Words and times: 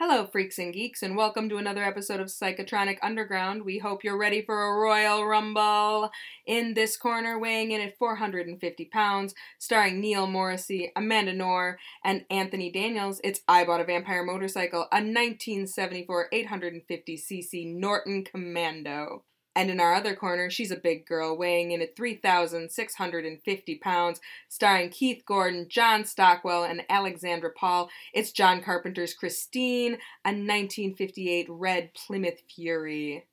Hello, 0.00 0.26
freaks 0.26 0.60
and 0.60 0.72
geeks, 0.72 1.02
and 1.02 1.16
welcome 1.16 1.48
to 1.48 1.56
another 1.56 1.82
episode 1.82 2.20
of 2.20 2.28
Psychotronic 2.28 2.98
Underground. 3.02 3.64
We 3.64 3.78
hope 3.78 4.04
you're 4.04 4.16
ready 4.16 4.42
for 4.42 4.62
a 4.62 4.78
Royal 4.78 5.26
Rumble. 5.26 6.12
In 6.46 6.74
this 6.74 6.96
corner, 6.96 7.36
weighing 7.36 7.72
in 7.72 7.80
at 7.80 7.98
450 7.98 8.84
pounds, 8.92 9.34
starring 9.58 10.00
Neil 10.00 10.28
Morrissey, 10.28 10.92
Amanda 10.94 11.32
Noar, 11.32 11.78
and 12.04 12.24
Anthony 12.30 12.70
Daniels, 12.70 13.20
it's 13.24 13.40
I 13.48 13.64
Bought 13.64 13.80
a 13.80 13.84
Vampire 13.84 14.22
Motorcycle, 14.22 14.82
a 14.92 15.02
1974 15.02 16.28
850cc 16.32 17.74
Norton 17.74 18.22
Commando. 18.22 19.24
And 19.56 19.70
in 19.70 19.80
our 19.80 19.94
other 19.94 20.14
corner, 20.14 20.50
she's 20.50 20.70
a 20.70 20.76
big 20.76 21.04
girl, 21.06 21.36
weighing 21.36 21.72
in 21.72 21.82
at 21.82 21.96
3,650 21.96 23.74
pounds, 23.76 24.20
starring 24.48 24.90
Keith 24.90 25.22
Gordon, 25.26 25.66
John 25.68 26.04
Stockwell, 26.04 26.64
and 26.64 26.82
Alexandra 26.88 27.50
Paul. 27.50 27.90
It's 28.14 28.30
John 28.30 28.62
Carpenter's 28.62 29.14
Christine, 29.14 29.94
a 30.24 30.30
1958 30.30 31.46
red 31.48 31.92
Plymouth 31.94 32.40
Fury. 32.54 33.24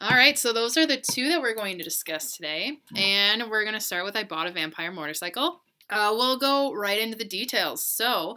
All 0.00 0.16
right, 0.16 0.38
so 0.38 0.52
those 0.52 0.76
are 0.76 0.86
the 0.86 0.96
two 0.96 1.28
that 1.28 1.40
we're 1.40 1.54
going 1.54 1.78
to 1.78 1.84
discuss 1.84 2.36
today. 2.36 2.78
And 2.96 3.50
we're 3.50 3.64
going 3.64 3.74
to 3.74 3.80
start 3.80 4.04
with 4.04 4.16
I 4.16 4.24
Bought 4.24 4.46
a 4.46 4.52
Vampire 4.52 4.92
Motorcycle. 4.92 5.62
Uh, 5.90 6.12
we'll 6.16 6.38
go 6.38 6.72
right 6.74 6.98
into 6.98 7.16
the 7.16 7.24
details. 7.24 7.84
So, 7.84 8.36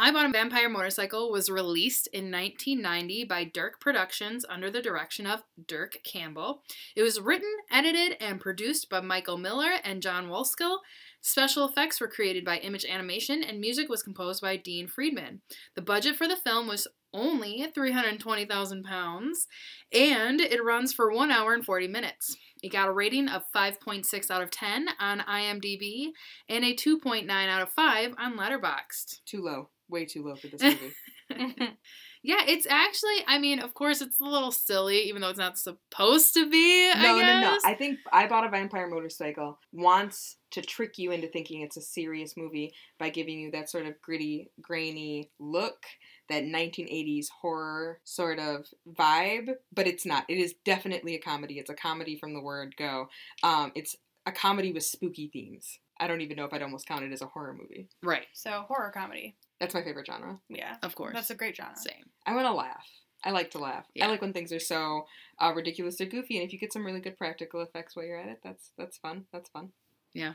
I 0.00 0.12
Bought 0.12 0.26
a 0.26 0.28
Vampire 0.28 0.68
Motorcycle 0.68 1.28
was 1.32 1.50
released 1.50 2.06
in 2.12 2.30
1990 2.30 3.24
by 3.24 3.42
Dirk 3.42 3.80
Productions 3.80 4.44
under 4.48 4.70
the 4.70 4.80
direction 4.80 5.26
of 5.26 5.42
Dirk 5.66 5.98
Campbell. 6.04 6.62
It 6.94 7.02
was 7.02 7.20
written, 7.20 7.52
edited, 7.68 8.16
and 8.20 8.40
produced 8.40 8.88
by 8.88 9.00
Mycal 9.00 9.38
Miller 9.38 9.72
and 9.82 10.00
John 10.00 10.28
Wolskel. 10.28 10.78
Special 11.20 11.66
effects 11.66 12.00
were 12.00 12.06
created 12.06 12.44
by 12.44 12.58
Image 12.58 12.84
Animation, 12.84 13.42
and 13.42 13.60
music 13.60 13.88
was 13.88 14.04
composed 14.04 14.40
by 14.40 14.56
Dean 14.56 14.86
Friedman. 14.86 15.40
The 15.74 15.82
budget 15.82 16.14
for 16.14 16.28
the 16.28 16.36
film 16.36 16.68
was 16.68 16.86
only 17.12 17.66
320,000 17.74 18.84
pounds, 18.84 19.48
and 19.92 20.40
it 20.40 20.62
runs 20.62 20.92
for 20.92 21.12
1 21.12 21.32
hour 21.32 21.54
and 21.54 21.64
40 21.64 21.88
minutes. 21.88 22.36
It 22.62 22.70
got 22.70 22.86
a 22.86 22.92
rating 22.92 23.28
of 23.28 23.50
5.6 23.52 24.30
out 24.30 24.42
of 24.42 24.52
10 24.52 24.90
on 25.00 25.20
IMDb 25.20 26.10
and 26.48 26.64
a 26.64 26.72
2.9 26.72 27.28
out 27.28 27.62
of 27.62 27.72
5 27.72 28.14
on 28.16 28.38
Letterboxd. 28.38 29.24
Too 29.26 29.42
low. 29.42 29.70
Way 29.88 30.04
too 30.04 30.24
low 30.24 30.36
for 30.36 30.48
this 30.48 30.62
movie. 31.30 31.76
yeah, 32.22 32.42
it's 32.46 32.66
actually, 32.68 33.24
I 33.26 33.38
mean, 33.38 33.58
of 33.60 33.74
course, 33.74 34.00
it's 34.00 34.20
a 34.20 34.24
little 34.24 34.52
silly, 34.52 35.00
even 35.08 35.22
though 35.22 35.28
it's 35.30 35.38
not 35.38 35.58
supposed 35.58 36.34
to 36.34 36.48
be. 36.48 36.90
I 36.90 37.02
no, 37.02 37.18
no, 37.18 37.40
no. 37.40 37.58
I 37.64 37.74
think 37.74 37.98
I 38.12 38.26
Bought 38.26 38.46
a 38.46 38.50
Vampire 38.50 38.88
Motorcycle 38.88 39.58
wants 39.72 40.36
to 40.50 40.62
trick 40.62 40.98
you 40.98 41.10
into 41.10 41.28
thinking 41.28 41.60
it's 41.60 41.76
a 41.76 41.82
serious 41.82 42.36
movie 42.36 42.72
by 42.98 43.10
giving 43.10 43.38
you 43.38 43.50
that 43.50 43.68
sort 43.70 43.86
of 43.86 44.00
gritty, 44.00 44.50
grainy 44.60 45.30
look, 45.38 45.84
that 46.28 46.44
1980s 46.44 47.26
horror 47.40 48.00
sort 48.04 48.38
of 48.38 48.66
vibe, 48.94 49.50
but 49.72 49.86
it's 49.86 50.06
not. 50.06 50.24
It 50.28 50.38
is 50.38 50.54
definitely 50.64 51.14
a 51.14 51.20
comedy. 51.20 51.58
It's 51.58 51.70
a 51.70 51.74
comedy 51.74 52.16
from 52.18 52.34
the 52.34 52.42
word 52.42 52.74
go. 52.76 53.08
Um, 53.42 53.72
it's 53.74 53.96
a 54.26 54.32
comedy 54.32 54.72
with 54.72 54.84
spooky 54.84 55.28
themes. 55.32 55.78
I 56.00 56.06
don't 56.06 56.20
even 56.20 56.36
know 56.36 56.44
if 56.44 56.52
I'd 56.52 56.62
almost 56.62 56.86
count 56.86 57.04
it 57.04 57.12
as 57.12 57.22
a 57.22 57.26
horror 57.26 57.56
movie. 57.58 57.88
Right, 58.02 58.26
So 58.32 58.64
horror 58.68 58.92
comedy. 58.94 59.36
That's 59.60 59.74
my 59.74 59.82
favorite 59.82 60.06
genre. 60.06 60.38
Yeah. 60.48 60.76
of 60.82 60.94
course. 60.94 61.14
That's 61.14 61.30
a 61.30 61.34
great 61.34 61.56
genre. 61.56 61.76
Same. 61.76 62.04
I 62.26 62.34
want 62.34 62.46
to 62.46 62.52
laugh. 62.52 62.86
I 63.24 63.30
like 63.32 63.50
to 63.52 63.58
laugh. 63.58 63.84
Yeah. 63.94 64.06
I 64.06 64.10
like 64.10 64.20
when 64.20 64.32
things 64.32 64.52
are 64.52 64.60
so 64.60 65.06
uh, 65.40 65.52
ridiculous 65.54 66.00
or 66.00 66.04
goofy, 66.04 66.36
and 66.36 66.46
if 66.46 66.52
you 66.52 66.58
get 66.58 66.72
some 66.72 66.86
really 66.86 67.00
good 67.00 67.18
practical 67.18 67.60
effects 67.62 67.96
while 67.96 68.06
you're 68.06 68.18
at 68.18 68.28
it, 68.28 68.38
that's 68.44 68.70
that's 68.78 68.96
fun. 68.98 69.24
That's 69.32 69.48
fun. 69.50 69.70
Yeah, 70.14 70.34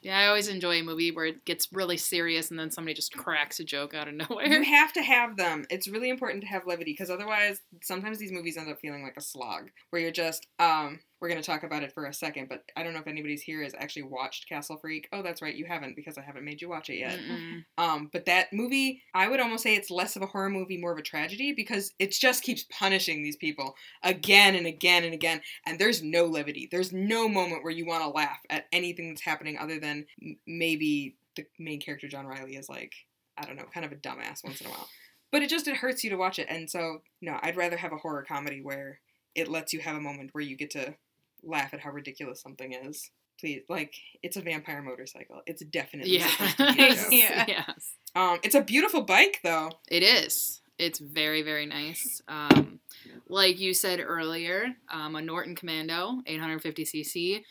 Yeah, 0.00 0.18
I 0.18 0.26
always 0.28 0.48
enjoy 0.48 0.80
a 0.80 0.82
movie 0.82 1.10
where 1.10 1.26
it 1.26 1.44
gets 1.44 1.68
really 1.72 1.96
serious 1.96 2.50
and 2.50 2.58
then 2.58 2.70
somebody 2.70 2.94
just 2.94 3.12
cracks 3.16 3.58
a 3.60 3.64
joke 3.64 3.92
out 3.94 4.08
of 4.08 4.14
nowhere. 4.28 4.46
You 4.46 4.62
have 4.62 4.92
to 4.94 5.02
have 5.02 5.36
them. 5.36 5.64
It's 5.68 5.88
really 5.88 6.08
important 6.08 6.42
to 6.42 6.48
have 6.48 6.66
levity 6.66 6.92
because 6.92 7.10
otherwise, 7.10 7.60
sometimes 7.82 8.18
these 8.18 8.32
movies 8.32 8.56
end 8.56 8.70
up 8.70 8.78
feeling 8.80 9.02
like 9.02 9.16
a 9.16 9.20
slog 9.20 9.70
where 9.90 10.00
you're 10.00 10.12
just. 10.12 10.46
Um, 10.60 11.00
we're 11.22 11.28
gonna 11.28 11.40
talk 11.40 11.62
about 11.62 11.84
it 11.84 11.94
for 11.94 12.06
a 12.06 12.12
second, 12.12 12.48
but 12.48 12.64
I 12.76 12.82
don't 12.82 12.92
know 12.92 12.98
if 12.98 13.06
anybody's 13.06 13.42
here 13.42 13.62
has 13.62 13.74
actually 13.78 14.02
watched 14.02 14.48
Castle 14.48 14.76
Freak. 14.76 15.08
Oh, 15.12 15.22
that's 15.22 15.40
right, 15.40 15.54
you 15.54 15.64
haven't 15.64 15.94
because 15.94 16.18
I 16.18 16.22
haven't 16.22 16.44
made 16.44 16.60
you 16.60 16.68
watch 16.68 16.90
it 16.90 16.98
yet. 16.98 17.18
Mm-mm. 17.18 17.64
Um, 17.78 18.10
but 18.12 18.26
that 18.26 18.52
movie, 18.52 19.02
I 19.14 19.28
would 19.28 19.40
almost 19.40 19.62
say 19.62 19.74
it's 19.74 19.90
less 19.90 20.16
of 20.16 20.22
a 20.22 20.26
horror 20.26 20.50
movie, 20.50 20.76
more 20.76 20.92
of 20.92 20.98
a 20.98 21.02
tragedy 21.02 21.52
because 21.52 21.92
it 21.98 22.10
just 22.10 22.42
keeps 22.42 22.64
punishing 22.70 23.22
these 23.22 23.36
people 23.36 23.74
again 24.02 24.54
and 24.56 24.66
again 24.66 25.04
and 25.04 25.14
again, 25.14 25.40
and 25.64 25.78
there's 25.78 26.02
no 26.02 26.26
levity. 26.26 26.68
There's 26.70 26.92
no 26.92 27.28
moment 27.28 27.62
where 27.62 27.72
you 27.72 27.86
want 27.86 28.02
to 28.02 28.08
laugh 28.08 28.40
at 28.50 28.66
anything 28.72 29.08
that's 29.08 29.22
happening 29.22 29.56
other 29.58 29.78
than 29.78 30.06
m- 30.20 30.36
maybe 30.46 31.16
the 31.36 31.46
main 31.58 31.80
character 31.80 32.08
John 32.08 32.26
Riley 32.26 32.56
is 32.56 32.68
like, 32.68 32.92
I 33.38 33.44
don't 33.44 33.56
know, 33.56 33.66
kind 33.72 33.86
of 33.86 33.92
a 33.92 33.96
dumbass 33.96 34.44
once 34.44 34.60
in 34.60 34.66
a 34.66 34.70
while. 34.70 34.88
But 35.30 35.42
it 35.42 35.50
just 35.50 35.68
it 35.68 35.76
hurts 35.76 36.02
you 36.02 36.10
to 36.10 36.16
watch 36.16 36.38
it, 36.40 36.48
and 36.50 36.68
so 36.68 37.02
no, 37.20 37.38
I'd 37.42 37.56
rather 37.56 37.76
have 37.76 37.92
a 37.92 37.98
horror 37.98 38.24
comedy 38.26 38.60
where 38.60 39.00
it 39.34 39.48
lets 39.48 39.72
you 39.72 39.80
have 39.80 39.96
a 39.96 40.00
moment 40.00 40.30
where 40.32 40.44
you 40.44 40.56
get 40.56 40.70
to 40.70 40.94
laugh 41.42 41.72
at 41.74 41.80
how 41.80 41.90
ridiculous 41.90 42.40
something 42.40 42.72
is. 42.72 43.10
Please, 43.40 43.62
like 43.68 43.94
it's 44.22 44.36
a 44.36 44.40
vampire 44.40 44.82
motorcycle. 44.82 45.40
It's 45.46 45.64
definitely 45.64 46.18
Yeah. 46.18 46.28
supposed 46.28 46.56
to 46.58 46.72
be 46.74 46.82
a 46.86 46.94
joke. 46.94 47.06
Yeah. 47.10 47.44
yes. 47.48 47.94
Um, 48.14 48.38
it's 48.42 48.54
a 48.54 48.60
beautiful 48.62 49.02
bike, 49.02 49.40
though. 49.42 49.70
It 49.88 50.02
is. 50.02 50.60
It's 50.78 50.98
very, 50.98 51.42
very 51.42 51.66
nice. 51.66 52.22
Um, 52.28 52.80
like 53.28 53.58
you 53.58 53.74
said 53.74 54.00
earlier, 54.00 54.66
um, 54.90 55.16
a 55.16 55.22
Norton 55.22 55.54
Commando, 55.54 56.20
850cc, 56.28 57.42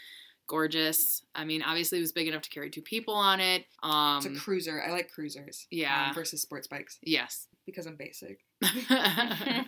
gorgeous. 0.48 1.24
I 1.36 1.46
mean, 1.46 1.62
obviously, 1.62 1.98
it 1.98 2.02
was 2.02 2.12
big 2.12 2.28
enough 2.28 2.42
to 2.44 2.50
carry 2.50 2.70
two 2.70 2.82
people 2.82 3.14
on 3.14 3.40
it. 3.40 3.66
Um, 3.84 4.18
It's 4.18 4.26
a 4.26 4.40
cruiser. 4.40 4.82
I 4.82 4.92
like 4.92 5.12
cruisers. 5.12 5.68
Yeah. 5.72 6.08
um, 6.10 6.16
versus 6.16 6.42
sports 6.42 6.68
bikes 6.68 6.98
yes. 7.04 7.48
because 7.66 7.86
I'm 7.86 7.96
basic. 7.96 8.40
okay, 8.62 9.64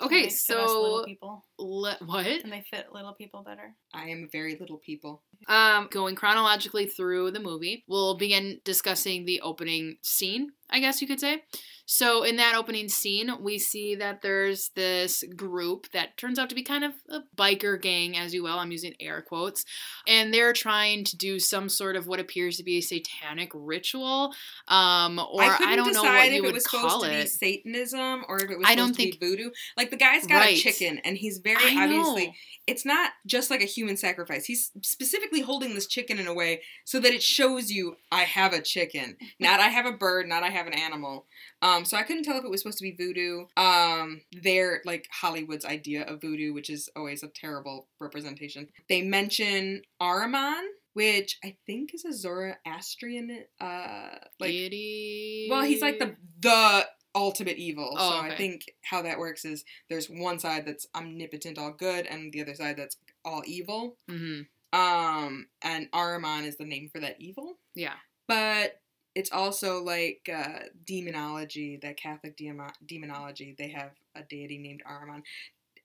They 0.00 0.22
fit 0.28 0.32
so 0.32 1.04
people, 1.04 1.44
le- 1.60 1.98
what? 2.04 2.26
and 2.26 2.50
they 2.52 2.62
fit 2.70 2.86
little 2.92 3.12
people 3.12 3.42
better. 3.42 3.74
I 3.94 4.08
am 4.08 4.28
very 4.30 4.56
little 4.58 4.78
people. 4.78 5.22
Um, 5.48 5.88
going 5.90 6.16
chronologically 6.16 6.86
through 6.86 7.30
the 7.30 7.40
movie, 7.40 7.84
we'll 7.88 8.16
begin 8.16 8.60
discussing 8.64 9.24
the 9.24 9.40
opening 9.40 9.96
scene, 10.02 10.52
I 10.68 10.80
guess 10.80 11.00
you 11.00 11.08
could 11.08 11.20
say. 11.20 11.42
So, 11.86 12.22
in 12.22 12.36
that 12.36 12.54
opening 12.54 12.88
scene, 12.88 13.32
we 13.40 13.58
see 13.58 13.96
that 13.96 14.22
there's 14.22 14.68
this 14.76 15.24
group 15.34 15.90
that 15.92 16.16
turns 16.16 16.38
out 16.38 16.48
to 16.50 16.54
be 16.54 16.62
kind 16.62 16.84
of 16.84 16.92
a 17.08 17.22
biker 17.36 17.80
gang, 17.82 18.16
as 18.16 18.32
you 18.32 18.44
will. 18.44 18.56
I'm 18.60 18.70
using 18.70 18.94
air 19.00 19.22
quotes. 19.22 19.64
And 20.06 20.32
they're 20.32 20.52
trying 20.52 21.02
to 21.06 21.16
do 21.16 21.40
some 21.40 21.68
sort 21.68 21.96
of 21.96 22.06
what 22.06 22.20
appears 22.20 22.58
to 22.58 22.62
be 22.62 22.78
a 22.78 22.80
satanic 22.80 23.50
ritual. 23.54 24.32
Um, 24.68 25.18
or 25.18 25.42
I 25.42 25.56
I, 25.60 25.74
don't 25.76 25.92
know 25.92 26.02
decide 26.02 26.16
what 26.18 26.26
if 26.28 26.32
you 26.34 26.38
it 26.38 26.42
would 26.42 26.54
was 26.54 26.66
call 26.66 26.90
supposed 26.90 27.04
to 27.06 27.10
be 27.10 27.16
it. 27.16 27.28
Satanism 27.30 28.24
or 28.28 28.36
if 28.40 28.50
it 28.50 28.58
was 28.58 28.68
I 28.68 28.76
don't 28.76 28.92
to 28.92 28.96
be 28.96 29.10
think- 29.10 29.20
voodoo. 29.20 29.50
Like 29.76 29.90
the 29.90 29.96
guy's 29.96 30.26
got 30.28 30.36
Right. 30.36 30.56
a 30.56 30.60
chicken, 30.60 30.98
and 30.98 31.16
he's 31.16 31.38
very 31.38 31.49
I 31.58 31.84
obviously. 31.84 32.26
know. 32.26 32.32
It's 32.66 32.84
not 32.84 33.12
just 33.26 33.50
like 33.50 33.62
a 33.62 33.66
human 33.66 33.96
sacrifice. 33.96 34.44
He's 34.44 34.70
specifically 34.82 35.40
holding 35.40 35.74
this 35.74 35.86
chicken 35.86 36.18
in 36.18 36.26
a 36.26 36.34
way 36.34 36.62
so 36.84 37.00
that 37.00 37.12
it 37.12 37.22
shows 37.22 37.70
you 37.70 37.96
I 38.12 38.22
have 38.22 38.52
a 38.52 38.60
chicken, 38.60 39.16
not 39.40 39.60
I 39.60 39.68
have 39.68 39.86
a 39.86 39.92
bird, 39.92 40.28
not 40.28 40.42
I 40.42 40.48
have 40.50 40.66
an 40.66 40.74
animal. 40.74 41.26
Um, 41.62 41.84
so 41.84 41.96
I 41.96 42.02
couldn't 42.02 42.24
tell 42.24 42.38
if 42.38 42.44
it 42.44 42.50
was 42.50 42.60
supposed 42.60 42.78
to 42.78 42.84
be 42.84 42.96
voodoo. 42.96 43.46
Um, 43.56 44.22
they're 44.42 44.82
like 44.84 45.08
Hollywood's 45.10 45.64
idea 45.64 46.04
of 46.04 46.20
voodoo, 46.20 46.52
which 46.52 46.70
is 46.70 46.88
always 46.96 47.22
a 47.22 47.28
terrible 47.28 47.88
representation. 48.00 48.68
They 48.88 49.02
mention 49.02 49.82
Ahriman, 50.00 50.62
which 50.94 51.38
I 51.44 51.56
think 51.66 51.94
is 51.94 52.04
a 52.04 52.12
Zoroastrian, 52.12 53.44
uh, 53.60 54.08
like 54.38 54.50
Deity. 54.50 55.48
well, 55.50 55.62
he's 55.62 55.82
like 55.82 55.98
the 55.98 56.16
the 56.40 56.86
ultimate 57.14 57.56
evil. 57.56 57.96
Oh, 57.98 58.10
so 58.10 58.16
I 58.18 58.36
think 58.36 58.74
how 58.82 59.02
that 59.02 59.18
works 59.18 59.44
is 59.44 59.64
there's 59.88 60.08
one 60.08 60.38
side 60.38 60.66
that's 60.66 60.86
omnipotent, 60.94 61.58
all 61.58 61.72
good, 61.72 62.06
and 62.06 62.32
the 62.32 62.40
other 62.42 62.54
side 62.54 62.76
that's 62.76 62.96
all 63.24 63.42
evil. 63.46 63.96
hmm 64.08 64.42
Um, 64.72 65.48
and 65.62 65.90
Ahriman 65.92 66.46
is 66.46 66.56
the 66.56 66.64
name 66.64 66.88
for 66.92 67.00
that 67.00 67.16
evil. 67.20 67.58
Yeah. 67.74 67.94
But 68.28 68.80
it's 69.14 69.32
also 69.32 69.82
like 69.82 70.30
uh, 70.32 70.60
demonology, 70.86 71.76
that 71.82 71.96
Catholic 71.96 72.36
demo- 72.36 72.70
demonology. 72.86 73.54
They 73.58 73.68
have 73.70 73.90
a 74.14 74.22
deity 74.22 74.58
named 74.58 74.82
Ahriman, 74.88 75.22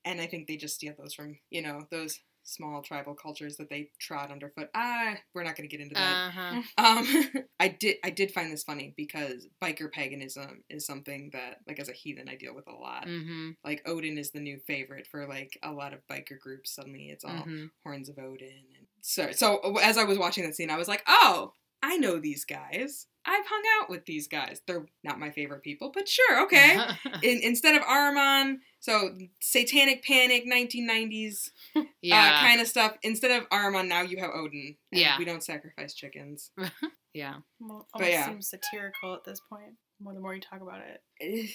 and 0.04 0.22
I 0.22 0.28
think 0.28 0.48
they 0.48 0.58
just 0.58 0.76
steal 0.76 0.94
those 0.98 1.14
from 1.16 1.40
you 1.50 1.62
know 1.64 1.88
those 1.90 2.20
small 2.46 2.82
tribal 2.82 3.16
cultures 3.16 3.58
that 3.58 3.70
they 3.70 3.90
trod 4.00 4.32
underfoot. 4.32 4.70
Ah, 4.74 5.16
we're 5.34 5.44
not 5.44 5.56
going 5.56 5.68
to 5.70 5.76
get 5.78 5.84
into 5.84 5.96
that. 5.96 6.18
Uh-huh. 6.30 6.62
Um, 6.78 7.44
I 7.60 7.68
did 7.70 7.98
I 8.04 8.10
did 8.10 8.32
find 8.32 8.52
this 8.52 8.64
funny 8.64 8.94
because 8.96 9.48
biker 9.62 9.92
paganism 9.92 10.64
is 10.70 10.86
something 10.86 11.30
that 11.34 11.58
like 11.68 11.80
as 11.80 11.90
a 11.90 11.94
heathen 11.94 12.30
I 12.30 12.36
deal 12.36 12.56
with 12.56 12.68
a 12.68 12.74
lot. 12.74 13.06
hmm 13.06 13.52
Like 13.64 13.82
Odin 13.88 14.18
is 14.18 14.32
the 14.32 14.40
new 14.40 14.60
favorite 14.68 15.08
for 15.08 15.26
like 15.28 15.58
a 15.64 15.72
lot 15.72 15.94
of 15.94 16.00
biker 16.12 16.40
groups. 16.40 16.74
Suddenly 16.76 17.10
it's 17.10 17.26
all 17.26 17.44
hmm 17.44 17.66
horns 17.84 18.10
of 18.10 18.18
Odin 18.20 18.64
and 18.78 18.88
so 19.02 19.32
so 19.32 19.78
as 19.78 19.98
I 19.98 20.04
was 20.04 20.18
watching 20.18 20.44
that 20.46 20.56
scene 20.56 20.70
I 20.70 20.78
was 20.78 20.88
like, 20.88 21.04
"Oh, 21.08 21.54
I 21.82 21.98
know 21.98 22.20
these 22.20 22.46
guys. 22.46 23.08
I've 23.26 23.46
hung 23.48 23.64
out 23.82 23.90
with 23.90 24.06
these 24.06 24.28
guys. 24.28 24.62
They're 24.68 24.86
not 25.04 25.20
my 25.20 25.32
favorite 25.32 25.64
people, 25.64 25.92
but 25.94 26.08
sure, 26.08 26.44
okay." 26.44 26.78
In, 27.24 27.40
instead 27.44 27.76
of 27.76 27.82
Ahriman, 27.84 28.58
so 28.80 29.18
satanic 29.42 30.04
panic 30.04 30.46
1990s 30.46 31.50
yeah. 32.02 32.36
uh, 32.36 32.46
kind 32.48 32.62
of 32.62 32.68
stuff. 32.68 32.98
Instead 33.04 33.32
of 33.42 33.50
Ahriman, 33.50 33.88
now 33.88 34.02
you 34.02 34.18
have 34.18 34.30
Odin. 34.34 34.76
and 34.92 35.02
Yeah. 35.02 35.18
we 35.18 35.26
don't 35.26 35.44
sacrifice 35.44 35.94
chickens. 35.94 36.52
yeah. 37.14 37.36
Well, 37.60 37.88
But 37.94 38.02
almost 38.02 38.12
yeah. 38.12 38.26
seems 38.28 38.50
satirical 38.50 39.16
at 39.16 39.24
this 39.24 39.40
point. 39.50 39.74
More 40.00 40.14
the 40.14 40.20
more 40.20 40.36
you 40.36 40.42
talk 40.42 40.62
about 40.62 40.82
it. 40.82 41.50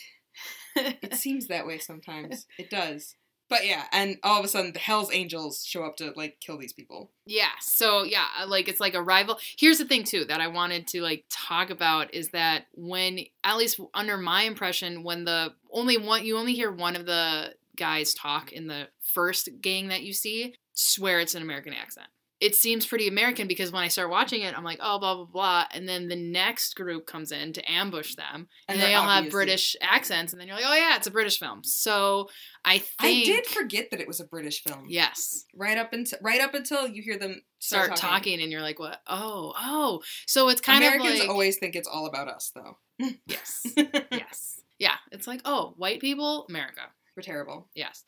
It 0.77 1.15
seems 1.15 1.49
that 1.49 1.67
way 1.67 1.79
sometimes. 1.79 2.47
It 2.59 2.71
does. 2.71 3.15
But 3.51 3.67
yeah, 3.67 3.85
and 3.93 4.17
all 4.23 4.39
of 4.39 4.45
a 4.45 4.49
sudden 4.49 4.73
the 4.73 4.79
Hell's 4.79 5.13
Angels 5.13 5.67
show 5.67 5.83
up 5.83 5.97
to 5.97 6.13
like 6.15 6.39
kill 6.41 6.57
these 6.57 6.73
people. 6.73 7.11
Yeah. 7.27 7.51
So 7.61 8.05
yeah, 8.05 8.25
uh, 8.41 8.47
like 8.47 8.69
it's 8.69 8.81
like 8.81 8.95
a 8.95 9.03
rival. 9.03 9.39
Here's 9.59 9.79
the 9.79 9.85
thing 9.85 10.05
too 10.05 10.25
that 10.27 10.41
I 10.41 10.47
wanted 10.47 10.87
to 10.89 11.03
like 11.03 11.25
talk 11.29 11.69
about 11.71 12.15
is 12.15 12.31
that 12.31 12.67
when 12.75 13.19
at 13.43 13.57
least 13.57 13.81
under 13.93 14.17
my 14.17 14.45
impression, 14.45 15.03
when 15.03 15.25
the 15.25 15.53
only 15.73 15.99
one 15.99 16.25
you 16.25 16.39
only 16.39 16.55
hear 16.55 16.71
one 16.71 16.95
of 16.95 17.07
the 17.07 17.55
guys 17.77 18.15
talk 18.15 18.53
in 18.53 18.69
the 18.69 18.87
first 19.01 19.49
gang 19.61 19.89
that 19.89 20.03
you 20.03 20.13
see, 20.13 20.55
swear 20.73 21.19
it's 21.19 21.35
an 21.35 21.43
American 21.43 21.73
accent. 21.75 22.07
It 22.41 22.55
seems 22.55 22.87
pretty 22.87 23.07
American 23.07 23.47
because 23.47 23.71
when 23.71 23.83
I 23.83 23.89
start 23.89 24.11
watching 24.11 24.43
it, 24.43 24.57
I'm 24.57 24.65
like, 24.65 24.79
oh, 24.81 24.99
blah, 24.99 25.15
blah, 25.15 25.25
blah. 25.27 25.65
And 25.73 25.89
then 25.89 26.09
the 26.09 26.17
next 26.17 26.75
group 26.75 27.07
comes 27.07 27.33
in 27.33 27.53
to 27.53 27.71
ambush 27.71 28.15
them. 28.15 28.49
And, 28.67 28.81
they're 28.81 28.89
they 28.89 28.95
all 28.95 29.07
have 29.07 29.31
British 29.31 29.77
accents. 29.83 30.33
And 30.33 30.41
then 30.41 30.49
you're 30.49 30.57
like, 30.57 30.65
oh, 30.67 30.75
yeah, 30.75 30.97
it's 30.97 31.07
a 31.07 31.11
British 31.11 31.39
film. 31.39 31.63
So 31.65 32.31
I 32.65 32.79
think. 32.79 32.95
I 33.01 33.25
did 33.25 33.47
forget 33.47 33.91
that 33.91 34.01
it 34.01 34.09
was 34.09 34.21
a 34.21 34.25
British 34.25 34.63
film. 34.63 34.87
Yes. 34.89 35.45
Right 35.55 35.77
up 35.77 35.93
until 35.93 36.19
right 36.23 36.41
up 36.41 36.55
until 36.55 36.89
you 36.89 37.03
hear 37.03 37.19
them 37.19 37.43
Start 37.59 37.99
start, 37.99 38.01
talking. 38.01 38.41
and 38.41 38.51
you're 38.51 38.63
like, 38.63 38.79
what? 38.79 39.01
Oh, 39.07 39.53
oh. 39.59 40.01
So 40.27 40.49
it's 40.49 40.63
kind 40.63 40.83
Americans 40.83 41.15
of 41.15 41.21
like. 41.21 41.29
always 41.29 41.59
think 41.59 41.77
it's 41.77 41.89
all 41.89 42.07
about 42.07 42.29
us, 42.29 42.53
though. 42.55 42.79
Yes. 43.27 43.67
yes. 44.11 44.61
Yeah. 44.79 44.97
It's 45.13 45.27
like, 45.27 45.43
oh, 45.45 45.75
white 45.77 46.01
people, 46.01 46.47
America. 46.49 46.81
We're 47.17 47.23
terrible. 47.23 47.69
Yes. 47.75 48.05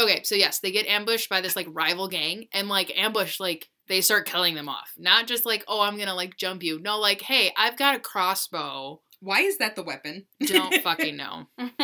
Okay, 0.00 0.22
so 0.24 0.34
yes, 0.34 0.60
they 0.60 0.70
get 0.72 0.86
ambushed 0.86 1.28
by 1.28 1.40
this 1.40 1.54
like 1.56 1.66
rival 1.70 2.08
gang 2.08 2.46
and 2.52 2.68
like 2.68 2.92
ambush 2.96 3.38
like 3.40 3.68
they 3.88 4.00
start 4.00 4.26
killing 4.26 4.54
them 4.54 4.68
off. 4.68 4.92
Not 4.96 5.26
just 5.26 5.44
like, 5.44 5.64
oh, 5.68 5.80
I'm 5.82 5.98
gonna 5.98 6.14
like 6.14 6.36
jump 6.36 6.62
you. 6.62 6.80
No, 6.80 6.98
like, 6.98 7.20
hey, 7.20 7.52
I've 7.56 7.76
got 7.76 7.94
a 7.96 8.00
crossbow. 8.00 9.00
Why 9.20 9.40
is 9.42 9.58
that 9.58 9.76
the 9.76 9.82
weapon? 9.82 10.26
Don't 10.44 10.74
fucking 10.82 11.16
know. 11.16 11.46
don't 11.58 11.80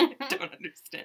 understand. 0.53 1.05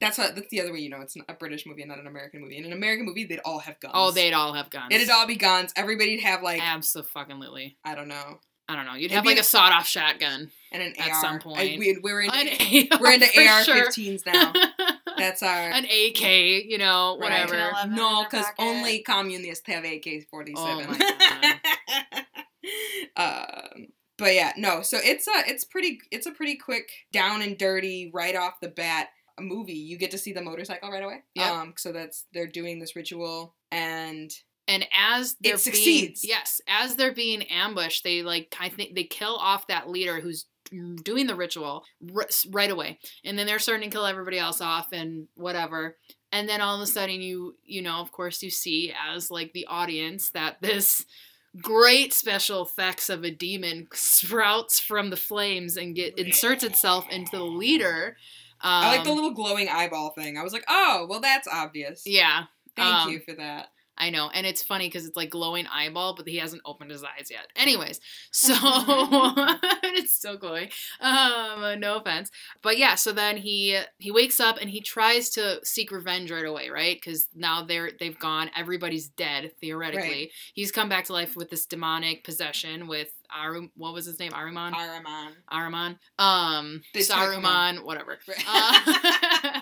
That's 0.00 0.18
what. 0.18 0.34
That's 0.34 0.48
the 0.50 0.60
other 0.60 0.72
way 0.72 0.80
you 0.80 0.90
know 0.90 1.00
it's 1.00 1.14
a 1.28 1.32
British 1.34 1.64
movie 1.64 1.82
and 1.82 1.88
not 1.90 1.98
an 2.00 2.06
American 2.08 2.40
movie. 2.42 2.58
In 2.58 2.64
an 2.64 2.72
American 2.72 3.06
movie, 3.06 3.24
they'd 3.24 3.40
all 3.44 3.60
have 3.60 3.78
guns. 3.78 3.92
Oh, 3.96 4.10
they'd 4.10 4.32
all 4.32 4.52
have 4.52 4.68
guns. 4.68 4.88
It'd 4.90 5.08
all 5.10 5.26
be 5.26 5.36
guns. 5.36 5.72
Everybody'd 5.76 6.20
have 6.20 6.42
like 6.42 6.60
Absolutely. 6.60 7.78
I 7.84 7.94
don't 7.94 8.08
know, 8.08 8.40
I 8.68 8.74
don't 8.76 8.84
know. 8.86 8.94
You'd 8.94 9.06
It'd 9.06 9.16
have 9.16 9.26
like 9.26 9.38
a 9.38 9.44
sawed-off 9.44 9.86
shotgun. 9.86 10.50
and 10.72 10.82
an 10.82 10.94
At 10.98 11.10
AR. 11.10 11.20
some 11.20 11.34
I- 11.36 11.38
point. 11.38 11.78
we, 11.78 11.98
we're 12.02 12.22
into 12.22 12.34
An 12.36 12.88
we're 13.00 13.12
into 13.12 13.26
for 13.26 13.40
sure. 13.64 13.84
AR-15s 13.86 14.26
now. 14.26 14.52
That's 15.22 15.42
our 15.42 15.70
An 15.70 15.84
AK, 15.84 16.64
you 16.66 16.78
know, 16.78 17.14
whatever. 17.14 17.54
An 17.54 17.70
11 17.70 17.90
in 17.90 17.96
no, 17.96 18.24
because 18.24 18.44
only 18.58 19.02
communists 19.02 19.68
have 19.68 19.84
AK-47. 19.84 20.54
Oh 20.56 20.84
my 20.88 22.24
um, 23.76 23.86
but 24.18 24.34
yeah, 24.34 24.52
no. 24.56 24.82
So 24.82 24.98
it's 25.00 25.28
a 25.28 25.48
it's 25.48 25.64
pretty 25.64 26.00
it's 26.10 26.26
a 26.26 26.32
pretty 26.32 26.56
quick 26.56 26.90
down 27.12 27.40
and 27.40 27.56
dirty 27.56 28.10
right 28.12 28.34
off 28.34 28.54
the 28.60 28.68
bat 28.68 29.10
movie. 29.40 29.74
You 29.74 29.96
get 29.96 30.10
to 30.10 30.18
see 30.18 30.32
the 30.32 30.42
motorcycle 30.42 30.90
right 30.90 31.04
away. 31.04 31.22
Yep. 31.36 31.50
Um, 31.52 31.74
so 31.76 31.92
that's 31.92 32.26
they're 32.34 32.48
doing 32.48 32.80
this 32.80 32.96
ritual 32.96 33.54
and 33.70 34.32
And 34.66 34.86
as 34.92 35.36
they're 35.40 35.56
succeeds. 35.56 36.22
being 36.22 36.34
yes, 36.36 36.60
as 36.66 36.96
they're 36.96 37.14
being 37.14 37.42
ambushed, 37.44 38.02
they 38.02 38.22
like 38.22 38.56
I 38.60 38.70
think 38.70 38.96
they 38.96 39.04
kill 39.04 39.36
off 39.36 39.68
that 39.68 39.88
leader 39.88 40.20
who's 40.20 40.46
doing 41.02 41.26
the 41.26 41.34
ritual 41.34 41.84
r- 42.14 42.28
right 42.50 42.70
away, 42.70 42.98
and 43.24 43.38
then 43.38 43.46
they're 43.46 43.58
starting 43.58 43.90
to 43.90 43.94
kill 43.94 44.06
everybody 44.06 44.38
else 44.38 44.60
off 44.60 44.92
and 44.92 45.28
whatever. 45.34 45.96
And 46.30 46.48
then 46.48 46.60
all 46.60 46.76
of 46.76 46.80
a 46.80 46.86
sudden, 46.86 47.20
you 47.20 47.56
you 47.64 47.82
know, 47.82 47.96
of 47.96 48.12
course, 48.12 48.42
you 48.42 48.50
see 48.50 48.92
as 49.08 49.30
like 49.30 49.52
the 49.52 49.66
audience 49.66 50.30
that 50.30 50.62
this 50.62 51.04
great 51.60 52.12
special 52.12 52.62
effects 52.62 53.10
of 53.10 53.24
a 53.24 53.30
demon 53.30 53.86
sprouts 53.92 54.80
from 54.80 55.10
the 55.10 55.16
flames 55.16 55.76
and 55.76 55.94
get 55.94 56.18
inserts 56.18 56.64
itself 56.64 57.06
into 57.10 57.36
the 57.36 57.44
leader. 57.44 58.16
Um, 58.62 58.70
I 58.70 58.96
like 58.96 59.04
the 59.04 59.12
little 59.12 59.32
glowing 59.32 59.68
eyeball 59.68 60.10
thing. 60.10 60.38
I 60.38 60.42
was 60.42 60.52
like, 60.52 60.64
oh, 60.68 61.06
well, 61.10 61.20
that's 61.20 61.48
obvious. 61.48 62.04
yeah. 62.06 62.44
Thank 62.74 62.94
um, 62.94 63.12
you 63.12 63.20
for 63.20 63.34
that. 63.34 63.68
I 63.98 64.10
know, 64.10 64.30
and 64.32 64.46
it's 64.46 64.62
funny 64.62 64.88
because 64.88 65.06
it's 65.06 65.16
like 65.16 65.30
glowing 65.30 65.66
eyeball, 65.66 66.14
but 66.16 66.26
he 66.26 66.38
hasn't 66.38 66.62
opened 66.64 66.90
his 66.90 67.04
eyes 67.04 67.28
yet. 67.30 67.46
Anyways, 67.56 68.00
so 68.32 68.54
it's 69.84 70.14
still 70.14 70.36
glowing. 70.36 70.70
Um, 71.00 71.78
no 71.78 71.96
offense, 71.96 72.30
but 72.62 72.78
yeah. 72.78 72.94
So 72.94 73.12
then 73.12 73.36
he 73.36 73.78
he 73.98 74.10
wakes 74.10 74.40
up 74.40 74.58
and 74.60 74.70
he 74.70 74.80
tries 74.80 75.30
to 75.30 75.60
seek 75.64 75.90
revenge 75.92 76.30
right 76.30 76.44
away, 76.44 76.70
right? 76.70 76.96
Because 76.96 77.28
now 77.34 77.62
they're 77.62 77.90
they've 77.98 78.18
gone. 78.18 78.50
Everybody's 78.56 79.08
dead 79.08 79.52
theoretically. 79.60 80.08
Right. 80.08 80.30
He's 80.54 80.72
come 80.72 80.88
back 80.88 81.04
to 81.06 81.12
life 81.12 81.36
with 81.36 81.50
this 81.50 81.66
demonic 81.66 82.24
possession 82.24 82.86
with 82.86 83.08
Arum. 83.34 83.70
What 83.76 83.94
was 83.94 84.06
his 84.06 84.18
name? 84.18 84.32
Aruman. 84.32 84.72
Araman. 84.72 85.32
Aruman. 85.50 85.98
Um, 86.18 86.82
Saruman. 86.94 87.84
Whatever. 87.84 88.18
Right. 88.26 88.44
Uh, 88.46 89.60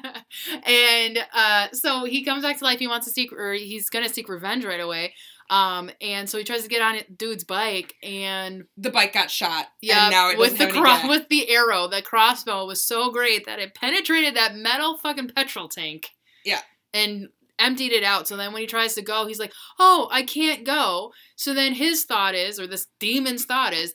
and 0.65 1.19
uh, 1.35 1.69
so 1.73 2.05
he 2.05 2.25
comes 2.25 2.43
back 2.43 2.59
to 2.59 2.65
life. 2.65 2.79
He 2.79 2.87
wants 2.89 3.07
to 3.07 3.13
seek, 3.13 3.33
or 3.33 3.53
he's 3.53 3.91
gonna 3.91 4.09
seek 4.09 4.29
revenge 4.29 4.65
right 4.65 4.81
away. 4.81 5.15
Um, 5.49 5.91
and 6.01 6.31
so 6.31 6.39
he 6.39 6.45
tries 6.45 6.63
to 6.63 6.69
get 6.69 6.81
on 6.81 6.95
it- 6.95 7.19
dude's 7.19 7.43
bike, 7.43 7.95
and 8.05 8.65
the 8.77 8.91
bike 8.91 9.13
got 9.13 9.31
shot. 9.33 9.67
yeah, 9.83 10.09
now 10.09 10.31
it 10.31 10.39
with 10.39 10.59
the 10.59 10.69
cro- 10.69 11.09
with 11.09 11.29
the 11.29 11.51
arrow, 11.51 11.89
the 11.89 12.03
crossbow 12.03 12.67
was 12.67 12.81
so 12.83 13.11
great 13.11 13.47
that 13.47 13.59
it 13.59 13.75
penetrated 13.75 14.37
that 14.37 14.55
metal 14.55 14.97
fucking 14.97 15.31
petrol 15.31 15.69
tank. 15.69 16.09
Yeah. 16.45 16.61
and 16.95 17.29
emptied 17.59 17.93
it 17.93 18.03
out. 18.03 18.27
So 18.27 18.37
then 18.39 18.53
when 18.55 18.63
he 18.63 18.67
tries 18.67 18.95
to 18.95 19.03
go, 19.03 19.27
he's 19.27 19.39
like, 19.39 19.53
"Oh, 19.79 20.09
I 20.11 20.23
can't 20.23 20.65
go." 20.65 21.13
So 21.37 21.53
then 21.53 21.75
his 21.75 22.05
thought 22.05 22.35
is, 22.35 22.59
or 22.59 22.67
this 22.67 22.87
demon's 23.01 23.45
thought 23.45 23.75
is, 23.75 23.93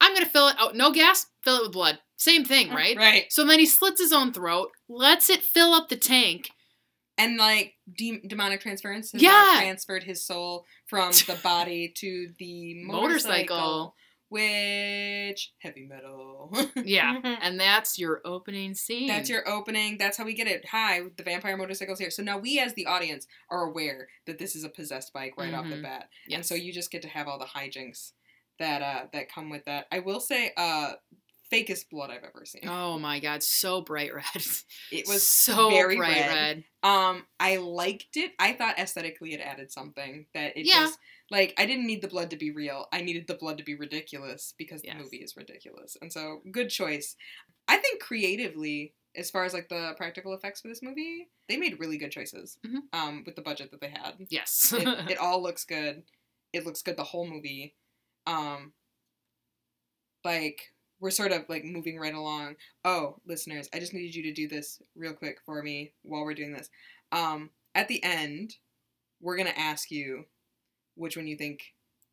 "I'm 0.00 0.14
gonna 0.14 0.24
fill 0.26 0.48
it 0.48 0.56
out. 0.58 0.76
No 0.76 0.90
gas, 0.92 1.26
fill 1.48 1.56
it 1.58 1.62
with 1.64 1.72
blood. 1.72 1.98
Same 2.16 2.44
thing, 2.44 2.70
right?" 2.70 2.96
Right. 2.96 3.32
So 3.32 3.44
then 3.44 3.58
he 3.58 3.66
slits 3.66 4.00
his 4.00 4.12
own 4.12 4.32
throat, 4.32 4.70
lets 4.88 5.30
it 5.30 5.42
fill 5.42 5.72
up 5.72 5.88
the 5.88 5.96
tank. 5.96 6.50
And 7.16 7.36
like 7.36 7.74
de- 7.92 8.20
demonic 8.26 8.60
transference 8.60 9.10
has 9.12 9.20
Yeah. 9.22 9.54
transferred 9.58 10.04
his 10.04 10.24
soul 10.24 10.64
from 10.86 11.10
the 11.12 11.38
body 11.42 11.92
to 11.96 12.28
the 12.38 12.74
motorcycle, 12.84 13.56
Motorcycle. 13.56 13.94
which 14.52 15.52
heavy 15.58 15.86
metal. 15.86 16.56
Yeah. 16.84 17.18
and 17.42 17.58
that's 17.58 17.98
your 17.98 18.20
opening 18.24 18.74
scene. 18.74 19.08
That's 19.08 19.28
your 19.28 19.48
opening. 19.48 19.98
That's 19.98 20.16
how 20.16 20.24
we 20.24 20.34
get 20.34 20.46
it. 20.46 20.64
Hi, 20.70 21.02
the 21.16 21.22
vampire 21.24 21.56
motorcycle's 21.56 21.98
here. 21.98 22.10
So 22.10 22.22
now 22.22 22.38
we, 22.38 22.58
as 22.60 22.74
the 22.74 22.86
audience, 22.86 23.26
are 23.50 23.64
aware 23.64 24.08
that 24.26 24.38
this 24.38 24.54
is 24.54 24.62
a 24.64 24.68
possessed 24.68 25.12
bike 25.12 25.34
right 25.36 25.54
off 25.54 25.68
the 25.68 25.76
Mhm. 25.76 25.82
bat, 25.82 26.08
and 26.30 26.44
so 26.46 26.54
you 26.54 26.72
just 26.72 26.90
get 26.92 27.02
to 27.02 27.08
have 27.08 27.26
all 27.28 27.38
the 27.38 27.46
hijinks 27.46 28.12
that 28.60 28.80
uh 28.82 29.06
that 29.12 29.28
come 29.32 29.50
with 29.50 29.64
that. 29.66 29.86
I 29.92 29.98
will 30.00 30.20
say, 30.20 30.52
uh, 30.56 30.92
fakest 31.52 31.88
blood 31.90 32.10
I've 32.10 32.24
ever 32.24 32.44
seen. 32.44 32.62
Oh 32.68 32.98
my 32.98 33.20
god, 33.20 33.42
so 33.42 33.80
bright 33.80 34.14
red. 34.14 34.24
it 34.92 35.06
was 35.08 35.22
so 35.26 35.70
very 35.70 35.96
bright 35.96 36.16
red. 36.26 36.34
red. 36.34 36.64
Um, 36.82 37.26
I 37.40 37.56
liked 37.56 38.16
it. 38.16 38.32
I 38.38 38.52
thought 38.52 38.78
aesthetically 38.78 39.34
it 39.34 39.40
added 39.40 39.72
something 39.72 40.26
that 40.34 40.56
it 40.56 40.66
Yeah. 40.66 40.80
just 40.86 40.98
like 41.30 41.54
I 41.58 41.66
didn't 41.66 41.86
need 41.86 42.02
the 42.02 42.08
blood 42.08 42.30
to 42.30 42.36
be 42.36 42.50
real. 42.50 42.86
I 42.92 43.00
needed 43.02 43.26
the 43.26 43.34
blood 43.34 43.58
to 43.58 43.64
be 43.64 43.74
ridiculous 43.74 44.54
because 44.58 44.82
Yes. 44.84 44.96
the 44.96 45.02
movie 45.02 45.16
is 45.18 45.36
ridiculous. 45.36 45.96
And 46.00 46.12
so 46.12 46.42
good 46.50 46.70
choice. 46.70 47.16
I 47.66 47.76
think 47.78 48.00
creatively, 48.02 48.94
as 49.16 49.30
far 49.30 49.44
as 49.44 49.52
like 49.52 49.68
the 49.68 49.94
practical 49.96 50.34
effects 50.34 50.60
for 50.60 50.68
this 50.68 50.82
movie, 50.82 51.28
they 51.48 51.56
made 51.56 51.80
really 51.80 51.98
good 51.98 52.12
choices. 52.12 52.58
Mhm. 52.66 52.82
Um, 52.92 53.22
with 53.26 53.36
the 53.36 53.42
budget 53.42 53.70
that 53.72 53.80
they 53.80 53.90
had. 53.90 54.14
Yes. 54.28 54.72
It, 54.76 54.86
it 55.12 55.18
all 55.18 55.42
looks 55.42 55.64
good. 55.64 56.04
It 56.52 56.64
looks 56.64 56.82
good 56.82 56.96
the 56.96 57.04
whole 57.04 57.26
movie. 57.26 57.74
Um 58.26 58.72
like 60.24 60.72
we're 61.00 61.10
sort 61.10 61.32
of 61.32 61.44
like 61.48 61.64
moving 61.64 61.98
right 61.98 62.14
along. 62.14 62.56
Oh, 62.84 63.16
listeners, 63.26 63.68
I 63.72 63.78
just 63.78 63.94
needed 63.94 64.14
you 64.14 64.22
to 64.24 64.32
do 64.32 64.48
this 64.48 64.80
real 64.96 65.12
quick 65.12 65.38
for 65.44 65.62
me 65.62 65.92
while 66.02 66.24
we're 66.24 66.34
doing 66.34 66.52
this. 66.52 66.70
Um, 67.12 67.50
at 67.74 67.88
the 67.88 68.02
end, 68.02 68.56
we're 69.20 69.36
gonna 69.36 69.50
ask 69.56 69.90
you 69.90 70.24
which 70.94 71.16
one 71.16 71.26
you 71.26 71.36
think 71.36 71.60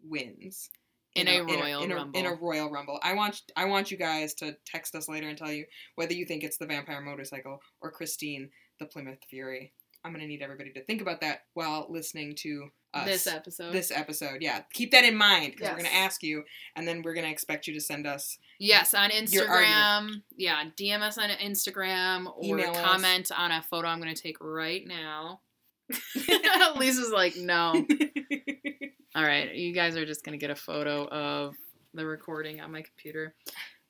wins 0.03 0.69
In 1.15 1.27
a 1.27 1.41
Royal 1.41 1.83
in 1.83 1.91
a, 1.91 1.95
Rumble. 1.95 2.19
In 2.19 2.25
a 2.25 2.33
Royal 2.33 2.69
Rumble, 2.69 2.99
I 3.03 3.13
want 3.13 3.41
I 3.55 3.65
want 3.65 3.91
you 3.91 3.97
guys 3.97 4.33
to 4.35 4.55
text 4.65 4.95
us 4.95 5.09
later 5.09 5.27
and 5.27 5.37
tell 5.37 5.51
you 5.51 5.65
whether 5.95 6.13
you 6.13 6.25
think 6.25 6.43
it's 6.43 6.57
the 6.57 6.67
Vampire 6.67 7.01
Motorcycle 7.01 7.61
or 7.81 7.91
Christine, 7.91 8.49
the 8.79 8.85
Plymouth 8.85 9.19
Fury. 9.29 9.73
I'm 10.03 10.11
gonna 10.11 10.27
need 10.27 10.43
everybody 10.43 10.71
to 10.73 10.83
think 10.83 11.01
about 11.01 11.21
that 11.21 11.41
while 11.53 11.87
listening 11.89 12.35
to 12.39 12.69
us 12.95 13.05
this 13.05 13.27
episode. 13.27 13.71
this 13.73 13.91
episode. 13.91 14.37
Yeah, 14.41 14.61
keep 14.73 14.91
that 14.91 15.03
in 15.03 15.15
mind 15.15 15.53
because 15.53 15.69
we're 15.69 15.77
gonna 15.77 15.89
ask 15.89 16.23
you, 16.23 16.43
and 16.75 16.87
then 16.87 17.01
we're 17.03 17.13
gonna 17.13 17.27
expect 17.27 17.67
you 17.67 17.73
to 17.73 17.81
send 17.81 18.07
us. 18.07 18.37
yes, 18.59 18.93
on 18.93 19.09
Instagram. 19.09 20.21
Yeah, 20.37 20.63
DM 20.79 21.01
us 21.01 21.17
on 21.17 21.29
Instagram 21.29 22.27
or 22.27 22.43
Email 22.43 22.71
us. 22.71 22.81
comment 22.83 23.31
on 23.35 23.51
a 23.51 23.61
photo 23.61 23.87
I'm 23.87 23.99
going 24.01 24.13
to 24.13 24.21
take 24.21 24.37
right 24.39 24.83
now. 24.87 25.41
Lisa's 26.77 27.11
like, 27.11 27.35
no. 27.35 27.73
All 29.15 29.23
right, 29.23 29.53
you 29.53 29.73
guys 29.73 29.95
are 29.95 30.05
just 30.05 30.23
going 30.23 30.37
to 30.37 30.41
get 30.41 30.49
a 30.49 30.55
photo 30.55 31.07
of 31.07 31.55
the 31.93 32.05
recording 32.05 32.59
on 32.61 32.71
my 32.71 32.81
computer. 32.81 33.33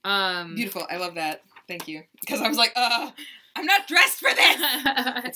Um, 0.03 0.55
Beautiful. 0.55 0.85
I 0.89 0.97
love 0.97 1.15
that. 1.15 1.41
Thank 1.67 1.87
you. 1.87 2.03
Because 2.21 2.41
I 2.41 2.47
was 2.47 2.57
like, 2.57 2.73
uh, 2.75 3.09
I'm 3.55 3.65
not 3.65 3.87
dressed 3.87 4.19
for 4.19 4.29
this. 4.33 4.55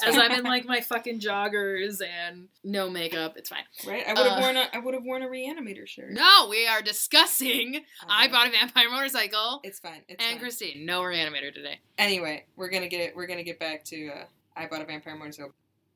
As 0.03 0.17
I'm 0.17 0.31
in 0.31 0.43
like 0.43 0.65
my 0.65 0.81
fucking 0.81 1.19
joggers 1.21 2.01
and 2.01 2.49
no 2.63 2.89
makeup, 2.89 3.35
it's 3.37 3.49
fine. 3.49 3.63
Right? 3.87 4.03
I 4.07 4.13
would 4.13 4.29
have 4.29 4.37
Uh, 4.37 4.41
worn 4.41 4.57
a 4.57 4.69
I 4.73 4.79
would 4.79 4.93
have 4.93 5.03
worn 5.03 5.23
a 5.23 5.27
reanimator 5.27 5.87
shirt. 5.87 6.11
No, 6.11 6.47
we 6.49 6.67
are 6.67 6.81
discussing. 6.81 7.85
I 8.07 8.25
Um, 8.25 8.31
bought 8.31 8.47
a 8.47 8.51
vampire 8.51 8.89
motorcycle. 8.89 9.61
It's 9.63 9.79
fine. 9.79 10.03
It's 10.09 10.21
And 10.23 10.33
fine. 10.33 10.39
Christine, 10.39 10.85
no 10.85 11.01
reanimator 11.01 11.53
today. 11.53 11.79
Anyway, 11.97 12.45
we're 12.55 12.69
gonna 12.69 12.89
get 12.89 13.15
we're 13.15 13.27
gonna 13.27 13.43
get 13.43 13.59
back 13.59 13.83
to 13.85 14.09
uh, 14.09 14.25
I 14.55 14.67
bought 14.67 14.81
a 14.81 14.85
vampire 14.85 15.15
motorcycle. 15.15 15.53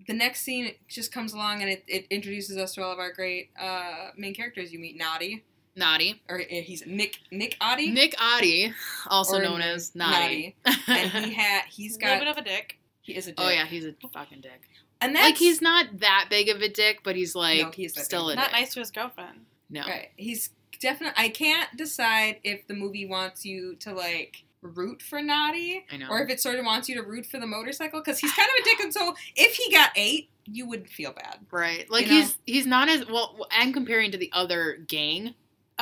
The 0.08 0.14
next 0.14 0.42
scene 0.42 0.76
just 0.88 1.12
comes 1.14 1.34
along 1.34 1.62
and 1.62 1.70
it, 1.72 1.84
it 1.88 2.08
introduces 2.10 2.58
us 2.58 2.74
to 2.76 2.84
all 2.84 2.92
of 2.92 3.00
our 3.00 3.12
great 3.14 3.52
uh, 3.60 4.10
main 4.18 4.34
characters. 4.36 4.72
You 4.74 4.80
meet 4.80 4.98
Noddy, 4.98 5.44
Noddy. 5.76 6.22
or 6.30 6.40
uh, 6.42 6.44
he's 6.50 6.86
Nick 6.86 7.18
Nick 7.32 7.58
Oddie, 7.62 7.92
Nick 7.92 8.16
Oddie, 8.20 8.74
also 9.08 9.38
Or 9.38 9.42
known 9.44 9.62
as 9.62 9.94
Noddy. 9.96 10.56
and 10.88 11.12
he 11.12 11.34
had 11.34 11.64
he's 11.70 11.96
He's 11.96 11.98
a 11.98 12.00
little 12.00 12.16
got 12.16 12.20
bit 12.20 12.28
of 12.30 12.38
a 12.38 12.42
dick. 12.44 12.80
he 13.02 13.16
is 13.16 13.28
a 13.28 13.32
dick. 13.32 13.40
oh 13.40 13.50
yeah, 13.50 13.66
he's 13.66 13.86
a 13.86 13.94
fucking 14.14 14.42
dick. 14.42 14.62
and 15.02 15.16
that's 15.16 15.26
Like 15.26 15.38
he's 15.38 15.62
not 15.62 16.00
that 16.00 16.28
big 16.30 16.50
of 16.50 16.62
a 16.62 16.70
dick, 16.70 17.00
but 17.04 17.16
he's 17.16 17.36
like 17.36 17.62
No, 17.62 17.72
he 17.72 17.86
is 17.86 17.94
that 17.94 18.06
still 18.06 18.28
big. 18.28 18.34
a 18.34 18.36
Not 18.38 18.46
dick. 18.52 18.54
nice 18.60 18.74
to 18.76 18.80
his 18.82 18.92
girlfriend. 18.92 19.46
No. 19.70 19.82
right. 19.82 20.10
He's 20.16 20.50
definitely. 20.80 21.16
I 21.24 21.30
can't 21.30 21.76
decide 21.76 22.38
if 22.44 22.68
the 22.68 22.76
movie 22.76 23.06
wants 23.08 23.44
you 23.46 23.76
to 23.78 23.94
like 23.94 24.44
root 24.62 25.02
for 25.02 25.22
Noddy 25.22 25.84
I 25.92 25.98
know. 25.98 26.08
or 26.10 26.22
if 26.22 26.30
it 26.30 26.40
sort 26.40 26.58
of 26.60 26.66
wants 26.66 26.88
you 26.88 26.96
to 26.96 27.02
root 27.02 27.26
for 27.26 27.40
the 27.40 27.48
motorcycle 27.48 28.00
because 28.00 28.20
he's 28.20 28.32
kind 28.34 28.48
of 28.48 28.62
a 28.62 28.64
dick. 28.64 28.80
And 28.80 28.94
so 28.94 29.16
if 29.36 29.56
he 29.56 29.72
got 29.72 29.90
eight, 29.96 30.30
you 30.46 30.68
wouldn't 30.68 30.90
feel 30.90 31.12
bad. 31.14 31.40
Right. 31.52 31.90
Like 31.90 32.06
You 32.06 32.12
know? 32.12 32.18
he's 32.20 32.38
he's 32.46 32.66
not 32.68 32.88
as 32.90 33.08
well 33.08 33.48
and 33.52 33.74
comparing 33.74 34.12
to 34.12 34.18
the 34.18 34.30
other 34.32 34.78
gang, 34.88 35.34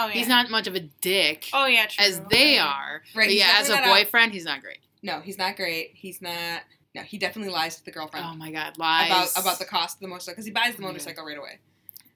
Oh 0.03 0.08
yeah. 0.08 0.13
he's 0.13 0.27
not 0.27 0.50
much 0.50 0.67
of 0.67 0.75
a 0.75 0.79
dick 0.79 1.48
Oh 1.53 1.65
yeah, 1.65 1.86
true. 1.88 2.05
as 2.05 2.20
they 2.29 2.53
Okay. 2.55 2.58
are. 2.60 3.01
Right. 3.15 3.27
But 3.27 3.34
yeah, 3.34 3.55
as 3.60 3.70
a 3.70 3.75
not 3.75 3.84
out- 3.84 3.89
boyfriend, 3.89 4.34
he's 4.34 4.46
not 4.46 4.62
great. 4.62 4.79
No, 5.03 5.20
he's 5.22 5.38
not 5.38 5.55
great. 5.55 5.91
He's 5.93 6.22
not. 6.22 6.62
No, 6.93 7.01
he 7.03 7.17
definitely 7.17 7.53
lies 7.53 7.77
to 7.77 7.86
the 7.86 7.91
girlfriend 7.91 8.25
Oh 8.29 8.36
my 8.36 8.51
god, 8.51 8.77
lies 8.77 9.08
about 9.08 9.41
about 9.41 9.60
the 9.60 9.65
cost 9.65 9.98
of 9.98 10.01
the 10.01 10.08
motorcycle 10.08 10.34
because 10.36 10.46
he 10.46 10.51
buys 10.51 10.75
the 10.75 10.81
Yeah. 10.81 10.88
motorcycle 10.88 11.25
right 11.25 11.38
away. 11.38 11.60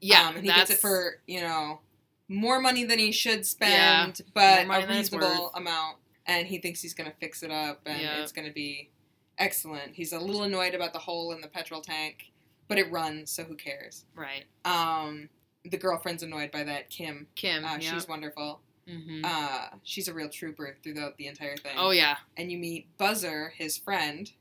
Yeah, 0.01 0.27
um, 0.27 0.35
and 0.35 0.45
he 0.45 0.51
gets 0.51 0.69
it 0.69 0.79
for 0.79 1.21
you 1.27 1.41
know 1.41 1.79
more 2.27 2.59
money 2.59 2.83
than 2.83 2.99
he 2.99 3.11
should 3.11 3.45
spend, 3.45 4.19
Yeah, 4.19 4.65
but 4.67 4.83
a 4.83 4.87
reasonable 4.87 5.51
amount. 5.55 5.97
And 6.25 6.47
he 6.47 6.57
thinks 6.57 6.81
he's 6.81 6.93
gonna 6.95 7.13
fix 7.19 7.43
it 7.43 7.51
up, 7.51 7.81
and 7.85 8.01
Yeah. 8.01 8.21
it's 8.21 8.31
gonna 8.31 8.51
be 8.51 8.89
excellent. 9.37 9.95
He's 9.95 10.11
a 10.11 10.19
little 10.19 10.43
annoyed 10.43 10.73
about 10.73 10.91
the 10.93 10.99
hole 10.99 11.31
in 11.33 11.41
the 11.41 11.47
petrol 11.47 11.81
tank, 11.81 12.31
but 12.67 12.77
it 12.77 12.89
runs, 12.91 13.31
so 13.31 13.43
who 13.43 13.55
cares? 13.55 14.05
right. 14.15 14.45
Um, 14.65 15.29
the 15.69 15.77
girlfriend's 15.77 16.23
annoyed 16.23 16.51
by 16.51 16.63
that. 16.63 16.89
Kim, 16.89 17.27
Kim. 17.35 17.65
uh, 17.65 17.77
yeah. 17.79 17.93
she's 17.93 18.07
wonderful. 18.07 18.61
hmm 18.87 19.21
Uh, 19.23 19.67
she's 19.83 20.07
a 20.07 20.13
real 20.13 20.29
trooper 20.29 20.77
throughout 20.83 21.17
the 21.17 21.27
entire 21.27 21.57
thing. 21.57 21.75
oh 21.77 21.91
yeah. 21.91 22.17
and 22.37 22.51
you 22.51 22.57
meet 22.57 22.87
Buzzer, 22.97 23.53
his 23.57 23.77
friend. 23.77 24.31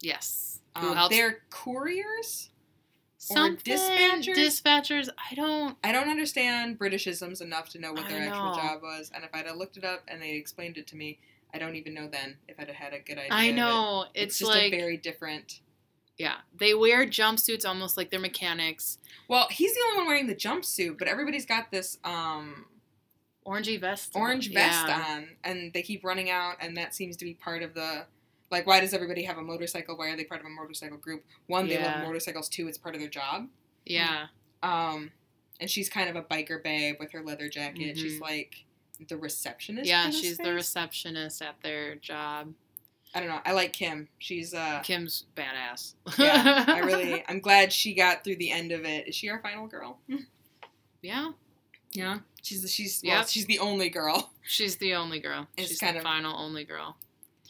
Yes. 0.00 0.60
Who 0.78 0.88
Um, 0.88 0.96
helps? 0.96 1.14
they're 1.14 1.42
couriers. 1.50 2.50
Something- 3.16 3.74
dispatchers? 3.74 4.34
Dispatchers. 4.36 5.08
I 5.30 5.34
don't. 5.34 5.78
I 5.82 5.92
don't 5.92 6.10
understand 6.10 6.78
Britishisms 6.78 7.40
enough 7.40 7.70
to 7.70 7.78
know 7.78 7.92
what 7.92 8.06
their 8.08 8.20
actual 8.20 8.54
job 8.54 8.82
was, 8.82 9.10
and 9.14 9.24
if 9.24 9.30
I'd 9.32 9.46
have 9.46 9.56
looked 9.56 9.76
it 9.78 9.84
up 9.84 10.02
and 10.08 10.20
they 10.20 10.32
explained 10.32 10.76
it 10.76 10.86
to 10.88 10.96
me, 10.96 11.18
I 11.54 11.58
don't 11.58 11.74
even 11.76 11.94
know 11.94 12.06
then 12.06 12.36
if 12.48 12.60
I'd 12.60 12.66
have 12.66 12.76
had 12.76 12.92
a 12.92 12.98
good 12.98 13.16
idea. 13.16 13.28
I 13.30 13.44
of 13.44 13.50
it. 13.50 13.56
know. 13.56 14.04
It's, 14.14 14.22
It's, 14.34 14.38
just 14.40 14.50
like 14.50 14.72
a 14.72 14.76
very 14.76 14.96
different. 14.98 15.60
Yeah. 16.18 16.36
They 16.56 16.74
wear 16.74 17.06
jumpsuits 17.06 17.64
almost 17.66 17.96
like 17.96 18.10
they're 18.10 18.20
mechanics. 18.20 18.98
Well, 19.28 19.46
he's 19.50 19.74
the 19.74 19.80
only 19.88 19.98
one 19.98 20.06
wearing 20.06 20.26
the 20.26 20.34
jumpsuit, 20.34 20.98
but 20.98 21.08
everybody's 21.08 21.46
got 21.46 21.70
this 21.70 21.98
um, 22.04 22.66
Orangey 23.46 23.80
vest. 23.80 24.12
orange 24.14 24.52
vest 24.52 24.86
yeah. 24.88 25.04
on, 25.16 25.28
and 25.44 25.72
they 25.72 25.82
keep 25.82 26.04
running 26.04 26.30
out, 26.30 26.56
and 26.60 26.76
that 26.76 26.94
seems 26.94 27.16
to 27.18 27.24
be 27.24 27.34
part 27.34 27.62
of 27.62 27.74
the. 27.74 28.06
Like, 28.50 28.66
why 28.66 28.80
does 28.80 28.94
everybody 28.94 29.24
have 29.24 29.38
a 29.38 29.42
motorcycle? 29.42 29.96
Why 29.96 30.10
are 30.10 30.16
they 30.16 30.24
part 30.24 30.40
of 30.40 30.46
a 30.46 30.50
motorcycle 30.50 30.98
group? 30.98 31.24
One, 31.46 31.66
they 31.66 31.74
Yeah. 31.74 31.94
love 31.98 32.04
motorcycles. 32.06 32.48
Two, 32.48 32.68
it's 32.68 32.78
part 32.78 32.94
of 32.94 33.00
their 33.00 33.10
job. 33.10 33.48
Yeah. 33.84 34.26
Um, 34.62 35.10
and 35.60 35.68
she's 35.68 35.88
kind 35.88 36.08
of 36.08 36.16
a 36.16 36.22
biker 36.22 36.62
babe 36.62 36.96
with 37.00 37.12
her 37.12 37.22
leather 37.22 37.48
jacket. 37.48 37.98
She's 37.98 38.18
Mhm. 38.18 38.22
like 38.22 38.64
the 39.08 39.16
receptionist. 39.16 39.88
Yeah, 39.88 40.10
she's 40.10 40.38
the 40.38 40.52
receptionist 40.54 41.42
at 41.42 41.60
their 41.62 41.96
job. 41.96 42.54
I 43.14 43.20
don't 43.20 43.28
know. 43.28 43.40
I 43.46 43.52
like 43.52 43.72
Kim. 43.72 44.08
She's 44.18 44.52
uh, 44.54 44.80
Kim's 44.82 45.26
badass. 45.36 45.94
yeah. 46.18 46.64
I 46.66 46.80
really, 46.80 47.22
I'm 47.28 47.38
glad 47.40 47.72
she 47.72 47.94
got 47.94 48.24
through 48.24 48.36
the 48.36 48.50
end 48.50 48.72
of 48.72 48.84
it. 48.84 49.06
Is 49.08 49.14
she 49.14 49.28
our 49.28 49.40
final 49.40 49.66
girl? 49.68 49.98
yeah. 51.02 51.30
Yeah. 51.92 52.18
She's 52.42 52.68
she's 52.72 53.00
well, 53.04 53.18
Yep. 53.18 53.28
she's 53.28 53.46
the 53.46 53.58
only 53.60 53.88
girl, 53.88 54.30
She's 54.42 54.76
the 54.76 54.94
only 54.94 55.20
girl. 55.20 55.46
It's 55.56 55.68
She's 55.68 55.78
kind 55.78 55.94
the 55.94 56.00
of- 56.00 56.04
final 56.04 56.36
only 56.38 56.64
girl. 56.64 56.96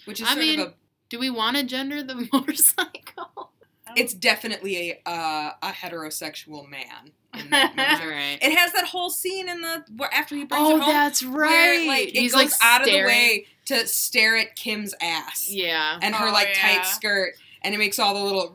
which 0.05 0.21
is 0.21 0.27
I 0.29 0.35
sort 0.35 0.39
mean- 0.45 0.61
of 0.61 0.69
a. 0.69 0.75
Do 1.11 1.19
we 1.19 1.31
want 1.31 1.57
to 1.57 1.63
gender 1.65 2.03
the 2.03 2.29
motorcycle? 2.33 3.51
It's 3.97 4.15
definitely 4.15 4.91
a 4.91 5.01
uh, 5.11 5.51
a 5.63 5.69
heterosexual 5.73 6.69
man. 6.69 7.13
In 7.35 7.51
that 7.51 7.75
movie. 8.01 8.13
right. 8.15 8.39
it 8.41 8.57
has 8.57 8.73
that 8.75 8.85
whole 8.87 9.11
scene 9.11 9.49
in 9.49 9.61
the 9.61 9.85
where 9.97 10.09
after 10.15 10.37
he 10.37 10.45
brings 10.45 10.65
Oh, 10.69 10.77
it 10.77 10.83
home. 10.83 10.93
that's 10.93 11.21
right. 11.25 11.49
Where, 11.51 11.87
like, 11.89 12.09
it 12.11 12.17
He's 12.17 12.33
goes 12.33 12.45
like 12.45 12.51
out 12.63 12.83
of 12.83 12.87
the 12.87 12.93
staring. 12.93 13.09
way 13.09 13.47
to 13.65 13.87
stare 13.89 14.37
at 14.37 14.55
Kim's 14.55 14.95
ass 15.01 15.49
Yeah. 15.51 15.99
and 16.01 16.15
her 16.15 16.29
Oh, 16.29 16.33
like 16.33 16.51
yeah. 16.55 16.77
tight 16.77 16.87
skirt, 16.87 17.33
and 17.63 17.75
it 17.75 17.79
makes 17.79 17.99
all 17.99 18.15
the 18.15 18.23
little 18.23 18.53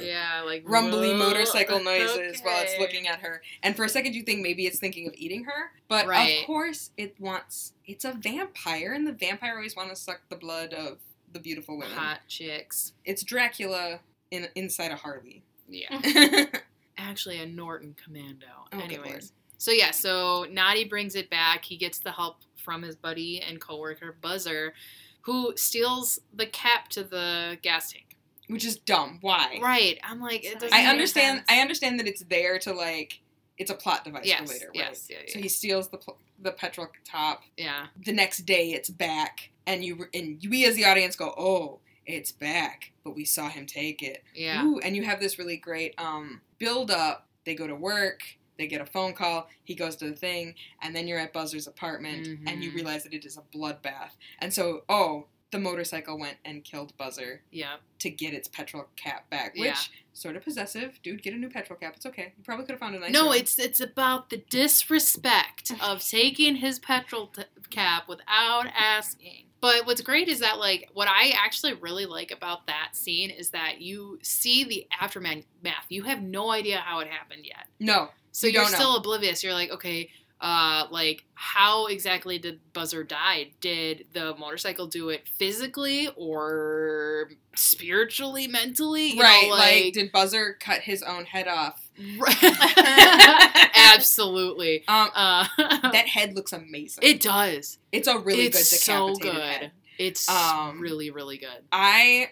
Yeah, 0.00 0.42
like 0.46 0.62
rumbly 0.64 1.10
whoa, 1.10 1.18
motorcycle 1.18 1.82
noises 1.84 2.40
while 2.40 2.62
it's 2.62 2.72
okay. 2.72 2.80
looking 2.80 3.08
at 3.08 3.20
her. 3.20 3.42
And 3.62 3.76
for 3.76 3.84
a 3.84 3.88
second, 3.90 4.14
you 4.14 4.22
think 4.22 4.40
maybe 4.40 4.64
it's 4.66 4.78
thinking 4.78 5.06
of 5.06 5.12
eating 5.18 5.44
her, 5.44 5.72
but 5.88 6.06
Right. 6.06 6.40
of 6.40 6.46
course, 6.46 6.92
it 6.96 7.14
wants. 7.20 7.74
It's 7.86 8.06
a 8.06 8.12
vampire, 8.12 8.92
and 8.94 9.06
the 9.06 9.12
vampire 9.12 9.56
always 9.56 9.76
want 9.76 9.90
to 9.90 9.96
suck 9.96 10.22
the 10.30 10.36
blood 10.36 10.72
of 10.72 10.98
the 11.30 11.40
beautiful 11.40 11.76
women. 11.76 11.92
Hot 11.96 12.20
chicks. 12.28 12.92
It's 13.04 13.22
Dracula 13.22 14.00
in 14.32 14.48
inside 14.56 14.90
a 14.90 14.96
Harley. 14.96 15.44
Yeah. 15.68 15.86
oh, 15.92 16.46
Actually, 16.98 17.38
a 17.38 17.46
Norton 17.46 17.94
Commando. 18.02 18.46
Oh, 18.72 18.78
good 18.78 18.90
lord. 18.96 19.06
Anyways. 19.06 19.32
So 19.58 19.70
yeah, 19.70 19.92
so 19.92 20.44
Noddy 20.50 20.84
brings 20.84 21.14
it 21.14 21.30
back. 21.30 21.64
He 21.64 21.76
gets 21.76 22.00
the 22.00 22.10
help 22.10 22.38
from 22.56 22.82
his 22.82 22.96
buddy 22.96 23.40
and 23.40 23.60
coworker 23.60 24.16
Buzzer, 24.20 24.74
who 25.22 25.52
steals 25.56 26.18
the 26.34 26.46
cap 26.46 26.88
to 26.90 27.04
the 27.04 27.58
gas 27.62 27.92
tank. 27.92 28.16
Which 28.48 28.64
is 28.64 28.76
dumb. 28.76 29.18
Why? 29.20 29.58
Right. 29.62 29.98
I'm 30.02 30.20
like, 30.20 30.44
it 30.44 30.54
doesn't 30.54 30.74
I 30.74 30.82
make 30.82 30.88
understand. 30.88 31.38
sense. 31.38 31.46
I 31.48 31.60
understand 31.62 32.00
that 32.00 32.06
it's 32.08 32.22
there 32.24 32.58
to 32.60 32.72
like. 32.72 33.20
It's 33.58 33.70
a 33.70 33.74
plot 33.74 34.02
device 34.04 34.22
Yes. 34.26 34.40
for 34.40 34.46
later, 34.48 34.66
right? 34.68 34.74
yes. 34.76 35.06
Yeah. 35.08 35.18
So 35.28 35.38
he 35.38 35.48
steals 35.48 35.88
the 35.88 35.98
pl- 35.98 36.18
the 36.40 36.50
petrol 36.52 36.88
top. 37.04 37.42
yeah. 37.56 37.86
The 38.04 38.12
next 38.12 38.38
day, 38.38 38.72
it's 38.72 38.90
back, 38.90 39.50
and 39.66 39.84
you 39.84 40.06
and 40.12 40.40
we 40.50 40.64
as 40.66 40.74
the 40.74 40.84
audience 40.86 41.14
go, 41.14 41.32
"Oh, 41.38 41.78
it's 42.06 42.32
back!" 42.32 42.92
But 43.04 43.14
we 43.14 43.24
saw 43.24 43.48
him 43.48 43.66
take 43.66 44.02
it. 44.02 44.22
Yeah. 44.34 44.64
Ooh, 44.64 44.78
and 44.80 44.94
you 44.96 45.04
have 45.04 45.20
this 45.20 45.38
really 45.38 45.56
great 45.56 45.94
um, 45.98 46.40
build 46.58 46.90
up. 46.90 47.28
They 47.44 47.54
go 47.54 47.66
to 47.66 47.74
work, 47.74 48.22
they 48.58 48.66
get 48.68 48.80
a 48.80 48.86
phone 48.86 49.14
call, 49.14 49.48
he 49.64 49.74
goes 49.74 49.96
to 49.96 50.08
the 50.10 50.14
thing, 50.16 50.54
and 50.82 50.94
then 50.94 51.08
you're 51.08 51.18
at 51.18 51.32
Buzzer's 51.32 51.66
apartment 51.66 52.26
and 52.46 52.62
you 52.62 52.70
Mhm. 52.70 52.74
realize 52.76 53.02
that 53.02 53.12
it 53.14 53.24
is 53.24 53.36
a 53.36 53.42
bloodbath. 53.56 54.10
And 54.38 54.52
so, 54.54 54.84
oh, 54.88 55.26
the 55.50 55.58
motorcycle 55.58 56.16
went 56.18 56.38
and 56.44 56.62
killed 56.64 56.96
Buzzer 56.96 57.42
Yeah. 57.50 57.76
to 57.98 58.08
get 58.10 58.32
its 58.32 58.46
petrol 58.48 58.86
cap 58.96 59.28
back, 59.28 59.54
which 59.54 59.64
Yeah. 59.64 59.76
sort 60.12 60.36
of 60.36 60.44
possessive. 60.44 60.98
Dude, 61.02 61.22
get 61.22 61.34
a 61.34 61.36
new 61.36 61.50
petrol 61.50 61.78
cap. 61.78 61.94
It's 61.96 62.06
okay. 62.06 62.32
You 62.38 62.44
probably 62.44 62.64
could 62.64 62.72
have 62.72 62.80
found 62.80 62.94
a 62.94 63.00
nice 63.00 63.12
No, 63.12 63.26
one. 63.26 63.38
it's 63.38 63.58
it's 63.58 63.80
about 63.80 64.30
the 64.30 64.38
disrespect 64.38 65.72
of 65.82 66.02
taking 66.08 66.56
his 66.56 66.78
petrol 66.78 67.26
t- 67.28 67.42
cap 67.70 68.08
without 68.08 68.66
asking. 68.68 69.46
But 69.62 69.86
what's 69.86 70.00
great 70.02 70.28
is 70.28 70.40
that 70.40 70.58
like 70.58 70.90
what 70.92 71.08
I 71.08 71.32
actually 71.36 71.72
really 71.74 72.04
like 72.04 72.32
about 72.32 72.66
that 72.66 72.90
scene 72.94 73.30
is 73.30 73.50
that 73.50 73.80
you 73.80 74.18
see 74.22 74.64
the 74.64 74.86
aftermath. 75.00 75.46
You 75.88 76.02
have 76.02 76.20
no 76.20 76.50
idea 76.50 76.78
how 76.78 76.98
it 76.98 77.08
happened 77.08 77.46
yet. 77.46 77.68
no. 77.80 78.08
So 78.32 78.46
You 78.46 78.54
know. 78.54 78.64
still 78.64 78.96
oblivious. 78.96 79.44
You're 79.44 79.52
like, 79.52 79.70
okay, 79.70 80.08
uh, 80.40 80.86
like 80.90 81.24
how 81.34 81.86
exactly 81.86 82.38
did 82.38 82.60
Buzzer 82.72 83.04
die? 83.04 83.52
Did 83.60 84.06
the 84.14 84.34
motorcycle 84.36 84.86
do 84.86 85.10
it 85.10 85.28
physically 85.28 86.08
or 86.16 87.30
spiritually, 87.54 88.48
mentally? 88.48 89.10
You 89.10 89.16
know, 89.16 89.22
right, 89.22 89.50
like, 89.50 89.92
did 89.92 90.10
Buzzer 90.12 90.56
cut 90.58 90.80
his 90.80 91.02
own 91.02 91.26
head 91.26 91.46
off? 91.46 91.81
Absolutely. 93.74 94.84
Um, 94.88 95.10
Uh, 95.14 95.46
that 95.92 96.06
head 96.08 96.34
looks 96.34 96.52
amazing. 96.52 97.02
it 97.02 97.20
does. 97.20 97.78
it's 97.90 98.08
a 98.08 98.18
really 98.18 98.46
it's 98.46 98.56
good 98.58 98.64
so 98.78 99.08
decapitated 99.14 99.22
good. 99.34 99.42
head. 99.62 99.72
It's 99.98 100.28
Um, 100.28 100.80
really, 100.80 101.10
really 101.10 101.38
good. 101.38 101.62
I 101.70 102.30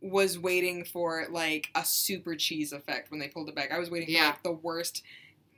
was 0.00 0.38
waiting 0.38 0.84
for 0.84 1.26
like 1.30 1.68
a 1.74 1.84
super 1.84 2.34
cheese 2.34 2.72
effect 2.72 3.10
when 3.10 3.20
they 3.20 3.28
pulled 3.28 3.48
it 3.48 3.54
back. 3.54 3.70
I 3.72 3.78
was 3.78 3.90
waiting 3.90 4.08
Yeah. 4.08 4.20
for 4.20 4.26
like 4.28 4.42
the 4.44 4.52
worst, 4.52 5.02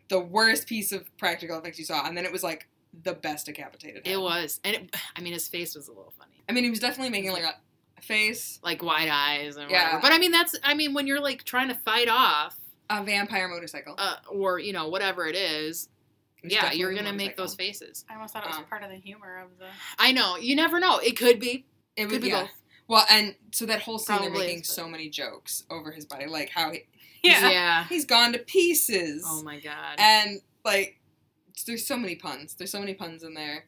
the 0.09 0.19
worst 0.21 0.67
piece 0.67 0.91
of 0.93 1.15
practical 1.19 1.59
effects 1.59 1.79
you 1.79 1.85
saw, 1.85 2.05
and 2.07 2.17
then 2.17 2.25
it 2.25 2.33
was 2.33 2.43
like 2.43 2.67
the 3.05 3.13
best 3.15 3.47
decapitated. 3.47 4.05
Head. 4.07 4.15
It 4.15 4.21
was, 4.21 4.61
and 4.65 4.75
it, 4.77 4.97
I 5.17 5.21
mean, 5.21 5.33
his 5.33 5.47
face 5.49 5.75
was 5.75 5.89
a 5.89 5.93
little 5.93 6.13
funny, 6.19 6.43
I 6.49 6.53
mean, 6.53 6.65
he 6.65 6.71
was 6.71 6.81
definitely 6.81 7.11
making 7.11 7.33
like 7.33 7.45
a 7.45 8.03
face 8.03 8.59
like 8.65 8.83
wide 8.83 9.09
eyes 9.09 9.57
and 9.57 9.71
Yeah. 9.71 9.85
whatever. 9.85 10.03
But 10.03 10.13
I 10.13 10.19
mean, 10.19 10.33
that's, 10.33 10.57
I 10.65 10.75
mean, 10.75 10.93
when 10.95 11.07
you're 11.07 11.21
like 11.21 11.45
trying 11.45 11.69
to 11.69 11.75
fight 11.75 12.09
off, 12.09 12.57
a 12.91 13.03
vampire 13.05 13.49
motorcycle. 13.49 13.95
uh, 13.99 14.17
or 14.31 14.59
you 14.59 14.73
know, 14.73 14.89
whatever 14.89 15.27
it 15.27 15.37
is, 15.37 15.89
It 16.43 16.53
yeah, 16.53 16.73
you're 16.73 16.95
gonna 16.95 17.13
make 17.13 17.37
those 17.37 17.55
faces. 17.55 18.05
I 18.11 18.15
almost 18.15 18.33
thought 18.35 18.45
it 18.45 18.49
was 18.49 18.59
Um, 18.59 18.65
part 18.65 18.83
of 18.83 18.91
the 18.91 18.97
humor 18.97 19.39
of 19.43 19.59
the. 19.59 19.67
I 19.99 20.13
know. 20.13 20.37
You 20.37 20.57
never 20.57 20.79
know. 20.81 20.99
It 20.99 21.17
could 21.17 21.39
be. 21.41 21.67
It 21.97 22.05
was 22.07 22.13
Could 22.15 22.23
be 22.23 22.29
yeah. 22.29 22.43
both. 22.43 22.51
Well, 22.89 23.07
and 23.11 23.35
so 23.53 23.65
that 23.67 23.81
whole 23.83 23.99
scene, 23.99 24.21
they're 24.21 24.31
making 24.31 24.61
is, 24.61 24.69
but- 24.69 24.75
so 24.75 24.89
many 24.89 25.09
jokes 25.09 25.65
over 25.71 25.93
his 25.93 26.05
body, 26.05 26.27
like 26.27 26.51
how 26.51 26.73
he, 26.73 26.85
Yeah. 27.23 27.49
yeah. 27.51 27.85
he's 27.89 28.05
gone 28.05 28.33
to 28.33 28.39
pieces. 28.39 29.23
Oh 29.27 29.43
my 29.43 29.61
god. 29.61 29.97
and 29.99 30.41
like 30.65 30.99
there's 31.67 31.87
so 31.87 31.97
many 31.97 32.17
puns 32.17 32.55
there's 32.55 32.71
so 32.73 32.81
many 32.81 32.93
puns 32.95 33.23
in 33.23 33.35
there 33.35 33.67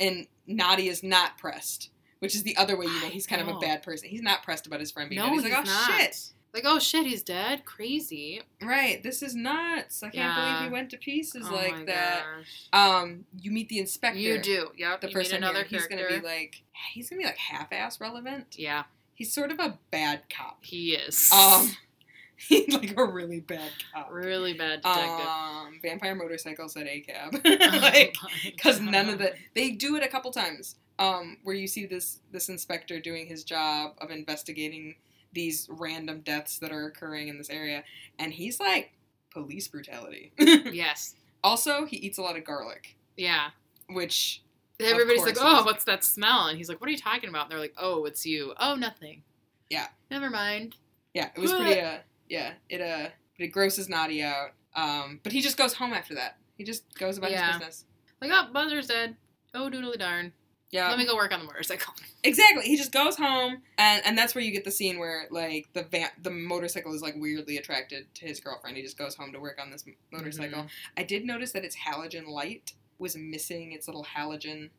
and 0.00 0.26
Noddy 0.48 0.88
is 0.88 1.02
not 1.04 1.38
pressed 1.38 1.90
which 2.18 2.34
is 2.34 2.42
the 2.42 2.56
other 2.56 2.76
way 2.76 2.86
you 2.86 3.00
know 3.02 3.08
he's 3.08 3.26
kind 3.26 3.40
of 3.42 3.46
a 3.48 3.58
bad 3.58 3.82
person 3.82 4.08
he's 4.08 4.22
not 4.22 4.42
pressed 4.42 4.66
about 4.66 4.80
his 4.80 4.90
friend 4.90 5.08
being 5.10 5.20
no, 5.20 5.26
dead 5.26 5.32
he's 5.34 5.42
he's 5.44 5.52
like 5.52 5.60
oh 5.66 5.70
not. 5.70 6.00
shit 6.00 6.32
Like, 6.56 6.64
oh 6.66 6.78
shit, 6.78 7.06
he's 7.06 7.22
dead. 7.22 7.64
Crazy. 7.66 8.40
right 8.62 9.02
this 9.02 9.22
is 9.22 9.34
nuts 9.34 10.02
i 10.02 10.06
can't 10.06 10.14
Yeah. 10.14 10.34
believe 10.56 10.62
he 10.68 10.72
went 10.72 10.90
to 10.90 10.96
pieces 10.96 11.46
oh 11.50 11.54
like 11.54 11.84
that 11.86 12.24
gosh. 12.24 12.68
um 12.72 13.26
you 13.38 13.50
meet 13.50 13.68
the 13.68 13.78
inspector 13.78 14.18
You 14.18 14.38
do. 14.38 14.70
Yep. 14.76 15.02
the 15.02 15.10
you 15.10 15.18
meet 15.18 15.32
another 15.32 15.62
here. 15.64 15.78
he's 15.80 15.86
gonna 15.86 16.08
be 16.08 16.20
like 16.20 16.62
he's 16.94 17.10
gonna 17.10 17.20
be 17.20 17.26
like 17.26 17.36
half-ass 17.36 18.00
relevant 18.00 18.46
yeah, 18.58 18.84
he's 19.14 19.32
sort 19.34 19.50
of 19.52 19.58
a 19.60 19.78
bad 19.90 20.22
cop 20.34 20.64
he 20.64 20.94
is. 20.94 21.30
um 21.32 21.70
he's 22.36 22.72
like 22.74 22.96
a 22.96 23.04
really 23.04 23.40
bad 23.40 23.70
cop 23.92 24.08
really 24.10 24.54
bad 24.54 24.80
detective. 24.82 25.26
um 25.26 25.78
vampire 25.82 26.14
motorcycles 26.14 26.76
at 26.76 26.86
a 26.86 27.00
cab 27.00 27.34
Oh 27.44 27.78
like 27.82 28.16
because 28.44 28.80
none 28.80 29.08
of 29.10 29.18
the 29.18 29.34
they 29.54 29.70
do 29.70 29.96
it 29.96 30.02
a 30.02 30.08
couple 30.08 30.30
times 30.30 30.76
um 30.98 31.36
where 31.44 31.54
you 31.54 31.66
see 31.66 31.84
this 31.86 32.20
this 32.32 32.48
inspector 32.48 32.98
doing 33.00 33.26
his 33.26 33.44
job 33.44 33.92
of 33.98 34.10
investigating 34.10 34.94
these 35.36 35.68
random 35.70 36.20
deaths 36.22 36.58
that 36.58 36.72
are 36.72 36.86
occurring 36.86 37.28
in 37.28 37.38
this 37.38 37.50
area 37.50 37.84
and 38.18 38.32
he's 38.32 38.58
like 38.58 38.90
police 39.30 39.68
brutality 39.68 40.32
Yes. 40.38 41.14
also 41.44 41.84
he 41.86 41.96
eats 41.98 42.18
a 42.18 42.22
lot 42.22 42.36
of 42.36 42.44
garlic 42.44 42.96
Yeah. 43.16 43.50
which 43.88 44.42
Everybody's 44.78 45.22
like, 45.24 45.38
"Oh, 45.40 45.64
what's 45.64 45.84
that 45.84 46.04
smell?" 46.04 46.48
And 46.48 46.58
he's 46.58 46.68
like, 46.68 46.82
"What 46.82 46.88
are 46.88 46.90
you 46.90 46.98
talking 46.98 47.30
about?" 47.30 47.44
And 47.44 47.50
they're 47.52 47.58
like, 47.58 47.72
"Oh, 47.78 48.04
it's 48.04 48.26
you." 48.26 48.52
Oh, 48.60 48.74
nothing. 48.74 49.22
Yeah. 49.70 49.86
Never 50.10 50.28
mind. 50.28 50.76
yeah 51.14 51.30
it 51.34 51.40
was 51.40 51.50
pretty 51.52 51.80
uh 51.80 51.96
yeah 52.28 52.52
it 52.68 52.82
uh 52.82 53.08
it 53.38 53.46
grosses 53.48 53.88
Noddy 53.88 54.22
out 54.22 54.50
um 54.74 55.20
but 55.22 55.32
he 55.32 55.40
just 55.40 55.56
goes 55.56 55.72
home 55.72 55.94
after 55.94 56.14
that 56.16 56.36
he 56.58 56.64
just 56.64 56.82
goes 56.98 57.16
about 57.16 57.30
Yeah. 57.30 57.46
his 57.46 57.56
business 57.56 57.84
Like, 58.20 58.30
oh, 58.34 58.52
Buzzer's 58.52 58.86
dead. 58.88 59.16
Oh, 59.54 59.70
doodly 59.70 59.98
darn. 59.98 60.34
Yeah 60.70 60.88
Let 60.88 60.98
me 60.98 61.06
go 61.06 61.14
work 61.16 61.32
on 61.32 61.40
the 61.40 61.46
motorcycle. 61.46 61.94
Exactly. 62.24 62.64
He 62.64 62.76
just 62.76 62.90
goes 62.90 63.16
home, 63.16 63.62
and 63.78 64.02
and 64.04 64.18
that's 64.18 64.34
where 64.34 64.42
you 64.42 64.50
get 64.50 64.64
the 64.64 64.70
scene 64.72 64.98
where 64.98 65.28
like 65.30 65.68
the 65.74 65.84
van, 65.84 66.08
the 66.20 66.30
motorcycle 66.30 66.92
is 66.92 67.02
like 67.02 67.14
weirdly 67.16 67.56
attracted 67.56 68.12
to 68.16 68.26
his 68.26 68.40
girlfriend. 68.40 68.76
He 68.76 68.82
just 68.82 68.98
goes 68.98 69.14
home 69.14 69.32
to 69.32 69.38
work 69.38 69.60
on 69.62 69.70
this 69.70 69.84
motorcycle. 70.10 70.62
Mhm. 70.64 70.68
I 70.96 71.04
did 71.04 71.24
notice 71.24 71.52
that 71.52 71.64
its 71.64 71.76
halogen 71.76 72.26
light 72.26 72.72
was 72.98 73.16
missing 73.16 73.70
its 73.70 73.86
little 73.86 74.04
halogen 74.16 74.70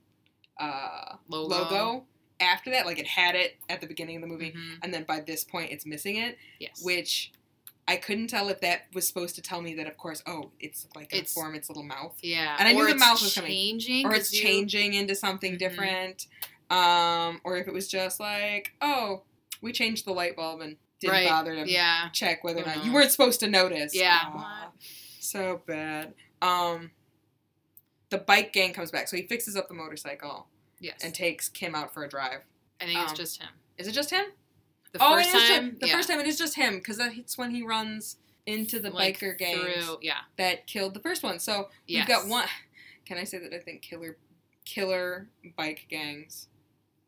uh, 0.59 1.15
Logo. 1.29 1.55
logo. 1.55 2.05
After 2.41 2.69
that, 2.71 2.85
like 2.85 2.99
it 2.99 3.07
had 3.07 3.35
it 3.35 3.55
at 3.69 3.79
the 3.81 3.87
beginning 3.87 4.17
of 4.17 4.21
the 4.23 4.27
movie, 4.27 4.51
Mhm. 4.51 4.79
and 4.83 4.93
then 4.93 5.03
by 5.05 5.21
this 5.21 5.43
point, 5.45 5.71
it's 5.71 5.85
missing 5.85 6.17
it, 6.17 6.37
Yes. 6.59 6.81
which. 6.83 7.31
I 7.87 7.95
couldn't 7.95 8.27
tell 8.27 8.49
if 8.49 8.59
that 8.61 8.87
was 8.93 9.07
supposed 9.07 9.35
to 9.35 9.41
tell 9.41 9.61
me 9.61 9.73
that, 9.75 9.87
of 9.87 9.95
course, 9.97 10.21
oh, 10.25 10.51
it's 10.59 10.87
like 10.95 11.09
gonna 11.11 11.19
It's- 11.21 11.33
form 11.33 11.55
its 11.55 11.69
little 11.69 11.83
mouth, 11.83 12.17
yeah. 12.21 12.55
and 12.59 12.67
I 12.67 12.73
knew 12.73 12.85
the 12.87 12.95
mouth 12.95 13.21
was 13.21 13.33
coming. 13.33 13.49
changing. 13.51 14.05
or 14.05 14.13
it's 14.13 14.33
you- 14.33 14.41
changing 14.41 14.93
into 14.93 15.15
something 15.15 15.53
Mhm. 15.53 15.59
different, 15.59 16.27
um, 16.69 17.39
or 17.45 17.55
if 17.57 17.67
it 17.67 17.73
was 17.73 17.87
just 17.87 18.19
like, 18.19 18.73
oh, 18.81 19.23
we 19.61 19.71
changed 19.71 20.05
the 20.05 20.11
light 20.13 20.35
bulb 20.35 20.59
and 20.61 20.75
didn't 20.99 21.13
Right. 21.13 21.27
bother 21.29 21.55
to 21.63 21.71
Yeah. 21.71 22.09
check 22.09 22.43
whether 22.43 22.61
or 22.61 22.65
not 22.65 22.83
you 22.83 22.91
weren't 22.91 23.11
supposed 23.11 23.39
to 23.41 23.47
notice. 23.47 23.95
Yeah. 23.95 24.67
So 25.19 25.61
bad. 25.65 26.13
Um, 26.41 26.91
the 28.09 28.17
bike 28.17 28.51
gang 28.53 28.73
comes 28.73 28.91
back, 28.91 29.07
so 29.07 29.15
he 29.15 29.23
fixes 29.27 29.55
up 29.55 29.67
the 29.69 29.73
motorcycle 29.73 30.47
Yes. 30.79 30.99
and 31.03 31.13
takes 31.15 31.47
Kim 31.49 31.73
out 31.75 31.93
for 31.93 32.03
a 32.03 32.09
drive. 32.09 32.41
I 32.81 32.85
think 32.85 32.99
it's 32.99 33.11
um, 33.11 33.17
just 33.17 33.41
him. 33.41 33.49
Is 33.77 33.87
it 33.87 33.91
just 33.93 34.09
him? 34.09 34.25
The 34.97 35.03
oh, 35.05 35.15
first 35.15 35.29
it 35.33 35.35
is 35.37 35.47
ju- 35.49 35.55
time. 35.55 35.77
the 35.79 35.87
yeah. 35.87 35.95
first 35.95 36.09
time 36.09 36.19
it 36.19 36.27
is 36.27 36.37
just 36.37 36.55
him 36.55 36.77
because 36.77 36.97
that's 36.97 37.37
when 37.37 37.51
he 37.51 37.63
runs 37.63 38.17
into 38.45 38.79
the 38.79 38.89
Like, 38.89 39.17
biker 39.19 39.37
gang 39.37 39.59
yeah. 40.01 40.13
that 40.37 40.67
killed 40.67 40.93
the 40.93 40.99
first 41.01 41.23
one. 41.23 41.39
So 41.39 41.69
Yes. 41.87 42.07
We've 42.07 42.15
got 42.15 42.27
one. 42.27 42.47
Can 43.05 43.17
I 43.17 43.23
say 43.23 43.37
that 43.39 43.53
I 43.53 43.59
think 43.59 43.81
killer, 43.81 44.17
killer 44.65 45.27
bike 45.55 45.85
gangs 45.89 46.47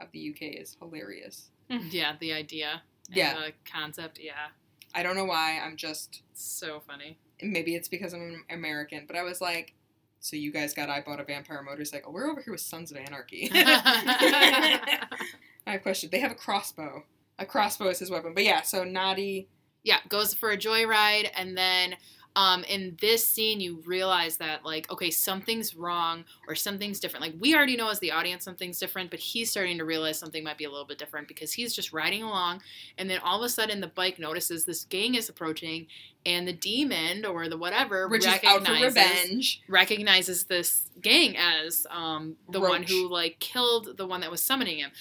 of 0.01 0.08
the 0.12 0.29
UK 0.29 0.60
is 0.62 0.75
hilarious. 0.79 1.50
Yeah, 1.91 2.15
the 2.19 2.34
idea. 2.34 2.81
and 3.08 3.15
Yeah. 3.17 3.34
The 3.36 3.51
concept. 3.72 4.19
Yeah. 4.22 4.48
I 4.96 5.03
don't 5.03 5.15
know 5.15 5.25
why. 5.25 5.60
I'm 5.63 5.75
just 5.77 6.24
It's 6.31 6.43
so 6.43 6.80
funny. 6.80 7.17
maybe 7.41 7.75
it's 7.75 7.88
because 7.88 8.13
I'm 8.13 8.43
American, 8.49 9.06
but 9.08 9.15
I 9.15 9.21
was 9.23 9.39
like, 9.39 9.73
so 10.19 10.36
you 10.36 10.52
guys 10.52 10.73
got 10.73 10.89
I 10.89 11.02
bought 11.02 11.19
a 11.19 11.23
vampire 11.23 11.62
motorcycle. 11.62 12.12
We're 12.12 12.30
over 12.30 12.41
here 12.41 12.52
with 12.52 12.60
Sons 12.62 12.91
of 12.91 12.97
Anarchy. 12.97 13.49
I 13.54 14.80
have 15.65 15.75
a 15.75 15.80
question. 15.80 16.10
They 16.12 16.19
have 16.19 16.32
a 16.32 16.36
crossbow. 16.36 17.04
A 17.39 17.45
crossbow 17.45 17.88
is 17.88 17.99
his 17.99 18.12
weapon. 18.12 18.34
But 18.34 18.43
yeah, 18.43 18.62
so 18.62 18.84
Noddy. 18.84 19.47
yeah, 19.84 19.97
goes 20.10 20.34
for 20.34 20.52
a 20.52 20.58
joyride, 20.58 21.30
and 21.36 21.58
then 21.58 21.95
um, 22.36 22.63
in 22.65 22.95
this 23.02 23.28
scene, 23.28 23.60
you 23.60 23.82
realize 23.86 24.38
that 24.38 24.63
like, 24.63 24.91
okay, 24.91 25.10
something's 25.10 25.75
wrong 25.75 26.25
or 26.47 26.54
something's 26.54 26.99
different. 26.99 27.25
Like 27.25 27.34
we 27.39 27.56
already 27.56 27.75
know 27.75 27.89
as 27.89 27.99
the 27.99 28.12
audience 28.12 28.43
something's 28.45 28.78
different, 28.78 29.10
but 29.10 29.19
he's 29.19 29.49
starting 29.49 29.78
to 29.80 29.86
realize 29.86 30.19
something 30.19 30.43
might 30.43 30.58
be 30.58 30.65
a 30.65 30.69
little 30.69 30.86
bit 30.86 30.97
different 30.99 31.28
because 31.28 31.54
he's 31.54 31.73
just 31.73 31.91
riding 31.91 32.21
along, 32.23 32.62
and 32.97 33.10
then 33.10 33.19
all 33.23 33.39
of 33.39 33.45
a 33.45 33.49
sudden 33.49 33.80
the 33.82 33.88
bike 33.88 34.19
notices 34.19 34.65
this 34.65 34.86
gang 34.86 35.15
is 35.15 35.28
approaching, 35.28 35.88
and 36.25 36.47
the 36.47 36.54
demon 36.54 37.25
or 37.25 37.49
the 37.49 37.58
whatever 37.58 38.08
Which 38.08 38.21
is 38.21 38.28
out 38.28 38.41
for 38.41 38.47
recognizes 38.47 38.95
revenge. 38.95 39.62
recognizes 39.67 40.43
this 40.43 40.89
gang 41.02 41.36
as 41.38 41.88
um, 41.89 42.36
the 42.49 42.60
one 42.60 42.84
who 42.84 43.10
like 43.10 43.39
killed 43.39 43.97
the 43.97 44.06
one 44.06 44.21
that 44.21 44.30
was 44.30 44.41
summoning 44.41 44.80
him. 44.80 44.91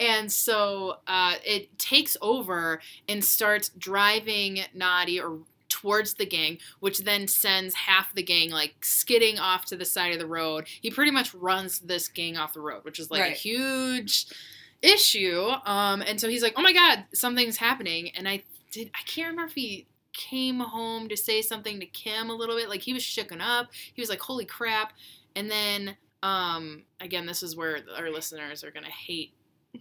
And 0.00 0.32
so 0.32 0.96
uh, 1.06 1.34
it 1.44 1.78
takes 1.78 2.16
over 2.22 2.80
and 3.08 3.24
starts 3.24 3.68
driving 3.68 4.62
Noddy 4.74 5.20
or 5.20 5.40
towards 5.68 6.14
the 6.14 6.26
gang, 6.26 6.58
which 6.80 7.00
then 7.00 7.28
sends 7.28 7.74
half 7.74 8.14
the 8.14 8.22
gang 8.22 8.50
like 8.50 8.74
skidding 8.82 9.38
off 9.38 9.64
to 9.66 9.76
the 9.76 9.84
side 9.84 10.12
of 10.12 10.18
the 10.18 10.26
road. 10.26 10.66
He 10.80 10.90
pretty 10.90 11.10
much 11.10 11.32
runs 11.34 11.80
this 11.80 12.08
gang 12.08 12.36
off 12.36 12.54
the 12.54 12.60
road, 12.60 12.84
which 12.84 12.98
is 12.98 13.10
like 13.10 13.30
a 13.30 13.34
huge 13.34 14.26
issue. 14.82 15.50
Um, 15.64 16.02
and 16.02 16.20
so 16.20 16.28
he's 16.28 16.42
like, 16.42 16.54
"Oh 16.56 16.62
my 16.62 16.72
god, 16.72 17.04
something's 17.14 17.58
happening!" 17.58 18.10
And 18.16 18.28
I 18.28 18.42
did 18.70 18.90
I 18.94 19.02
can't 19.06 19.30
remember 19.30 19.48
if 19.48 19.54
he 19.54 19.86
came 20.12 20.60
home 20.60 21.08
to 21.08 21.16
say 21.16 21.40
something 21.40 21.78
to 21.80 21.86
Kim 21.86 22.30
a 22.30 22.34
little 22.34 22.56
bit. 22.56 22.68
Like 22.68 22.82
he 22.82 22.92
was 22.92 23.02
shooken 23.02 23.40
up. 23.40 23.68
He 23.94 24.02
was 24.02 24.10
like, 24.10 24.20
"Holy 24.20 24.44
crap!" 24.44 24.92
And 25.36 25.50
then 25.50 25.96
um, 26.22 26.82
again, 27.00 27.26
this 27.26 27.42
is 27.42 27.56
where 27.56 27.80
our 27.96 28.10
listeners 28.10 28.64
are 28.64 28.70
gonna 28.70 28.88
hate 28.88 29.32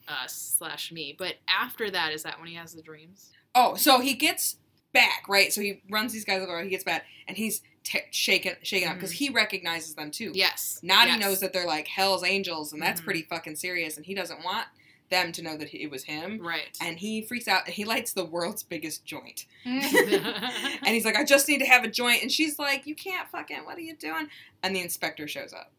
us 0.08 0.56
slash 0.58 0.92
me. 0.92 1.16
But 1.18 1.36
after 1.48 1.90
that, 1.92 2.12
is 2.14 2.24
that 2.24 2.40
when 2.40 2.48
he 2.48 2.56
has 2.56 2.74
the 2.74 2.82
dreams? 2.82 3.32
Oh, 3.56 3.76
so 3.76 4.00
he 4.00 4.14
gets 4.14 4.58
back, 4.94 5.24
right? 5.28 5.52
So 5.54 5.62
he 5.62 5.82
runs 5.90 6.14
these 6.14 6.26
guys 6.26 6.42
over, 6.42 6.62
he 6.64 6.70
gets 6.70 6.84
back, 6.84 7.06
and 7.28 7.38
he's 7.38 7.62
t- 7.84 8.00
shaken, 8.12 8.56
shaken 8.64 8.90
up 8.90 8.96
because 8.96 9.12
he 9.12 9.30
recognizes 9.30 9.96
them 9.96 10.12
too. 10.12 10.32
Yes. 10.34 10.80
Noddy 10.84 11.12
yes. 11.12 11.20
knows 11.20 11.40
that 11.42 11.54
they're 11.54 11.68
like 11.68 11.88
Hell's 11.88 12.24
Angels, 12.24 12.74
and 12.74 12.82
that's 12.82 13.02
Mhm. 13.02 13.06
pretty 13.06 13.22
fucking 13.24 13.56
serious, 13.56 13.98
and 13.98 14.06
he 14.06 14.14
doesn't 14.14 14.44
want 14.44 14.68
them 15.10 15.32
to 15.32 15.42
know 15.42 15.58
that 15.58 15.74
it 15.74 15.88
was 15.90 16.04
him. 16.04 16.40
Right. 16.40 16.78
And 16.80 17.00
he 17.00 17.24
freaks 17.24 17.48
out 17.48 17.66
and 17.66 17.74
he 17.74 17.84
lights 17.84 18.14
the 18.14 18.26
world's 18.26 18.62
biggest 18.62 19.06
joint. 19.06 19.48
mm-hmm. 19.66 20.78
And 20.86 20.94
he's 20.96 21.04
like, 21.04 21.16
I 21.16 21.24
just 21.24 21.48
need 21.48 21.58
to 21.60 21.66
have 21.66 21.84
a 21.84 21.88
joint. 21.88 22.22
And 22.22 22.32
she's 22.32 22.60
like, 22.60 22.86
You 22.86 22.94
can't 22.94 23.28
fucking, 23.30 23.66
what 23.66 23.76
are 23.78 23.82
you 23.82 23.96
doing? 23.96 24.28
And 24.62 24.76
the 24.76 24.82
inspector 24.82 25.28
shows 25.28 25.52
up. 25.52 25.72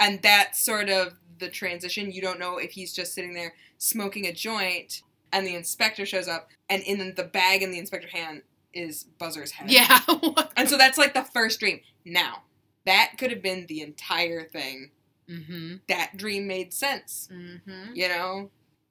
And 0.00 0.22
that 0.22 0.56
sort 0.56 0.88
of 0.88 1.14
the 1.38 1.48
transition. 1.48 2.12
You 2.12 2.22
don't 2.22 2.38
know 2.40 2.58
if 2.58 2.72
he's 2.72 2.92
just 2.92 3.14
sitting 3.14 3.34
there 3.34 3.54
smoking 3.78 4.26
a 4.26 4.32
joint 4.32 5.02
and 5.32 5.46
the 5.46 5.54
inspector 5.54 6.06
shows 6.06 6.26
up, 6.26 6.48
and 6.70 6.82
in 6.84 7.14
the 7.14 7.24
bag 7.24 7.62
in 7.62 7.70
the 7.70 7.78
inspector's 7.78 8.12
hand 8.12 8.42
is 8.72 9.04
Buzzer's 9.18 9.52
head. 9.52 9.70
Yeah. 9.70 9.98
And 10.56 10.68
so 10.68 10.76
that's 10.78 10.98
like 10.98 11.14
the 11.14 11.22
first 11.22 11.60
dream. 11.60 11.80
Now, 12.04 12.42
that 12.86 13.12
could 13.18 13.30
have 13.30 13.42
been 13.42 13.66
the 13.66 13.80
entire 13.82 14.44
thing. 14.44 14.90
mm-hmm. 15.28 15.76
That 15.88 16.16
dream 16.16 16.46
made 16.48 16.72
sense. 16.72 17.28
Mm-hmm. 17.32 17.94
You 17.94 18.08
know? 18.08 18.50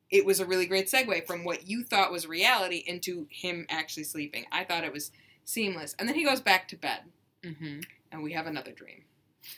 It 0.10 0.26
was 0.26 0.40
a 0.40 0.46
really 0.46 0.66
great 0.68 0.88
segue 0.88 1.28
from 1.28 1.44
what 1.44 1.68
you 1.68 1.84
thought 1.84 2.12
was 2.14 2.26
reality 2.28 2.84
into 2.88 3.28
him 3.30 3.66
actually 3.70 4.06
sleeping. 4.06 4.46
I 4.52 4.64
thought 4.64 4.86
it 4.86 4.94
was 4.94 5.12
seamless. 5.44 5.96
And 6.00 6.08
then 6.08 6.16
he 6.16 6.24
goes 6.24 6.40
back 6.40 6.68
to 6.70 6.78
bed, 6.78 7.00
Mm-hmm. 7.44 7.80
and 8.12 8.24
we 8.24 8.32
have 8.34 8.48
another 8.48 8.72
dream. 8.72 9.04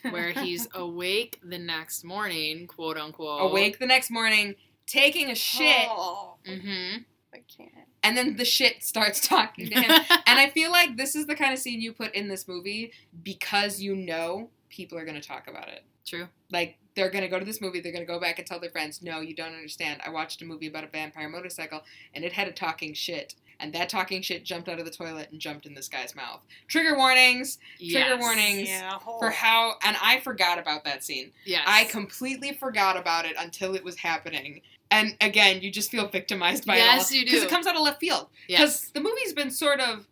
Where 0.10 0.32
he's 0.44 0.68
awake 0.74 1.40
the 1.44 1.58
next 1.60 2.04
morning, 2.04 2.68
quote 2.68 2.98
unquote. 2.98 3.42
Awake 3.42 3.80
the 3.80 3.86
next 3.86 4.10
morning, 4.12 4.56
taking 4.88 5.30
a 5.30 5.36
shit, 5.36 5.88
Oh, 5.90 6.36
Mm-hmm. 6.48 7.04
I 7.34 7.42
can't. 7.56 7.70
and 8.02 8.18
then 8.18 8.38
the 8.38 8.46
shit 8.46 8.84
starts 8.84 9.28
talking 9.28 9.70
to 9.70 9.76
him. 9.76 9.92
and 10.28 10.40
I 10.40 10.50
feel 10.50 10.72
like 10.72 10.98
this 10.98 11.16
is 11.16 11.28
the 11.28 11.36
kind 11.36 11.54
of 11.54 11.60
scene 11.60 11.80
you 11.82 11.94
put 11.94 12.16
in 12.16 12.28
this 12.28 12.48
movie 12.48 12.92
because 13.24 13.80
you 13.80 13.96
know 13.96 14.50
people 14.70 14.98
are 14.98 15.06
going 15.06 15.20
to 15.20 15.28
talk 15.28 15.48
about 15.48 15.68
it. 15.68 15.84
True. 16.08 16.28
Like, 16.52 16.78
they're 16.96 17.12
going 17.12 17.22
to 17.24 17.28
go 17.28 17.38
to 17.40 17.46
this 17.46 17.62
movie, 17.62 17.80
they're 17.82 17.92
going 17.92 18.06
to 18.06 18.12
go 18.12 18.20
back 18.20 18.40
and 18.40 18.48
tell 18.48 18.60
their 18.60 18.72
friends, 18.72 19.02
no, 19.04 19.22
you 19.22 19.36
don't 19.36 19.54
understand. 19.54 20.02
I 20.04 20.10
watched 20.10 20.42
a 20.42 20.46
movie 20.46 20.68
about 20.68 20.84
a 20.84 20.88
vampire 20.88 21.30
motorcycle, 21.30 21.82
and 22.16 22.26
it 22.26 22.34
had 22.34 22.48
a 22.48 22.52
talking 22.52 22.94
shit. 22.96 23.36
And 23.62 23.74
that 23.74 23.90
talking 23.90 24.22
shit 24.22 24.46
jumped 24.46 24.70
out 24.70 24.80
of 24.80 24.86
the 24.86 24.92
toilet 24.92 25.30
and 25.32 25.40
jumped 25.42 25.66
in 25.66 25.74
this 25.74 25.90
guy's 25.90 26.16
mouth. 26.16 26.40
Trigger 26.68 26.96
warnings 26.96 27.58
Trigger 27.78 28.16
Yes. 28.16 28.20
warnings. 28.22 28.70
Yeah. 28.70 28.98
for 29.00 29.30
how, 29.32 29.76
and 29.84 29.98
I 30.02 30.20
forgot 30.22 30.58
about 30.60 30.86
that 30.86 31.04
scene. 31.04 31.34
Yes. 31.46 31.64
I 31.68 31.84
completely 31.86 32.54
forgot 32.54 32.96
about 32.96 33.26
it 33.26 33.36
until 33.38 33.76
it 33.76 33.84
was 33.84 33.98
happening. 33.98 34.62
And 34.92 35.16
again, 35.22 35.62
you 35.62 35.72
just 35.72 35.92
feel 35.92 36.08
victimized 36.08 36.66
by 36.66 36.78
Yes, 36.78 37.12
it 37.12 37.14
all. 37.16 37.20
you 37.20 37.26
do. 37.26 37.32
Because 37.32 37.44
it 37.44 37.50
comes 37.50 37.68
out 37.68 37.76
of 37.76 37.82
left 37.82 38.00
field. 38.00 38.30
Because 38.48 38.82
Yes. 38.84 38.90
the 38.92 39.02
movie's 39.02 39.34
been 39.34 39.52
sort 39.52 39.80
of 39.82 40.08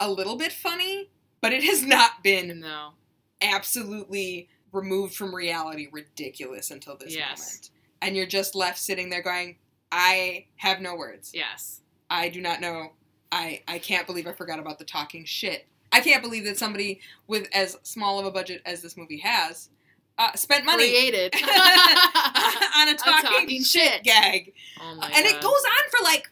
a 0.00 0.08
little 0.10 0.36
bit 0.36 0.52
funny, 0.52 1.10
but 1.40 1.52
it 1.52 1.62
has 1.64 1.82
not 1.82 2.22
been 2.22 2.60
No. 2.60 2.94
absolutely 3.42 4.48
removed 4.72 5.14
from 5.14 5.34
reality 5.34 5.88
ridiculous 5.92 6.70
until 6.70 6.96
this 6.96 7.14
Yes. 7.14 7.38
moment. 7.40 7.70
And 8.00 8.16
you're 8.16 8.26
just 8.26 8.54
left 8.54 8.78
sitting 8.78 9.10
there 9.10 9.22
going, 9.22 9.58
I 9.90 10.46
have 10.56 10.80
no 10.80 10.94
words. 10.94 11.32
Yes. 11.34 11.81
I 12.12 12.28
do 12.28 12.40
not 12.40 12.60
know. 12.60 12.92
I 13.32 13.62
I 13.66 13.78
can't 13.78 14.06
believe 14.06 14.26
I 14.26 14.32
forgot 14.32 14.58
about 14.58 14.78
the 14.78 14.84
talking 14.84 15.24
shit. 15.24 15.66
I 15.90 16.00
can't 16.00 16.22
believe 16.22 16.44
that 16.44 16.58
somebody 16.58 17.00
with 17.26 17.48
as 17.52 17.76
small 17.82 18.18
of 18.18 18.26
a 18.26 18.30
budget 18.30 18.62
as 18.66 18.82
this 18.82 18.96
movie 18.96 19.18
has 19.18 19.70
uh, 20.18 20.32
spent 20.34 20.64
money 20.64 20.90
Created. 20.90 21.34
on 21.42 21.42
a 22.88 22.94
talking, 22.94 23.30
talking 23.30 23.62
shit, 23.62 23.92
shit. 23.92 24.02
gag, 24.04 24.52
oh 24.80 24.94
my 24.94 25.06
and 25.06 25.26
it 25.26 25.40
goes 25.40 25.44
on 25.44 25.90
for 25.90 26.04
like 26.04 26.30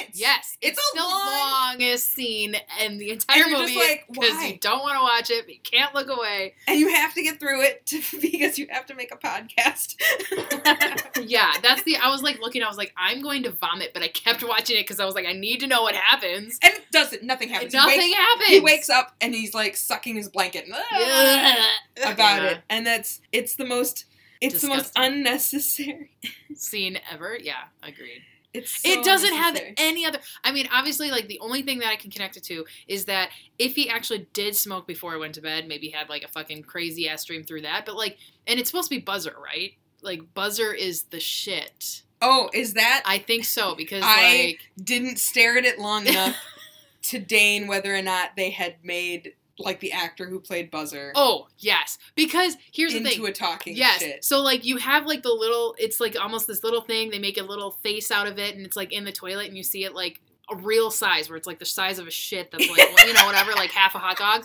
minutes. 0.00 0.18
Yes, 0.20 0.56
It's 0.60 0.78
it's, 0.78 0.92
the 0.92 1.00
long- 1.00 1.26
longest 1.26 2.12
scene 2.12 2.56
in 2.84 2.98
the 2.98 3.10
entire 3.10 3.44
And 3.44 3.52
movie 3.52 3.76
like, 3.76 4.06
because 4.10 4.42
you 4.44 4.58
don't 4.58 4.80
want 4.80 4.96
to 4.96 5.02
watch 5.02 5.30
it, 5.30 5.44
but 5.46 5.54
you 5.54 5.60
can't 5.62 5.94
look 5.94 6.08
away. 6.08 6.54
and 6.66 6.78
you 6.80 6.88
have 6.94 7.14
to 7.14 7.22
get 7.22 7.38
through 7.40 7.62
it 7.62 7.86
to, 7.86 8.00
because 8.20 8.58
you 8.58 8.66
have 8.70 8.86
to 8.86 8.94
make 8.94 9.12
a 9.12 9.16
podcast. 9.16 9.96
Yeah, 11.22 11.52
that's 11.62 11.82
the. 11.82 11.96
I 11.96 12.08
was 12.08 12.22
like 12.22 12.40
looking. 12.40 12.62
I 12.62 12.68
was 12.68 12.78
like, 12.78 12.92
I'm 12.96 13.20
going 13.22 13.42
to 13.42 13.50
vomit, 13.50 13.90
but 13.92 14.02
I 14.02 14.08
kept 14.08 14.42
watching 14.42 14.76
it 14.76 14.80
because 14.84 15.00
I 15.00 15.04
was 15.04 15.14
like, 15.14 15.26
I 15.26 15.32
need 15.32 15.60
to 15.60 15.66
know 15.66 15.82
what 15.82 15.94
happens. 15.94 16.58
and 16.62 16.72
it 16.72 16.82
doesn't. 16.90 17.22
Nothing 17.22 17.50
happens. 17.50 17.72
Nothing 17.74 18.00
he 18.00 18.08
wakes, 18.08 18.16
happens. 18.16 18.48
He 18.48 18.60
wakes 18.60 18.90
up 18.90 19.14
and 19.20 19.34
he's 19.34 19.54
like 19.54 19.76
sucking 19.76 20.16
his 20.16 20.28
blanket. 20.28 20.66
Yeah. 20.92 21.66
about 21.98 22.42
Yeah. 22.42 22.48
it, 22.50 22.58
and 22.70 22.86
that's 22.86 23.20
it's 23.32 23.54
the 23.56 23.64
most 23.66 24.06
it's 24.40 24.62
the 24.62 24.68
most 24.68 24.92
unnecessary. 24.96 26.10
Scene 26.54 26.98
ever. 27.12 27.36
Yeah, 27.40 27.64
agreed. 27.82 28.22
It's 28.52 28.82
so 28.82 28.90
it 28.90 29.04
doesn't 29.04 29.34
have 29.34 29.60
any 29.76 30.04
other. 30.04 30.18
I 30.42 30.50
mean, 30.50 30.68
obviously, 30.72 31.10
like 31.10 31.28
the 31.28 31.38
only 31.40 31.62
thing 31.62 31.78
that 31.80 31.88
I 31.88 31.96
can 31.96 32.10
connect 32.10 32.36
it 32.36 32.42
to 32.44 32.64
is 32.88 33.04
that 33.04 33.30
if 33.58 33.76
he 33.76 33.88
actually 33.88 34.26
did 34.32 34.56
smoke 34.56 34.86
before 34.86 35.14
I 35.14 35.18
went 35.18 35.34
to 35.36 35.40
bed, 35.40 35.68
maybe 35.68 35.88
had 35.88 36.08
like 36.08 36.24
a 36.24 36.28
fucking 36.28 36.62
crazy 36.64 37.08
ass 37.08 37.24
dream 37.24 37.44
through 37.44 37.62
that. 37.62 37.86
But 37.86 37.96
like, 37.96 38.18
and 38.46 38.58
it's 38.58 38.68
supposed 38.70 38.90
to 38.90 38.96
be 38.96 39.00
Buzzer, 39.00 39.34
right? 39.42 39.74
Like 40.02 40.34
Buzzer 40.34 40.72
is 40.72 41.04
the 41.04 41.20
shit. 41.20 42.02
Oh, 42.22 42.50
is 42.52 42.74
that 42.74 43.02
I 43.06 43.18
think 43.18 43.44
so 43.44 43.74
because 43.74 44.02
I- 44.04 44.46
like 44.46 44.60
didn't 44.82 45.18
stare 45.18 45.56
at 45.56 45.64
it 45.64 45.78
long 45.78 46.06
enough 46.06 46.36
to 47.02 47.18
deign 47.18 47.66
whether 47.68 47.94
or 47.94 48.02
not 48.02 48.30
they 48.36 48.50
had 48.50 48.76
made 48.82 49.34
like 49.64 49.80
the 49.80 49.92
actor 49.92 50.26
who 50.26 50.40
played 50.40 50.70
Buzzer 50.70 51.12
oh 51.14 51.46
yes 51.58 51.98
because 52.14 52.56
here's 52.72 52.92
the 52.92 52.98
into 52.98 53.10
thing 53.10 53.26
a 53.26 53.32
talking 53.32 53.76
Yes. 53.76 54.00
shit. 54.00 54.24
So 54.24 54.40
like 54.40 54.64
you 54.64 54.76
have 54.78 55.06
like 55.06 55.22
the 55.22 55.32
little 55.32 55.74
it's 55.78 56.00
like 56.00 56.16
almost 56.20 56.46
this 56.46 56.62
little 56.64 56.80
thing, 56.82 57.10
they 57.10 57.18
make 57.18 57.38
a 57.38 57.42
little 57.42 57.70
face 57.70 58.10
out 58.10 58.26
of 58.26 58.38
it 58.38 58.56
and 58.56 58.64
it's 58.66 58.76
like 58.76 58.92
in 58.92 59.04
the 59.04 59.12
toilet 59.12 59.48
and 59.48 59.56
you 59.56 59.62
see 59.62 59.84
it 59.84 59.94
like 59.94 60.20
a 60.50 60.56
real 60.56 60.90
size 60.90 61.28
where 61.28 61.36
it's 61.36 61.46
like 61.46 61.58
the 61.60 61.64
size 61.64 61.98
of 61.98 62.06
a 62.06 62.10
shit 62.10 62.50
that's 62.50 62.68
like 62.68 62.78
you 63.06 63.12
know 63.14 63.24
whatever 63.26 63.52
like 63.52 63.70
half 63.70 63.94
a 63.94 63.98
hot 63.98 64.16
dog. 64.16 64.44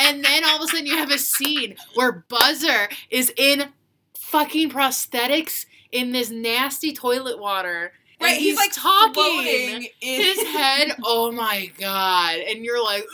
And 0.00 0.24
then 0.24 0.44
all 0.44 0.56
of 0.56 0.62
a 0.62 0.66
sudden 0.68 0.86
you 0.86 0.96
have 0.96 1.10
a 1.10 1.18
scene 1.18 1.76
where 1.94 2.24
Buzzer 2.28 2.88
is 3.10 3.32
in 3.36 3.68
fucking 4.16 4.70
prosthetics 4.70 5.66
in 5.92 6.12
this 6.12 6.30
nasty 6.30 6.92
toilet 6.92 7.38
water. 7.38 7.92
Right, 8.20 8.36
he's, 8.38 8.56
like 8.56 8.72
talking 8.72 9.86
in 10.00 10.20
his 10.22 10.42
head. 10.48 10.92
Oh 11.04 11.30
my 11.30 11.70
god! 11.78 12.38
And 12.38 12.64
you're 12.64 12.82
like, 12.82 13.04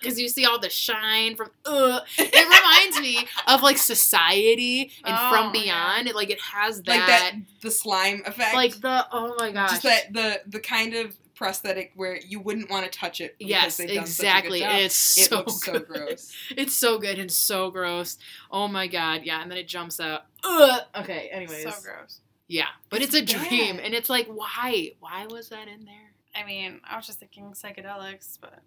because 0.00 0.18
you 0.18 0.28
see 0.28 0.44
all 0.46 0.58
the 0.58 0.70
shine 0.70 1.36
from. 1.36 1.50
Ugh. 1.66 2.02
It 2.16 2.34
reminds 2.94 3.00
me 3.00 3.28
of 3.46 3.62
like 3.62 3.76
Society 3.76 4.90
and 5.04 5.14
Oh, 5.18 5.30
From 5.30 5.46
yeah. 5.54 5.62
Beyond. 5.62 6.08
It 6.08 6.14
like 6.14 6.30
it 6.30 6.40
has 6.40 6.82
that, 6.82 6.96
like 6.96 7.06
that 7.06 7.32
the 7.60 7.70
slime 7.70 8.22
effect. 8.26 8.54
like 8.54 8.80
the 8.80 9.06
oh 9.12 9.34
my 9.38 9.50
gosh, 9.52 9.70
just 9.70 9.82
that 9.82 10.12
the 10.12 10.40
the 10.46 10.60
kind 10.60 10.94
of 10.94 11.16
prosthetic 11.34 11.92
where 11.94 12.16
you 12.16 12.40
wouldn't 12.40 12.68
want 12.68 12.90
to 12.90 12.98
touch 12.98 13.20
it. 13.20 13.36
because 13.38 13.50
yes, 13.50 13.76
done 13.76 13.90
exactly. 13.90 14.60
Such 14.60 14.68
a 14.68 14.70
good 14.70 14.72
job. 14.72 14.84
It's 14.86 15.18
it 15.18 15.28
so 15.28 15.44
so 15.46 15.78
gross. 15.80 16.32
It's 16.56 16.74
so 16.76 16.98
good 16.98 17.18
and 17.18 17.30
so 17.30 17.70
gross. 17.70 18.18
Oh 18.50 18.66
my 18.66 18.86
god, 18.86 19.22
yeah. 19.24 19.40
And 19.42 19.50
then 19.50 19.58
it 19.58 19.68
jumps 19.68 20.00
out. 20.00 20.22
Ugh. 20.42 20.80
Okay. 20.96 21.28
Anyways, 21.30 21.62
so 21.62 21.72
gross. 21.82 22.20
Yeah, 22.48 22.66
but 22.90 23.02
it's, 23.02 23.14
It's 23.14 23.32
a 23.32 23.38
dream, 23.38 23.78
and 23.82 23.94
it's 23.94 24.08
like, 24.10 24.26
why? 24.26 24.92
Why 25.00 25.26
was 25.26 25.48
that 25.50 25.68
in 25.68 25.84
there? 25.84 26.12
I 26.34 26.44
mean, 26.46 26.80
I 26.88 26.96
was 26.96 27.06
just 27.06 27.18
thinking 27.20 27.52
psychedelics, 27.52 28.38
but 28.40 28.60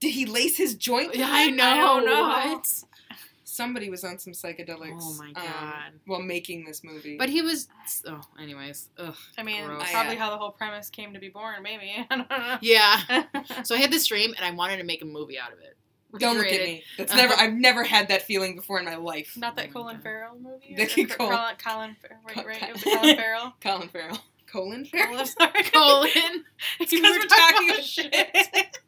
Did 0.00 0.12
he 0.12 0.26
lace 0.26 0.56
his 0.56 0.74
joint? 0.74 1.14
Yeah, 1.14 1.26
I 1.28 1.46
that? 1.50 1.56
know. 1.56 1.76
don't 1.76 2.04
know. 2.06 2.22
What? 2.28 2.66
Somebody 3.46 3.88
was 3.90 4.02
on 4.04 4.18
some 4.18 4.32
psychedelics. 4.32 4.98
Oh 5.00 5.14
my 5.18 5.28
um, 5.28 5.34
God. 5.34 5.92
while 6.06 6.20
making 6.22 6.64
this 6.64 6.82
movie. 6.82 7.16
But 7.16 7.28
he 7.28 7.40
was. 7.42 7.68
Oh, 8.06 8.20
anyways. 8.40 8.88
Ugh. 8.98 9.14
I 9.38 9.42
mean, 9.44 9.64
Gross. 9.64 9.78
that's 9.78 9.92
Yeah. 9.92 10.00
probably 10.00 10.16
how 10.16 10.30
the 10.30 10.38
whole 10.38 10.50
premise 10.50 10.90
came 10.90 11.12
to 11.14 11.20
be 11.20 11.28
born. 11.28 11.62
Maybe 11.62 11.92
I 12.10 12.16
don't 12.16 12.28
know. 12.30 12.58
Yeah. 12.62 13.00
So 13.64 13.74
I 13.74 13.78
had 13.78 13.92
this 13.92 14.06
dream, 14.06 14.34
and 14.36 14.44
I 14.44 14.50
wanted 14.50 14.78
to 14.78 14.84
make 14.84 15.02
a 15.02 15.06
movie 15.06 15.38
out 15.38 15.52
of 15.52 15.58
it. 15.60 15.76
Don't 16.20 16.36
look 16.36 16.46
at 16.46 16.50
Recreate 16.52 16.60
it. 16.60 16.64
me. 16.66 16.84
That's 16.98 17.12
uh-huh. 17.12 17.20
never. 17.22 17.34
I've 17.34 17.54
never 17.54 17.84
had 17.84 18.08
that 18.08 18.22
feeling 18.22 18.56
before 18.56 18.78
in 18.78 18.84
my 18.84 18.96
life. 18.96 19.36
Not 19.36 19.56
that 19.56 19.68
Oh 19.70 19.72
Colin 19.72 19.96
God. 19.96 20.02
Farrell 20.02 20.36
movie. 20.40 20.74
The 20.76 20.82
or- 20.84 21.06
Colin- 21.06 21.28
Colin, 21.30 21.56
Colin, 21.64 21.96
Fer- 22.00 22.16
right, 22.26 22.34
Col- 22.34 22.44
right, 22.44 22.62
it 22.62 22.72
was 22.72 22.82
Colin 22.84 23.16
Farrell. 23.16 23.54
Colin 23.60 23.88
Farrell. 23.88 24.18
Colin 24.46 24.84
Farrell. 24.90 25.20
Oh, 25.20 25.24
sorry. 25.24 25.62
Colin. 25.72 26.10
It's 26.80 26.90
Because 26.90 27.02
we're 27.02 27.18
we're 27.18 27.26
talking 27.26 27.68
talking 27.68 27.68
about 27.68 27.78
about 27.78 27.84
shit. 27.84 28.78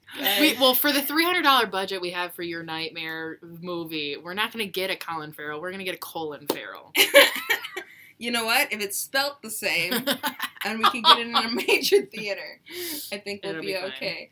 We, 0.41 0.55
well, 0.59 0.73
for 0.75 0.93
the 0.93 1.03
three 1.03 1.25
hundred 1.25 1.43
dollar 1.43 1.67
budget 1.67 2.01
we 2.01 2.11
have 2.13 2.33
for 2.35 2.43
your 2.43 2.63
nightmare 2.63 3.39
movie, 3.43 4.17
we're 4.17 4.33
not 4.35 4.51
going 4.53 4.65
to 4.65 4.71
get 4.71 4.91
a 4.91 4.97
Colin 4.97 5.33
Farrell. 5.33 5.61
We're 5.61 5.71
going 5.71 5.81
to 5.81 5.85
get 5.85 5.95
a 5.95 5.99
Colin 5.99 6.47
Farrell. 6.47 6.93
you 8.17 8.31
know 8.31 8.47
what? 8.47 8.73
If 8.73 8.81
it's 8.81 8.97
spelt 8.97 9.43
the 9.43 9.51
same 9.51 9.93
and 10.65 10.79
we 10.79 10.85
can 10.91 11.03
get 11.03 11.19
it 11.19 11.27
in 11.27 11.35
a 11.37 11.51
major 11.51 12.03
theater, 12.07 12.61
I 13.13 13.19
think 13.19 13.43
we'll 13.43 13.51
It'll 13.51 13.61
be, 13.61 13.69
be 13.69 13.75
fine. 13.75 13.85
okay. 13.93 14.31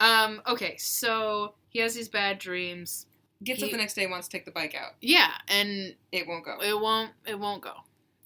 Um. 0.00 0.42
Okay. 0.46 0.76
So 0.78 1.54
he 1.68 1.78
has 1.80 1.94
these 1.94 2.08
bad 2.08 2.38
dreams. 2.38 3.06
Gets 3.44 3.62
up 3.62 3.70
the 3.70 3.76
next 3.76 3.94
day, 3.94 4.06
wants 4.06 4.28
to 4.28 4.32
take 4.36 4.46
the 4.46 4.50
bike 4.50 4.74
out. 4.74 4.92
Yeah, 5.02 5.30
and 5.48 5.94
It 6.10 6.26
won't 6.26 6.44
go. 6.44 6.58
it 6.62 6.80
won't. 6.80 7.10
It 7.26 7.38
won't 7.38 7.62
go. 7.62 7.74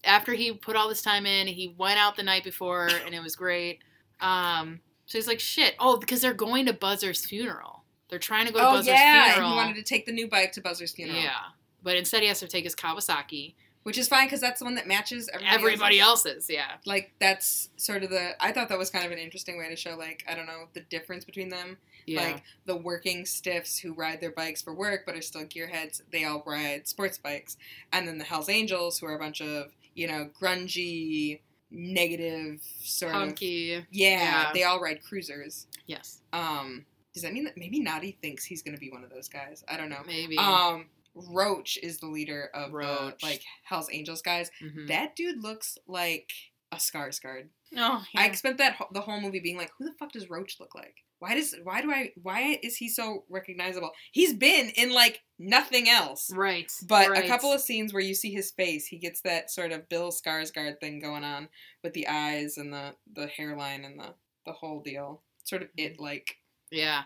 After 0.04 0.34
he 0.34 0.52
put 0.52 0.76
all 0.76 0.88
this 0.88 1.02
time 1.02 1.26
in, 1.26 1.48
he 1.48 1.74
went 1.76 1.98
out 1.98 2.16
the 2.16 2.22
night 2.22 2.44
before, 2.44 2.88
and 3.06 3.14
it 3.14 3.22
was 3.22 3.34
great. 3.36 3.80
Um. 4.20 4.80
So 5.06 5.18
he's 5.18 5.26
like, 5.26 5.40
shit. 5.40 5.74
Oh, 5.80 5.96
because 5.96 6.20
they're 6.20 6.32
going 6.32 6.66
to 6.66 6.72
Buzzer's 6.72 7.26
funeral. 7.26 7.82
They're 8.08 8.20
trying 8.20 8.46
to 8.46 8.52
go 8.52 8.60
to 8.60 8.64
oh 8.66 8.72
Buzzer's 8.74 8.86
yeah, 8.86 9.24
and 9.24 9.32
funeral. 9.34 9.50
he 9.50 9.56
wanted 9.56 9.74
to 9.76 9.82
take 9.82 10.06
the 10.06 10.12
new 10.12 10.28
bike 10.28 10.52
to 10.52 10.60
Buzzer's 10.60 10.92
funeral. 10.92 11.18
Yeah. 11.20 11.34
But 11.82 11.96
instead, 11.96 12.22
he 12.22 12.28
has 12.28 12.38
to 12.40 12.46
take 12.46 12.62
his 12.64 12.76
Kawasaki. 12.76 13.54
Which 13.82 13.96
is 13.96 14.08
fine 14.08 14.26
because 14.26 14.40
that's 14.42 14.58
the 14.58 14.66
one 14.66 14.74
that 14.74 14.86
matches 14.86 15.28
everybody, 15.32 15.54
Everybody 15.56 16.00
else's. 16.00 16.26
else's, 16.34 16.50
yeah. 16.50 16.72
Like 16.84 17.12
that's 17.18 17.70
sort 17.76 18.02
of 18.04 18.10
the. 18.10 18.32
I 18.38 18.52
thought 18.52 18.68
that 18.68 18.78
was 18.78 18.90
kind 18.90 19.06
of 19.06 19.12
an 19.12 19.18
interesting 19.18 19.56
way 19.56 19.68
to 19.70 19.76
show, 19.76 19.96
like, 19.96 20.22
I 20.28 20.34
don't 20.34 20.46
know, 20.46 20.68
the 20.74 20.80
difference 20.80 21.24
between 21.24 21.48
them. 21.48 21.78
Yeah. 22.06 22.22
Like 22.22 22.42
the 22.66 22.76
working 22.76 23.24
stiffs 23.24 23.78
who 23.78 23.92
ride 23.94 24.20
their 24.20 24.32
bikes 24.32 24.60
for 24.60 24.74
work 24.74 25.02
but 25.06 25.14
are 25.14 25.22
still 25.22 25.44
gearheads, 25.44 26.02
they 26.12 26.24
all 26.24 26.42
ride 26.46 26.88
sports 26.88 27.16
bikes. 27.18 27.56
And 27.92 28.06
then 28.06 28.18
the 28.18 28.24
Hells 28.24 28.48
Angels, 28.48 28.98
who 28.98 29.06
are 29.06 29.14
a 29.14 29.18
bunch 29.18 29.40
of, 29.40 29.72
you 29.94 30.06
know, 30.08 30.28
grungy, 30.40 31.40
negative 31.70 32.60
sort 32.82 33.14
of 33.14 33.20
Punky. 33.20 33.84
Yeah, 33.90 34.10
Yeah. 34.18 34.50
they 34.52 34.64
all 34.64 34.80
ride 34.80 35.02
cruisers. 35.02 35.66
Yes. 35.86 36.20
Um 36.32 36.84
does 37.14 37.22
that 37.24 37.32
mean 37.32 37.44
that 37.44 37.56
maybe 37.56 37.80
Noddy 37.80 38.16
thinks 38.22 38.44
he's 38.44 38.62
gonna 38.62 38.76
be 38.78 38.90
one 38.90 39.04
of 39.04 39.10
those 39.10 39.28
guys? 39.28 39.64
I 39.68 39.76
don't 39.76 39.88
know. 39.88 40.02
Maybe. 40.06 40.36
Um 40.38 40.86
Roach 41.14 41.78
is 41.82 41.98
the 41.98 42.06
leader 42.06 42.50
of 42.54 42.72
Roach. 42.72 43.20
the 43.20 43.26
like 43.26 43.42
Hells 43.64 43.88
Angels 43.90 44.22
guys. 44.22 44.50
Mhm. 44.62 44.88
That 44.88 45.16
dude 45.16 45.42
looks 45.42 45.76
like 45.86 46.30
a 46.72 46.76
Skarsgård. 46.76 47.48
Oh, 47.76 48.04
yeah. 48.14 48.20
I 48.20 48.32
spent 48.32 48.58
that 48.58 48.76
the 48.92 49.00
whole 49.00 49.20
movie 49.20 49.40
being 49.40 49.56
like, 49.56 49.70
who 49.78 49.84
the 49.84 49.94
fuck 49.98 50.12
does 50.12 50.30
Roach 50.30 50.58
look 50.60 50.74
like? 50.74 50.96
Why 51.18 51.34
does 51.34 51.54
why 51.64 51.82
do 51.82 51.92
I 51.92 52.12
why 52.22 52.58
is 52.62 52.76
he 52.76 52.88
so 52.88 53.24
recognizable? 53.28 53.90
He's 54.10 54.32
been 54.32 54.70
in 54.70 54.92
like 54.92 55.20
nothing 55.38 55.88
else. 55.88 56.30
Right. 56.32 56.72
But 56.88 57.10
right. 57.10 57.24
a 57.24 57.28
couple 57.28 57.52
of 57.52 57.60
scenes 57.60 57.92
where 57.92 58.02
you 58.02 58.14
see 58.14 58.32
his 58.32 58.50
face, 58.50 58.86
he 58.86 58.96
gets 58.96 59.20
that 59.22 59.50
sort 59.50 59.70
of 59.70 59.88
Bill 59.90 60.10
Skarsgård 60.10 60.80
thing 60.80 60.98
going 60.98 61.24
on 61.24 61.48
with 61.84 61.92
the 61.92 62.08
eyes 62.08 62.56
and 62.56 62.72
the 62.72 62.94
the 63.12 63.26
hairline 63.26 63.84
and 63.84 64.00
the 64.00 64.14
the 64.46 64.52
whole 64.52 64.80
deal. 64.80 65.22
Sort 65.44 65.62
of 65.62 65.68
it 65.76 66.00
like. 66.00 66.36
Yeah. 66.70 67.02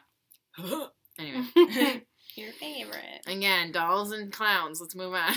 anyway. 1.18 1.44
Your 2.36 2.52
favorite. 2.52 3.20
Again, 3.26 3.72
dolls 3.72 4.12
and 4.12 4.32
clowns. 4.32 4.80
Let's 4.80 4.94
move 4.96 5.14
on. 5.14 5.34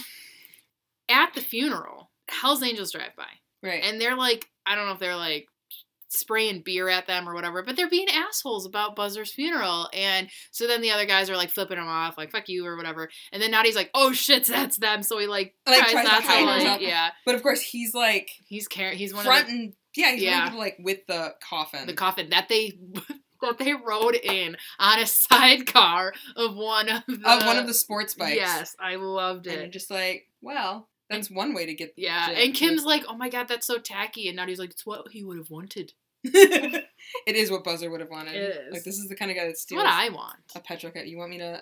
At 1.09 1.33
the 1.33 1.41
funeral, 1.41 2.09
Hell's 2.27 2.63
Angels 2.63 2.91
drive 2.91 3.15
by. 3.15 3.27
Right. 3.63 3.83
And 3.83 3.99
they're 3.99 4.15
like, 4.17 4.45
I 4.65 4.75
don't 4.75 4.85
know 4.87 4.91
if 4.93 4.99
they're 4.99 5.15
like 5.15 5.47
spraying 6.09 6.61
beer 6.63 6.87
at 6.89 7.05
them 7.07 7.27
or 7.27 7.33
whatever, 7.33 7.63
but 7.63 7.75
they're 7.75 7.89
being 7.89 8.07
assholes 8.09 8.65
about 8.65 8.95
Buzzer's 8.95 9.31
funeral. 9.33 9.89
And 9.93 10.29
so 10.51 10.67
then 10.67 10.81
the 10.81 10.91
other 10.91 11.05
guys 11.05 11.29
are 11.29 11.35
like 11.37 11.49
flipping 11.49 11.77
them 11.77 11.87
off, 11.87 12.17
like, 12.17 12.31
fuck 12.31 12.47
you 12.49 12.65
or 12.65 12.77
whatever. 12.77 13.09
And 13.31 13.41
then 13.41 13.51
Noddy's 13.51 13.75
like, 13.75 13.89
oh 13.93 14.11
shit, 14.13 14.45
that's 14.45 14.77
them. 14.77 15.03
So 15.03 15.17
he 15.19 15.27
like, 15.27 15.53
Like, 15.65 15.79
tries, 15.79 15.91
tries 15.91 16.05
not 16.05 16.21
to, 16.21 16.27
hide 16.27 16.45
like, 16.67 16.81
yeah. 16.81 17.09
but 17.25 17.35
of 17.35 17.43
course 17.43 17.61
he's 17.61 17.93
like 17.93 18.29
He's 18.47 18.67
car- 18.67 18.91
he's 18.91 19.13
one 19.13 19.25
front 19.25 19.41
of 19.43 19.47
the, 19.47 19.53
and 19.53 19.73
yeah, 19.95 20.11
he's 20.11 20.23
one 20.23 20.31
Yeah. 20.31 20.45
of 20.47 20.53
the 20.53 20.59
like 20.59 20.75
with 20.79 20.99
the 21.07 21.33
coffin. 21.47 21.87
the 21.87 21.93
coffin 21.93 22.29
that 22.29 22.47
they 22.49 22.77
that 23.41 23.57
they 23.57 23.73
rode 23.73 24.15
in 24.15 24.57
on 24.79 24.99
a 24.99 25.07
sidecar 25.07 26.13
of 26.35 26.55
one 26.55 26.89
of 26.89 27.03
the 27.07 27.13
of 27.25 27.45
one 27.45 27.57
of 27.57 27.67
the 27.67 27.73
sports 27.73 28.13
bikes. 28.15 28.35
Yes, 28.35 28.75
I 28.79 28.95
loved 28.95 29.47
it. 29.47 29.59
And 29.59 29.71
just 29.71 29.89
like, 29.91 30.27
well, 30.41 30.89
That's 31.09 31.29
one 31.31 31.53
way 31.53 31.65
to 31.65 31.73
get. 31.73 31.93
Yeah, 31.95 32.29
and 32.31 32.53
Kim's 32.53 32.83
like, 32.83 33.03
"Oh 33.07 33.15
my 33.15 33.29
god, 33.29 33.47
that's 33.47 33.65
so 33.67 33.77
tacky," 33.77 34.27
and 34.27 34.35
now 34.35 34.45
he's 34.45 34.59
like, 34.59 34.71
"It's 34.71 34.85
what 34.85 35.07
he 35.11 35.23
would 35.23 35.37
have 35.37 35.49
wanted. 35.49 35.93
it 36.23 36.85
is 37.27 37.49
what 37.49 37.63
Buzzer 37.63 37.89
would 37.89 38.01
have 38.01 38.09
wanted. 38.09 38.35
It 38.35 38.55
is. 38.67 38.73
Like 38.73 38.83
this 38.83 38.97
is 38.97 39.07
the 39.07 39.15
kind 39.15 39.31
of 39.31 39.37
guy 39.37 39.45
that 39.45 39.57
steals 39.57 39.83
what 39.83 39.87
I 39.87 40.09
want." 40.09 40.37
a 40.55 40.59
petrica. 40.59 41.07
You 41.07 41.17
want 41.17 41.29
me 41.31 41.37
to? 41.37 41.61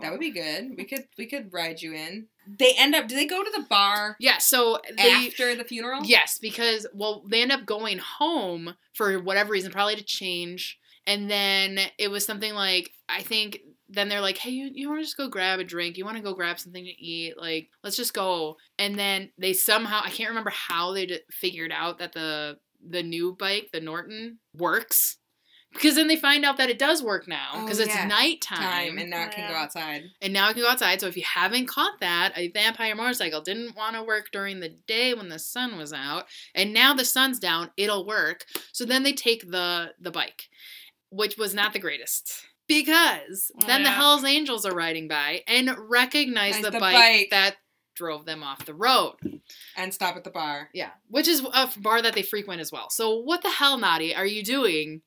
That 0.00 0.10
would 0.10 0.20
be 0.20 0.30
good. 0.30 0.74
We 0.76 0.84
could 0.84 1.06
we 1.18 1.26
could 1.26 1.52
ride 1.52 1.82
you 1.82 1.92
in. 1.92 2.26
They 2.46 2.72
end 2.76 2.94
up. 2.94 3.08
Do 3.08 3.14
they 3.14 3.26
go 3.26 3.42
to 3.42 3.50
the 3.54 3.66
bar 3.68 4.16
Yeah, 4.18 4.38
so 4.38 4.78
they 4.96 5.28
after 5.28 5.54
the 5.54 5.64
funeral? 5.64 6.02
Yes, 6.04 6.38
because 6.40 6.86
well, 6.92 7.24
they 7.28 7.42
end 7.42 7.52
up 7.52 7.66
going 7.66 7.98
home 7.98 8.74
for 8.94 9.18
whatever 9.18 9.52
reason, 9.52 9.72
probably 9.72 9.96
to 9.96 10.04
change. 10.04 10.78
And 11.06 11.30
then 11.30 11.80
it 11.98 12.10
was 12.10 12.24
something 12.24 12.54
like 12.54 12.90
I 13.08 13.22
think 13.22 13.60
then 13.88 14.08
they're 14.08 14.20
like, 14.20 14.38
"Hey, 14.38 14.50
you, 14.50 14.70
you 14.72 14.88
want 14.88 15.00
to 15.00 15.04
just 15.04 15.16
go 15.16 15.28
grab 15.28 15.60
a 15.60 15.64
drink? 15.64 15.98
You 15.98 16.04
want 16.04 16.16
to 16.16 16.22
go 16.22 16.34
grab 16.34 16.58
something 16.58 16.84
to 16.84 17.04
eat? 17.04 17.34
Like, 17.36 17.68
let's 17.82 17.96
just 17.96 18.14
go." 18.14 18.56
And 18.78 18.98
then 18.98 19.30
they 19.38 19.52
somehow 19.52 20.00
I 20.04 20.10
can't 20.10 20.30
remember 20.30 20.50
how 20.50 20.92
they 20.92 21.06
d- 21.06 21.20
figured 21.30 21.72
out 21.72 21.98
that 21.98 22.12
the 22.12 22.58
the 22.84 23.02
new 23.02 23.36
bike, 23.38 23.70
the 23.72 23.80
Norton, 23.80 24.38
works. 24.56 25.18
Because 25.72 25.94
then 25.94 26.06
they 26.08 26.16
find 26.16 26.44
out 26.44 26.58
that 26.58 26.68
it 26.70 26.78
does 26.78 27.02
work 27.02 27.26
now 27.26 27.50
Oh, 27.54 27.62
because 27.64 27.78
it's 27.78 27.94
yeah. 27.94 28.06
nighttime 28.06 28.58
Time 28.58 28.98
and 28.98 29.08
now 29.10 29.24
it 29.24 29.32
can 29.32 29.50
go 29.50 29.56
outside. 29.56 30.02
and 30.20 30.32
now 30.32 30.50
it 30.50 30.54
can 30.54 30.62
go 30.62 30.68
outside. 30.68 31.00
So 31.00 31.06
if 31.06 31.16
you 31.16 31.22
haven't 31.24 31.66
caught 31.66 31.98
that, 32.00 32.32
a 32.36 32.48
vampire 32.48 32.94
motorcycle 32.94 33.40
didn't 33.40 33.74
want 33.76 33.96
to 33.96 34.02
work 34.02 34.30
during 34.32 34.60
the 34.60 34.68
day 34.86 35.14
when 35.14 35.28
the 35.30 35.38
sun 35.38 35.78
was 35.78 35.92
out, 35.92 36.24
and 36.54 36.72
now 36.74 36.92
the 36.94 37.04
sun's 37.04 37.38
down, 37.38 37.70
it'll 37.76 38.06
work. 38.06 38.44
So 38.72 38.84
then 38.84 39.02
they 39.02 39.12
take 39.12 39.50
the 39.50 39.92
the 40.00 40.10
bike, 40.10 40.48
which 41.10 41.36
was 41.38 41.54
not 41.54 41.72
the 41.72 41.78
greatest. 41.78 42.44
Because 42.68 43.50
oh, 43.60 43.66
then 43.66 43.82
the 43.82 43.90
Hell's 43.90 44.24
Angels 44.24 44.64
are 44.64 44.74
riding 44.74 45.08
by 45.08 45.42
and 45.46 45.70
recognize 45.88 46.54
Nice, 46.54 46.64
the, 46.64 46.70
the 46.70 46.78
bike, 46.80 46.94
bike. 46.94 47.28
that 47.30 47.56
drove 47.94 48.24
them 48.24 48.42
off 48.42 48.64
the 48.64 48.72
road. 48.74 49.14
And 49.76 49.92
stop 49.92 50.16
at 50.16 50.24
the 50.24 50.30
bar. 50.30 50.68
Yeah, 50.72 50.90
which 51.08 51.28
is 51.28 51.40
a 51.52 51.68
bar 51.78 52.00
that 52.00 52.14
they 52.14 52.22
frequent 52.22 52.60
as 52.60 52.70
well. 52.72 52.88
So 52.88 53.16
what 53.18 53.42
the 53.42 53.50
hell, 53.50 53.76
Noddy, 53.78 54.14
are 54.14 54.24
you 54.26 54.42
doing? 54.42 55.02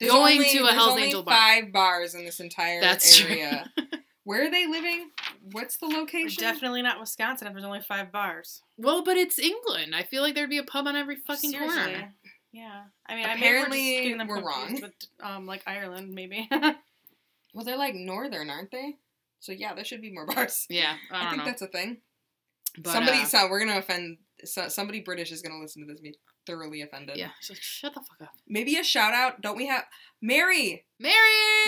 There's 0.00 0.12
Going 0.12 0.34
only, 0.38 0.50
to 0.50 0.58
a 0.58 0.62
there's 0.62 0.74
Hell's 0.74 0.90
only 0.90 1.02
Angel 1.04 1.22
bar. 1.22 1.34
five 1.34 1.72
bars 1.72 2.14
in 2.14 2.24
this 2.24 2.40
entire 2.40 2.80
That's 2.80 3.16
true. 3.16 3.30
area. 3.30 3.70
Where 4.24 4.44
are 4.46 4.50
they 4.50 4.66
living? 4.66 5.10
What's 5.52 5.78
the 5.78 5.86
location? 5.86 6.42
Definitely 6.42 6.82
not 6.82 7.00
Wisconsin 7.00 7.46
if 7.48 7.54
there's 7.54 7.64
only 7.64 7.80
five 7.80 8.12
bars. 8.12 8.62
Well, 8.76 9.02
but 9.02 9.16
it's 9.16 9.38
England. 9.38 9.94
I 9.94 10.02
feel 10.02 10.22
like 10.22 10.34
there'd 10.34 10.50
be 10.50 10.58
a 10.58 10.62
pub 10.64 10.86
on 10.86 10.96
every 10.96 11.16
fucking 11.16 11.50
Seriously. 11.50 11.76
corner. 11.82 12.14
Yeah. 12.52 12.82
I 13.08 13.14
mean, 13.16 13.24
Apparently, 13.24 13.78
I 13.78 14.00
maybe 14.00 14.04
we're, 14.12 14.16
just 14.16 14.18
them 14.18 14.28
we're 14.28 14.46
wrong. 14.46 14.78
With, 14.82 14.92
um, 15.22 15.46
like 15.46 15.62
Ireland, 15.66 16.14
maybe. 16.14 16.48
Well, 17.54 17.64
they're 17.64 17.78
like 17.78 17.94
northern, 17.94 18.50
aren't 18.50 18.70
they? 18.70 18.96
So 19.40 19.52
yeah, 19.52 19.74
there 19.74 19.84
should 19.84 20.02
be 20.02 20.12
more 20.12 20.26
bars. 20.34 20.66
Yeah, 20.68 20.94
I 21.10 21.16
I, 21.16 21.20
don't 21.22 21.30
think 21.30 21.38
know. 21.38 21.44
that's 21.46 21.62
a 21.62 21.66
thing. 21.66 21.96
But, 22.76 22.92
somebody, 22.92 23.20
uh, 23.20 23.24
so 23.24 23.48
we're 23.50 23.60
gonna 23.60 23.78
offend. 23.78 24.18
So, 24.44 24.68
somebody 24.68 25.00
British 25.00 25.32
is 25.32 25.40
gonna 25.42 25.58
listen 25.58 25.82
to 25.82 25.86
this, 25.90 25.98
and 25.98 26.04
be 26.12 26.18
thoroughly 26.48 26.80
offended. 26.80 27.16
Yeah. 27.16 27.28
She's 27.40 27.50
like, 27.50 27.60
shut 27.60 27.94
the 27.94 28.00
fuck 28.00 28.22
up. 28.22 28.34
Maybe 28.48 28.76
a 28.76 28.82
shout 28.82 29.12
out. 29.12 29.42
Don't 29.42 29.56
we 29.56 29.66
have 29.66 29.84
Mary? 30.20 30.84
Mary! 31.00 31.14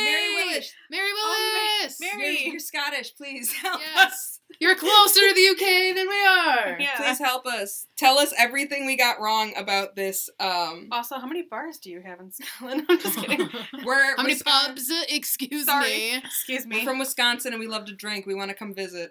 Mary 0.04 0.34
Willis. 0.34 0.72
Mary 0.90 1.08
Oh, 1.14 1.78
Willis! 1.80 1.98
Mary. 2.00 2.38
You're, 2.42 2.50
you're 2.52 2.58
Scottish. 2.58 3.14
Please 3.14 3.52
help 3.52 3.80
Yes. 3.80 4.06
us. 4.08 4.36
You're 4.58 4.74
closer 4.74 5.20
to 5.20 5.32
the 5.34 5.48
UK 5.50 5.94
than 5.94 6.08
we 6.08 6.26
are! 6.26 6.76
Yeah. 6.80 6.96
Please 6.96 7.18
help 7.20 7.46
us. 7.46 7.86
Tell 7.96 8.18
us 8.18 8.32
everything 8.36 8.86
we 8.86 8.96
got 8.96 9.20
wrong 9.20 9.52
about 9.56 9.94
this. 9.94 10.28
Um, 10.40 10.88
also, 10.90 11.18
how 11.20 11.26
many 11.28 11.42
bars 11.42 11.78
do 11.78 11.90
you 11.90 12.00
have 12.02 12.18
in 12.18 12.32
Scotland? 12.32 12.86
I'm 12.90 12.98
just 12.98 13.18
kidding. 13.18 13.48
we're 13.84 14.16
How 14.16 14.22
many 14.22 14.34
Wisconsin- 14.34 14.74
pubs? 14.74 14.90
Uh, 14.90 15.02
Excuse 15.08 15.66
Sorry. 15.66 15.86
me. 15.88 16.16
Excuse 16.16 16.64
We're 16.64 16.78
me. 16.78 16.84
from 16.84 16.98
Wisconsin 16.98 17.52
and 17.52 17.60
we 17.60 17.68
love 17.68 17.84
to 17.84 17.94
drink. 17.94 18.26
We 18.26 18.34
want 18.34 18.50
to 18.50 18.56
come 18.56 18.74
visit. 18.74 19.10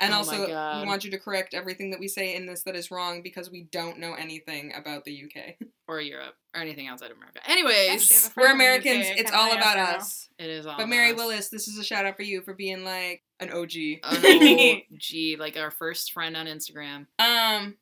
and 0.00 0.12
Oh 0.12 0.16
also, 0.16 0.46
we 0.46 0.86
want 0.86 1.04
you 1.04 1.12
to 1.12 1.18
correct 1.18 1.54
everything 1.54 1.90
that 1.92 2.00
we 2.00 2.08
say 2.08 2.34
in 2.34 2.46
this 2.46 2.64
that 2.64 2.74
is 2.74 2.90
wrong 2.90 3.22
because 3.22 3.50
we 3.50 3.62
don't 3.70 3.98
know 4.00 4.14
anything 4.14 4.72
about 4.74 5.04
the 5.04 5.22
UK. 5.24 5.54
Or 5.86 6.00
Europe. 6.00 6.34
Or 6.54 6.60
anything 6.62 6.88
outside 6.88 7.10
of 7.10 7.18
America. 7.18 7.40
Anyways, 7.48 7.90
Actually, 8.10 8.23
I 8.24 8.28
have 8.28 8.30
a 8.30 8.34
friend 8.34 8.48
We're 8.48 8.54
Americans. 8.54 9.06
UK. 9.10 9.18
It's 9.18 9.32
all 9.32 9.48
like 9.48 9.58
about 9.58 9.76
us. 9.78 10.28
it 10.38 10.50
is 10.50 10.66
all 10.66 10.76
But 10.76 10.88
Mary 10.88 11.10
us. 11.12 11.16
Willis, 11.16 11.48
this 11.48 11.68
is 11.68 11.78
a 11.78 11.84
shout 11.84 12.06
out 12.06 12.16
for 12.16 12.22
you 12.22 12.42
for 12.42 12.54
being 12.54 12.84
like 12.84 13.22
an 13.40 13.50
OG. 13.50 13.72
An 14.02 14.82
OG, 14.92 15.38
like 15.38 15.56
our 15.56 15.70
first 15.70 16.12
friend 16.12 16.36
on 16.36 16.46
Instagram. 16.46 17.06
Um, 17.18 17.76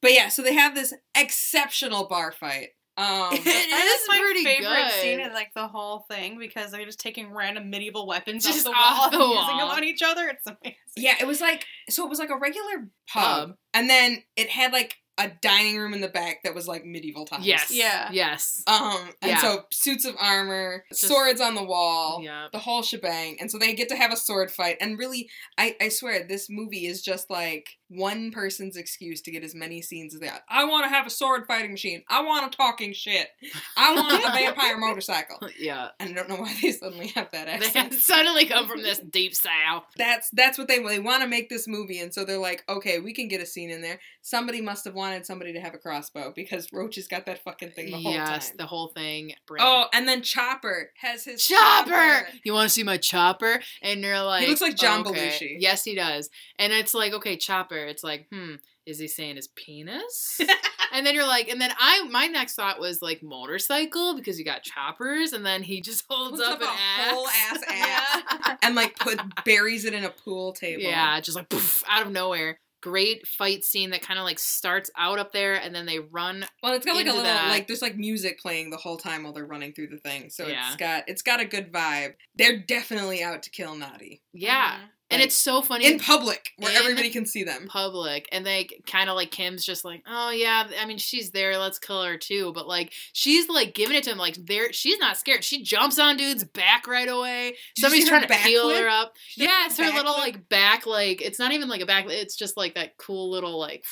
but 0.00 0.12
yeah, 0.12 0.28
so 0.28 0.42
they 0.42 0.54
have 0.54 0.74
this 0.74 0.94
exceptional 1.16 2.06
bar 2.06 2.32
fight. 2.32 2.68
Um, 2.96 3.28
it 3.32 3.46
is 3.46 4.08
my 4.08 4.18
pretty 4.18 4.44
favorite 4.44 4.66
good. 4.88 4.92
scene 5.00 5.20
in 5.20 5.32
like 5.32 5.54
the 5.54 5.68
whole 5.68 6.04
thing 6.10 6.36
because 6.38 6.72
they're 6.72 6.84
just 6.84 6.98
taking 6.98 7.32
random 7.32 7.70
medieval 7.70 8.08
weapons 8.08 8.44
Just 8.44 8.66
off 8.66 8.72
the 8.72 8.76
off 8.76 8.98
wall 8.98 9.10
the 9.10 9.24
and 9.24 9.34
using 9.34 9.56
them 9.58 9.68
on 9.68 9.84
each 9.84 10.02
other. 10.02 10.26
It's 10.28 10.44
amazing. 10.46 10.76
yeah, 10.96 11.14
it 11.20 11.26
was 11.26 11.40
like 11.40 11.64
so 11.90 12.04
it 12.04 12.08
was 12.08 12.18
like 12.18 12.30
a 12.30 12.36
regular 12.36 12.88
pub, 13.12 13.48
Pub. 13.50 13.56
and 13.72 13.88
then 13.88 14.24
it 14.34 14.48
had 14.50 14.72
like 14.72 14.96
a 15.18 15.28
dining 15.42 15.76
room 15.78 15.92
in 15.94 16.00
the 16.00 16.08
back 16.08 16.42
that 16.44 16.54
was 16.54 16.68
like 16.68 16.84
medieval 16.84 17.24
times. 17.24 17.44
Yes. 17.44 17.70
Yeah. 17.70 18.08
Yes. 18.12 18.62
Um, 18.66 19.10
and 19.20 19.32
Yeah. 19.32 19.38
so 19.40 19.64
suits 19.70 20.04
of 20.04 20.14
armor, 20.18 20.84
Just- 20.90 21.08
swords 21.08 21.40
on 21.40 21.54
the 21.56 21.64
wall, 21.64 22.20
Yeah. 22.22 22.48
the 22.52 22.60
whole 22.60 22.82
shebang. 22.82 23.36
And 23.40 23.50
so 23.50 23.58
they 23.58 23.74
get 23.74 23.88
to 23.88 23.96
have 23.96 24.12
a 24.12 24.16
sword 24.16 24.50
fight. 24.52 24.76
And 24.80 24.98
really, 24.98 25.28
I, 25.56 25.76
I 25.80 25.88
swear, 25.88 26.22
this 26.24 26.48
movie 26.48 26.86
is 26.86 27.02
just 27.02 27.30
like 27.30 27.77
one 27.88 28.30
person's 28.30 28.76
excuse 28.76 29.20
to 29.22 29.30
get 29.30 29.44
as 29.44 29.54
many 29.54 29.82
scenes 29.82 30.14
as 30.14 30.20
that. 30.20 30.42
I 30.48 30.64
want 30.64 30.84
to 30.84 30.90
have 30.90 31.06
a 31.06 31.10
sword 31.10 31.46
fighting 31.46 31.70
machine. 31.70 32.02
I 32.08 32.22
want 32.22 32.52
a 32.52 32.56
talking 32.56 32.92
shit. 32.92 33.28
I 33.76 33.94
want 33.94 34.24
a 34.24 34.30
vampire 34.30 34.78
motorcycle. 34.78 35.38
Yeah. 35.58 35.88
And 36.00 36.10
I 36.10 36.12
don't 36.12 36.28
know 36.28 36.36
why 36.36 36.54
they 36.62 36.72
suddenly 36.72 37.08
have 37.08 37.30
that 37.32 37.48
accent. 37.48 37.90
They 37.92 37.96
suddenly 37.98 38.46
come 38.46 38.68
from 38.68 38.82
this 38.82 38.98
deep 38.98 39.34
south. 39.34 39.84
That's 39.96 40.30
that's 40.30 40.58
what 40.58 40.68
they 40.68 40.78
they 40.78 40.98
want 40.98 41.22
to 41.22 41.28
make 41.28 41.48
this 41.48 41.66
movie, 41.66 42.00
and 42.00 42.12
so 42.12 42.24
they're 42.24 42.38
like, 42.38 42.64
okay, 42.68 42.98
we 42.98 43.12
can 43.12 43.28
get 43.28 43.40
a 43.40 43.46
scene 43.46 43.70
in 43.70 43.82
there. 43.82 43.98
Somebody 44.22 44.60
must 44.60 44.84
have 44.84 44.94
wanted 44.94 45.26
somebody 45.26 45.52
to 45.52 45.60
have 45.60 45.74
a 45.74 45.78
crossbow 45.78 46.32
because 46.34 46.68
Roach 46.72 46.96
has 46.96 47.06
got 47.06 47.26
that 47.26 47.42
fucking 47.42 47.70
thing 47.70 47.86
the 47.86 48.00
whole 48.00 48.12
yes, 48.12 48.48
time. 48.48 48.56
the 48.58 48.66
whole 48.66 48.88
thing. 48.88 49.32
Oh, 49.58 49.86
and 49.92 50.06
then 50.06 50.22
Chopper 50.22 50.90
has 51.00 51.24
his 51.24 51.46
chopper. 51.46 52.26
You 52.44 52.52
want 52.52 52.68
to 52.68 52.74
see 52.74 52.82
my 52.82 52.96
chopper? 52.96 53.60
And 53.82 54.00
you're 54.00 54.22
like, 54.22 54.42
he 54.42 54.48
looks 54.48 54.60
like 54.60 54.76
John 54.76 55.06
okay. 55.06 55.28
Belushi. 55.28 55.56
Yes, 55.58 55.84
he 55.84 55.94
does. 55.94 56.30
And 56.58 56.72
it's 56.72 56.94
like, 56.94 57.12
okay, 57.12 57.36
chopper. 57.36 57.77
It's 57.86 58.02
like, 58.04 58.26
hmm, 58.32 58.54
is 58.86 58.98
he 58.98 59.08
saying 59.08 59.36
his 59.36 59.48
penis? 59.48 60.40
and 60.92 61.06
then 61.06 61.14
you're 61.14 61.26
like, 61.26 61.48
and 61.48 61.60
then 61.60 61.70
I, 61.78 62.04
my 62.08 62.26
next 62.26 62.54
thought 62.54 62.80
was 62.80 63.02
like 63.02 63.22
motorcycle 63.22 64.14
because 64.16 64.38
you 64.38 64.44
got 64.44 64.62
choppers, 64.62 65.32
and 65.32 65.44
then 65.44 65.62
he 65.62 65.80
just 65.80 66.04
holds, 66.08 66.40
Holds 66.42 66.62
up, 66.62 66.62
up 66.62 66.62
an 66.62 66.68
a 66.68 67.02
axe. 67.02 67.10
whole 67.12 67.28
ass 67.28 67.62
ass. 67.68 68.58
and 68.62 68.74
like 68.74 68.98
put 68.98 69.20
buries 69.44 69.84
it 69.84 69.94
in 69.94 70.04
a 70.04 70.10
pool 70.10 70.52
table. 70.52 70.82
Yeah, 70.82 71.20
just 71.20 71.36
like 71.36 71.48
poof, 71.48 71.82
out 71.88 72.06
of 72.06 72.12
nowhere. 72.12 72.60
Great 72.80 73.26
fight 73.26 73.64
scene 73.64 73.90
that 73.90 74.02
kind 74.02 74.20
of 74.20 74.24
like 74.24 74.38
starts 74.38 74.88
out 74.96 75.18
up 75.18 75.32
there, 75.32 75.56
and 75.56 75.74
then 75.74 75.84
they 75.84 75.98
run. 75.98 76.44
Well, 76.62 76.74
it's 76.74 76.86
got 76.86 76.94
like 76.94 77.06
a 77.06 77.08
little 77.08 77.24
that. 77.24 77.48
like 77.50 77.66
there's 77.66 77.82
like 77.82 77.96
music 77.96 78.38
playing 78.38 78.70
the 78.70 78.76
whole 78.76 78.96
time 78.96 79.24
while 79.24 79.32
they're 79.32 79.44
running 79.44 79.72
through 79.72 79.88
the 79.88 79.98
thing. 79.98 80.30
So 80.30 80.46
Yeah. 80.46 80.64
it's 80.68 80.76
got 80.76 81.04
it's 81.08 81.22
got 81.22 81.40
a 81.40 81.44
good 81.44 81.72
vibe. 81.72 82.14
They're 82.36 82.56
definitely 82.60 83.20
out 83.20 83.42
to 83.42 83.50
kill 83.50 83.74
Noddy 83.74 84.22
Yeah, 84.32 84.74
Mhm. 84.76 84.88
And 85.10 85.20
Like, 85.20 85.28
it's 85.28 85.36
so 85.36 85.62
funny 85.62 85.86
in 85.86 85.98
public 85.98 86.50
where 86.58 86.70
In 86.70 86.76
everybody 86.76 87.10
can 87.10 87.24
see 87.24 87.42
them. 87.44 87.66
public 87.66 88.28
and 88.30 88.44
they 88.44 88.68
kind 88.86 89.08
of 89.08 89.16
like 89.16 89.30
kim's 89.30 89.64
just 89.64 89.84
like 89.84 90.02
oh 90.06 90.30
yeah 90.30 90.68
i 90.80 90.84
mean 90.86 90.98
she's 90.98 91.30
there 91.30 91.56
let's 91.58 91.78
kill 91.78 92.02
her 92.02 92.18
too. 92.18 92.52
But 92.54 92.68
like 92.68 92.92
she's 93.12 93.48
like 93.48 93.74
giving 93.74 93.96
it 93.96 94.04
to 94.04 94.10
him 94.10 94.18
like 94.18 94.36
there 94.46 94.72
she's 94.72 94.98
not 94.98 95.16
scared. 95.16 95.44
She 95.44 95.62
jumps 95.62 95.98
on 95.98 96.16
dude's 96.16 96.44
back 96.44 96.86
right 96.86 97.08
away. 97.08 97.54
Did 97.74 97.82
somebody's 97.82 98.08
trying 98.08 98.26
to 98.26 98.34
peel 98.34 98.68
her 98.70 98.88
up. 98.88 99.14
She 99.28 99.44
yeah 99.44 99.66
it's 99.66 99.78
her 99.78 99.90
little 99.90 100.12
like 100.12 100.48
back 100.48 100.86
like 100.86 101.22
it's 101.22 101.38
not 101.38 101.52
even 101.52 101.68
like 101.68 101.80
a 101.80 101.86
back 101.86 102.06
it's 102.08 102.36
just 102.36 102.56
like 102.56 102.74
that 102.74 102.96
cool 102.98 103.30
little 103.30 103.58
like 103.58 103.84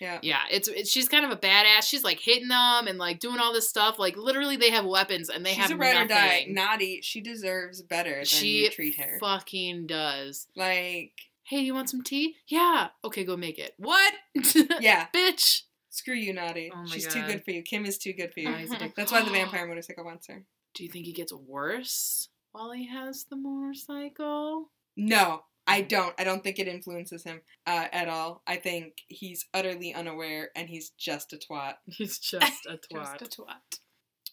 Yeah. 0.00 0.18
yeah 0.22 0.40
it's, 0.50 0.68
it's 0.68 0.90
she's 0.90 1.08
kind 1.08 1.24
of 1.24 1.30
a 1.30 1.36
badass 1.36 1.82
she's 1.82 2.04
like 2.04 2.20
hitting 2.20 2.48
them 2.48 2.86
and 2.86 2.98
like 2.98 3.18
doing 3.20 3.38
all 3.40 3.52
this 3.52 3.68
stuff 3.68 3.98
like 3.98 4.16
literally 4.16 4.56
they 4.56 4.70
have 4.70 4.84
weapons 4.84 5.28
and 5.28 5.44
they 5.44 5.50
She's 5.50 5.58
have 5.58 5.66
She's 5.68 5.76
a 5.76 5.78
ride 5.78 6.04
or 6.04 6.06
die. 6.08 6.46
Noddy, 6.48 7.00
she 7.02 7.20
deserves 7.20 7.82
better 7.82 8.16
than 8.16 8.24
she 8.24 8.64
you 8.64 8.70
treat 8.70 8.96
her. 8.98 9.18
fucking 9.20 9.86
does 9.86 10.46
like, 10.56 11.12
hey 11.44 11.60
you 11.60 11.74
want 11.74 11.90
some 11.90 12.02
tea 12.02 12.36
yeah 12.46 12.88
okay 13.04 13.24
go 13.24 13.36
make 13.36 13.58
it 13.58 13.74
what 13.78 14.14
yeah, 14.80 15.06
bitch 15.14 15.62
screw 15.90 16.14
you, 16.14 16.32
Noddy. 16.32 16.70
Oh 16.72 16.86
She's 16.86 17.06
too 17.08 17.24
good 17.26 17.44
for 17.44 17.50
you. 17.50 17.62
Kim 17.62 17.84
is 17.84 17.98
too 17.98 18.12
good 18.12 18.32
for 18.32 18.38
you. 18.40 18.52
He's 18.54 18.72
a 18.72 18.76
dick. 18.78 18.94
That's 18.94 19.10
why 19.10 19.22
the 19.22 19.30
vampire 19.30 19.66
motorcycle 19.68 20.04
wants 20.04 20.28
her. 20.28 20.44
Do 20.74 20.84
you 20.84 20.90
think 20.90 21.06
he 21.06 21.12
gets 21.12 21.32
worse 21.32 22.28
while 22.52 22.70
he 22.70 22.86
has 22.88 23.24
the 23.28 23.34
motorcycle? 23.36 24.70
No, 24.96 25.42
I 25.68 25.82
don't. 25.82 26.14
I 26.18 26.24
don't 26.24 26.42
think 26.42 26.58
it 26.58 26.66
influences 26.66 27.22
him 27.24 27.40
uh, 27.66 27.86
at 27.92 28.08
all. 28.08 28.42
I 28.46 28.56
think 28.56 28.94
he's 29.08 29.44
utterly 29.54 29.94
unaware 29.94 30.48
and 30.56 30.68
he's 30.68 30.90
just 30.98 31.32
a 31.32 31.36
twat. 31.36 31.74
He's 31.86 32.18
just 32.18 32.66
a 32.66 32.78
twat. 32.78 33.18
Just 33.20 33.38
a 33.38 33.42
twat. 33.42 33.78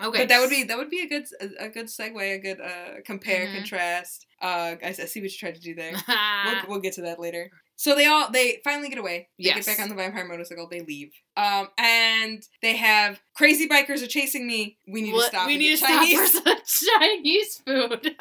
Okay, 0.07 0.17
But 0.23 0.27
that 0.29 0.39
would 0.41 0.49
be 0.49 0.63
that 0.63 0.77
would 0.77 0.89
be 0.89 1.01
a 1.01 1.07
good 1.07 1.23
a, 1.39 1.65
a 1.65 1.69
good 1.69 1.85
segue, 1.85 2.35
a 2.35 2.37
good 2.39 2.59
uh, 2.59 2.95
compare 3.05 3.47
Mhm. 3.47 3.55
contrast. 3.55 4.25
Uh, 4.41 4.75
I, 4.83 4.89
I 4.89 4.91
see 4.91 5.21
what 5.21 5.31
you 5.31 5.37
tried 5.37 5.55
to 5.55 5.61
do 5.61 5.73
there. 5.73 5.93
we'll, 6.45 6.61
we'll 6.67 6.79
get 6.81 6.93
to 6.95 7.01
that 7.03 7.17
later. 7.19 7.49
So 7.77 7.95
they 7.95 8.05
all 8.05 8.29
they 8.29 8.59
finally 8.65 8.89
get 8.89 8.97
away. 8.97 9.29
They 9.37 9.45
Yes. 9.45 9.65
get 9.65 9.77
back 9.77 9.79
on 9.83 9.89
the 9.89 9.95
vampire 9.95 10.25
motorcycle. 10.27 10.67
They 10.69 10.81
leave. 10.81 11.11
Um, 11.37 11.67
and 11.77 12.43
they 12.61 12.75
have 12.75 13.21
crazy 13.37 13.69
bikers 13.69 14.03
are 14.03 14.07
chasing 14.07 14.45
me. 14.47 14.77
We 14.87 15.01
need 15.01 15.13
to 15.13 15.21
stop. 15.21 15.47
We 15.47 15.57
need 15.57 15.69
get 15.69 15.79
to 15.79 15.85
stop 15.85 16.03
Chinese. 16.03 16.39
for 16.39 16.49
some 16.49 16.89
Chinese 16.99 17.61
food. 17.65 18.15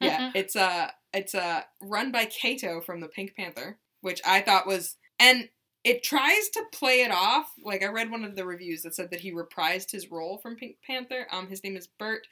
yeah, 0.00 0.32
it's 0.34 0.56
uh 0.56 0.90
it's 1.16 1.34
uh 1.34 1.62
run 1.82 2.12
by 2.12 2.26
Cato 2.26 2.80
from 2.80 3.00
the 3.00 3.08
Pink 3.08 3.34
Panther. 3.36 3.78
which 4.00 4.20
I 4.24 4.40
thought 4.40 4.66
was 4.66 4.96
and 5.18 5.48
it 5.82 6.02
tries 6.02 6.48
to 6.50 6.64
play 6.72 7.02
it 7.02 7.12
off. 7.12 7.52
Like 7.64 7.82
I 7.82 7.86
read 7.86 8.10
one 8.10 8.24
of 8.24 8.34
the 8.36 8.44
reviews 8.44 8.82
that 8.82 8.94
said 8.94 9.10
that 9.10 9.20
he 9.20 9.32
reprised 9.32 9.92
his 9.92 10.10
role 10.10 10.38
from 10.38 10.56
Pink 10.56 10.76
Panther. 10.86 11.26
Um, 11.32 11.48
his 11.48 11.62
name 11.62 11.76
is 11.76 11.88
Burt. 11.98 12.26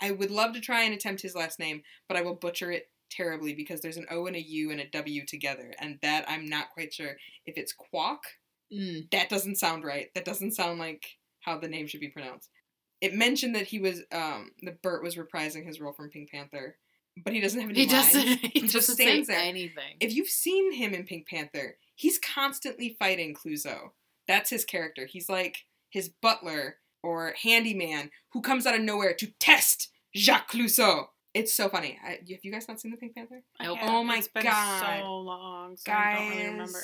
I 0.00 0.10
would 0.10 0.30
love 0.30 0.54
to 0.54 0.60
try 0.60 0.82
and 0.82 0.94
attempt 0.94 1.22
his 1.22 1.34
last 1.34 1.58
name, 1.58 1.82
but 2.08 2.16
I 2.16 2.22
will 2.22 2.34
butcher 2.34 2.70
it 2.72 2.88
terribly 3.10 3.54
because 3.54 3.80
there's 3.80 3.98
an 3.98 4.06
O 4.10 4.26
and 4.26 4.34
a 4.36 4.42
U 4.42 4.70
and 4.70 4.80
a 4.80 4.88
W 4.90 5.24
together, 5.26 5.72
and 5.78 5.98
that 6.02 6.24
I'm 6.28 6.46
not 6.46 6.70
quite 6.72 6.92
sure 6.94 7.16
if 7.46 7.56
it's 7.56 7.72
Quack. 7.72 8.20
Mm. 8.72 9.10
That 9.12 9.28
doesn't 9.28 9.56
sound 9.56 9.84
right. 9.84 10.08
That 10.14 10.24
doesn't 10.24 10.52
sound 10.52 10.78
like 10.78 11.04
how 11.40 11.58
the 11.58 11.68
name 11.68 11.86
should 11.86 12.00
be 12.00 12.08
pronounced. 12.08 12.48
It 13.00 13.14
mentioned 13.14 13.54
that 13.54 13.66
he 13.66 13.78
was 13.78 14.02
um 14.12 14.50
that 14.62 14.82
Burt 14.82 15.02
was 15.02 15.16
reprising 15.16 15.66
his 15.66 15.80
role 15.80 15.92
from 15.92 16.10
Pink 16.10 16.30
Panther, 16.30 16.76
but 17.22 17.32
he 17.32 17.40
doesn't 17.40 17.60
have 17.60 17.70
any 17.70 17.80
He 17.84 17.86
lines. 17.86 18.12
doesn't. 18.12 18.38
He 18.52 18.60
just 18.62 18.72
doesn't 18.74 18.94
stands 18.96 19.28
say 19.28 19.34
there. 19.34 19.42
anything. 19.44 19.96
If 20.00 20.14
you've 20.14 20.28
seen 20.28 20.72
him 20.72 20.94
in 20.94 21.04
Pink 21.04 21.26
Panther, 21.28 21.76
he's 21.94 22.18
constantly 22.18 22.96
fighting 22.98 23.34
Clouseau. 23.34 23.90
That's 24.26 24.50
his 24.50 24.64
character. 24.64 25.06
He's 25.06 25.28
like 25.28 25.64
his 25.90 26.08
butler 26.08 26.76
or 27.02 27.34
handyman 27.42 28.10
who 28.32 28.40
comes 28.40 28.66
out 28.66 28.74
of 28.74 28.80
nowhere 28.80 29.14
to 29.14 29.26
test 29.38 29.90
Jacques 30.16 30.50
Clouseau. 30.50 31.06
It's 31.34 31.52
so 31.52 31.68
funny. 31.68 31.98
I, 32.04 32.10
have 32.30 32.44
you 32.44 32.52
guys 32.52 32.68
not 32.68 32.80
seen 32.80 32.90
the 32.92 32.96
Pink 32.96 33.14
Panther? 33.14 33.42
I 33.60 33.64
haven't. 33.64 33.80
Oh 33.82 34.02
my 34.04 34.18
it's 34.18 34.28
been 34.28 34.44
God. 34.44 35.00
so 35.02 35.16
long, 35.18 35.76
so 35.76 35.92
I 35.92 36.14
don't 36.14 36.28
really 36.28 36.42
Guys. 36.42 36.50
remember. 36.52 36.82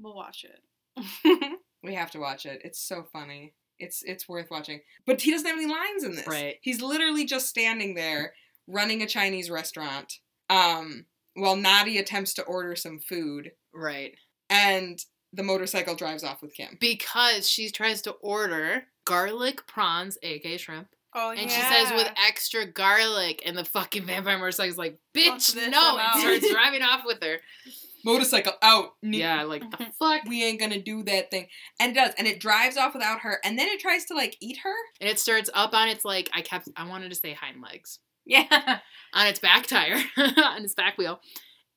We'll 0.00 0.14
watch 0.14 0.44
it. 0.44 1.58
We 1.82 1.94
have 1.94 2.10
to 2.12 2.18
watch 2.18 2.46
it. 2.46 2.62
It's 2.64 2.80
so 2.80 3.06
funny. 3.12 3.52
It's 3.78 4.02
it's 4.02 4.28
worth 4.28 4.50
watching. 4.50 4.80
But 5.06 5.20
he 5.20 5.30
doesn't 5.30 5.46
have 5.46 5.56
any 5.56 5.70
lines 5.70 6.02
in 6.02 6.16
this. 6.16 6.26
Right. 6.26 6.56
He's 6.60 6.82
literally 6.82 7.24
just 7.24 7.48
standing 7.48 7.94
there 7.94 8.32
running 8.66 9.02
a 9.02 9.06
Chinese 9.06 9.50
restaurant. 9.50 10.14
Um, 10.50 11.06
while 11.34 11.56
Noddy 11.56 11.98
attempts 11.98 12.34
to 12.34 12.42
order 12.42 12.76
some 12.76 12.98
food, 12.98 13.52
Right. 13.74 14.14
and 14.48 14.98
the 15.32 15.42
motorcycle 15.42 15.94
drives 15.94 16.24
off 16.24 16.40
with 16.40 16.54
Kim. 16.54 16.78
Because 16.80 17.48
she 17.50 17.70
tries 17.70 18.00
to 18.02 18.12
order 18.12 18.84
garlic 19.04 19.66
prawns, 19.66 20.16
aka 20.22 20.56
shrimp. 20.56 20.88
oh 21.14 21.30
And 21.30 21.50
she 21.50 21.60
says 21.60 21.90
with 21.92 22.10
extra 22.26 22.64
garlic, 22.64 23.42
and 23.44 23.56
the 23.58 23.64
fucking 23.64 24.06
vampire 24.06 24.38
motorcycle's 24.38 24.78
like, 24.78 24.98
bitch, 25.14 25.54
no, 25.56 25.94
about? 25.96 26.14
and 26.14 26.20
starts 26.22 26.50
driving 26.50 26.82
off 26.82 27.02
with 27.04 27.22
her. 27.22 27.38
Motorcycle 28.04 28.52
out. 28.62 28.90
Yeah, 29.02 29.42
like 29.42 29.68
the 29.68 29.86
fuck. 29.98 30.22
we 30.28 30.44
ain't 30.44 30.60
gonna 30.60 30.80
do 30.80 31.02
that 31.04 31.30
thing. 31.30 31.48
And 31.80 31.90
it 31.90 31.94
does. 31.96 32.12
And 32.16 32.28
it 32.28 32.38
drives 32.38 32.76
off 32.76 32.94
without 32.94 33.20
her. 33.22 33.40
And 33.44 33.58
then 33.58 33.66
it 33.66 33.80
tries 33.80 34.04
to 34.06 34.14
like 34.14 34.36
eat 34.40 34.58
her. 34.62 34.74
And 35.00 35.10
it 35.10 35.18
starts 35.18 35.50
up 35.54 35.74
on 35.74 35.88
its 35.88 36.04
like 36.04 36.30
I 36.32 36.40
kept 36.42 36.68
I 36.76 36.86
wanted 36.88 37.08
to 37.08 37.16
say 37.16 37.32
hind 37.32 37.60
legs. 37.60 37.98
Yeah. 38.26 38.80
On 39.14 39.26
its 39.26 39.38
back 39.38 39.66
tire, 39.66 39.96
on 40.18 40.62
its 40.62 40.74
back 40.74 40.98
wheel. 40.98 41.20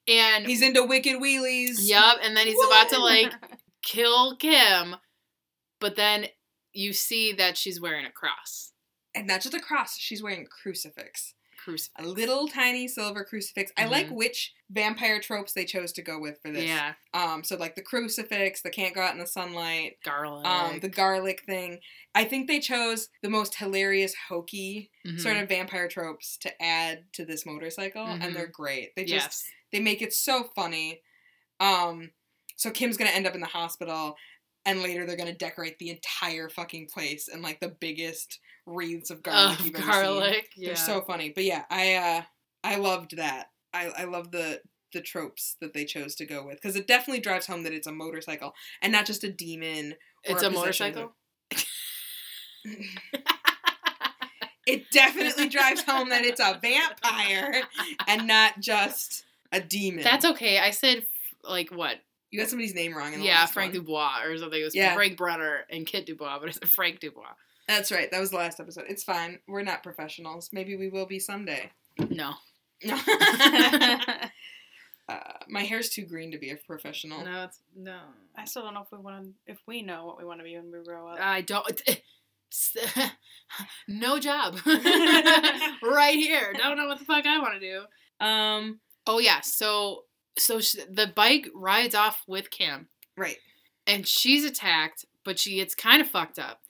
And 0.09 0.45
He's 0.45 0.61
into 0.61 0.83
wicked 0.83 1.21
wheelies. 1.21 1.77
Yup, 1.79 2.17
and 2.21 2.35
then 2.35 2.47
he's 2.47 2.61
about 2.65 2.89
to 2.89 2.99
like 2.99 3.31
kill 3.81 4.35
Kim, 4.35 4.95
but 5.79 5.95
then 5.95 6.25
you 6.73 6.91
see 6.91 7.31
that 7.33 7.55
she's 7.55 7.79
wearing 7.79 8.05
a 8.05 8.11
cross. 8.11 8.73
And 9.15 9.27
not 9.27 9.39
just 9.39 9.53
a 9.53 9.61
cross, 9.61 9.97
she's 9.97 10.21
wearing 10.21 10.41
a 10.41 10.47
crucifix. 10.47 11.33
Crucifix. 11.69 11.89
A 11.99 12.07
little 12.07 12.47
tiny 12.47 12.87
silver 12.87 13.23
crucifix. 13.23 13.71
I 13.77 13.85
like 13.85 14.07
Mhm. 14.07 14.11
which 14.15 14.53
vampire 14.69 15.19
tropes 15.19 15.53
they 15.53 15.65
chose 15.65 15.91
to 15.93 16.01
go 16.01 16.19
with 16.19 16.41
for 16.41 16.51
this. 16.51 16.65
Yeah, 16.65 16.93
Um, 17.13 17.43
so 17.43 17.55
like 17.55 17.75
the 17.75 17.81
crucifix, 17.81 18.61
the 18.61 18.69
can't 18.69 18.93
go 18.95 19.01
out 19.01 19.13
in 19.13 19.19
the 19.19 19.25
sunlight, 19.27 19.97
garlic. 20.03 20.45
um, 20.45 20.79
the 20.79 20.89
garlic 20.89 21.43
thing. 21.45 21.79
I 22.15 22.23
think 22.25 22.47
they 22.47 22.59
chose 22.59 23.09
the 23.21 23.29
most 23.29 23.55
hilarious, 23.55 24.13
hokey 24.27 24.91
Mhm. 25.05 25.19
sort 25.21 25.37
of 25.37 25.47
vampire 25.49 25.87
tropes 25.87 26.37
to 26.37 26.61
add 26.61 27.11
to 27.13 27.25
this 27.25 27.45
motorcycle, 27.45 28.05
Mhm. 28.05 28.23
and 28.23 28.35
they're 28.35 28.47
great. 28.47 28.95
They 28.95 29.05
just 29.05 29.25
yes. 29.25 29.43
They 29.71 29.79
make 29.79 30.01
it 30.01 30.13
so 30.13 30.45
funny. 30.55 31.01
Um, 31.59 32.11
so 32.55 32.71
Kim's 32.71 32.97
gonna 32.97 33.11
end 33.11 33.27
up 33.27 33.35
in 33.35 33.41
the 33.41 33.47
hospital, 33.47 34.17
and 34.65 34.81
later 34.81 35.05
they're 35.05 35.17
gonna 35.17 35.33
decorate 35.33 35.77
the 35.79 35.89
entire 35.89 36.49
fucking 36.49 36.87
place 36.87 37.27
in 37.27 37.41
like 37.41 37.59
the 37.59 37.69
biggest 37.79 38.39
wreaths 38.65 39.09
of 39.09 39.23
garlic 39.23 39.59
Of 39.59 39.73
garlic. 39.73 40.49
Yeah. 40.55 40.69
They're 40.69 40.75
so 40.75 41.01
funny. 41.01 41.31
But 41.33 41.45
yeah, 41.45 41.65
I 41.69 41.95
uh, 41.95 42.21
I 42.63 42.75
loved 42.77 43.17
that. 43.17 43.47
I 43.73 43.87
I 43.97 44.03
love 44.05 44.31
the 44.31 44.61
the 44.93 45.01
tropes 45.01 45.55
that 45.61 45.73
they 45.73 45.85
chose 45.85 46.15
to 46.15 46.25
go 46.25 46.45
with 46.45 46.55
because 46.55 46.75
it 46.75 46.87
definitely 46.87 47.21
drives 47.21 47.45
home 47.45 47.63
that 47.63 47.73
it's 47.73 47.87
a 47.87 47.91
motorcycle 47.91 48.53
and 48.81 48.91
not 48.91 49.05
just 49.05 49.23
a 49.23 49.31
demon. 49.31 49.93
or 50.27 50.33
it's 50.33 50.43
a 50.43 50.47
of 50.47 50.53
motorcycle. 50.53 51.13
It 54.69 54.91
definitely 54.91 55.49
drives 55.49 55.81
home 55.81 56.09
that 56.09 56.23
it's 56.23 56.39
a 56.39 56.59
vampire 56.61 57.63
and 58.07 58.27
not 58.27 58.59
just 58.59 59.23
a 59.51 59.59
demon. 59.59 60.03
That's 60.03 60.25
okay. 60.25 60.59
I 60.59 60.69
said 60.69 61.07
like 61.43 61.71
what? 61.71 61.97
You 62.31 62.39
got 62.39 62.49
somebody's 62.49 62.75
name 62.75 62.95
wrong. 62.95 63.13
In 63.13 63.19
the 63.19 63.25
Yeah, 63.25 63.39
last 63.41 63.53
Frank 63.53 63.73
one. 63.73 63.81
Dubois 63.83 64.23
or 64.23 64.37
something. 64.37 64.59
It 64.61 64.63
was 64.65 64.75
Yeah. 64.75 64.93
Frank 64.95 65.17
Brunner 65.17 65.65
and 65.69 65.85
Kit 65.85 66.05
Dubois, 66.05 66.39
but 66.39 66.49
it's 66.49 66.59
Frank 66.73 66.99
Dubois. 66.99 67.33
That's 67.67 67.91
right. 67.91 68.09
That 68.11 68.19
was 68.19 68.31
the 68.31 68.37
last 68.37 68.59
episode. 68.59 68.85
It's 68.89 69.03
fine. 69.03 69.39
We're 69.47 69.61
not 69.63 69.83
professionals. 69.83 70.49
Maybe 70.51 70.75
we 70.75 70.89
will 70.89 71.05
be 71.05 71.19
someday. 71.19 71.71
No, 72.09 72.33
uh, 75.09 75.15
my 75.49 75.63
hair's 75.63 75.89
too 75.89 76.05
green 76.05 76.31
to 76.31 76.37
be 76.37 76.51
a 76.51 76.55
professional. 76.55 77.23
no, 77.25 77.43
it's 77.45 77.59
no. 77.75 77.99
I 78.37 78.45
still 78.45 78.63
don't 78.63 78.73
know 78.73 78.81
if 78.81 78.91
we 78.91 78.99
want 78.99 79.23
to, 79.25 79.31
if 79.51 79.59
we 79.67 79.81
know 79.81 80.05
what 80.05 80.17
we 80.17 80.23
want 80.25 80.39
to 80.39 80.43
be 80.43 80.55
when 80.55 80.71
we 80.71 80.83
grow 80.83 81.07
up. 81.09 81.19
I 81.19 81.41
don't. 81.41 81.81
no 83.87 84.19
job. 84.19 84.57
right 84.65 86.15
here. 86.15 86.53
Don't 86.57 86.77
know 86.77 86.87
what 86.87 86.99
the 86.99 87.05
fuck 87.05 87.25
I 87.25 87.39
want 87.39 87.55
to 87.55 87.59
do. 87.59 88.25
Um, 88.25 88.79
Oh 89.07 89.19
yeah. 89.19 89.41
So 89.41 90.03
so 90.37 90.59
sh- 90.59 90.75
the 90.89 91.07
bike 91.15 91.47
rides 91.53 91.95
off 91.95 92.23
with 92.27 92.49
Kim, 92.51 92.87
right. 93.17 93.37
and 93.87 94.07
she's 94.07 94.45
attacked, 94.45 95.05
but 95.25 95.39
she 95.39 95.55
gets 95.55 95.75
kind 95.75 96.01
of 96.01 96.07
fucked 96.07 96.39
up. 96.39 96.61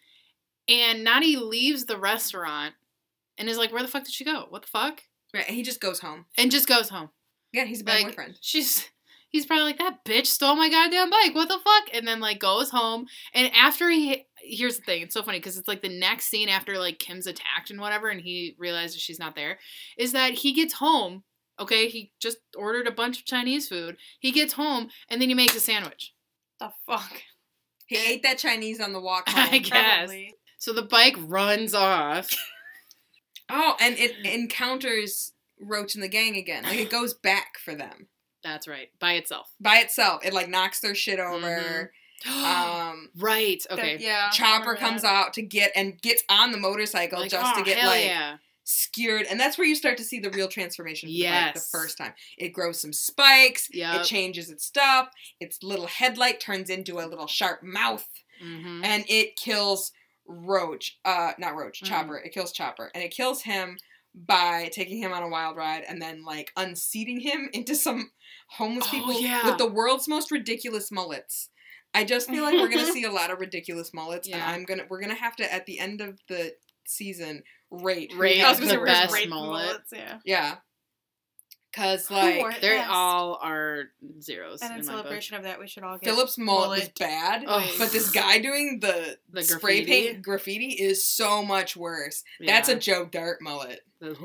And 0.67 1.04
Noddy 1.04 1.36
leaves 1.38 1.86
the 1.86 1.98
restaurant 1.98 2.76
and 3.38 3.50
is 3.50 3.58
like, 3.58 3.72
"Where 3.72 3.82
the 3.82 3.88
fuck 3.88 4.04
did 4.04 4.13
she 4.13 4.24
go? 4.26 4.45
What 4.50 4.62
the 4.63 4.67
fuck?" 4.67 5.02
Right. 5.34 5.45
He 5.45 5.62
just 5.63 5.80
goes 5.82 6.00
home. 6.00 6.26
And 6.38 6.50
just 6.52 6.67
goes 6.67 6.89
home. 6.89 7.10
Yeah, 7.54 7.65
he's 7.65 7.82
a 7.82 7.84
bad 7.84 7.98
Like 8.04 8.08
boyfriend. 8.08 8.38
she's. 8.41 8.88
He's 9.32 9.45
probably 9.45 9.65
like 9.65 9.78
that 9.78 10.04
bitch 10.06 10.26
stole 10.26 10.56
my 10.56 10.72
goddamn 10.72 11.12
bike. 11.12 11.36
What 11.36 11.50
the 11.50 11.60
fuck? 11.60 11.84
And 11.93 12.08
then 12.08 12.19
like 12.19 12.39
goes 12.39 12.72
home. 12.72 13.06
And 13.36 13.52
after 13.54 13.88
he, 13.88 14.26
here's 14.41 14.78
the 14.78 14.82
thing. 14.84 15.04
It's 15.04 15.13
so 15.13 15.22
funny 15.22 15.38
because 15.38 15.56
it's 15.56 15.67
like 15.67 15.84
the 15.84 16.00
next 16.00 16.30
scene 16.32 16.50
after 16.50 16.80
like 16.80 16.98
Kim's 16.98 17.28
attacked 17.28 17.69
and 17.69 17.80
whatever, 17.80 18.10
and 18.10 18.19
he 18.19 18.56
realizes 18.58 19.00
she's 19.00 19.19
not 19.19 19.36
there, 19.36 19.60
is 20.00 20.13
that 20.13 20.34
he 20.34 20.52
gets 20.54 20.74
home. 20.74 21.22
Okay, 21.60 21.89
he 21.89 22.12
just 22.19 22.38
ordered 22.58 22.88
a 22.88 22.91
bunch 22.91 23.19
of 23.19 23.26
Chinese 23.26 23.67
food. 23.67 23.98
He 24.19 24.32
gets 24.32 24.54
home 24.54 24.89
and 25.10 25.22
then 25.22 25.30
he 25.30 25.36
makes 25.36 25.56
a 25.56 25.60
sandwich. 25.60 26.13
the 26.60 26.72
fuck? 26.86 27.22
He 27.86 27.98
ate 27.98 28.24
that 28.24 28.38
Chinese 28.38 28.80
on 28.80 28.93
the 28.93 29.02
walk 29.02 29.28
home. 29.30 29.50
I 29.52 29.58
guess. 29.58 29.98
Probably. 29.98 30.36
So 30.58 30.74
the 30.74 30.84
bike 30.84 31.15
runs 31.17 31.74
off. 31.74 32.30
oh, 33.50 33.76
and 33.82 33.98
it 33.98 34.13
encounters 34.26 35.34
Roach 35.60 35.95
and 35.95 36.04
the 36.04 36.08
gang 36.08 36.38
again. 36.38 36.63
Like 36.63 36.80
it 36.80 36.89
goes 36.89 37.13
back 37.13 37.58
for 37.63 37.76
them 37.76 38.08
That's 38.43 38.67
right, 38.67 38.89
by 39.00 39.13
itself. 39.13 39.52
by 39.60 39.78
itself. 39.78 40.26
It 40.26 40.34
like 40.34 40.50
knocks 40.50 40.80
their 40.80 40.95
shit 40.95 41.19
over. 41.19 41.91
Um, 42.28 43.12
right. 43.17 43.65
Okay. 43.72 43.95
yeah. 43.98 44.30
Chopper 44.32 44.76
comes 44.76 45.06
out 45.06 45.34
to 45.36 45.41
get 45.41 45.72
and 45.74 46.02
gets 46.02 46.22
on 46.30 46.52
the 46.52 46.58
motorcycle 46.58 47.17
Like, 47.17 47.32
just 47.32 47.56
oh, 47.56 47.60
to 47.60 47.63
get 47.63 47.78
hell 47.78 47.91
like 47.91 48.04
yeah. 48.04 48.36
Skewered, 48.69 49.25
and 49.29 49.39
that's 49.39 49.58
where 49.58 49.67
you 49.67 49.75
start 49.75 49.97
to 49.97 50.03
see 50.03 50.19
the 50.19 50.29
real 50.29 50.47
transformation. 50.47 51.10
For 51.10 51.13
the, 51.13 51.51
the 51.55 51.65
first 51.71 51.97
time 51.97 52.13
it 52.38 52.49
grows 52.49 52.79
some 52.79 52.93
spikes. 52.93 53.67
Yep. 53.73 53.95
It 54.01 54.03
changes 54.05 54.49
its 54.49 54.65
stuff. 54.65 55.10
Its 55.39 55.63
little 55.63 55.88
headlight 55.88 56.39
turns 56.39 56.69
into 56.69 56.99
a 56.99 57.08
little 57.08 57.27
sharp 57.27 57.62
mouth, 57.63 58.08
hmm 58.41 58.82
and 58.84 59.03
it 59.10 59.36
kills 59.36 59.91
Roach. 60.27 60.97
Uh, 61.03 61.32
not 61.39 61.55
Roach, 61.55 61.82
Mhm. 61.82 61.88
Chopper. 61.88 62.17
It 62.17 62.34
kills 62.34 62.51
Chopper, 62.51 62.91
and 62.93 63.03
it 63.03 63.12
kills 63.12 63.41
him 63.41 63.77
by 64.15 64.69
taking 64.73 64.97
him 65.01 65.13
on 65.13 65.23
a 65.23 65.29
wild 65.29 65.55
ride 65.55 65.84
and 65.88 66.01
then 66.01 66.23
like 66.23 66.51
unseating 66.58 67.19
him 67.19 67.49
into 67.53 67.75
some 67.75 68.12
homeless 68.49 68.86
Oh, 68.88 68.91
people 68.91 69.13
yeah. 69.21 69.45
with 69.45 69.58
the 69.58 69.67
world's 69.69 70.08
most 70.08 70.32
ridiculous 70.32 70.91
mullets. 70.91 71.49
I 71.93 72.03
just 72.03 72.29
feel 72.29 72.43
like 72.43 72.53
we're 72.53 72.67
gonna 72.69 72.86
see 72.93 73.03
a 73.03 73.12
lot 73.12 73.32
of 73.32 73.39
ridiculous 73.39 73.93
mullets, 73.93 74.27
and 74.27 74.41
I'm 74.41 74.63
gonna 74.63 74.84
we're 74.89 75.01
gonna 75.01 75.15
have 75.15 75.36
to 75.38 75.51
at 75.53 75.65
the 75.65 75.79
end 75.79 76.01
of 76.01 76.19
the 76.27 76.53
season 76.86 77.43
rate 77.71 78.13
Rate 78.15 78.41
I 78.41 78.49
was 78.49 78.60
has 78.60 78.60
gonna 78.60 78.71
say 78.71 78.77
the 78.77 78.86
best 78.86 79.13
rape 79.13 79.29
mullet. 79.29 79.65
mullets, 79.67 79.91
Yeah. 79.93 80.19
Yeah. 80.25 80.55
Cause 81.71 82.10
like 82.10 82.62
They're 82.62 82.84
all 82.89 83.38
are 83.43 83.91
zeros. 84.22 84.61
And 84.63 84.74
in 84.74 84.80
in 84.80 84.86
my 84.88 84.91
book. 84.93 85.01
celebration 85.03 85.38
of 85.38 85.43
that, 85.43 85.59
we 85.59 85.67
should 85.67 85.84
all 85.84 85.99
get 85.99 86.09
Philip's 86.09 86.36
mullet, 86.38 86.80
was 86.80 86.89
bad, 86.99 87.43
Oh. 87.47 87.76
but 87.78 87.91
this 87.91 88.09
guy 88.09 88.39
doing 88.39 88.80
the, 88.82 89.20
The 89.30 89.43
spray 89.43 89.84
graffiti? 89.84 90.07
paint 90.13 90.22
graffiti 90.24 90.70
is 90.72 91.05
so 91.05 91.43
much 91.45 91.78
worse. 91.78 92.24
That's 92.39 92.70
a 92.70 92.76
Joe 92.76 93.05
Dart 93.05 93.38
mullet. 93.43 93.82
The- 93.99 94.15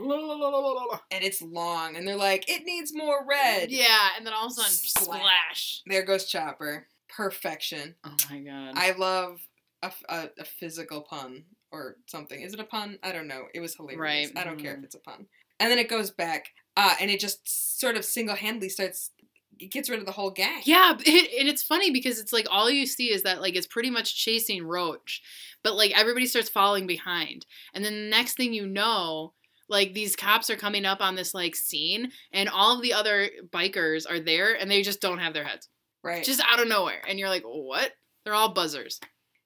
And 1.10 1.22
it's 1.22 1.42
long, 1.42 1.96
and 1.96 2.08
they're 2.08 2.16
like, 2.16 2.48
it 2.48 2.64
needs 2.64 2.94
more 2.94 3.26
red. 3.28 3.70
Yeah, 3.70 4.10
and 4.16 4.26
then 4.26 4.32
all 4.32 4.46
of 4.46 4.52
a 4.52 4.54
sudden, 4.54 4.72
Splat. 4.72 5.18
splash. 5.20 5.82
There 5.86 6.02
goes 6.04 6.24
Chopper. 6.24 6.88
Perfection. 7.08 7.94
Oh 8.04 8.16
my 8.30 8.38
god. 8.40 8.72
I 8.76 8.92
love 8.92 9.46
a, 9.82 9.92
a, 10.08 10.30
a 10.38 10.44
physical 10.44 11.02
pun 11.02 11.44
or 11.74 11.96
something. 12.06 12.40
Is 12.40 12.54
it 12.54 12.60
a 12.60 12.64
pun? 12.64 12.98
I 13.02 13.12
don't 13.12 13.26
know. 13.28 13.44
It 13.54 13.60
was 13.60 13.74
hilarious. 13.74 14.00
Right. 14.00 14.30
I 14.36 14.44
don't 14.44 14.58
care 14.62 14.74
Mhm. 14.74 14.78
if 14.78 14.84
it's 14.84 14.94
a 14.94 15.00
pun. 15.00 15.26
And 15.60 15.70
then 15.70 15.78
it 15.78 15.88
goes 15.88 16.10
back, 16.10 16.52
uh, 16.76 16.96
and 17.00 17.10
it 17.10 17.20
just 17.20 17.78
sort 17.80 17.96
of 17.96 18.04
single 18.04 18.36
handedly 18.36 18.68
starts 18.68 19.10
it 19.60 19.70
gets 19.70 19.88
rid 19.88 20.00
of 20.00 20.06
the 20.06 20.12
whole 20.12 20.30
gang. 20.30 20.62
Yeah, 20.64 20.96
it, 20.98 21.40
and 21.40 21.48
it's 21.48 21.62
funny 21.62 21.90
because 21.90 22.18
it's 22.18 22.32
like 22.32 22.46
all 22.50 22.70
you 22.70 22.86
see 22.86 23.12
is 23.12 23.22
that 23.22 23.40
like 23.40 23.54
it's 23.54 23.66
pretty 23.66 23.90
much 23.90 24.16
chasing 24.16 24.64
Roach, 24.66 25.22
but 25.62 25.76
like 25.76 25.96
everybody 25.98 26.26
starts 26.26 26.48
falling 26.48 26.86
behind, 26.86 27.46
and 27.72 27.84
then 27.84 27.92
the 27.94 28.08
next 28.08 28.36
thing 28.36 28.52
you 28.52 28.66
know, 28.66 29.32
like 29.68 29.94
these 29.94 30.16
cops 30.16 30.50
are 30.50 30.56
coming 30.56 30.84
up 30.84 31.00
on 31.00 31.14
this 31.14 31.34
like 31.34 31.54
scene, 31.54 32.10
and 32.32 32.48
all 32.48 32.76
of 32.76 32.82
the 32.82 32.92
other 32.92 33.30
bikers 33.50 34.10
are 34.10 34.20
there, 34.20 34.54
and 34.54 34.70
they 34.70 34.82
just 34.82 35.00
don't 35.00 35.18
have 35.18 35.34
their 35.34 35.44
heads, 35.44 35.68
right. 36.02 36.24
just 36.24 36.42
out 36.48 36.60
of 36.60 36.68
nowhere, 36.68 37.02
and 37.08 37.18
you're 37.18 37.28
like, 37.28 37.44
what? 37.44 37.92
They're 38.24 38.34
all 38.34 38.54
buzzers. 38.54 38.98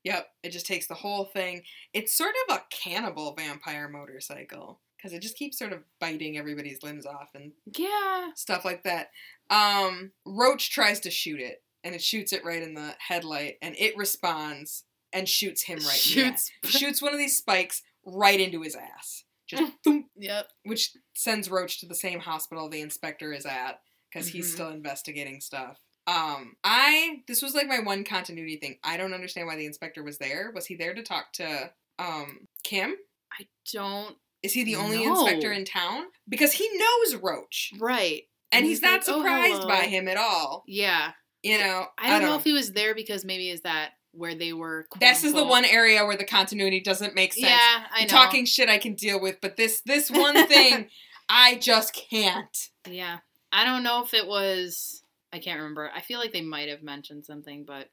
Yep, 0.05 0.29
it 0.43 0.51
just 0.51 0.67
takes 0.67 0.87
the 0.87 0.95
whole 0.95 1.25
thing. 1.27 1.63
It's 1.93 2.17
sort 2.17 2.35
of 2.49 2.57
a 2.57 2.63
cannibal 2.71 3.35
vampire 3.35 3.89
motorcycle 3.89 4.81
because 4.97 5.13
it 5.13 5.21
just 5.21 5.37
keeps 5.37 5.59
sort 5.59 5.73
of 5.73 5.83
biting 6.01 6.39
everybody's 6.39 6.83
limbs 6.83 7.05
off 7.07 7.31
and 7.35 7.53
Yeah. 7.77 8.33
stuff 8.35 8.65
like 8.65 8.83
that. 8.85 9.11
Um, 9.51 10.13
Roach 10.25 10.71
tries 10.71 11.01
to 11.01 11.11
shoot 11.11 11.41
it, 11.41 11.63
and 11.85 11.95
it 11.95 12.03
shoots 12.03 12.33
it 12.33 12.45
right 12.45 12.63
in 12.63 12.75
the 12.75 12.95
headlight, 12.99 13.59
and 13.63 13.77
it 13.79 13.97
responds 13.97 14.85
and 15.13 15.29
shoots 15.29 15.63
him 15.63 15.79
right. 15.79 15.85
in 16.17 16.23
the 16.25 16.29
ass. 16.33 16.51
Shoots. 16.51 16.53
shoots 16.79 17.03
one 17.03 17.13
of 17.13 17.19
these 17.19 17.37
spikes 17.37 17.83
right 18.05 18.41
into 18.41 18.63
his 18.63 18.75
ass, 18.77 19.25
just 19.47 19.73
thump, 19.85 20.07
Yep. 20.17 20.49
which 20.65 20.91
sends 21.15 21.49
Roach 21.51 21.81
to 21.81 21.87
the 21.87 21.95
same 21.95 22.21
hospital 22.21 22.69
the 22.69 22.81
inspector 22.81 23.33
is 23.33 23.47
at 23.47 23.81
because 24.11 24.29
he's 24.29 24.49
Mhm. 24.51 24.53
still 24.55 24.69
investigating 24.71 25.41
stuff. 25.41 25.79
Um, 26.09 26.57
I 26.65 27.23
this 27.29 27.43
was 27.43 27.55
like 27.55 27.67
my 27.69 27.81
one 27.81 28.03
continuity 28.05 28.57
thing. 28.57 28.79
I 28.83 28.97
don't 28.97 29.13
understand 29.13 29.47
why 29.47 29.57
the 29.57 29.67
inspector 29.67 30.03
was 30.03 30.17
there. 30.19 30.51
Was 30.55 30.67
he 30.67 30.75
there 30.75 30.95
to 30.95 31.03
talk 31.03 31.33
to 31.35 31.71
um 31.99 32.49
Kim? 32.65 32.95
I 33.39 33.47
don't. 33.73 34.17
Is 34.43 34.53
he 34.55 34.65
the 34.65 34.77
only 34.77 35.05
No. 35.05 35.13
inspector 35.21 35.53
in 35.53 35.65
town? 35.65 36.05
Because 36.29 36.53
he 36.53 36.69
knows 36.79 37.17
Roach, 37.17 37.73
Right. 37.79 38.23
and 38.53 38.61
And 38.61 38.65
he's, 38.67 38.79
he's 38.79 38.83
not 38.83 39.01
like, 39.07 39.09
"Oh, 39.09 39.19
surprised 39.19 39.69
by 39.69 39.87
him 39.87 40.09
at 40.09 40.17
all. 40.17 40.65
Yeah. 40.67 41.13
You 41.43 41.59
know, 41.59 41.87
I 41.99 42.11
don't, 42.19 42.23
know, 42.29 42.37
if 42.37 42.45
he 42.45 42.53
was 42.53 42.73
there 42.73 42.95
because 42.95 43.25
maybe 43.25 43.51
is 43.51 43.61
that 43.63 43.91
where 44.13 44.35
they 44.35 44.53
were. 44.53 44.87
This 44.99 45.23
is 45.25 45.35
the 45.35 45.45
one 45.45 45.65
area 45.65 46.05
where 46.07 46.17
the 46.17 46.25
continuity 46.25 46.81
doesn't 46.81 47.15
make 47.15 47.33
sense. 47.35 47.47
Yeah, 47.47 47.85
I 47.93 48.03
know. 48.03 48.07
Talking 48.09 48.45
shit 48.47 48.69
I 48.69 48.79
can 48.79 48.95
deal 48.95 49.21
with, 49.21 49.41
but 49.43 49.57
this 49.57 49.83
this 49.85 50.11
one 50.11 50.47
thing 50.47 50.89
I 51.29 51.57
just 51.57 51.93
can't. 51.95 52.57
Yeah. 52.89 53.19
I 53.53 53.65
don't 53.65 53.83
know 53.83 54.03
if 54.03 54.15
it 54.15 54.27
was. 54.27 55.03
I 55.33 55.39
can't 55.39 55.59
remember. 55.59 55.91
I 55.95 56.01
feel 56.01 56.19
like 56.19 56.33
they 56.33 56.41
might 56.43 56.69
have 56.69 56.83
mentioned 56.83 57.25
something, 57.25 57.65
but 57.65 57.89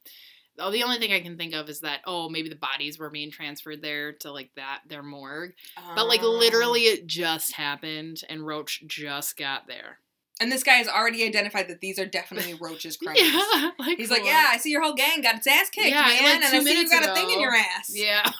oh, 0.58 0.72
the 0.72 0.84
only 0.84 0.98
thing 1.00 1.12
I 1.12 1.20
can 1.20 1.38
think 1.38 1.54
of 1.54 1.68
is 1.70 1.82
that 1.82 2.00
oh, 2.06 2.30
maybe 2.30 2.50
the 2.50 2.56
bodies 2.56 2.98
were 2.98 3.10
being 3.10 3.32
transferred 3.32 3.82
there 3.82 4.14
to 4.22 4.32
like 4.32 4.52
that 4.56 4.82
their 4.88 5.04
morgue. 5.04 5.54
But 5.96 6.08
like 6.08 6.22
Oh. 6.24 6.30
literally, 6.32 6.82
it 6.84 7.08
just 7.08 7.52
happened, 7.54 8.22
and 8.30 8.46
Roach 8.46 8.84
just 8.88 9.38
got 9.38 9.68
there. 9.68 10.00
And 10.42 10.52
this 10.52 10.64
guy 10.64 10.74
has 10.74 10.90
already 10.90 11.24
identified 11.26 11.70
that 11.70 11.80
these 11.80 11.98
are 11.98 12.06
definitely 12.06 12.56
Roach's 12.56 12.98
crimes. 13.04 13.20
Yeah, 13.22 13.72
like 13.80 13.98
He's 13.98 14.12
like, 14.12 14.26
yeah, 14.26 14.48
I 14.52 14.58
see 14.58 14.70
your 14.72 14.82
whole 14.82 14.94
gang 14.94 15.22
got 15.22 15.36
its 15.36 15.48
ass 15.48 15.70
kicked, 15.70 15.88
Yeah, 15.88 16.02
man, 16.08 16.24
like 16.24 16.34
and 16.36 16.44
I 16.46 16.60
see 16.64 16.82
you 16.82 16.90
got 16.90 17.10
a 17.10 17.14
thing 17.14 17.32
in 17.32 17.40
your 17.40 17.54
ass. 17.56 17.92
yeah, 17.94 18.30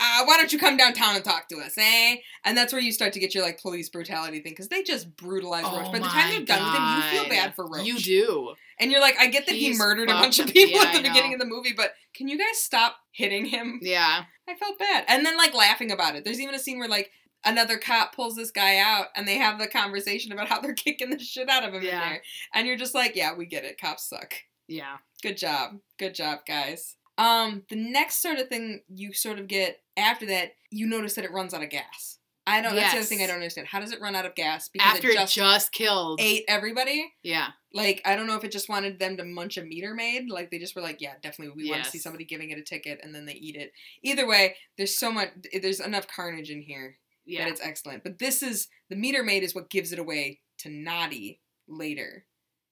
Uh, 0.00 0.24
why 0.24 0.36
don't 0.36 0.52
you 0.52 0.58
come 0.58 0.76
downtown 0.76 1.16
and 1.16 1.24
talk 1.24 1.48
to 1.48 1.56
us, 1.58 1.74
eh? 1.76 2.16
And 2.44 2.56
that's 2.56 2.72
where 2.72 2.80
you 2.80 2.92
start 2.92 3.12
to 3.14 3.18
get 3.20 3.34
your 3.34 3.42
like 3.44 3.60
police 3.60 3.88
brutality 3.88 4.40
thing 4.40 4.52
because 4.52 4.68
they 4.68 4.82
just 4.82 5.16
brutalize 5.16 5.64
Roach. 5.64 5.86
Oh 5.88 5.92
By 5.92 5.98
the 5.98 6.04
time 6.06 6.30
they're 6.30 6.44
done 6.44 6.64
with 6.64 6.74
him, 6.80 6.96
you 7.14 7.20
feel 7.20 7.28
bad 7.28 7.54
for 7.56 7.66
Roach. 7.66 7.84
You 7.86 7.98
do. 7.98 8.54
and 8.78 8.92
you're 8.92 9.00
like, 9.00 9.16
I 9.18 9.26
get 9.26 9.46
that 9.46 9.54
he 9.56 9.76
murdered 9.76 10.08
a 10.08 10.14
bunch 10.14 10.38
of 10.38 10.46
people 10.46 10.80
Yeah, 10.80 10.88
at 10.88 10.94
the 10.96 11.02
beginning 11.02 11.34
of 11.34 11.40
the 11.40 11.46
movie, 11.46 11.72
but 11.76 11.92
can 12.14 12.28
you 12.28 12.38
guys 12.38 12.58
stop 12.58 12.96
hitting 13.10 13.46
him? 13.46 13.80
Yeah, 13.82 14.22
I 14.48 14.54
felt 14.54 14.78
bad. 14.78 15.04
And 15.08 15.26
then 15.26 15.36
like 15.36 15.52
laughing 15.54 15.90
about 15.90 16.14
it. 16.14 16.24
There's 16.24 16.40
even 16.40 16.54
a 16.54 16.58
scene 16.60 16.78
where 16.78 16.88
like 16.88 17.10
another 17.44 17.76
cop 17.78 18.14
pulls 18.14 18.36
this 18.36 18.50
guy 18.52 18.78
out 18.78 19.06
and 19.16 19.26
they 19.26 19.38
have 19.38 19.58
the 19.58 19.66
conversation 19.66 20.30
about 20.32 20.48
how 20.48 20.60
they're 20.60 20.74
kicking 20.74 21.10
the 21.10 21.18
shit 21.18 21.48
out 21.48 21.64
of 21.64 21.70
him 21.74 21.82
in 21.82 21.86
there. 22.10 22.22
And 22.54 22.66
you're 22.66 22.76
just 22.76 22.94
like, 22.94 23.16
yeah, 23.16 23.34
we 23.36 23.46
get 23.46 23.64
it. 23.64 23.80
Cops 23.80 24.08
suck. 24.08 24.34
yeah. 24.68 24.98
Good 25.22 25.36
job. 25.36 25.78
Good 25.98 26.14
job, 26.14 26.40
guys. 26.46 26.94
Um, 27.18 27.64
the 27.68 27.76
next 27.76 28.22
sort 28.22 28.38
of 28.38 28.48
thing 28.48 28.82
you 28.88 29.12
sort 29.12 29.38
of 29.38 29.48
get 29.48 29.80
after 29.96 30.24
that, 30.26 30.52
you 30.70 30.86
notice 30.86 31.14
that 31.14 31.24
it 31.24 31.32
runs 31.32 31.52
out 31.52 31.62
of 31.62 31.70
gas. 31.70 32.18
I 32.46 32.62
don't. 32.62 32.74
That's 32.74 32.92
the 32.92 32.98
other 33.00 33.06
thing 33.06 33.20
I 33.20 33.26
don't 33.26 33.36
understand. 33.36 33.66
How 33.66 33.78
does 33.78 33.92
it 33.92 34.00
run 34.00 34.14
out 34.14 34.24
of 34.24 34.34
gas? 34.34 34.70
Because 34.70 34.94
After 34.94 35.08
it 35.08 35.16
it 35.16 35.18
just, 35.18 35.34
just, 35.34 35.72
killed. 35.72 36.18
ate 36.22 36.44
everybody. 36.48 37.12
Yeah, 37.22 37.48
Like 37.74 38.00
I 38.06 38.16
don't 38.16 38.26
know 38.26 38.36
if 38.36 38.44
it 38.44 38.52
just 38.52 38.70
wanted 38.70 38.98
them 38.98 39.18
to 39.18 39.24
munch 39.24 39.58
a 39.58 39.62
meter 39.62 39.92
maid. 39.92 40.30
Like 40.30 40.50
they 40.50 40.58
just 40.58 40.74
were 40.74 40.80
like, 40.80 41.02
yeah, 41.02 41.12
definitely, 41.22 41.54
we 41.62 41.70
want 41.70 41.84
to 41.84 41.90
see 41.90 41.98
somebody 41.98 42.24
giving 42.24 42.48
it 42.50 42.58
a 42.58 42.62
ticket, 42.62 43.00
and 43.02 43.14
then 43.14 43.26
they 43.26 43.34
eat 43.34 43.54
it. 43.54 43.72
Either 44.02 44.26
way, 44.26 44.56
there's 44.78 44.96
so 44.96 45.12
much. 45.12 45.28
There's 45.60 45.80
enough 45.80 46.06
carnage 46.08 46.48
in 46.48 46.62
here 46.62 46.96
yeah. 47.26 47.44
that 47.44 47.50
it's 47.50 47.60
excellent. 47.60 48.02
But 48.02 48.18
this 48.18 48.42
is 48.42 48.68
the 48.88 48.96
meter 48.96 49.22
maid 49.22 49.42
is 49.42 49.54
what 49.54 49.68
gives 49.68 49.92
it 49.92 49.98
away 49.98 50.40
to 50.60 50.70
Noddy 50.70 51.40
later, 51.68 52.24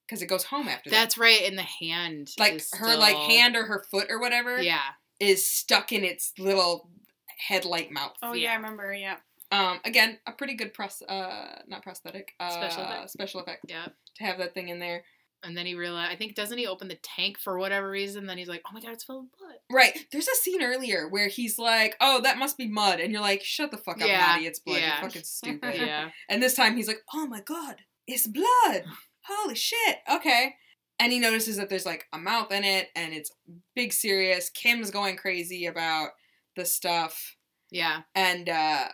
because 0.07 0.21
it 0.21 0.27
goes 0.27 0.45
home 0.45 0.67
after 0.67 0.89
that. 0.89 0.95
That's 0.95 1.17
right. 1.17 1.41
In 1.43 1.55
the 1.55 1.63
hand, 1.63 2.29
like 2.39 2.53
is 2.53 2.71
her 2.73 2.95
like 2.95 3.15
hand 3.15 3.55
or 3.55 3.65
her 3.65 3.83
foot 3.91 4.07
or 4.09 4.19
whatever 4.19 4.61
Yeah, 4.61 4.79
is 5.19 5.45
stuck 5.45 5.91
in 5.91 6.03
its 6.03 6.33
little 6.39 6.89
headlight 7.47 7.91
mouth. 7.91 8.13
Oh 8.23 8.33
yeah, 8.33 8.45
Yeah. 8.45 8.51
I 8.53 8.55
remember. 8.55 8.93
Yeah. 8.93 9.17
Um, 9.51 9.79
again, 9.85 10.19
a 10.27 10.31
pretty 10.33 10.55
good 10.55 10.73
press, 10.73 11.01
uh 11.07 11.59
not 11.67 11.83
prosthetic, 11.83 12.33
uh 12.39 12.49
Special 12.49 12.83
effect. 12.83 13.09
special 13.11 13.39
effect 13.41 13.65
yeah. 13.69 13.85
to 14.15 14.23
have 14.23 14.37
that 14.39 14.53
thing 14.53 14.69
in 14.69 14.79
there. 14.79 15.03
And 15.43 15.55
then 15.55 15.67
he 15.67 15.75
realized, 15.75 16.11
I 16.11 16.15
think, 16.15 16.33
doesn't 16.33 16.57
he 16.57 16.65
open 16.65 16.87
the 16.87 16.97
tank 17.03 17.37
for 17.37 17.59
whatever 17.59 17.89
reason? 17.89 18.25
Then 18.25 18.39
he's 18.39 18.47
like, 18.49 18.63
oh 18.67 18.73
my 18.73 18.81
god, 18.81 18.91
it's 18.93 19.03
full 19.03 19.19
of 19.19 19.25
blood. 19.37 19.53
Right. 19.71 19.95
There's 20.11 20.27
a 20.27 20.35
scene 20.35 20.63
earlier 20.63 21.07
where 21.07 21.27
he's 21.27 21.59
like, 21.59 21.95
"Oh, 22.01 22.19
that 22.23 22.39
must 22.39 22.57
be 22.57 22.67
mud," 22.67 22.99
and 22.99 23.11
you're 23.11 23.21
like, 23.21 23.43
"Shut 23.43 23.69
the 23.69 23.77
fuck 23.77 24.01
up, 24.01 24.07
Yeah, 24.07 24.17
Maddie. 24.19 24.47
It's 24.47 24.57
blood. 24.59 24.79
yeah. 24.79 24.99
You're 24.99 25.09
fucking 25.09 25.21
stupid." 25.25 25.75
yeah. 25.75 26.09
And 26.27 26.41
this 26.41 26.55
time 26.55 26.75
he's 26.75 26.87
like, 26.87 27.03
"Oh 27.13 27.27
my 27.27 27.41
god, 27.41 27.75
it's 28.07 28.25
blood! 28.25 28.83
Holy 29.27 29.55
shit! 29.55 29.97
Okay." 30.11 30.55
And 30.99 31.11
he 31.11 31.19
notices 31.19 31.57
that 31.57 31.69
there's 31.69 31.85
like 31.85 32.07
a 32.11 32.17
mouth 32.17 32.51
in 32.51 32.63
it, 32.63 32.89
and 32.95 33.13
it's 33.13 33.31
big 33.75 33.93
serious. 33.93 34.49
Kim's 34.49 34.89
going 34.89 35.15
crazy 35.15 35.65
about 35.67 36.09
the 36.55 36.65
stuff. 36.65 37.35
Yeah. 37.69 38.03
and 38.15 38.47
uh, 38.47 38.85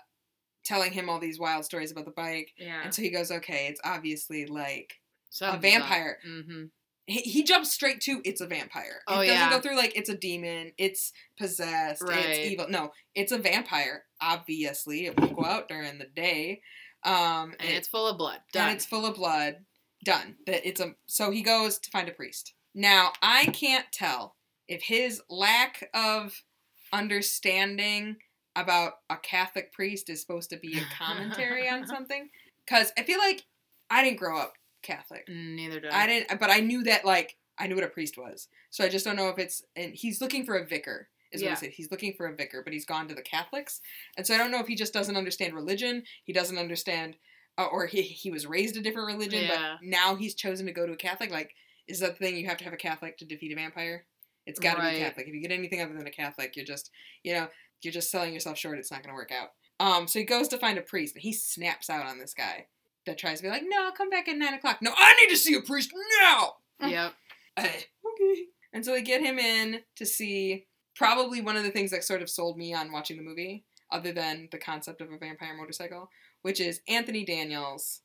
telling 0.65 0.91
him 0.93 1.07
all 1.07 1.19
these 1.19 1.39
wild 1.39 1.63
stories 1.63 1.91
about 1.91 2.05
the 2.05 2.11
bike. 2.11 2.49
Yeah. 2.57 2.81
And 2.83 2.91
so 2.93 3.03
he 3.03 3.11
goes, 3.11 3.29
okay, 3.31 3.67
it's 3.69 3.79
obviously 3.85 4.47
like 4.47 4.95
Something's 5.29 5.61
vampire. 5.75 6.17
Mm-hmm. 6.27 6.63
he, 7.05 7.19
he 7.21 7.43
jumps 7.43 7.71
straight 7.71 8.01
to 8.01 8.19
it's 8.25 8.41
a 8.41 8.47
vampire. 8.47 9.01
Oh, 9.07 9.19
it 9.19 9.27
doesn't 9.27 9.39
yeah. 9.41 9.49
go 9.51 9.61
through 9.61 9.77
like 9.77 9.95
it's 9.95 10.09
a 10.09 10.17
demon, 10.17 10.71
it's 10.79 11.13
possessed, 11.37 12.01
Right. 12.01 12.25
it's 12.25 12.51
evil. 12.51 12.65
No, 12.67 12.91
it's 13.13 13.31
a 13.31 13.37
vampire. 13.37 14.05
Obviously, 14.19 15.05
it 15.05 15.19
will 15.19 15.27
go 15.35 15.45
out 15.45 15.67
during 15.69 15.99
the 15.99 16.05
day. 16.07 16.61
Um, 17.03 17.53
And 17.59 17.69
it- 17.69 17.75
it's 17.75 17.87
full 17.87 18.07
of 18.07 18.17
blood. 18.17 18.37
and 18.37 18.51
Done. 18.53 18.71
it's 18.71 18.85
full 18.85 19.05
of 19.05 19.15
blood. 19.15 19.57
Done. 20.03 20.35
That 20.45 20.67
it's 20.67 20.81
a 20.81 20.95
so 21.05 21.31
he 21.31 21.41
goes 21.41 21.77
to 21.79 21.89
find 21.89 22.07
a 22.09 22.11
priest. 22.11 22.53
Now 22.75 23.13
I 23.21 23.45
can't 23.45 23.85
tell 23.91 24.35
if 24.67 24.83
his 24.83 25.21
lack 25.29 25.89
of 25.93 26.43
understanding 26.91 28.17
about 28.55 28.93
a 29.09 29.17
Catholic 29.17 29.71
priest 29.73 30.09
is 30.09 30.21
supposed 30.21 30.49
to 30.51 30.57
be 30.57 30.77
a 30.77 30.95
commentary 30.97 31.69
on 31.69 31.87
something. 31.95 32.29
Because 32.65 32.91
I 32.97 33.03
feel 33.03 33.19
like 33.19 33.43
I 33.89 34.03
didn't 34.03 34.19
grow 34.19 34.37
up 34.39 34.53
Catholic. 34.81 35.27
Mm, 35.27 35.55
neither 35.55 35.79
did 35.79 35.91
I 35.91 36.03
I 36.03 36.07
didn't, 36.07 36.39
but 36.39 36.49
I 36.49 36.59
knew 36.59 36.83
that 36.83 37.05
like 37.05 37.35
I 37.57 37.67
knew 37.67 37.75
what 37.75 37.83
a 37.83 37.89
priest 37.89 38.17
was. 38.17 38.47
So 38.69 38.83
I 38.83 38.89
just 38.89 39.05
don't 39.05 39.15
know 39.15 39.29
if 39.29 39.37
it's 39.37 39.63
and 39.75 39.93
he's 39.93 40.21
looking 40.21 40.45
for 40.45 40.55
a 40.55 40.65
vicar. 40.65 41.09
Is 41.31 41.41
what 41.41 41.47
Yeah. 41.47 41.55
he 41.55 41.59
said. 41.65 41.69
He's 41.71 41.89
looking 41.91 42.13
for 42.13 42.27
a 42.27 42.35
vicar, 42.35 42.61
but 42.63 42.73
he's 42.73 42.85
gone 42.85 43.07
to 43.07 43.15
the 43.15 43.21
Catholics, 43.23 43.81
and 44.17 44.25
so 44.25 44.35
I 44.35 44.37
don't 44.37 44.51
know 44.51 44.59
if 44.59 44.67
he 44.67 44.75
just 44.75 44.93
doesn't 44.93 45.17
understand 45.17 45.55
religion. 45.55 46.03
He 46.25 46.31
doesn't 46.33 46.59
understand, 46.59 47.15
uh, 47.57 47.65
or 47.71 47.85
he 47.85 48.01
he 48.01 48.31
was 48.31 48.45
raised 48.47 48.75
a 48.77 48.81
different 48.81 49.07
religion, 49.07 49.43
Yeah. 49.43 49.77
but 49.79 49.87
now 49.87 50.15
he's 50.15 50.35
chosen 50.35 50.65
to 50.65 50.71
go 50.71 50.85
to 50.87 50.93
a 50.93 50.97
Catholic. 50.97 51.31
Like, 51.31 51.53
is 51.87 51.99
that 51.99 52.17
the 52.17 52.25
thing? 52.25 52.37
You 52.37 52.47
have 52.47 52.57
to 52.57 52.63
have 52.63 52.73
a 52.73 52.77
Catholic 52.77 53.17
to 53.17 53.25
defeat 53.25 53.51
a 53.51 53.55
vampire. 53.55 54.05
It's 54.45 54.59
got 54.59 54.75
to 54.75 54.81
Right. 54.81 54.93
be 54.95 54.99
Catholic. 54.99 55.27
If 55.27 55.33
you 55.33 55.41
get 55.41 55.51
anything 55.51 55.81
other 55.81 55.93
than 55.93 56.07
a 56.07 56.11
Catholic, 56.11 56.55
you're 56.55 56.65
just 56.65 56.91
you 57.23 57.33
know 57.33 57.47
you're 57.81 57.93
just 57.93 58.09
selling 58.11 58.33
yourself 58.33 58.57
short. 58.57 58.77
It's 58.79 58.91
not 58.91 59.03
going 59.03 59.09
to 59.13 59.15
work 59.15 59.31
out. 59.31 59.49
Um, 59.79 60.07
so 60.07 60.19
he 60.19 60.25
goes 60.25 60.47
to 60.49 60.57
find 60.57 60.77
a 60.77 60.81
priest, 60.81 61.15
and 61.15 61.21
he 61.23 61.33
snaps 61.33 61.89
out 61.89 62.05
on 62.05 62.17
this 62.19 62.33
guy 62.33 62.67
that 63.05 63.17
tries 63.17 63.39
to 63.39 63.43
be 63.43 63.49
like, 63.49 63.63
"No, 63.65 63.91
come 63.91 64.09
back 64.09 64.27
at 64.27 64.37
nine 64.37 64.53
o'clock. 64.53 64.81
No, 64.81 64.93
I 64.95 65.15
need 65.21 65.29
to 65.29 65.37
see 65.37 65.53
a 65.55 65.61
priest 65.61 65.91
now." 66.21 66.55
Yep. 66.81 67.13
Uh, 67.55 67.61
okay. 67.67 68.43
And 68.73 68.83
so 68.83 68.91
they 68.91 69.01
get 69.01 69.21
him 69.21 69.37
in 69.39 69.81
to 69.95 70.05
see 70.05 70.65
probably 70.95 71.39
one 71.41 71.55
of 71.55 71.63
the 71.63 71.71
things 71.71 71.91
that 71.91 72.03
sort 72.03 72.21
of 72.21 72.29
sold 72.29 72.57
me 72.57 72.73
on 72.73 72.91
watching 72.91 73.15
the 73.17 73.23
movie, 73.23 73.63
other 73.91 74.11
than 74.11 74.49
the 74.51 74.57
concept 74.57 74.99
of 75.01 75.11
a 75.11 75.17
vampire 75.17 75.55
motorcycle, 75.55 76.09
which 76.43 76.61
is 76.61 76.81
Anthony 76.87 77.25
Daniels, 77.25 78.01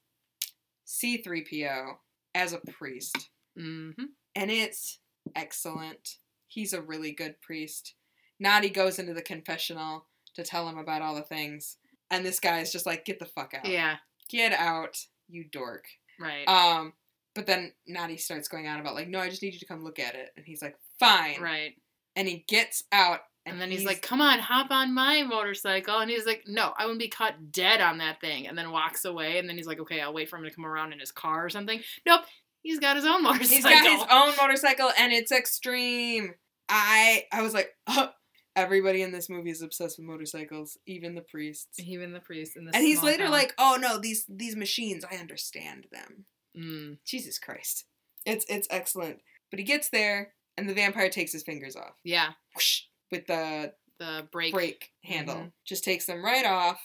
C3PO, 0.87 1.97
as 2.35 2.55
a 2.55 2.61
priest. 2.73 3.31
Mm-hmm. 3.59 4.05
And 4.35 4.51
it's 4.51 5.01
excellent. 5.37 6.17
He's 6.47 6.73
a 6.73 6.81
really 6.81 7.13
good 7.13 7.41
priest. 7.43 7.95
Noddy 8.41 8.71
goes 8.71 8.99
into 8.99 9.13
the 9.13 9.23
confessional 9.23 10.07
to 10.35 10.43
tell 10.43 10.69
him 10.69 10.79
about 10.79 11.03
all 11.03 11.15
the 11.15 11.23
things. 11.23 11.77
And 12.11 12.25
this 12.25 12.41
guy 12.41 12.61
is 12.61 12.73
just 12.73 12.87
like, 12.87 13.05
get 13.05 13.19
the 13.19 13.27
fuck 13.27 13.53
out. 13.55 13.67
Yeah. 13.67 13.97
Get 14.31 14.53
out, 14.53 14.97
you 15.29 15.45
dork. 15.45 15.87
Right. 16.19 16.49
Um, 16.49 16.95
but 17.35 17.47
then 17.47 17.73
Noddy 17.87 18.17
starts 18.17 18.49
going 18.49 18.67
on 18.67 18.81
about 18.81 18.95
like, 18.95 19.09
no, 19.09 19.21
I 19.21 19.29
just 19.29 19.43
need 19.43 19.53
you 19.55 19.61
to 19.61 19.67
come 19.67 19.85
look 19.85 19.99
at 19.99 20.15
it, 20.15 20.31
and 20.37 20.45
he's 20.45 20.63
like, 20.63 20.77
fine. 20.99 21.41
right. 21.41 21.75
And 22.17 22.27
he 22.27 22.45
gets 22.49 22.85
out, 22.91 23.21
and, 23.49 23.61
then 23.61 23.71
he's, 23.71 23.85
like, 23.85 24.03
"Come 24.03 24.21
on, 24.21 24.39
hop 24.39 24.71
on 24.71 24.95
my 24.95 25.23
motorcycle." 25.23 25.99
And 25.99 26.11
he's 26.11 26.27
like, 26.27 26.45
"No, 26.47 26.73
I 26.77 26.85
wouldn't 26.85 27.01
be 27.01 27.09
caught 27.09 27.53
dead 27.53 27.81
on 27.81 27.99
that 27.99 28.21
thing." 28.21 28.47
And 28.47 28.57
then 28.57 28.71
walks 28.71 29.05
away. 29.05 29.39
And 29.39 29.49
then 29.49 29.57
he's 29.57 29.67
like, 29.67 29.81
"Okay, 29.81 30.01
I'll 30.01 30.15
wait 30.15 30.29
for 30.29 30.37
him 30.37 30.45
to 30.45 30.51
come 30.51 30.67
around 30.67 30.93
in 30.93 31.01
his 31.01 31.13
car 31.13 31.45
or 31.45 31.49
something." 31.49 31.81
Nope. 32.07 32.23
He's 32.63 32.81
got 32.81 32.97
his 32.97 33.05
own 33.05 33.23
motorcycle. 33.23 33.55
He's 33.55 33.65
got 33.65 33.85
his 33.85 34.07
own 34.11 34.37
motorcycle 34.37 34.91
and 34.99 35.13
it's 35.13 35.33
extreme. 35.33 36.35
I 36.69 37.25
I 37.33 37.43
was 37.43 37.55
like, 37.55 37.71
oh, 37.87 38.11
everybody 38.57 39.03
in 39.03 39.13
this 39.13 39.31
movie 39.31 39.51
is 39.51 39.63
obsessed 39.63 39.99
with 39.99 40.07
motorcycles, 40.07 40.77
even 40.87 41.15
the 41.15 41.23
priests. 41.23 41.79
Even 41.79 42.13
the 42.13 42.21
priest 42.21 42.57
in 42.57 42.67
this. 42.67 42.75
And 42.75 42.85
he's 42.85 43.03
later 43.03 43.25
town. 43.25 43.33
like, 43.33 43.55
oh 43.59 43.79
no, 43.81 43.99
these 43.99 44.25
these 44.29 44.57
machines, 44.57 45.05
I 45.11 45.17
understand 45.17 45.87
them. 45.93 46.27
Mm, 46.59 46.99
Jesus 47.05 47.39
Christ. 47.39 47.85
It's 48.27 48.45
it's 48.49 48.69
excellent. 48.71 49.21
But 49.51 49.61
he 49.61 49.65
gets 49.65 49.89
there 49.89 50.35
and 50.57 50.69
the 50.69 50.75
vampire 50.75 51.09
takes 51.09 51.33
his 51.33 51.45
fingers 51.45 51.77
off. 51.77 51.95
yeah, 52.05 52.33
Whoosh, 52.55 52.83
with 53.11 53.27
the 53.27 53.73
the 53.99 54.29
brake. 54.31 54.55
brake 54.55 54.91
handle. 55.05 55.35
Mhm. 55.37 55.53
Just 55.67 55.83
takes 55.85 56.07
them 56.07 56.25
right 56.25 56.47
off. 56.47 56.81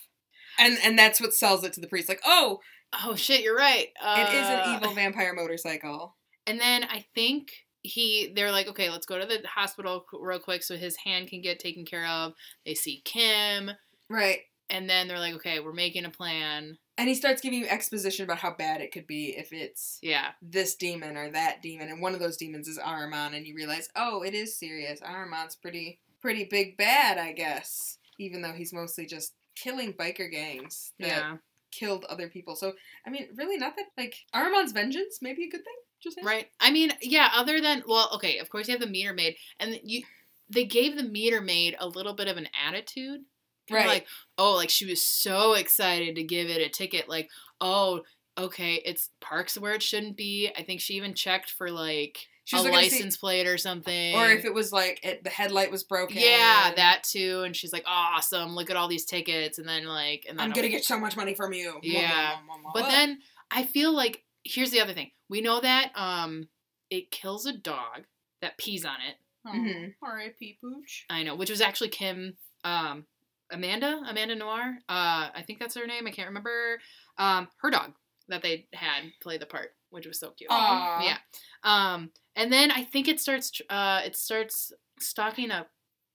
And 0.58 0.78
and 0.84 0.98
that's 0.98 1.22
what 1.22 1.34
sells 1.34 1.64
it 1.64 1.74
to 1.74 1.82
the 1.82 1.88
priest. 1.88 2.10
Like, 2.10 2.22
oh, 2.26 2.60
Oh 3.06 3.16
shit, 3.16 3.42
you're 3.42 3.58
right. 3.58 3.88
Uh, 4.00 4.16
it 4.20 4.34
is 4.36 4.48
an 4.48 4.76
evil 4.76 4.94
vampire 4.94 5.34
motorcycle. 5.34 6.16
And 6.46 6.60
then 6.60 6.84
I 6.84 7.06
think 7.16 7.52
he 7.82 8.32
they're 8.36 8.52
like, 8.52 8.68
okay, 8.68 8.90
let's 8.92 9.08
go 9.08 9.18
to 9.20 9.26
the 9.26 9.42
hospital 9.48 10.06
real 10.14 10.38
quick 10.40 10.62
so 10.64 10.78
his 10.78 10.96
hand 10.98 11.28
can 11.28 11.42
get 11.42 11.60
taken 11.60 11.86
care 11.86 12.06
of. 12.06 12.34
They 12.68 12.76
see 12.76 13.02
Kim, 13.04 13.72
Right. 14.10 14.42
and 14.70 14.88
then 14.90 15.08
they're 15.08 15.18
like, 15.20 15.34
okay, 15.36 15.60
we're 15.60 15.74
making 15.74 16.06
a 16.06 16.12
plan. 16.12 16.78
And 16.96 17.10
he 17.10 17.16
starts 17.16 17.42
giving 17.42 17.58
you 17.60 17.66
exposition 17.68 18.24
about 18.26 18.38
how 18.38 18.54
bad 18.54 18.80
it 18.80 18.92
could 18.92 19.08
be 19.08 19.36
if 19.36 19.52
it's 19.52 19.98
Yeah, 20.04 20.34
this 20.44 20.76
demon 20.76 21.18
or 21.18 21.32
that 21.32 21.64
demon, 21.64 21.90
and 21.90 22.00
one 22.00 22.14
of 22.14 22.20
those 22.20 22.38
demons 22.38 22.68
is 22.68 22.78
Ahriman, 22.78 23.36
and 23.36 23.48
you 23.48 23.56
realize, 23.56 23.90
oh, 23.96 24.22
it 24.22 24.36
is 24.36 24.60
serious. 24.60 25.00
Ahriman's 25.02 25.56
pretty 25.56 26.00
pretty 26.24 26.46
big 26.46 26.78
bad, 26.78 27.20
I 27.20 27.34
guess. 27.34 28.00
Even 28.18 28.42
though 28.42 28.54
he's 28.54 28.74
mostly 28.74 29.06
just 29.06 29.34
killing 29.56 29.94
biker 29.94 30.32
gangs 30.32 30.94
that 31.00 31.08
yeah, 31.08 31.38
killed 31.72 32.06
other 32.06 32.30
people. 32.30 32.56
So 32.56 32.74
I 33.06 33.10
mean, 33.10 33.28
really 33.36 33.58
not 33.58 33.76
that 33.76 33.88
like 33.98 34.16
Ahriman's 34.34 34.72
vengeance, 34.72 35.20
maybe 35.22 35.44
a 35.44 35.50
good 35.50 35.64
thing. 35.64 35.74
Just 36.02 36.16
saying. 36.16 36.26
right. 36.26 36.48
I 36.60 36.72
mean, 36.72 36.94
yeah. 37.02 37.30
Other 37.36 37.62
than 37.62 37.84
well, 37.88 38.10
okay, 38.16 38.40
of 38.40 38.50
course 38.50 38.68
you 38.68 38.72
have 38.72 38.82
the 38.82 38.88
meter 38.88 39.14
maid, 39.14 39.36
and 39.60 39.80
you 39.84 40.04
they 40.50 40.66
gave 40.66 40.96
the 40.96 41.04
meter 41.04 41.42
maid 41.42 41.76
a 41.80 41.88
little 41.88 42.14
bit 42.14 42.28
of 42.28 42.38
an 42.38 42.48
attitude. 42.66 43.22
Kinda 43.68 43.84
Right. 43.84 43.88
Like, 43.88 44.08
oh, 44.38 44.56
like 44.56 44.70
she 44.70 44.86
was 44.86 45.02
so 45.02 45.54
excited 45.54 46.16
to 46.16 46.24
give 46.24 46.50
it 46.50 46.66
a 46.66 46.70
ticket. 46.70 47.10
Like, 47.10 47.30
oh, 47.62 48.02
okay, 48.38 48.76
it's 48.86 49.10
parks 49.22 49.58
where 49.58 49.74
it 49.74 49.84
shouldn't 49.84 50.18
be. 50.18 50.52
I 50.58 50.64
think 50.64 50.82
she 50.82 50.96
even 50.96 51.14
checked 51.14 51.52
for 51.52 51.72
like 51.72 52.28
She 52.46 52.56
a 52.56 52.60
was 52.60 52.66
looking 52.66 52.80
to 52.80 52.90
see- 52.90 52.96
license 52.98 53.18
plate 53.18 53.48
or 53.48 53.58
something. 53.58 54.16
Or 54.16 54.30
if 54.30 54.44
it 54.46 54.54
was 54.54 54.72
like 54.74 55.00
it, 55.04 55.24
the 55.24 55.30
headlight 55.30 55.72
was 55.72 55.84
broken. 55.84 56.18
Yeah, 56.20 56.74
that 56.76 57.04
too. 57.04 57.44
And 57.46 57.56
she's 57.56 57.72
like, 57.72 57.84
awesome, 57.88 58.54
look 58.56 58.70
at 58.70 58.76
all 58.76 58.88
these 58.88 59.06
tickets. 59.06 59.60
And 59.60 59.68
then, 59.68 59.86
like, 59.86 60.26
and 60.28 60.38
then 60.38 60.46
I'm 60.46 60.52
gonna 60.52 60.70
get 60.70 60.84
so 60.84 61.00
much 61.00 61.16
money 61.16 61.34
from 61.36 61.54
you. 61.54 61.80
Yeah. 61.82 62.36
But 62.74 62.88
then 62.90 63.20
I 63.52 63.64
feel 63.64 63.94
like, 63.94 64.24
here's 64.44 64.72
the 64.72 64.82
other 64.82 64.94
thing. 64.94 65.12
We 65.30 65.40
know 65.42 65.62
that 65.62 65.92
um 65.96 66.50
it 66.90 67.12
kills 67.12 67.46
a 67.46 67.54
dog 67.54 68.04
that 68.42 68.58
pees 68.58 68.84
on 68.86 68.98
it. 69.08 69.16
Oh, 69.48 69.52
Mhm. 69.52 69.94
R.I.P. 70.02 70.58
Pooch. 70.62 71.06
I 71.10 71.24
know, 71.24 71.36
which 71.36 71.50
was 71.50 71.60
actually 71.62 71.90
Kim, 71.90 72.36
um, 72.64 73.06
Amanda, 73.52 74.02
Amanda 74.08 74.36
Noar. 74.36 74.78
Uh, 74.90 75.30
I 75.36 75.44
think 75.46 75.60
that's 75.60 75.76
her 75.76 75.86
name. 75.88 76.08
I 76.08 76.12
can't 76.12 76.28
remember. 76.30 76.80
Um, 77.18 77.48
her 77.62 77.70
dog 77.70 77.94
that 78.30 78.42
they 78.42 78.68
had 78.74 79.12
play 79.22 79.38
the 79.38 79.46
part, 79.46 79.76
which 79.94 80.08
was 80.08 80.20
so 80.20 80.32
cute. 80.32 80.50
Aw. 80.52 81.04
Yeah. 81.04 81.18
Um, 81.64 82.12
and 82.36 82.52
then 82.52 82.72
I 82.72 82.84
think 82.84 83.08
it 83.08 83.20
starts. 83.20 83.52
Uh, 83.70 84.02
it 84.06 84.16
starts 84.16 84.72
stalking 85.00 85.52
a 85.52 85.68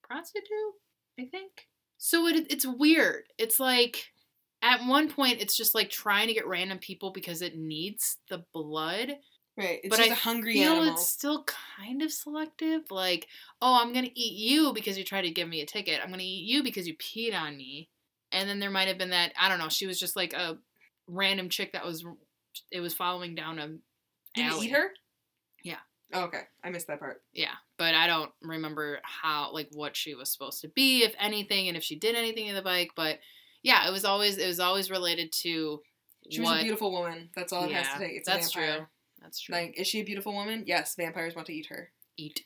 prostitute. 0.03 0.75
I 1.19 1.25
think. 1.25 1.67
So 1.99 2.27
it, 2.29 2.47
it's 2.51 2.67
weird. 2.67 3.25
It's 3.39 3.59
like 3.59 4.05
at 4.63 4.87
one 4.87 5.09
point 5.09 5.41
it's 5.41 5.57
just 5.57 5.75
like 5.75 5.91
trying 5.91 6.29
to 6.29 6.35
get 6.35 6.47
random 6.47 6.79
people 6.79 7.13
because 7.13 7.43
it 7.43 7.57
needs 7.57 8.17
the 8.29 8.45
blood. 8.53 9.17
right, 9.57 9.81
it's 9.83 9.89
but 9.89 9.99
just 9.99 10.11
I 10.11 10.13
a 10.13 10.17
hungry 10.17 10.55
feel 10.55 10.75
animal. 10.75 10.93
it's 10.93 11.09
still 11.09 11.45
kind 11.77 12.03
of 12.03 12.13
selective. 12.13 12.83
Like, 12.91 13.27
oh, 13.63 13.79
I'm 13.81 13.93
gonna 13.93 14.11
eat 14.15 14.35
you 14.35 14.73
because 14.73 14.97
you 14.99 15.05
tried 15.05 15.23
to 15.23 15.31
give 15.31 15.49
me 15.49 15.61
a 15.61 15.67
ticket. 15.67 16.01
I'm 16.03 16.11
gonna 16.11 16.23
eat 16.23 16.45
you 16.49 16.63
because 16.63 16.87
you 16.87 16.97
peed 16.97 17.35
on 17.35 17.57
me. 17.57 17.89
And 18.31 18.49
then 18.49 18.59
there 18.61 18.71
might 18.71 18.89
have 18.89 18.99
been 18.99 19.11
that 19.11 19.33
I 19.41 19.49
don't 19.49 19.59
know. 19.59 19.69
She 19.69 19.87
was 19.87 19.99
just 19.99 20.15
like 20.17 20.33
a 20.35 20.59
random 21.09 21.49
chick 21.49 21.73
that 21.73 21.85
was 21.85 22.05
it 22.71 22.81
was 22.81 22.95
following 22.95 23.35
down 23.35 23.59
a 23.59 23.69
Did 23.69 23.81
you 24.37 24.43
alley. 24.45 24.67
eat 24.67 24.73
her? 24.73 24.91
Yeah. 25.63 25.79
Oh, 26.13 26.23
okay, 26.25 26.43
I 26.65 26.71
missed 26.71 26.87
that 26.87 27.01
part. 27.01 27.23
Yeah, 27.33 27.55
but 27.77 27.95
I 27.95 28.07
don't 28.07 28.31
remember 28.43 29.01
how 29.03 29.53
like 29.53 29.69
what 29.73 29.97
she 29.97 30.15
was 30.15 30.33
supposed 30.33 30.61
to 30.63 30.69
be, 30.69 31.03
if 31.03 31.15
anything, 31.19 31.69
and 31.69 31.77
if 31.77 31.83
she 31.83 31.97
did 31.97 32.17
anything 32.17 32.47
in 32.47 32.55
the 32.55 32.63
bike. 32.63 32.91
But 32.97 33.19
yeah, 33.63 33.87
it 33.89 33.93
was 33.93 34.05
always 34.05 34.39
it 34.39 34.47
was 34.47 34.61
always 34.61 34.91
related 34.91 35.33
to 35.43 35.83
She 36.31 36.41
was 36.41 36.61
a 36.61 36.63
beautiful 36.63 36.93
woman. 36.93 37.31
That's 37.37 37.53
all 37.53 37.65
it 37.65 37.71
yeah, 37.71 37.83
has 37.83 37.93
to 37.93 37.99
take. 37.99 38.17
It's 38.17 38.29
that's 38.29 38.55
a 38.55 38.59
vampire. 38.59 38.77
true. 38.77 38.87
That's 39.21 39.41
true. 39.41 39.55
Like, 39.55 39.79
is 39.79 39.87
she 39.87 40.01
a 40.01 40.05
beautiful 40.05 40.33
woman? 40.33 40.65
Yes, 40.67 40.95
vampires 40.97 41.35
want 41.35 41.47
to 41.49 41.55
eat 41.55 41.67
her. 41.67 41.91
Eat. 42.17 42.45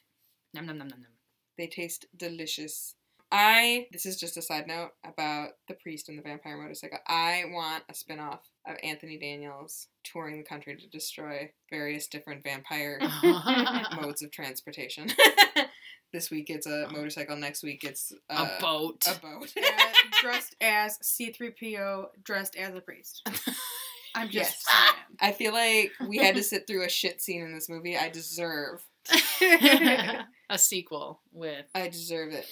Nom 0.55 0.67
nom 0.67 0.79
nom 0.79 0.89
nom 0.89 1.01
nom. 1.01 1.11
They 1.57 1.67
taste 1.67 2.07
delicious. 2.17 2.97
I 3.33 3.87
this 3.91 4.05
is 4.05 4.21
just 4.21 4.37
a 4.37 4.43
side 4.43 4.67
note 4.67 4.91
about 5.05 5.53
the 5.67 5.75
priest 5.75 6.11
and 6.11 6.19
the 6.19 6.23
vampire 6.23 6.59
motorcycle. 6.59 6.99
I 7.09 7.45
want 7.51 7.83
a 7.89 7.95
spin-off 7.95 8.43
of 8.69 8.77
Anthony 8.83 9.19
Daniels 9.19 9.89
touring 10.05 10.37
the 10.37 10.45
country 10.45 10.77
to 10.77 10.87
destroy 10.87 11.51
various 11.71 12.07
different 12.07 12.45
vampire 12.45 13.01
modes 14.01 14.23
of 14.23 14.31
transportation. 14.33 15.09
this 16.13 16.31
week 16.31 16.51
it's 16.51 16.67
a 16.67 16.89
motorcycle, 16.93 17.37
next 17.37 17.63
week 17.63 17.85
it's 17.85 18.13
uh, 18.29 18.47
a 18.59 18.61
boat. 18.61 19.03
A 19.09 19.19
boat. 19.19 19.51
Uh, 19.57 19.93
dressed 20.21 20.55
as 20.61 20.99
C3PO, 20.99 22.09
dressed 22.23 22.55
as 22.55 22.75
a 22.75 22.83
priest. 22.83 23.27
I'm 24.15 24.29
just 24.29 24.67
Yes. 24.69 24.95
I 25.21 25.33
feel 25.33 25.55
like 25.55 25.91
we 26.07 26.19
had 26.19 26.35
to 26.35 26.43
sit 26.43 26.67
through 26.67 26.85
a 26.85 26.91
shit 26.91 27.23
scene 27.23 27.41
in 27.41 27.55
this 27.55 27.71
movie. 27.71 27.97
I 27.97 28.11
deserve 28.11 28.85
a 30.51 30.59
sequel 30.59 31.23
with 31.33 31.65
I 31.75 31.89
deserve 31.89 32.35
it. 32.35 32.47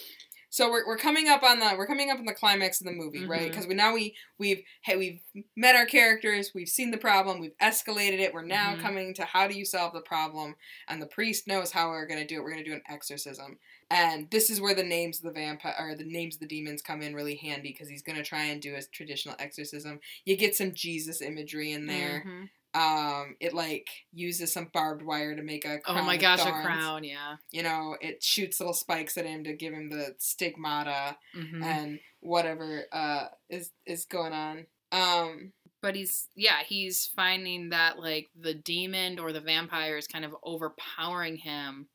So 0.52 0.68
we're, 0.68 0.84
we're 0.86 0.96
coming 0.98 1.28
up 1.28 1.44
on 1.44 1.60
the 1.60 1.74
we're 1.78 1.86
coming 1.86 2.10
up 2.10 2.18
on 2.18 2.24
the 2.24 2.34
climax 2.34 2.80
of 2.80 2.86
the 2.86 2.92
movie, 2.92 3.24
right? 3.24 3.42
Mhm. 3.42 3.48
Because 3.50 3.66
we 3.68 3.74
now 3.74 3.94
we 3.94 4.16
we've 4.38 4.62
hey 4.82 4.96
we've 4.96 5.20
met 5.56 5.76
our 5.76 5.86
characters, 5.86 6.50
we've 6.54 6.68
seen 6.68 6.90
the 6.90 6.98
problem, 6.98 7.38
we've 7.40 7.56
escalated 7.62 8.18
it. 8.18 8.34
We're 8.34 8.42
now 8.44 8.74
Mhm. 8.74 8.80
coming 8.82 9.14
to 9.14 9.24
how 9.24 9.46
do 9.46 9.56
you 9.56 9.64
solve 9.64 9.92
the 9.92 10.00
problem? 10.00 10.56
And 10.88 11.00
the 11.00 11.06
priest 11.06 11.46
knows 11.46 11.70
how 11.70 11.90
we're 11.90 12.06
gonna 12.06 12.26
do 12.26 12.36
it. 12.38 12.42
We're 12.42 12.50
gonna 12.50 12.64
do 12.64 12.72
an 12.74 12.82
exorcism, 12.88 13.58
and 13.90 14.28
this 14.30 14.50
is 14.50 14.60
where 14.60 14.74
the 14.74 14.82
names 14.82 15.18
of 15.18 15.24
the 15.24 15.40
vampire 15.40 15.74
or 15.78 15.94
the 15.94 16.04
names 16.04 16.34
of 16.34 16.40
the 16.40 16.46
demons 16.46 16.82
come 16.82 17.00
in 17.00 17.14
really 17.14 17.36
handy 17.36 17.70
because 17.70 17.88
he's 17.88 18.02
gonna 18.02 18.24
try 18.24 18.44
and 18.46 18.60
do 18.60 18.74
a 18.74 18.82
traditional 18.82 19.36
exorcism. 19.38 20.00
You 20.24 20.36
get 20.36 20.56
some 20.56 20.74
Jesus 20.74 21.22
imagery 21.22 21.70
in 21.72 21.86
there. 21.86 22.24
Mhm. 22.26 22.50
Um, 22.72 23.36
it 23.40 23.52
like 23.52 23.88
uses 24.12 24.52
some 24.52 24.70
barbed 24.72 25.02
wire 25.02 25.34
to 25.34 25.42
make 25.42 25.64
a 25.64 25.80
Oh 25.86 25.92
crown 25.92 26.06
my 26.06 26.12
with 26.12 26.20
gosh, 26.20 26.40
a 26.40 26.44
thorns. 26.44 26.64
crown, 26.64 27.04
yeah. 27.04 27.36
You 27.50 27.62
know, 27.64 27.96
it 28.00 28.22
shoots 28.22 28.60
little 28.60 28.74
spikes 28.74 29.18
at 29.18 29.26
him 29.26 29.42
to 29.44 29.54
give 29.54 29.72
him 29.74 29.90
the 29.90 30.14
stigmata 30.18 31.16
hmm 31.32 31.62
and 31.62 32.00
whatever 32.20 32.84
uh 32.92 33.28
is 33.48 33.72
is 33.86 34.04
going 34.04 34.32
on. 34.32 34.66
Um, 34.92 35.52
But 35.82 35.96
he's 35.96 36.28
yeah, 36.36 36.62
he's 36.64 37.06
finding 37.06 37.70
that 37.70 37.98
like 37.98 38.30
the 38.38 38.54
demon 38.54 39.18
or 39.18 39.32
the 39.32 39.40
vampire 39.40 39.96
is 39.96 40.06
kind 40.06 40.24
of 40.24 40.36
overpowering 40.44 41.36
him. 41.36 41.88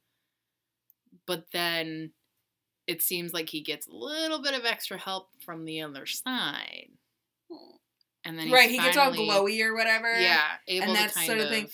But 1.25 1.51
then 1.51 2.13
it 2.87 3.01
seems 3.01 3.33
like 3.33 3.49
he 3.49 3.61
gets 3.61 3.87
a 3.87 3.93
little 3.95 4.41
bit 4.41 4.53
of 4.53 4.65
extra 4.65 4.97
help 4.97 5.29
from 5.41 5.65
the 5.65 5.81
other 5.81 6.05
side. 6.05 6.89
And 8.25 8.37
then 8.37 8.45
he's 8.47 8.53
right, 8.53 8.69
he 8.69 8.77
gets 8.77 8.97
all 8.97 9.11
finally- 9.11 9.29
glowy 9.29 9.61
or 9.63 9.73
whatever. 9.75 10.11
Yeah, 10.19 10.41
able 10.67 10.87
and 10.87 10.95
to 10.95 11.01
that's 11.01 11.13
kind 11.13 11.27
sort 11.27 11.39
of 11.39 11.45
of 11.45 11.51
thing. 11.51 11.67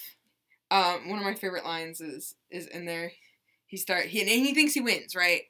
Um, 0.69 1.09
one 1.09 1.19
of 1.19 1.25
my 1.25 1.33
favorite 1.33 1.65
lines 1.65 1.99
is 2.01 2.35
is 2.49 2.67
in 2.67 2.85
there. 2.85 3.11
He 3.67 3.77
start 3.77 4.05
he 4.05 4.21
and 4.21 4.29
he 4.29 4.53
thinks 4.53 4.73
he 4.73 4.81
wins, 4.81 5.15
right? 5.15 5.41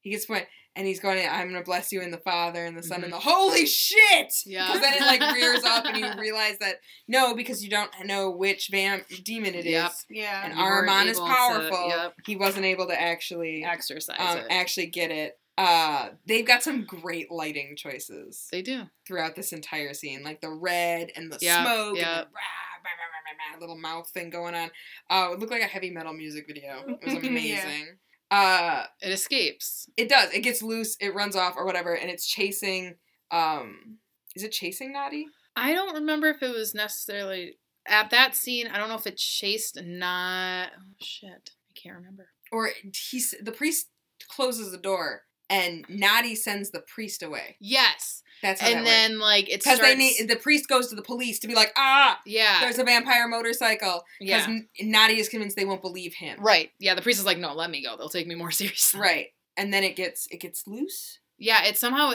He 0.00 0.10
gets 0.10 0.26
point 0.26 0.46
and 0.74 0.86
he's 0.86 1.00
going, 1.00 1.26
"I'm 1.28 1.48
gonna 1.48 1.62
bless 1.62 1.92
you 1.92 2.00
in 2.00 2.10
the 2.10 2.18
Father 2.18 2.64
and 2.64 2.76
the 2.76 2.82
Son 2.82 3.04
and 3.04 3.12
the 3.12 3.18
Holy 3.18 3.66
shit!" 3.66 3.98
Mm-hmm. 4.28 4.50
Yeah. 4.50 4.66
Because 4.66 4.80
then 4.80 4.94
it 4.94 5.00
like 5.06 5.34
rears 5.34 5.62
up 5.64 5.84
and 5.86 5.96
you 5.98 6.06
realize 6.20 6.58
that 6.58 6.76
no, 7.08 7.34
because 7.34 7.62
you 7.62 7.70
don't 7.70 7.90
know 8.04 8.30
which 8.30 8.68
vamp 8.70 9.04
demon 9.24 9.54
it 9.54 9.66
is. 9.66 9.72
Yep. 9.72 9.92
Yeah. 10.10 10.44
And 10.44 10.54
You 10.54 10.62
weren't 10.62 10.88
Ahriman 10.88 11.06
is 11.06 11.18
able 11.18 11.26
to- 11.28 11.32
powerful. 11.34 11.88
yep. 11.88 12.14
He 12.26 12.36
wasn't 12.36 12.64
able 12.64 12.86
to 12.88 13.00
actually 13.00 13.64
exercise 13.64 14.16
um, 14.18 14.38
it. 14.38 14.46
actually 14.50 14.86
get 14.86 15.10
it. 15.10 15.38
Uh, 15.62 16.08
they've 16.26 16.46
got 16.46 16.62
some 16.62 16.84
great 16.84 17.30
lighting 17.30 17.74
choices 17.76 18.48
they 18.50 18.62
do. 18.62 18.82
throughout 19.06 19.36
this 19.36 19.52
entire 19.52 19.94
scene, 19.94 20.22
like 20.24 20.40
the 20.40 20.50
red 20.50 21.10
and 21.14 21.30
the 21.30 21.38
Yep, 21.40 21.62
smoke 21.64 21.96
yep. 21.96 22.06
and 22.06 22.16
the 22.16 22.30
rah, 22.34 22.82
rah, 22.84 23.54
rah, 23.54 23.60
little 23.60 23.78
mouth 23.78 24.08
thing 24.10 24.30
going 24.30 24.54
on. 24.54 24.70
Uh, 25.08 25.32
it 25.32 25.38
looked 25.38 25.52
like 25.52 25.62
a 25.62 25.66
heavy 25.66 25.90
metal 25.90 26.12
music 26.12 26.44
video. 26.48 26.82
It 27.00 27.04
was 27.04 27.14
Yeah. 27.22 27.28
amazing. 27.30 27.98
Uh, 28.30 28.84
It 29.00 29.10
escapes. 29.12 29.88
it 29.96 30.08
does. 30.08 30.32
It 30.32 30.40
gets 30.40 30.62
loose. 30.62 30.96
It 31.00 31.14
runs 31.14 31.36
off 31.36 31.54
or 31.56 31.64
whatever, 31.64 31.94
and 31.94 32.10
it's 32.10 32.26
chasing. 32.26 32.96
Um, 33.30 33.98
is 34.34 34.42
it 34.42 34.52
chasing 34.52 34.92
Noddy? 34.92 35.26
I 35.54 35.74
don't 35.74 35.94
remember 35.94 36.28
if 36.28 36.42
it 36.42 36.54
was 36.54 36.74
necessarily 36.74 37.58
at 37.86 38.10
that 38.10 38.34
scene. 38.34 38.66
I 38.68 38.78
don't 38.78 38.88
know 38.88 38.96
if 38.96 39.06
it 39.06 39.18
chased 39.18 39.78
not. 39.82 40.70
Oh 40.76 40.94
shit, 41.00 41.50
I 41.70 41.72
can't 41.80 41.96
remember. 41.96 42.28
Or 42.50 42.70
he's 43.10 43.34
the 43.40 43.52
priest 43.52 43.88
closes 44.30 44.70
the 44.72 44.78
door, 44.78 45.22
and 45.52 45.84
Noddy 45.88 46.34
sends 46.34 46.70
the 46.70 46.80
priest 46.80 47.22
away. 47.22 47.56
Yes. 47.60 48.22
That's 48.42 48.60
how 48.60 48.66
And 48.68 48.78
that 48.80 48.84
then 48.84 49.18
like 49.20 49.48
it's 49.48 49.64
because 49.64 49.78
starts. 49.78 49.94
they 49.94 49.96
need 49.96 50.28
the 50.28 50.34
priest 50.36 50.68
goes 50.68 50.88
to 50.88 50.96
the 50.96 51.02
police 51.02 51.38
to 51.40 51.46
be 51.48 51.54
like, 51.54 51.72
ah, 51.76 52.18
yeah. 52.26 52.58
there's 52.60 52.78
a 52.78 52.84
vampire 52.84 53.28
motorcycle. 53.28 54.02
Because 54.18 54.48
Yeah. 54.48 54.58
Noddy 54.82 55.20
is 55.20 55.28
convinced 55.28 55.56
they 55.56 55.64
won't 55.64 55.80
believe 55.82 56.14
him. 56.14 56.40
Right. 56.40 56.70
Yeah. 56.80 56.94
The 56.96 57.02
priest 57.02 57.20
is 57.20 57.26
like, 57.26 57.38
no, 57.38 57.54
let 57.54 57.70
me 57.70 57.84
go. 57.84 57.96
They'll 57.96 58.08
take 58.08 58.26
me 58.26 58.34
more 58.34 58.50
seriously. 58.62 58.98
Right. 59.00 59.26
And 59.56 59.72
then 59.72 59.84
it 59.84 59.94
gets 59.94 60.26
it 60.32 60.40
gets 60.40 60.66
loose. 60.66 61.20
Yeah. 61.38 61.64
It 61.64 61.76
somehow 61.78 62.12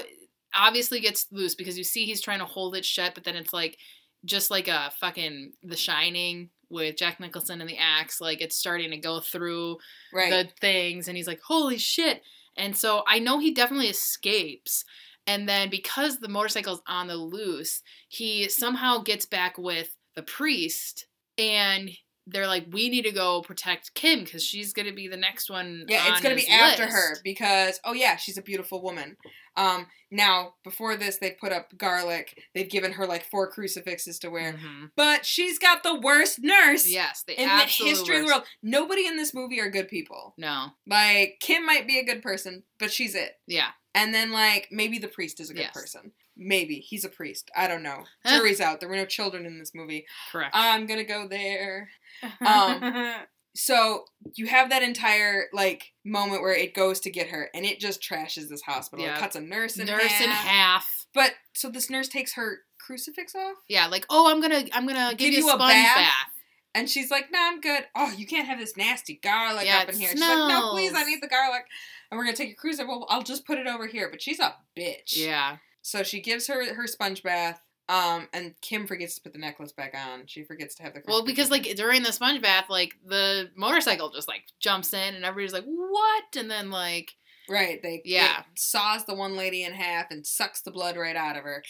obviously 0.53 0.99
gets 0.99 1.27
loose 1.31 1.55
because 1.55 1.77
you 1.77 1.83
see 1.83 2.05
he's 2.05 2.21
trying 2.21 2.39
to 2.39 2.45
hold 2.45 2.75
it 2.75 2.83
shut, 2.85 3.13
but 3.15 3.23
then 3.23 3.35
it's 3.35 3.53
like 3.53 3.77
just 4.25 4.49
like 4.51 4.67
a 4.67 4.91
fucking 4.99 5.53
The 5.63 5.77
Shining 5.77 6.49
with 6.69 6.97
Jack 6.97 7.19
Nicholson 7.21 7.61
and 7.61 7.69
the 7.69 7.77
axe. 7.77 8.19
Like 8.19 8.41
it's 8.41 8.55
starting 8.57 8.91
to 8.91 8.97
go 8.97 9.19
through 9.21 9.77
Right. 10.13 10.29
the 10.31 10.49
things, 10.59 11.07
and 11.07 11.15
he's 11.15 11.27
like, 11.27 11.39
holy 11.41 11.77
shit. 11.77 12.21
And 12.57 12.75
so 12.75 13.03
I 13.07 13.19
know 13.19 13.39
he 13.39 13.53
definitely 13.53 13.87
escapes. 13.87 14.83
And 15.25 15.47
then 15.47 15.69
because 15.69 16.19
the 16.19 16.29
motorcycle's 16.29 16.81
on 16.87 17.07
the 17.07 17.17
loose, 17.17 17.81
he 18.07 18.47
somehow 18.49 18.99
gets 18.99 19.25
back 19.25 19.57
with 19.57 19.95
the 20.15 20.23
priest, 20.23 21.05
and 21.37 21.91
they're 22.27 22.47
like, 22.47 22.65
we 22.71 22.89
need 22.89 23.03
to 23.03 23.11
go 23.11 23.41
protect 23.41 23.93
Kim 23.93 24.23
because 24.23 24.43
she's 24.43 24.73
gonna 24.73 24.93
be 24.93 25.07
the 25.07 25.17
next 25.17 25.49
one. 25.49 25.85
Yeah, 25.87 26.11
it's 26.11 26.21
gonna 26.21 26.35
be 26.35 26.47
after 26.47 26.83
list." 26.83 26.95
her 26.95 27.17
because 27.23 27.79
oh 27.83 27.93
yeah, 27.93 28.17
she's 28.17 28.37
a 28.37 28.41
beautiful 28.41 28.81
woman. 28.83 29.17
Um, 29.55 29.87
now 30.11 30.53
before 30.63 30.95
this, 30.97 31.17
they 31.17 31.31
put 31.31 31.51
up 31.51 31.75
garlic. 31.77 32.37
They've 32.53 32.69
given 32.69 32.91
her 32.93 33.07
like 33.07 33.23
four 33.25 33.49
crucifixes 33.49 34.19
to 34.19 34.29
wear, 34.29 34.53
Mhm. 34.53 34.91
but 34.95 35.25
she's 35.25 35.57
got 35.57 35.81
the 35.83 35.95
worst 35.99 36.39
nurse 36.39 36.87
Yes, 36.87 37.23
the 37.25 37.41
in 37.41 37.47
the 37.47 37.63
history 37.65 38.17
of 38.17 38.21
the 38.23 38.27
world. 38.27 38.43
Nobody 38.61 39.07
in 39.07 39.17
this 39.17 39.33
movie 39.33 39.59
are 39.59 39.69
good 39.69 39.87
people. 39.87 40.35
No, 40.37 40.71
Like 40.85 41.37
Kim 41.39 41.65
might 41.65 41.87
be 41.87 41.97
a 41.97 42.05
good 42.05 42.21
person, 42.21 42.63
but 42.77 42.91
she's 42.91 43.15
it. 43.15 43.39
yeah, 43.47 43.69
And 43.95 44.13
then 44.13 44.31
like 44.31 44.67
maybe 44.71 44.99
the 44.99 45.07
priest 45.07 45.39
is 45.39 45.49
a 45.49 45.53
good 45.53 45.61
Yes. 45.61 45.73
person. 45.73 46.11
Maybe 46.37 46.75
he's 46.75 47.03
a 47.03 47.09
priest. 47.09 47.49
I 47.55 47.67
don't 47.67 47.83
know. 47.83 48.03
Jury's 48.25 48.61
out. 48.61 48.79
There 48.79 48.87
were 48.89 48.95
no 48.95 49.05
children 49.05 49.45
in 49.45 49.57
this 49.59 49.71
movie. 49.73 50.05
correct. 50.31 50.51
I'm 50.53 50.85
gonna 50.85 51.03
go 51.03 51.27
there. 51.27 51.89
Um, 52.45 53.15
So 53.55 54.05
you 54.35 54.45
have 54.45 54.69
that 54.69 54.83
entire 54.83 55.45
like 55.51 55.93
moment 56.05 56.43
where 56.43 56.53
it 56.53 56.75
goes 56.75 56.99
to 57.01 57.09
get 57.09 57.29
her, 57.29 57.49
and 57.55 57.65
it 57.65 57.79
just 57.79 58.01
trashes 58.03 58.49
this 58.49 58.61
hospital. 58.61 59.03
Yeah. 59.03 59.15
It 59.15 59.19
cuts 59.19 59.35
a 59.35 59.41
nurse 59.41 59.77
in 59.77 59.87
Nurse 59.87 60.03
half. 60.03 60.21
in 60.21 60.29
half. 60.29 61.05
But 61.13 61.31
so 61.53 61.69
this 61.69 61.89
nurse 61.89 62.07
takes 62.07 62.33
her 62.33 62.59
crucifix 62.79 63.33
off, 63.33 63.55
Yeah, 63.67 63.87
like 63.87 64.05
oh, 64.11 64.29
I'm 64.31 64.41
gonna, 64.41 64.63
I'm 64.73 64.85
gonna 64.87 65.09
give, 65.11 65.17
Give 65.31 65.33
you 65.33 65.39
you 65.39 65.49
a 65.49 65.53
sponge 65.53 65.73
bath? 65.73 65.95
bath. 65.95 66.31
and 66.75 66.87
she's 66.87 67.09
like, 67.09 67.31
"No, 67.31 67.39
I'm 67.41 67.59
good." 67.59 67.85
Oh, 67.95 68.11
you 68.15 68.27
can't 68.27 68.47
have 68.47 68.59
this 68.59 68.77
nasty 68.77 69.19
garlic 69.23 69.65
Yeah, 69.65 69.79
up 69.79 69.89
in 69.89 69.95
here. 69.99 70.09
She's 70.11 70.19
like, 70.21 70.37
"No, 70.49 70.69
please, 70.71 70.93
I 70.95 71.03
need 71.05 71.21
the 71.23 71.27
garlic." 71.27 71.65
And 72.11 72.17
we're 72.19 72.25
gonna 72.25 72.37
take 72.37 72.49
your 72.49 72.57
crucifix. 72.57 72.87
Well, 72.87 73.07
I'll 73.09 73.23
just 73.23 73.45
put 73.47 73.57
it 73.57 73.65
over 73.65 73.87
here. 73.87 74.07
But 74.11 74.21
she's 74.21 74.39
a 74.39 74.55
bitch. 74.77 75.17
Yeah, 75.17 75.57
So 75.81 76.03
she 76.03 76.21
gives 76.21 76.47
her 76.47 76.73
her 76.73 76.87
sponge 76.87 77.23
bath. 77.23 77.61
Um, 77.89 78.27
and 78.33 78.53
Kim 78.61 78.85
forgets 78.85 79.15
to 79.15 79.21
put 79.21 79.31
the 79.31 79.39
necklace 79.39 79.71
back 79.71 79.95
on. 79.95 80.23
She 80.25 80.43
forgets 80.43 80.75
to 80.75 80.83
have 80.83 80.93
the. 80.93 81.01
Well, 81.07 81.23
because 81.23 81.49
like 81.49 81.63
during 81.77 82.03
the 82.03 82.11
sponge 82.11 82.41
bath, 82.41 82.65
like 82.69 82.95
the 83.05 83.49
motorcycle 83.55 84.09
just 84.11 84.27
like 84.27 84.43
jumps 84.59 84.93
in 84.93 85.15
and 85.15 85.23
everybody's 85.23 85.53
like, 85.53 85.63
"What?" 85.65 86.35
And 86.35 86.51
then 86.51 86.69
like, 86.69 87.13
Right. 87.49 87.81
They 87.81 88.01
Yeah. 88.03 88.43
saws 88.55 89.05
the 89.05 89.13
one 89.13 89.37
lady 89.37 89.63
in 89.63 89.71
half 89.71 90.11
and 90.11 90.27
sucks 90.27 90.59
the 90.61 90.71
blood 90.71 90.97
right 90.97 91.15
out 91.15 91.37
of 91.37 91.43
her 91.43 91.63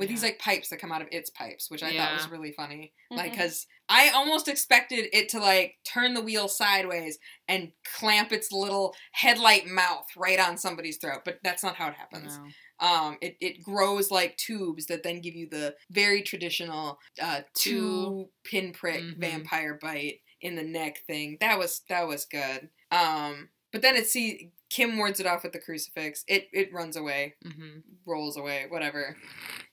with 0.00 0.08
these 0.08 0.22
like 0.24 0.38
pipes 0.40 0.68
that 0.70 0.78
come 0.80 0.90
out 0.90 1.02
of 1.02 1.08
its 1.12 1.30
pipes, 1.30 1.70
which 1.70 1.82
I 1.84 1.96
thought 1.96 2.14
was 2.14 2.28
really 2.28 2.50
funny. 2.52 2.92
Mhm. 3.12 3.16
Like, 3.18 3.36
cause 3.36 3.66
I 3.88 4.08
almost 4.10 4.48
expected 4.48 5.08
it 5.12 5.28
to 5.30 5.38
like 5.38 5.76
turn 5.84 6.14
the 6.14 6.20
wheel 6.20 6.48
sideways 6.48 7.18
and 7.46 7.72
clamp 7.84 8.32
its 8.32 8.50
little 8.50 8.94
headlight 9.12 9.66
mouth 9.68 10.06
right 10.16 10.40
on 10.40 10.58
somebody's 10.58 10.96
throat, 10.96 11.22
but 11.24 11.38
that's 11.44 11.62
not 11.62 11.76
how 11.76 11.88
it 11.88 11.94
happens. 11.94 12.36
no. 12.38 12.48
Um, 12.82 13.18
it, 13.20 13.36
it 13.42 13.62
grows 13.62 14.10
like 14.10 14.38
tubes 14.38 14.86
that 14.86 15.02
then 15.02 15.20
give 15.20 15.34
you 15.34 15.48
the 15.50 15.76
very 15.90 16.22
traditional 16.22 16.98
uh, 17.20 17.42
two 17.54 18.30
pinprick 18.44 19.02
Mhm. 19.02 19.18
vampire 19.18 19.74
bite 19.74 20.20
in 20.40 20.56
the 20.56 20.62
neck 20.62 21.00
thing. 21.06 21.36
That 21.40 21.58
was 21.58 21.82
that 21.90 22.08
was 22.08 22.24
good. 22.24 22.70
Um, 22.90 23.50
but 23.70 23.82
then 23.82 23.96
it 23.96 24.06
see 24.06 24.52
Kim 24.70 24.96
wards 24.96 25.20
it 25.20 25.26
off 25.26 25.42
with 25.42 25.52
the 25.52 25.58
crucifix. 25.58 26.24
It 26.28 26.48
it 26.52 26.72
runs 26.72 26.96
away, 26.96 27.34
hmm 27.42 27.78
rolls 28.06 28.36
away, 28.36 28.66
whatever, 28.68 29.16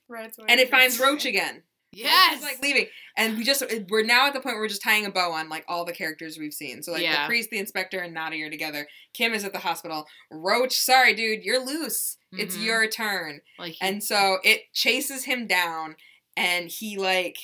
Rides 0.08 0.38
away 0.38 0.46
and 0.50 0.60
it 0.60 0.70
finds 0.70 0.98
the- 0.98 1.04
Roach 1.04 1.24
again. 1.24 1.62
Yes, 1.90 2.34
He's 2.34 2.42
like 2.42 2.60
leaving, 2.60 2.86
and 3.16 3.38
we 3.38 3.44
just 3.44 3.62
we're 3.88 4.02
now 4.04 4.26
at 4.26 4.34
the 4.34 4.40
point 4.40 4.56
where 4.56 4.62
we're 4.62 4.68
just 4.68 4.82
tying 4.82 5.06
a 5.06 5.10
bow 5.10 5.32
on 5.32 5.48
like 5.48 5.64
all 5.68 5.86
the 5.86 5.92
characters 5.94 6.36
we've 6.38 6.52
seen. 6.52 6.82
So 6.82 6.92
like 6.92 7.00
Yeah. 7.02 7.22
the 7.22 7.28
priest, 7.28 7.48
the 7.50 7.58
inspector, 7.58 7.98
and 8.00 8.12
Noddy 8.12 8.42
are 8.42 8.50
together. 8.50 8.86
Kim 9.14 9.32
is 9.32 9.42
at 9.42 9.54
the 9.54 9.58
hospital. 9.60 10.06
Roach, 10.30 10.76
sorry 10.76 11.14
dude, 11.14 11.44
you're 11.44 11.64
loose. 11.64 12.18
It's 12.32 12.56
Mhm. 12.58 12.64
your 12.64 12.88
turn. 12.88 13.40
like 13.58 13.72
he- 13.72 13.78
And 13.80 14.04
so 14.04 14.38
it 14.44 14.70
chases 14.74 15.24
him 15.24 15.46
down, 15.46 15.96
and 16.36 16.68
he 16.70 16.98
like 16.98 17.36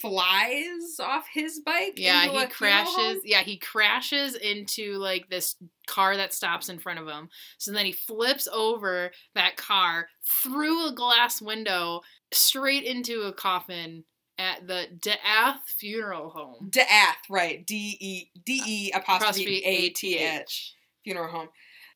flies 0.00 0.98
off 1.00 1.26
his 1.32 1.60
bike. 1.60 1.94
yeah, 1.96 2.28
he 2.28 2.46
crashes. 2.46 3.22
Yeah, 3.24 3.42
he 3.42 3.56
crashes 3.56 4.34
into 4.34 4.94
like 4.94 5.28
this 5.28 5.56
car 5.86 6.16
that 6.16 6.32
stops 6.32 6.68
in 6.68 6.78
front 6.78 6.98
of 6.98 7.08
him. 7.08 7.28
So 7.58 7.72
then 7.72 7.86
he 7.86 7.92
flips 7.92 8.48
over 8.52 9.10
that 9.34 9.56
car 9.56 10.08
through 10.42 10.88
a 10.88 10.92
glass 10.92 11.40
window 11.40 12.00
straight 12.32 12.84
into 12.84 13.22
a 13.22 13.32
coffin 13.32 14.04
at 14.38 14.66
the 14.66 14.86
Death 15.00 15.62
Funeral 15.78 16.30
Home. 16.30 16.68
Death, 16.70 17.18
right? 17.28 17.66
D 17.66 17.96
E 18.00 18.30
D 18.44 18.62
E 18.66 18.90
Apostrophe 18.92 19.64
A 19.64 19.88
T 19.90 20.18
H 20.18 20.74
funeral 21.08 21.30
home. 21.30 21.48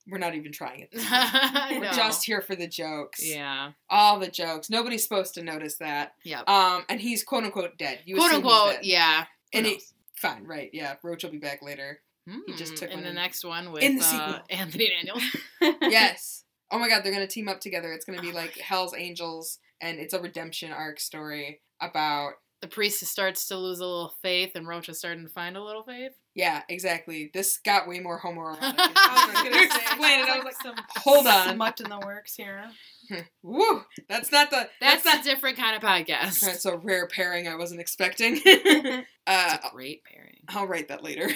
We're 0.09 0.19
not 0.19 0.35
even 0.35 0.53
trying 0.53 0.81
it. 0.81 0.89
this 0.93 1.05
time. 1.05 1.31
I 1.33 1.79
We're 1.81 1.93
just 1.93 2.25
here 2.25 2.41
for 2.41 2.57
the 2.57 2.67
jokes. 2.67 3.25
yeah, 3.25 3.73
All 3.91 4.19
the 4.19 4.29
jokes. 4.29 4.69
Nobody's 4.71 5.03
supposed 5.03 5.35
to 5.35 5.43
notice 5.43 5.77
that. 5.79 6.15
Yeah. 6.25 6.41
Um, 6.47 6.85
and 6.89 7.01
he's 7.01 7.23
quote 7.25 7.45
unquote 7.45 7.79
dead. 7.79 8.01
You 8.05 8.17
quote 8.17 8.33
unquote. 8.33 8.83
Yeah, 8.83 9.25
Who 9.53 9.59
And 9.59 9.67
it, 9.67 9.73
knows? 9.75 9.93
fine, 10.17 10.45
right? 10.45 10.71
Yeah, 10.73 10.95
Roach 11.03 11.23
will 11.25 11.31
be 11.31 11.39
back 11.39 11.63
later. 11.63 12.01
He 12.47 12.53
just 12.55 12.73
Hmm, 12.73 12.77
took 12.77 12.91
in 12.91 12.97
one 12.99 13.03
the 13.05 13.09
in- 13.11 13.15
next 13.17 13.45
one 13.45 13.73
with 13.73 13.83
in 13.83 13.97
the 13.99 14.05
uh. 14.05 14.39
Anthony 14.51 14.89
Daniels. 14.91 15.23
yes. 15.83 16.45
Oh 16.71 16.79
my 16.79 16.89
God, 16.89 17.03
they're 17.03 17.13
gonna 17.13 17.27
team 17.27 17.49
up 17.49 17.61
together. 17.61 17.93
It's 17.93 18.05
gonna 18.05 18.23
be 18.23 18.31
Oh 18.31 18.35
like 18.37 18.57
Hell's 18.59 18.95
Angels, 18.97 19.59
and 19.81 19.99
it's 19.99 20.15
a 20.15 20.21
redemption 20.21 20.71
arc 20.73 21.01
story 21.01 21.61
about. 21.81 22.35
the 22.61 22.69
priest 22.69 23.05
starts 23.07 23.49
to 23.49 23.57
lose 23.59 23.81
a 23.81 23.85
little 23.87 24.15
faith, 24.23 24.53
and 24.55 24.67
Roach 24.69 24.89
is 24.89 24.99
starting 25.01 25.25
to 25.27 25.33
find 25.33 25.57
a 25.57 25.63
little 25.63 25.83
faith. 25.83 26.13
Yeah, 26.35 26.63
exactly. 26.69 27.31
This 27.35 27.59
got 27.59 27.87
way 27.87 28.01
more 28.01 28.19
homoerotic. 28.25 28.59
I 28.63 29.33
was 29.33 29.43
gonna 29.43 29.55
say, 29.55 29.65
explain 29.65 30.21
it. 30.21 30.29
I 30.29 30.37
was 30.37 30.45
like 30.45 30.63
some 30.63 30.75
hold 30.97 31.27
on. 31.27 31.55
smut 31.55 31.81
in 31.81 31.91
the 31.91 31.99
works 31.99 32.35
here. 32.35 32.65
woo. 33.43 33.83
That's 34.09 34.33
not 34.33 34.51
the. 34.51 34.69
That's, 34.81 35.03
That's, 35.03 35.05
not. 35.05 35.21
a 35.21 35.23
different 35.23 35.59
kind 35.59 35.77
of 35.77 35.83
podcast. 35.83 36.41
That's 36.41 36.65
a 36.65 36.77
rare 36.77 37.07
pairing 37.07 37.49
I 37.49 37.57
wasn't 37.57 37.81
expecting. 37.81 38.41
Uh, 39.25 39.57
great 39.73 40.03
pairing. 40.03 40.41
I'll 40.49 40.67
write 40.67 40.89
that 40.89 41.05
later. 41.05 41.29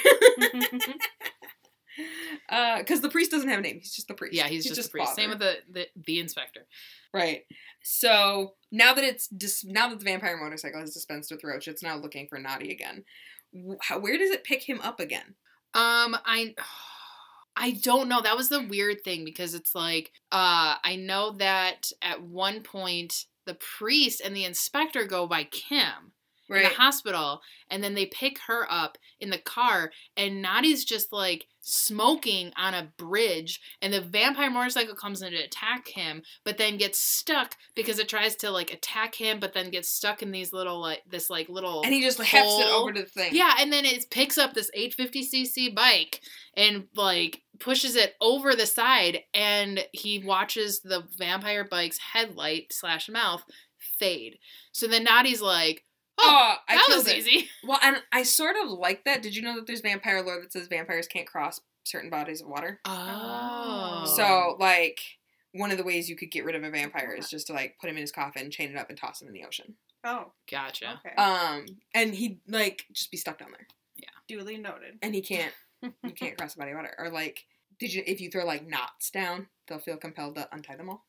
Because 2.78 3.00
the 3.00 3.08
priest 3.08 3.30
doesn't 3.30 3.48
have 3.48 3.60
a 3.60 3.62
name. 3.62 3.78
He's 3.78 3.94
just 3.94 4.08
the 4.08 4.14
priest. 4.14 4.34
Yeah, 4.34 4.48
he's, 4.48 4.66
just, 4.66 4.88
a 4.88 4.90
priest. 4.90 5.14
Same 5.14 5.30
with 5.30 5.38
the, 5.38 5.58
the 5.70 5.86
the 6.04 6.18
inspector. 6.18 6.66
Right. 7.14 7.44
So 7.84 8.54
now 8.72 8.92
that 8.94 9.04
it's 9.04 9.28
dis- 9.28 9.64
now 9.64 9.88
that 9.88 10.00
the 10.00 10.04
vampire 10.04 10.36
motorcycle 10.36 10.80
has 10.80 10.94
dispensed 10.94 11.30
with 11.30 11.44
Roach, 11.44 11.68
it's 11.68 11.82
now 11.82 11.96
looking 11.96 12.26
for 12.26 12.40
Noddy 12.40 12.72
again. 12.72 13.04
How, 13.80 13.98
where 13.98 14.18
does 14.18 14.30
it 14.30 14.44
pick 14.44 14.62
him 14.62 14.80
up 14.80 15.00
again? 15.00 15.34
Um, 15.74 16.16
I 16.24 16.54
I 17.58 17.70
don't 17.70 18.10
know. 18.10 18.20
That 18.20 18.36
was 18.36 18.50
the 18.50 18.62
weird 18.62 19.02
thing 19.02 19.24
because 19.24 19.54
it's 19.54 19.74
like 19.74 20.12
uh 20.30 20.76
I 20.82 20.96
know 20.96 21.32
that 21.38 21.90
at 22.02 22.22
one 22.22 22.62
point 22.62 23.24
the 23.46 23.54
priest 23.54 24.20
and 24.22 24.36
the 24.36 24.44
inspector 24.44 25.04
go 25.04 25.26
by 25.26 25.44
Kim 25.44 26.12
in 26.48 26.62
the 26.62 26.68
hospital 26.68 27.40
and 27.70 27.82
then 27.82 27.94
they 27.94 28.06
pick 28.06 28.38
her 28.46 28.70
up 28.70 28.98
in 29.20 29.30
the 29.30 29.38
car 29.38 29.90
and 30.16 30.42
Noddy's 30.42 30.84
just 30.84 31.12
like 31.12 31.46
smoking 31.68 32.52
on 32.56 32.74
a 32.74 32.92
bridge 32.96 33.60
and 33.82 33.92
the 33.92 34.00
vampire 34.00 34.48
motorcycle 34.48 34.94
comes 34.94 35.20
in 35.20 35.32
to 35.32 35.36
attack 35.38 35.88
him 35.88 36.22
but 36.44 36.58
then 36.58 36.76
gets 36.76 36.96
stuck 36.96 37.56
because 37.74 37.98
it 37.98 38.08
tries 38.08 38.36
to 38.36 38.52
like 38.52 38.72
attack 38.72 39.16
him 39.16 39.40
but 39.40 39.52
then 39.52 39.68
gets 39.68 39.88
stuck 39.88 40.22
in 40.22 40.30
these 40.30 40.52
little 40.52 40.80
like 40.80 41.02
this 41.10 41.28
like 41.28 41.48
little 41.48 41.82
And 41.82 41.92
he 41.92 42.02
just 42.02 42.20
hefts 42.20 42.60
it 42.60 42.68
over 42.68 42.92
to 42.92 43.02
the 43.02 43.08
thing. 43.08 43.34
yeah, 43.34 43.54
and 43.58 43.72
then 43.72 43.84
it 43.84 44.08
picks 44.10 44.38
up 44.38 44.54
this 44.54 44.70
850cc 44.78 45.74
bike 45.74 46.20
and 46.56 46.84
like 46.94 47.42
pushes 47.58 47.96
it 47.96 48.14
over 48.20 48.54
the 48.54 48.66
side, 48.66 49.20
and 49.34 49.84
he 49.92 50.22
watches 50.24 50.80
the 50.80 51.02
vampire 51.18 51.64
bike's 51.64 51.98
headlight 51.98 52.72
slash 52.72 53.08
mouth 53.08 53.42
fade. 53.98 54.38
So 54.72 54.86
then 54.86 55.04
Noddy's 55.04 55.42
like, 55.42 55.82
"Oh, 56.18 56.24
Oh, 56.28 56.54
I 56.68 56.76
that 56.76 56.84
killed 56.86 57.04
was 57.04 57.08
it. 57.08 57.18
easy." 57.18 57.48
Well, 57.64 57.78
and 57.82 57.96
I 58.12 58.22
sort 58.22 58.56
of 58.62 58.70
like 58.70 59.04
that. 59.04 59.22
Did 59.22 59.34
you 59.36 59.42
know 59.42 59.56
that 59.56 59.66
there's 59.66 59.80
vampire 59.80 60.22
lore 60.22 60.40
that 60.40 60.52
says 60.52 60.68
vampires 60.68 61.06
can't 61.06 61.26
cross 61.26 61.60
certain 61.84 62.10
bodies 62.10 62.40
of 62.40 62.48
water? 62.48 62.80
Oh, 62.84 64.12
So, 64.16 64.56
like, 64.58 65.00
one 65.52 65.70
of 65.70 65.78
the 65.78 65.84
ways 65.84 66.08
you 66.08 66.16
could 66.16 66.30
get 66.30 66.44
rid 66.44 66.54
of 66.54 66.62
a 66.64 66.70
vampire 66.70 67.14
is 67.16 67.28
just 67.30 67.46
to 67.48 67.52
like 67.52 67.76
put 67.80 67.88
him 67.90 67.96
in 67.96 68.02
his 68.02 68.12
coffin, 68.12 68.50
chain 68.50 68.70
it 68.70 68.76
up, 68.76 68.88
and 68.90 68.98
toss 68.98 69.20
him 69.22 69.28
in 69.28 69.34
the 69.34 69.44
ocean. 69.44 69.74
oh, 70.04 70.32
gotcha. 70.50 71.00
okay. 71.04 71.14
Um, 71.16 71.66
and 71.94 72.14
he'd 72.14 72.40
like 72.48 72.84
just 72.92 73.10
be 73.10 73.16
stuck 73.16 73.38
down 73.38 73.50
there, 73.52 73.66
Yeah. 73.96 74.08
Duly 74.28 74.56
noted. 74.58 74.98
and 75.02 75.14
he 75.14 75.20
can't, 75.22 75.52
you 75.82 75.92
can't 76.14 76.36
cross 76.36 76.54
a 76.54 76.58
body 76.58 76.72
of 76.72 76.76
water. 76.76 76.94
Or 76.98 77.10
like, 77.10 77.44
did 77.78 77.92
you 77.94 78.02
if 78.06 78.20
you 78.20 78.30
throw 78.30 78.44
like 78.44 78.66
knots 78.66 79.10
down, 79.10 79.46
they'll 79.68 79.78
feel 79.78 79.96
compelled 79.96 80.36
to 80.36 80.48
untie 80.52 80.76
them 80.76 80.88
all. 80.90 81.04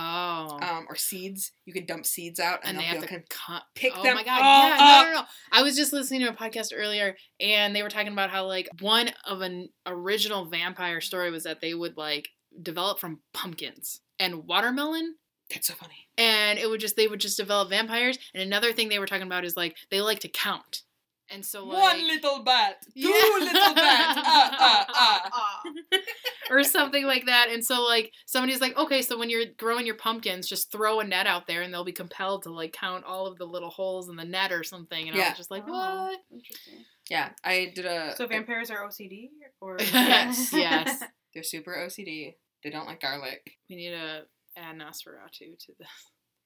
Oh. 0.00 0.58
Um, 0.62 0.86
or 0.88 0.94
seeds. 0.96 1.50
You 1.64 1.72
can 1.72 1.84
dump 1.86 2.06
seeds 2.06 2.38
out 2.38 2.60
and, 2.62 2.76
and 2.76 2.78
they 2.78 2.84
have 2.84 3.00
to 3.02 3.08
con- 3.08 3.62
pick 3.74 3.92
oh 3.96 4.02
them 4.02 4.14
my 4.14 4.22
god! 4.22 4.38
Yeah, 4.38 5.02
no, 5.02 5.08
no, 5.08 5.20
no. 5.20 5.26
I 5.50 5.62
was 5.62 5.76
just 5.76 5.92
listening 5.92 6.20
to 6.20 6.28
a 6.28 6.32
podcast 6.32 6.72
earlier, 6.74 7.16
and 7.40 7.74
they 7.74 7.82
were 7.82 7.88
talking 7.90 8.12
about 8.12 8.30
how 8.30 8.46
like 8.46 8.68
one 8.80 9.10
of 9.24 9.40
an 9.40 9.70
original 9.86 10.44
vampire 10.46 11.00
story 11.00 11.30
was 11.30 11.42
that 11.44 11.60
they 11.60 11.74
would 11.74 11.96
like 11.96 12.28
develop 12.62 13.00
from 13.00 13.20
pumpkins 13.34 14.00
and 14.20 14.46
watermelon, 14.46 15.16
That's 15.50 15.66
so 15.66 15.74
funny. 15.74 16.08
and 16.16 16.58
it 16.58 16.68
would 16.70 16.80
just 16.80 16.96
they 16.96 17.08
would 17.08 17.20
just 17.20 17.36
develop 17.36 17.70
vampires. 17.70 18.18
And 18.34 18.42
another 18.42 18.72
thing 18.72 18.88
they 18.88 18.98
were 18.98 19.06
talking 19.06 19.26
about 19.26 19.44
is 19.44 19.56
like 19.56 19.76
they 19.90 20.00
like 20.00 20.20
to 20.20 20.28
count, 20.28 20.82
and 21.30 21.44
so 21.44 21.64
like 21.64 21.78
One 21.82 22.06
little 22.06 22.42
bat, 22.42 22.80
two 22.94 23.00
Yeah. 23.00 23.10
little 23.38 23.74
bats. 23.74 24.18
Ah, 24.22 24.56
ah, 24.58 24.86
ah. 24.94 25.30
Ah. 25.34 25.98
or 26.50 26.62
something 26.64 27.04
like 27.06 27.26
that. 27.26 27.48
And 27.50 27.64
so 27.64 27.82
like 27.84 28.12
somebody's 28.26 28.60
like, 28.60 28.76
okay, 28.76 29.02
so 29.02 29.18
when 29.18 29.28
you're 29.30 29.44
growing 29.58 29.86
your 29.86 29.94
pumpkins, 29.96 30.48
just 30.48 30.72
throw 30.72 31.00
a 31.00 31.04
net 31.04 31.26
out 31.26 31.46
there, 31.46 31.62
and 31.62 31.72
they'll 31.72 31.84
be 31.84 31.92
compelled 31.92 32.42
to 32.44 32.50
like 32.50 32.72
count 32.72 33.04
all 33.04 33.26
of 33.26 33.36
the 33.38 33.44
little 33.44 33.70
holes 33.70 34.08
in 34.08 34.16
the 34.16 34.24
net 34.24 34.52
or 34.52 34.64
something. 34.64 35.08
And 35.08 35.16
I 35.16 35.20
Yeah. 35.20 35.28
was 35.30 35.38
just 35.38 35.50
like, 35.50 35.64
Oh, 35.66 35.72
what? 35.72 36.20
Interesting. 36.32 36.84
Yeah, 37.10 37.30
I 37.44 37.72
did 37.74 37.86
a. 37.86 38.14
So 38.16 38.26
vampires 38.26 38.70
are 38.70 38.86
OCD 38.86 39.28
or 39.60 39.76
Yes, 39.80 40.52
yes. 40.52 41.02
They're 41.34 41.42
super 41.42 41.72
OCD. 41.74 42.34
They 42.64 42.70
don't 42.70 42.86
like 42.86 43.00
garlic. 43.00 43.52
We 43.70 43.76
need 43.76 43.90
to 43.90 44.22
add 44.56 44.76
Nosferatu 44.76 45.56
to 45.58 45.72
the 45.78 45.86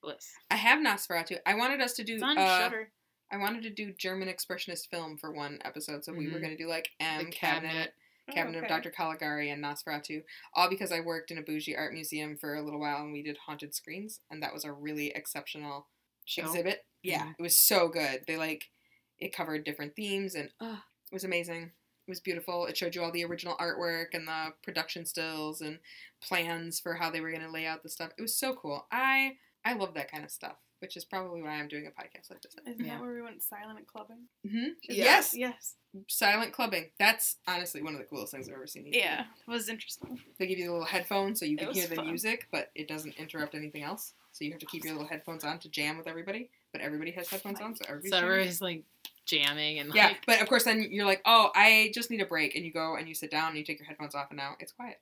list. 0.02 0.28
I 0.50 0.56
have 0.56 0.78
Nosferatu. 0.80 1.38
I 1.46 1.54
wanted 1.54 1.80
us 1.80 1.94
to 1.94 2.04
do. 2.04 2.14
It's 2.14 2.22
on 2.22 2.36
uh, 2.38 2.58
Shutter. 2.58 2.92
I 3.32 3.38
wanted 3.38 3.62
to 3.62 3.70
do 3.70 3.92
German 3.94 4.28
expressionist 4.28 4.88
film 4.90 5.16
for 5.16 5.32
one 5.32 5.58
episode, 5.64 6.04
so 6.04 6.12
we 6.12 6.28
were 6.28 6.38
Mhm. 6.38 6.42
going 6.42 6.56
to 6.56 6.62
do 6.62 6.68
like 6.68 6.90
M 7.00 7.24
The 7.24 7.30
Cabinet, 7.32 7.68
Cabinet. 7.70 7.94
Oh, 8.28 8.32
Cabinet 8.32 8.62
of. 8.64 8.68
Dr. 8.68 8.90
Caligari, 8.90 9.50
and 9.50 9.64
Nosferatu. 9.64 10.22
All 10.54 10.68
because 10.68 10.92
I 10.92 11.00
worked 11.00 11.30
in 11.32 11.38
a 11.38 11.42
bougie 11.42 11.74
art 11.76 11.92
museum 11.92 12.36
for 12.36 12.54
a 12.54 12.62
little 12.62 12.78
while, 12.78 13.02
and 13.02 13.12
we 13.12 13.22
did 13.22 13.36
haunted 13.38 13.74
screens, 13.74 14.20
and 14.30 14.42
that 14.42 14.52
was 14.52 14.64
a 14.64 14.72
really 14.72 15.08
exceptional 15.12 15.88
Show. 16.26 16.42
exhibit. 16.44 16.86
Yeah, 17.02 17.32
it 17.36 17.42
was 17.42 17.56
so 17.56 17.88
good. 17.88 18.24
They 18.26 18.36
like 18.36 18.70
it 19.18 19.32
covered 19.32 19.64
different 19.64 19.96
themes, 19.96 20.34
and 20.34 20.52
uh, 20.60 20.80
it 21.10 21.14
was 21.14 21.24
amazing. 21.24 21.72
It 22.06 22.10
was 22.10 22.20
beautiful. 22.20 22.66
It 22.66 22.76
showed 22.76 22.94
you 22.94 23.02
all 23.02 23.12
the 23.12 23.24
original 23.24 23.56
artwork 23.56 24.08
and 24.14 24.26
the 24.28 24.54
production 24.62 25.06
stills 25.06 25.60
and 25.60 25.78
plans 26.20 26.80
for 26.80 26.94
how 26.96 27.10
they 27.10 27.20
were 27.20 27.30
going 27.30 27.42
to 27.42 27.50
lay 27.50 27.64
out 27.66 27.82
the 27.82 27.88
stuff. 27.88 28.10
It 28.18 28.22
was 28.22 28.36
so 28.36 28.54
cool. 28.54 28.86
I 28.90 29.38
I 29.64 29.72
love 29.74 29.94
that 29.94 30.10
kind 30.10 30.24
of 30.24 30.30
stuff, 30.32 30.56
which 30.82 30.96
is 30.96 31.04
probably 31.04 31.40
why 31.42 31.50
I'm 31.50 31.68
doing 31.68 31.86
a 31.86 31.90
podcast 31.90 32.28
like 32.28 32.42
this. 32.42 32.56
Isn't 32.66 32.84
Yeah. 32.84 32.94
that 32.94 33.00
where 33.00 33.14
we 33.14 33.22
went 33.22 33.40
silent 33.42 33.78
at 33.78 33.86
clubbing? 33.86 34.26
hmm 34.44 34.70
Yeah. 34.82 35.04
Yes, 35.04 35.32
Yes. 35.34 35.76
silent 36.08 36.52
clubbing. 36.52 36.90
That's 36.98 37.36
honestly 37.46 37.82
one 37.82 37.94
of 37.94 38.00
the 38.00 38.06
coolest 38.06 38.32
things 38.32 38.48
I've 38.48 38.54
ever 38.54 38.66
seen. 38.66 38.88
Yeah. 38.92 39.20
It 39.46 39.50
was 39.50 39.68
interesting. 39.68 40.20
They 40.38 40.48
give 40.48 40.58
you 40.58 40.66
the 40.66 40.72
little 40.72 40.86
headphones 40.86 41.38
so 41.38 41.46
you 41.46 41.56
can 41.56 41.72
hear 41.72 41.86
the 41.86 41.94
fun. 41.96 42.08
music, 42.08 42.48
but 42.50 42.70
it 42.74 42.88
doesn't 42.88 43.14
interrupt 43.16 43.54
anything 43.54 43.84
else. 43.84 44.12
So 44.32 44.44
you 44.44 44.50
have 44.50 44.60
to 44.60 44.66
keep 44.66 44.82
your 44.84 44.94
little 44.94 45.08
headphones 45.08 45.44
on 45.44 45.58
to 45.60 45.68
jam 45.68 45.96
with 45.98 46.08
everybody. 46.08 46.50
But 46.72 46.80
everybody 46.80 47.12
has 47.12 47.28
headphones 47.28 47.60
on, 47.60 47.76
so 47.76 47.84
everybody's 47.86 48.10
So 48.10 48.16
jamming. 48.16 48.30
everybody's 48.32 48.60
like 48.60 48.84
jamming 49.26 49.78
and 49.78 49.94
Yeah, 49.94 50.06
like 50.08 50.26
but 50.26 50.40
of 50.42 50.48
course, 50.48 50.64
then 50.64 50.88
you're 50.90 51.06
like, 51.06 51.22
oh, 51.26 51.50
I 51.54 51.92
just 51.94 52.10
need 52.10 52.20
a 52.22 52.26
break, 52.26 52.56
and 52.56 52.64
you 52.64 52.72
go 52.72 52.96
and 52.96 53.06
you 53.06 53.14
sit 53.14 53.30
down 53.30 53.50
and 53.50 53.58
you 53.58 53.62
take 53.64 53.78
your 53.78 53.86
headphones 53.86 54.14
off, 54.16 54.30
and 54.30 54.38
now 54.38 54.56
it's 54.58 54.72
quiet. 54.72 54.98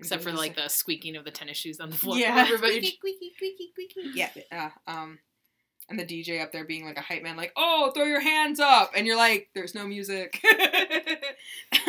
Except 0.00 0.22
for 0.22 0.32
like 0.32 0.54
the 0.56 0.68
squeaking 0.68 1.16
of 1.16 1.24
the 1.24 1.30
tennis 1.30 1.56
shoes 1.56 1.80
on 1.80 1.90
the 1.90 1.96
floor. 1.96 2.16
Yeah. 2.16 2.36
Everybody 2.38 2.84
squeaky, 2.86 3.32
squeaky, 3.36 3.68
squeaky. 3.72 4.10
yeah, 4.14 4.30
uh, 4.52 4.70
um, 4.90 5.18
and 5.88 5.98
the 5.98 6.04
DJ 6.04 6.42
up 6.42 6.52
there 6.52 6.64
being 6.64 6.84
like 6.84 6.98
a 6.98 7.02
hype 7.02 7.22
man, 7.22 7.36
like, 7.36 7.52
oh, 7.56 7.90
throw 7.94 8.04
your 8.04 8.20
hands 8.20 8.60
up, 8.60 8.92
and 8.96 9.06
you're 9.06 9.16
like, 9.16 9.48
there's 9.54 9.74
no 9.74 9.86
music. 9.86 10.40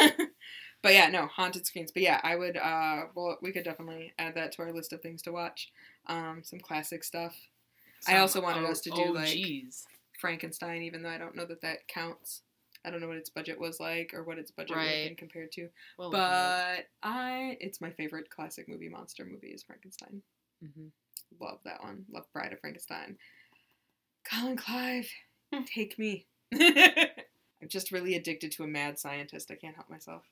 but 0.81 0.93
yeah, 0.93 1.09
no 1.09 1.27
haunted 1.27 1.65
screens. 1.65 1.91
But 1.91 2.03
yeah, 2.03 2.19
I 2.23 2.35
would. 2.35 2.57
Uh, 2.57 3.03
well, 3.15 3.37
we 3.41 3.51
could 3.51 3.63
definitely 3.65 4.13
add 4.17 4.35
that 4.35 4.53
to 4.53 4.61
our 4.63 4.71
list 4.71 4.93
of 4.93 5.01
things 5.01 5.21
to 5.23 5.31
watch. 5.31 5.71
Um, 6.07 6.41
some 6.43 6.59
classic 6.59 7.03
stuff. 7.03 7.35
I 8.07 8.17
also 8.19 8.41
wanted 8.41 8.63
O- 8.63 8.71
us 8.71 8.79
to 8.81 8.89
do, 8.91 9.13
like, 9.13 9.37
OGs. 9.37 9.85
Frankenstein, 10.19 10.83
even 10.83 11.03
though 11.03 11.09
I 11.09 11.17
don't 11.17 11.35
know 11.35 11.45
that 11.45 11.61
that 11.61 11.87
counts. 11.87 12.41
I 12.85 12.89
don't 12.91 13.01
know 13.01 13.07
what 13.07 13.17
its 13.17 13.29
budget 13.29 13.59
was 13.59 13.79
like 13.79 14.13
or 14.13 14.23
what 14.23 14.37
its 14.37 14.51
budget 14.51 14.75
would 14.77 14.85
have 14.85 15.07
been 15.09 15.15
compared 15.17 15.51
to. 15.53 15.67
Well, 15.97 16.11
But 16.11 16.87
I, 17.03 17.57
it's 17.59 17.81
my 17.81 17.89
favorite 17.91 18.29
classic 18.29 18.67
movie, 18.69 18.89
monster 18.89 19.25
movie, 19.25 19.49
is 19.49 19.63
Frankenstein. 19.63 20.21
mhm. 20.63 20.91
Love 21.39 21.59
that 21.65 21.83
one. 21.83 22.05
Love 22.11 22.25
Bride 22.33 22.53
of 22.53 22.59
Frankenstein. 22.59 23.17
Colin 24.29 24.57
Clive, 24.57 25.09
Hmm. 25.53 25.63
take 25.63 25.97
me. 25.99 26.27
I'm 26.53 27.67
just 27.67 27.91
really 27.91 28.15
addicted 28.15 28.51
to 28.53 28.63
a 28.63 28.67
mad 28.67 28.97
scientist. 28.99 29.51
I 29.51 29.55
can't 29.55 29.75
help 29.75 29.89
myself. 29.89 30.23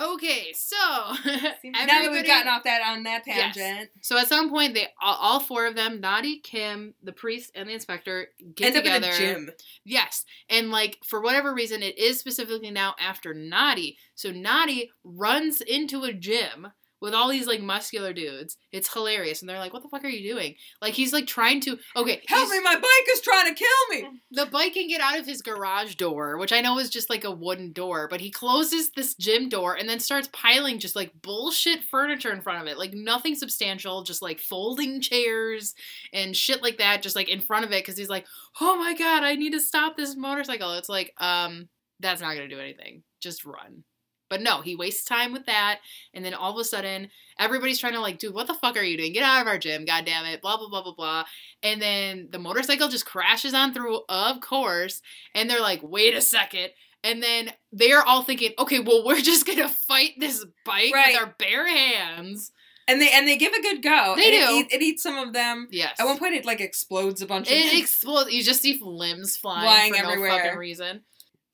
Okay, 0.00 0.52
so 0.54 0.76
Now 0.78 1.86
that 1.86 2.08
we've 2.10 2.26
gotten 2.26 2.48
off 2.48 2.64
that 2.64 2.80
on 2.86 3.02
that 3.02 3.24
Yes. 3.26 3.54
tangent, 3.54 3.90
So 4.00 4.16
at 4.16 4.28
some 4.28 4.48
point, 4.48 4.72
they 4.74 4.86
all, 5.00 5.16
all 5.16 5.40
four 5.40 5.66
of 5.66 5.74
them, 5.74 6.00
Noddy, 6.00 6.38
Kim, 6.38 6.94
the 7.02 7.12
priest, 7.12 7.52
and 7.54 7.68
the 7.68 7.74
inspector, 7.74 8.28
get 8.54 8.68
end 8.68 8.76
up 8.78 8.82
together. 8.84 9.06
in 9.08 9.12
a 9.12 9.16
gym. 9.18 9.50
Yes, 9.84 10.24
and 10.48 10.70
like 10.70 10.98
for 11.04 11.20
whatever 11.20 11.52
reason, 11.52 11.82
it 11.82 11.98
is 11.98 12.18
specifically 12.18 12.70
now 12.70 12.94
after 12.98 13.34
Noddy. 13.34 13.98
So 14.14 14.30
Noddy 14.32 14.90
runs 15.04 15.60
into 15.60 16.04
a 16.04 16.12
gym 16.14 16.68
with 17.00 17.14
all 17.14 17.28
these 17.28 17.46
like 17.46 17.60
muscular 17.60 18.12
dudes. 18.12 18.56
It's 18.72 18.92
hilarious, 18.92 19.40
and 19.40 19.48
they're 19.48 19.58
like, 19.58 19.72
"What 19.72 19.82
the 19.82 19.88
fuck 19.88 20.04
are 20.04 20.08
you 20.08 20.32
doing?" 20.32 20.54
Like 20.80 20.94
he's 20.94 21.12
like 21.12 21.26
trying 21.26 21.60
to. 21.62 21.78
Okay, 21.96 22.22
Help 22.28 22.50
me! 22.50 22.60
My 22.60 22.74
bike 22.74 23.08
is 23.12 23.20
trying 23.20 23.54
to 23.54 23.54
kill 23.54 23.68
me. 23.90 24.20
The 24.32 24.46
bike 24.46 24.74
can 24.74 24.88
get 24.88 25.00
out 25.00 25.18
of 25.18 25.26
his 25.26 25.42
garage 25.42 25.94
door, 25.94 26.38
which 26.38 26.52
I 26.52 26.60
know 26.60 26.78
is 26.78 26.90
just 26.90 27.10
like 27.10 27.24
a 27.24 27.30
wooden 27.30 27.72
door, 27.72 28.08
but 28.08 28.20
he 28.20 28.30
closes 28.30 28.90
this 28.90 29.14
gym 29.14 29.48
door 29.48 29.74
and 29.74 29.88
then 29.88 30.00
starts 30.00 30.28
piling 30.32 30.78
just 30.78 30.96
like 30.96 31.12
bullshit 31.22 31.82
furniture 31.84 32.32
in 32.32 32.42
front 32.42 32.62
of 32.62 32.68
it. 32.68 32.78
Like 32.78 32.92
nothing 32.92 33.34
substantial, 33.34 34.02
just 34.02 34.22
like 34.22 34.40
folding 34.40 35.00
chairs 35.00 35.74
and 36.12 36.36
shit 36.36 36.62
like 36.62 36.78
that, 36.78 37.02
just 37.02 37.16
like 37.16 37.28
in 37.28 37.40
front 37.40 37.64
of 37.64 37.72
it 37.72 37.82
because 37.82 37.98
he's 37.98 38.08
like, 38.08 38.26
oh 38.60 38.76
my 38.76 38.94
god, 38.94 39.22
I 39.22 39.34
need 39.34 39.52
to 39.52 39.60
stop 39.60 39.96
this 39.96 40.16
motorcycle. 40.16 40.74
It's 40.74 40.88
like, 40.88 41.12
um, 41.18 41.68
that's 42.00 42.20
not 42.20 42.34
gonna 42.34 42.48
do 42.48 42.58
anything. 42.58 43.02
Just 43.20 43.44
run. 43.44 43.84
But 44.30 44.40
no, 44.40 44.62
he 44.62 44.74
wastes 44.76 45.04
time 45.04 45.32
with 45.34 45.44
that, 45.46 45.80
and 46.14 46.24
then 46.24 46.32
all 46.32 46.52
of 46.52 46.58
a 46.58 46.64
sudden, 46.64 47.10
everybody's 47.38 47.78
trying 47.80 47.92
to 47.94 48.00
like, 48.00 48.18
dude, 48.18 48.32
what 48.32 48.46
the 48.46 48.54
fuck 48.54 48.76
are 48.76 48.82
you 48.82 48.96
doing? 48.96 49.12
Get 49.12 49.24
out 49.24 49.42
of 49.42 49.46
our 49.48 49.58
gym, 49.58 49.84
god 49.84 50.06
damn 50.06 50.24
it, 50.24 50.40
blah 50.40 50.56
blah 50.56 50.68
blah 50.70 50.82
blah 50.82 50.94
blah. 50.94 51.24
And 51.62 51.82
then 51.82 52.28
the 52.30 52.38
motorcycle 52.38 52.88
just 52.88 53.04
crashes 53.04 53.52
on 53.52 53.74
through, 53.74 54.00
of 54.08 54.40
course. 54.40 55.02
And 55.34 55.50
they're 55.50 55.60
like, 55.60 55.80
wait 55.82 56.14
a 56.14 56.20
second. 56.22 56.70
And 57.02 57.22
then 57.22 57.50
they're 57.72 58.02
all 58.02 58.22
thinking, 58.22 58.52
okay, 58.58 58.78
well, 58.80 59.04
we're 59.04 59.20
just 59.22 59.46
gonna 59.46 59.68
fight 59.68 60.12
this 60.18 60.44
bike 60.64 60.94
Right. 60.94 61.08
with 61.14 61.20
our 61.22 61.34
bare 61.38 61.66
hands. 61.66 62.52
And 62.86 63.00
they 63.00 63.10
and 63.10 63.26
they 63.26 63.36
give 63.36 63.52
a 63.52 63.62
good 63.62 63.82
go. 63.82 64.14
They 64.16 64.24
And 64.40 64.48
do. 64.48 64.54
It, 64.54 64.66
eat- 64.66 64.72
it 64.76 64.82
eats 64.82 65.02
some 65.02 65.16
of 65.16 65.32
them. 65.32 65.68
Yes. 65.70 65.96
At 65.98 66.06
one 66.06 66.18
point, 66.18 66.34
it 66.34 66.44
like 66.44 66.60
explodes 66.60 67.22
a 67.22 67.26
bunch 67.26 67.48
of. 67.48 67.54
it 67.56 67.78
explodes. 67.78 68.32
You 68.32 68.42
just 68.42 68.62
see 68.62 68.80
limbs 68.82 69.36
flying, 69.36 69.92
Flying 69.92 69.94
for 69.94 70.16
no 70.16 70.28
fucking 70.28 70.56
reason. 70.58 71.00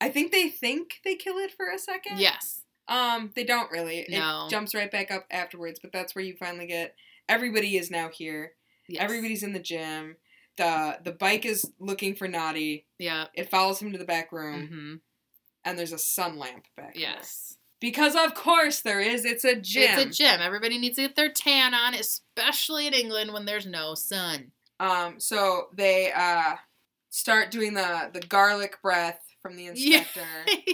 I 0.00 0.08
think 0.10 0.30
they 0.32 0.48
think 0.50 1.00
they 1.04 1.14
kill 1.14 1.38
it 1.38 1.52
for 1.52 1.70
a 1.70 1.78
second. 1.78 2.18
Yes. 2.18 2.62
Um, 2.88 3.32
they 3.34 3.44
don't 3.44 3.70
really. 3.70 4.06
No. 4.08 4.46
It 4.46 4.50
jumps 4.50 4.74
right 4.74 4.90
back 4.90 5.10
up 5.10 5.26
afterwards, 5.30 5.78
but 5.80 5.92
that's 5.92 6.14
where 6.14 6.24
you 6.24 6.36
finally 6.38 6.66
get 6.66 6.94
everybody 7.28 7.76
is 7.76 7.90
now 7.90 8.08
here. 8.08 8.52
yes. 8.88 9.02
Everybody's 9.02 9.42
in 9.42 9.52
the 9.52 9.58
gym. 9.60 10.16
The 10.56 10.98
the 11.04 11.12
bike 11.12 11.44
is 11.44 11.70
looking 11.78 12.14
for 12.14 12.28
Noddy. 12.28 12.86
Yeah. 12.98 13.26
It 13.34 13.50
follows 13.50 13.80
him 13.80 13.92
to 13.92 13.98
the 13.98 14.04
back 14.04 14.32
room, 14.32 14.62
Mm-hmm. 14.62 14.94
and 15.64 15.78
there's 15.78 15.92
a 15.92 15.98
sun 15.98 16.38
lamp 16.38 16.64
back 16.76 16.94
there. 16.94 17.02
Yes. 17.02 17.56
Because 17.80 18.14
of 18.14 18.34
course 18.34 18.80
there 18.80 19.00
is. 19.00 19.24
It's 19.26 19.44
a 19.44 19.54
gym. 19.56 19.98
It's 19.98 20.02
a 20.02 20.22
gym. 20.24 20.40
Everybody 20.40 20.78
needs 20.78 20.96
to 20.96 21.02
get 21.02 21.14
their 21.16 21.30
tan 21.30 21.74
on, 21.74 21.92
especially 21.92 22.86
in 22.86 22.94
England 22.94 23.32
when 23.34 23.44
there's 23.44 23.66
no 23.66 23.94
sun. 23.94 24.52
Um, 24.80 25.18
so 25.20 25.68
they 25.74 26.10
uh 26.14 26.54
start 27.10 27.50
doing 27.50 27.74
the 27.74 28.10
the 28.14 28.20
garlic 28.20 28.80
breath 28.80 29.20
from 29.42 29.56
the 29.56 29.66
inspector. 29.68 30.20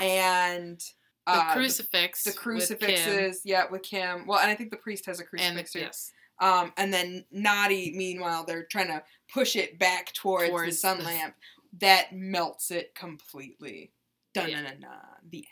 Yeah. 0.00 0.02
and 0.02 0.80
the 1.26 1.32
uh, 1.32 1.52
crucifix. 1.54 2.24
the, 2.24 2.30
Kim. 2.32 2.38
crucifixes, 2.40 3.40
yeah, 3.44 3.64
with 3.70 3.82
Kim. 3.82 4.26
Well, 4.26 4.38
and 4.40 4.50
I 4.50 4.54
think 4.54 4.70
the 4.70 4.76
priest 4.76 5.06
has 5.06 5.20
a 5.20 5.24
crucifix 5.24 5.72
the, 5.72 5.78
too. 5.80 5.84
yes. 5.86 6.12
Um, 6.40 6.72
and 6.76 6.92
then 6.92 7.24
Noddy, 7.30 7.92
meanwhile, 7.96 8.44
they're 8.44 8.66
trying 8.70 8.88
to 8.88 9.02
push 9.32 9.56
it 9.56 9.78
back 9.78 10.12
towards, 10.12 10.50
the 10.52 10.72
sun 10.72 10.98
the- 10.98 11.04
lamp. 11.04 11.34
That 11.80 12.12
melts 12.12 12.70
it 12.70 12.94
completely. 12.94 13.92
Dun 14.32 14.50
dun 14.50 14.64
dun. 14.64 14.90
The 15.28 15.44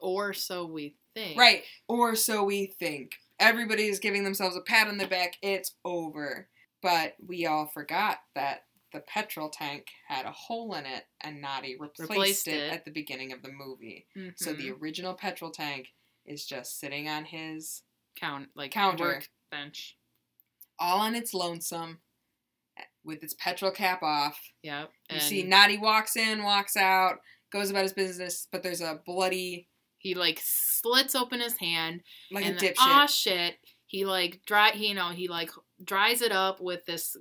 Or 0.00 0.32
so 0.32 0.66
we 0.66 0.96
think. 1.14 1.38
Right. 1.38 1.62
Or 1.88 2.16
so 2.16 2.42
we 2.44 2.66
think. 2.78 3.12
Everybody 3.38 3.86
is 3.86 4.00
giving 4.00 4.24
themselves 4.24 4.56
a 4.56 4.60
pat 4.60 4.88
on 4.88 4.98
the 4.98 5.06
back. 5.06 5.36
It's 5.42 5.74
over. 5.84 6.48
But 6.82 7.14
we 7.24 7.46
all 7.46 7.66
forgot 7.66 8.18
that 8.34 8.64
the 8.92 9.00
petrol 9.00 9.48
tank 9.50 9.86
had 10.08 10.24
a 10.26 10.30
hole 10.32 10.74
in 10.74 10.86
it, 10.86 11.04
and 11.20 11.40
Noddy 11.40 11.76
replaced, 11.78 12.10
Replaced 12.10 12.48
it, 12.48 12.54
it. 12.54 12.72
at 12.72 12.84
the 12.84 12.90
beginning 12.90 13.32
of 13.32 13.42
the 13.42 13.50
movie. 13.52 14.06
So 14.36 14.54
Mhm. 14.54 14.58
the 14.58 14.70
original 14.72 15.14
petrol 15.14 15.50
tank 15.50 15.92
is 16.24 16.46
just 16.46 16.78
sitting 16.78 17.08
on 17.08 17.24
his 17.26 17.82
count 18.14 18.50
like 18.54 18.70
Counter. 18.72 19.22
workbench. 19.50 19.96
all 20.78 21.00
on 21.00 21.14
its 21.14 21.32
lonesome 21.32 22.02
with 23.02 23.22
its 23.22 23.34
petrol 23.34 23.70
cap 23.70 24.02
off. 24.02 24.52
Yep. 24.62 24.92
You 25.10 25.20
see 25.20 25.42
Noddy 25.42 25.78
walks 25.78 26.16
in, 26.16 26.42
walks 26.42 26.76
out, 26.76 27.20
goes 27.50 27.70
about 27.70 27.84
his 27.84 27.92
business, 27.94 28.46
but 28.50 28.62
there's 28.62 28.80
a 28.82 28.96
bloody 29.06 29.68
He 29.98 30.14
like 30.14 30.38
slits 30.42 31.14
open 31.14 31.40
his 31.40 31.56
hand 31.56 32.02
Like 32.30 32.44
and 32.44 32.56
a 32.56 32.60
then, 32.60 32.70
dipshit. 32.74 32.76
ah 32.78 33.06
shit. 33.06 33.58
He 33.86 34.04
like 34.04 34.40
dry 34.46 34.70
he, 34.72 34.88
you 34.88 34.94
know, 34.94 35.10
he 35.10 35.28
like 35.28 35.50
dries 35.82 36.22
it 36.22 36.32
up 36.32 36.60
with 36.60 36.84
this 36.86 37.16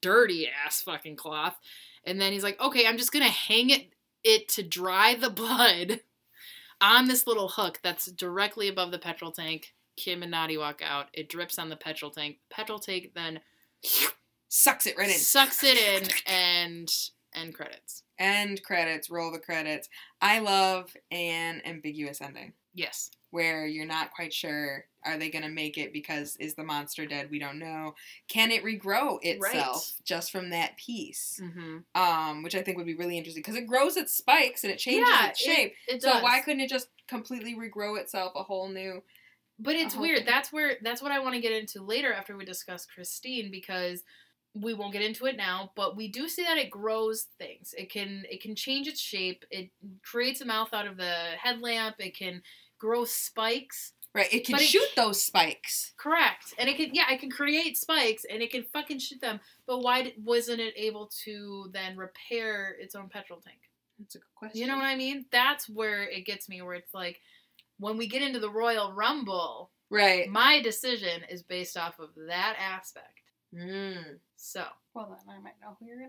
dirty 0.00 0.48
ass 0.48 0.82
fucking 0.82 1.16
cloth. 1.16 1.56
And 2.04 2.20
then 2.20 2.32
he's 2.32 2.42
like, 2.42 2.60
okay, 2.60 2.86
I'm 2.86 2.98
just 2.98 3.12
gonna 3.12 3.26
hang 3.28 3.70
it 3.70 3.92
it 4.24 4.48
to 4.50 4.62
dry 4.62 5.14
the 5.14 5.30
blood 5.42 6.00
on 6.80 7.08
this 7.08 7.26
little 7.26 7.48
hook 7.48 7.80
that's 7.82 8.06
directly 8.06 8.68
above 8.68 8.90
the 8.90 8.98
petrol 8.98 9.32
tank. 9.32 9.74
Kim 9.96 10.22
and 10.22 10.30
Noddy 10.30 10.58
walk 10.58 10.82
out. 10.84 11.06
It 11.14 11.28
drips 11.28 11.58
on 11.58 11.70
the 11.70 11.76
petrol 11.76 12.10
tank. 12.10 12.38
Petrol 12.50 12.78
tank 12.78 13.12
then 13.14 13.40
Sucks 14.48 14.86
it 14.86 14.96
right 14.96 15.08
in. 15.08 15.18
sucks 15.18 15.62
it 15.64 15.76
in 15.76 16.08
and 16.26 16.90
end 17.34 17.54
credits. 17.54 18.02
End 18.18 18.62
credits, 18.62 19.10
roll 19.10 19.30
the 19.32 19.38
credits. 19.38 19.88
I 20.20 20.38
love 20.38 20.94
an 21.10 21.62
ambiguous 21.64 22.20
ending 22.20 22.52
Yes. 22.76 23.10
where 23.30 23.66
you're 23.66 23.84
not 23.86 24.12
quite 24.12 24.32
sure 24.32 24.84
are 25.04 25.18
they 25.18 25.30
going 25.30 25.42
to 25.44 25.50
make 25.50 25.78
it 25.78 25.92
because 25.92 26.36
is 26.36 26.54
the 26.54 26.64
monster 26.64 27.06
dead? 27.06 27.28
We 27.30 27.38
don't 27.38 27.58
know. 27.58 27.94
Can 28.28 28.50
it 28.50 28.62
regrow 28.64 29.18
itself 29.22 29.92
just 30.04 30.30
from 30.32 30.50
that 30.50 30.76
piece? 30.76 31.40
Mm-hmm. 31.42 31.78
Um, 32.00 32.42
which 32.42 32.54
I 32.54 32.62
think 32.62 32.76
would 32.76 32.86
be 32.86 32.94
really 32.96 33.16
interesting 33.18 33.42
because 33.42 33.56
it 33.56 33.66
grows 33.66 33.96
its 33.96 34.14
spikes 34.14 34.62
and 34.64 34.72
it 34.72 34.78
changes 34.78 35.08
Yeah, 35.08 35.28
its 35.28 35.40
shape. 35.40 35.74
It 35.88 36.02
so 36.02 36.12
does. 36.14 36.22
why 36.22 36.40
couldn't 36.40 36.60
it 36.60 36.70
just 36.70 36.88
completely 37.08 37.54
regrow 37.54 37.98
itself 38.00 38.32
a 38.36 38.42
whole 38.42 38.68
new? 38.68 39.02
But 39.58 39.74
it's 39.76 39.96
weird. 39.96 40.18
thing. 40.18 40.26
That's 40.26 40.52
where 40.52 40.74
that's 40.82 41.00
what 41.00 41.12
I 41.12 41.18
want 41.20 41.34
to 41.34 41.40
get 41.40 41.52
into 41.52 41.82
later 41.82 42.12
after 42.12 42.36
we 42.36 42.44
discuss 42.44 42.84
Christine 42.84 43.50
because 43.50 44.02
we 44.54 44.74
won't 44.74 44.92
get 44.92 45.02
into 45.02 45.26
it 45.26 45.36
now, 45.36 45.70
but 45.76 45.96
we 45.96 46.08
do 46.08 46.28
see 46.28 46.42
that 46.42 46.56
it 46.58 46.70
grows 46.70 47.26
things. 47.38 47.74
It 47.78 47.90
can 47.90 48.24
it 48.30 48.42
can 48.42 48.54
change 48.54 48.86
its 48.88 49.00
shape. 49.00 49.44
It 49.50 49.70
creates 50.02 50.40
a 50.40 50.46
mouth 50.46 50.70
out 50.74 50.86
of 50.86 50.96
the 50.96 51.14
headlamp. 51.40 51.96
It 52.00 52.16
can 52.16 52.42
grow 52.78 53.04
spikes. 53.04 53.92
Right, 54.14 54.32
it 54.32 54.46
can 54.46 54.54
But 54.54 54.62
it- 54.62 54.68
shoot 54.68 54.88
those 54.96 55.22
spikes. 55.22 55.92
Correct. 55.98 56.54
And 56.58 56.68
it 56.70 56.76
can 56.76 56.94
yeah, 56.94 57.10
it 57.12 57.20
can 57.20 57.30
create 57.30 57.76
spikes 57.76 58.24
and 58.24 58.42
it 58.42 58.50
can 58.50 58.64
fucking 58.72 58.98
shoot 58.98 59.20
them. 59.20 59.40
But 59.66 59.80
why 59.80 60.14
wasn't 60.24 60.60
it 60.60 60.72
able 60.76 61.10
to 61.24 61.68
then 61.72 61.96
repair 61.96 62.76
its 62.80 62.94
own 62.94 63.08
petrol 63.10 63.40
tank? 63.40 63.58
That's 63.98 64.14
a 64.14 64.18
good 64.18 64.34
question. 64.34 64.60
You 64.60 64.66
know 64.68 64.76
what 64.76 64.84
I 64.86 64.96
mean? 64.96 65.26
That's 65.30 65.68
where 65.68 66.04
it 66.08 66.24
gets 66.24 66.48
me 66.48 66.62
where 66.62 66.74
it's 66.74 66.94
like 66.94 67.20
when 67.78 67.98
we 67.98 68.06
get 68.06 68.22
into 68.22 68.40
the 68.40 68.50
Royal 68.50 68.92
Rumble, 68.92 69.70
Right. 69.90 70.28
my 70.30 70.60
decision 70.62 71.22
is 71.30 71.42
based 71.42 71.76
off 71.76 71.98
of 71.98 72.08
that 72.26 72.56
aspect. 72.58 73.20
Mm. 73.54 74.18
So, 74.36 74.64
Well, 74.94 75.08
then 75.26 75.34
I 75.34 75.40
might 75.40 75.54
know 75.60 75.76
who 75.78 75.86
you're 75.86 76.08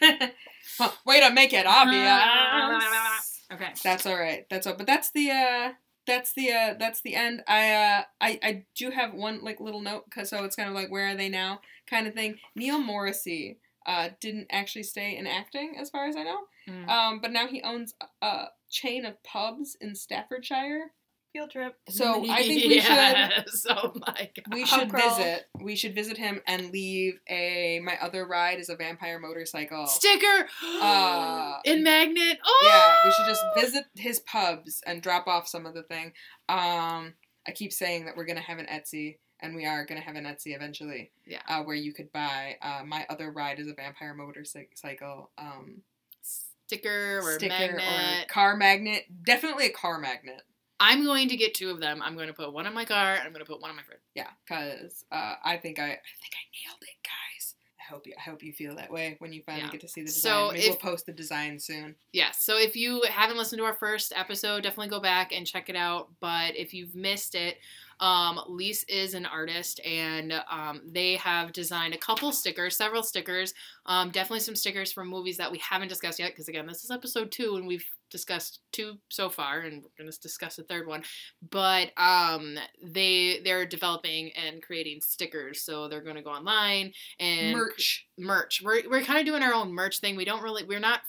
gonna. 0.00 0.32
well, 0.80 0.94
way 1.06 1.20
to 1.20 1.30
make 1.32 1.52
it 1.54 1.66
obvious. 1.66 3.40
okay. 3.52 3.72
That's 3.82 4.06
all 4.06 4.18
right. 4.18 4.46
That's 4.50 4.66
all. 4.66 4.74
But 4.74 4.86
that's 4.86 5.10
the 5.12 5.30
uh 5.30 5.72
that's 6.08 6.32
the 6.32 6.50
uh 6.50 6.74
that's 6.78 7.02
the 7.02 7.14
end. 7.14 7.44
I 7.46 7.72
uh 7.72 8.02
I 8.20 8.40
I 8.42 8.64
do 8.74 8.90
have 8.90 9.14
one 9.14 9.44
like 9.44 9.60
little 9.60 9.82
note 9.82 10.10
cuz 10.10 10.30
so 10.30 10.42
it's 10.42 10.56
kind 10.56 10.68
of 10.68 10.74
like 10.74 10.90
where 10.90 11.06
are 11.08 11.14
they 11.14 11.28
now 11.28 11.60
kind 11.86 12.08
of 12.08 12.14
thing. 12.14 12.38
Neil 12.56 12.80
Morrissey 12.80 13.58
uh 13.86 14.08
didn't 14.20 14.48
actually 14.50 14.82
stay 14.82 15.16
in 15.16 15.26
acting 15.26 15.76
as 15.78 15.90
far 15.90 16.06
as 16.06 16.16
I 16.16 16.24
know. 16.24 16.40
Mm. 16.68 16.88
Um 16.88 17.20
but 17.20 17.30
now 17.30 17.46
he 17.46 17.62
owns 17.62 17.94
a, 18.00 18.26
a 18.26 18.48
chain 18.70 19.04
of 19.04 19.22
pubs 19.22 19.76
in 19.80 19.94
Staffordshire. 19.94 20.92
Field 21.38 21.50
trip. 21.52 21.76
So 21.88 22.24
I 22.30 22.42
think 22.42 22.64
we 22.64 22.80
should 22.80 22.90
yes. 22.90 23.64
Oh 23.70 23.92
my 23.94 24.30
god. 24.34 24.52
we 24.52 24.66
should 24.66 24.90
crawl. 24.90 25.16
visit. 25.16 25.44
We 25.60 25.76
should 25.76 25.94
visit 25.94 26.16
him 26.16 26.40
and 26.48 26.70
leave 26.72 27.20
a 27.28 27.80
my 27.84 27.96
other 28.02 28.26
ride 28.26 28.58
is 28.58 28.68
a 28.68 28.74
vampire 28.76 29.20
motorcycle. 29.20 29.86
Sticker 29.86 30.48
Uh, 30.80 31.58
in 31.64 31.84
magnet. 31.84 32.38
Oh 32.44 32.60
Yeah, 32.64 33.04
we 33.04 33.12
should 33.12 33.26
just 33.26 33.44
visit 33.56 33.84
his 33.94 34.18
pubs 34.20 34.82
and 34.86 35.00
drop 35.00 35.28
off 35.28 35.46
some 35.46 35.64
of 35.64 35.74
the 35.74 35.84
thing. 35.84 36.12
Um, 36.48 37.14
I 37.46 37.52
keep 37.54 37.72
saying 37.72 38.06
that 38.06 38.16
we're 38.16 38.26
gonna 38.26 38.40
have 38.40 38.58
an 38.58 38.66
Etsy, 38.66 39.18
and 39.40 39.54
we 39.54 39.64
are 39.64 39.86
gonna 39.86 40.00
have 40.00 40.16
an 40.16 40.24
Etsy 40.24 40.56
eventually. 40.56 41.12
Yeah. 41.24 41.42
Uh, 41.48 41.62
where 41.62 41.76
you 41.76 41.92
could 41.94 42.10
buy 42.12 42.56
uh, 42.62 42.82
my 42.84 43.06
other 43.08 43.30
ride 43.30 43.60
is 43.60 43.68
a 43.68 43.74
vampire 43.74 44.12
motorcycle 44.14 45.30
um, 45.38 45.82
sticker 46.22 47.20
or 47.22 47.34
sticker 47.34 47.54
magnet. 47.76 48.24
or 48.24 48.26
car 48.28 48.56
magnet. 48.56 49.04
Definitely 49.24 49.66
a 49.66 49.72
car 49.72 49.98
magnet. 49.98 50.42
I'm 50.80 51.04
going 51.04 51.28
to 51.28 51.36
get 51.36 51.54
two 51.54 51.70
of 51.70 51.80
them. 51.80 52.00
I'm 52.02 52.14
going 52.14 52.28
to 52.28 52.32
put 52.34 52.52
one 52.52 52.66
in 52.66 52.72
my 52.74 52.84
car 52.84 53.14
and 53.14 53.22
I'm 53.22 53.32
going 53.32 53.44
to 53.44 53.50
put 53.50 53.60
one 53.60 53.70
on 53.70 53.76
my 53.76 53.82
fridge. 53.82 53.98
Yeah, 54.14 54.28
cause 54.48 55.04
uh, 55.10 55.34
I 55.44 55.56
think 55.56 55.78
I 55.78 55.84
I 55.84 55.88
think 55.88 56.34
I 56.34 56.44
nailed 56.68 56.82
it, 56.82 56.96
guys. 57.02 57.54
I 57.80 57.92
hope 57.92 58.06
you 58.06 58.14
I 58.18 58.20
hope 58.30 58.42
you 58.42 58.52
feel 58.52 58.76
that 58.76 58.90
way 58.90 59.16
when 59.18 59.32
you 59.32 59.42
finally 59.42 59.64
Yeah. 59.64 59.70
get 59.72 59.80
to 59.80 59.88
see 59.88 60.02
the 60.02 60.10
So 60.10 60.50
design. 60.50 60.52
Maybe 60.54 60.68
we'll 60.68 60.76
post 60.76 61.06
the 61.06 61.12
design 61.12 61.58
soon. 61.58 61.96
Yeah, 62.12 62.30
so 62.32 62.58
if 62.58 62.76
you 62.76 63.02
haven't 63.10 63.36
listened 63.38 63.58
to 63.60 63.64
our 63.64 63.74
first 63.74 64.12
episode, 64.14 64.62
definitely 64.62 64.88
go 64.88 65.00
back 65.00 65.32
and 65.32 65.46
check 65.46 65.68
it 65.68 65.76
out. 65.76 66.08
But 66.20 66.54
if 66.56 66.72
you've 66.74 66.94
missed 66.94 67.34
it, 67.34 67.56
um, 68.00 68.40
Lise 68.48 68.84
is 68.88 69.14
an 69.14 69.26
artist 69.26 69.80
and 69.84 70.32
um, 70.50 70.82
they 70.86 71.16
have 71.16 71.52
designed 71.52 71.94
a 71.94 71.98
couple 71.98 72.32
stickers, 72.32 72.76
several 72.76 73.02
stickers. 73.02 73.54
Um, 73.86 74.10
definitely 74.10 74.40
some 74.40 74.56
stickers 74.56 74.92
from 74.92 75.08
movies 75.08 75.36
that 75.38 75.50
we 75.50 75.58
haven't 75.58 75.88
discussed 75.88 76.18
yet, 76.18 76.32
because 76.32 76.48
again, 76.48 76.66
this 76.66 76.84
is 76.84 76.90
episode 76.90 77.30
two 77.30 77.56
and 77.56 77.66
we've 77.66 77.84
discussed 78.10 78.60
two 78.72 78.94
so 79.08 79.28
far, 79.28 79.60
and 79.60 79.82
we're 79.82 79.90
going 79.98 80.10
to 80.10 80.20
discuss 80.20 80.58
a 80.58 80.62
third 80.62 80.86
one. 80.86 81.02
But 81.50 81.90
um, 81.96 82.56
they 82.82 83.40
they're 83.44 83.66
developing 83.66 84.30
and 84.32 84.62
creating 84.62 85.00
stickers, 85.02 85.62
so 85.62 85.88
they're 85.88 86.00
going 86.02 86.16
to 86.16 86.22
go 86.22 86.30
online 86.30 86.92
and 87.20 87.56
Merch. 87.56 88.06
merch. 88.18 88.62
We're 88.64 88.88
we're 88.88 89.02
kind 89.02 89.18
of 89.20 89.26
doing 89.26 89.42
our 89.42 89.52
own 89.52 89.72
merch 89.72 90.00
thing. 90.00 90.16
We 90.16 90.24
don't 90.24 90.42
really 90.42 90.64
we're 90.64 90.80
not 90.80 91.00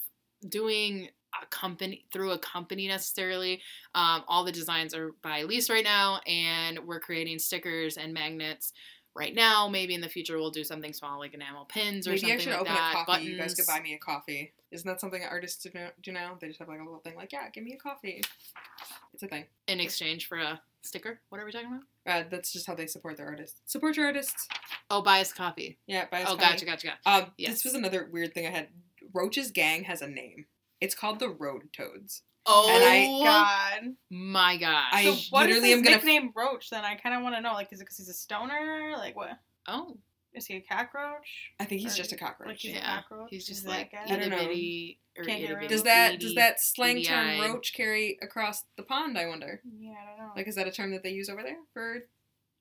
doing 0.47 1.09
a 1.41 1.45
company 1.47 2.05
through 2.11 2.31
a 2.31 2.37
company 2.39 2.87
necessarily. 2.87 3.61
Um, 3.95 4.23
all 4.27 4.43
the 4.43 4.51
designs 4.51 4.93
are 4.93 5.11
by 5.21 5.43
Lise 5.43 5.69
right 5.69 5.83
now, 5.83 6.19
and 6.27 6.79
we're 6.87 6.99
creating 6.99 7.39
stickers 7.39 7.97
and 7.97 8.13
magnets 8.13 8.73
right 9.15 9.33
now. 9.33 9.67
Maybe 9.67 9.93
in 9.95 10.01
the 10.01 10.09
future 10.09 10.37
we'll 10.37 10.51
do 10.51 10.63
something 10.63 10.93
small 10.93 11.19
like 11.19 11.33
enamel 11.33 11.65
pins 11.65 12.07
or 12.07 12.11
Maybe 12.11 12.19
something 12.21 12.35
I 12.37 12.39
should 12.41 12.51
like 12.51 12.61
open 12.61 12.73
that. 12.73 12.89
a 12.91 12.93
coffee. 12.93 13.05
Buttons. 13.11 13.29
You 13.29 13.37
guys 13.37 13.53
could 13.55 13.65
buy 13.67 13.79
me 13.79 13.93
a 13.93 13.97
coffee. 13.97 14.53
Isn't 14.71 14.87
that 14.87 15.01
something 15.01 15.23
artists 15.23 15.65
do 15.65 16.11
now-? 16.11 16.37
They 16.39 16.47
just 16.47 16.59
have 16.59 16.67
like 16.67 16.79
a 16.79 16.83
little 16.83 16.99
thing 16.99 17.15
like, 17.15 17.31
yeah, 17.33 17.49
give 17.49 17.63
me 17.63 17.73
a 17.73 17.77
coffee. 17.77 18.21
It's 19.13 19.23
a 19.23 19.27
thing. 19.27 19.45
in 19.67 19.79
exchange 19.79 20.27
for 20.27 20.37
a 20.37 20.61
sticker. 20.83 21.19
What 21.29 21.41
are 21.41 21.45
we 21.45 21.51
talking 21.51 21.67
about? 21.67 21.81
Uh, 22.05 22.27
that's 22.29 22.53
just 22.53 22.67
how 22.67 22.75
they 22.75 22.85
support 22.85 23.17
their 23.17 23.25
artists. 23.27 23.59
Support 23.65 23.97
your 23.97 24.05
artists. 24.05 24.47
Oh, 24.91 25.01
buy 25.01 25.21
us 25.21 25.33
coffee. 25.33 25.77
Yeah, 25.87 26.05
buy 26.11 26.21
us 26.21 26.27
Oh, 26.29 26.35
coffee. 26.35 26.41
gotcha, 26.51 26.65
gotcha, 26.65 26.87
gotcha. 26.87 27.23
Um, 27.25 27.31
Yes. 27.37 27.53
This 27.55 27.65
was 27.65 27.73
another 27.73 28.07
weird 28.11 28.33
thing 28.33 28.45
I 28.45 28.51
had. 28.51 28.67
Roach's 29.13 29.49
gang 29.51 29.85
has 29.85 30.01
a 30.03 30.07
name. 30.07 30.45
It's 30.81 30.95
called 30.95 31.19
the 31.19 31.29
Road 31.29 31.69
Toads. 31.73 32.23
Oh 32.45 32.69
And 32.73 32.83
I- 32.83 33.07
oh, 33.09 33.23
God. 33.23 33.95
my 34.09 34.57
god. 34.57 34.85
I 34.91 35.03
So 35.03 35.11
what 35.29 35.49
is 35.49 35.57
literally 35.57 35.69
his 35.69 35.77
am 35.77 35.83
gonna- 35.83 35.95
nickname 35.97 36.31
Roach? 36.35 36.69
Then 36.69 36.83
I 36.85 36.95
kind 36.95 37.15
of 37.15 37.21
want 37.21 37.35
to 37.35 37.41
know. 37.41 37.53
Like, 37.53 37.71
is 37.71 37.79
it 37.79 37.83
because 37.83 37.97
he's 37.97 38.09
a 38.09 38.13
stoner? 38.13 38.93
Like, 38.97 39.15
what? 39.15 39.37
oh, 39.67 39.97
Is 40.33 40.45
he 40.45 40.55
a 40.55 40.61
cockroach? 40.61 41.51
I 41.59 41.65
think 41.65 41.81
he's 41.81 41.93
Or- 41.95 41.97
just 41.97 42.11
a 42.11 42.15
cockroach. 42.15 42.47
Like, 42.47 42.57
cockroach. 42.57 42.61
he's 42.61 42.73
Yeah, 42.75 42.99
a 42.99 43.01
cockroach. 43.03 43.29
he's 43.31 43.45
just 43.47 43.59
Is 43.59 43.63
that 43.65 43.69
like? 43.71 43.93
I 43.93 44.05
don't 44.15 44.29
know. 44.29 44.37
bitty 44.37 44.99
or 45.17 45.23
Can't 45.25 45.39
hear 45.39 45.57
itty 45.57 45.65
it. 45.65 45.69
Does 45.69 45.83
that 45.83 46.19
does 46.19 46.35
that 46.35 46.59
slang 46.61 47.01
term 47.03 47.27
beady-eyed. 47.27 47.49
roach 47.51 47.73
carry 47.73 48.17
across 48.21 48.63
the 48.77 48.83
pond? 48.83 49.17
I 49.17 49.25
wonder. 49.27 49.61
Yeah, 49.79 49.91
I 50.01 50.05
don't 50.05 50.17
know. 50.27 50.33
Like, 50.35 50.47
is 50.47 50.55
that 50.55 50.67
a 50.67 50.71
term 50.71 50.91
that 50.91 51.01
they 51.03 51.09
use 51.11 51.29
over 51.29 51.41
there 51.43 51.57
for 51.73 52.07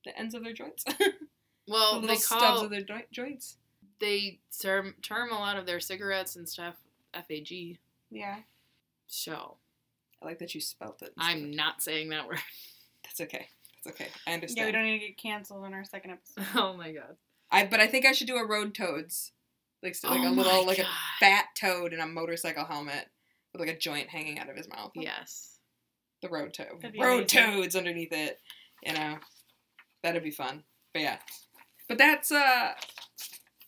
the 0.04 0.18
ends 0.18 0.34
of 0.34 0.42
their 0.44 0.52
joints? 0.54 0.84
Well, 1.70 1.96
the 2.00 2.06
they 2.06 2.14
little 2.14 2.22
stubs 2.22 2.40
call 2.42 2.60
of 2.64 2.70
their 2.70 3.04
joints. 3.12 3.58
they 3.98 4.40
term 4.60 4.94
term 5.02 5.30
a 5.30 5.38
lot 5.38 5.58
of 5.58 5.66
their 5.66 5.80
cigarettes 5.80 6.34
and 6.36 6.48
stuff 6.48 6.76
FAG. 7.12 7.78
Yeah. 8.10 8.36
So 9.06 9.56
I 10.22 10.26
like 10.26 10.38
that 10.40 10.54
you 10.54 10.60
spelt 10.60 11.02
it. 11.02 11.12
I'm 11.18 11.50
not 11.50 11.82
saying 11.82 12.10
that 12.10 12.26
word. 12.28 12.38
That's 13.04 13.20
okay. 13.22 13.46
That's 13.84 13.94
okay. 13.96 14.08
I 14.26 14.32
understand. 14.34 14.58
Yeah, 14.58 14.66
we 14.66 14.72
don't 14.72 14.84
need 14.84 14.98
to 15.00 15.06
get 15.06 15.16
canceled 15.18 15.64
on 15.64 15.74
our 15.74 15.84
second 15.84 16.12
episode. 16.12 16.44
oh 16.60 16.74
my 16.74 16.92
god. 16.92 17.16
I 17.50 17.64
but 17.66 17.80
I 17.80 17.86
think 17.86 18.04
I 18.04 18.12
should 18.12 18.26
do 18.26 18.36
a 18.36 18.46
road 18.46 18.74
toads, 18.74 19.32
like 19.82 19.94
so, 19.94 20.08
like 20.10 20.20
Oh 20.20 20.28
a 20.28 20.30
little 20.30 20.66
like 20.66 20.78
a 20.78 20.86
fat 21.20 21.46
toad 21.58 21.92
in 21.92 22.00
a 22.00 22.06
motorcycle 22.06 22.64
helmet 22.64 23.06
with 23.52 23.60
like 23.60 23.70
a 23.70 23.78
joint 23.78 24.08
hanging 24.08 24.38
out 24.38 24.50
of 24.50 24.56
his 24.56 24.68
mouth. 24.68 24.92
Yes. 24.94 25.58
the 26.20 26.28
road 26.28 26.52
toad, 26.52 26.66
road 27.00 27.20
amazing. 27.20 27.26
toads 27.26 27.76
underneath 27.76 28.12
it. 28.12 28.38
You 28.84 28.92
know, 28.92 29.16
that'd 30.02 30.22
be 30.22 30.30
fun. 30.30 30.64
But 30.92 31.02
yeah, 31.02 31.16
but 31.88 31.96
that's 31.96 32.30
uh 32.30 32.72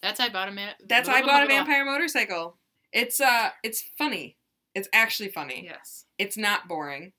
That's 0.03 0.21
I 0.21 0.29
bought 0.29 0.49
a 0.49 0.53
man. 0.53 0.75
that's 0.87 1.09
I 1.09 1.23
bought 1.23 1.45
a 1.45 1.47
vampire 1.47 1.85
motorcycle. 1.85 2.57
It's 2.93 3.21
uh 3.21 3.51
it's 3.63 3.83
funny. 3.99 4.37
It's 4.75 4.89
actually 4.93 5.31
funny. 5.31 5.65
Yes. 5.65 6.07
It's 6.19 6.37
not 6.37 6.69
boring. 6.69 7.13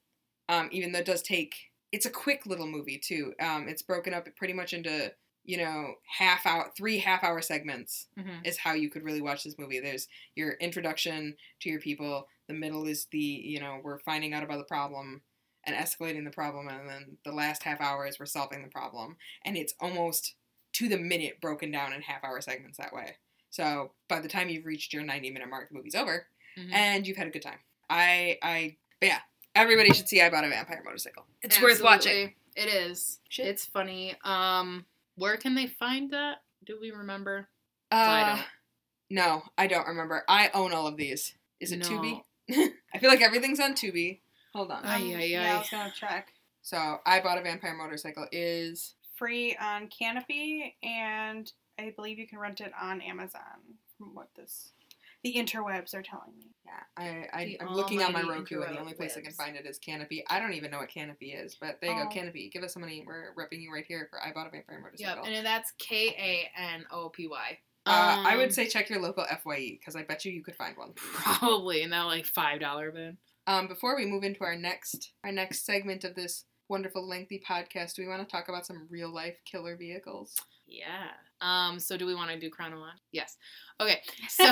Um, 0.50 0.70
even 0.72 0.92
though 0.92 1.00
it 1.00 1.06
does 1.06 1.22
take 1.22 1.56
it's 1.92 2.06
a 2.06 2.10
quick 2.10 2.46
little 2.46 2.68
movie 2.68 2.98
too. 2.98 3.34
Um, 3.40 3.68
it's 3.68 3.82
broken 3.82 4.14
up 4.14 4.28
pretty 4.38 4.54
much 4.54 4.74
into 4.74 5.14
you 5.44 5.58
know 5.58 5.96
half 6.06 6.46
hour 6.46 6.72
three 6.78 7.00
half 7.00 7.24
hour 7.24 7.42
segments 7.42 8.08
hmm 8.18 8.40
is 8.44 8.58
how 8.58 8.74
you 8.74 8.90
could 8.90 9.04
really 9.04 9.22
watch 9.22 9.44
this 9.44 9.58
movie. 9.58 9.80
There's 9.80 10.08
your 10.36 10.54
introduction 10.54 11.36
to 11.62 11.70
your 11.70 11.80
people. 11.80 12.28
The 12.48 12.54
middle 12.54 12.86
is 12.86 13.08
the 13.12 13.20
you 13.20 13.60
know 13.60 13.80
we're 13.84 14.00
finding 14.00 14.34
out 14.34 14.44
about 14.44 14.58
the 14.60 14.66
problem 14.66 15.22
and 15.66 15.76
escalating 15.76 16.26
the 16.26 16.32
problem, 16.32 16.68
and 16.68 16.90
then 16.90 17.18
the 17.24 17.32
last 17.32 17.64
half 17.64 17.82
hour 17.82 18.08
is 18.08 18.20
we're 18.20 18.26
solving 18.26 18.64
the 18.64 18.70
problem. 18.70 19.18
And 19.46 19.56
it's 19.56 19.74
almost 19.80 20.36
to 20.74 20.88
the 20.88 20.98
minute 20.98 21.40
broken 21.42 21.70
down 21.72 21.94
in 21.94 22.02
half 22.02 22.24
hour 22.24 22.42
segments 22.42 22.78
that 22.78 22.94
way. 22.94 23.18
So 23.52 23.92
by 24.08 24.20
the 24.20 24.28
time 24.28 24.50
you've 24.50 24.66
reached 24.66 24.94
your 24.94 25.04
90 25.04 25.30
minute 25.32 25.50
mark, 25.50 25.70
the 25.70 25.76
movie's 25.76 25.96
over 25.96 26.26
Mhm. 26.58 26.74
and 26.74 27.08
you've 27.08 27.18
had 27.18 27.28
a 27.28 27.32
good 27.32 27.42
time. 27.44 27.60
I 27.90 28.40
I 28.42 28.78
but 29.00 29.08
yeah, 29.10 29.20
Everybody 29.54 29.94
should 29.94 30.08
see 30.08 30.22
I 30.22 30.30
Bought 30.30 30.46
a 30.46 30.50
Vampire 30.50 30.82
Motorcycle. 30.84 31.26
It's 31.42 31.62
worth 31.62 31.82
watching. 31.84 32.34
It 32.56 32.68
is. 32.70 33.20
Shit. 33.28 33.48
It's 33.48 33.66
funny. 33.66 34.16
Um, 34.24 34.86
where 35.16 35.36
can 35.36 35.56
they 35.56 35.68
find 35.68 36.10
that? 36.12 36.42
Do 36.66 36.78
we 36.80 36.92
remember? 36.92 37.50
I 37.92 38.22
Uh, 38.22 38.36
don't. 38.38 38.46
no, 39.10 39.44
I 39.58 39.68
don't 39.68 39.88
remember. 39.88 40.24
I 40.30 40.50
own 40.54 40.72
all 40.74 40.88
of 40.88 40.96
these. 40.96 41.34
Is 41.60 41.74
it 41.74 41.80
No. 41.80 41.86
Tubi? 41.90 42.24
I 42.94 42.98
feel 43.00 43.10
like 43.10 43.22
everything's 43.22 43.60
on 43.60 43.74
Tubi. 43.74 44.22
Hold 44.54 44.72
on. 44.72 44.86
Ay, 44.86 44.96
Um, 45.14 45.20
ay, 45.20 45.26
Yeah, 45.26 45.44
I 45.44 45.56
ay. 45.56 45.58
was 45.58 45.70
gonna 45.70 45.92
check. 45.94 46.34
So, 46.62 47.02
I 47.06 47.20
Bought 47.20 47.38
a 47.38 47.42
Vampire 47.42 47.74
Motorcycle 47.76 48.28
is 48.32 48.96
Free 49.16 49.56
on 49.58 49.90
Kanopy, 49.90 50.76
and 50.82 51.52
I 51.82 51.92
believe 51.96 52.20
you 52.20 52.28
can 52.28 52.40
rent 52.40 52.62
it 52.62 52.72
on 52.80 53.02
Amazon. 53.02 53.42
From 53.98 54.16
what 54.16 54.30
this, 54.36 54.72
the 55.24 55.34
interwebs 55.36 55.94
are 55.94 56.02
telling 56.02 56.34
me. 56.40 56.48
Yeah, 56.66 56.82
I, 56.98 57.28
I 57.40 57.58
I'm 57.62 57.74
looking 57.76 58.02
on 58.02 58.14
my 58.14 58.22
Roku, 58.24 58.62
and 58.62 58.76
the 58.76 58.80
only 58.80 58.94
place 58.94 59.16
I 59.18 59.22
can 59.22 59.34
find 59.34 59.56
it 59.56 59.66
is 59.68 59.78
Kanopy. 59.80 60.24
I 60.30 60.40
don't 60.40 60.54
even 60.54 60.72
know 60.72 60.80
what 60.80 60.90
Kanopy 60.90 61.44
is, 61.44 61.56
but 61.60 61.80
there 61.82 61.92
you 61.92 62.00
Oh. 62.02 62.04
go, 62.06 62.10
Kanopy. 62.10 62.52
Give 62.52 62.64
us 62.64 62.74
some 62.74 62.82
money. 62.82 63.04
We're 63.06 63.34
repping 63.38 63.62
you 63.62 63.72
right 63.72 63.86
here 63.88 64.08
for 64.10 64.20
I 64.22 64.32
Bought 64.32 64.48
a 64.48 64.50
Vampire 64.52 64.80
Motorcycle. 64.82 65.24
Yep, 65.26 65.34
and 65.36 65.46
that's 65.46 65.72
K 65.78 66.16
A 66.18 66.50
N 66.60 66.86
O 66.92 67.10
P 67.10 67.28
Y. 67.28 67.58
uh, 67.86 68.24
I 68.26 68.34
Um, 68.34 68.38
would 68.40 68.54
say 68.54 68.68
check 68.68 68.90
your 68.90 69.00
local 69.02 69.26
Fye 69.44 69.78
because 69.80 69.96
I 69.96 70.04
bet 70.04 70.24
you 70.26 70.32
you 70.32 70.44
could 70.44 70.56
find 70.56 70.76
one. 70.78 70.94
probably 70.96 71.82
in 71.84 71.90
that 71.92 72.04
like 72.04 72.26
five 72.26 72.60
dollar 72.60 72.92
bin. 72.92 73.18
Um, 73.48 73.68
before 73.68 73.96
we 73.96 74.06
move 74.06 74.24
into 74.24 74.44
our 74.44 74.56
next 74.56 75.12
our 75.24 75.32
next 75.32 75.66
segment 75.66 76.04
of 76.04 76.16
this 76.16 76.46
wonderful 76.70 77.08
lengthy 77.08 77.44
podcast, 77.48 77.96
do 77.96 78.02
we 78.04 78.08
want 78.08 78.28
to 78.28 78.32
talk 78.32 78.48
about 78.50 78.66
some 78.66 78.88
real 78.90 79.14
life 79.14 79.38
killer 79.46 79.76
vehicles? 79.76 80.36
Yeah. 80.66 81.10
Um. 81.42 81.80
So 81.80 81.98
do 81.98 82.06
we 82.06 82.16
want 82.16 82.32
to 82.32 82.40
do 82.40 82.50
chronology? 82.50 82.98
Yes. 83.12 83.38
Okay. 83.80 84.02
So 84.30 84.46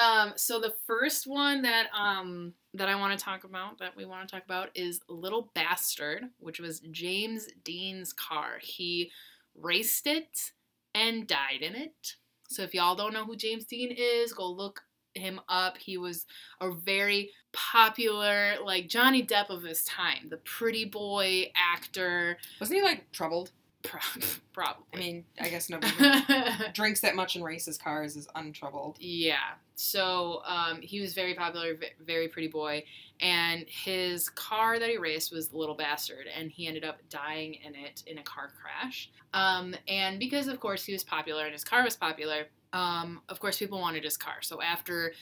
um. 0.00 0.32
So 0.36 0.60
the 0.60 0.74
first 0.86 1.26
one 1.26 1.62
that 1.62 1.86
um 1.98 2.52
that 2.74 2.88
I 2.88 2.94
want 2.94 3.18
to 3.18 3.24
talk 3.24 3.44
about 3.44 3.78
that 3.78 3.96
we 3.96 4.04
want 4.04 4.28
to 4.28 4.34
talk 4.34 4.44
about 4.44 4.70
is 4.74 5.00
Little 5.08 5.50
Bastard, 5.54 6.24
which 6.38 6.60
was 6.60 6.80
James 6.90 7.48
Dean's 7.64 8.12
car. 8.12 8.58
He 8.60 9.10
raced 9.54 10.06
it 10.06 10.52
and 10.94 11.26
died 11.26 11.62
in 11.62 11.74
it. 11.74 12.14
So 12.48 12.62
if 12.62 12.74
y'all 12.74 12.94
don't 12.94 13.12
know 13.14 13.24
who 13.24 13.36
James 13.36 13.64
Dean 13.64 13.94
is, 13.96 14.32
go 14.32 14.48
look 14.48 14.82
him 15.14 15.40
up. 15.48 15.78
He 15.78 15.96
was 15.96 16.26
a 16.60 16.70
very 16.70 17.30
popular, 17.52 18.54
like 18.64 18.88
Johnny 18.88 19.24
Depp 19.24 19.50
of 19.50 19.62
his 19.62 19.84
time, 19.84 20.28
the 20.28 20.38
pretty 20.38 20.84
boy 20.84 21.50
actor. 21.56 22.36
Wasn't 22.60 22.76
he 22.76 22.82
like 22.82 23.10
troubled? 23.12 23.52
Pro- 23.84 24.00
Probably. 24.52 24.84
I 24.92 24.96
mean, 24.96 25.24
I 25.40 25.48
guess 25.48 25.70
nobody 25.70 25.92
drinks 26.74 27.00
that 27.00 27.14
much 27.14 27.36
and 27.36 27.44
races 27.44 27.78
cars 27.78 28.16
is 28.16 28.26
untroubled. 28.34 28.96
yeah. 29.00 29.54
So 29.76 30.42
um, 30.46 30.80
he 30.82 31.00
was 31.00 31.14
very 31.14 31.34
popular, 31.34 31.74
very 32.06 32.28
pretty 32.28 32.46
boy, 32.46 32.84
and 33.20 33.64
his 33.68 34.28
car 34.28 34.78
that 34.78 34.88
he 34.88 34.98
raced 34.98 35.32
was 35.32 35.48
the 35.48 35.56
Little 35.56 35.74
Bastard, 35.74 36.26
and 36.38 36.48
he 36.48 36.68
ended 36.68 36.84
up 36.84 37.00
dying 37.10 37.54
in 37.54 37.74
it 37.74 38.04
in 38.06 38.18
a 38.18 38.22
car 38.22 38.52
crash. 38.62 39.10
Um, 39.32 39.74
and 39.88 40.20
because, 40.20 40.46
of 40.46 40.60
course, 40.60 40.84
he 40.84 40.92
was 40.92 41.02
popular 41.02 41.42
and 41.44 41.52
his 41.52 41.64
car 41.64 41.82
was 41.82 41.96
popular, 41.96 42.44
um, 42.72 43.20
of 43.28 43.40
course, 43.40 43.58
people 43.58 43.80
wanted 43.80 44.04
his 44.04 44.16
car. 44.16 44.36
So 44.42 44.62
after, 44.62 45.12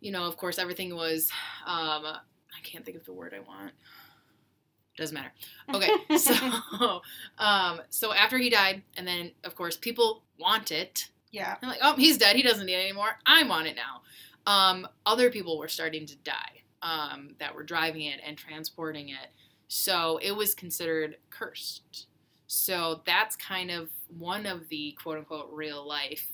you 0.00 0.12
know, 0.12 0.24
of 0.24 0.36
course, 0.36 0.58
everything 0.58 0.94
was, 0.94 1.30
um, 1.66 2.04
I 2.04 2.60
can't 2.62 2.84
think 2.84 2.98
of 2.98 3.06
the 3.06 3.14
word 3.14 3.32
I 3.34 3.40
want. 3.40 3.72
Doesn't 5.02 5.16
matter. 5.16 5.32
Okay, 5.74 6.16
so 6.16 6.32
um, 7.38 7.80
so 7.88 8.12
after 8.12 8.38
he 8.38 8.48
died, 8.48 8.82
and 8.96 9.04
then 9.04 9.32
of 9.42 9.56
course 9.56 9.76
people 9.76 10.22
want 10.38 10.70
it. 10.70 11.08
yeah. 11.32 11.56
I'm 11.60 11.70
like, 11.70 11.80
oh, 11.82 11.96
he's 11.96 12.18
dead. 12.18 12.36
He 12.36 12.42
doesn't 12.42 12.66
need 12.66 12.76
it 12.76 12.84
anymore. 12.84 13.18
I 13.26 13.42
want 13.42 13.66
it 13.66 13.74
now. 13.74 14.02
Um, 14.46 14.86
other 15.04 15.28
people 15.28 15.58
were 15.58 15.66
starting 15.66 16.06
to 16.06 16.14
die 16.18 16.62
um, 16.82 17.34
that 17.40 17.52
were 17.52 17.64
driving 17.64 18.02
it 18.02 18.20
and 18.24 18.38
transporting 18.38 19.08
it. 19.08 19.32
So 19.66 20.20
it 20.22 20.36
was 20.36 20.54
considered 20.54 21.16
cursed. 21.30 22.06
So 22.46 23.00
that's 23.04 23.34
kind 23.34 23.72
of 23.72 23.88
one 24.16 24.46
of 24.46 24.68
the 24.68 24.96
quote 25.02 25.18
unquote 25.18 25.48
real 25.50 25.84
life 25.84 26.30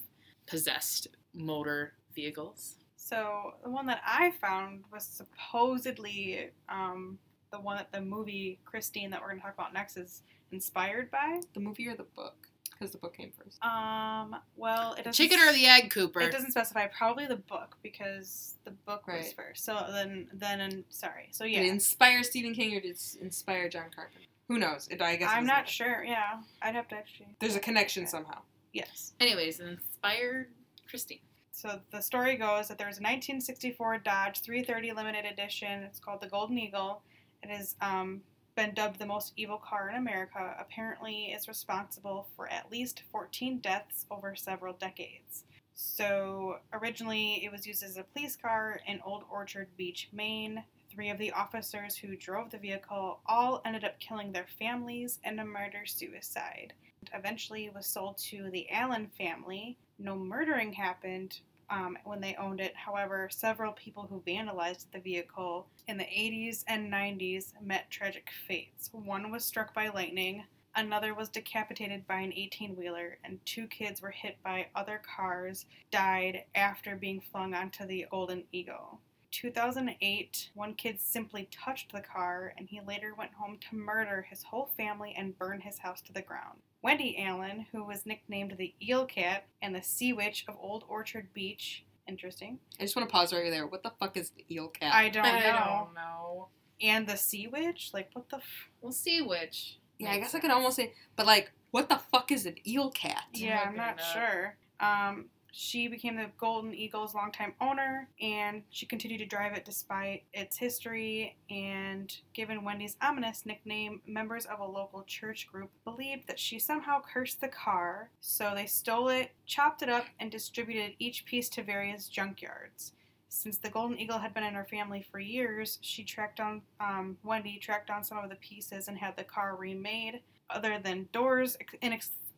possessed 0.46 1.08
motor 1.32 1.94
vehicles. 2.14 2.74
So 2.96 3.54
the 3.62 3.70
one 3.70 3.86
that 3.86 4.02
I 4.04 4.32
found 4.32 4.84
was 4.92 5.06
supposedly 5.06 6.50
um, 6.68 7.18
the 7.51 7.61
one 7.61 7.76
that 7.76 7.92
the 7.92 8.01
movie 8.01 8.59
Christine 8.64 9.11
that 9.11 9.20
we're 9.20 9.28
gonna 9.30 9.40
talk 9.40 9.55
about 9.55 9.72
next 9.72 9.96
is 9.96 10.22
inspired 10.53 11.11
by. 11.11 11.40
The 11.55 11.61
movie 11.61 11.88
or 11.88 11.94
the 11.96 12.05
book? 12.05 12.49
Because 12.70 12.92
the 12.92 12.99
book 12.99 13.16
came 13.16 13.32
first. 13.36 13.62
Um, 13.64 14.36
well, 14.57 14.92
it 14.92 14.99
doesn't 15.05 15.12
Chicken 15.12 15.40
or 15.40 15.53
the 15.53 15.66
egg, 15.66 15.90
Cooper? 15.90 16.20
It 16.20 16.30
doesn't 16.30 16.53
specify. 16.53 16.86
Probably 16.86 17.26
the 17.26 17.36
book 17.36 17.76
because 17.82 18.55
the 18.64 18.70
book 18.70 19.07
was 19.09 19.32
first. 19.32 19.64
So 19.64 19.84
then, 19.90 20.28
then, 20.32 20.61
and 20.61 20.84
sorry. 20.88 21.28
So 21.32 21.44
Did 21.44 21.55
yeah, 21.55 21.61
it 21.62 21.68
inspire 21.68 22.22
Stephen 22.22 22.55
King 22.55 22.76
or 22.76 22.80
did 22.80 22.90
it 22.92 23.16
inspire 23.20 23.68
John 23.68 23.86
Carpenter? 23.94 24.26
Who 24.46 24.59
knows? 24.59 24.86
It, 24.90 25.03
I 25.03 25.16
guess 25.16 25.28
it 25.28 25.32
I'm 25.34 25.42
doesn't 25.42 25.46
not 25.57 25.68
sure. 25.68 26.05
Yeah, 26.05 26.40
I'd 26.62 26.74
have 26.74 26.86
to 26.88 26.94
actually. 26.94 27.28
There's 27.40 27.57
a 27.57 27.61
connection 27.61 28.05
Yeah. 28.05 28.09
somehow. 28.09 28.38
Yes. 28.72 29.12
Anyways, 29.18 29.59
inspired 29.61 30.49
Christine. 30.88 31.18
So 31.51 31.80
the 31.90 32.01
story 32.01 32.36
goes 32.36 32.68
that 32.68 32.78
there 32.78 32.86
was 32.86 32.99
a 32.99 33.03
1964 33.03 33.99
Dodge 33.99 34.40
330 34.42 34.92
limited 34.92 35.24
edition. 35.24 35.82
It's 35.82 35.99
called 35.99 36.20
the 36.20 36.28
Golden 36.28 36.57
Eagle. 36.59 37.03
It 37.43 37.51
has 37.51 37.76
um, 37.80 38.22
been 38.57 38.74
dubbed 38.74 38.99
the 38.99 39.07
most 39.07 39.32
evil 39.36 39.59
car 39.59 39.89
in 39.89 39.97
America. 39.97 40.57
Apparently, 40.59 41.30
it's 41.32 41.49
responsible 41.49 42.26
for 42.34 42.49
at 42.49 42.70
least 42.70 43.03
14 43.12 43.59
deaths 43.59 44.07
over 44.11 44.34
several 44.34 44.72
decades. 44.74 45.45
So 45.74 46.59
originally, 46.72 47.45
it 47.45 47.53
was 47.53 47.66
used 47.66 47.84
as 47.84 47.97
a 47.97 48.03
police 48.03 48.34
car 48.34 48.80
in 48.86 49.01
Old 49.05 49.22
Orchard 49.30 49.68
Beach, 49.76 50.09
Maine. 50.12 50.64
Three 50.91 51.11
of 51.11 51.18
the 51.18 51.30
officers 51.30 51.97
who 51.97 52.16
drove 52.16 52.51
the 52.51 52.59
vehicle 52.59 53.20
all 53.26 53.62
ended 53.64 53.84
up 53.84 54.01
killing 54.01 54.32
their 54.32 54.49
families 54.59 55.20
in 55.22 55.39
a 55.39 55.45
murder 55.45 55.86
suicide. 55.86 56.72
Eventually, 57.14 57.66
it 57.66 57.74
was 57.74 57.86
sold 57.86 58.18
to 58.18 58.51
the 58.51 58.68
Allen 58.70 59.09
family. 59.16 59.78
No 60.01 60.16
murdering 60.16 60.72
happened, 60.72 61.41
um, 61.70 61.98
when 62.04 62.20
they 62.20 62.36
owned 62.36 62.60
it. 62.60 62.74
However, 62.76 63.28
several 63.30 63.72
people 63.72 64.06
who 64.08 64.22
vandalized 64.26 64.86
the 64.92 65.00
vehicle 65.00 65.66
in 65.86 65.98
the 65.98 66.04
80s 66.04 66.64
and 66.66 66.92
90s 66.92 67.52
met 67.62 67.90
tragic 67.90 68.30
fates. 68.46 68.90
One 68.92 69.30
was 69.30 69.44
struck 69.44 69.74
by 69.74 69.88
lightning, 69.88 70.44
another 70.74 71.14
was 71.14 71.28
decapitated 71.28 72.06
by 72.06 72.20
an 72.20 72.32
18 72.32 72.76
wheeler, 72.76 73.18
and 73.24 73.44
two 73.44 73.66
kids 73.66 74.00
were 74.00 74.10
hit 74.10 74.36
by 74.42 74.68
other 74.74 75.00
cars, 75.16 75.66
died 75.90 76.44
after 76.54 76.96
being 76.96 77.20
flung 77.20 77.54
onto 77.54 77.86
the 77.86 78.06
Golden 78.10 78.44
Eagle. 78.52 79.00
2008, 79.31 80.51
one 80.55 80.74
kid 80.74 81.01
simply 81.01 81.49
touched 81.51 81.93
the 81.93 82.01
car 82.01 82.53
and 82.57 82.68
he 82.68 82.81
later 82.81 83.12
went 83.16 83.33
home 83.35 83.59
to 83.68 83.76
murder 83.76 84.26
his 84.29 84.43
whole 84.45 84.70
family 84.76 85.14
and 85.16 85.39
burn 85.39 85.61
his 85.61 85.79
house 85.79 86.01
to 86.03 86.12
the 86.12 86.22
ground. 86.22 86.59
Wendy 86.83 87.16
Allen, 87.22 87.66
who 87.72 87.85
was 87.85 88.07
nicknamed 88.07 88.55
the 88.57 88.74
Eel 88.83 89.05
Cat 89.07 89.47
and 89.62 89.74
the 89.74 89.83
Sea 89.83 90.12
Witch 90.12 90.45
of 90.49 90.57
Old 90.61 90.85
Orchard 90.89 91.33
Beach, 91.35 91.85
interesting, 92.07 92.59
I 92.79 92.85
just 92.85 92.97
want 92.97 93.09
to 93.09 93.12
pause 93.12 93.33
right 93.33 93.51
there. 93.51 93.66
What 93.66 93.83
the 93.83 93.93
fuck 94.01 94.16
is 94.16 94.31
the 94.31 94.45
eel 94.51 94.68
cat? 94.68 94.95
I 94.95 95.09
don't 95.09 95.24
I 95.24 95.41
know, 95.41 95.87
don't 95.87 95.95
know. 95.95 96.49
and 96.81 97.07
the 97.07 97.16
Sea 97.16 97.49
Witch, 97.49 97.91
like 97.93 98.11
what 98.14 98.29
the 98.31 98.37
f- 98.37 98.68
We'll 98.81 98.93
see 98.93 99.20
which. 99.20 99.79
yeah, 99.99 100.11
I 100.11 100.12
makes 100.14 100.26
guess 100.29 100.35
I 100.37 100.41
could 100.41 100.51
almost 100.53 100.76
say, 100.76 100.93
but 101.16 101.26
like, 101.26 101.51
what 101.72 101.89
the 101.89 102.01
fuck 102.12 102.31
is 102.33 102.47
an 102.47 102.55
eel 102.66 102.91
cat? 102.91 103.24
Yeah, 103.35 103.59
I'm 103.61 103.66
looking 103.66 103.76
not 103.79 104.01
up. 104.01 104.01
sure. 104.01 104.57
Um, 104.81 105.26
she 105.51 105.88
became 105.88 106.16
the 106.16 106.30
Golden 106.38 106.74
Eagle's 106.74 107.14
longtime 107.14 107.55
owner, 107.61 108.09
and 108.20 108.62
she 108.70 108.86
continued 108.86 109.18
to 109.18 109.26
drive 109.26 109.55
it 109.55 109.64
despite 109.64 110.24
its 110.32 110.57
history. 110.57 111.36
And 111.51 112.14
given 112.34 112.64
Wendy's 112.64 112.96
ominous 113.01 113.46
nickname, 113.46 114.01
members 114.07 114.46
of 114.46 114.61
a 114.61 114.64
local 114.64 115.03
church 115.05 115.49
group 115.51 115.70
believed 115.84 116.26
that 116.28 116.38
she 116.38 116.59
somehow 116.59 117.01
cursed 117.01 117.40
the 117.40 117.49
car, 117.49 118.11
so 118.20 118.53
they 118.55 118.66
stole 118.66 119.09
it, 119.09 119.30
chopped 119.46 119.82
it 119.82 119.88
up, 119.88 120.07
and 120.20 120.30
distributed 120.30 120.94
each 120.99 121.24
piece 121.24 121.49
to 121.51 121.62
various 121.62 122.09
junkyards. 122.09 122.92
Since 123.30 123.59
the 123.59 123.68
Golden 123.68 123.99
Eagle 123.99 124.18
had 124.18 124.32
been 124.32 124.44
in 124.44 124.55
her 124.55 124.64
family 124.64 125.07
for 125.11 125.18
years, 125.18 125.78
she 125.82 126.03
tracked 126.03 126.38
down 126.38 126.62
um, 126.80 127.18
Wendy 127.22 127.59
tracked 127.59 127.88
down 127.88 128.03
some 128.03 128.18
of 128.18 128.30
the 128.30 128.36
pieces 128.36 128.88
and 128.88 128.96
had 128.96 129.16
the 129.16 129.24
car 129.24 129.55
remade. 129.57 130.20
Other 130.51 130.78
than 130.82 131.09
doors 131.12 131.59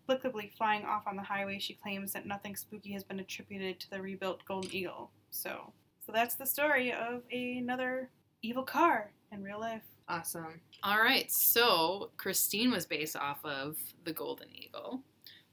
inexplicably 0.09 0.53
flying 0.57 0.85
off 0.85 1.07
on 1.07 1.17
the 1.17 1.23
highway, 1.23 1.59
she 1.59 1.75
claims 1.75 2.13
that 2.13 2.27
nothing 2.27 2.57
spooky 2.57 2.93
has 2.93 3.05
been 3.05 3.21
attributed 3.21 3.79
to 3.81 3.91
the 3.91 4.01
rebuilt 4.01 4.45
Golden 4.47 4.73
Eagle. 4.75 5.11
So, 5.31 5.73
so 6.05 6.13
that's 6.13 6.35
the 6.35 6.47
story 6.47 6.93
of 6.93 7.23
another 7.33 8.11
evil 8.43 8.63
car 8.63 9.11
in 9.33 9.43
real 9.43 9.61
life. 9.61 9.83
Awesome. 10.09 10.61
All 10.83 10.99
right, 10.99 11.31
so 11.31 12.11
Christine 12.17 12.71
was 12.71 12.87
based 12.87 13.17
off 13.17 13.45
of 13.45 13.77
the 14.05 14.13
Golden 14.13 14.49
Eagle. 14.55 15.03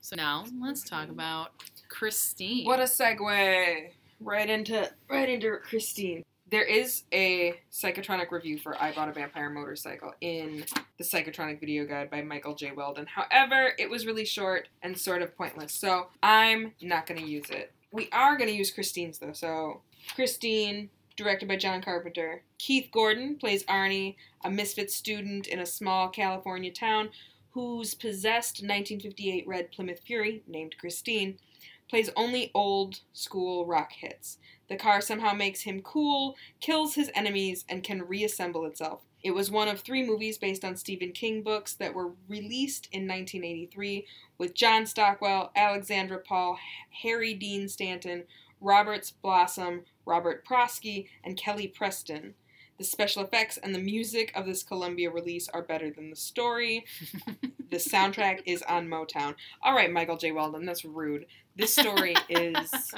So 0.02 0.16
now 0.16 0.46
let's 0.60 0.88
talk 0.88 1.10
about 1.10 1.52
Christine. 1.90 2.66
What 2.66 2.80
a 2.80 2.84
segue! 2.84 3.90
Right 4.20 4.50
into 4.50 4.90
right 5.10 5.30
into 5.30 5.58
Christine. 5.58 6.24
There 6.50 6.64
is 6.64 7.04
a 7.12 7.60
psychotronic 7.74 8.32
review 8.32 8.58
for 8.58 8.82
I 8.82 8.94
Bought 8.94 9.10
a 9.10 9.12
Vampire 9.12 9.50
Motorcycle 9.50 10.14
in 10.22 10.64
the 10.98 11.04
Psychotronic 11.04 11.60
Video 11.60 11.86
Guide 11.86 12.10
by 12.10 12.22
Michael 12.22 12.56
J. 12.56 12.72
Weldon. 12.72 13.06
However, 13.06 13.74
it 13.78 13.90
was 13.90 14.06
really 14.06 14.24
short 14.24 14.70
and 14.82 14.98
sort 14.98 15.22
of 15.22 15.36
pointless, 15.36 15.74
so 15.74 16.08
I'm 16.24 16.72
not 16.82 17.06
going 17.06 17.20
to 17.20 17.28
use 17.28 17.50
it. 17.50 17.74
We 17.92 18.08
are 18.14 18.38
going 18.38 18.50
to 18.50 18.56
use 18.56 18.72
Christine's 18.72 19.20
though. 19.20 19.34
So, 19.34 19.82
Christine, 20.16 20.90
directed 21.18 21.50
by 21.50 21.58
John 21.58 21.82
Carpenter. 21.82 22.44
Keith 22.58 22.92
Gordon 22.94 23.36
plays 23.36 23.66
Arnie, 23.66 24.16
a 24.42 24.50
misfit 24.50 24.90
student 24.90 25.48
in 25.48 25.60
a 25.60 25.66
small 25.66 26.08
California 26.08 26.72
town 26.72 27.10
whose 27.52 27.94
possessed 27.94 28.62
1958 28.62 29.46
red 29.46 29.72
Plymouth 29.74 30.00
Fury, 30.00 30.44
named 30.48 30.78
Christine, 30.80 31.40
plays 31.90 32.10
only 32.16 32.52
old 32.54 33.02
school 33.14 33.66
rock 33.66 33.92
hits. 33.92 34.38
The 34.70 34.76
car 34.76 35.00
somehow 35.02 35.34
makes 35.34 35.62
him 35.62 35.82
cool, 35.82 36.36
kills 36.60 36.96
his 36.96 37.10
enemies, 37.16 37.64
and 37.70 37.84
can 37.84 38.08
reassemble 38.08 38.66
itself. 38.66 39.04
It 39.24 39.32
was 39.32 39.50
one 39.50 39.68
of 39.68 39.80
three 39.80 40.06
movies 40.06 40.38
based 40.38 40.64
on 40.64 40.76
Stephen 40.76 41.12
King 41.12 41.42
books 41.42 41.74
that 41.74 41.94
were 41.94 42.12
released 42.28 42.88
in 42.92 43.08
1983 43.08 44.06
with 44.38 44.54
John 44.54 44.86
Stockwell, 44.86 45.52
Alexandra 45.56 46.20
Paul, 46.20 46.60
Harry 47.02 47.34
Dean 47.34 47.68
Stanton, 47.68 48.26
Roberts 48.62 49.12
Blossom, 49.12 49.84
Robert 50.06 50.46
Prosky, 50.46 51.08
and 51.24 51.38
Kelly 51.38 51.68
Preston. 51.68 52.36
The 52.78 52.84
special 52.84 53.24
effects 53.24 53.58
and 53.58 53.74
the 53.74 53.80
music 53.80 54.32
of 54.36 54.46
this 54.46 54.62
Columbia 54.64 55.10
release 55.10 55.50
are 55.50 55.62
better 55.64 55.90
than 55.90 56.10
the 56.12 56.16
story. 56.16 56.86
the 57.72 57.78
soundtrack 57.78 58.42
is 58.46 58.62
on 58.64 58.88
Motown. 58.88 59.36
All 59.64 59.74
right, 59.74 59.92
Michael 59.92 60.18
J. 60.18 60.32
Weldon, 60.32 60.66
that's 60.66 60.86
rude. 60.86 61.26
This 61.56 61.74
story 61.74 62.16
is 62.30 62.94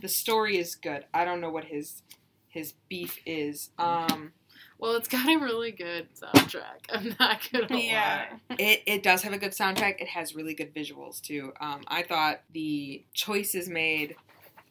the 0.00 0.08
story 0.08 0.58
is 0.58 0.76
good. 0.76 1.04
I 1.12 1.24
don't 1.24 1.40
know 1.40 1.50
what 1.50 1.64
his 1.64 2.02
his 2.48 2.74
beef 2.88 3.18
is. 3.26 3.70
Um, 3.78 4.32
Well, 4.78 4.94
it's 4.94 5.08
got 5.08 5.28
a 5.28 5.36
really 5.38 5.72
good 5.72 6.08
soundtrack. 6.14 6.86
I'm 6.90 7.14
not 7.18 7.40
gonna 7.52 7.66
Yeah. 7.76 8.26
lie. 8.48 8.56
it 8.60 8.82
it 8.86 9.02
does 9.02 9.22
have 9.22 9.32
a 9.32 9.38
good 9.38 9.52
soundtrack. 9.52 10.00
It 10.00 10.08
has 10.08 10.34
really 10.36 10.54
good 10.54 10.72
visuals 10.72 11.20
too. 11.20 11.52
Um, 11.60 11.82
I 11.88 12.02
thought 12.04 12.42
the 12.52 13.04
choices 13.12 13.68
made. 13.68 14.14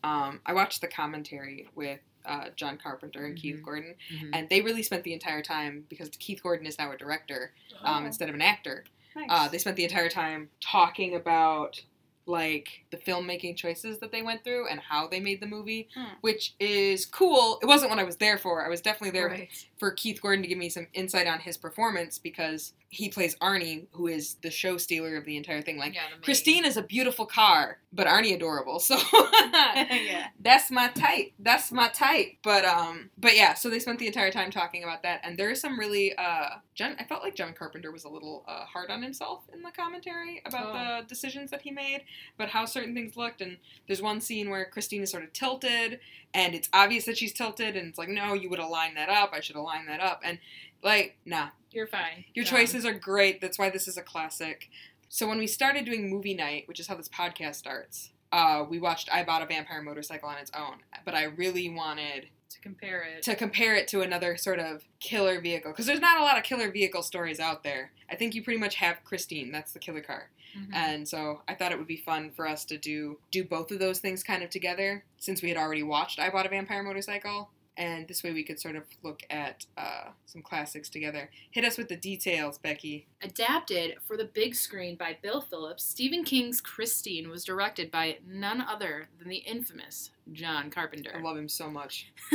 Um, 0.03 0.39
I 0.45 0.53
watched 0.53 0.79
the 0.79 0.87
commentary 0.87 1.67
with 1.75 1.99
uh, 2.25 2.49
John 2.55 2.77
Carpenter 2.77 3.25
and 3.25 3.35
Keith 3.37 3.57
Mhm. 3.57 3.63
Gordon, 3.63 3.95
Mhm. 4.11 4.29
and 4.33 4.49
they 4.49 4.61
really 4.61 4.83
spent 4.83 5.03
the 5.03 5.13
entire 5.13 5.41
time 5.41 5.85
because 5.89 6.09
Keith 6.19 6.41
Gordon 6.43 6.65
is 6.67 6.77
now 6.77 6.91
a 6.91 6.97
director 6.97 7.53
um, 7.83 8.03
Oh, 8.03 8.05
instead 8.07 8.29
of 8.29 8.35
an 8.35 8.41
actor. 8.41 8.83
nice. 9.15 9.27
Uh, 9.29 9.47
they 9.47 9.57
spent 9.57 9.77
the 9.77 9.83
entire 9.85 10.09
time 10.09 10.49
talking 10.61 11.15
about 11.15 11.81
like 12.25 12.85
the 12.91 12.97
filmmaking 12.97 13.55
choices 13.57 13.97
that 13.99 14.11
they 14.11 14.21
went 14.21 14.43
through 14.43 14.67
and 14.67 14.79
how 14.79 15.07
they 15.07 15.19
made 15.19 15.39
the 15.39 15.47
movie, 15.47 15.89
Hmm. 15.95 16.05
which 16.21 16.53
is 16.59 17.05
cool. 17.07 17.57
It 17.61 17.65
wasn't 17.65 17.89
what 17.89 17.97
I 17.97 18.03
was 18.03 18.17
there 18.17 18.37
for. 18.37 18.63
I 18.63 18.69
was 18.69 18.81
definitely 18.81 19.17
there 19.19 19.29
Right. 19.29 19.67
For 19.79 19.91
Keith 19.91 20.21
Gordon 20.21 20.41
to 20.43 20.47
give 20.49 20.57
me 20.57 20.69
some 20.69 20.87
insight 20.93 21.25
on 21.27 21.39
his 21.39 21.57
performance 21.57 22.19
because 22.19 22.73
he 22.91 23.07
plays 23.07 23.35
Arnie, 23.37 23.85
who 23.91 24.07
is 24.07 24.35
the 24.41 24.49
show 24.49 24.77
stealer 24.77 25.15
of 25.15 25.23
the 25.25 25.37
entire 25.37 25.61
thing. 25.61 25.77
Like 25.77 25.93
yeah, 25.93 26.01
Christine 26.23 26.65
is 26.65 26.75
a 26.75 26.81
beautiful 26.81 27.25
car, 27.25 27.77
but 27.93 28.07
Arnie 28.07 28.33
adorable. 28.35 28.79
So 28.79 28.97
yeah. 29.13 30.27
that's 30.41 30.71
my 30.71 30.87
type. 30.89 31.31
That's 31.39 31.71
my 31.71 31.89
type. 31.89 32.29
But 32.43 32.65
um, 32.65 33.09
but 33.17 33.35
yeah. 33.35 33.53
So 33.53 33.69
they 33.69 33.79
spent 33.79 33.99
the 33.99 34.07
entire 34.07 34.31
time 34.31 34.51
talking 34.51 34.83
about 34.83 35.03
that, 35.03 35.21
and 35.23 35.37
there 35.37 35.51
is 35.51 35.61
some 35.61 35.79
really 35.79 36.15
uh, 36.17 36.49
John. 36.75 36.95
I 36.99 37.03
felt 37.03 37.23
like 37.23 37.35
John 37.35 37.53
Carpenter 37.53 37.91
was 37.91 38.03
a 38.05 38.09
little 38.09 38.43
uh, 38.47 38.65
hard 38.65 38.89
on 38.89 39.01
himself 39.03 39.43
in 39.53 39.61
the 39.61 39.71
commentary 39.71 40.41
about 40.45 40.69
Oh. 40.69 40.73
the 41.01 41.07
decisions 41.07 41.51
that 41.51 41.61
he 41.61 41.71
made, 41.71 42.01
but 42.37 42.49
how 42.49 42.65
certain 42.65 42.93
things 42.93 43.15
looked. 43.15 43.41
And 43.41 43.57
there's 43.87 44.01
one 44.01 44.19
scene 44.19 44.49
where 44.49 44.65
Christine 44.65 45.03
is 45.03 45.11
sort 45.11 45.23
of 45.23 45.31
tilted, 45.33 45.99
and 46.33 46.53
it's 46.55 46.69
obvious 46.73 47.05
that 47.05 47.17
she's 47.17 47.33
tilted, 47.33 47.75
and 47.77 47.87
it's 47.87 47.97
like, 47.97 48.09
no, 48.09 48.33
you 48.33 48.49
would 48.49 48.59
align 48.59 48.95
that 48.95 49.09
up. 49.09 49.31
I 49.33 49.39
should 49.41 49.55
align 49.55 49.68
that 49.87 49.99
up, 50.01 50.21
and 50.23 50.39
like, 50.83 51.17
nah, 51.25 51.49
You're 51.71 51.87
fine. 51.87 52.25
your 52.33 52.45
John. 52.45 52.59
choices 52.59 52.85
are 52.85 52.93
great. 52.93 53.41
That's 53.41 53.59
why 53.59 53.69
this 53.69 53.87
is 53.87 53.97
a 53.97 54.01
classic. 54.01 54.69
So 55.09 55.27
when 55.27 55.37
we 55.39 55.47
started 55.47 55.85
doing 55.85 56.09
movie 56.09 56.33
night, 56.35 56.67
which 56.67 56.79
is 56.79 56.87
how 56.87 56.95
this 56.95 57.09
podcast 57.09 57.55
starts, 57.55 58.11
uh, 58.31 58.63
we 58.69 58.79
watched 58.79 59.09
I 59.11 59.23
Bought 59.23 59.41
a 59.41 59.45
Vampire 59.45 59.81
Motorcycle 59.81 60.29
on 60.29 60.37
its 60.37 60.51
own. 60.55 60.77
But 61.03 61.15
I 61.15 61.23
really 61.23 61.67
wanted 61.69 62.27
to 62.51 62.59
compare 62.61 63.01
it. 63.03 63.23
to 63.23 63.35
compare 63.35 63.75
it 63.75 63.87
to 63.89 64.01
another 64.01 64.37
sort 64.37 64.59
of 64.59 64.83
killer 64.99 65.39
vehicle 65.41 65.71
because 65.71 65.85
there's 65.87 65.99
not 65.99 66.19
a 66.19 66.23
lot 66.23 66.37
of 66.37 66.43
killer 66.43 66.71
vehicle 66.71 67.01
stories 67.03 67.39
out 67.39 67.63
there. 67.63 67.91
I 68.09 68.15
think 68.15 68.35
you 68.35 68.43
pretty 68.43 68.59
much 68.59 68.75
have 68.75 69.03
Christine. 69.03 69.51
That's 69.51 69.71
the 69.71 69.79
killer 69.79 70.01
car. 70.01 70.29
Mhm. 70.57 70.69
And 70.73 71.07
so 71.07 71.41
I 71.47 71.53
thought 71.55 71.71
it 71.71 71.77
would 71.77 71.85
be 71.87 71.97
fun 71.97 72.31
for 72.31 72.47
us 72.47 72.65
to 72.65 72.77
do 72.77 73.19
do 73.31 73.43
both 73.43 73.71
of 73.71 73.77
those 73.79 73.99
things 73.99 74.23
kind 74.23 74.41
of 74.43 74.49
together 74.49 75.03
since 75.17 75.41
we 75.43 75.49
had 75.49 75.57
already 75.57 75.83
watched 75.83 76.19
I 76.19 76.29
Bought 76.29 76.45
a 76.45 76.49
Vampire 76.49 76.81
Motorcycle. 76.83 77.49
And 77.79 78.09
this 78.09 78.23
way 78.23 78.33
we 78.33 78.43
could 78.43 78.59
sort 78.59 78.75
of 78.75 78.83
look 79.03 79.21
at 79.29 79.65
uh, 79.77 80.09
some 80.25 80.41
classics 80.41 80.89
together. 80.89 81.29
Hit 81.51 81.63
us 81.63 81.77
with 81.77 81.87
the 81.87 81.95
details, 81.95 82.57
Becky. 82.57 83.07
Adapted 83.23 83.95
for 84.05 84.17
the 84.17 84.25
big 84.25 84.53
screen 84.53 84.97
by 84.97 85.17
Bill 85.21 85.39
Phillips, 85.39 85.85
Stephen 85.85 86.25
King's 86.25 86.59
Christine 86.59 87.29
was 87.29 87.45
directed 87.45 87.89
by 87.89 88.17
none 88.27 88.59
other 88.59 89.07
than 89.17 89.29
the 89.29 89.37
infamous 89.37 90.11
John 90.33 90.69
Carpenter. 90.69 91.13
I 91.15 91.21
love 91.21 91.37
him 91.37 91.47
so 91.47 91.71
much. 91.71 92.11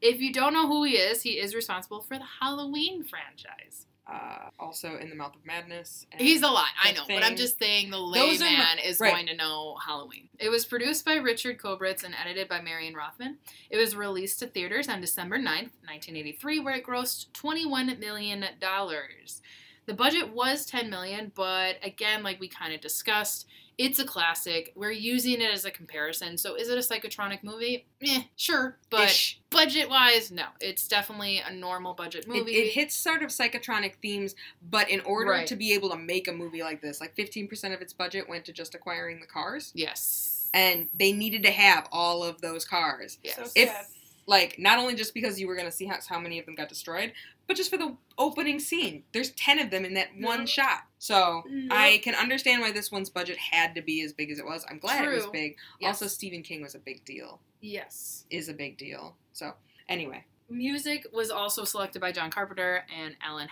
if 0.00 0.20
you 0.20 0.32
don't 0.32 0.54
know 0.54 0.66
who 0.66 0.84
he 0.84 0.94
is, 0.94 1.20
he 1.20 1.38
is 1.38 1.54
responsible 1.54 2.00
for 2.00 2.16
the 2.18 2.24
Halloween 2.40 3.04
franchise. 3.04 3.86
Uh, 4.08 4.50
also 4.60 4.96
in 4.98 5.10
the 5.10 5.16
Mouth 5.16 5.34
of 5.34 5.44
Madness. 5.44 6.06
and- 6.12 6.20
He's 6.20 6.42
a 6.42 6.46
lot, 6.48 6.68
I 6.80 6.92
know, 6.92 7.02
but 7.08 7.24
I'm 7.24 7.34
just 7.34 7.58
saying 7.58 7.90
the 7.90 7.98
layman 7.98 8.78
is 8.78 9.00
right. 9.00 9.12
going 9.12 9.26
to 9.26 9.34
know 9.34 9.76
Halloween. 9.84 10.28
It 10.38 10.48
was 10.48 10.64
produced 10.64 11.04
by 11.04 11.16
Richard 11.16 11.58
Kobritz 11.58 12.04
and 12.04 12.14
edited 12.14 12.48
by 12.48 12.60
Marion 12.60 12.94
Rothman. 12.94 13.38
It 13.68 13.78
was 13.78 13.96
released 13.96 14.38
to 14.38 14.46
theaters 14.46 14.88
on 14.88 15.00
December 15.00 15.38
9th, 15.38 15.72
1983, 15.88 16.60
where 16.60 16.74
it 16.76 16.86
grossed 16.86 17.30
$21 17.32 17.98
million. 17.98 18.44
The 19.86 19.94
budget 19.94 20.32
was 20.32 20.66
10 20.66 20.88
million, 20.88 21.32
but 21.34 21.76
again, 21.82 22.22
like 22.22 22.38
we 22.38 22.46
kind 22.48 22.72
of 22.74 22.80
discussed, 22.80 23.46
it's 23.78 23.98
a 23.98 24.04
classic. 24.04 24.72
We're 24.74 24.90
using 24.90 25.40
it 25.42 25.52
as 25.52 25.64
a 25.66 25.70
comparison. 25.70 26.38
So 26.38 26.54
is 26.54 26.68
it 26.70 26.78
a 26.78 26.80
psychotronic 26.80 27.42
movie? 27.42 27.84
Eh, 28.02 28.22
sure. 28.36 28.78
But 28.88 29.04
Ish. 29.10 29.38
budget 29.50 29.90
wise, 29.90 30.30
no. 30.30 30.44
It's 30.60 30.88
definitely 30.88 31.42
a 31.46 31.52
normal 31.52 31.92
budget 31.94 32.24
It, 32.24 32.28
movie. 32.28 32.52
it 32.52 32.72
hits 32.72 32.94
sort 32.94 33.22
of 33.22 33.28
psychotronic 33.30 33.96
themes, 34.00 34.34
but 34.70 34.88
in 34.88 35.00
order 35.00 35.30
Right. 35.32 35.46
to 35.48 35.56
be 35.56 35.74
able 35.74 35.90
to 35.90 35.96
make 35.96 36.26
a 36.26 36.32
movie 36.32 36.62
like 36.62 36.80
this, 36.80 37.00
like 37.00 37.14
15% 37.16 37.74
of 37.74 37.82
its 37.82 37.92
budget 37.92 38.28
went 38.28 38.46
to 38.46 38.52
just 38.52 38.74
acquiring 38.74 39.20
the 39.20 39.26
cars. 39.26 39.72
yes. 39.74 40.32
And 40.54 40.88
they 40.98 41.12
needed 41.12 41.42
to 41.42 41.50
have 41.50 41.86
all 41.92 42.22
of 42.24 42.40
those 42.40 42.64
cars. 42.64 43.18
yes. 43.22 43.36
So 43.36 43.42
If- 43.54 43.68
sad. 43.68 43.86
Like, 44.28 44.58
not 44.58 44.78
only 44.78 44.96
just 44.96 45.14
because 45.14 45.38
you 45.38 45.46
were 45.46 45.54
going 45.54 45.66
to 45.68 45.72
see 45.72 45.84
how, 45.86 45.98
how 46.08 46.18
many 46.18 46.40
of 46.40 46.46
them 46.46 46.56
got 46.56 46.68
destroyed, 46.68 47.12
but 47.46 47.56
just 47.56 47.70
for 47.70 47.76
the 47.76 47.96
opening 48.18 48.58
scene. 48.58 49.04
There's 49.12 49.30
10 49.32 49.58
of 49.58 49.70
them 49.70 49.84
in 49.84 49.94
that 49.94 50.08
one 50.18 50.40
Yep. 50.40 50.48
shot. 50.48 50.80
So. 50.98 51.44
I 51.70 52.00
can 52.02 52.14
understand 52.14 52.60
why 52.62 52.72
this 52.72 52.90
one's 52.90 53.10
budget 53.10 53.36
had 53.38 53.74
to 53.76 53.82
be 53.82 54.02
as 54.02 54.12
big 54.12 54.30
as 54.30 54.38
it 54.38 54.44
was. 54.44 54.64
I'm 54.68 54.78
glad 54.78 55.04
it 55.04 55.14
was 55.14 55.26
big. 55.26 55.56
Yes. 55.80 56.02
Also, 56.02 56.06
Stephen 56.08 56.42
King 56.42 56.62
was 56.62 56.74
a 56.74 56.78
big 56.78 57.04
deal. 57.04 57.40
Yes. 57.60 58.24
Is 58.30 58.48
a 58.48 58.54
big 58.54 58.76
deal. 58.78 59.16
So, 59.32 59.54
anyway. 59.88 60.24
Music 60.48 61.06
was 61.12 61.30
also 61.30 61.64
selected 61.64 62.00
by 62.00 62.12
John 62.12 62.30
Carpenter 62.30 62.84
and 62.96 63.16
Alan 63.20 63.48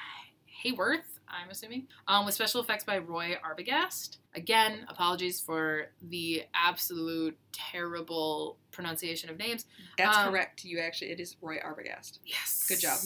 Hayworth, 0.65 1.19
I'm 1.29 1.51
assuming, 1.51 1.89
um, 2.07 2.25
with 2.25 2.35
special 2.35 2.61
effects 2.63 2.85
by 2.85 2.99
Roy 2.99 3.37
Arbogast. 3.45 4.19
Again, 4.35 4.87
apologies 4.89 5.41
for 5.41 5.91
the 6.01 6.45
absolute 6.55 7.37
terrible 7.53 8.57
pronunciation 8.71 9.29
of 9.31 9.37
names. 9.39 9.67
That's 9.99 10.17
Um, 10.17 10.31
correct. 10.31 10.65
You 10.65 10.79
actually, 10.81 11.11
it 11.11 11.21
is 11.21 11.37
Roy 11.41 11.59
Arbogast. 11.59 12.19
Yes. 12.25 12.67
Good 12.69 12.81
job. 12.81 12.99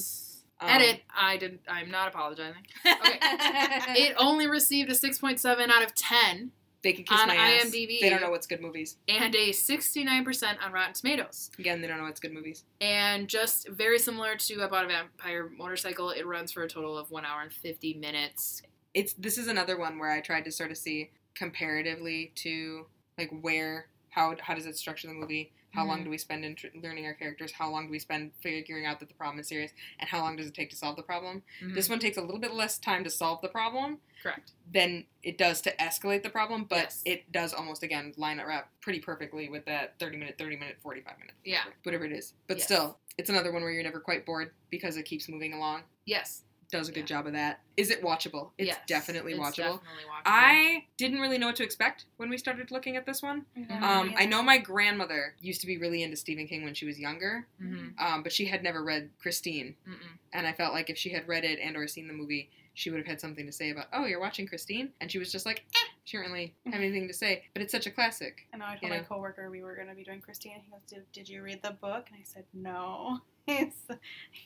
Um, 0.60 0.68
Edit. 0.70 1.02
I 1.16 1.36
did. 1.36 1.60
I'm 1.68 1.90
not 1.90 2.08
apologizing. 2.08 2.62
Okay. 2.84 3.18
It 4.00 4.14
only 4.18 4.46
received 4.48 4.90
a 4.90 4.94
6.7 4.94 5.68
out 5.70 5.82
of 5.84 5.94
10 5.94 6.50
They 6.82 6.92
can 6.92 7.04
kiss 7.04 7.18
on 7.20 7.28
my 7.28 7.36
ass. 7.36 7.64
IMDb. 7.66 8.00
They 8.00 8.10
don't 8.10 8.20
know 8.20 8.30
what's 8.30 8.46
good 8.46 8.60
movies. 8.60 8.96
and 9.08 9.34
a 9.34 9.50
69% 9.50 10.56
on 10.64 10.72
Rotten 10.72 10.94
Tomatoes. 10.94 11.50
Again, 11.58 11.80
they 11.80 11.86
don't 11.88 11.98
know 11.98 12.04
what's 12.04 12.20
good 12.20 12.32
movies. 12.32 12.64
And 12.80 13.28
just 13.28 13.68
very 13.68 13.98
similar 13.98 14.36
to 14.36 14.62
I 14.62 14.66
Bought 14.68 14.84
a 14.84 14.88
Vampire 14.88 15.48
Motorcycle, 15.56 16.10
it 16.10 16.26
runs 16.26 16.52
for 16.52 16.62
a 16.62 16.68
total 16.68 16.96
of 16.98 17.10
1 17.10 17.24
hour 17.24 17.42
and 17.42 17.52
50 17.52 17.94
minutes. 17.94 18.62
It's 18.94 19.12
this 19.14 19.38
is 19.38 19.48
another 19.48 19.78
one 19.78 19.98
where 19.98 20.10
I 20.10 20.20
tried 20.20 20.44
to 20.46 20.50
sort 20.52 20.70
of 20.70 20.76
see 20.76 21.10
comparatively 21.34 22.32
to 22.36 22.86
like 23.16 23.30
where 23.42 23.86
how 24.10 24.34
how 24.40 24.54
does 24.54 24.66
it 24.66 24.76
structure 24.76 25.06
the 25.08 25.14
movie? 25.14 25.52
How 25.78 25.84
long 25.84 26.00
Mhm. 26.00 26.04
do 26.04 26.10
we 26.10 26.18
spend 26.18 26.44
in 26.44 26.56
tr- 26.56 26.66
learning 26.74 27.06
our 27.06 27.14
characters? 27.14 27.52
How 27.52 27.70
long 27.70 27.86
do 27.86 27.92
we 27.92 28.00
spend 28.00 28.32
figuring 28.42 28.84
out 28.84 28.98
that 28.98 29.06
the 29.08 29.14
problem 29.14 29.38
is 29.38 29.46
serious? 29.46 29.70
And 30.00 30.08
how 30.10 30.18
long 30.20 30.34
does 30.34 30.48
it 30.48 30.54
take 30.54 30.70
to 30.70 30.76
solve 30.76 30.96
the 30.96 31.04
problem? 31.04 31.44
This 31.62 31.88
one 31.88 32.00
takes 32.00 32.16
a 32.16 32.20
little 32.20 32.40
bit 32.40 32.52
less 32.52 32.78
time 32.80 33.04
to 33.04 33.10
solve 33.10 33.40
the 33.42 33.48
problem 33.48 34.00
Correct. 34.20 34.50
than 34.72 35.06
it 35.22 35.38
does 35.38 35.60
to 35.62 35.76
escalate 35.76 36.24
the 36.24 36.30
problem, 36.30 36.64
but 36.64 36.78
Yes. 36.78 37.02
it 37.04 37.30
does 37.30 37.54
almost 37.54 37.84
again 37.84 38.12
line 38.16 38.40
up 38.40 38.72
pretty 38.80 38.98
perfectly 38.98 39.48
with 39.48 39.66
that 39.66 39.96
30 40.00 40.16
minute, 40.16 40.36
30 40.36 40.56
minute, 40.56 40.80
45 40.82 41.16
minute. 41.20 41.36
Yeah. 41.44 41.62
Whatever 41.84 42.06
it 42.06 42.12
is. 42.12 42.34
But 42.48 42.56
Yes. 42.56 42.66
still, 42.66 42.98
it's 43.16 43.30
another 43.30 43.52
one 43.52 43.62
where 43.62 43.70
you're 43.70 43.84
never 43.84 44.00
quite 44.00 44.26
bored 44.26 44.52
because 44.70 44.96
it 44.96 45.04
keeps 45.04 45.28
moving 45.28 45.52
along. 45.52 45.84
Yes. 46.06 46.42
Does 46.70 46.88
a 46.88 46.92
good 46.92 47.00
Yeah. 47.00 47.16
job 47.16 47.26
of 47.26 47.32
that. 47.32 47.60
Is 47.78 47.90
it 47.90 48.02
watchable? 48.02 48.50
It's 48.58 48.66
Yes. 48.68 48.78
definitely 48.86 49.32
It's 49.32 49.40
watchable. 49.40 49.80
definitely 49.80 50.04
watchable. 50.04 50.22
I 50.26 50.86
didn't 50.98 51.20
really 51.20 51.38
know 51.38 51.46
what 51.46 51.56
to 51.56 51.64
expect 51.64 52.04
when 52.18 52.28
we 52.28 52.36
started 52.36 52.70
looking 52.70 52.96
at 52.96 53.06
this 53.06 53.22
one. 53.22 53.46
Mhm. 53.56 53.80
Um, 53.82 54.14
I 54.16 54.26
know 54.26 54.42
my 54.42 54.58
grandmother 54.58 55.34
used 55.40 55.62
to 55.62 55.66
be 55.66 55.78
really 55.78 56.02
into 56.02 56.16
Stephen 56.16 56.46
King 56.46 56.64
when 56.64 56.74
she 56.74 56.84
was 56.84 56.98
younger, 57.00 57.46
Mhm. 57.60 57.98
um, 57.98 58.22
but 58.22 58.32
she 58.32 58.46
had 58.46 58.62
never 58.62 58.84
read 58.84 59.10
Christine, 59.18 59.76
Mm-mm. 59.86 60.18
and 60.34 60.46
I 60.46 60.52
felt 60.52 60.74
like 60.74 60.90
if 60.90 60.98
she 60.98 61.08
had 61.10 61.26
read 61.26 61.44
it 61.44 61.58
and 61.58 61.74
or 61.76 61.88
seen 61.88 62.06
the 62.06 62.12
movie, 62.12 62.50
she 62.74 62.90
would 62.90 62.98
have 62.98 63.06
had 63.06 63.20
something 63.20 63.46
to 63.46 63.52
say 63.52 63.70
about. 63.70 63.88
Oh, 63.92 64.04
you're 64.04 64.20
watching 64.20 64.46
Christine, 64.46 64.92
and 65.00 65.10
she 65.10 65.18
was 65.18 65.32
just 65.32 65.46
like, 65.46 65.64
eh. 65.74 65.88
She 66.04 66.16
didn't 66.16 66.30
really 66.32 66.54
have 66.66 66.74
anything 66.74 67.06
to 67.08 67.12
say, 67.14 67.44
but 67.52 67.60
it's 67.62 67.72
such 67.72 67.86
a 67.86 67.90
classic. 67.90 68.46
And 68.52 68.62
I 68.62 68.76
told 68.76 68.82
You 68.82 68.88
my 68.90 69.00
coworker 69.00 69.50
we 69.50 69.62
were 69.62 69.74
going 69.74 69.88
to 69.88 69.94
be 69.94 70.04
doing 70.04 70.20
Christine. 70.22 70.54
And 70.54 70.62
he 70.62 70.70
goes, 70.70 70.80
did, 70.86 71.12
did 71.12 71.28
you 71.28 71.42
read 71.42 71.60
the 71.62 71.72
book? 71.72 72.08
And 72.10 72.18
I 72.18 72.22
said, 72.24 72.44
no. 72.54 73.20
He's- 73.48 73.98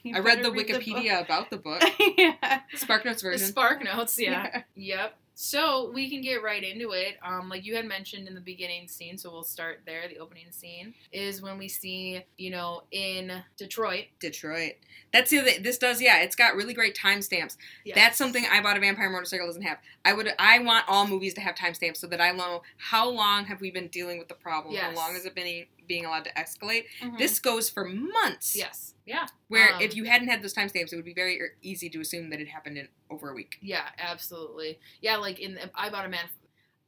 "You 0.03 0.16
I 0.16 0.20
read 0.20 0.43
the 0.43 0.51
book." 0.51 0.66
Wikipedia 0.66 1.20
about 1.24 1.51
the 1.51 1.57
book, 1.59 1.83
yeah. 2.19 2.61
Spark 2.74 3.05
Notes 3.05 3.23
The 3.23 3.29
version. 3.31 3.49
Spark 3.49 3.85
Notes, 3.85 4.19
yeah. 4.19 4.62
Yep. 4.74 5.19
So 5.35 5.91
we 5.93 6.11
can 6.11 6.20
get 6.20 6.43
right 6.43 6.62
into 6.62 6.91
it. 6.93 7.16
Um, 7.24 7.49
like 7.49 7.65
you 7.65 7.74
had 7.74 7.87
mentioned 7.87 8.29
in 8.29 8.35
the 8.35 8.41
beginning 8.41 8.87
scene, 8.87 9.16
so 9.16 9.31
we'll 9.33 9.43
start 9.45 9.81
there. 9.87 10.07
The 10.07 10.19
opening 10.19 10.53
scene 10.53 10.93
is 11.11 11.41
when 11.41 11.57
we 11.57 11.69
see, 11.69 12.23
you 12.37 12.51
know, 12.51 12.83
in 12.93 13.43
Detroit. 13.57 14.05
Detroit. 14.20 14.74
That's 15.11 15.31
the 15.31 15.39
other. 15.41 15.51
This 15.59 15.79
does, 15.79 16.03
yeah. 16.03 16.20
It's 16.20 16.37
got 16.37 16.55
really 16.55 16.74
great 16.74 16.95
timestamps. 16.95 17.57
Yes. 17.85 17.95
That's 17.97 18.19
something 18.19 18.45
I 18.53 18.62
bought 18.62 18.77
a 18.77 18.81
vampire 18.81 19.09
motorcycle 19.09 19.47
doesn't 19.47 19.62
have. 19.62 19.79
I 20.05 20.12
would. 20.12 20.29
I 20.39 20.59
want 20.59 20.85
all 20.87 21.09
movies 21.09 21.33
to 21.35 21.41
have 21.41 21.55
timestamps 21.55 21.97
so 21.97 22.07
that 22.09 22.20
I 22.20 22.31
know 22.33 22.62
how 22.77 23.09
long 23.09 23.47
have 23.47 23.61
we 23.62 23.70
been 23.70 23.89
dealing 23.89 24.19
with 24.19 24.29
the 24.29 24.35
problem. 24.35 24.74
Yes. 24.74 24.85
How 24.91 24.95
long 24.97 25.15
has 25.15 25.24
it 25.24 25.35
been 25.35 25.65
being 25.89 26.05
allowed 26.05 26.24
to 26.24 26.33
escalate? 26.35 26.85
Mhm. 27.03 27.16
This 27.19 27.41
goes 27.41 27.70
for 27.70 27.87
months. 27.87 28.55
Yes. 28.55 28.91
Yeah. 29.07 29.27
Where 29.49 29.74
Um, 29.74 29.81
if 29.81 29.97
you 29.97 30.05
hadn't 30.05 30.29
had 30.29 30.43
those 30.43 30.55
timestamps, 30.55 30.93
it 30.93 30.97
would 30.97 31.05
be 31.05 31.15
very 31.15 31.41
er- 31.41 31.57
easy 31.62 31.89
to 31.91 32.01
assume 32.01 32.31
that 32.31 32.41
it 32.41 32.49
happened 32.49 32.79
in 32.79 32.89
over 33.11 33.31
a 33.31 33.35
week. 33.35 33.59
Yeah. 33.61 33.89
Absolutely. 33.99 34.79
Yeah. 35.01 35.16
Like 35.16 35.41
in 35.41 35.59
I 35.74 35.91
bought 35.91 36.07
a 36.07 36.09
man. 36.09 36.24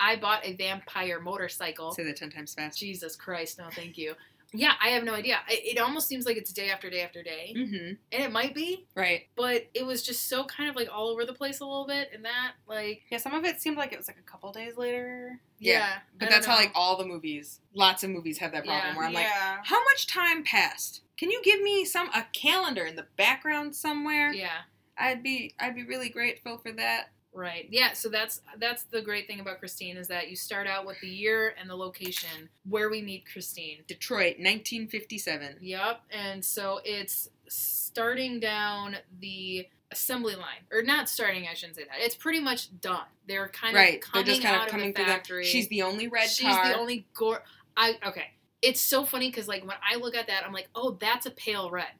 I 0.00 0.16
bought 0.16 0.44
a 0.44 0.54
vampire 0.54 1.20
motorcycle. 1.20 1.92
Say 1.92 2.04
that 2.04 2.16
ten 2.16 2.30
times 2.30 2.52
fast. 2.54 2.78
Jesus 2.78 3.14
Christ! 3.16 3.58
No, 3.58 3.68
thank 3.70 3.96
you. 3.96 4.14
Yeah, 4.56 4.72
I 4.80 4.88
have 4.90 5.02
no 5.02 5.14
idea. 5.14 5.38
It, 5.48 5.78
almost 5.80 6.06
seems 6.06 6.26
like 6.26 6.36
it's 6.36 6.52
day 6.52 6.70
after 6.70 6.88
day 6.88 7.02
after 7.02 7.22
day, 7.24 7.52
Mm-hmm. 7.56 7.74
and 8.12 8.22
it 8.22 8.30
might 8.30 8.54
be, 8.54 8.86
Right. 8.94 9.26
but 9.34 9.66
it 9.74 9.84
was 9.84 10.00
just 10.02 10.28
so 10.28 10.44
kind 10.44 10.68
of 10.70 10.76
like 10.76 10.88
all 10.92 11.08
over 11.08 11.24
the 11.24 11.32
place 11.32 11.58
a 11.58 11.64
little 11.64 11.86
bit, 11.86 12.10
and 12.14 12.24
that 12.24 12.52
like 12.68 13.02
Yeah, 13.10 13.18
some 13.18 13.34
of 13.34 13.44
it 13.44 13.60
seemed 13.60 13.76
like 13.76 13.92
it 13.92 13.98
was 13.98 14.06
like 14.08 14.18
a 14.18 14.22
couple 14.30 14.52
days 14.52 14.76
later. 14.76 15.40
Yeah, 15.58 15.72
yeah. 15.78 15.98
But 16.20 16.28
that's 16.30 16.46
how 16.46 16.54
like 16.56 16.70
all 16.74 16.96
the 16.96 17.04
movies, 17.06 17.60
lots 17.72 18.02
of 18.04 18.10
movies 18.10 18.38
have 18.38 18.52
that 18.52 18.64
problem 18.64 18.86
Yeah. 18.92 18.96
where 18.96 19.06
I'm 19.06 19.12
like, 19.12 19.26
how 19.26 19.82
much 19.84 20.06
time 20.08 20.42
passed? 20.44 21.02
Can 21.16 21.30
you 21.30 21.40
give 21.42 21.60
me 21.62 21.84
some 21.84 22.08
a 22.14 22.26
calendar 22.32 22.84
in 22.84 22.96
the 22.96 23.06
background 23.16 23.74
somewhere? 23.74 24.32
yeah. 24.32 24.62
I'd 24.96 25.22
be 25.22 25.54
I'd 25.58 25.74
be 25.74 25.84
really 25.84 26.08
grateful 26.08 26.58
for 26.58 26.72
that. 26.72 27.10
Right. 27.32 27.66
Yeah. 27.68 27.94
So 27.94 28.08
that's 28.08 28.40
that's 28.58 28.84
the 28.84 29.02
great 29.02 29.26
thing 29.26 29.40
about 29.40 29.58
Christine 29.58 29.96
is 29.96 30.06
that 30.06 30.30
you 30.30 30.36
start 30.36 30.68
out 30.68 30.86
with 30.86 31.00
the 31.00 31.08
year 31.08 31.54
and 31.60 31.68
the 31.68 31.74
location 31.74 32.48
where 32.68 32.88
we 32.88 33.02
meet 33.02 33.24
Christine. 33.30 33.78
Detroit, 33.88 34.36
1957. 34.38 35.56
Yep. 35.60 36.00
And 36.12 36.44
so 36.44 36.80
it's 36.84 37.28
starting 37.48 38.38
down 38.38 38.96
the 39.20 39.66
assembly 39.90 40.36
line, 40.36 40.62
or 40.70 40.82
not 40.82 41.08
starting. 41.08 41.46
I 41.50 41.54
shouldn't 41.54 41.76
say 41.76 41.84
that. 41.84 41.96
It's 41.98 42.14
pretty 42.14 42.40
much 42.40 42.80
done. 42.80 43.06
They're 43.26 43.48
kind 43.48 43.74
right. 43.74 44.04
of 44.04 44.12
They're 44.12 44.22
just 44.22 44.42
kind 44.42 44.54
out 44.54 44.66
of 44.66 44.70
coming 44.70 44.90
of 44.90 44.94
the 44.94 44.98
through 45.02 45.06
the 45.06 45.10
factory. 45.12 45.44
She's 45.44 45.68
the 45.68 45.82
only 45.82 46.06
red 46.06 46.28
She's 46.28 46.46
car. 46.46 46.68
the 46.68 46.78
only 46.78 47.06
gore. 47.14 47.42
I 47.76 47.98
okay. 48.06 48.26
It's 48.64 48.80
so 48.80 49.04
funny 49.04 49.30
because 49.30 49.48
like 49.48 49.62
when 49.66 49.76
I 49.88 49.96
look 49.96 50.14
at 50.14 50.26
that, 50.28 50.44
I'm 50.46 50.52
like, 50.52 50.68
oh, 50.74 50.92
that's 51.00 51.26
a 51.26 51.30
pale 51.30 51.70
red, 51.70 51.92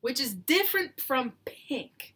which 0.00 0.20
is 0.20 0.34
different 0.34 1.00
from 1.00 1.32
pink. 1.44 2.14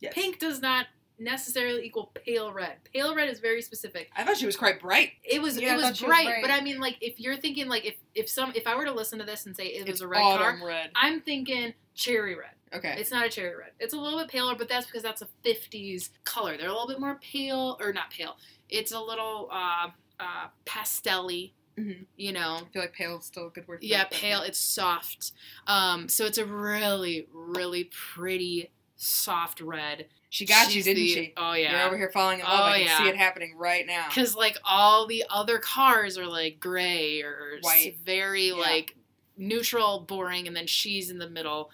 Yes. 0.00 0.12
Pink 0.14 0.38
does 0.38 0.60
not 0.60 0.86
necessarily 1.18 1.84
equal 1.84 2.10
pale 2.14 2.52
red. 2.52 2.76
Pale 2.92 3.14
red 3.14 3.28
is 3.28 3.40
very 3.40 3.60
specific. 3.62 4.10
I 4.16 4.24
thought 4.24 4.36
she 4.36 4.46
was 4.46 4.56
quite 4.56 4.80
bright. 4.80 5.10
It 5.24 5.42
was 5.42 5.60
Yeah, 5.60 5.72
it 5.72 5.76
was 5.76 5.84
thought 5.84 5.96
she 5.96 6.04
was 6.04 6.10
bright, 6.10 6.26
bright. 6.26 6.42
but 6.42 6.50
I 6.50 6.60
mean 6.60 6.78
like 6.78 6.96
if 7.00 7.18
you're 7.18 7.36
thinking 7.36 7.68
like 7.68 7.84
if 7.84 7.96
if 8.14 8.28
some 8.28 8.52
if 8.54 8.66
I 8.66 8.76
were 8.76 8.84
to 8.84 8.92
listen 8.92 9.18
to 9.18 9.24
this 9.24 9.46
and 9.46 9.56
say 9.56 9.66
it 9.66 9.80
was 9.82 9.90
It's 9.94 10.00
a 10.00 10.06
red 10.08 10.20
car, 10.20 10.58
red. 10.64 10.90
I'm 10.94 11.20
thinking 11.20 11.74
cherry 11.94 12.34
red. 12.36 12.50
Okay. 12.72 12.94
It's 12.98 13.10
not 13.10 13.26
a 13.26 13.28
cherry 13.30 13.56
red. 13.56 13.70
It's 13.80 13.94
a 13.94 13.96
little 13.98 14.18
bit 14.18 14.28
paler, 14.28 14.54
but 14.54 14.68
that's 14.68 14.86
because 14.86 15.02
that's 15.02 15.22
a 15.22 15.28
50s 15.44 16.10
color. 16.24 16.56
They're 16.56 16.68
a 16.68 16.72
little 16.72 16.86
bit 16.88 17.00
more 17.00 17.18
pale 17.20 17.76
or 17.80 17.92
not 17.92 18.10
pale. 18.10 18.36
It's 18.68 18.92
a 18.92 19.00
little 19.00 19.48
uh 19.50 19.88
uh 20.20 20.48
pastel-y, 20.66 21.52
Mhm. 21.78 22.06
you 22.16 22.32
know. 22.32 22.56
I 22.66 22.72
feel 22.72 22.82
like 22.82 22.92
pale 22.92 23.18
is 23.18 23.24
still 23.26 23.46
a 23.46 23.50
good 23.50 23.68
word. 23.68 23.80
For 23.80 23.84
Yeah, 23.86 24.02
it, 24.02 24.10
pale. 24.10 24.42
It's 24.42 24.58
soft. 24.58 25.32
Um, 25.66 26.08
so 26.08 26.24
it's 26.26 26.38
a 26.38 26.44
really, 26.44 27.28
really 27.32 27.84
pretty, 27.84 28.70
soft 28.96 29.60
red. 29.60 30.06
She 30.30 30.44
got 30.44 30.74
you, 30.74 30.82
didn't 30.82 30.96
the- 31.02 31.14
she? 31.14 31.32
Oh 31.36 31.52
yeah. 31.54 31.70
You're 31.72 31.86
over 31.86 31.96
here 31.96 32.10
falling 32.10 32.40
in 32.40 32.44
love. 32.44 32.60
Oh, 32.60 32.62
I 32.64 32.78
can 32.78 32.86
yeah. 32.86 32.98
see 32.98 33.08
it 33.08 33.16
happening 33.16 33.56
right 33.56 33.86
now. 33.86 34.08
Because 34.08 34.34
like 34.34 34.58
all 34.64 35.06
the 35.06 35.24
other 35.30 35.58
cars 35.58 36.18
are 36.18 36.26
like 36.26 36.58
gray 36.60 37.22
or 37.22 37.58
White. 37.62 37.96
very 38.04 38.48
Yeah. 38.48 38.54
like 38.54 38.96
neutral, 39.36 40.00
boring, 40.00 40.46
and 40.48 40.56
then 40.56 40.66
she's 40.66 41.10
in 41.10 41.18
the 41.18 41.30
middle, 41.30 41.70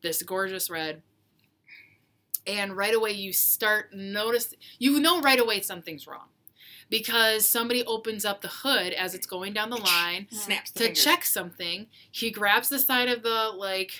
this 0.00 0.22
gorgeous 0.22 0.70
red. 0.70 1.02
And 2.46 2.74
right 2.76 2.94
away 2.94 3.10
you 3.12 3.32
start 3.32 3.92
notice 3.92 4.54
you 4.78 4.98
know 5.00 5.20
right 5.20 5.38
away 5.40 5.60
something's 5.60 6.06
wrong. 6.06 6.28
Because 6.90 7.46
somebody 7.46 7.84
opens 7.84 8.24
up 8.24 8.40
the 8.42 8.48
hood 8.48 8.92
as 8.92 9.14
it's 9.14 9.26
going 9.26 9.52
down 9.54 9.70
the 9.70 9.76
line 9.80 10.26
Snaps 10.30 10.72
to 10.72 10.80
fingers. 10.84 11.02
check 11.04 11.24
something. 11.24 11.86
He 12.10 12.30
grabs 12.30 12.68
the 12.68 12.78
side 12.78 13.08
of 13.08 13.22
the 13.22 13.52
like. 13.56 13.92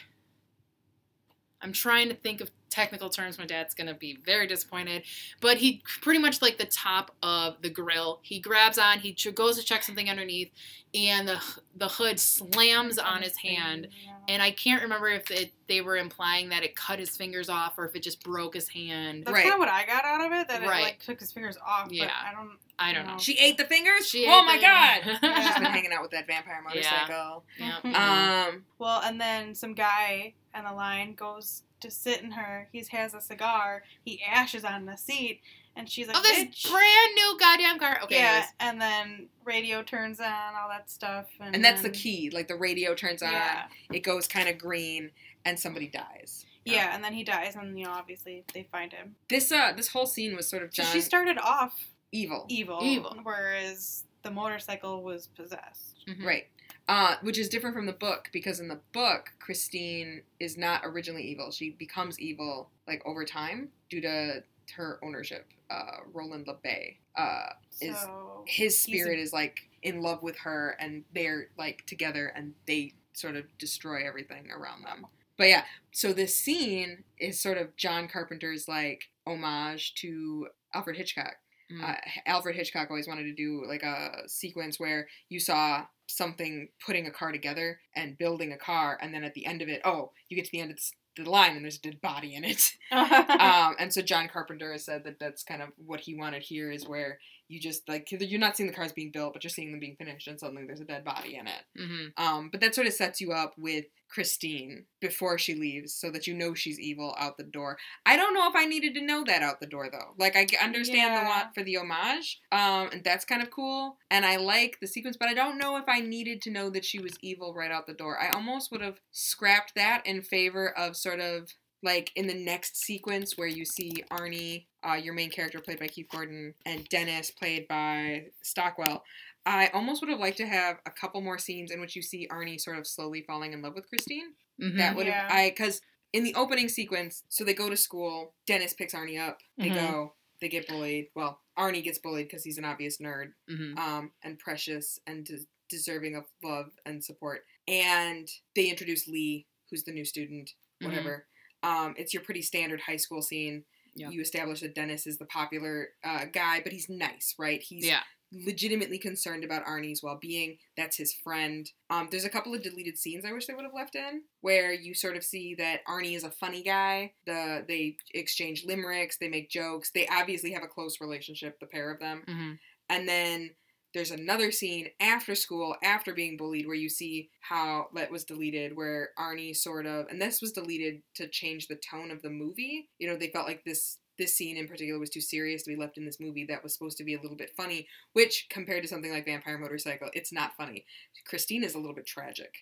I'm 1.62 1.72
trying 1.72 2.08
to 2.08 2.14
think 2.14 2.40
of 2.40 2.50
technical 2.70 3.10
terms. 3.10 3.38
My 3.38 3.44
dad's 3.44 3.74
gonna 3.74 3.92
be 3.94 4.16
very 4.24 4.46
disappointed, 4.46 5.02
but 5.40 5.58
he 5.58 5.82
pretty 6.00 6.18
much 6.18 6.40
like 6.40 6.56
the 6.56 6.64
top 6.64 7.10
of 7.22 7.60
the 7.60 7.68
grill. 7.68 8.20
He 8.22 8.40
grabs 8.40 8.78
on. 8.78 8.98
He 9.00 9.12
ch- 9.12 9.34
goes 9.34 9.58
to 9.58 9.64
check 9.64 9.82
something 9.82 10.08
underneath, 10.08 10.50
and 10.94 11.28
the 11.28 11.38
the 11.76 11.88
hood 11.88 12.18
slams 12.18 12.98
on 12.98 13.20
his 13.22 13.36
hand. 13.36 13.88
And 14.28 14.40
I 14.42 14.52
can't 14.52 14.80
remember 14.82 15.08
if 15.08 15.30
it, 15.30 15.52
they 15.66 15.80
were 15.80 15.96
implying 15.96 16.48
that 16.50 16.62
it 16.62 16.76
cut 16.76 16.98
his 17.00 17.16
fingers 17.16 17.48
off 17.48 17.76
or 17.78 17.84
if 17.84 17.96
it 17.96 18.02
just 18.02 18.22
broke 18.22 18.54
his 18.54 18.68
hand. 18.68 19.24
That's 19.24 19.34
Right. 19.34 19.42
kind 19.42 19.54
of 19.54 19.58
what 19.58 19.68
I 19.68 19.84
got 19.84 20.04
out 20.04 20.24
of 20.24 20.32
it. 20.32 20.46
That 20.48 20.62
Right. 20.62 20.80
it 20.80 20.82
like 20.84 21.00
took 21.00 21.18
his 21.20 21.32
fingers 21.32 21.58
off. 21.66 21.88
Yeah. 21.90 22.04
But 22.06 22.12
I 22.28 22.32
don't. 22.40 22.56
I 22.82 22.92
don't 22.94 23.06
know. 23.06 23.18
She 23.18 23.34
ate 23.38 23.58
the 23.58 23.64
fingers. 23.66 24.08
She 24.08 24.26
oh 24.26 24.40
ate 24.40 24.46
my 24.46 24.56
the- 24.56 24.62
god. 24.62 25.02
she's 25.44 25.54
been 25.54 25.64
hanging 25.72 25.92
out 25.92 26.02
with 26.02 26.10
that 26.12 26.26
vampire 26.26 26.62
motorcycle. 26.64 27.44
Yeah. 27.58 28.46
Um. 28.48 28.64
Well, 28.78 29.00
and 29.04 29.20
then 29.20 29.54
some 29.54 29.74
guy 29.74 30.34
on 30.54 30.64
the 30.64 30.72
line 30.72 31.14
goes 31.14 31.62
to 31.80 31.90
sit 31.90 32.22
in 32.22 32.30
her. 32.32 32.68
He 32.72 32.82
has 32.90 33.14
a 33.14 33.20
cigar. 33.20 33.82
He 34.04 34.22
ashes 34.22 34.64
on 34.64 34.86
the 34.86 34.96
seat, 34.96 35.40
and 35.76 35.88
she's 35.90 36.06
like, 36.08 36.16
Oh, 36.18 36.22
this 36.22 36.38
"Bitch." 36.44 36.70
brand 36.70 37.14
new 37.14 37.36
goddamn 37.38 37.78
car. 37.78 38.00
Okay. 38.04 38.16
yeah, 38.18 38.28
anyways. 38.30 38.48
and 38.60 38.80
then 38.80 39.26
radio 39.44 39.82
turns 39.82 40.18
on, 40.20 40.26
all 40.60 40.68
that 40.70 40.90
stuff, 40.90 41.26
and, 41.40 41.54
And 41.54 41.64
that's 41.64 41.82
the 41.82 41.90
key. 41.90 42.30
Like 42.30 42.48
the 42.48 42.56
radio 42.56 42.94
turns 42.94 43.22
on, 43.22 43.32
Yeah, 43.32 43.64
it 43.92 44.00
goes 44.00 44.26
kind 44.26 44.48
of 44.48 44.56
green, 44.58 45.10
and 45.44 45.58
somebody 45.58 45.86
dies. 45.88 46.44
yeah, 46.64 46.94
and 46.94 47.02
then 47.04 47.12
he 47.14 47.24
dies, 47.24 47.56
and 47.56 47.78
you 47.78 47.84
know, 47.86 47.92
obviously 47.92 48.44
they 48.54 48.66
find 48.70 48.92
him. 48.92 49.16
This 49.28 49.50
uh, 49.52 49.72
this 49.76 49.88
whole 49.88 50.06
scene 50.06 50.34
was 50.36 50.48
sort 50.48 50.62
of 50.62 50.74
So 50.74 50.82
John 50.82 50.92
she 50.92 51.00
started 51.00 51.38
off 51.38 51.89
evil, 52.12 52.46
evil, 52.48 52.78
Evil. 52.82 53.16
whereas 53.22 54.04
the 54.22 54.30
motorcycle 54.30 55.02
was 55.02 55.28
possessed. 55.28 55.96
Mhm. 56.08 56.24
right? 56.24 56.46
Uh, 56.88 57.16
which 57.22 57.38
is 57.38 57.48
different 57.48 57.74
from 57.76 57.86
the 57.86 57.92
book 57.92 58.28
because 58.32 58.58
in 58.58 58.66
the 58.68 58.80
book, 58.92 59.32
Christine 59.38 60.22
is 60.40 60.56
not 60.56 60.80
originally 60.84 61.22
evil. 61.22 61.50
She 61.52 61.70
becomes 61.70 62.18
evil 62.18 62.70
like 62.88 63.00
over 63.06 63.24
time 63.24 63.70
due 63.88 64.00
to 64.00 64.42
her 64.74 64.98
ownership. 65.02 65.46
Uh, 65.68 65.98
Roland 66.12 66.46
LeBay. 66.46 66.96
Uh, 67.14 67.50
Is 67.80 67.96
So 67.96 68.44
his 68.46 68.84
He's 68.84 68.94
a- 68.96 69.02
spirit 69.02 69.18
is 69.20 69.32
like 69.32 69.68
in 69.82 70.00
love 70.02 70.22
with 70.22 70.38
her 70.38 70.70
and 70.80 71.04
they're 71.14 71.48
like 71.56 71.86
together 71.86 72.26
and 72.28 72.54
they 72.66 72.94
sort 73.12 73.36
of 73.36 73.46
destroy 73.58 74.04
everything 74.06 74.50
around 74.50 74.82
them. 74.84 75.06
But 75.36 75.48
yeah, 75.48 75.64
so 75.92 76.12
this 76.12 76.34
scene 76.36 77.04
is 77.18 77.38
sort 77.38 77.56
of 77.56 77.76
John 77.76 78.08
Carpenter's 78.08 78.66
like 78.66 79.10
homage 79.26 79.94
to 79.96 80.48
Alfred 80.74 80.96
Hitchcock. 80.96 81.36
Mm. 81.70 81.88
Uh, 81.88 81.96
Alfred 82.26 82.56
Hitchcock 82.56 82.90
always 82.90 83.08
wanted 83.08 83.24
to 83.24 83.34
do 83.34 83.64
like 83.66 83.82
a 83.82 84.28
sequence 84.28 84.80
where 84.80 85.08
you 85.28 85.38
saw 85.38 85.86
something 86.08 86.68
putting 86.84 87.06
a 87.06 87.10
car 87.10 87.32
together 87.32 87.80
and 87.94 88.18
building 88.18 88.52
a 88.52 88.56
car, 88.56 88.98
and 89.00 89.14
then 89.14 89.24
at 89.24 89.34
the 89.34 89.46
end 89.46 89.62
of 89.62 89.68
it, 89.68 89.80
oh, 89.84 90.10
you 90.28 90.36
get 90.36 90.44
to 90.46 90.52
the 90.52 90.60
end 90.60 90.72
of 90.72 90.78
the 91.16 91.30
line 91.30 91.56
and 91.56 91.64
there's 91.64 91.76
a 91.76 91.80
dead 91.80 92.00
body 92.00 92.34
in 92.34 92.44
it. 92.44 92.70
um, 92.92 93.76
and 93.78 93.92
so 93.92 94.02
John 94.02 94.28
Carpenter 94.28 94.72
has 94.72 94.84
said 94.84 95.04
that 95.04 95.18
that's 95.18 95.42
kind 95.42 95.62
of 95.62 95.70
what 95.76 96.00
he 96.00 96.14
wanted 96.14 96.42
here 96.42 96.70
is 96.70 96.88
where 96.88 97.18
you 97.48 97.60
just 97.60 97.88
like 97.88 98.08
you're 98.12 98.40
not 98.40 98.56
seeing 98.56 98.68
the 98.68 98.74
cars 98.74 98.92
being 98.92 99.10
built, 99.12 99.32
but 99.32 99.42
you're 99.42 99.50
seeing 99.50 99.70
them 99.70 99.80
being 99.80 99.96
finished, 99.96 100.28
and 100.28 100.38
suddenly 100.38 100.64
there's 100.66 100.80
a 100.80 100.84
dead 100.84 101.04
body 101.04 101.36
in 101.36 101.46
it. 101.46 101.62
Mhm. 101.78 102.12
Um, 102.16 102.48
but 102.50 102.60
that 102.60 102.74
sort 102.74 102.86
of 102.86 102.92
sets 102.92 103.20
you 103.20 103.32
up 103.32 103.54
with 103.58 103.86
Christine 104.10 104.86
before 105.00 105.38
she 105.38 105.54
leaves, 105.54 105.94
so 105.94 106.10
that 106.10 106.26
you 106.26 106.34
know 106.34 106.54
she's 106.54 106.78
evil 106.80 107.14
out 107.18 107.36
the 107.36 107.44
door. 107.44 107.78
I 108.04 108.16
don't 108.16 108.34
know 108.34 108.48
if 108.48 108.56
I 108.56 108.64
needed 108.64 108.94
to 108.94 109.04
know 109.04 109.24
that 109.24 109.42
out 109.42 109.60
the 109.60 109.66
door 109.66 109.88
though. 109.90 110.14
Like 110.18 110.36
I 110.36 110.46
understand 110.62 111.16
the 111.16 111.28
want 111.28 111.54
for 111.54 111.62
the 111.62 111.76
homage, 111.76 112.40
um, 112.52 112.88
and 112.92 113.04
that's 113.04 113.24
kind 113.24 113.42
of 113.42 113.50
cool, 113.50 113.96
and 114.10 114.26
I 114.26 114.36
like 114.36 114.78
the 114.80 114.86
sequence, 114.86 115.16
but 115.16 115.28
I 115.28 115.34
don't 115.34 115.58
know 115.58 115.76
if 115.76 115.84
I 115.88 116.00
needed 116.00 116.42
to 116.42 116.50
know 116.50 116.70
that 116.70 116.84
she 116.84 117.00
was 117.00 117.18
evil 117.22 117.54
right 117.54 117.70
out 117.70 117.86
the 117.86 117.94
door. 117.94 118.18
I 118.20 118.30
almost 118.30 118.70
would 118.72 118.82
have 118.82 119.00
scrapped 119.12 119.74
that 119.76 120.06
in 120.06 120.22
favor 120.22 120.76
of 120.76 120.96
sort 120.96 121.20
of 121.20 121.52
like 121.82 122.12
in 122.14 122.26
the 122.26 122.34
next 122.34 122.76
sequence 122.76 123.36
where 123.36 123.48
you 123.48 123.64
see 123.64 124.04
Arnie, 124.10 124.66
uh, 124.86 124.94
your 124.94 125.14
main 125.14 125.30
character 125.30 125.60
played 125.60 125.80
by 125.80 125.86
Keith 125.86 126.08
Gordon, 126.10 126.54
and 126.66 126.88
Dennis 126.88 127.30
played 127.30 127.66
by 127.68 128.26
Stockwell. 128.42 129.02
I 129.46 129.68
almost 129.68 130.02
would 130.02 130.10
have 130.10 130.20
liked 130.20 130.36
to 130.38 130.46
have 130.46 130.78
a 130.86 130.90
couple 130.90 131.20
more 131.20 131.38
scenes 131.38 131.70
in 131.70 131.80
which 131.80 131.96
you 131.96 132.02
see 132.02 132.28
Arnie 132.28 132.60
sort 132.60 132.78
of 132.78 132.86
slowly 132.86 133.22
falling 133.22 133.52
in 133.52 133.62
love 133.62 133.74
with 133.74 133.88
Christine. 133.88 134.34
Mhm. 134.60 134.76
That 134.76 134.96
would 134.96 135.06
have 135.06 135.30
Yeah. 135.30 135.34
I 135.34 135.50
because 135.50 135.80
in 136.12 136.24
the 136.24 136.34
opening 136.34 136.68
sequence, 136.68 137.22
so 137.28 137.44
they 137.44 137.54
go 137.54 137.70
to 137.70 137.76
school. 137.76 138.34
Dennis 138.46 138.74
picks 138.74 138.92
Arnie 138.94 139.18
up. 139.20 139.40
They 139.56 139.70
Mhm. 139.70 139.74
go 139.90 140.16
they 140.40 140.48
get 140.48 140.66
bullied. 140.66 141.10
Well, 141.14 141.42
Arnie 141.58 141.82
gets 141.84 141.98
bullied 141.98 142.26
because 142.26 142.42
he's 142.44 142.56
an 142.56 142.64
obvious 142.64 142.96
nerd, 142.96 143.34
hmm 143.46 143.76
um, 143.78 144.14
and 144.22 144.38
precious 144.38 144.98
and 145.06 145.24
des- 145.26 145.44
deserving 145.68 146.16
of 146.16 146.24
love 146.42 146.72
and 146.86 147.04
support. 147.04 147.44
And 147.68 148.26
they 148.56 148.70
introduce 148.70 149.06
Lee, 149.06 149.46
who's 149.70 149.84
the 149.84 149.92
new 149.92 150.04
student, 150.06 150.54
Mm-hmm. 150.82 150.86
whatever. 150.86 151.28
Um, 151.62 151.94
it's 151.98 152.14
your 152.14 152.22
pretty 152.22 152.40
standard 152.40 152.80
high 152.80 152.96
school 152.96 153.20
scene. 153.20 153.66
Yeah. 153.94 154.08
You 154.08 154.22
establish 154.22 154.60
that 154.60 154.74
Dennis 154.74 155.06
is 155.06 155.18
the 155.18 155.26
popular 155.26 155.94
uh, 156.02 156.24
guy, 156.24 156.60
but 156.62 156.72
he's 156.72 156.88
nice, 156.88 157.34
right? 157.38 157.62
He's 157.62 157.84
Yeah. 157.84 158.02
Legitimately 158.32 158.98
concerned 158.98 159.44
about 159.44 159.66
Arnie's 159.66 160.02
well 160.02 160.18
being. 160.20 160.58
That's 160.76 160.96
his 160.96 161.12
friend. 161.12 161.68
Um, 161.90 162.08
there's 162.10 162.24
a 162.24 162.30
couple 162.30 162.54
of 162.54 162.62
deleted 162.62 162.96
scenes 162.96 163.24
I 163.24 163.32
wish 163.32 163.46
they 163.46 163.54
would 163.54 163.64
have 163.64 163.74
left 163.74 163.96
in 163.96 164.22
where 164.40 164.72
you 164.72 164.94
sort 164.94 165.16
of 165.16 165.24
see 165.24 165.54
that 165.56 165.84
Arnie 165.86 166.16
is 166.16 166.24
a 166.24 166.30
funny 166.30 166.62
guy. 166.62 167.12
The 167.26 167.64
they 167.66 167.96
exchange 168.14 168.64
limericks, 168.64 169.18
they 169.18 169.28
make 169.28 169.50
jokes. 169.50 169.90
They 169.92 170.06
obviously 170.08 170.52
have 170.52 170.62
a 170.62 170.68
close 170.68 171.00
relationship, 171.00 171.58
the 171.60 171.66
pair 171.66 171.90
of 171.90 172.00
them. 172.00 172.22
hmm 172.26 172.52
And 172.88 173.08
then 173.08 173.50
there's 173.92 174.12
another 174.12 174.52
scene 174.52 174.88
after 175.00 175.34
school, 175.34 175.74
after 175.82 176.14
being 176.14 176.36
bullied, 176.36 176.66
where 176.66 176.76
you 176.76 176.88
see 176.88 177.30
how 177.40 177.88
that 177.94 178.10
was 178.10 178.24
deleted, 178.24 178.76
where 178.76 179.08
Arnie 179.18 179.56
sort 179.56 179.84
of, 179.86 180.06
and 180.08 180.22
this 180.22 180.40
was 180.40 180.52
deleted 180.52 181.02
to 181.16 181.28
change 181.28 181.66
the 181.66 181.80
tone 181.90 182.12
of 182.12 182.22
the 182.22 182.30
movie. 182.30 182.88
You 182.98 183.08
know, 183.08 183.16
they 183.16 183.30
felt 183.30 183.48
like 183.48 183.64
this 183.64 183.98
this 184.20 184.36
scene 184.36 184.56
in 184.56 184.68
particular 184.68 185.00
was 185.00 185.10
too 185.10 185.20
serious 185.20 185.64
to 185.64 185.70
be 185.70 185.76
left 185.76 185.98
in 185.98 186.04
this 186.04 186.20
movie 186.20 186.44
that 186.44 186.62
was 186.62 186.72
supposed 186.74 186.98
to 186.98 187.04
be 187.04 187.14
a 187.14 187.20
little 187.20 187.36
bit 187.36 187.50
funny, 187.56 187.88
which 188.12 188.46
compared 188.50 188.82
to 188.82 188.88
something 188.88 189.10
like 189.10 189.24
Vampire 189.24 189.58
Motorcycle, 189.58 190.10
it's 190.12 190.32
not 190.32 190.52
funny. 190.56 190.84
Christine 191.26 191.64
is 191.64 191.74
a 191.74 191.78
little 191.78 191.94
bit 191.96 192.06
tragic. 192.06 192.54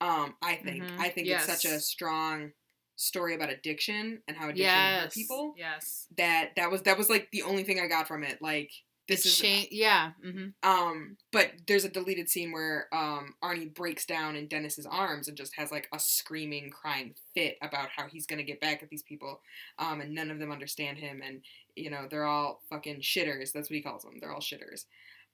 Um, 0.00 0.36
I 0.40 0.54
think. 0.56 0.82
Mhm. 0.84 0.98
I 0.98 1.10
think 1.10 1.26
Yes. 1.26 1.46
it's 1.48 1.62
such 1.62 1.70
a 1.70 1.78
strong 1.80 2.52
story 2.96 3.34
about 3.34 3.50
addiction 3.50 4.22
and 4.28 4.36
how 4.36 4.48
addiction 4.48 4.66
hurt 4.74 5.02
Yes. 5.04 5.14
people 5.14 5.54
Yes. 5.56 6.06
that 6.16 6.54
that 6.56 6.70
was 6.70 6.82
that 6.82 6.96
was 6.98 7.10
like 7.10 7.30
the 7.32 7.42
only 7.42 7.64
thing 7.64 7.80
I 7.80 7.86
got 7.86 8.06
from 8.08 8.22
it. 8.24 8.40
Like 8.40 8.70
this 9.08 9.26
is 9.26 9.36
Cha- 9.38 9.66
yeah. 9.70 10.12
hmm 10.22 10.48
um, 10.62 11.16
but 11.32 11.52
there's 11.66 11.84
a 11.84 11.88
deleted 11.88 12.28
scene 12.28 12.52
where 12.52 12.86
um, 12.92 13.34
Arnie 13.42 13.74
breaks 13.74 14.06
down 14.06 14.36
in 14.36 14.46
Dennis's 14.46 14.86
arms 14.86 15.28
and 15.28 15.36
just 15.36 15.54
has 15.56 15.70
like 15.72 15.88
a 15.92 15.98
screaming, 15.98 16.70
crying 16.70 17.14
fit 17.34 17.56
about 17.62 17.88
how 17.94 18.06
he's 18.06 18.26
gonna 18.26 18.42
get 18.42 18.60
back 18.60 18.82
at 18.82 18.88
these 18.88 19.02
people, 19.02 19.40
um, 19.78 20.00
and 20.00 20.14
none 20.14 20.30
of 20.30 20.38
them 20.38 20.52
understand 20.52 20.98
him, 20.98 21.22
and 21.24 21.42
you 21.76 21.90
know 21.90 22.06
they're 22.10 22.24
all 22.26 22.62
fucking 22.70 23.00
shitters. 23.00 23.52
That's 23.52 23.68
what 23.70 23.76
he 23.76 23.82
calls 23.82 24.02
them. 24.02 24.14
They're 24.20 24.32
all 24.32 24.40
shitters. 24.40 24.84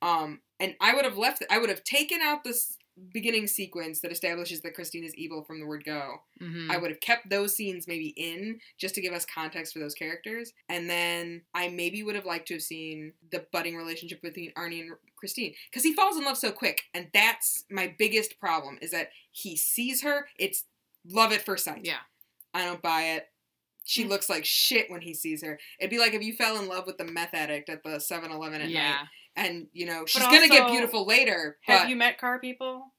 Um, 0.03 0.41
and 0.61 0.75
I 0.81 0.95
would 0.95 1.05
have 1.05 1.17
left. 1.19 1.45
I 1.51 1.59
would 1.59 1.71
have 1.71 1.85
taken 1.85 2.21
out 2.23 2.45
this 2.45 2.77
beginning 3.13 3.47
sequence 3.47 4.01
that 4.01 4.11
establishes 4.11 4.63
that 4.63 4.75
Christine 4.75 5.05
is 5.05 5.15
evil 5.17 5.45
from 5.45 5.61
the 5.61 5.67
word 5.67 5.85
go. 5.85 6.17
hmm 6.41 6.71
I 6.71 6.79
would 6.79 6.91
have 6.91 7.01
kept 7.01 7.29
those 7.29 7.55
scenes 7.55 7.87
maybe 7.87 8.09
in 8.17 8.59
just 8.79 8.95
to 8.95 9.01
give 9.03 9.13
us 9.13 9.27
context 9.27 9.73
for 9.75 9.81
those 9.81 9.95
characters. 9.95 10.53
And 10.69 10.89
then 10.89 11.43
I 11.55 11.69
maybe 11.69 12.03
would 12.03 12.15
have 12.15 12.25
liked 12.25 12.49
to 12.49 12.55
have 12.55 12.63
seen 12.63 13.13
the 13.31 13.45
budding 13.53 13.77
relationship 13.77 14.23
between 14.23 14.53
Arnie 14.55 14.81
and 14.81 14.93
Christine 15.17 15.55
because 15.71 15.83
he 15.83 15.93
falls 15.95 16.17
in 16.17 16.25
love 16.25 16.39
so 16.39 16.51
quick. 16.53 16.83
And 16.95 17.09
that's 17.13 17.65
my 17.71 17.95
biggest 17.99 18.41
problem 18.41 18.79
is 18.81 18.91
that 18.93 19.11
he 19.31 19.57
sees 19.57 20.03
her. 20.03 20.27
It's 20.39 20.65
love 21.07 21.33
at 21.33 21.45
first 21.45 21.65
sight. 21.65 21.81
Yeah. 21.85 21.99
I 22.55 22.65
don't 22.65 22.81
buy 22.83 23.03
it. 23.17 23.29
She 23.85 24.05
Mm. 24.05 24.09
looks 24.09 24.29
like 24.31 24.45
shit 24.45 24.91
when 24.91 25.03
he 25.03 25.13
sees 25.15 25.45
her. 25.45 25.61
It'd 25.79 25.91
be 25.91 25.99
like 25.99 26.15
if 26.15 26.23
you 26.23 26.35
fell 26.35 26.59
in 26.59 26.67
love 26.67 26.87
with 26.87 26.97
the 26.99 27.05
meth 27.05 27.35
addict 27.35 27.69
at 27.69 27.83
the 27.85 28.01
7 28.01 28.31
Eleven 28.33 28.61
at 28.61 28.65
night. 28.65 28.71
Yeah. 28.71 28.91
night. 28.93 29.07
And, 29.37 29.67
you 29.73 29.85
know, 29.87 30.07
she's 30.07 30.23
going 30.23 30.43
to 30.43 30.49
get 30.49 30.71
beautiful 30.71 31.07
later. 31.07 31.59
Have 31.67 31.83
But 31.83 31.89
you 31.91 31.97
met 31.97 32.19
car 32.19 32.39
people? 32.39 32.95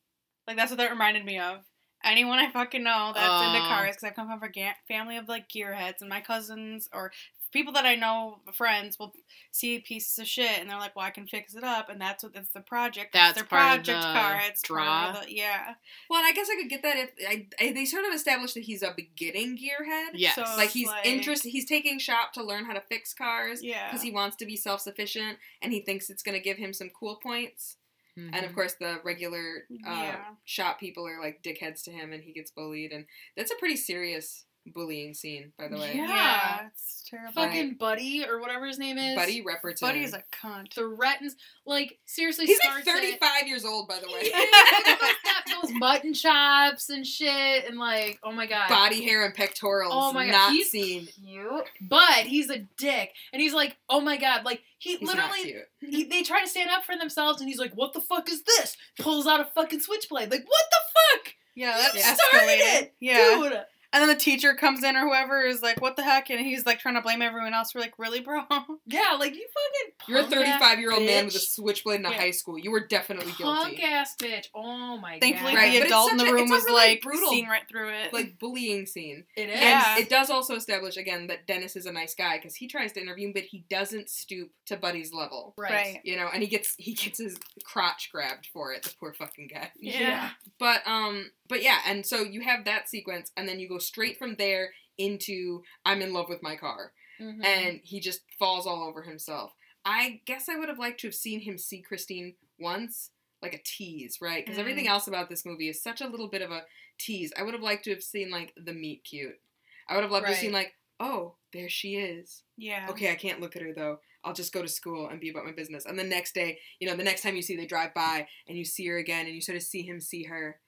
Like 0.48 0.56
that's 0.56 0.70
what 0.72 0.78
that 0.78 0.92
reminded 0.92 1.26
me 1.26 1.40
of. 1.40 1.60
Anyone 2.04 2.38
I 2.38 2.52
fucking 2.52 2.84
know 2.84 3.12
that's 3.14 3.44
into 3.44 3.66
Oh. 3.66 3.68
cars, 3.68 3.96
because 3.96 4.04
I 4.04 4.10
come 4.12 4.28
from 4.28 4.42
a 4.44 4.50
ga- 4.52 4.76
family 4.88 5.18
of 5.18 5.28
like 5.28 5.50
gearheads, 5.50 6.00
and 6.00 6.10
my 6.10 6.22
cousins 6.22 6.88
or 6.94 7.12
people 7.52 7.74
that 7.74 7.86
I 7.86 7.96
know, 7.96 8.40
friends, 8.54 8.98
will 9.00 9.14
see 9.52 9.80
pieces 9.80 10.18
of 10.20 10.28
shit, 10.28 10.60
and 10.60 10.70
they're 10.70 10.78
like, 10.78 10.96
"Well, 10.96 11.06
I 11.06 11.10
can 11.12 11.28
fix 11.28 11.56
it 11.56 11.64
up," 11.64 11.90
and 11.90 12.00
that's 12.00 12.24
what 12.24 12.36
it's 12.36 12.50
the 12.50 12.62
project. 12.62 13.14
That's 13.14 13.32
it's 13.32 13.42
their 13.42 13.46
part 13.48 13.80
of 13.80 13.86
project 13.86 14.02
the 14.02 14.14
car. 14.14 14.42
It's 14.48 14.62
draw. 14.62 14.86
Part 14.86 15.16
of 15.18 15.26
the, 15.26 15.36
yeah, 15.36 15.74
Well, 16.10 16.20
and 16.20 16.28
I 16.28 16.32
guess 16.34 16.48
I 16.52 16.56
could 16.62 16.70
get 16.70 16.84
that 16.84 16.98
if 16.98 17.12
I, 17.28 17.48
I, 17.60 17.72
they 17.74 17.86
sort 17.86 18.06
of 18.06 18.14
established 18.14 18.54
that 18.56 18.64
he's 18.64 18.84
a 18.84 18.94
beginning 18.96 19.58
gearhead. 19.58 20.12
Yes. 20.14 20.36
So- 20.36 20.44
Like 20.58 20.70
he's 20.72 20.88
like- 20.88 21.06
interested. 21.06 21.50
He's 21.50 21.66
taking 21.66 22.00
shop 22.00 22.34
to 22.34 22.44
learn 22.44 22.66
how 22.66 22.74
to 22.74 22.82
fix 22.82 23.14
cars 23.14 23.64
yeah. 23.64 23.88
because 23.90 24.02
he 24.04 24.12
wants 24.12 24.36
to 24.38 24.46
be 24.46 24.56
self 24.56 24.82
sufficient 24.82 25.38
and 25.62 25.72
he 25.74 25.82
thinks 25.82 26.10
it's 26.10 26.24
going 26.24 26.38
to 26.38 26.44
give 26.44 26.58
him 26.58 26.74
some 26.74 26.90
cool 26.90 27.18
points. 27.22 27.78
And 28.16 28.34
Mhm. 28.34 28.46
of 28.48 28.56
course, 28.56 28.74
the 28.80 29.00
regular 29.04 29.68
uh, 29.86 29.92
Yeah. 29.92 30.26
shop 30.44 30.80
people 30.80 31.08
are 31.08 31.20
like 31.22 31.44
dickheads 31.44 31.84
to 31.84 31.92
him, 31.92 32.12
and 32.14 32.24
he 32.24 32.34
gets 32.34 32.50
bullied. 32.50 32.92
And 32.92 33.06
that's 33.36 33.52
a 33.52 33.56
pretty 33.58 33.76
serious 33.76 34.47
bullying 34.74 35.14
scene, 35.14 35.52
by 35.58 35.68
the 35.68 35.78
way. 35.78 35.94
Yeah. 35.96 36.08
yeah, 36.08 36.68
it's 36.68 37.04
terrible. 37.10 37.34
fucking 37.34 37.76
Buddy 37.76 38.26
or 38.28 38.40
whatever 38.40 38.66
his 38.68 38.78
name 38.80 38.98
is. 38.98 39.16
Buddy 39.16 39.44
Repperton. 39.44 39.82
Buddy's 39.82 40.14
a 40.14 40.24
cunt. 40.32 40.74
threatens 40.74 41.36
like 41.66 41.98
seriously. 42.06 42.46
He's 42.46 42.60
like 42.64 42.84
starts 42.84 42.88
it- 42.88 43.20
35 43.20 43.48
years 43.48 43.66
old, 43.66 43.88
by 43.88 44.00
the 44.00 44.08
way. 44.08 44.22
He 44.22 44.28
is. 44.28 44.34
Look 44.52 44.86
at 44.86 45.00
those, 45.00 45.10
that- 45.24 45.44
those 45.62 45.72
mutton 45.76 46.14
chops 46.14 46.90
and 46.90 47.06
shit, 47.06 47.66
and 47.68 47.78
like, 47.78 48.20
oh 48.24 48.32
my 48.32 48.46
god, 48.46 48.70
Body 48.70 49.04
hair 49.04 49.26
and 49.26 49.34
pectorals. 49.34 49.92
Oh 49.94 50.14
my 50.14 50.26
God, 50.26 50.32
Not 50.32 50.52
he's 50.54 50.70
seen. 50.72 51.08
cute. 51.24 51.66
But 51.82 52.26
he's 52.26 52.50
a 52.50 52.60
dick, 52.78 53.14
and 53.34 53.42
he's 53.42 53.54
like, 53.54 53.78
oh 53.90 54.02
my 54.02 54.18
god, 54.18 54.46
like 54.46 54.62
he 54.80 54.98
He's 54.98 55.08
not 55.14 55.32
literally. 55.32 55.44
cute. 55.80 55.94
He, 55.94 56.04
they 56.04 56.22
try 56.24 56.42
to 56.42 56.48
stand 56.48 56.70
up 56.70 56.84
for 56.84 56.96
themselves, 56.98 57.40
and 57.42 57.50
he's 57.50 57.58
like, 57.60 57.74
"What 57.74 57.94
the 57.94 58.02
fuck 58.02 58.30
is 58.30 58.44
this?" 58.44 58.78
Pulls 59.00 59.26
out 59.26 59.40
a 59.40 59.46
fucking 59.46 59.80
switchblade. 59.80 60.30
Like, 60.30 60.44
what 60.48 60.64
the 60.70 60.78
fuck? 61.24 61.34
yeah, 61.56 61.78
You 61.94 62.02
that 62.02 62.18
started 62.20 62.48
escalated. 62.50 62.82
it, 62.84 62.94
Yeah. 63.00 63.16
dude. 63.42 63.60
And 63.94 64.02
then 64.02 64.10
the 64.10 64.16
teacher 64.22 64.54
comes 64.54 64.84
in 64.84 64.96
or 64.96 65.08
whoever 65.08 65.42
is 65.42 65.62
like, 65.62 65.82
"What 65.82 65.96
the 65.96 66.04
heck?" 66.04 66.30
And 66.30 66.40
he's 66.40 66.66
like 66.66 66.80
trying 66.80 66.96
to 66.96 67.02
blame 67.02 67.22
everyone 67.22 67.54
else. 67.54 67.74
We're 67.74 67.82
like, 67.82 67.94
"Really, 67.98 68.20
bro?" 68.20 68.42
Yeah, 68.86 69.16
like 69.20 69.34
you 69.36 69.48
fucking. 69.48 69.94
You're 70.08 70.20
a 70.20 70.24
35 70.24 70.80
year 70.80 70.92
old 70.92 71.04
man 71.04 71.26
with 71.26 71.36
a 71.36 71.40
switchblade 71.40 72.02
in 72.02 72.06
a 72.06 72.12
Yeah. 72.12 72.18
high 72.18 72.32
school. 72.32 72.58
You 72.58 72.72
were 72.72 72.86
definitely 72.86 73.32
guilty. 73.38 73.44
Punk 73.64 73.78
guilty. 73.78 73.94
ass 73.94 74.16
bitch. 74.22 74.46
Oh 74.54 74.98
my 74.98 75.20
Thankfully, 75.20 75.54
god. 75.54 75.58
Right, 75.58 75.72
the 75.74 75.80
but 75.80 75.84
it's 75.86 75.92
adult 75.92 76.12
in 76.12 76.18
the 76.18 76.26
a- 76.26 76.34
room 76.34 76.50
was 76.50 76.64
really 76.66 76.76
like 76.90 77.02
brutal- 77.02 77.30
seeing 77.30 77.48
right 77.48 77.68
through 77.70 77.90
it. 77.90 78.14
Like 78.14 78.38
bullying 78.40 78.86
scene. 78.86 79.24
it 79.36 79.50
is. 79.50 79.60
Yeah. 79.60 79.98
It 79.98 80.10
does 80.10 80.30
also 80.30 80.56
establish 80.56 80.98
again 80.98 81.28
that 81.28 81.48
Dennis 81.48 81.76
is 81.76 81.86
a 81.86 81.92
nice 81.92 82.14
guy 82.14 82.38
because 82.38 82.56
he 82.56 82.68
tries 82.68 82.92
to 82.94 83.02
interview 83.02 83.28
him, 83.28 83.34
but 83.34 83.44
he 83.44 83.64
doesn't 83.70 84.10
stoop 84.10 84.52
to 84.68 84.78
Buddy's 84.78 85.14
level. 85.14 85.54
Right. 85.58 85.72
Right. 85.72 86.00
You 86.04 86.18
know, 86.18 86.28
and 86.34 86.42
he 86.44 86.48
gets 86.50 86.76
he 86.78 86.94
gets 86.94 87.20
his 87.20 87.38
crotch 87.64 88.10
grabbed 88.12 88.48
for 88.52 88.74
it. 88.74 88.84
The 88.84 88.94
poor 89.00 89.14
fucking 89.14 89.50
guy. 89.54 89.72
Yeah. 89.80 90.32
But 90.60 90.82
um, 90.86 91.32
but 91.48 91.62
yeah, 91.64 91.80
and 91.86 92.06
so 92.06 92.22
you 92.24 92.42
have 92.42 92.66
that 92.66 92.90
sequence, 92.90 93.32
and 93.38 93.48
then 93.48 93.60
you 93.60 93.68
go 93.70 93.78
straight 93.78 94.18
from 94.18 94.36
there 94.36 94.74
into 94.98 95.62
I'm 95.86 96.02
in 96.02 96.14
love 96.14 96.30
with 96.30 96.42
my 96.44 96.56
car, 96.56 96.94
Mhm. 97.20 97.46
and 97.46 97.82
he 97.84 98.00
just 98.00 98.22
falls 98.40 98.66
all 98.68 98.84
over 98.84 99.04
himself. 99.04 99.54
I 99.86 100.22
guess 100.26 100.50
I 100.50 100.56
would 100.56 100.70
have 100.70 100.80
liked 100.80 101.00
to 101.02 101.08
have 101.08 101.16
seen 101.16 101.40
him 101.42 101.58
see 101.58 101.82
Christine 101.82 102.36
once, 102.60 103.12
like 103.42 103.54
a 103.54 103.62
tease, 103.64 104.20
right? 104.22 104.44
Because 104.44 104.58
Mm. 104.58 104.62
everything 104.62 104.88
else 104.88 105.08
about 105.08 105.30
this 105.30 105.46
movie 105.46 105.70
is 105.70 105.82
such 105.82 106.02
a 106.02 106.08
little 106.08 106.28
bit 106.28 106.42
of 106.42 106.52
a 106.52 106.66
tease. 106.98 107.32
I 107.38 107.44
would 107.44 107.54
have 107.54 107.64
liked 107.64 107.84
to 107.86 107.92
have 107.92 108.04
seen 108.04 108.30
like 108.32 108.54
the 108.58 108.74
meet 108.74 109.04
cute. 109.04 109.40
I 109.88 109.96
would 109.96 110.04
have 110.04 110.12
loved 110.12 110.26
to 110.26 110.32
have 110.34 110.42
seen 110.42 110.52
like, 110.52 110.76
oh, 111.00 111.38
there 111.54 111.70
she 111.70 111.96
is. 111.96 112.44
yeah. 112.58 112.88
Okay, 112.90 113.12
I 113.12 113.16
can't 113.16 113.40
look 113.40 113.56
at 113.56 113.62
her 113.62 113.74
though. 113.74 114.02
I'll 114.24 114.34
just 114.34 114.52
go 114.52 114.62
to 114.64 114.68
school 114.68 115.08
and 115.08 115.22
be 115.22 115.30
about 115.30 115.46
my 115.46 115.52
business. 115.54 115.86
And 115.86 115.98
the 115.98 116.04
next 116.04 116.34
day, 116.34 116.60
you 116.80 116.88
know, 116.88 116.96
the 116.98 117.04
next 117.04 117.22
time 117.22 117.36
you 117.36 117.42
see 117.42 117.56
they 117.56 117.66
drive 117.68 117.94
by 117.94 118.28
and 118.48 118.58
you 118.58 118.66
see 118.66 118.86
her 118.88 118.98
again 118.98 119.26
and 119.28 119.36
you 119.36 119.42
sort 119.42 119.56
of 119.56 119.64
see 119.64 119.84
him 119.84 120.02
see 120.02 120.24
her. 120.24 120.60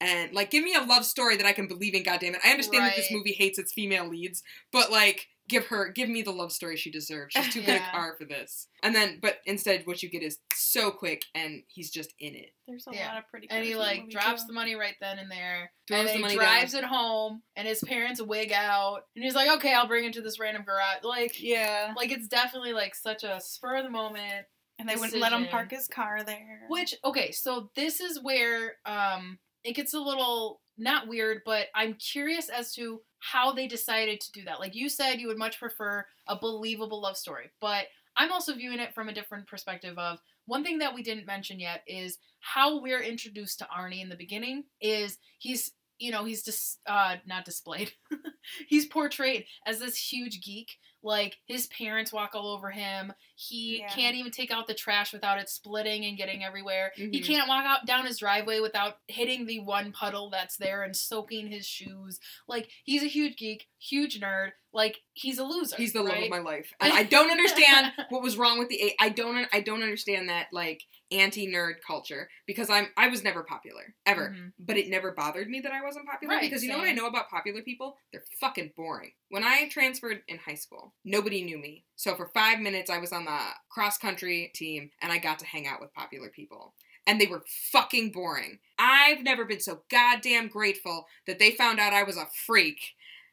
And 0.00 0.32
like 0.32 0.50
give 0.50 0.62
me 0.64 0.74
a 0.74 0.82
love 0.82 1.04
story 1.04 1.36
that 1.36 1.46
I 1.46 1.52
can 1.52 1.66
believe 1.66 1.94
in, 1.94 2.04
goddammit. 2.04 2.36
I 2.44 2.50
understand 2.50 2.84
that 2.84 2.96
this 2.96 3.10
movie 3.10 3.32
hates 3.32 3.58
its 3.58 3.72
female 3.72 4.06
leads, 4.08 4.42
but 4.72 4.92
like 4.92 5.26
give 5.48 5.66
her 5.68 5.90
give 5.90 6.08
me 6.10 6.20
the 6.22 6.30
love 6.30 6.52
story 6.52 6.76
she 6.76 6.90
deserves. 6.90 7.32
She's 7.34 7.52
too 7.52 7.62
good 7.62 7.76
a 7.76 7.80
car 7.90 8.14
for 8.18 8.24
this. 8.24 8.68
And 8.82 8.94
then 8.94 9.18
but 9.20 9.38
instead 9.46 9.86
what 9.86 10.00
you 10.02 10.08
get 10.08 10.22
is 10.22 10.38
so 10.54 10.90
quick 10.92 11.22
and 11.34 11.62
he's 11.66 11.90
just 11.90 12.14
in 12.20 12.34
it. 12.36 12.50
There's 12.68 12.86
a 12.86 12.94
Yeah. 12.94 13.08
lot 13.08 13.18
of 13.18 13.28
pretty. 13.28 13.48
and 13.50 13.64
he 13.64 13.72
cars 13.72 13.82
the 13.88 14.00
like 14.02 14.10
drops 14.10 14.42
too. 14.42 14.48
the 14.48 14.52
money 14.52 14.74
right 14.76 14.94
then 15.00 15.18
and 15.18 15.30
there. 15.30 15.72
Throws 15.88 16.10
and 16.10 16.18
the 16.18 16.20
money 16.20 16.34
he 16.34 16.38
drives 16.38 16.74
it 16.74 16.84
home, 16.84 17.42
and 17.56 17.66
his 17.66 17.80
parents 17.82 18.20
wig 18.22 18.52
out, 18.52 19.00
and 19.16 19.24
he's 19.24 19.34
like, 19.34 19.48
"Okay, 19.56 19.72
I'll 19.72 19.88
bring 19.88 20.04
it 20.04 20.12
to 20.12 20.20
this 20.20 20.38
random 20.38 20.64
garage." 20.64 21.02
Like, 21.02 21.42
Yeah. 21.42 21.94
like 21.96 22.12
it's 22.12 22.28
definitely 22.28 22.74
like 22.74 22.94
such 22.94 23.24
a 23.24 23.40
spur 23.40 23.78
of 23.78 23.84
the 23.84 23.90
moment. 23.90 24.46
And 24.78 24.88
they 24.88 24.94
wouldn't 24.94 25.20
let 25.20 25.32
him 25.32 25.46
park 25.48 25.70
his 25.72 25.88
car 25.88 26.22
there. 26.22 26.66
Which 26.68 26.94
okay, 27.04 27.32
so 27.32 27.70
this 27.74 28.00
is 28.00 28.22
where 28.22 28.76
um 28.86 29.38
it 29.64 29.74
gets 29.74 29.94
a 29.94 30.00
little 30.00 30.60
not 30.76 31.08
weird, 31.08 31.42
but 31.44 31.66
I'm 31.74 31.94
curious 31.94 32.48
as 32.48 32.72
to 32.74 33.00
how 33.18 33.52
they 33.52 33.66
decided 33.66 34.20
to 34.20 34.32
do 34.32 34.44
that. 34.44 34.60
Like 34.60 34.74
you 34.74 34.88
said, 34.88 35.20
you 35.20 35.26
would 35.26 35.38
much 35.38 35.58
prefer 35.58 36.06
a 36.28 36.38
believable 36.38 37.00
love 37.00 37.16
story, 37.16 37.50
but 37.60 37.86
I'm 38.16 38.32
also 38.32 38.54
viewing 38.54 38.80
it 38.80 38.94
from 38.94 39.08
a 39.08 39.14
different 39.14 39.46
perspective 39.46 39.98
of 39.98 40.20
one 40.46 40.64
thing 40.64 40.78
that 40.78 40.94
we 40.94 41.02
didn't 41.02 41.26
mention 41.26 41.60
yet 41.60 41.82
is 41.86 42.18
how 42.40 42.80
we're 42.80 43.02
introduced 43.02 43.58
to 43.58 43.68
Arnie 43.76 44.02
in 44.02 44.08
the 44.08 44.16
beginning 44.16 44.64
is 44.80 45.18
he's 45.38 45.72
you 45.98 46.12
know 46.12 46.24
he's 46.24 46.44
just 46.44 46.78
uh 46.86 47.16
not 47.26 47.44
displayed. 47.44 47.92
He's 48.66 48.86
portrayed 48.86 49.44
as 49.66 49.78
this 49.78 49.96
huge 49.96 50.40
geek. 50.40 50.78
Like 51.02 51.36
his 51.46 51.66
parents 51.66 52.12
walk 52.14 52.34
all 52.34 52.48
over 52.48 52.70
him 52.70 53.12
he 53.40 53.78
Yeah. 53.78 53.88
can't 53.88 54.16
even 54.16 54.32
take 54.32 54.50
out 54.50 54.66
the 54.66 54.74
trash 54.74 55.12
without 55.12 55.38
it 55.38 55.48
splitting 55.48 56.04
and 56.04 56.16
getting 56.16 56.42
everywhere 56.42 56.90
he 56.96 57.06
Mhm. 57.20 57.24
can't 57.24 57.48
walk 57.48 57.64
out 57.64 57.86
down 57.86 58.04
his 58.04 58.18
driveway 58.18 58.58
without 58.58 58.98
hitting 59.06 59.46
the 59.46 59.60
one 59.60 59.92
puddle 59.92 60.28
that's 60.28 60.56
there 60.56 60.82
and 60.82 60.96
soaking 60.96 61.46
his 61.52 61.64
shoes 61.66 62.18
like 62.48 62.68
he's 62.82 63.02
a 63.02 63.06
huge 63.06 63.36
geek 63.36 63.68
huge 63.78 64.18
nerd 64.20 64.50
like 64.72 64.98
he's 65.14 65.38
a 65.38 65.44
loser. 65.44 65.76
He's 65.76 65.94
the 65.94 66.02
love 66.02 66.18
of 66.22 66.28
my 66.28 66.40
life, 66.40 66.74
and 66.80 66.92
I 66.92 67.02
don't 67.02 67.30
understand 67.30 67.92
what 68.10 68.22
was 68.22 68.36
wrong 68.36 68.58
with 68.58 68.68
the. 68.68 68.82
A- 68.82 68.96
I 69.00 69.08
don't. 69.08 69.48
I 69.50 69.60
don't 69.60 69.82
understand 69.82 70.28
that 70.28 70.48
like 70.52 70.82
anti 71.10 71.46
nerd 71.48 71.76
culture 71.86 72.28
because 72.46 72.68
I'm. 72.68 72.88
I 72.96 73.08
was 73.08 73.24
never 73.24 73.42
popular 73.42 73.94
ever, 74.04 74.36
Mhm. 74.36 74.52
but 74.58 74.76
it 74.76 74.88
never 74.88 75.12
bothered 75.12 75.48
me 75.48 75.60
that 75.60 75.72
I 75.72 75.82
wasn't 75.82 76.06
popular 76.06 76.34
Right, 76.34 76.42
because 76.42 76.62
you 76.62 76.70
know 76.70 76.78
what 76.78 76.86
I 76.88 76.92
know 76.92 77.06
about 77.06 77.30
popular 77.30 77.62
people? 77.62 77.96
They're 78.12 78.24
fucking 78.40 78.72
boring. 78.76 79.12
When 79.30 79.42
I 79.42 79.68
transferred 79.68 80.22
in 80.28 80.36
high 80.38 80.54
school, 80.54 80.94
nobody 81.02 81.42
knew 81.42 81.56
me. 81.58 81.86
So 81.98 82.14
for 82.14 82.30
five 82.32 82.60
minutes, 82.60 82.90
I 82.90 82.98
was 82.98 83.12
on 83.12 83.24
the 83.24 83.38
cross 83.68 83.98
country 83.98 84.52
team, 84.54 84.90
and 85.02 85.10
I 85.10 85.18
got 85.18 85.40
to 85.40 85.46
hang 85.46 85.66
out 85.66 85.80
with 85.80 85.92
popular 85.92 86.28
people. 86.28 86.74
And 87.08 87.20
they 87.20 87.26
were 87.26 87.42
fucking 87.72 88.12
boring. 88.12 88.60
I've 88.78 89.24
never 89.24 89.44
been 89.44 89.58
so 89.58 89.80
goddamn 89.90 90.46
grateful 90.46 91.06
that 91.26 91.40
they 91.40 91.50
found 91.50 91.80
out 91.80 91.92
I 91.92 92.04
was 92.04 92.16
a 92.16 92.28
freak 92.46 92.78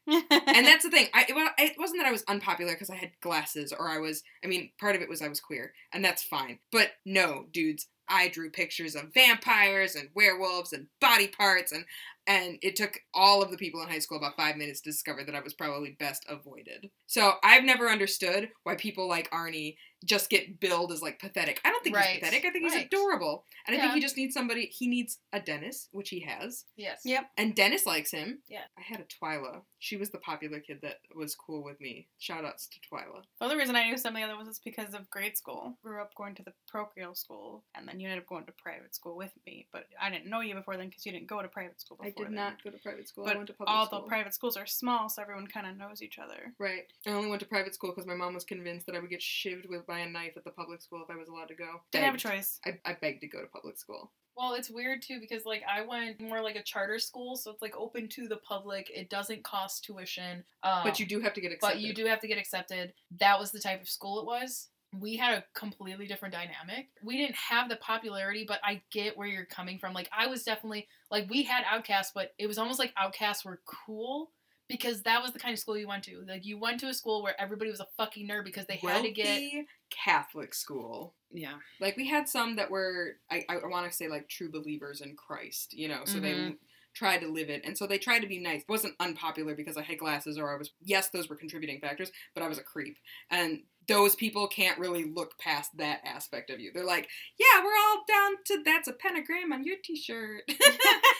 and 0.07 0.23
that's 0.29 0.83
the 0.83 0.91
thing. 0.91 1.07
I 1.13 1.25
it, 1.27 1.53
it 1.57 1.75
wasn't 1.77 1.99
that 2.01 2.07
I 2.07 2.11
was 2.11 2.23
unpopular 2.27 2.73
because 2.73 2.89
I 2.89 2.95
had 2.95 3.11
glasses 3.21 3.73
or 3.73 3.89
I 3.89 3.97
was. 3.97 4.23
I 4.43 4.47
mean, 4.47 4.71
part 4.79 4.95
of 4.95 5.01
it 5.01 5.09
was 5.09 5.21
I 5.21 5.27
was 5.27 5.39
queer, 5.39 5.73
and 5.93 6.03
that's 6.03 6.23
fine. 6.23 6.59
But 6.71 6.91
no, 7.05 7.45
dudes, 7.51 7.87
I 8.07 8.27
drew 8.29 8.49
pictures 8.49 8.95
of 8.95 9.13
vampires 9.13 9.95
and 9.95 10.09
werewolves 10.15 10.73
and 10.73 10.87
body 10.99 11.27
parts, 11.27 11.71
and 11.71 11.85
and 12.27 12.57
it 12.61 12.75
took 12.75 12.99
all 13.13 13.43
of 13.43 13.51
the 13.51 13.57
people 13.57 13.81
in 13.81 13.87
high 13.87 13.99
school 13.99 14.17
about 14.17 14.35
five 14.35 14.57
minutes 14.57 14.81
to 14.81 14.89
discover 14.89 15.23
that 15.23 15.35
I 15.35 15.41
was 15.41 15.53
probably 15.53 15.95
best 15.99 16.25
avoided. 16.27 16.89
So 17.05 17.33
I've 17.43 17.63
never 17.63 17.87
understood 17.87 18.49
why 18.63 18.75
people 18.75 19.07
like 19.07 19.29
Arnie 19.29 19.75
just 20.05 20.29
get 20.29 20.59
billed 20.59 20.91
as 20.91 21.01
like 21.01 21.19
pathetic. 21.19 21.59
I 21.65 21.71
don't 21.71 21.83
think 21.83 21.95
Right. 21.95 22.05
he's 22.07 22.19
pathetic. 22.19 22.45
I 22.45 22.51
think 22.51 22.71
he's 22.71 22.83
adorable, 22.83 23.45
and 23.67 23.75
I 23.75 23.79
think 23.79 23.93
he 23.93 23.99
just 23.99 24.15
needs 24.17 24.33
somebody. 24.33 24.67
He 24.67 24.87
needs 24.87 25.19
a 25.33 25.39
Dennis, 25.39 25.89
which 25.91 26.09
he 26.09 26.19
has. 26.21 26.65
yes. 26.75 27.01
Yep. 27.03 27.29
And 27.37 27.55
Dennis 27.55 27.85
likes 27.85 28.11
him. 28.11 28.39
Yeah. 28.47 28.63
I 28.77 28.81
had 28.81 28.99
a 28.99 29.03
Twyla. 29.05 29.61
She 29.79 29.97
was 29.97 30.09
the 30.09 30.17
popular 30.17 30.59
kid 30.59 30.79
that 30.81 30.99
was 31.15 31.35
cool 31.35 31.63
with 31.63 31.79
me. 31.79 32.07
Shout 32.17 32.43
outs 32.45 32.67
to 32.67 32.79
Twyla. 32.79 33.21
The 33.39 33.45
only 33.45 33.57
reason 33.57 33.75
I 33.75 33.87
knew 33.89 33.97
some 33.97 34.15
of 34.15 34.19
the 34.21 34.25
other 34.25 34.35
ones 34.35 34.47
is 34.49 34.59
because 34.59 34.93
of 34.93 35.09
grade 35.09 35.37
school. 35.37 35.77
Grew 35.83 36.01
up 36.01 36.15
going 36.15 36.33
to 36.35 36.43
the 36.43 36.53
parochial 36.71 37.13
school, 37.15 37.63
and 37.75 37.87
then 37.87 37.99
you 37.99 38.07
ended 38.07 38.23
up 38.23 38.27
going 38.29 38.45
to 38.45 38.51
private 38.53 38.95
school 38.95 39.15
with 39.15 39.31
me. 39.45 39.67
But 39.71 39.85
I 40.01 40.09
didn't 40.09 40.27
know 40.29 40.41
you 40.41 40.55
before 40.55 40.77
then 40.77 40.87
because 40.89 41.05
you 41.05 41.11
didn't 41.11 41.27
go 41.27 41.41
to 41.41 41.47
private 41.47 41.79
school 41.81 41.97
I 42.01 42.05
did 42.11 42.27
then. 42.27 42.33
not 42.35 42.63
go 42.63 42.69
to 42.71 42.77
private 42.77 43.07
school. 43.07 43.25
I 43.25 43.29
But 43.29 43.37
went 43.37 43.47
to 43.47 43.53
public 43.53 43.75
all 43.75 43.85
school. 43.85 44.01
the 44.01 44.07
private 44.07 44.33
schools 44.33 44.57
are 44.57 44.65
small, 44.65 45.09
so 45.09 45.21
everyone 45.21 45.47
kind 45.47 45.67
of 45.67 45.77
knows 45.77 46.01
each 46.01 46.17
other. 46.19 46.53
right. 46.59 46.85
I 47.07 47.11
only 47.11 47.29
went 47.29 47.39
to 47.41 47.45
private 47.47 47.73
school 47.75 47.91
because 47.91 48.07
my 48.07 48.15
mom 48.15 48.33
was 48.33 48.43
convinced 48.43 48.85
that 48.87 48.95
I 48.95 48.99
would 48.99 49.09
get 49.09 49.21
shivved 49.21 49.69
with 49.69 49.85
by 49.85 49.94
a 49.99 50.09
knife 50.09 50.33
at 50.37 50.43
the 50.43 50.51
public 50.51 50.81
school 50.81 51.03
if 51.03 51.13
I 51.13 51.17
was 51.17 51.27
allowed 51.27 51.47
to 51.47 51.55
go. 51.55 51.81
Didn't 51.91 52.05
have 52.05 52.15
a 52.15 52.17
choice. 52.17 52.59
I, 52.65 52.79
I 52.85 52.95
begged 52.99 53.21
to 53.21 53.27
go 53.27 53.41
to 53.41 53.47
public 53.47 53.77
school. 53.77 54.11
Well, 54.37 54.53
it's 54.53 54.69
weird 54.69 55.01
too 55.01 55.19
because 55.21 55.45
like 55.45 55.63
I 55.69 55.85
went 55.85 56.19
more 56.19 56.41
like 56.41 56.57
a 56.57 56.63
charter 56.63 56.99
school, 56.99 57.37
so 57.37 57.51
it's 57.51 57.61
like 57.61 57.75
open 57.77 58.09
to 58.09 58.27
the 58.27 58.37
public. 58.37 58.91
It 58.93 59.09
doesn't 59.09 59.43
cost 59.43 59.85
tuition. 59.85 60.43
Um, 60.63 60.81
But 60.83 60.99
you 60.99 61.05
do 61.05 61.21
have 61.21 61.33
to 61.33 61.41
get 61.41 61.53
accepted. 61.53 61.77
But 61.77 61.81
you 61.81 61.93
do 61.93 62.05
have 62.05 62.19
to 62.21 62.27
get 62.27 62.37
accepted. 62.37 62.93
That 63.19 63.39
was 63.39 63.51
the 63.51 63.59
type 63.59 63.81
of 63.81 63.87
school 63.87 64.19
it 64.19 64.25
was. 64.25 64.67
We 64.97 65.17
had 65.17 65.37
a 65.37 65.43
completely 65.53 66.07
different 66.07 66.33
dynamic. 66.33 66.89
We 67.03 67.17
didn't 67.17 67.35
have 67.35 67.69
the 67.69 67.75
popularity, 67.77 68.45
but 68.47 68.59
I 68.63 68.81
get 68.91 69.17
where 69.17 69.27
you're 69.27 69.45
coming 69.45 69.77
from. 69.79 69.93
Like 69.93 70.09
I 70.17 70.27
was 70.27 70.43
definitely 70.43 70.87
like 71.09 71.29
we 71.29 71.43
had 71.43 71.63
outcasts, 71.69 72.11
but 72.13 72.33
it 72.37 72.47
was 72.47 72.57
almost 72.57 72.79
like 72.79 72.93
outcasts 72.97 73.45
were 73.45 73.61
cool 73.65 74.31
because 74.67 75.03
that 75.03 75.21
was 75.21 75.31
the 75.31 75.39
kind 75.39 75.53
of 75.53 75.59
school 75.59 75.77
you 75.77 75.87
went 75.87 76.03
to. 76.05 76.23
Like 76.27 76.45
you 76.45 76.57
went 76.57 76.79
to 76.81 76.87
a 76.87 76.93
school 76.93 77.21
where 77.23 77.39
everybody 77.39 77.69
was 77.71 77.79
a 77.79 77.87
fucking 77.97 78.27
nerd 78.27 78.45
because 78.45 78.65
they 78.65 78.77
had 78.77 79.03
to 79.03 79.11
get 79.11 79.41
Catholic 79.89 80.53
school. 80.53 81.13
yeah. 81.31 81.53
Like 81.79 81.97
we 81.97 82.07
had 82.07 82.27
some 82.27 82.55
that 82.57 82.71
were 82.71 83.17
I, 83.29 83.45
I 83.49 83.57
want 83.67 83.89
to 83.89 83.95
say 83.95 84.07
like 84.07 84.27
true 84.29 84.51
believers 84.51 85.01
in 85.01 85.15
Christ, 85.15 85.73
you 85.73 85.87
know, 85.87 86.01
so 86.05 86.19
they 86.19 86.33
Mhm. 86.33 86.57
tried 86.93 87.19
to 87.19 87.27
live 87.27 87.49
it. 87.49 87.61
And 87.65 87.77
so 87.77 87.85
they 87.85 87.97
tried 87.97 88.19
to 88.21 88.27
be 88.27 88.39
nice. 88.39 88.61
It 88.61 88.69
wasn't 88.69 88.95
unpopular 88.99 89.53
because 89.53 89.77
I 89.77 89.81
had 89.83 89.99
glasses 89.99 90.37
or 90.37 90.53
I 90.53 90.57
was 90.57 90.71
yes, 90.81 91.09
those 91.09 91.29
were 91.29 91.35
contributing 91.35 91.79
factors, 91.79 92.11
but 92.33 92.41
I 92.43 92.47
was 92.47 92.57
a 92.57 92.63
creep. 92.63 92.97
And 93.29 93.63
those 93.87 94.15
people 94.15 94.47
can't 94.47 94.79
really 94.79 95.03
look 95.03 95.37
past 95.37 95.77
that 95.77 96.01
aspect 96.05 96.49
of 96.49 96.59
you. 96.59 96.71
They're 96.73 96.83
like, 96.83 97.07
"Yeah, 97.37 97.63
we're 97.63 97.77
all 97.77 98.03
down 98.07 98.31
to 98.45 98.63
that's 98.63 98.87
a 98.87 98.93
pentagram 98.93 99.53
on 99.53 99.63
your 99.63 99.75
t-shirt." 99.83 100.41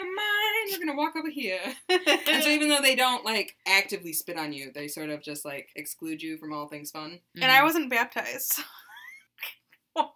Never 0.00 0.14
mind. 0.14 0.70
We're 0.70 0.78
going 0.78 0.88
to 0.88 0.96
walk 0.96 1.16
over 1.16 1.30
here. 1.30 1.60
And 2.30 2.44
so 2.44 2.50
even 2.50 2.68
though 2.68 2.80
they 2.80 2.94
don't 2.94 3.24
like 3.24 3.56
actively 3.66 4.12
spit 4.12 4.38
on 4.38 4.52
you, 4.52 4.70
they 4.72 4.88
sort 4.88 5.10
of 5.10 5.22
just 5.22 5.44
like 5.44 5.68
exclude 5.74 6.22
you 6.22 6.38
from 6.38 6.52
all 6.52 6.68
things 6.68 6.90
fun. 6.90 7.20
And 7.34 7.50
I 7.50 7.62
wasn't 7.62 7.90
baptized. 7.90 8.60
Why? 9.92 10.06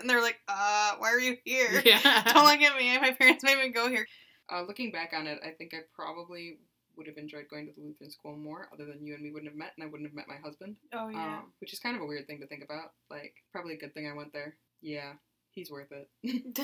And 0.00 0.08
they're 0.08 0.22
like, 0.22 0.40
uh, 0.48 0.92
why 0.98 1.10
are 1.10 1.20
you 1.20 1.36
here? 1.44 1.82
yeah. 1.84 2.00
Don't 2.32 2.46
look 2.46 2.60
at 2.60 2.76
me. 2.76 2.98
My 2.98 3.12
parents 3.12 3.44
made 3.44 3.58
me 3.58 3.68
go 3.68 3.88
here. 3.88 4.06
Uh, 4.50 4.62
looking 4.62 4.90
back 4.90 5.12
on 5.14 5.26
it, 5.26 5.38
I 5.46 5.50
think 5.50 5.74
I 5.74 5.80
probably 5.94 6.58
would 6.96 7.06
have 7.06 7.18
enjoyed 7.18 7.48
going 7.50 7.66
to 7.66 7.72
the 7.76 7.86
Lutheran 7.86 8.10
school 8.10 8.34
more, 8.34 8.68
other 8.72 8.86
than 8.86 9.04
you 9.06 9.14
and 9.14 9.22
me 9.22 9.30
wouldn't 9.30 9.50
have 9.50 9.58
met, 9.58 9.72
and 9.76 9.84
I 9.84 9.90
wouldn't 9.90 10.08
have 10.08 10.16
met 10.16 10.26
my 10.26 10.38
husband. 10.42 10.76
Oh, 10.94 11.08
yeah. 11.08 11.38
Um, 11.38 11.52
which 11.60 11.74
is 11.74 11.78
kind 11.78 11.96
of 11.96 12.02
a 12.02 12.06
weird 12.06 12.26
thing 12.26 12.40
to 12.40 12.46
think 12.46 12.64
about. 12.64 12.92
Like, 13.10 13.34
probably 13.52 13.74
a 13.74 13.78
good 13.78 13.92
thing 13.92 14.08
I 14.08 14.16
went 14.16 14.32
there. 14.32 14.56
Yeah, 14.80 15.12
he's 15.52 15.70
worth 15.70 15.92
it. 15.92 16.08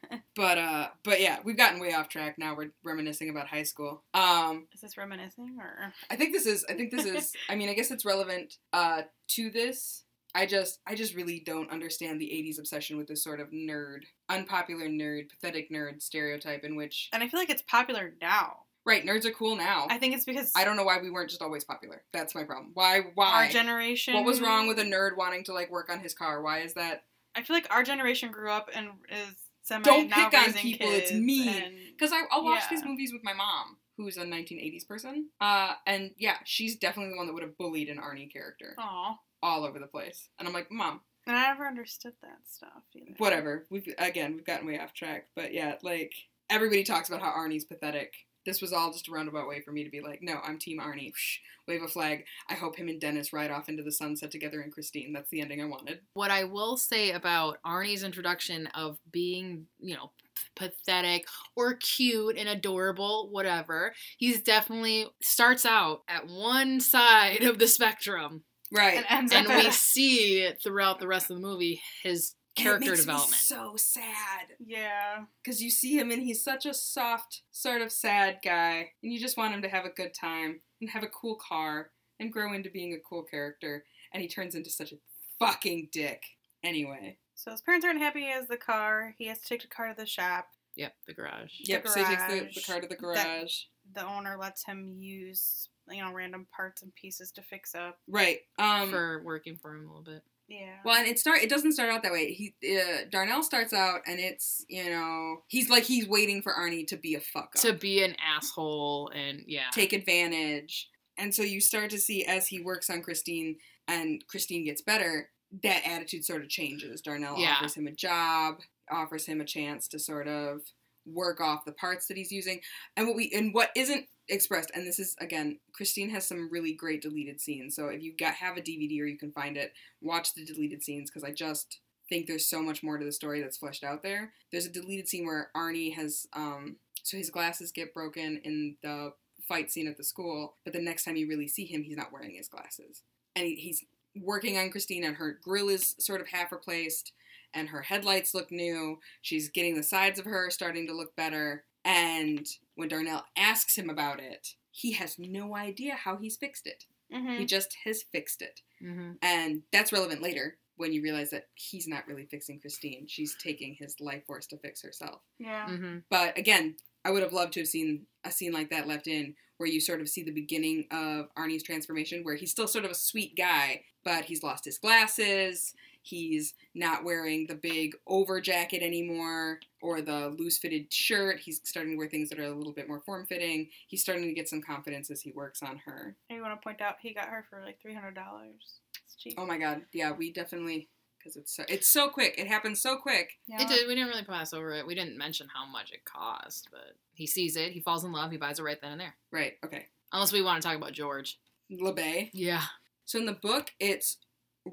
but 0.36 0.58
uh, 0.58 0.88
but 1.04 1.20
yeah, 1.20 1.38
we've 1.44 1.56
gotten 1.56 1.80
way 1.80 1.92
off 1.92 2.08
track. 2.08 2.36
Now 2.38 2.54
we're 2.56 2.72
reminiscing 2.84 3.30
about 3.30 3.48
high 3.48 3.62
school. 3.62 4.02
Um, 4.14 4.66
Is 4.74 4.80
this 4.80 4.96
reminiscing 4.96 5.56
or? 5.60 5.92
I 6.10 6.16
think 6.16 6.32
this 6.32 6.46
is. 6.46 6.64
I 6.68 6.74
think 6.74 6.90
this 6.90 7.04
is. 7.04 7.32
I 7.48 7.54
mean, 7.54 7.68
I 7.68 7.74
guess 7.74 7.90
it's 7.90 8.04
relevant 8.04 8.54
uh 8.72 9.02
to 9.28 9.50
this. 9.50 10.02
I 10.34 10.44
just, 10.44 10.80
I 10.86 10.94
just 10.94 11.14
really 11.14 11.40
don't 11.40 11.70
understand 11.70 12.20
the 12.20 12.26
'80s 12.26 12.58
obsession 12.58 12.98
with 12.98 13.06
this 13.06 13.24
sort 13.24 13.40
of 13.40 13.52
nerd, 13.52 14.00
unpopular 14.28 14.86
nerd, 14.86 15.30
pathetic 15.30 15.70
nerd 15.70 16.02
stereotype 16.02 16.62
in 16.62 16.76
which, 16.76 17.08
And 17.12 17.22
I 17.22 17.28
feel 17.28 17.40
like 17.40 17.48
it's 17.48 17.62
popular 17.62 18.12
now. 18.20 18.58
right, 18.84 19.02
nerds 19.02 19.24
are 19.24 19.30
cool 19.30 19.56
now. 19.56 19.86
I 19.88 19.96
think 19.96 20.14
it's 20.14 20.26
because 20.26 20.52
I 20.54 20.64
don't 20.64 20.76
know 20.76 20.84
why 20.84 20.98
we 21.00 21.10
weren't 21.10 21.30
just 21.30 21.40
always 21.40 21.64
popular. 21.64 22.02
That's 22.12 22.34
my 22.34 22.44
problem. 22.44 22.72
Why? 22.74 23.00
Why? 23.14 23.46
our 23.46 23.48
generation. 23.48 24.12
What 24.12 24.24
was 24.24 24.42
wrong 24.42 24.68
with 24.68 24.78
a 24.78 24.84
nerd 24.84 25.16
wanting 25.16 25.44
to 25.44 25.54
like 25.54 25.70
work 25.70 25.88
on 25.90 26.00
his 26.00 26.12
car? 26.12 26.42
Why 26.42 26.60
is 26.60 26.74
that? 26.74 27.04
I 27.36 27.42
feel 27.42 27.54
like 27.54 27.66
our 27.70 27.82
generation 27.82 28.30
grew 28.32 28.50
up 28.50 28.70
and 28.74 28.88
is 29.10 29.34
semi. 29.62 29.82
Don't 29.84 30.08
now 30.08 30.28
pick 30.30 30.38
on 30.40 30.52
people, 30.54 30.88
it's 30.90 31.12
mean. 31.12 31.78
Because 31.92 32.12
I'll 32.30 32.44
watch 32.44 32.62
Yeah. 32.62 32.76
these 32.76 32.84
movies 32.84 33.12
with 33.12 33.22
my 33.24 33.32
mom, 33.34 33.76
who's 33.96 34.16
a 34.16 34.24
1980s 34.24 34.86
person. 34.86 35.28
Uh, 35.40 35.74
and 35.86 36.12
yeah, 36.18 36.36
she's 36.44 36.76
definitely 36.76 37.12
the 37.12 37.16
one 37.18 37.26
that 37.26 37.32
would 37.34 37.42
have 37.42 37.56
bullied 37.58 37.88
an 37.88 37.98
Arnie 37.98 38.32
character 38.32 38.74
Aw. 38.78 39.18
all 39.42 39.64
over 39.64 39.78
the 39.78 39.86
place. 39.86 40.28
And 40.38 40.46
I'm 40.48 40.54
like, 40.54 40.70
mom, 40.70 41.00
And 41.26 41.36
I 41.36 41.48
never 41.48 41.66
understood 41.66 42.14
that 42.22 42.38
stuff 42.46 42.82
either. 42.94 43.12
whatever. 43.18 43.66
We've 43.70 43.92
again, 43.98 44.34
we've 44.34 44.44
gotten 44.46 44.66
way 44.66 44.78
off 44.78 44.92
track. 44.94 45.26
But 45.34 45.52
yeah, 45.52 45.74
like 45.82 46.14
everybody 46.48 46.84
talks 46.84 47.08
about 47.08 47.20
how 47.20 47.30
Arnie's 47.32 47.64
pathetic. 47.64 48.12
This 48.46 48.62
was 48.62 48.72
all 48.72 48.92
just 48.92 49.08
a 49.08 49.10
roundabout 49.12 49.48
way 49.48 49.60
for 49.60 49.72
me 49.72 49.84
to 49.84 49.90
be 49.90 50.00
like, 50.00 50.20
no, 50.22 50.38
I'm 50.42 50.58
Team 50.58 50.78
Arnie. 50.80 51.08
Whoosh, 51.10 51.38
wave 51.68 51.82
a 51.82 51.88
flag. 51.88 52.24
I 52.48 52.54
hope 52.54 52.76
him 52.76 52.88
and 52.88 53.00
Dennis 53.00 53.32
ride 53.32 53.50
off 53.50 53.68
into 53.68 53.82
the 53.82 53.92
sunset 53.92 54.30
together 54.30 54.62
in 54.62 54.70
Christine. 54.70 55.12
That's 55.12 55.28
the 55.30 55.40
ending 55.42 55.60
I 55.60 55.66
wanted. 55.66 56.00
What 56.14 56.30
I 56.30 56.44
will 56.44 56.76
say 56.76 57.10
about 57.10 57.58
Arnie's 57.66 58.04
introduction 58.04 58.68
of 58.68 58.98
being, 59.12 59.66
you 59.80 59.94
know, 59.96 60.12
pathetic 60.54 61.26
or 61.56 61.74
cute 61.74 62.36
and 62.38 62.48
adorable, 62.48 63.28
whatever, 63.30 63.92
he's 64.16 64.40
definitely 64.42 65.06
starts 65.20 65.66
out 65.66 66.02
at 66.08 66.26
one 66.28 66.80
side 66.80 67.42
of 67.42 67.58
the 67.58 67.66
spectrum. 67.68 68.44
Right. 68.72 68.96
And 68.96 69.06
ends 69.08 69.32
And 69.32 69.46
up 69.46 69.52
we 69.56 69.66
at- 69.66 69.74
see 69.74 70.50
throughout 70.62 70.98
the 71.00 71.06
rest 71.08 71.30
of 71.30 71.36
the 71.36 71.42
movie 71.46 71.80
his 72.02 72.34
character 72.56 72.86
it 72.86 72.90
makes 72.90 73.00
development. 73.00 73.30
Me 73.32 73.36
so 73.38 73.74
sad. 73.76 74.46
Yeah. 74.58 75.24
because 75.44 75.62
you 75.62 75.70
see 75.70 75.96
him 75.98 76.10
and 76.10 76.22
he's 76.22 76.42
such 76.42 76.66
a 76.66 76.74
soft, 76.74 77.42
sort 77.50 77.82
of 77.82 77.92
sad 77.92 78.38
guy, 78.44 78.90
and 79.02 79.12
you 79.12 79.18
just 79.20 79.36
want 79.36 79.54
him 79.54 79.62
to 79.62 79.68
have 79.68 79.84
a 79.84 79.90
good 79.90 80.12
time 80.14 80.60
and 80.80 80.90
have 80.90 81.02
a 81.02 81.08
cool 81.08 81.36
car 81.36 81.90
and 82.18 82.32
grow 82.32 82.52
into 82.52 82.70
being 82.70 82.94
a 82.94 83.08
cool 83.08 83.22
character, 83.22 83.84
and 84.12 84.22
he 84.22 84.28
turns 84.28 84.54
into 84.54 84.70
such 84.70 84.92
a 84.92 84.96
fucking 85.38 85.88
dick. 85.92 86.22
Anyway, 86.64 87.18
So 87.34 87.50
his 87.52 87.60
parents 87.62 87.84
aren't 87.86 88.00
happy 88.00 88.20
he 88.22 88.30
has 88.30 88.48
the 88.48 88.56
car. 88.56 89.14
He 89.18 89.26
has 89.26 89.38
to 89.40 89.46
take 89.48 89.62
the 89.62 89.68
car 89.68 89.88
to 89.88 89.94
the 89.94 90.06
shop. 90.06 90.48
Yep, 90.76 90.94
the 91.06 91.14
garage. 91.14 91.52
yep. 91.60 91.86
So 91.88 92.00
he 92.00 92.06
takes 92.06 92.22
the, 92.26 92.48
the 92.54 92.62
car 92.66 92.80
to 92.80 92.88
the 92.88 92.94
That- 92.94 93.00
garage. 93.00 93.52
The 93.94 94.04
owner 94.04 94.36
lets 94.36 94.64
him 94.64 94.94
use, 94.98 95.68
you 95.88 96.02
know, 96.02 96.12
random 96.12 96.46
parts 96.54 96.82
and 96.82 96.92
pieces 96.94 97.30
to 97.32 97.42
fix 97.42 97.74
up. 97.74 97.98
right. 98.08 98.40
Um. 98.58 98.90
for 98.90 99.22
working 99.24 99.56
for 99.56 99.74
him 99.74 99.84
a 99.84 99.86
little 99.86 100.02
bit. 100.02 100.22
Yeah. 100.48 100.76
well, 100.84 100.96
and 100.96 101.08
it 101.08 101.18
start. 101.18 101.42
It 101.42 101.50
doesn't 101.50 101.72
start 101.72 101.90
out 101.90 102.02
that 102.04 102.12
way. 102.12 102.32
He 102.32 102.54
uh, 102.76 103.04
Darnell 103.10 103.42
starts 103.42 103.72
out, 103.72 104.02
and 104.06 104.20
it's 104.20 104.64
you 104.68 104.88
know 104.88 105.42
he's 105.48 105.68
like 105.70 105.82
he's 105.84 106.06
waiting 106.08 106.40
for 106.42 106.52
Arnie 106.52 106.86
to 106.88 106.96
be 106.96 107.14
a 107.14 107.20
fuck 107.20 107.52
up. 107.56 107.62
To 107.62 107.72
be 107.72 108.02
an 108.04 108.14
asshole 108.24 109.10
and 109.14 109.42
yeah. 109.46 109.70
take 109.72 109.92
advantage. 109.92 110.88
And 111.18 111.34
so 111.34 111.42
you 111.42 111.60
start 111.60 111.90
to 111.90 111.98
see 111.98 112.24
as 112.24 112.46
he 112.46 112.60
works 112.60 112.90
on 112.90 113.02
Christine 113.02 113.56
and 113.88 114.22
Christine 114.28 114.64
gets 114.64 114.82
better, 114.82 115.30
that 115.62 115.82
attitude 115.86 116.24
sort 116.24 116.42
of 116.42 116.48
changes. 116.48 117.00
Darnell 117.00 117.38
Yeah. 117.38 117.54
offers 117.56 117.74
him 117.74 117.86
a 117.86 117.92
job, 117.92 118.56
offers 118.90 119.26
him 119.26 119.40
a 119.40 119.44
chance 119.44 119.88
to 119.88 119.98
sort 119.98 120.28
of 120.28 120.60
work 121.06 121.40
off 121.40 121.64
the 121.64 121.72
parts 121.72 122.06
that 122.08 122.16
he's 122.16 122.32
using. 122.32 122.60
And 122.96 123.06
what 123.06 123.16
we 123.16 123.32
and 123.34 123.54
what 123.54 123.70
isn't 123.76 124.06
expressed, 124.28 124.70
and 124.74 124.86
this 124.86 124.98
is 124.98 125.16
again, 125.20 125.58
Christine 125.72 126.10
has 126.10 126.26
some 126.26 126.50
really 126.50 126.72
great 126.72 127.02
deleted 127.02 127.40
scenes. 127.40 127.74
So 127.74 127.88
if 127.88 128.02
you 128.02 128.14
got 128.16 128.34
have 128.34 128.56
a 128.56 128.62
DVD 128.62 129.00
or 129.00 129.06
you 129.06 129.18
can 129.18 129.32
find 129.32 129.56
it, 129.56 129.72
watch 130.00 130.34
the 130.34 130.44
deleted 130.44 130.82
scenes 130.82 131.10
because 131.10 131.24
I 131.24 131.32
just 131.32 131.80
think 132.08 132.26
there's 132.26 132.48
so 132.48 132.62
much 132.62 132.82
more 132.82 132.98
to 132.98 133.04
the 133.04 133.12
story 133.12 133.40
that's 133.40 133.58
fleshed 133.58 133.84
out 133.84 134.02
there. 134.02 134.32
There's 134.52 134.66
a 134.66 134.72
deleted 134.72 135.08
scene 135.08 135.26
where 135.26 135.50
Arnie 135.56 135.94
has 135.94 136.26
um 136.32 136.76
so 137.02 137.16
his 137.16 137.30
glasses 137.30 137.70
get 137.70 137.94
broken 137.94 138.40
in 138.42 138.76
the 138.82 139.12
fight 139.46 139.70
scene 139.70 139.86
at 139.86 139.96
the 139.96 140.04
school, 140.04 140.54
but 140.64 140.72
the 140.72 140.82
next 140.82 141.04
time 141.04 141.16
you 141.16 141.28
really 141.28 141.46
see 141.46 141.64
him, 141.64 141.82
he's 141.82 141.96
not 141.96 142.12
wearing 142.12 142.34
his 142.34 142.48
glasses. 142.48 143.02
And 143.36 143.46
he, 143.46 143.54
he's 143.54 143.84
working 144.16 144.58
on 144.58 144.70
Christine, 144.70 145.04
and 145.04 145.16
her 145.16 145.38
grill 145.42 145.68
is 145.68 145.94
sort 145.98 146.20
of 146.20 146.28
half 146.28 146.52
replaced, 146.52 147.12
and 147.54 147.68
her 147.68 147.82
headlights 147.82 148.34
look 148.34 148.50
new. 148.50 148.98
She's 149.22 149.50
getting 149.50 149.74
the 149.74 149.82
sides 149.82 150.18
of 150.18 150.24
her 150.24 150.50
starting 150.50 150.86
to 150.86 150.94
look 150.94 151.16
better. 151.16 151.64
And 151.84 152.46
when 152.74 152.88
Darnell 152.88 153.24
asks 153.36 153.76
him 153.76 153.90
about 153.90 154.20
it, 154.20 154.48
he 154.70 154.92
has 154.92 155.18
no 155.18 155.56
idea 155.56 155.94
how 155.94 156.16
he's 156.16 156.36
fixed 156.36 156.66
it. 156.66 156.84
Mhm. 157.12 157.38
He 157.38 157.46
just 157.46 157.76
has 157.84 158.02
fixed 158.02 158.42
it. 158.42 158.60
Mm-hmm. 158.82 159.12
And 159.22 159.62
that's 159.72 159.92
relevant 159.92 160.22
later 160.22 160.58
when 160.76 160.92
you 160.92 161.02
realize 161.02 161.30
that 161.30 161.48
he's 161.54 161.88
not 161.88 162.06
really 162.06 162.26
fixing 162.26 162.60
Christine. 162.60 163.06
She's 163.08 163.36
taking 163.36 163.74
his 163.78 164.00
life 164.00 164.26
force 164.26 164.46
to 164.48 164.58
fix 164.58 164.82
herself. 164.82 165.22
Yeah. 165.38 165.66
Mm-hmm. 165.68 165.98
But 166.10 166.36
again, 166.36 166.76
I 167.04 167.10
would 167.10 167.22
have 167.22 167.32
loved 167.32 167.52
to 167.54 167.60
have 167.60 167.68
seen 167.68 168.06
a 168.24 168.30
scene 168.30 168.52
like 168.52 168.70
that 168.70 168.88
left 168.88 169.06
in 169.06 169.36
where 169.58 169.68
you 169.68 169.80
sort 169.80 170.00
of 170.00 170.08
see 170.08 170.22
the 170.22 170.30
beginning 170.30 170.86
of 170.90 171.28
Arnie's 171.34 171.62
transformation, 171.62 172.22
where 172.24 172.34
he's 172.36 172.50
still 172.50 172.68
sort 172.68 172.84
of 172.84 172.90
a 172.90 172.94
sweet 172.94 173.36
guy, 173.36 173.82
but 174.04 174.24
he's 174.24 174.42
lost 174.42 174.64
his 174.64 174.78
glasses. 174.78 175.74
He's 176.02 176.54
not 176.72 177.02
wearing 177.02 177.48
the 177.48 177.56
big 177.56 177.96
over 178.06 178.40
jacket 178.40 178.80
anymore 178.80 179.58
or 179.82 180.00
the 180.00 180.28
loose 180.38 180.56
fitted 180.56 180.92
shirt. 180.92 181.40
He's 181.40 181.60
starting 181.64 181.92
to 181.94 181.98
wear 181.98 182.08
things 182.08 182.28
that 182.28 182.38
are 182.38 182.44
a 182.44 182.54
little 182.54 182.72
bit 182.72 182.86
more 182.86 183.00
form 183.00 183.26
fitting. 183.26 183.70
He's 183.88 184.02
starting 184.02 184.24
to 184.24 184.32
get 184.32 184.48
some 184.48 184.62
confidence 184.62 185.10
as 185.10 185.20
he 185.20 185.32
works 185.32 185.64
on 185.64 185.78
her. 185.84 186.14
And 186.30 186.36
you 186.36 186.42
want 186.42 186.60
to 186.60 186.62
point 186.64 186.80
out 186.80 186.96
he 187.00 187.12
got 187.12 187.26
her 187.28 187.44
for 187.50 187.60
like 187.64 187.80
three 187.82 187.94
hundred 187.94 188.14
dollars. 188.14 188.78
It's 189.04 189.16
cheap. 189.16 189.34
Oh 189.36 189.46
my 189.46 189.58
god, 189.58 189.82
yeah, 189.92 190.12
we 190.12 190.32
definitely 190.32 190.88
because 191.18 191.36
it's 191.36 191.52
so 191.56 191.64
it's 191.68 191.88
so 191.88 192.08
quick. 192.08 192.36
It 192.38 192.46
happens 192.46 192.80
so 192.80 192.96
quick. 192.96 193.32
yeah. 193.48 193.62
It 193.62 193.68
did. 193.68 193.88
We 193.88 193.96
didn't 193.96 194.10
really 194.10 194.22
pass 194.22 194.52
over 194.52 194.70
it. 194.74 194.86
We 194.86 194.94
didn't 194.94 195.18
mention 195.18 195.48
how 195.52 195.66
much 195.66 195.90
it 195.90 196.04
cost, 196.04 196.68
but 196.70 196.94
he 197.16 197.26
sees 197.26 197.56
it. 197.56 197.72
He 197.72 197.80
falls 197.80 198.04
in 198.04 198.12
love. 198.12 198.30
He 198.30 198.36
buys 198.36 198.58
it 198.58 198.62
right 198.62 198.80
then 198.80 198.92
and 198.92 199.00
there. 199.00 199.14
Right. 199.32 199.54
Okay. 199.64 199.86
Unless 200.12 200.32
we 200.32 200.42
want 200.42 200.62
to 200.62 200.68
talk 200.68 200.76
about 200.76 200.92
George. 200.92 201.38
LeBay. 201.72 202.30
Yeah. 202.32 202.62
So 203.04 203.18
in 203.18 203.26
the 203.26 203.32
book, 203.32 203.72
it's 203.80 204.18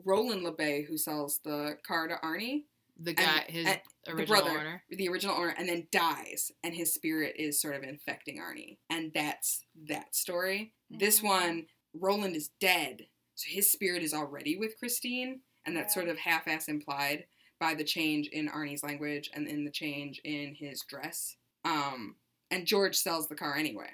Roland 0.05 0.45
LeBay 0.45 0.85
who 0.87 0.97
sells 0.97 1.39
the 1.43 1.77
car 1.85 2.07
to 2.07 2.15
Arnie, 2.23 2.65
The 2.99 3.13
guy, 3.13 3.45
his 3.47 3.65
and 3.65 3.79
original 4.07 4.25
the 4.25 4.25
brother, 4.43 4.59
owner. 4.59 4.83
the 4.89 5.07
original 5.09 5.35
owner, 5.35 5.55
and 5.57 5.67
then 5.67 5.87
dies, 5.91 6.51
and 6.63 6.73
his 6.75 6.93
spirit 6.93 7.35
is 7.37 7.59
sort 7.61 7.75
of 7.75 7.83
infecting 7.83 8.37
Arnie, 8.39 8.77
and 8.89 9.11
that's 9.13 9.65
that 9.87 10.15
story. 10.15 10.73
This 10.89 11.19
Mhm. 11.21 11.23
one, 11.23 11.67
Roland 11.93 12.35
is 12.35 12.49
dead, 12.59 13.07
so 13.35 13.49
his 13.49 13.71
spirit 13.71 14.03
is 14.03 14.13
already 14.13 14.55
with 14.57 14.77
Christine, 14.77 15.41
and 15.65 15.75
that's 15.77 15.95
Yeah. 15.95 16.01
sort 16.01 16.09
of 16.09 16.17
half-ass 16.19 16.67
implied 16.67 17.27
by 17.59 17.73
the 17.75 17.83
change 17.83 18.27
in 18.27 18.49
Arnie's 18.49 18.83
language 18.83 19.29
and 19.33 19.47
in 19.47 19.63
the 19.63 19.71
change 19.71 20.19
in 20.23 20.55
his 20.55 20.81
dress. 20.83 21.37
Um, 21.63 22.17
and 22.53 22.65
George 22.65 22.95
sells 22.95 23.27
the 23.27 23.35
car 23.35 23.55
anyway. 23.55 23.89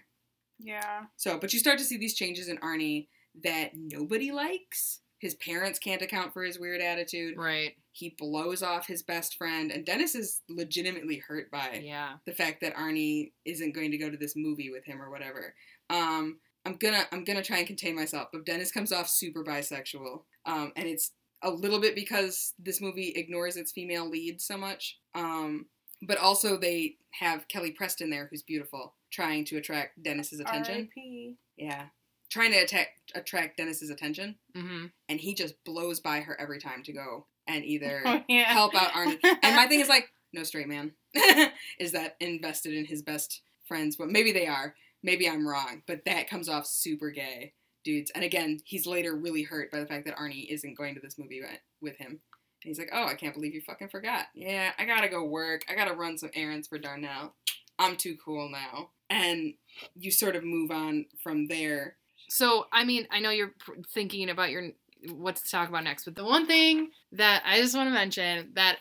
Yeah. 0.60 1.04
So, 1.16 1.38
but 1.40 1.54
you 1.54 1.60
start 1.60 1.78
to 1.80 1.86
see 1.86 1.98
these 1.98 2.16
changes 2.16 2.48
in 2.50 2.58
Arnie 2.58 3.08
that 3.44 3.72
nobody 3.76 4.32
likes. 4.32 5.02
His 5.20 5.36
parents 5.36 5.80
can't 5.80 6.02
account 6.02 6.34
for 6.34 6.44
his 6.44 6.60
weird 6.60 6.82
attitude. 6.82 7.36
Right. 7.38 7.74
He 7.92 8.16
blows 8.18 8.64
off 8.64 8.88
his 8.88 9.04
best 9.04 9.36
friend, 9.38 9.72
and 9.72 9.86
Dennis 9.86 10.16
is 10.16 10.42
legitimately 10.50 11.18
hurt 11.18 11.52
by 11.52 11.82
Yeah. 11.84 12.14
the 12.26 12.32
fact 12.34 12.62
that 12.62 12.76
Arnie 12.76 13.32
isn't 13.46 13.74
going 13.74 13.92
to 13.92 13.98
go 13.98 14.10
to 14.10 14.18
this 14.18 14.34
movie 14.36 14.70
with 14.70 14.86
him 14.86 15.02
or 15.02 15.10
whatever. 15.10 15.56
Um, 15.90 16.40
I'm 16.66 16.76
gonna 16.76 17.06
I'm 17.12 17.24
gonna 17.24 17.44
try 17.44 17.58
and 17.60 17.68
contain 17.68 17.96
myself, 17.96 18.30
but 18.32 18.46
Dennis 18.46 18.72
comes 18.72 18.92
off 18.92 19.10
super 19.10 19.44
bisexual, 19.44 20.24
um, 20.46 20.72
and 20.76 20.88
it's 20.88 21.12
a 21.42 21.50
little 21.50 21.80
bit 21.80 21.96
because 21.96 22.54
this 22.60 22.82
movie 22.82 23.14
ignores 23.16 23.56
its 23.56 23.72
female 23.72 24.10
lead 24.10 24.42
so 24.42 24.58
much. 24.58 25.00
Um, 25.16 25.68
but 26.02 26.18
also 26.18 26.58
they 26.58 26.96
have 27.12 27.48
Kelly 27.48 27.72
Preston 27.72 28.10
there, 28.10 28.28
who's 28.30 28.44
beautiful, 28.44 28.94
trying 29.12 29.46
to 29.46 29.58
attract 29.58 30.02
Dennis's 30.04 30.40
attention. 30.40 30.76
R.I.P. 30.76 31.36
Yeah. 31.58 31.86
Trying 32.30 32.52
to 32.52 32.60
attack, 32.60 32.90
attract 33.16 33.58
Dennis's 33.58 33.90
attention, 33.90 34.36
Mm-hmm. 34.56 34.86
and 35.10 35.20
he 35.20 35.34
just 35.34 35.56
blows 35.66 36.00
by 36.00 36.20
her 36.22 36.40
every 36.40 36.60
time 36.60 36.84
to 36.84 36.94
go 36.94 37.26
and 37.48 37.66
either 37.66 38.04
Oh, 38.06 38.22
yeah. 38.30 38.44
help 38.44 38.76
out 38.76 38.92
Arnie. 38.92 39.18
And 39.24 39.56
my 39.56 39.66
thing 39.68 39.80
is 39.80 39.90
like, 39.90 40.10
no 40.34 40.44
straight 40.44 40.68
man 40.68 40.92
is 41.80 41.92
that 41.94 42.16
invested 42.20 42.74
in 42.76 42.86
his 42.86 43.02
best 43.02 43.42
friends, 43.68 43.96
but 43.96 44.10
maybe 44.10 44.32
they 44.32 44.46
are. 44.48 44.76
Maybe 45.02 45.28
I'm 45.30 45.48
wrong, 45.48 45.82
but 45.88 46.06
that 46.06 46.30
comes 46.30 46.48
off 46.50 46.68
super 46.68 47.10
gay, 47.10 47.54
dudes. 47.84 48.12
And 48.14 48.24
again, 48.24 48.60
he's 48.66 48.86
later 48.86 49.16
really 49.16 49.44
hurt 49.44 49.72
by 49.72 49.80
the 49.80 49.86
fact 49.88 50.06
that 50.06 50.18
Arnie 50.18 50.48
isn't 50.50 50.78
going 50.78 50.94
to 50.96 51.02
this 51.02 51.18
movie 51.18 51.42
with- 51.42 51.60
with 51.82 51.98
him. 51.98 52.20
And 52.64 52.70
he's 52.70 52.80
like, 52.80 52.90
oh, 52.92 53.06
I 53.06 53.14
can't 53.14 53.34
believe 53.34 53.54
you 53.54 53.62
fucking 53.62 53.90
forgot. 53.90 54.28
Yeah, 54.34 54.72
I 54.78 54.86
gotta 54.86 55.08
go 55.10 55.24
work. 55.24 55.64
I 55.70 55.76
gotta 55.76 55.94
run 55.94 56.18
some 56.18 56.32
errands 56.34 56.68
for 56.68 56.78
Darnell. 56.78 57.34
I'm 57.78 57.96
too 57.96 58.18
cool 58.24 58.50
now. 58.50 58.90
And 59.10 59.54
you 59.96 60.12
sort 60.12 60.36
of 60.36 60.44
move 60.44 60.70
on 60.72 61.06
from 61.24 61.48
there. 61.48 61.96
So, 62.30 62.68
I 62.72 62.84
mean, 62.84 63.08
I 63.12 63.20
know 63.20 63.32
you're 63.32 63.54
thinking 63.94 64.30
about 64.30 64.52
your 64.52 64.70
what 65.14 65.38
to 65.38 65.50
talk 65.50 65.70
about 65.70 65.86
next, 65.86 66.04
but 66.04 66.16
the 66.16 66.26
one 66.26 66.46
thing 66.46 66.92
that 67.14 67.42
I 67.46 67.62
just 67.62 67.76
want 67.76 67.88
to 67.88 67.94
mention 67.94 68.52
that 68.56 68.80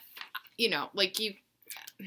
you 0.59 0.69
know, 0.69 0.91
like 0.93 1.19
you 1.19 1.35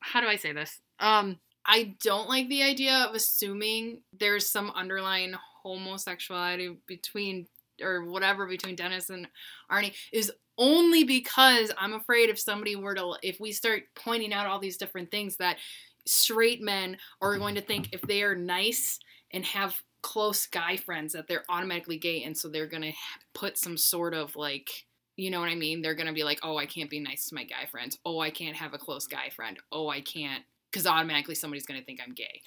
how 0.00 0.20
do 0.20 0.28
I 0.28 0.36
say 0.36 0.52
this? 0.52 0.80
Um 1.00 1.38
I 1.64 1.96
don't 2.00 2.28
like 2.28 2.48
the 2.48 2.62
idea 2.62 3.06
of 3.08 3.14
assuming 3.16 4.02
there's 4.16 4.48
some 4.48 4.70
underlying 4.76 5.34
homosexuality 5.64 6.76
between 6.86 7.48
or 7.82 8.04
whatever 8.04 8.46
between 8.46 8.76
Dennis 8.76 9.10
and 9.10 9.26
Arnie 9.70 9.94
is 10.12 10.32
only 10.58 11.04
because 11.04 11.72
I'm 11.76 11.94
afraid 11.94 12.30
if 12.30 12.38
somebody 12.38 12.76
were 12.76 12.94
to 12.94 13.16
if 13.22 13.38
we 13.40 13.52
start 13.52 13.82
pointing 13.94 14.32
out 14.32 14.46
all 14.46 14.58
these 14.58 14.76
different 14.76 15.10
things 15.10 15.36
that 15.36 15.58
straight 16.06 16.62
men 16.62 16.96
are 17.20 17.36
going 17.36 17.54
to 17.56 17.60
think 17.60 17.88
if 17.92 18.00
they 18.02 18.22
are 18.22 18.34
nice 18.34 18.98
and 19.32 19.44
have 19.44 19.80
close 20.02 20.46
guy 20.46 20.76
friends 20.76 21.12
that 21.12 21.26
they're 21.26 21.44
automatically 21.48 21.98
gay 21.98 22.22
and 22.22 22.36
so 22.36 22.48
they're 22.48 22.68
going 22.68 22.82
to 22.82 22.92
put 23.34 23.58
some 23.58 23.76
sort 23.76 24.14
of 24.14 24.36
like 24.36 24.86
you 25.16 25.30
know 25.30 25.40
what 25.40 25.48
I 25.48 25.54
mean? 25.54 25.80
They're 25.80 25.94
going 25.94 26.08
to 26.08 26.12
be 26.12 26.24
like, 26.24 26.40
"Oh, 26.42 26.58
I 26.58 26.66
can't 26.66 26.90
be 26.90 27.00
nice 27.00 27.28
to 27.28 27.34
my 27.34 27.44
guy 27.44 27.64
friends. 27.70 27.98
Oh, 28.04 28.20
I 28.20 28.28
can't 28.28 28.54
have 28.54 28.74
a 28.74 28.78
close 28.78 29.06
guy 29.06 29.30
friend. 29.30 29.58
Oh, 29.72 29.88
I 29.88 30.02
can't 30.02 30.44
cuz 30.72 30.86
automatically 30.86 31.34
somebody's 31.34 31.64
going 31.64 31.80
to 31.80 31.86
think 31.86 32.00
I'm 32.02 32.12
gay." 32.12 32.42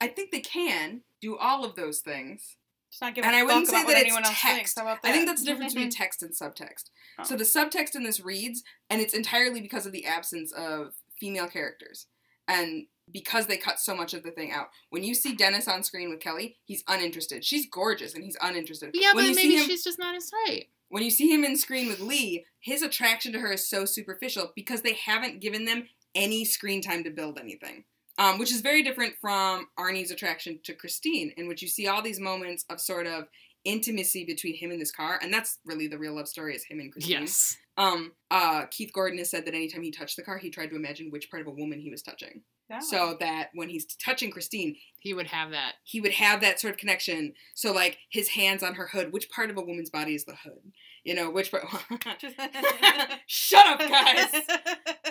I 0.00 0.08
think 0.08 0.30
they 0.30 0.40
can 0.40 1.02
do 1.20 1.36
all 1.36 1.64
of 1.64 1.76
those 1.76 2.00
things. 2.00 2.56
Just 2.90 3.02
not 3.02 3.14
give 3.14 3.24
And 3.24 3.34
a 3.34 3.38
I 3.38 3.42
wouldn't 3.42 3.66
fuck 3.66 3.76
say 3.76 3.82
about 3.82 3.92
that 3.92 4.00
anyone 4.00 4.20
it's 4.20 4.30
else 4.30 4.40
text. 4.40 4.56
thinks. 4.56 4.74
How 4.76 4.82
about 4.82 5.02
that? 5.02 5.08
I 5.08 5.12
think 5.12 5.26
that's 5.26 5.42
the 5.42 5.46
difference 5.46 5.74
between 5.74 5.90
mm-hmm. 5.90 6.02
text 6.02 6.22
and 6.22 6.32
subtext. 6.32 6.90
Oh. 7.18 7.24
So 7.24 7.36
the 7.36 7.44
subtext 7.44 7.94
in 7.94 8.02
this 8.02 8.20
reads, 8.20 8.62
and 8.88 9.00
it's 9.00 9.14
entirely 9.14 9.60
because 9.60 9.86
of 9.86 9.92
the 9.92 10.06
absence 10.06 10.52
of 10.52 10.94
female 11.18 11.46
characters. 11.46 12.06
And 12.48 12.86
because 13.12 13.46
they 13.46 13.56
cut 13.56 13.78
so 13.78 13.94
much 13.94 14.14
of 14.14 14.22
the 14.22 14.30
thing 14.30 14.52
out. 14.52 14.68
When 14.90 15.02
you 15.02 15.14
see 15.14 15.34
Dennis 15.34 15.68
on 15.68 15.82
screen 15.82 16.10
with 16.10 16.20
Kelly, 16.20 16.56
he's 16.64 16.84
uninterested. 16.88 17.44
She's 17.44 17.66
gorgeous 17.68 18.14
and 18.14 18.24
he's 18.24 18.36
uninterested. 18.40 18.90
Yeah, 18.94 19.14
when 19.14 19.26
but 19.26 19.36
maybe 19.36 19.56
him, 19.56 19.66
she's 19.66 19.84
just 19.84 19.98
not 19.98 20.14
his 20.14 20.30
type. 20.46 20.64
when 20.88 21.02
you 21.02 21.10
see 21.10 21.32
him 21.32 21.44
in 21.44 21.56
screen 21.56 21.88
with 21.88 22.00
Lee, 22.00 22.44
his 22.60 22.82
attraction 22.82 23.32
to 23.32 23.40
her 23.40 23.52
is 23.52 23.68
so 23.68 23.84
superficial 23.84 24.52
because 24.54 24.82
they 24.82 24.94
haven't 24.94 25.40
given 25.40 25.64
them 25.64 25.88
any 26.14 26.44
screen 26.44 26.82
time 26.82 27.04
to 27.04 27.10
build 27.10 27.38
anything. 27.38 27.84
Um, 28.20 28.38
which 28.38 28.52
is 28.52 28.60
very 28.60 28.82
different 28.82 29.14
from 29.20 29.66
Arnie's 29.78 30.10
attraction 30.10 30.60
to 30.64 30.74
Christine, 30.74 31.32
in 31.38 31.48
which 31.48 31.62
you 31.62 31.68
see 31.68 31.88
all 31.88 32.02
these 32.02 32.20
moments 32.20 32.66
of 32.68 32.78
sort 32.80 33.06
of 33.06 33.24
intimacy 33.64 34.24
between 34.26 34.54
him 34.54 34.70
and 34.70 34.80
this 34.80 34.92
car, 34.92 35.18
and 35.22 35.32
that's 35.32 35.58
really 35.64 35.88
the 35.88 35.98
real 35.98 36.14
love 36.14 36.28
story 36.28 36.54
is 36.54 36.62
him 36.64 36.80
and 36.80 36.92
Christine. 36.92 37.22
Yes. 37.22 37.56
Um, 37.78 38.12
uh, 38.30 38.66
Keith 38.70 38.90
Gordon 38.92 39.18
has 39.18 39.30
said 39.30 39.46
that 39.46 39.54
anytime 39.54 39.82
he 39.82 39.90
touched 39.90 40.16
the 40.16 40.22
car, 40.22 40.36
he 40.38 40.50
tried 40.50 40.68
to 40.68 40.76
imagine 40.76 41.10
which 41.10 41.30
part 41.30 41.40
of 41.40 41.46
a 41.48 41.50
woman 41.50 41.80
he 41.80 41.88
was 41.90 42.02
touching, 42.02 42.42
Yeah. 42.68 42.80
so 42.80 43.16
that 43.20 43.48
when 43.54 43.70
he's 43.70 43.86
touching 43.86 44.30
Christine, 44.30 44.76
He 45.00 45.14
would 45.14 45.28
have 45.28 45.50
that. 45.52 45.76
he 45.84 46.00
would 46.02 46.12
have 46.12 46.42
that 46.42 46.60
sort 46.60 46.74
of 46.74 46.78
connection. 46.78 47.32
So 47.54 47.72
like 47.72 47.96
his 48.10 48.28
hands 48.28 48.62
on 48.62 48.74
her 48.74 48.88
hood, 48.88 49.12
which 49.14 49.30
part 49.30 49.48
of 49.50 49.56
a 49.56 49.62
woman's 49.62 49.88
body 49.90 50.14
is 50.14 50.26
the 50.26 50.36
hood? 50.36 50.72
You 51.04 51.14
know, 51.14 51.30
which 51.30 51.50
part? 51.50 51.64
Shut 53.26 53.66
up, 53.66 53.78
guys. 53.78 54.34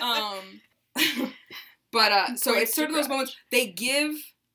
um, 0.00 0.60
but 1.92 2.12
uh, 2.12 2.36
so 2.36 2.54
it's 2.54 2.74
sort 2.74 2.88
of 2.90 2.94
those 2.96 3.08
moments 3.08 3.36
they 3.50 3.66
give 3.66 4.12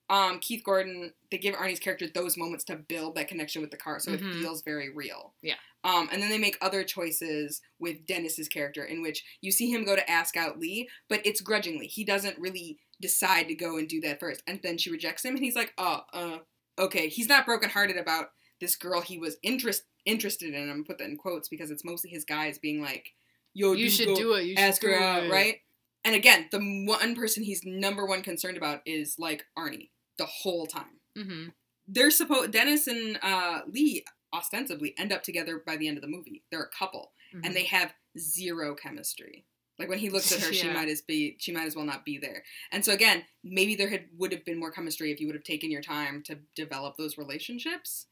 um 0.09 0.37
Keith 0.39 0.63
Gordon, 0.63 1.13
they 1.31 1.37
give 1.39 1.55
Arnie's 1.55 1.79
character 1.79 2.05
those 2.13 2.37
moments 2.37 2.63
to 2.65 2.75
build 2.75 3.15
that 3.15 3.27
connection 3.27 3.61
with 3.61 3.71
the 3.71 3.77
car, 3.77 3.99
so 3.99 4.11
Mhm. 4.11 4.15
it 4.15 4.41
feels 4.41 4.61
very 4.61 4.89
real. 4.89 5.33
Yeah. 5.41 5.55
Um, 5.83 6.09
and 6.11 6.21
then 6.21 6.29
they 6.29 6.37
make 6.37 6.57
other 6.61 6.83
choices 6.83 7.61
with 7.79 8.05
Dennis's 8.05 8.47
character, 8.47 8.83
in 8.85 9.01
which 9.01 9.23
you 9.41 9.51
see 9.51 9.69
him 9.71 9.83
go 9.83 9.95
to 9.95 10.09
ask 10.09 10.35
out 10.37 10.59
Lee, 10.59 10.87
but 11.09 11.25
it's 11.25 11.41
grudgingly. 11.41 11.87
He 11.87 12.03
doesn't 12.03 12.37
really 12.39 12.77
decide 13.01 13.47
to 13.47 13.55
go 13.55 13.77
and 13.77 13.87
do 13.87 13.99
that 14.01 14.19
first, 14.19 14.41
and 14.47 14.59
then 14.61 14.77
she 14.77 14.91
rejects 14.91 15.25
him, 15.25 15.35
and 15.35 15.43
he's 15.43 15.55
like, 15.55 15.73
"Oh, 15.77 16.01
uh, 16.13 16.39
okay." 16.79 17.07
He's 17.09 17.27
not 17.27 17.45
brokenhearted 17.45 17.97
about 17.97 18.31
this 18.59 18.75
girl 18.75 19.01
he 19.01 19.17
was 19.17 19.37
interest 19.43 19.83
interested 20.05 20.53
in. 20.53 20.61
I'm 20.63 20.69
gonna 20.69 20.83
put 20.83 20.99
that 20.99 21.09
in 21.09 21.17
quotes 21.17 21.49
because 21.49 21.71
it's 21.71 21.83
mostly 21.83 22.11
his 22.11 22.25
guys 22.25 22.59
being 22.59 22.79
like, 22.79 23.13
"Yo, 23.55 23.73
You 23.73 23.89
should 23.89 24.05
go 24.07 24.15
do 24.15 24.33
it. 24.35 24.43
You 24.43 24.55
should 24.55 24.63
ask 24.63 24.83
her 24.83 24.93
out, 24.95 25.29
right?" 25.31 25.61
And 26.05 26.15
again, 26.15 26.47
the 26.51 26.59
one 26.87 27.15
person 27.15 27.43
he's 27.43 27.61
number 27.65 28.05
one 28.05 28.21
concerned 28.21 28.55
about 28.57 28.81
is 28.85 29.15
like 29.19 29.45
Arnie 29.57 29.89
the 30.17 30.25
whole 30.25 30.67
time. 30.67 31.01
Mm-hmm. 31.17 31.49
They're 31.87 32.11
supposed 32.11 32.51
Dennis 32.51 32.87
and 32.87 33.19
uh, 33.21 33.61
Lee 33.67 34.05
ostensibly 34.33 34.93
end 34.97 35.11
up 35.11 35.23
together 35.23 35.61
by 35.65 35.75
the 35.77 35.87
end 35.87 35.97
of 35.97 36.01
the 36.01 36.07
movie. 36.09 36.43
They're 36.51 36.61
a 36.63 36.77
couple, 36.77 37.11
Mm-hmm. 37.33 37.43
and 37.45 37.55
they 37.55 37.65
have 37.65 37.91
zero 38.17 38.75
chemistry. 38.75 39.45
Like 39.79 39.89
when 39.89 39.97
he 39.97 40.09
looks 40.09 40.31
at 40.31 40.39
her, 40.41 40.53
she 40.53 40.69
might 40.73 40.87
as 40.87 41.01
be 41.01 41.35
she 41.39 41.51
might 41.51 41.65
as 41.67 41.75
well 41.75 41.83
not 41.85 42.05
be 42.05 42.17
there. 42.17 42.43
And 42.71 42.85
so 42.85 42.93
again, 42.93 43.23
maybe 43.43 43.75
there 43.75 43.89
had 43.89 44.05
would 44.17 44.31
have 44.31 44.45
been 44.45 44.59
more 44.59 44.71
chemistry 44.71 45.11
if 45.11 45.19
you 45.19 45.25
would 45.27 45.35
have 45.35 45.43
taken 45.43 45.69
your 45.71 45.81
time 45.81 46.23
to 46.27 46.37
develop 46.55 46.95
those 46.97 47.17
relationships. 47.17 48.05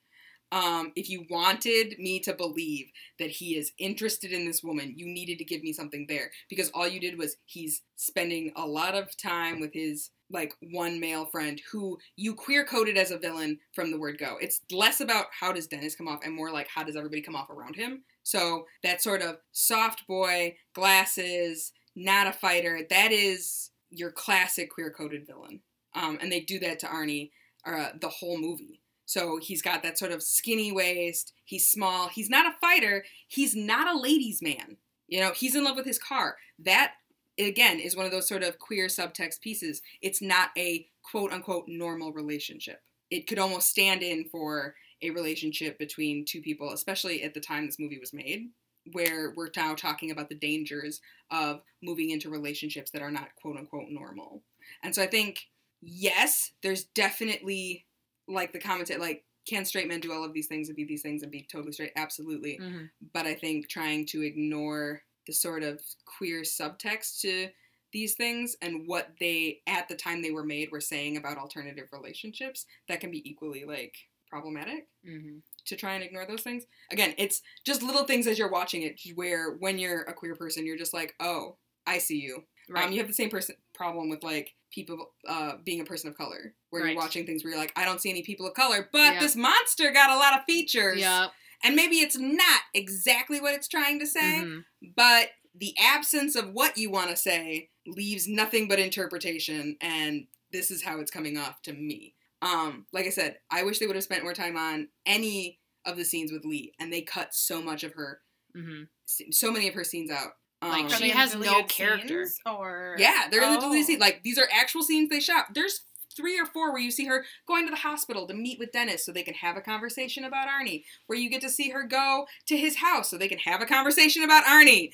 Um, 0.54 0.92
if 0.96 1.10
you 1.10 1.26
wanted 1.32 1.98
me 1.98 2.20
to 2.20 2.34
believe 2.34 2.92
that 3.18 3.32
he 3.32 3.58
is 3.58 3.72
interested 3.80 4.32
in 4.32 4.46
this 4.46 4.62
woman, 4.62 4.94
you 4.96 5.08
needed 5.08 5.40
to 5.40 5.44
give 5.44 5.64
me 5.64 5.74
something 5.74 6.06
there 6.08 6.30
because 6.48 6.70
all 6.76 6.88
you 6.88 7.00
did 7.00 7.18
was 7.18 7.38
he's 7.46 7.82
spending 7.96 8.54
a 8.56 8.64
lot 8.64 8.94
of 8.94 9.18
time 9.18 9.60
with 9.60 9.74
his 9.74 10.12
like 10.30 10.54
one 10.72 11.00
male 11.00 11.26
friend 11.26 11.60
who 11.72 11.98
you 12.18 12.36
queer 12.36 12.64
coded 12.66 12.98
as 12.98 13.10
a 13.10 13.18
villain 13.18 13.58
from 13.74 13.90
the 13.90 13.98
word 13.98 14.20
go. 14.20 14.38
It's 14.40 14.62
less 14.72 15.02
about 15.02 15.26
how 15.40 15.54
does 15.54 15.66
Dennis 15.66 15.96
come 15.96 16.08
off 16.08 16.24
and 16.24 16.36
more 16.36 16.52
like 16.52 16.68
how 16.68 16.84
does 16.84 16.96
everybody 16.96 17.24
come 17.24 17.36
off 17.36 17.50
around 17.50 17.76
him. 17.76 18.04
So 18.22 18.66
that 18.84 19.02
sort 19.02 19.24
of 19.24 19.38
soft 19.54 20.06
boy, 20.08 20.58
glasses, 20.76 21.72
not 21.96 22.28
a 22.28 22.32
fighter, 22.32 22.82
that 22.92 23.12
is 23.12 23.72
your 23.90 24.12
classic 24.12 24.70
queer 24.70 24.92
coded 24.92 25.26
villain. 25.26 25.62
Um, 25.96 26.20
and 26.22 26.32
they 26.32 26.42
do 26.42 26.60
that 26.60 26.78
to 26.80 26.86
Arnie 26.86 27.32
uh, 27.66 27.90
the 28.00 28.10
whole 28.10 28.38
movie. 28.38 28.82
So 29.06 29.40
he's 29.42 29.62
got 29.62 29.84
that 29.84 29.98
sort 29.98 30.12
of 30.12 30.24
skinny 30.24 30.72
waist. 30.72 31.34
He's 31.46 31.68
small. 31.68 32.10
He's 32.10 32.30
not 32.30 32.46
a 32.46 32.56
fighter. 32.60 33.04
He's 33.28 33.56
not 33.56 33.94
a 33.94 34.00
ladies' 34.00 34.42
man. 34.42 34.78
You 35.08 35.20
know, 35.20 35.32
he's 35.36 35.56
in 35.56 35.64
love 35.64 35.76
with 35.76 35.86
his 35.86 36.00
car. 36.00 36.38
That, 36.60 36.94
again, 37.38 37.80
is 37.80 37.96
one 37.96 38.06
of 38.06 38.12
those 38.12 38.28
sort 38.28 38.44
of 38.44 38.60
queer 38.60 38.88
subtext 38.88 39.42
pieces. 39.42 39.82
It's 40.02 40.22
not 40.22 40.50
a 40.58 40.88
quote 41.04 41.32
unquote 41.32 41.66
normal 41.68 42.14
relationship. 42.14 42.82
It 43.12 43.28
could 43.28 43.40
almost 43.40 43.70
stand 43.70 44.02
in 44.02 44.26
for 44.32 44.76
a 45.02 45.10
relationship 45.10 45.78
between 45.78 46.26
two 46.26 46.42
people, 46.42 46.72
especially 46.72 47.24
at 47.24 47.34
the 47.34 47.42
time 47.42 47.66
this 47.66 47.80
movie 47.80 48.00
was 48.00 48.14
made, 48.14 48.50
where 48.94 49.34
we're 49.36 49.50
now 49.56 49.76
talking 49.76 50.12
about 50.12 50.30
the 50.30 50.36
dangers 50.36 51.02
of 51.30 51.62
moving 51.82 52.10
into 52.10 52.30
relationships 52.30 52.90
that 52.92 53.02
are 53.02 53.12
not 53.12 53.36
quote 53.40 53.58
unquote 53.58 53.90
normal. 53.90 54.42
And 54.82 54.96
so 54.96 55.04
I 55.04 55.08
think, 55.08 55.42
yes, 55.82 56.54
there's 56.64 56.86
definitely 56.86 57.86
like 58.28 58.54
the 58.54 58.60
commentator, 58.60 59.00
like, 59.00 59.26
can 59.48 59.66
straight 59.66 59.88
men 59.88 60.00
do 60.00 60.14
all 60.14 60.24
of 60.24 60.34
these 60.34 60.48
things 60.48 60.70
and 60.70 60.76
be 60.76 60.86
these 60.86 61.02
things 61.02 61.22
and 61.24 61.32
be 61.32 61.44
totally 61.44 61.74
straight? 61.74 61.91
Absolutely. 61.95 62.60
Mhm. 62.60 62.91
But 63.14 63.26
I 63.26 63.36
think 63.36 63.68
trying 63.70 64.06
to 64.08 64.22
ignore 64.22 65.04
the 65.28 65.34
sort 65.34 65.64
of 65.64 65.82
queer 66.06 66.41
subtext 66.41 67.20
to 67.22 67.50
these 67.91 68.16
things 68.16 68.56
and 68.62 68.88
what 68.88 69.14
they, 69.20 69.62
at 69.68 69.88
the 69.88 69.95
time 69.95 70.22
they 70.22 70.32
were 70.32 70.44
made, 70.45 70.72
were 70.72 70.82
saying 70.82 71.18
about 71.18 71.38
alternative 71.38 71.90
relationships, 71.91 72.66
that 72.88 73.00
can 73.02 73.12
be 73.12 73.28
equally, 73.30 73.66
like, 73.66 73.95
problematic 74.28 74.88
Mhm. 75.04 75.44
to 75.66 75.76
try 75.76 75.94
and 75.95 76.04
ignore 76.04 76.26
those 76.26 76.41
things. 76.44 76.66
Again, 76.91 77.14
it's 77.18 77.41
just 77.66 77.84
little 77.84 78.06
things 78.06 78.28
as 78.28 78.38
you're 78.38 78.50
watching 78.50 78.82
it 78.82 79.00
where 79.16 79.52
when 79.54 79.80
you're 79.80 80.02
a 80.04 80.14
queer 80.14 80.36
person, 80.36 80.66
you're 80.66 80.78
just 80.78 80.94
like, 80.94 81.16
oh, 81.20 81.58
I 81.86 81.98
see 82.00 82.20
you. 82.20 82.45
Right. 82.68 82.86
Um, 82.86 82.91
you 82.91 83.00
have 83.00 83.08
the 83.08 83.14
same 83.14 83.30
person 83.30 83.56
problem 83.74 84.10
with 84.10 84.24
like 84.24 84.56
people 84.72 85.14
uh, 85.28 85.58
being 85.58 85.82
a 85.82 85.86
person 85.86 86.10
of 86.10 86.18
color, 86.18 86.56
where 86.74 86.82
Right. 86.84 86.94
you're 86.94 87.02
watching 87.02 87.26
things 87.26 87.44
where 87.44 87.52
you're 87.52 87.60
like, 87.62 87.72
I 87.76 87.86
don't 87.86 88.02
see 88.02 88.10
any 88.10 88.24
people 88.24 88.48
of 88.48 88.54
color, 88.56 88.90
but 88.91 89.14
Yeah. 89.14 89.20
this 89.20 89.36
monster 89.36 89.91
got 89.91 90.10
a 90.10 90.16
lot 90.18 90.38
of 90.38 90.44
features. 90.45 91.00
yeah. 91.00 91.28
And 91.64 91.76
maybe 91.78 91.98
it's 92.00 92.18
not 92.18 92.62
exactly 92.74 93.40
what 93.40 93.54
it's 93.54 93.68
trying 93.70 94.00
to 94.00 94.06
say, 94.08 94.20
Mhm. 94.41 94.66
but 94.98 95.32
the 95.56 95.74
absence 95.78 96.36
of 96.36 96.50
what 96.50 96.78
you 96.78 96.90
want 96.90 97.10
to 97.12 97.16
say 97.16 97.70
leaves 97.86 98.28
nothing 98.28 98.68
but 98.68 98.80
interpretation, 98.80 99.78
and 99.80 100.28
this 100.52 100.72
is 100.72 100.84
how 100.84 101.00
it's 101.00 101.12
coming 101.12 101.38
off 101.38 101.62
to 101.62 101.72
me. 101.74 102.16
Um, 102.41 102.88
like 102.91 103.06
I 103.06 103.10
said, 103.12 103.40
I 103.50 103.64
wish 103.64 103.80
they 103.80 103.88
would 103.88 103.95
have 103.95 104.04
spent 104.04 104.24
more 104.24 104.34
time 104.34 104.58
on 104.58 104.90
any 105.06 105.62
of 105.86 105.95
the 105.95 106.04
scenes 106.04 106.32
with 106.32 106.44
Lee, 106.44 106.74
and 106.80 106.91
they 106.91 107.02
cut 107.02 107.34
so 107.34 107.62
much 107.62 107.84
of 107.84 107.94
her, 107.94 108.22
Mhm. 108.56 108.88
so 109.32 109.52
many 109.52 109.68
of 109.68 109.74
her 109.76 109.84
scenes 109.84 110.10
out. 110.12 110.34
Like, 110.62 110.84
Um, 110.86 110.90
she 110.90 110.95
Are 110.95 111.00
they 111.00 111.12
in 111.12 111.18
has 111.18 111.34
no 111.36 111.41
deleted 111.44 111.70
character. 111.70 112.28
or 112.45 112.95
yeah, 112.98 113.28
they're 113.30 113.44
in 113.44 113.52
the 113.52 113.58
Oh. 113.58 113.62
deleted 113.62 113.86
scene. 113.88 114.00
Like 114.00 114.24
these 114.24 114.38
are 114.38 114.48
actual 114.52 114.82
scenes 114.84 115.10
they 115.10 115.20
shot. 115.20 115.54
There's 115.54 115.82
three 116.14 116.40
or 116.40 116.45
four 116.45 116.72
where 116.72 116.81
you 116.81 116.91
see 116.91 117.06
her 117.06 117.26
going 117.48 117.65
to 117.65 117.72
the 117.72 117.77
hospital 117.77 118.26
to 118.27 118.34
meet 118.34 118.60
with 118.60 118.72
Dennis 118.72 119.06
so 119.06 119.11
they 119.11 119.23
can 119.23 119.34
have 119.35 119.57
a 119.57 119.61
conversation 119.61 120.23
about 120.23 120.48
Arnie. 120.48 120.84
Where 121.07 121.18
you 121.19 121.30
get 121.30 121.41
to 121.41 121.49
see 121.49 121.69
her 121.69 121.84
go 121.84 122.26
to 122.48 122.57
his 122.57 122.77
house 122.77 123.10
so 123.10 123.18
they 123.18 123.27
can 123.27 123.40
have 123.40 123.61
a 123.61 123.65
conversation 123.65 124.23
about 124.23 124.45
Arnie. 124.45 124.91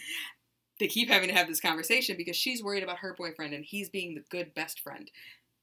They 0.80 0.88
keep 0.88 1.10
having 1.10 1.28
to 1.30 1.36
have 1.36 1.48
this 1.48 1.60
conversation 1.60 2.16
because 2.18 2.38
she's 2.38 2.64
worried 2.64 2.84
about 2.84 3.00
her 3.00 3.14
boyfriend 3.18 3.54
and 3.54 3.66
he's 3.66 3.90
being 3.90 4.16
the 4.16 4.24
good 4.30 4.54
best 4.54 4.80
friend. 4.80 5.12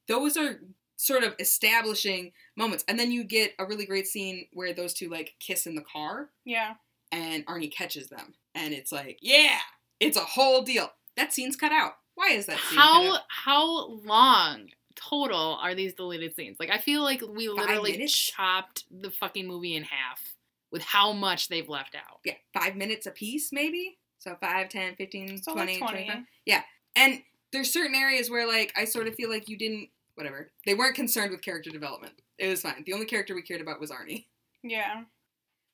Those 0.09 0.37
are 0.37 0.61
sort 0.97 1.25
of 1.25 1.35
establishing 1.39 2.33
moments. 2.57 2.85
And 2.89 2.99
then 2.99 3.11
you 3.11 3.25
get 3.25 3.53
a 3.59 3.65
really 3.67 3.87
great 3.87 4.07
scene 4.07 4.47
where 4.53 4.73
those 4.75 4.93
two 4.95 5.09
like 5.09 5.35
kiss 5.41 5.67
in 5.67 5.75
the 5.75 5.83
car 5.83 6.29
Yeah. 6.45 6.75
and 7.13 7.45
Arnie 7.47 7.73
catches 7.73 8.09
them. 8.09 8.35
And 8.55 8.73
it's 8.75 8.93
like, 8.93 9.19
yeah, 9.21 9.59
it's 10.01 10.17
a 10.17 10.21
whole 10.21 10.63
deal. 10.63 10.91
That 11.17 11.33
scene's 11.33 11.57
cut 11.57 11.73
out. 11.73 11.97
Why 12.15 12.29
is 12.29 12.47
that 12.47 12.59
scene 12.59 12.79
cut 12.79 12.85
How 12.85 13.15
out? 13.15 13.21
how 13.29 13.87
long 14.05 14.69
total 14.97 15.59
are 15.61 15.75
these 15.75 15.95
deleted 15.95 16.35
scenes? 16.35 16.57
Like 16.59 16.71
I 16.71 16.79
feel 16.79 17.03
like 17.03 17.23
we 17.23 17.49
literally 17.49 18.07
chopped 18.07 18.85
the 18.91 19.11
fucking 19.11 19.47
movie 19.47 19.77
in 19.77 19.85
half 19.85 20.35
with 20.73 20.83
how 20.83 21.13
much 21.13 21.49
they've 21.49 21.69
left 21.69 21.95
out. 21.95 22.21
Yeah, 22.25 22.35
five 22.53 22.75
minutes 22.77 23.07
a 23.07 23.11
piece, 23.11 23.53
maybe? 23.53 23.99
So 24.19 24.37
5, 24.41 24.69
10, 24.69 24.97
15, 24.97 25.43
So 25.43 25.53
20, 25.53 25.73
like 25.73 25.91
20. 25.91 26.05
25. 26.07 26.63
And 26.97 27.23
there's 27.53 27.73
certain 27.73 27.95
areas 27.95 28.29
where, 28.31 28.49
like, 28.49 28.73
I 28.77 28.85
sort 28.87 29.07
of 29.07 29.15
feel 29.15 29.31
like 29.31 29.49
you 29.49 29.57
didn't, 29.57 29.91
whatever. 30.15 30.51
They 30.65 30.75
weren't 30.75 30.97
concerned 30.97 31.31
with 31.31 31.43
character 31.43 31.71
development. 31.71 32.15
It 32.39 32.49
was 32.49 32.63
fine. 32.63 32.83
The 32.85 32.95
only 32.95 33.07
character 33.07 33.35
we 33.35 33.43
cared 33.43 33.61
about 33.61 33.79
was 33.79 33.91
Arnie. 33.91 34.25
Yeah. 34.65 35.05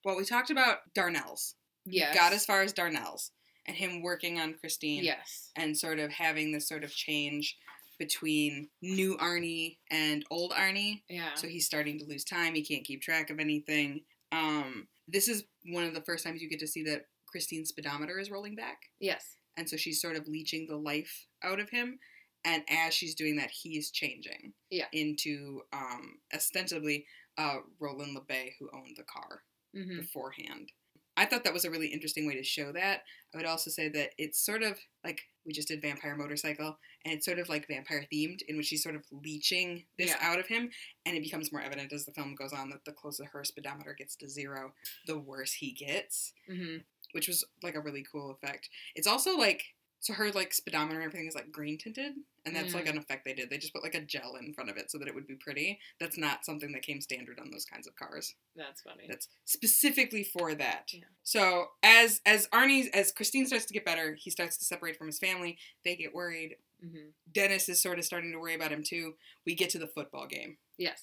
Well, 0.04 0.16
we 0.16 0.24
talked 0.24 0.50
about 0.50 0.92
Darnell's. 0.94 1.54
Yes. 1.86 2.14
Got 2.14 2.32
as 2.32 2.44
far 2.44 2.60
as 2.62 2.72
Darnell's 2.74 3.30
and 3.64 3.76
him 3.76 4.02
working 4.02 4.38
on 4.38 4.54
Christine. 4.54 5.04
Yes. 5.04 5.50
and 5.56 5.76
sort 5.78 5.98
of 5.98 6.10
having 6.10 6.52
this 6.52 6.68
sort 6.68 6.84
of 6.84 6.94
change 6.94 7.56
between 8.06 8.68
new 8.82 9.16
Arnie 9.18 9.76
and 9.90 10.24
old 10.30 10.50
Arnie. 10.52 11.02
Yeah. 11.08 11.34
So 11.36 11.46
he's 11.46 11.66
starting 11.66 11.98
to 12.00 12.04
lose 12.04 12.24
time. 12.24 12.54
He 12.54 12.64
can't 12.64 12.84
keep 12.84 13.00
track 13.00 13.30
of 13.30 13.38
anything. 13.38 14.00
Um, 14.32 14.88
this 15.06 15.28
is 15.28 15.44
one 15.66 15.84
of 15.84 15.94
the 15.94 16.00
first 16.02 16.24
times 16.24 16.42
you 16.42 16.48
get 16.50 16.58
to 16.60 16.66
see 16.66 16.82
that 16.84 17.06
Christine's 17.28 17.68
speedometer 17.68 18.18
is 18.18 18.30
rolling 18.30 18.56
back. 18.56 18.78
yes. 19.00 19.36
And 19.58 19.68
so 19.68 19.76
she's 19.76 20.00
sort 20.00 20.16
of 20.16 20.26
leeching 20.26 20.66
the 20.66 20.76
life 20.78 21.26
out 21.44 21.60
of 21.60 21.68
him. 21.68 21.98
And 22.44 22.62
as 22.70 22.94
she's 22.94 23.14
doing 23.14 23.36
that, 23.36 23.50
he's 23.50 23.90
changing 23.90 24.54
Yeah. 24.70 24.86
into 24.92 25.60
um, 25.74 26.14
ostensibly 26.34 27.04
uh, 27.38 27.58
Roland 27.78 28.16
LeBay, 28.16 28.52
who 28.58 28.68
owned 28.74 28.96
the 28.96 29.04
car 29.04 29.42
hmm 29.74 29.98
beforehand. 30.00 30.70
I 31.16 31.26
thought 31.26 31.44
that 31.44 31.52
was 31.52 31.64
a 31.64 31.70
really 31.70 31.88
interesting 31.88 32.26
way 32.26 32.34
to 32.36 32.42
show 32.42 32.72
that. 32.72 33.02
I 33.34 33.36
would 33.36 33.46
also 33.46 33.70
say 33.70 33.88
that 33.90 34.10
it's 34.18 34.44
sort 34.44 34.62
of 34.62 34.78
like 35.04 35.20
we 35.44 35.52
just 35.52 35.68
did 35.68 35.82
Vampire 35.82 36.16
Motorcycle, 36.16 36.78
and 37.04 37.14
it's 37.14 37.26
sort 37.26 37.38
of 37.38 37.48
like 37.48 37.66
vampire 37.66 38.06
themed, 38.12 38.42
in 38.48 38.56
which 38.56 38.66
she's 38.66 38.82
sort 38.82 38.94
of 38.94 39.04
leeching 39.10 39.84
this 39.98 40.10
Yeah. 40.10 40.18
out 40.20 40.38
of 40.38 40.46
him, 40.46 40.70
and 41.04 41.16
it 41.16 41.22
becomes 41.22 41.50
more 41.52 41.60
evident 41.60 41.92
as 41.92 42.04
the 42.04 42.12
film 42.12 42.34
goes 42.36 42.52
on 42.52 42.70
that 42.70 42.84
the 42.84 42.92
closer 42.92 43.24
her 43.26 43.42
speedometer 43.44 43.94
gets 43.98 44.14
to 44.16 44.28
zero, 44.28 44.72
the 45.06 45.18
worse 45.18 45.52
he 45.54 45.72
gets, 45.72 46.32
hmm 46.48 46.78
which 47.12 47.28
was 47.28 47.44
like 47.62 47.74
a 47.74 47.80
really 47.80 48.02
cool 48.10 48.30
effect. 48.30 48.70
It's 48.94 49.06
also 49.06 49.36
like 49.36 49.62
so 50.02 50.12
her 50.12 50.30
like 50.32 50.52
speedometer 50.52 50.98
and 50.98 51.06
everything 51.06 51.26
is 51.28 51.34
like 51.34 51.50
green 51.50 51.78
tinted, 51.78 52.12
and 52.44 52.54
that's 52.54 52.74
like 52.74 52.84
Mm. 52.84 52.90
an 52.90 52.98
effect 52.98 53.24
they 53.24 53.32
did. 53.32 53.48
They 53.48 53.56
just 53.56 53.72
put 53.72 53.82
like 53.82 53.94
a 53.94 54.00
gel 54.00 54.34
in 54.36 54.52
front 54.52 54.68
of 54.68 54.76
it 54.76 54.90
so 54.90 54.98
that 54.98 55.08
it 55.08 55.14
would 55.14 55.26
be 55.26 55.36
pretty. 55.36 55.78
That's 56.00 56.18
not 56.18 56.44
something 56.44 56.72
that 56.72 56.82
came 56.82 57.00
standard 57.00 57.38
on 57.40 57.50
those 57.50 57.64
kinds 57.64 57.86
of 57.86 57.94
cars 57.96 58.34
That's 58.56 58.82
funny. 58.82 59.04
that's 59.08 59.28
specifically 59.44 60.24
for 60.24 60.54
that. 60.56 60.90
Yeah. 60.92 61.04
So 61.22 61.68
as 61.82 62.20
as 62.26 62.48
Arnie's 62.48 62.88
as 62.92 63.12
Christine 63.12 63.46
starts 63.46 63.64
to 63.66 63.72
get 63.74 63.84
better, 63.84 64.14
he 64.14 64.30
starts 64.30 64.56
to 64.58 64.64
separate 64.64 64.96
from 64.96 65.06
his 65.06 65.18
family. 65.18 65.56
They 65.84 65.96
get 65.96 66.12
worried. 66.14 66.56
hmm 66.80 67.10
Dennis 67.32 67.68
is 67.68 67.80
sort 67.80 67.98
of 67.98 68.04
starting 68.04 68.32
to 68.32 68.38
worry 68.38 68.54
about 68.54 68.72
him 68.72 68.82
too. 68.82 69.14
We 69.46 69.54
get 69.54 69.70
to 69.70 69.78
the 69.78 69.86
football 69.86 70.26
game, 70.26 70.58
Yes. 70.76 71.00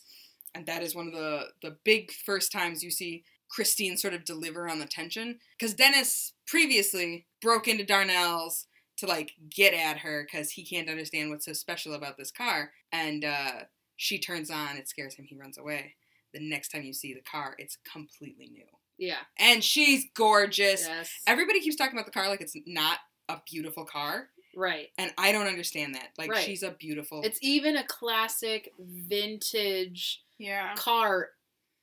and 0.53 0.65
that 0.65 0.83
is 0.83 0.93
one 0.93 1.07
of 1.07 1.13
the 1.13 1.53
the 1.61 1.77
big 1.85 2.11
first 2.11 2.51
times 2.51 2.83
you 2.83 2.91
see 2.91 3.23
Christine 3.49 3.97
sort 3.97 4.13
of 4.13 4.25
deliver 4.25 4.69
on 4.69 4.77
the 4.79 4.85
tension 4.85 5.39
because 5.57 5.73
Dennis 5.73 6.33
previously 6.45 7.25
broke 7.41 7.67
into 7.67 7.83
Darnell's 7.85 8.67
to 8.99 9.07
like 9.07 9.33
get 9.49 9.73
at 9.73 9.97
her 9.99 10.23
because 10.29 10.51
he 10.51 10.63
can't 10.65 10.89
understand 10.89 11.29
what's 11.29 11.45
so 11.45 11.53
special 11.53 11.93
about 11.93 12.17
this 12.17 12.31
car, 12.31 12.71
and 12.91 13.25
uh, 13.25 13.51
she 13.97 14.19
turns 14.19 14.49
on. 14.49 14.77
It 14.77 14.87
scares 14.89 15.15
him. 15.15 15.25
He 15.25 15.35
runs 15.35 15.57
away. 15.57 15.95
The 16.33 16.39
next 16.47 16.69
time 16.69 16.83
you 16.83 16.93
see 16.93 17.13
the 17.13 17.21
car, 17.21 17.55
it's 17.57 17.77
completely 17.91 18.49
new 18.53 18.65
Yeah. 18.99 19.17
and 19.37 19.63
she's 19.63 20.05
gorgeous. 20.13 20.85
Yes. 20.87 21.09
Everybody 21.25 21.59
keeps 21.59 21.75
talking 21.75 21.93
about 21.97 22.05
the 22.05 22.11
car 22.11 22.27
like 22.29 22.39
it's 22.41 22.55
not 22.67 22.99
a 23.27 23.41
beautiful 23.51 23.83
car, 23.83 24.29
right. 24.55 24.89
and 24.99 25.11
I 25.17 25.31
don't 25.31 25.47
understand 25.47 25.95
that. 25.95 26.09
Like 26.19 26.29
Right. 26.31 26.43
she's 26.43 26.61
a 26.61 26.71
beautiful. 26.71 27.23
It's 27.23 27.39
even 27.41 27.77
a 27.77 27.83
classic 27.83 28.71
vintage 28.77 30.23
Yeah. 30.37 30.73
car 30.75 31.29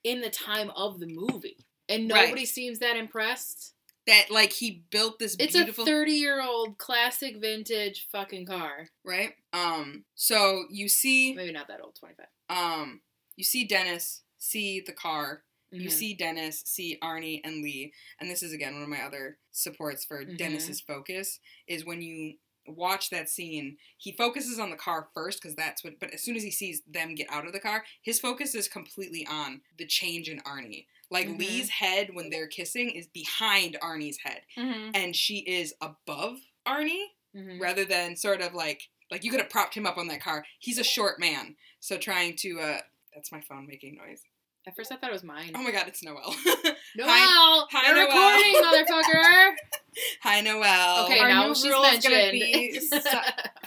in 0.04 0.20
the 0.20 0.30
time 0.30 0.70
of 0.76 1.00
the 1.00 1.06
movie. 1.06 1.66
And 1.88 2.10
Right. 2.10 2.26
nobody 2.26 2.44
seems 2.46 2.78
that 2.80 2.96
impressed. 2.96 3.74
That 4.06 4.30
like 4.30 4.52
he 4.52 4.84
built 4.90 5.18
this 5.18 5.36
It's 5.38 5.52
beautiful 5.54 5.84
a 5.84 5.86
30 5.86 6.12
year 6.12 6.42
old 6.42 6.78
classic 6.78 7.36
vintage 7.40 8.06
fucking 8.10 8.46
car. 8.46 8.88
right. 9.04 9.34
Um, 9.52 10.04
so 10.14 10.64
you 10.70 10.88
see, 10.88 11.34
Maybe 11.34 11.52
not 11.52 11.68
that 11.68 11.80
old, 11.82 11.96
25. 11.96 12.26
um, 12.50 13.00
you 13.36 13.44
see 13.44 13.64
Dennis 13.64 14.22
see 14.38 14.80
the 14.80 14.92
car 14.92 15.42
You 15.72 15.88
Mhm. 15.88 15.92
see 15.92 16.14
Dennis, 16.14 16.62
see 16.64 16.96
Arnie 17.02 17.40
and 17.42 17.60
Lee, 17.62 17.92
and 18.20 18.30
this 18.30 18.42
is 18.42 18.52
again 18.52 18.74
one 18.74 18.84
of 18.84 18.88
my 18.88 19.02
other 19.02 19.38
supports 19.50 20.04
for 20.04 20.24
Mhm. 20.24 20.36
Dennis's 20.38 20.80
focus 20.80 21.40
is 21.66 21.84
when 21.84 22.00
you 22.00 22.38
watch 22.68 23.10
that 23.10 23.28
scene, 23.28 23.76
he 23.98 24.12
focuses 24.12 24.58
on 24.60 24.70
the 24.70 24.76
car 24.76 25.08
first 25.12 25.40
because 25.42 25.56
that's 25.56 25.82
what. 25.82 25.98
But 25.98 26.12
as 26.12 26.22
soon 26.22 26.36
as 26.36 26.44
he 26.44 26.50
sees 26.52 26.82
them 26.86 27.14
get 27.16 27.28
out 27.30 27.46
of 27.46 27.52
the 27.52 27.60
car, 27.60 27.84
his 28.00 28.20
focus 28.20 28.54
is 28.54 28.68
completely 28.68 29.26
on 29.26 29.62
the 29.76 29.86
change 29.86 30.28
in 30.28 30.38
Arnie. 30.40 30.86
Like 31.10 31.28
Mhm. 31.28 31.38
Lee's 31.38 31.70
head 31.70 32.14
when 32.14 32.30
they're 32.30 32.48
kissing 32.48 32.90
is 32.90 33.06
behind 33.06 33.76
Arnie's 33.82 34.18
head, 34.18 34.42
Mm-hmm. 34.56 34.90
and 34.94 35.14
she 35.14 35.38
is 35.38 35.74
above 35.80 36.38
Arnie 36.66 37.06
Mhm. 37.34 37.60
rather 37.60 37.84
than 37.84 38.16
sort 38.16 38.40
of 38.40 38.54
like 38.54 38.88
like 39.10 39.22
you 39.22 39.30
could 39.30 39.38
have 39.40 39.48
propped 39.50 39.74
him 39.74 39.86
up 39.86 39.98
on 39.98 40.08
that 40.08 40.20
car. 40.20 40.44
He's 40.58 40.78
a 40.78 40.84
short 40.84 41.20
man, 41.20 41.56
so 41.80 41.96
trying 41.96 42.34
to. 42.36 42.60
uh 42.60 42.80
That's 43.14 43.30
my 43.32 43.40
phone 43.40 43.66
making 43.66 43.94
noise. 43.96 44.22
At 44.66 44.74
first, 44.74 44.90
I 44.90 44.96
thought 44.96 45.10
it 45.10 45.12
was 45.12 45.22
mine. 45.22 45.52
Oh 45.54 45.62
my 45.62 45.70
god, 45.70 45.86
it's 45.86 46.02
Noel. 46.02 46.34
Noel, 46.96 47.08
hi, 47.08 47.66
hi, 47.70 47.92
Noel. 47.92 48.06
recording, 48.06 48.62
motherfucker. 48.62 49.54
Hi, 50.22 50.40
Noel. 50.42 51.04
Okay, 51.04 51.20
Our 51.20 51.28
now 51.28 51.54
she's 51.54 51.70
rule 51.72 51.84
is 51.84 52.02
gonna 52.02 52.16
mentioned. 52.16 52.32
be 52.52 52.80
si- 52.80 52.98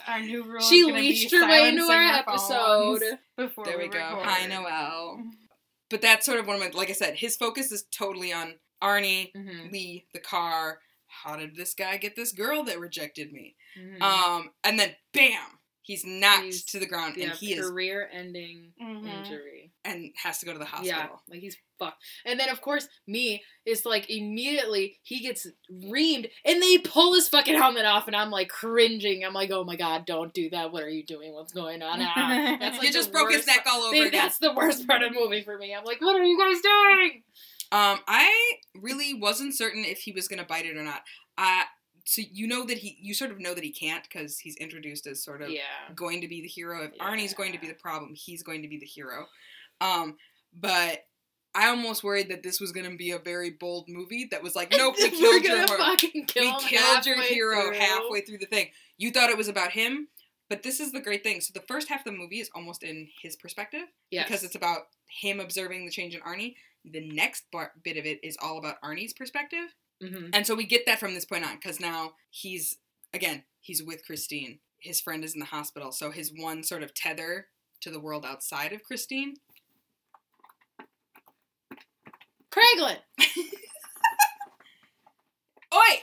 Our 0.08 0.20
new 0.22 0.44
rule. 0.44 0.62
she 0.62 0.80
is 0.82 0.86
gonna 0.88 1.00
leached 1.00 1.32
be 1.32 1.38
her 1.38 1.48
way 1.48 1.70
into 1.70 1.88
silencing 1.88 1.96
our 1.96 3.00
episode. 3.00 3.20
Before 3.38 3.66
There 3.66 3.78
we 3.80 3.88
go. 3.88 3.98
record. 3.98 4.26
Hi, 4.28 4.46
Noel. 4.46 5.24
But 5.90 6.02
that's 6.02 6.26
sort 6.26 6.40
of 6.40 6.48
one 6.48 6.56
of 6.56 6.62
my, 6.62 6.70
like 6.78 6.90
I 6.90 6.94
said, 6.94 7.16
his 7.16 7.36
focus 7.38 7.72
is 7.72 7.84
totally 7.92 8.32
on 8.34 8.60
Arnie, 8.82 9.32
Mhm, 9.36 9.72
Lee, 9.72 10.08
the 10.14 10.20
car. 10.20 10.82
How 11.08 11.36
did 11.36 11.56
this 11.56 11.74
guy 11.74 11.98
get 11.98 12.16
this 12.16 12.32
girl 12.32 12.64
that 12.66 12.80
rejected 12.80 13.32
me? 13.32 13.56
mhm. 13.76 14.02
Um, 14.02 14.52
and 14.64 14.80
then 14.80 14.96
bam, 15.14 15.59
he's 15.82 16.04
knocked 16.06 16.44
He's- 16.44 16.64
to 16.66 16.80
the 16.80 16.86
ground, 16.86 17.16
yeah, 17.18 17.26
and 17.30 17.34
he 17.34 17.54
is 17.54 17.68
career-ending 17.70 18.74
Mhm. 18.82 19.08
injury. 19.18 19.56
and 19.86 20.14
has 20.22 20.38
to 20.40 20.46
go 20.46 20.52
to 20.52 20.60
the 20.60 20.66
Yeah, 20.84 20.94
hospital. 20.96 21.24
like 21.30 21.40
he's 21.40 21.56
fucked. 21.80 22.04
And 22.26 22.38
then 22.38 22.50
of 22.50 22.60
course 22.60 22.88
me 23.08 23.42
is 23.66 23.86
like 23.86 24.10
immediately 24.10 25.00
he 25.04 25.22
gets 25.22 25.48
reamed 25.72 26.30
and 26.44 26.62
they 26.62 26.78
pull 26.80 27.14
his 27.14 27.30
fucking 27.30 27.56
helmet 27.56 27.86
off 27.86 28.06
and 28.08 28.16
I'm 28.16 28.30
like 28.30 28.50
cringing. 28.50 29.24
I'm 29.24 29.34
like, 29.34 29.52
oh 29.52 29.64
my 29.64 29.78
god, 29.78 30.06
don't 30.06 30.34
do 30.34 30.50
that. 30.50 30.72
What 30.74 30.84
are 30.84 30.90
you 30.90 31.04
doing? 31.06 31.34
What's 31.34 31.54
going 31.54 31.82
on? 31.82 32.02
Ah. 32.02 32.58
That's 32.60 32.78
like 32.78 32.88
you 32.88 32.94
just 32.94 33.08
the 33.10 33.14
broke 33.14 33.30
his 33.30 33.38
worst 33.38 33.48
neck 33.48 33.66
all 33.68 33.84
over 33.84 33.92
They- 33.96 34.00
again. 34.08 34.12
that's 34.22 34.38
the 34.40 34.54
worst 34.54 34.86
part 34.86 35.02
of 35.02 35.14
the 35.14 35.20
movie 35.20 35.42
for 35.44 35.58
me. 35.58 35.74
I'm 35.74 35.86
like, 35.86 36.02
what 36.02 36.16
are 36.20 36.24
you 36.26 36.38
guys 36.38 36.62
doing? 36.62 37.24
Um, 37.72 38.00
I 38.06 38.32
really 38.76 39.14
wasn't 39.14 39.56
certain 39.56 39.86
if 39.86 40.00
he 40.00 40.12
was 40.12 40.28
gonna 40.28 40.44
bite 40.44 40.66
it 40.66 40.76
or 40.76 40.84
not. 40.84 41.04
Uh, 41.38 41.64
so 42.10 42.22
you 42.32 42.48
know 42.48 42.66
that 42.66 42.78
he, 42.80 42.98
you 43.00 43.14
sort 43.14 43.30
of 43.32 43.40
know 43.40 43.54
that 43.54 43.64
he 43.64 43.72
can't 43.72 44.04
because 44.04 44.40
he's 44.40 44.56
introduced 44.58 45.06
as 45.06 45.24
sort 45.24 45.42
of 45.44 45.50
Yeah. 45.52 45.62
going 45.96 46.22
to 46.22 46.28
be 46.28 46.42
the 46.42 46.48
hero. 46.48 46.84
If 46.84 46.98
Arnie's 46.98 47.34
going 47.36 47.52
to 47.52 47.60
be 47.60 47.68
the 47.68 47.74
problem, 47.76 48.14
he's 48.16 48.42
going 48.42 48.64
to 48.64 48.68
be 48.68 48.80
the 48.80 48.86
hero. 48.86 49.28
Um, 49.80 50.18
but 50.54 51.06
I 51.54 51.68
almost 51.70 52.04
worried 52.04 52.30
that 52.30 52.42
this 52.42 52.60
was 52.60 52.72
going 52.72 52.90
to 52.90 52.98
be 52.98 53.12
a 53.12 53.20
very 53.20 53.52
bold 53.52 53.86
movie 53.88 54.28
that 54.32 54.42
was 54.42 54.56
like, 54.56 54.72
nope, 54.72 54.96
we 54.98 55.10
killed 55.22 55.44
your 55.44 55.58
hero. 55.58 55.68
fucking 55.68 56.26
kill 56.26 56.44
We 56.44 56.68
killed 56.68 57.06
your 57.06 57.22
hero 57.22 57.68
through. 57.68 57.76
halfway 57.80 58.22
through 58.22 58.40
the 58.40 58.46
thing. 58.48 58.70
You 58.98 59.12
thought 59.12 59.30
it 59.30 59.38
was 59.38 59.48
about 59.48 59.72
him, 59.72 60.08
but 60.50 60.64
this 60.64 60.80
is 60.80 60.92
the 60.92 61.02
great 61.02 61.24
thing. 61.24 61.42
So 61.42 61.52
the 61.54 61.66
first 61.68 61.90
half 61.90 62.00
of 62.02 62.06
the 62.06 62.18
movie 62.18 62.40
is 62.40 62.50
almost 62.56 62.82
in 62.84 63.08
his 63.22 63.36
perspective 63.36 63.84
Yes. 64.12 64.28
because 64.28 64.44
it's 64.44 64.56
about 64.56 64.88
him 65.22 65.40
observing 65.40 65.86
the 65.86 65.92
change 65.92 66.16
in 66.16 66.22
Arnie. 66.22 66.56
The 66.86 67.08
next 67.08 67.46
bar- 67.52 67.74
bit 67.84 67.98
of 67.98 68.06
it 68.06 68.20
is 68.24 68.36
all 68.42 68.58
about 68.58 68.82
Arnie's 68.82 69.14
perspective. 69.14 69.76
Mhm. 70.02 70.30
And 70.34 70.48
so 70.48 70.56
we 70.56 70.66
get 70.66 70.86
that 70.86 71.00
from 71.00 71.14
this 71.14 71.26
point 71.26 71.46
on 71.46 71.56
because 71.56 71.80
now 71.80 72.16
he's, 72.30 72.78
again, 73.14 73.44
he's 73.60 73.84
with 73.84 74.06
Christine. 74.06 74.60
His 74.80 75.02
friend 75.02 75.24
is 75.24 75.34
in 75.34 75.40
the 75.40 75.46
hospital. 75.46 75.92
So 75.92 76.12
his 76.12 76.32
one 76.34 76.64
sort 76.64 76.84
of 76.84 76.94
tether 76.94 77.48
to 77.82 77.90
the 77.92 78.00
world 78.00 78.26
outside 78.26 78.72
of 78.74 78.84
Christine. 78.84 79.36
Craiglin. 82.52 82.98
Oi! 85.74 86.02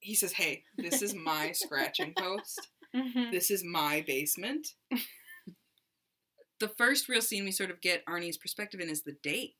He 0.00 0.14
says, 0.14 0.32
hey, 0.32 0.64
this 0.78 1.02
is 1.02 1.14
my 1.14 1.52
scratching 1.54 2.14
post. 2.16 2.68
Mhm. 2.94 3.30
This 3.32 3.50
is 3.50 3.62
my 3.64 4.02
basement. 4.06 4.68
the 6.60 6.68
first 6.68 7.08
real 7.08 7.22
scene 7.22 7.44
we 7.44 7.52
sort 7.52 7.70
of 7.70 7.80
get 7.80 8.04
Arnie's 8.06 8.36
perspective 8.38 8.80
in 8.80 8.88
is 8.90 9.02
the 9.02 9.16
date. 9.22 9.54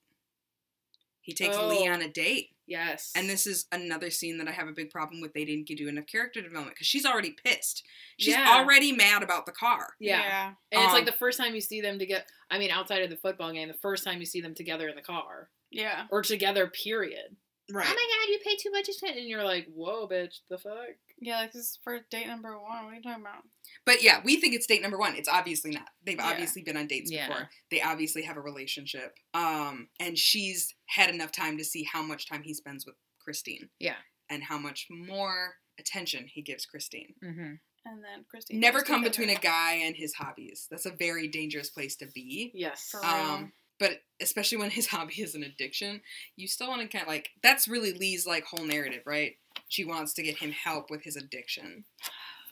He 1.31 1.35
takes 1.35 1.57
Lee 1.57 1.89
Oh. 1.89 1.93
on 1.93 2.03
a 2.03 2.09
date. 2.09 2.51
Yes. 2.67 3.13
And 3.15 3.29
this 3.31 3.47
is 3.47 3.67
another 3.71 4.11
scene 4.11 4.39
that 4.39 4.49
I 4.49 4.51
have 4.51 4.67
a 4.67 4.73
big 4.73 4.91
problem 4.91 5.21
with. 5.21 5.33
They 5.33 5.45
didn't 5.45 5.67
do 5.69 5.87
enough 5.89 6.07
character 6.07 6.41
development 6.41 6.75
because 6.77 6.87
she's 6.89 7.07
already 7.07 7.31
pissed. 7.45 7.85
She's 8.19 8.35
Yeah. 8.35 8.49
already 8.57 8.91
mad 8.93 9.23
about 9.23 9.47
the 9.47 9.53
car. 9.53 9.95
Yeah. 10.01 10.55
And 10.73 10.83
it's 10.83 10.93
like 10.93 11.01
Um, 11.03 11.07
the 11.07 11.13
first 11.13 11.39
time 11.39 11.55
you 11.55 11.61
see 11.61 11.81
them 11.81 11.99
together. 11.99 12.25
I 12.51 12.59
mean, 12.59 12.71
outside 12.71 13.03
of 13.03 13.11
the 13.11 13.17
football 13.17 13.53
game, 13.53 13.69
the 13.69 13.75
first 13.75 14.03
time 14.05 14.19
you 14.21 14.27
see 14.27 14.41
them 14.41 14.55
together 14.55 14.89
in 14.89 14.97
the 14.97 15.03
car 15.03 15.51
Yeah. 15.71 16.07
or 16.11 16.23
together, 16.23 16.67
period. 16.69 17.37
Right. 17.73 17.87
Oh 17.89 17.95
my 17.95 17.95
god, 18.27 18.33
you 18.33 18.39
pay 18.45 18.57
too 18.57 18.71
much 18.73 18.89
attention, 18.89 19.19
and 19.19 19.29
you're 19.29 19.45
like, 19.45 19.67
"Whoa, 19.69 20.09
bitch, 20.09 20.41
the 20.49 20.59
fuck." 20.59 20.89
Yeah, 21.21 21.37
like 21.39 21.53
this 21.53 21.71
is 21.71 21.79
for 21.85 22.01
date 22.11 22.27
number 22.27 22.59
one. 22.59 22.85
What 22.85 22.93
are 22.93 22.97
you 22.97 23.03
talking 23.03 23.23
about? 23.23 23.45
But 23.87 24.03
yeah, 24.03 24.21
we 24.25 24.41
think 24.41 24.55
it's 24.55 24.67
date 24.67 24.83
number 24.83 24.99
one. 24.99 25.17
It's 25.17 25.29
obviously 25.29 25.71
not. 25.71 25.89
They've 26.05 26.17
Yeah. 26.19 26.29
obviously 26.29 26.63
been 26.63 26.77
on 26.77 26.87
dates 26.87 27.11
Yeah. 27.11 27.27
before. 27.29 27.51
They 27.71 27.81
obviously 27.81 28.23
have 28.23 28.37
a 28.37 28.41
relationship. 28.41 29.17
Um, 29.35 29.89
and 29.99 30.19
she's 30.19 30.75
had 30.87 31.11
enough 31.11 31.33
time 31.33 31.57
to 31.59 31.65
see 31.65 31.85
how 31.85 32.03
much 32.03 32.29
time 32.29 32.43
he 32.43 32.55
spends 32.55 32.85
with 32.87 32.97
Christine. 33.19 33.71
Yeah. 33.79 33.97
And 34.29 34.45
how 34.45 34.59
much 34.59 34.87
more 34.91 35.55
attention 35.79 36.27
he 36.33 36.43
gives 36.43 36.67
Christine. 36.67 37.15
Mm-hmm. 37.25 37.55
And 37.87 38.05
then 38.05 38.25
Christine. 38.31 38.61
Never 38.61 38.83
come 38.83 39.03
together. 39.03 39.11
between 39.23 39.37
a 39.37 39.41
guy 39.41 39.73
and 39.77 39.97
his 39.97 40.15
hobbies. 40.15 40.67
That's 40.71 40.87
a 40.87 40.91
very 40.91 41.27
dangerous 41.29 41.71
place 41.71 41.97
to 41.97 42.07
be. 42.07 42.53
Yes. 42.55 42.89
For. 42.91 43.05
Um, 43.05 43.53
but 43.79 44.03
especially 44.21 44.59
when 44.59 44.71
his 44.71 44.87
hobby 44.89 45.15
is 45.23 45.35
an 45.35 45.43
addiction, 45.43 46.03
you 46.37 46.47
still 46.47 46.69
want 46.69 46.83
to 46.83 46.89
kind 46.89 47.03
of 47.03 47.09
like 47.09 47.31
that's 47.43 47.67
really 47.67 47.95
Lee's 47.95 48.27
like 48.27 48.45
whole 48.45 48.67
narrative, 48.67 49.03
right? 49.07 49.37
She 49.69 49.85
wants 49.85 50.13
to 50.15 50.23
get 50.23 50.37
him 50.37 50.53
help 50.53 50.91
with 50.91 51.03
his 51.03 51.17
addiction. 51.17 51.87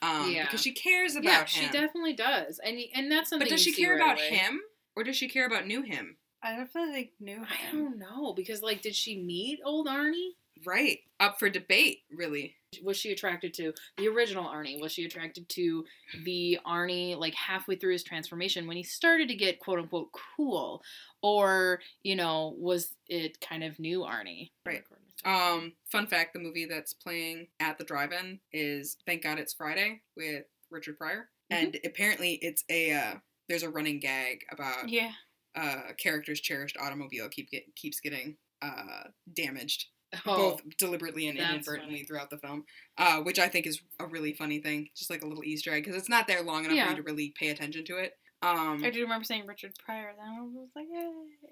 Um, 0.01 0.31
Yeah. 0.31 0.43
because 0.45 0.61
she 0.61 0.71
cares 0.73 1.15
about 1.15 1.25
yeah, 1.25 1.39
him. 1.41 1.47
she 1.47 1.65
definitely 1.67 2.13
does, 2.13 2.59
and 2.59 2.77
y- 2.77 2.89
and 2.93 3.11
that's 3.11 3.29
something. 3.29 3.45
But 3.47 3.51
does 3.51 3.61
she 3.61 3.73
care 3.73 3.91
right 3.95 4.01
about 4.01 4.17
away. 4.17 4.29
him 4.29 4.61
or 4.95 5.03
does 5.03 5.15
she 5.17 5.27
care 5.29 5.45
about 5.45 5.67
new 5.67 5.81
him? 5.81 6.17
I 6.41 6.55
definitely 6.55 6.93
think 6.93 7.09
knew 7.19 7.43
I 7.49 7.53
him. 7.55 7.77
don't 7.77 7.99
know 7.99 8.33
because, 8.33 8.61
like, 8.61 8.81
did 8.81 8.95
she 8.95 9.21
meet 9.21 9.59
old 9.65 9.87
Arnie? 9.87 10.31
Right. 10.65 10.99
Up 11.19 11.37
for 11.39 11.49
debate, 11.49 12.03
really. 12.13 12.55
Was 12.83 12.97
she 12.97 13.11
attracted 13.11 13.53
to 13.55 13.73
the 13.97 14.07
original 14.09 14.45
Arnie? 14.45 14.79
Was 14.79 14.91
she 14.91 15.05
attracted 15.05 15.47
to 15.49 15.85
the 16.23 16.59
Arnie 16.65 17.17
like 17.17 17.33
halfway 17.33 17.75
through 17.75 17.93
his 17.93 18.03
transformation 18.03 18.67
when 18.67 18.77
he 18.77 18.83
started 18.83 19.27
to 19.29 19.35
get 19.35 19.59
quote 19.59 19.79
unquote 19.79 20.09
cool, 20.37 20.81
or 21.21 21.79
you 22.03 22.15
know, 22.15 22.55
was 22.57 22.93
it 23.07 23.39
kind 23.41 23.63
of 23.63 23.79
new 23.79 24.01
Arnie? 24.01 24.51
Right. 24.65 24.83
Um, 25.25 25.73
fun 25.91 26.07
fact: 26.07 26.33
the 26.33 26.39
movie 26.39 26.65
that's 26.65 26.93
playing 26.93 27.47
at 27.59 27.77
the 27.77 27.83
drive-in 27.83 28.39
is 28.51 28.97
"Thank 29.05 29.23
God 29.23 29.39
It's 29.39 29.53
Friday" 29.53 30.01
with 30.15 30.45
Richard 30.69 30.97
Pryor, 30.97 31.29
Mhm. 31.51 31.57
and 31.57 31.79
apparently 31.83 32.33
it's 32.41 32.63
a 32.69 32.91
uh, 32.93 33.15
there's 33.47 33.63
a 33.63 33.69
running 33.69 33.99
gag 33.99 34.45
about 34.51 34.87
Yeah. 34.89 35.13
uh, 35.55 35.81
a 35.89 35.93
character's 35.93 36.39
cherished 36.39 36.77
automobile 36.77 37.27
keep 37.29 37.49
get, 37.49 37.75
keeps 37.75 37.99
getting 37.99 38.37
uh, 38.61 39.05
damaged, 39.33 39.87
Oh, 40.25 40.35
both 40.59 40.77
deliberately 40.77 41.27
and 41.27 41.37
inadvertently 41.39 41.95
funny. 41.95 42.05
throughout 42.05 42.29
the 42.29 42.37
film, 42.37 42.65
uh, 42.97 43.21
which 43.21 43.39
I 43.39 43.47
think 43.47 43.65
is 43.65 43.81
a 43.99 44.05
really 44.05 44.33
funny 44.33 44.59
thing, 44.59 44.89
just 44.95 45.09
like 45.09 45.23
a 45.23 45.25
little 45.27 45.43
Easter 45.45 45.71
egg 45.73 45.83
because 45.85 45.97
it's 45.97 46.09
not 46.09 46.27
there 46.27 46.41
long 46.43 46.65
enough 46.65 46.75
Yeah. 46.77 46.85
for 46.85 46.89
you 46.91 46.95
to 46.97 47.03
really 47.03 47.31
pay 47.31 47.49
attention 47.49 47.83
to 47.85 47.97
it. 47.97 48.19
Um, 48.41 48.83
I 48.83 48.89
do 48.89 49.01
remember 49.01 49.23
saying 49.25 49.45
Richard 49.47 49.73
Pryor. 49.79 50.13
Then 50.17 50.25
I 50.27 50.41
was 50.41 50.69
like, 50.75 50.87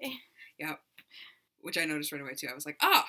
yay. 0.00 0.12
Yep. 0.58 0.80
Which 1.60 1.76
I 1.78 1.84
noticed 1.86 2.12
right 2.12 2.20
away 2.20 2.34
too. 2.34 2.48
I 2.48 2.54
was 2.54 2.64
like, 2.66 2.76
ah, 2.80 3.08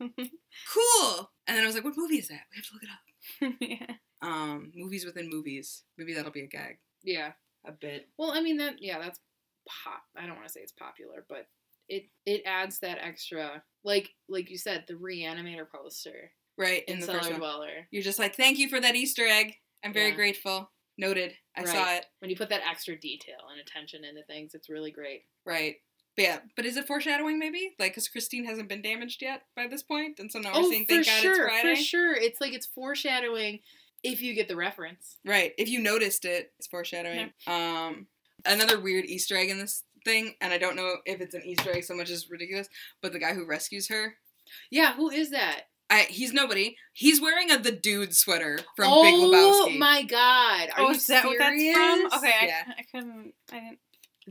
cool. 0.00 1.30
And 1.46 1.56
then 1.56 1.62
I 1.64 1.66
was 1.66 1.74
like, 1.74 1.84
what 1.84 1.96
movie 1.96 2.18
is 2.18 2.28
that? 2.28 2.42
We 2.50 2.56
have 2.56 2.66
to 2.66 2.74
look 2.74 2.82
it 2.82 2.88
up. 2.90 3.88
yeah. 3.90 3.96
Um, 4.22 4.72
movies 4.74 5.04
within 5.04 5.28
movies. 5.30 5.82
Maybe 5.98 6.14
that'll 6.14 6.32
be 6.32 6.42
a 6.42 6.46
gag. 6.46 6.78
yeah. 7.02 7.32
A 7.68 7.72
bit. 7.72 8.08
Well, 8.16 8.30
I 8.30 8.40
mean 8.42 8.58
that 8.58 8.76
yeah, 8.78 9.00
that's 9.00 9.18
pop. 9.68 10.02
I 10.16 10.24
don't 10.24 10.36
want 10.36 10.46
to 10.46 10.52
say 10.52 10.60
it's 10.60 10.70
popular, 10.70 11.24
but 11.28 11.48
it 11.88 12.04
it 12.24 12.42
adds 12.46 12.78
that 12.78 12.98
extra 13.02 13.60
like 13.82 14.08
like 14.28 14.50
you 14.50 14.56
said 14.56 14.84
the 14.86 14.94
reanimator 14.94 15.66
poster 15.68 16.30
Right 16.56 16.84
in 16.86 16.94
in 16.94 17.00
the 17.00 17.06
Cellar 17.06 17.18
first 17.18 17.30
one. 17.32 17.40
Dweller. 17.40 17.88
You're 17.90 18.04
just 18.04 18.20
like, 18.20 18.36
thank 18.36 18.58
you 18.58 18.68
for 18.68 18.80
that 18.80 18.94
Easter 18.94 19.26
egg. 19.26 19.54
I'm 19.84 19.92
very 19.92 20.10
Yeah. 20.10 20.14
grateful. 20.14 20.70
Noted. 20.96 21.34
I 21.56 21.64
saw 21.64 21.92
it. 21.96 22.06
When 22.20 22.30
you 22.30 22.36
put 22.36 22.50
that 22.50 22.62
extra 22.64 22.96
detail 22.98 23.36
and 23.50 23.60
attention 23.60 24.04
into 24.04 24.22
things, 24.22 24.54
it's 24.54 24.70
really 24.70 24.92
great. 24.92 25.22
Right. 25.44 25.76
But 26.16 26.22
yeah, 26.24 26.38
but 26.56 26.64
is 26.64 26.76
it 26.76 26.86
foreshadowing 26.86 27.38
maybe? 27.38 27.74
Like, 27.78 27.92
because 27.92 28.08
Christine 28.08 28.46
hasn't 28.46 28.68
been 28.68 28.80
damaged 28.80 29.20
yet 29.20 29.42
by 29.54 29.66
this 29.66 29.82
point, 29.82 30.18
and 30.18 30.32
so 30.32 30.38
now 30.38 30.52
we're 30.54 30.60
oh, 30.60 30.70
saying, 30.70 30.86
for 30.86 30.94
thank 30.94 31.06
God 31.06 31.20
sure, 31.20 31.46
it's 31.46 31.60
Friday. 31.60 31.74
for 31.74 31.82
sure. 31.82 32.14
It's 32.14 32.40
like 32.40 32.54
it's 32.54 32.66
foreshadowing 32.66 33.60
if 34.02 34.22
you 34.22 34.34
get 34.34 34.48
the 34.48 34.56
reference. 34.56 35.18
Right. 35.26 35.52
If 35.58 35.68
you 35.68 35.80
noticed 35.80 36.24
it, 36.24 36.52
it's 36.58 36.68
foreshadowing. 36.68 37.32
Um, 37.46 38.06
another 38.46 38.80
weird 38.80 39.04
Easter 39.04 39.36
egg 39.36 39.50
in 39.50 39.58
this 39.58 39.82
thing, 40.04 40.34
and 40.40 40.52
I 40.52 40.58
don't 40.58 40.76
know 40.76 40.96
if 41.04 41.20
it's 41.20 41.34
an 41.34 41.42
Easter 41.44 41.72
egg 41.72 41.84
so 41.84 41.94
much 41.94 42.10
as 42.10 42.30
ridiculous, 42.30 42.68
but 43.02 43.12
the 43.12 43.18
guy 43.18 43.34
who 43.34 43.44
rescues 43.44 43.88
her, 43.88 44.16
Yeah, 44.70 44.94
who 44.94 45.10
is 45.10 45.30
that? 45.30 45.62
I, 45.88 46.06
he's 46.08 46.32
nobody. 46.32 46.76
He's 46.94 47.20
wearing 47.20 47.50
a 47.52 47.58
the 47.58 47.70
dude 47.70 48.14
sweater 48.14 48.58
from 48.74 48.88
oh 48.88 49.02
Big 49.02 49.14
Lebowski. 49.14 49.76
Oh 49.76 49.78
my 49.78 50.02
god! 50.02 50.68
Are 50.76 50.84
oh, 50.84 50.88
you 50.88 50.94
is 50.96 51.06
that 51.06 51.24
what 51.24 51.38
that's 51.38 51.56
serious? 51.56 51.76
from? 51.76 52.18
Okay, 52.18 52.32
Yeah. 52.42 52.62
I, 52.66 52.72
I 52.78 52.82
couldn't. 52.90 53.34
I 53.52 53.54
didn't. 53.54 53.78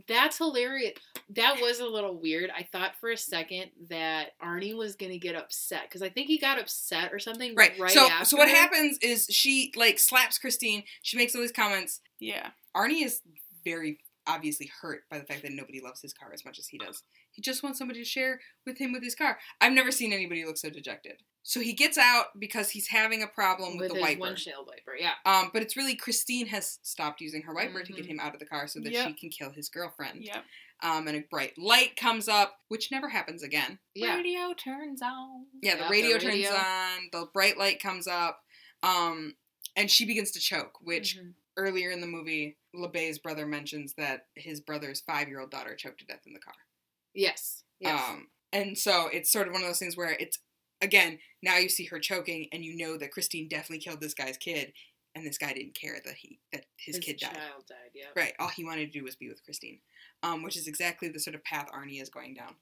That's 0.07 0.37
hilarious. 0.37 0.93
that 1.29 1.59
was 1.61 1.79
a 1.79 1.85
little 1.85 2.19
weird. 2.19 2.51
I 2.55 2.63
thought 2.63 2.95
for 2.99 3.11
a 3.11 3.17
second 3.17 3.71
that 3.89 4.31
Arnie 4.43 4.75
was 4.75 4.95
gonna 4.95 5.17
get 5.17 5.35
upset 5.35 5.83
because 5.83 6.01
I 6.01 6.09
think 6.09 6.27
he 6.27 6.37
got 6.37 6.59
upset 6.59 7.13
or 7.13 7.19
something. 7.19 7.55
Right. 7.55 7.77
Right. 7.79 7.91
so 7.91 8.09
after. 8.09 8.25
so 8.25 8.37
what 8.37 8.49
happens 8.49 8.97
is 9.01 9.27
she 9.29 9.71
like 9.75 9.99
slaps 9.99 10.37
Christine. 10.37 10.83
She 11.01 11.17
makes 11.17 11.35
all 11.35 11.41
these 11.41 11.51
comments. 11.51 12.01
Yeah. 12.19 12.49
Arnie 12.75 13.05
is 13.05 13.21
very 13.63 13.99
obviously 14.27 14.71
hurt 14.81 15.03
by 15.09 15.19
the 15.19 15.25
fact 15.25 15.43
that 15.43 15.51
nobody 15.51 15.81
loves 15.81 16.01
his 16.01 16.13
car 16.13 16.31
as 16.33 16.43
much 16.45 16.59
as 16.59 16.67
he 16.67 16.77
does. 16.77 17.03
He 17.31 17.41
just 17.41 17.63
wants 17.63 17.77
somebody 17.79 17.99
to 18.01 18.09
share 18.09 18.39
with 18.65 18.77
him 18.77 18.91
with 18.91 19.03
his 19.03 19.15
car. 19.15 19.37
I've 19.61 19.73
never 19.73 19.91
seen 19.91 20.13
anybody 20.13 20.45
look 20.45 20.57
so 20.57 20.69
dejected. 20.69 21.21
So 21.47 21.59
he 21.59 21.73
gets 21.73 21.95
out 21.95 22.39
because 22.39 22.71
he's 22.71 22.87
having 22.87 23.21
a 23.21 23.27
problem 23.27 23.77
with, 23.77 23.81
with 23.81 23.89
the 23.91 23.95
his 23.97 24.01
wiper. 24.03 24.21
windshield 24.21 24.65
wiper. 24.67 24.95
Yeah. 24.99 25.11
Um, 25.25 25.51
but 25.53 25.61
it's 25.61 25.77
really 25.77 25.95
Christine 25.95 26.47
has 26.47 26.79
stopped 26.81 27.21
using 27.21 27.43
her 27.43 27.53
wiper 27.53 27.83
to 27.83 27.93
get 27.93 28.05
Mhm. 28.05 28.09
him 28.09 28.19
out 28.19 28.33
of 28.33 28.39
the 28.39 28.47
car 28.47 28.65
so 28.67 28.79
that 28.79 28.91
Yep. 28.91 29.07
she 29.07 29.13
can 29.13 29.29
kill 29.29 29.51
his 29.51 29.69
girlfriend. 29.69 30.23
Yep. 30.23 30.43
Um, 30.81 31.07
and 31.07 31.15
a 31.17 31.21
bright 31.21 31.55
light 31.55 31.95
comes 31.97 32.27
up, 32.27 32.61
which 32.69 32.89
never 32.91 33.09
happens 33.09 33.43
again. 33.43 33.77
Yeah. 33.93 34.15
Radio 34.15 34.55
turns 34.55 35.03
on. 35.03 35.45
Yeah, 35.61 35.75
the 35.75 35.81
Yep, 35.81 35.87
the 35.87 35.91
radio 35.91 36.13
radio. 36.17 36.49
turns 36.49 36.65
on. 36.65 37.09
The 37.11 37.25
bright 37.31 37.57
light 37.59 37.79
comes 37.79 38.07
up. 38.07 38.43
Um, 38.81 39.37
and 39.75 39.89
she 39.91 40.05
begins 40.05 40.31
to 40.31 40.39
choke, 40.39 40.79
which 40.81 41.15
Mhm. 41.15 41.35
earlier 41.57 41.91
in 41.91 42.01
the 42.01 42.07
movie, 42.07 42.57
LeBay's 42.73 43.19
brother 43.19 43.45
mentions 43.45 43.93
that 43.93 44.29
his 44.33 44.61
brother's 44.61 44.99
five-year-old 45.01 45.51
daughter 45.51 45.75
choked 45.75 45.99
to 45.99 46.05
death 46.05 46.25
in 46.25 46.33
the 46.33 46.39
car. 46.39 46.55
Yes. 47.13 47.63
Yes. 47.79 48.01
Um, 48.09 48.31
and 48.51 48.77
so 48.77 49.07
it's 49.09 49.29
sort 49.31 49.47
of 49.47 49.53
one 49.53 49.61
of 49.61 49.67
those 49.69 49.79
things 49.79 49.95
where 49.95 50.11
it's 50.19 50.39
again 50.81 51.19
now 51.45 51.57
you 51.57 51.69
see 51.69 51.85
her 51.85 51.99
choking, 51.99 52.47
and 52.51 52.65
you 52.65 52.75
know 52.75 52.97
that 52.97 53.11
Christine 53.11 53.47
definitely 53.47 53.77
killed 53.77 54.01
this 54.01 54.15
guy's 54.15 54.35
kid, 54.35 54.73
and 55.13 55.25
this 55.25 55.37
guy 55.37 55.53
didn't 55.53 55.79
care 55.79 55.97
that 56.03 56.15
he 56.15 56.39
that 56.51 56.65
his, 56.75 56.97
kid 56.97 57.19
died. 57.19 57.33
child 57.33 57.65
died. 57.69 57.91
Yeah. 57.93 58.07
Right. 58.15 58.33
All 58.39 58.49
he 58.49 58.65
wanted 58.65 58.91
to 58.91 58.99
do 58.99 59.05
was 59.05 59.15
be 59.15 59.29
with 59.29 59.43
Christine, 59.45 59.79
um, 60.23 60.41
which 60.43 60.57
is 60.57 60.67
exactly 60.67 61.07
the 61.07 61.19
sort 61.19 61.35
of 61.35 61.43
path 61.43 61.69
Arnie 61.71 62.01
is 62.01 62.09
going 62.09 62.33
down. 62.33 62.55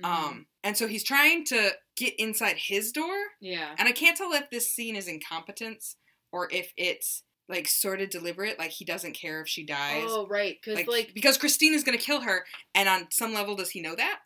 Mhm. 0.00 0.06
Um, 0.06 0.46
and 0.64 0.76
so 0.76 0.88
he's 0.88 1.04
trying 1.04 1.44
to 1.46 1.72
get 1.96 2.14
inside 2.18 2.56
his 2.56 2.92
door, 2.92 3.14
yeah. 3.40 3.74
and 3.78 3.86
I 3.86 3.92
can't 3.92 4.16
tell 4.16 4.32
if 4.32 4.48
this 4.50 4.74
scene 4.74 4.96
is 4.96 5.06
incompetence 5.06 5.96
or 6.32 6.48
if 6.50 6.72
it's 6.78 7.22
like 7.48 7.68
sort 7.68 8.00
of 8.00 8.08
deliberate, 8.08 8.58
like 8.58 8.70
he 8.70 8.84
doesn't 8.86 9.12
care 9.12 9.42
if 9.42 9.48
she 9.48 9.64
dies. 9.66 10.04
Oh 10.06 10.26
right, 10.28 10.56
because 10.62 10.76
like, 10.76 10.88
like, 10.88 11.14
because 11.14 11.36
Christine 11.36 11.74
is 11.74 11.84
gonna 11.84 11.98
kill 11.98 12.20
her, 12.22 12.46
and 12.74 12.88
on 12.88 13.08
some 13.10 13.34
level, 13.34 13.54
does 13.54 13.70
he 13.70 13.82
know 13.82 13.94
that? 13.96 14.20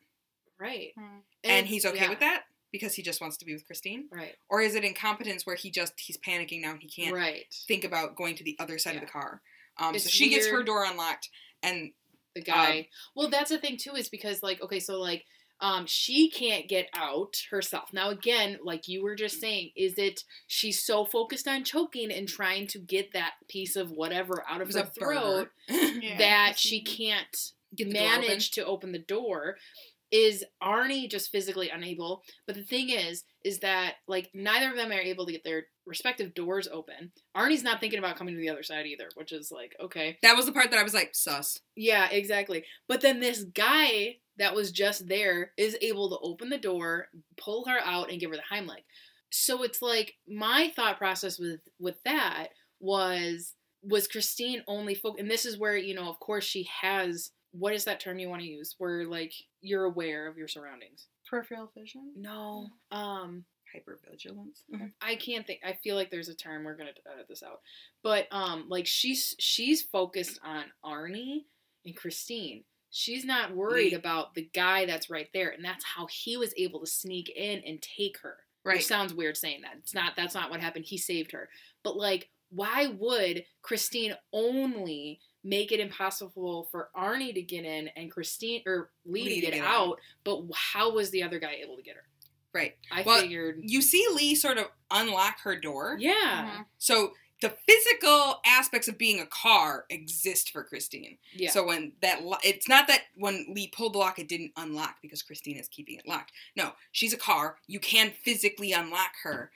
right, 0.57 0.93
Hmm. 0.97 1.19
And, 1.43 1.67
he's 1.67 1.85
okay 1.85 2.03
yeah, 2.03 2.09
with 2.11 2.21
that 2.21 2.45
because 2.75 2.95
he 2.95 3.03
just 3.03 3.21
wants 3.21 3.37
to 3.37 3.45
be 3.45 3.53
with 3.53 3.65
Christine, 3.65 4.09
Right. 4.11 4.35
or 4.51 4.61
is 4.61 4.75
it 4.75 4.83
incompetence 4.83 5.47
where 5.47 5.55
he 5.55 5.71
just 5.71 5.93
he's 6.01 6.19
panicking 6.19 6.61
now 6.61 6.73
and 6.73 6.83
he 6.83 6.89
can't 6.89 7.15
Right. 7.15 7.45
think 7.69 7.85
about 7.85 8.17
going 8.17 8.35
to 8.35 8.43
the 8.43 8.57
other 8.59 8.79
side 8.79 8.97
of 8.97 9.01
the 9.01 9.07
car? 9.07 9.43
Um, 9.79 9.97
so 9.97 10.09
she 10.09 10.29
gets 10.29 10.49
her 10.49 10.65
door 10.65 10.85
unlocked, 10.85 11.31
and 11.63 11.93
the 12.35 12.43
guy. 12.43 12.89
well, 13.15 13.31
that's 13.31 13.51
the 13.51 13.59
thing 13.59 13.77
too, 13.77 13.95
is 13.95 14.09
because 14.09 14.43
like 14.43 14.61
okay, 14.61 14.81
so 14.81 14.99
like 15.01 15.25
um 15.61 15.87
she 15.87 16.29
can't 16.29 16.69
get 16.69 16.89
out 16.95 17.37
herself. 17.53 17.93
Now 17.93 18.11
again, 18.11 18.59
like 18.65 18.89
you 18.89 19.05
were 19.05 19.15
just 19.15 19.41
saying, 19.41 19.71
is 19.77 19.95
it 19.97 20.25
she's 20.49 20.83
so 20.85 21.05
focused 21.05 21.47
on 21.47 21.63
choking 21.63 22.11
and 22.11 22.27
trying 22.29 22.67
to 22.67 22.81
get 22.81 23.13
that 23.13 23.35
piece 23.49 23.77
of 23.77 23.93
whatever 23.93 24.45
out 24.49 24.61
of 24.61 24.73
her 24.75 24.85
throat. 24.99 25.51
Yeah. 25.69 26.19
that 26.19 26.59
she 26.59 26.83
can't 26.83 27.53
the 27.73 27.85
open. 27.85 27.93
manage 27.95 28.51
to 28.53 28.65
open 28.67 28.91
the 28.93 28.99
door? 28.99 29.57
Is 30.11 30.45
Arnie 30.63 31.11
just 31.11 31.31
physically 31.31 31.71
unable? 31.71 32.23
But 32.47 32.57
the 32.57 32.63
thing 32.63 32.91
is, 32.91 33.25
is 33.45 33.61
that 33.61 33.95
like 34.07 34.31
neither 34.35 34.71
of 34.71 34.77
them 34.77 34.91
are 34.91 34.95
able 35.01 35.27
to 35.27 35.33
get 35.33 35.45
their 35.45 35.65
respective 35.87 36.35
doors 36.35 36.69
open. 36.73 37.13
Arnie's 37.37 37.63
not 37.63 37.81
thinking 37.81 37.99
about 37.99 38.17
coming 38.17 38.35
to 38.35 38.41
the 38.41 38.49
other 38.49 38.63
side 38.63 38.87
either, 38.87 39.09
which 39.15 39.33
is 39.33 39.51
like 39.51 39.75
okay. 39.83 40.19
That 40.23 40.37
was 40.37 40.47
the 40.47 40.53
part 40.53 40.71
that 40.71 40.81
I 40.81 40.85
was 40.85 40.95
like, 40.95 41.15
sus. 41.15 41.59
Yeah, 41.77 42.09
exactly. 42.11 42.65
But 42.89 43.01
then 43.01 43.21
this 43.21 43.45
guy 43.45 44.17
that 44.39 44.55
was 44.55 44.73
just 44.73 45.09
there 45.09 45.53
is 45.57 45.77
able 45.81 46.11
to 46.11 46.19
open 46.23 46.49
the 46.49 46.59
door, 46.59 47.09
pull 47.37 47.67
her 47.67 47.79
out, 47.85 48.11
and 48.11 48.21
give 48.21 48.31
her 48.31 48.37
the 48.37 48.55
Heimlich. 48.55 48.85
So 49.31 49.63
it's 49.63 49.83
like 49.83 50.15
my 50.29 50.73
thought 50.75 50.99
process 50.99 51.39
with 51.39 51.61
with 51.79 51.97
that 52.05 52.49
was 52.81 53.55
was 53.83 54.09
Christine 54.09 54.63
only 54.67 54.95
focus, 54.95 55.21
and 55.21 55.31
this 55.31 55.45
is 55.45 55.59
where 55.59 55.77
you 55.77 55.95
know, 55.95 56.09
of 56.09 56.21
course, 56.21 56.45
she 56.45 56.69
has 56.83 57.31
what 57.57 57.73
is 57.73 57.85
that 57.85 58.01
term 58.01 58.19
you 58.19 58.29
want 58.29 58.43
to 58.43 58.49
use, 58.49 58.75
where 58.79 59.07
like 59.07 59.33
you're 59.61 59.85
aware 59.85 60.27
of 60.27 60.37
your 60.37 60.49
surroundings. 60.49 61.07
peripheral 61.29 61.71
vision. 61.77 62.13
No, 62.17 62.69
um, 62.91 63.45
Hypervigilance. 63.75 64.91
I 65.01 65.17
can't 65.17 65.47
think. 65.47 65.61
I 65.65 65.73
feel 65.83 65.97
like 65.97 66.11
there's 66.11 66.29
a 66.29 66.35
term. 66.35 66.65
We're 66.65 66.77
gonna 66.77 66.91
edit 67.13 67.27
this 67.29 67.43
out. 67.43 67.61
But 68.03 68.27
um, 68.31 68.67
like 68.69 68.87
she's 68.87 69.35
she's 69.39 69.83
focused 69.83 70.39
on 70.45 70.65
Arnie 70.85 71.45
and 71.85 71.97
Christine. 71.97 72.65
She's 72.91 73.25
not 73.25 73.55
worried 73.55 73.93
Lee. 73.93 73.99
about 73.99 74.35
the 74.35 74.49
guy 74.55 74.87
that's 74.87 75.11
right 75.11 75.29
there, 75.35 75.51
and 75.51 75.65
that's 75.65 75.85
how 75.85 76.07
he 76.11 76.37
was 76.37 76.55
able 76.57 76.81
to 76.81 76.87
sneak 76.87 77.31
in 77.35 77.61
and 77.67 77.83
take 77.83 78.19
her. 78.23 78.37
Right. 78.65 78.77
Which 78.77 78.87
sounds 78.87 79.13
weird 79.13 79.37
saying 79.37 79.63
that. 79.63 79.75
It's 79.79 79.95
not. 79.95 80.15
That's 80.17 80.35
not 80.35 80.51
what 80.51 80.61
happened. 80.61 80.87
He 80.87 80.99
saved 80.99 81.33
her. 81.33 81.49
But 81.83 81.97
like, 81.97 82.31
why 82.51 82.87
would 82.99 83.45
Christine 83.63 84.15
only 84.33 85.21
make 85.45 85.71
it 85.73 85.79
impossible 85.79 86.69
for 86.73 86.89
Arnie 86.97 87.35
to 87.35 87.43
get 87.43 87.65
in 87.65 87.89
and 87.97 88.11
Christine 88.11 88.63
or 88.67 88.91
Lee, 89.05 89.25
Lee 89.25 89.29
to 89.29 89.47
to 89.47 89.53
get 89.53 89.55
get 89.59 89.65
out? 89.65 90.01
But 90.25 90.43
how 90.55 90.93
was 90.93 91.11
the 91.11 91.23
other 91.23 91.39
guy 91.39 91.59
able 91.63 91.77
to 91.77 91.83
get 91.83 91.95
her? 91.97 92.05
Right. 92.53 92.77
I 92.91 93.03
Well, 93.03 93.21
figured. 93.21 93.61
You 93.63 93.83
see 93.83 94.05
Lee 94.15 94.35
sort 94.35 94.59
of 94.59 94.67
unlock 94.91 95.41
her 95.41 95.59
door. 95.59 95.97
Yeah. 95.99 96.59
Mhm. 96.61 96.67
So 96.79 97.15
the 97.41 97.51
physical 97.67 98.41
aspects 98.47 98.89
of 98.89 98.97
being 98.97 99.21
a 99.21 99.27
car 99.27 99.85
exist 99.91 100.51
for 100.51 100.63
Christine. 100.65 101.19
Yeah. 101.35 101.51
So 101.51 101.67
when 101.67 101.93
that 102.01 102.23
lo- 102.23 102.39
it's 102.45 102.69
not 102.69 102.87
that 102.87 103.03
when 103.17 103.47
Lee 103.53 103.67
pulled 103.69 103.95
the 103.95 103.99
lock 103.99 104.19
it 104.19 104.29
didn't 104.29 104.53
unlock 104.57 105.03
because 105.03 105.23
Christine 105.23 105.57
is 105.59 105.69
keeping 105.69 105.99
it 105.99 106.07
locked. 106.07 106.33
No, 106.57 106.73
she's 106.93 107.13
a 107.13 107.19
car. 107.19 107.59
You 107.67 107.81
can 107.81 108.13
physically 108.25 108.73
unlock 108.73 109.11
her. 109.25 109.51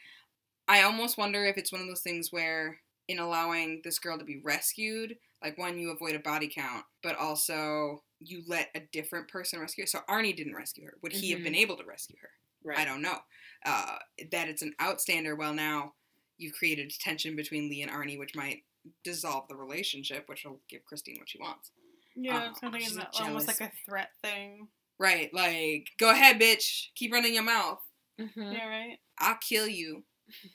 I 0.67 0.83
almost 0.83 1.17
wonder 1.17 1.47
if 1.47 1.57
it's 1.57 1.73
one 1.73 1.81
of 1.81 1.87
those 1.87 2.03
things 2.03 2.31
where 2.31 2.81
in 3.09 3.19
allowing 3.19 3.81
this 3.85 3.99
girl 3.99 4.19
to 4.19 4.25
be 4.25 4.41
rescued, 4.45 5.17
like 5.43 5.57
one 5.59 5.79
you 5.79 5.91
avoid 5.91 6.15
a 6.15 6.19
body 6.21 6.49
count, 6.55 6.85
but 7.03 7.17
also 7.17 8.03
you 8.21 8.43
let 8.47 8.69
a 8.75 8.81
different 8.93 9.29
person 9.29 9.61
rescue 9.61 9.83
her. 9.85 9.87
So 9.87 10.01
Arnie 10.09 10.37
didn't 10.37 10.55
rescue 10.55 10.85
her. 10.85 10.95
Would 11.03 11.13
he 11.13 11.31
have 11.31 11.41
Mhm. 11.41 11.45
been 11.45 11.55
able 11.55 11.77
to 11.77 11.85
rescue 11.85 12.17
her? 12.21 12.31
right. 12.65 12.79
I 12.79 12.85
don't 12.85 13.01
know. 13.03 13.19
Uh, 13.65 13.99
that 14.33 14.49
it's 14.49 14.63
an 14.63 14.75
outstander. 14.81 15.37
Well, 15.37 15.55
now 15.55 15.95
you've 16.39 16.55
created 16.55 16.91
tension 17.01 17.37
between 17.37 17.71
Lee 17.71 17.83
and 17.83 17.91
Arnie, 17.91 18.19
which 18.19 18.35
might 18.35 18.65
dissolve 19.05 19.47
the 19.49 19.55
relationship, 19.57 20.29
which 20.29 20.45
will 20.45 20.61
give 20.69 20.85
Christine 20.85 21.19
what 21.19 21.29
she 21.31 21.39
wants. 21.39 21.71
Yeah, 22.17 22.53
something 22.55 22.81
she's 22.81 22.97
that 22.97 23.13
jealous. 23.13 23.29
almost 23.29 23.47
like 23.49 23.61
a 23.61 23.73
threat 23.87 24.11
thing. 24.23 24.69
Right? 24.99 25.33
Like, 25.33 25.87
go 25.99 26.11
ahead, 26.11 26.41
bitch. 26.41 26.89
Keep 26.97 27.13
running 27.13 27.33
your 27.35 27.45
mouth. 27.45 27.81
Mhm. 28.19 28.53
Yeah, 28.53 28.67
right. 28.69 28.99
I'll 29.19 29.37
kill 29.37 29.69
you, 29.69 30.05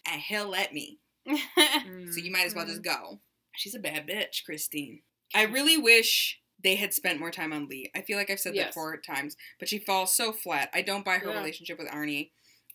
and 0.05 0.21
he'll 0.21 0.49
let 0.49 0.73
me. 0.73 0.99
So 1.27 2.19
you 2.19 2.31
might 2.31 2.45
as 2.45 2.55
well 2.55 2.65
just 2.65 2.81
mm-hmm. 2.81 3.03
go. 3.03 3.19
She's 3.55 3.75
a 3.75 3.79
bad 3.79 4.07
bitch, 4.07 4.43
Christine. 4.45 5.01
I 5.33 5.43
really 5.43 5.77
wish 5.77 6.39
they 6.63 6.75
had 6.75 6.93
spent 6.93 7.19
more 7.19 7.31
time 7.31 7.53
on 7.53 7.67
Lee. 7.67 7.91
I 7.95 8.01
feel 8.01 8.17
like 8.17 8.29
I've 8.29 8.39
said 8.39 8.55
that 8.55 8.73
four 8.73 8.97
times, 8.97 9.35
but 9.59 9.67
she 9.67 9.79
falls 9.79 10.15
so 10.15 10.31
flat. 10.31 10.69
I 10.73 10.81
don't 10.81 11.05
buy 11.05 11.17
her 11.17 11.29
Yeah. 11.29 11.37
relationship 11.37 11.77
with 11.77 11.89
Arnie. 11.89 12.31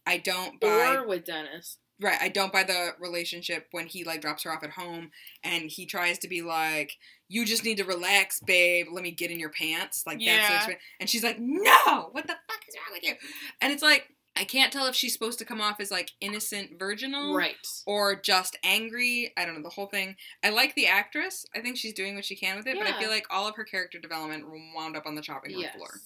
I 0.06 0.18
don't 0.18 0.60
buy 0.60 0.94
or 0.96 1.06
with 1.06 1.24
Dennis. 1.24 1.78
Right, 2.00 2.18
I 2.20 2.28
don't 2.28 2.52
buy 2.52 2.62
the 2.62 2.94
relationship 3.00 3.66
when 3.72 3.86
he 3.86 4.04
like 4.04 4.20
drops 4.20 4.44
her 4.44 4.52
off 4.52 4.62
at 4.62 4.70
home 4.70 5.10
and 5.42 5.64
he 5.68 5.84
tries 5.84 6.18
to 6.20 6.28
be 6.28 6.42
like, 6.42 6.92
"You 7.28 7.44
just 7.44 7.64
need 7.64 7.78
to 7.78 7.84
relax, 7.84 8.40
babe. 8.40 8.86
Let 8.92 9.02
me 9.02 9.10
get 9.10 9.32
in 9.32 9.40
your 9.40 9.50
pants." 9.50 10.04
Like 10.06 10.18
Yeah. 10.20 10.66
that's 10.66 10.80
and 11.00 11.10
she's 11.10 11.24
like, 11.24 11.38
"No, 11.40 12.10
what 12.12 12.26
the 12.26 12.36
fuck 12.48 12.62
is 12.68 12.76
wrong 12.76 12.92
with 12.92 13.02
you?" 13.02 13.16
And 13.60 13.72
it's 13.72 13.82
like 13.82 14.08
I 14.39 14.44
can't 14.44 14.73
tell 14.73 14.86
if 14.86 14.94
she's 14.94 15.12
supposed 15.12 15.39
to 15.40 15.44
come 15.44 15.60
off 15.60 15.81
as 15.81 15.90
like 15.90 16.12
innocent, 16.20 16.78
virginal, 16.78 17.35
Right. 17.35 17.56
or 17.86 18.15
just 18.20 18.56
angry. 18.62 19.32
I 19.36 19.44
don't 19.44 19.56
know 19.56 19.62
the 19.62 19.69
whole 19.70 19.86
thing. 19.89 20.16
I 20.44 20.51
like 20.51 20.74
the 20.74 20.86
actress. 20.86 21.44
I 21.56 21.60
think 21.60 21.77
she's 21.77 21.93
doing 21.94 22.15
what 22.15 22.24
she 22.24 22.36
can 22.36 22.56
with 22.56 22.66
it, 22.66 22.78
but 22.78 22.86
I 22.86 22.98
feel 23.01 23.10
like 23.10 23.27
all 23.31 23.48
of 23.48 23.56
her 23.56 23.65
character 23.65 23.98
development 23.98 24.44
wound 24.74 24.97
up 24.97 25.06
on 25.06 25.15
the 25.15 25.23
chopping 25.23 25.52
room 25.52 25.62
Yes. 25.62 25.74
floor, 25.74 26.01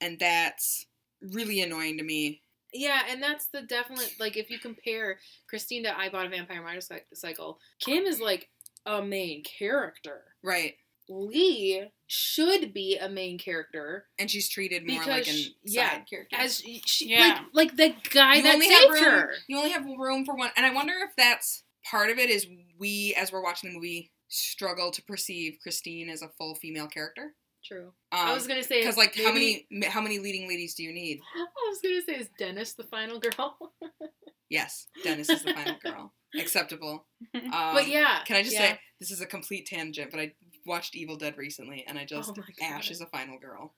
and 0.00 0.18
that's 0.18 0.86
really 1.20 1.60
annoying 1.62 1.98
to 1.98 2.04
me. 2.04 2.42
Yeah, 2.72 3.02
and 3.08 3.22
that's 3.22 3.46
the 3.46 3.62
definite 3.62 4.14
like 4.18 4.36
if 4.36 4.50
you 4.50 4.58
compare 4.58 5.18
Christine 5.48 5.84
to 5.84 5.96
I 5.98 6.08
Bought 6.08 6.26
a 6.26 6.28
Vampire 6.28 6.62
Motorcycle, 6.62 7.60
Kim 7.80 8.04
is 8.04 8.20
like 8.20 8.48
a 8.86 9.00
main 9.02 9.42
character. 9.44 10.22
Right, 10.42 10.76
Lee 11.08 11.88
should 12.06 12.72
be 12.74 12.96
a 12.98 13.08
main 13.08 13.38
character 13.38 14.06
and 14.18 14.30
she's 14.30 14.48
treated 14.48 14.86
more 14.86 14.98
Because 14.98 15.06
like 15.08 15.28
an 15.28 15.34
she- 15.34 15.56
yeah, 15.64 15.90
side 15.92 16.06
character. 16.08 16.36
as 16.38 16.62
she, 16.86 17.08
Yeah. 17.08 17.40
like 17.52 17.70
like 17.70 17.76
the 17.76 17.94
guy 18.10 18.36
you 18.36 18.42
that 18.42 18.54
only 18.54 18.68
have 18.68 18.80
saved 18.80 18.92
room. 18.92 19.04
her. 19.04 19.30
You 19.48 19.56
only 19.58 19.70
have 19.70 19.84
room 19.84 20.24
for 20.24 20.34
one, 20.36 20.50
and 20.56 20.66
I 20.66 20.72
wonder 20.72 20.94
if 21.02 21.10
that's 21.16 21.64
part 21.88 22.10
of 22.10 22.18
it. 22.18 22.30
Is 22.30 22.46
we, 22.78 23.14
as 23.18 23.32
we're 23.32 23.42
watching 23.42 23.70
the 23.70 23.76
movie, 23.76 24.10
struggle 24.28 24.90
to 24.90 25.02
perceive 25.02 25.58
Christine 25.62 26.08
as 26.08 26.22
a 26.22 26.28
full 26.38 26.54
female 26.56 26.86
character? 26.88 27.34
True. 27.64 27.92
Um, 28.12 28.18
I 28.28 28.34
was 28.34 28.46
gonna 28.46 28.62
say 28.62 28.80
because 28.82 28.98
like 28.98 29.16
how 29.16 29.32
many 29.32 29.66
how 29.86 30.02
many 30.02 30.18
leading 30.18 30.46
ladies 30.48 30.74
do 30.74 30.82
you 30.82 30.92
need? 30.92 31.20
I 31.34 31.68
was 31.68 31.78
gonna 31.82 32.02
say 32.02 32.14
is 32.20 32.28
Dennis 32.38 32.74
the 32.74 32.84
final 32.84 33.18
girl? 33.18 33.56
Yes, 34.50 34.86
Dennis 35.02 35.30
is 35.30 35.42
the 35.42 35.54
final 35.54 35.76
girl. 35.82 36.12
Acceptable. 36.38 37.06
Um, 37.34 37.74
but 37.74 37.88
yeah, 37.88 38.18
Can 38.26 38.36
I 38.36 38.42
just 38.42 38.54
yeah. 38.54 38.72
say 38.74 38.80
this 39.00 39.10
is 39.10 39.20
a 39.22 39.26
complete 39.26 39.66
tangent, 39.66 40.10
but 40.10 40.20
I 40.20 40.32
watched 40.66 40.94
Evil 40.94 41.16
Dead 41.16 41.36
recently, 41.36 41.84
and 41.86 41.98
I 41.98 42.04
just 42.04 42.30
Oh 42.36 42.42
Ash 42.62 42.90
is 42.90 43.00
a 43.00 43.06
final 43.06 43.38
girl. 43.38 43.74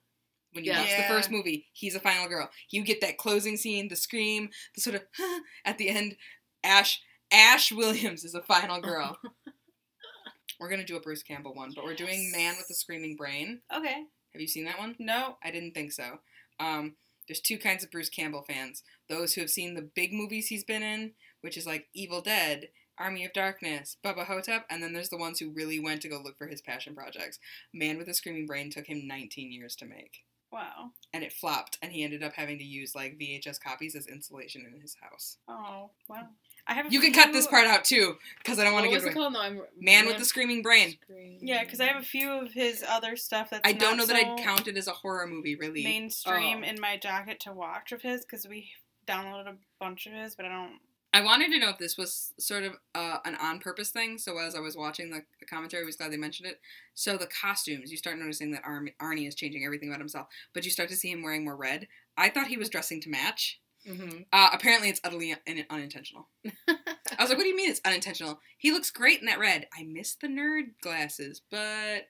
When 0.53 0.63
you 0.63 0.71
Yeah. 0.71 0.81
watch 0.81 0.95
the 0.97 1.03
first 1.03 1.29
movie, 1.31 1.67
he's 1.73 1.95
a 1.95 1.99
final 1.99 2.27
girl. 2.27 2.49
You 2.69 2.83
get 2.83 3.01
that 3.01 3.17
closing 3.17 3.57
scene, 3.57 3.89
the 3.89 3.95
scream, 3.95 4.49
the 4.75 4.81
sort 4.81 4.95
of 4.95 5.03
at 5.65 5.77
the 5.77 5.89
end. 5.89 6.15
Ash 6.63 7.01
Ash 7.31 7.71
Williams 7.71 8.23
is 8.23 8.33
a 8.33 8.41
final 8.41 8.79
girl. 8.81 9.19
we're 10.59 10.69
gonna 10.69 10.85
do 10.85 10.95
a 10.97 11.01
Bruce 11.01 11.23
Campbell 11.23 11.53
one, 11.53 11.71
but 11.75 11.83
we're 11.83 11.95
doing 11.95 12.31
Man 12.31 12.55
with 12.57 12.67
the 12.67 12.73
Screaming 12.73 13.15
Brain. 13.15 13.61
Okay. 13.75 14.05
Have 14.33 14.41
you 14.41 14.47
seen 14.47 14.65
that 14.65 14.79
one? 14.79 14.95
No. 14.99 15.37
I 15.43 15.51
didn't 15.51 15.73
think 15.73 15.91
so. 15.91 16.19
Um, 16.59 16.95
there's 17.27 17.41
two 17.41 17.57
kinds 17.57 17.83
of 17.83 17.91
Bruce 17.91 18.09
Campbell 18.09 18.43
fans: 18.47 18.83
those 19.09 19.33
who 19.33 19.41
have 19.41 19.49
seen 19.49 19.73
the 19.73 19.81
big 19.81 20.13
movies 20.13 20.47
he's 20.47 20.63
been 20.63 20.83
in, 20.83 21.13
which 21.41 21.57
is 21.57 21.65
like 21.67 21.87
Evil 21.93 22.21
Dead, 22.21 22.69
Army 22.97 23.25
of 23.25 23.33
Darkness, 23.33 23.97
Bubba 24.03 24.25
Ho-Tep, 24.25 24.65
and 24.69 24.81
then 24.81 24.93
there's 24.93 25.09
the 25.09 25.17
ones 25.17 25.39
who 25.39 25.49
really 25.51 25.79
went 25.79 26.01
to 26.01 26.09
go 26.09 26.19
look 26.23 26.37
for 26.37 26.47
his 26.47 26.61
passion 26.61 26.95
projects. 26.95 27.39
Man 27.73 27.97
with 27.97 28.07
a 28.07 28.13
Screaming 28.13 28.45
Brain 28.45 28.69
took 28.71 28.87
him 28.87 29.07
19 29.07 29.51
years 29.51 29.75
to 29.77 29.85
make, 29.85 30.23
Wow. 30.51 30.91
and 31.13 31.23
it 31.23 31.33
flopped, 31.33 31.77
and 31.81 31.91
he 31.91 32.03
ended 32.03 32.23
up 32.23 32.33
having 32.33 32.57
to 32.57 32.63
use 32.63 32.95
like 32.95 33.17
VHS 33.19 33.59
copies 33.61 33.95
as 33.95 34.07
insulation 34.07 34.65
in 34.73 34.79
his 34.81 34.95
house. 35.01 35.37
Oh, 35.47 35.91
wow. 36.07 36.27
I 36.69 36.73
have. 36.73 36.87
a 36.87 36.89
You 36.91 36.99
can 36.99 37.13
cut 37.13 37.31
this 37.31 37.47
part 37.47 37.65
out 37.65 37.85
too, 37.85 38.17
because 38.39 38.59
I 38.59 38.65
don't 38.65 38.73
want 38.73 38.83
to 38.85 38.89
what 38.89 38.95
give 38.95 39.03
was 39.05 39.15
it 39.15 39.17
it 39.17 39.17
away. 39.17 39.23
called? 39.23 39.33
No, 39.33 39.39
I'm 39.39 39.61
Man 39.79 40.05
with 40.05 40.17
the 40.17 40.25
Screaming 40.25 40.61
Brain. 40.61 40.97
Scream- 41.01 41.39
Yeah, 41.41 41.63
because 41.63 41.79
I 41.79 41.85
have 41.85 42.01
a 42.01 42.05
few 42.05 42.29
of 42.29 42.51
his 42.51 42.83
other 42.85 43.15
stuff 43.15 43.51
that's. 43.51 43.61
I 43.63 43.71
don't 43.71 43.95
know 43.95 44.03
not 44.03 44.07
that 44.07 44.25
I'd 44.25 44.39
count 44.43 44.67
it 44.67 44.75
as 44.75 44.87
a 44.87 44.91
horror 44.91 45.27
movie, 45.27 45.55
really. 45.55 45.83
mainstream 45.83 46.63
Oh. 46.65 46.67
in 46.67 46.81
my 46.81 46.97
jacket 46.97 47.39
to 47.41 47.53
watch 47.53 47.93
of 47.93 48.01
his 48.01 48.25
because 48.25 48.45
we 48.49 48.71
downloaded 49.07 49.47
a 49.47 49.55
bunch 49.79 50.07
of 50.07 50.11
his, 50.13 50.35
but 50.35 50.45
I 50.45 50.49
don't. 50.49 50.79
I 51.17 51.21
wanted 51.21 51.51
to 51.51 51.57
know 51.57 51.69
if 51.69 51.79
this 51.79 51.97
was 51.97 52.31
sort 52.39 52.61
of 52.63 52.73
uh, 52.93 53.17
an 53.25 53.33
on 53.41 53.57
purpose 53.59 53.89
thing. 53.89 54.19
So 54.19 54.37
as 54.37 54.53
I 54.53 54.59
was 54.59 54.77
watching 54.77 55.09
the, 55.09 55.23
the 55.39 55.47
commentary, 55.47 55.81
I 55.81 55.85
was 55.85 55.95
glad 55.95 56.11
they 56.11 56.17
mentioned 56.17 56.47
it. 56.47 56.59
So 56.93 57.17
the 57.17 57.25
costumes, 57.27 57.89
you 57.89 57.97
start 57.97 58.19
noticing 58.19 58.51
that 58.51 58.61
Arm- 58.63 58.89
Arnie 59.01 59.27
is 59.27 59.33
changing 59.33 59.65
everything 59.65 59.89
about 59.89 59.99
himself, 59.99 60.27
but 60.53 60.63
you 60.63 60.69
start 60.69 60.89
to 60.89 60.95
see 60.95 61.09
him 61.09 61.23
wearing 61.23 61.43
more 61.43 61.55
red. 61.55 61.87
I 62.17 62.29
thought 62.29 62.47
he 62.47 62.57
was 62.57 62.69
dressing 62.69 63.01
to 63.01 63.09
match. 63.09 63.59
Mhm. 63.87 64.25
Uh, 64.31 64.49
apparently, 64.53 64.89
it's 64.89 65.01
utterly 65.03 65.31
un- 65.47 65.65
unintentional. 65.71 66.27
I 66.45 66.75
was 67.19 67.29
like, 67.29 67.37
"What 67.37 67.43
do 67.43 67.47
you 67.47 67.55
mean 67.55 67.71
it's 67.71 67.81
unintentional? 67.83 68.39
He 68.59 68.71
looks 68.71 68.91
great 68.91 69.19
in 69.19 69.25
that 69.25 69.39
red. 69.39 69.67
I 69.75 69.83
miss 69.85 70.13
the 70.13 70.27
nerd 70.27 70.73
glasses, 70.81 71.41
but 71.49 72.09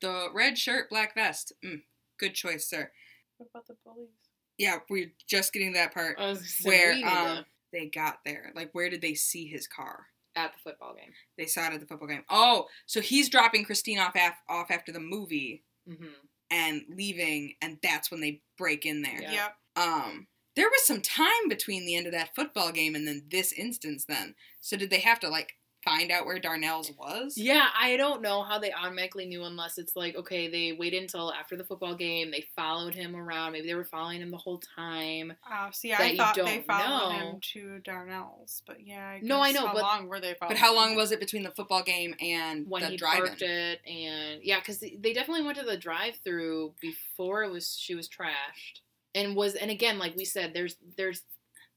the 0.00 0.30
red 0.32 0.58
shirt, 0.58 0.88
black 0.90 1.14
vest. 1.14 1.52
Mm, 1.64 1.82
good 2.18 2.34
choice, 2.34 2.66
sir. 2.68 2.90
What 3.36 3.50
about 3.50 3.66
the 3.68 3.76
bullies? 3.84 4.08
Yeah, 4.56 4.78
we're 4.90 5.12
just 5.28 5.52
getting 5.52 5.74
to 5.74 5.78
that 5.78 5.94
part 5.94 6.18
where 6.64 6.92
um, 7.38 7.44
they 7.72 7.86
got 7.86 8.18
there. 8.24 8.52
Like, 8.54 8.70
where 8.72 8.90
did 8.90 9.02
they 9.02 9.14
see 9.14 9.46
his 9.46 9.66
car? 9.66 10.06
at 10.36 10.52
the 10.52 10.70
football 10.70 10.94
game. 10.94 11.12
They 11.36 11.46
saw 11.46 11.66
it 11.66 11.72
at 11.72 11.80
the 11.80 11.86
football 11.86 12.06
game. 12.06 12.22
Oh, 12.30 12.66
so 12.86 13.00
he's 13.00 13.28
dropping 13.28 13.64
Christine 13.64 13.98
off 13.98 14.14
af- 14.14 14.38
off 14.48 14.70
after 14.70 14.92
the 14.92 15.00
movie 15.00 15.64
hmm 15.86 16.06
and 16.50 16.82
leaving, 16.88 17.52
and 17.60 17.76
that's 17.82 18.10
when 18.10 18.22
they 18.22 18.40
break 18.56 18.86
in 18.86 19.02
there. 19.02 19.20
Yeah. 19.20 19.32
Yep. 19.32 19.56
Um, 19.76 20.28
there 20.56 20.68
was 20.68 20.86
some 20.86 21.02
time 21.02 21.48
between 21.48 21.84
the 21.84 21.94
end 21.94 22.06
of 22.06 22.12
that 22.12 22.34
football 22.34 22.72
game 22.72 22.94
and 22.94 23.06
then 23.06 23.24
this 23.30 23.52
instance. 23.52 24.06
Then, 24.08 24.34
so 24.62 24.76
did 24.76 24.88
they 24.88 25.00
have 25.00 25.20
to 25.20 25.28
like 25.28 25.57
find 25.88 26.10
out 26.10 26.26
where 26.26 26.38
Darnell's 26.38 26.90
was? 26.98 27.36
Yeah, 27.38 27.66
I 27.78 27.96
don't 27.96 28.22
know 28.22 28.42
how 28.42 28.58
they 28.58 28.72
automatically 28.72 29.26
knew 29.26 29.44
unless 29.44 29.78
it's 29.78 29.96
like, 29.96 30.16
okay, 30.16 30.48
they 30.48 30.72
waited 30.72 31.02
until 31.02 31.32
after 31.32 31.56
the 31.56 31.64
football 31.64 31.94
game, 31.94 32.30
they 32.30 32.44
followed 32.56 32.94
him 32.94 33.16
around. 33.16 33.52
Maybe 33.52 33.66
they 33.66 33.74
were 33.74 33.84
following 33.84 34.20
him 34.20 34.30
the 34.30 34.36
whole 34.36 34.60
time. 34.76 35.32
Oh, 35.50 35.68
see, 35.72 35.92
I 35.92 36.16
thought 36.16 36.34
they 36.34 36.42
don't 36.42 36.66
followed 36.66 37.12
know. 37.12 37.18
him 37.32 37.40
to 37.54 37.78
Darnell's, 37.84 38.62
but 38.66 38.76
yeah. 38.84 39.06
I 39.16 39.20
No, 39.22 39.40
I 39.40 39.52
guess 39.52 39.60
know, 39.60 39.66
How 39.68 39.74
but- 39.74 39.82
long 39.82 40.08
were 40.08 40.20
they 40.20 40.34
following? 40.34 40.54
But 40.54 40.60
how 40.60 40.74
long 40.74 40.90
him? 40.90 40.96
was 40.96 41.12
it 41.12 41.20
between 41.20 41.42
the 41.42 41.50
football 41.50 41.82
game 41.82 42.14
and 42.20 42.68
when 42.68 42.82
the 42.82 42.88
he 42.90 42.96
drive-in? 42.96 43.26
parked 43.26 43.42
it 43.42 43.80
and 43.86 44.40
yeah 44.42 44.58
because 44.60 44.78
they 44.80 45.12
definitely 45.12 45.44
went 45.44 45.58
to 45.58 45.64
the 45.64 45.76
drive-through 45.76 46.74
before 46.80 47.42
it 47.44 47.50
was 47.50 47.76
she 47.78 47.94
was 47.94 48.08
trashed 48.08 48.80
and 49.14 49.34
was 49.36 49.54
and 49.54 49.70
again 49.70 49.98
like 49.98 50.14
we 50.16 50.24
said 50.24 50.52
there's 50.54 50.76
there's 50.96 51.22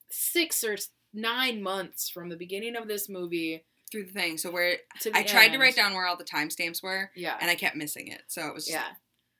six 0.09 0.63
or 0.63 0.77
nine 1.13 1.61
months 1.61 2.09
from 2.09 2.29
the 2.29 2.35
beginning 2.35 2.75
of 2.75 2.87
this 2.87 3.09
movie 3.09 3.63
through 3.91 4.05
the 4.05 4.11
thing? 4.11 4.37
So 4.37 4.51
where 4.51 4.77
I 5.13 5.23
tried 5.23 5.49
to 5.49 5.59
write 5.59 5.75
down 5.75 5.93
where 5.93 6.05
all 6.05 6.17
the 6.17 6.23
timestamps 6.23 6.81
were, 6.81 7.11
yeah. 7.15 7.35
and 7.39 7.49
I 7.49 7.55
kept 7.55 7.75
missing 7.75 8.07
it. 8.07 8.23
So 8.27 8.47
it 8.47 8.53
was 8.53 8.69
yeah. 8.69 8.83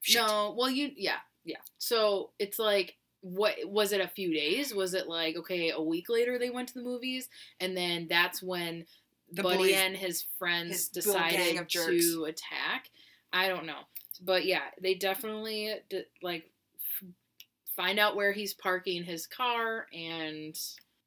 shit. 0.02 0.22
no 0.22 0.54
well 0.58 0.70
you 0.70 0.92
yeah 0.96 1.18
yeah. 1.44 1.58
So 1.78 2.32
it's 2.40 2.60
like 2.60 2.96
what 3.22 3.56
was 3.66 3.92
it 3.94 4.02
a 4.02 4.08
few 4.08 4.34
days? 4.34 4.74
Was 4.74 4.94
it 4.94 5.08
like 5.08 5.36
okay 5.38 5.72
a 5.72 5.82
week 5.82 6.10
later 6.10 6.38
they 6.38 6.50
went 6.50 6.70
to 6.70 6.74
the 6.76 6.84
movies? 6.84 7.30
And 7.60 7.76
then 7.78 8.08
that's 8.10 8.42
when 8.42 8.86
The 9.32 9.44
buddy 9.44 9.58
boys- 9.58 9.76
and 9.76 9.96
his 9.96 10.26
friends 10.38 10.72
his 10.72 10.90
decided 10.90 11.68
to 11.70 12.26
attack. 12.26 12.90
I 13.32 13.48
don't 13.48 13.66
know. 13.66 13.80
But 14.22 14.46
yeah 14.46 14.64
they 14.82 14.96
definitely 14.96 15.74
like 16.22 16.50
f- 17.02 17.10
find 17.76 18.00
out 18.00 18.16
where 18.16 18.32
he's 18.32 18.54
parking 18.54 19.04
his 19.04 19.28
car 19.28 19.88
and 19.94 20.58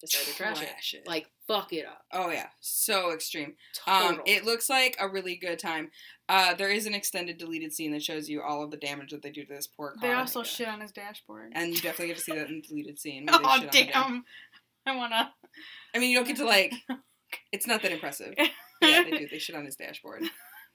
decide 0.01 0.25
to 0.27 0.35
trash 0.35 0.59
Trash 0.59 0.95
it. 0.95 1.07
like 1.07 1.27
fuck 1.47 1.73
it 1.73 1.87
up 1.87 2.05
Oh 2.13 2.31
yeah, 2.31 2.49
so 2.61 3.13
extreme. 3.13 3.55
Total. 3.85 4.09
Um, 4.09 4.21
it 4.27 4.45
looks 4.45 4.69
like 4.69 4.97
a 5.01 5.09
really 5.09 5.37
good 5.37 5.59
time. 5.59 5.91
Uh, 6.29 6.55
there 6.55 6.71
is 6.71 6.87
an 6.87 6.95
extended 6.95 7.39
deleted 7.39 7.73
scene 7.73 7.93
that 7.93 8.03
shows 8.03 8.29
you 8.29 8.43
all 8.43 8.63
of 8.63 8.71
the 8.71 8.77
damage 8.77 9.11
that 9.11 9.23
they 9.23 9.31
do 9.31 9.45
to 9.45 9.53
this 9.55 9.67
poor 9.67 9.93
car. 9.93 10.01
They 10.03 10.13
also 10.15 10.41
Yeah. 10.41 10.45
shit 10.45 10.69
on 10.69 10.81
his 10.81 10.93
dashboard. 10.93 11.53
and 11.55 11.71
you 11.75 11.77
definitely 11.81 12.09
get 12.09 12.17
to 12.19 12.23
see 12.23 12.33
that 12.35 12.49
in 12.49 12.57
the 12.57 12.63
deleted 12.69 12.99
scene. 12.99 13.27
oh 13.33 13.59
shit 13.73 13.95
on 13.97 14.13
damn! 14.13 14.25
I 14.87 14.97
wanna. 14.97 15.33
I 15.95 15.99
mean, 15.99 16.11
you 16.11 16.17
don't 16.19 16.27
get 16.27 16.37
to 16.37 16.45
like. 16.47 16.73
It's 17.53 17.67
not 17.67 17.83
that 17.83 17.91
impressive. 17.93 18.35
Yeah, 18.83 19.03
they 19.03 19.11
do. 19.13 19.29
They 19.29 19.39
shit 19.39 19.57
on 19.57 19.65
his 19.65 19.77
dashboard, 19.77 20.23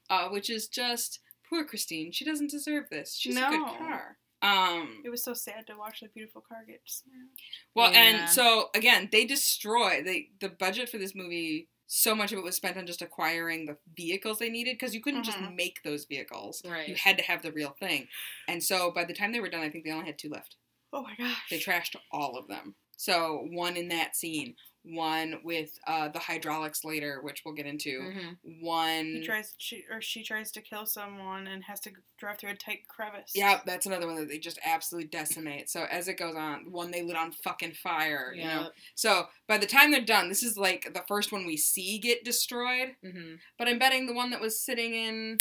uh, 0.09 0.29
which 0.29 0.49
is 0.49 0.67
just 0.67 1.19
poor 1.47 1.63
Christine. 1.63 2.11
She 2.11 2.25
doesn't 2.25 2.49
deserve 2.49 2.85
this. 2.89 3.15
She's 3.15 3.37
a 3.37 3.41
good 3.41 3.63
car. 3.77 4.17
Um. 4.41 5.01
It 5.03 5.09
was 5.09 5.23
so 5.23 5.33
sad 5.33 5.67
to 5.67 5.75
watch 5.77 5.99
the 6.01 6.07
beautiful 6.07 6.41
car 6.41 6.59
get 6.67 6.81
smashed. 6.85 7.41
Well, 7.75 7.91
Yeah. 7.91 7.99
and 8.03 8.29
so 8.29 8.69
again, 8.75 9.09
they 9.11 9.25
destroy 9.25 10.01
they 10.03 10.29
the 10.39 10.49
budget 10.49 10.89
for 10.89 10.97
this 10.97 11.13
movie. 11.15 11.67
So 11.91 12.13
much 12.13 12.31
of 12.31 12.37
it 12.37 12.43
was 12.43 12.55
spent 12.55 12.77
on 12.77 12.85
just 12.85 13.01
acquiring 13.01 13.65
the 13.65 13.77
vehicles 13.97 14.37
they 14.37 14.49
needed 14.49 14.75
because 14.77 14.93
you 14.93 15.01
couldn't 15.01 15.23
just 15.23 15.39
Mhm. 15.39 15.55
make 15.55 15.81
those 15.83 16.05
vehicles. 16.05 16.61
Right. 16.63 16.87
You 16.87 16.93
had 16.95 17.17
to 17.17 17.23
have 17.23 17.41
the 17.41 17.51
real 17.51 17.71
thing. 17.79 18.07
And 18.47 18.63
so 18.63 18.91
by 18.91 19.05
the 19.05 19.13
time 19.13 19.31
they 19.31 19.39
were 19.39 19.49
done, 19.49 19.61
I 19.61 19.69
think 19.71 19.85
they 19.85 19.91
only 19.91 20.05
had 20.05 20.19
two 20.19 20.29
left. 20.29 20.55
Oh 20.93 21.01
my 21.01 21.15
gosh! 21.15 21.49
They 21.49 21.59
trashed 21.59 21.95
all 22.11 22.37
of 22.37 22.47
them. 22.47 22.75
So 22.97 23.47
one 23.51 23.75
in 23.75 23.87
that 23.89 24.15
scene, 24.15 24.55
one 24.83 25.39
with 25.43 25.77
uh, 25.87 26.07
the 26.09 26.19
hydraulics 26.19 26.83
later, 26.85 27.19
which 27.21 27.43
we'll 27.45 27.53
get 27.53 27.65
into. 27.65 27.99
Mhm. 27.99 28.37
One. 28.61 29.05
He 29.05 29.23
tries, 29.25 29.53
she, 29.57 29.83
or 29.91 30.01
she 30.01 30.23
tries 30.23 30.51
to 30.53 30.61
kill 30.61 30.85
someone 30.85 31.47
and 31.47 31.63
has 31.65 31.79
to 31.81 31.91
drive 32.17 32.37
through 32.39 32.51
a 32.51 32.55
tight 32.55 32.87
crevice. 32.87 33.31
Yeah, 33.35 33.59
that's 33.65 33.85
another 33.85 34.07
one 34.07 34.15
that 34.15 34.29
they 34.29 34.39
just 34.39 34.59
absolutely 34.65 35.09
decimate. 35.09 35.69
So 35.69 35.85
as 35.91 36.07
it 36.07 36.15
goes 36.17 36.35
on, 36.35 36.71
one 36.71 36.91
they 36.91 37.03
lit 37.03 37.17
on 37.17 37.31
fucking 37.31 37.73
fire, 37.73 38.33
you 38.35 38.45
know. 38.45 38.69
So 38.95 39.27
by 39.47 39.57
the 39.57 39.67
time 39.67 39.91
they're 39.91 40.01
done, 40.01 40.29
this 40.29 40.43
is 40.43 40.57
like 40.57 40.93
the 40.93 41.03
first 41.07 41.31
one 41.31 41.45
we 41.45 41.57
see 41.57 41.99
get 41.99 42.23
destroyed. 42.23 42.95
hmm 43.03 43.35
But 43.57 43.67
I'm 43.67 43.79
betting 43.79 44.07
the 44.07 44.13
one 44.13 44.29
that 44.31 44.41
was 44.41 44.59
sitting 44.59 44.93
in 44.95 45.37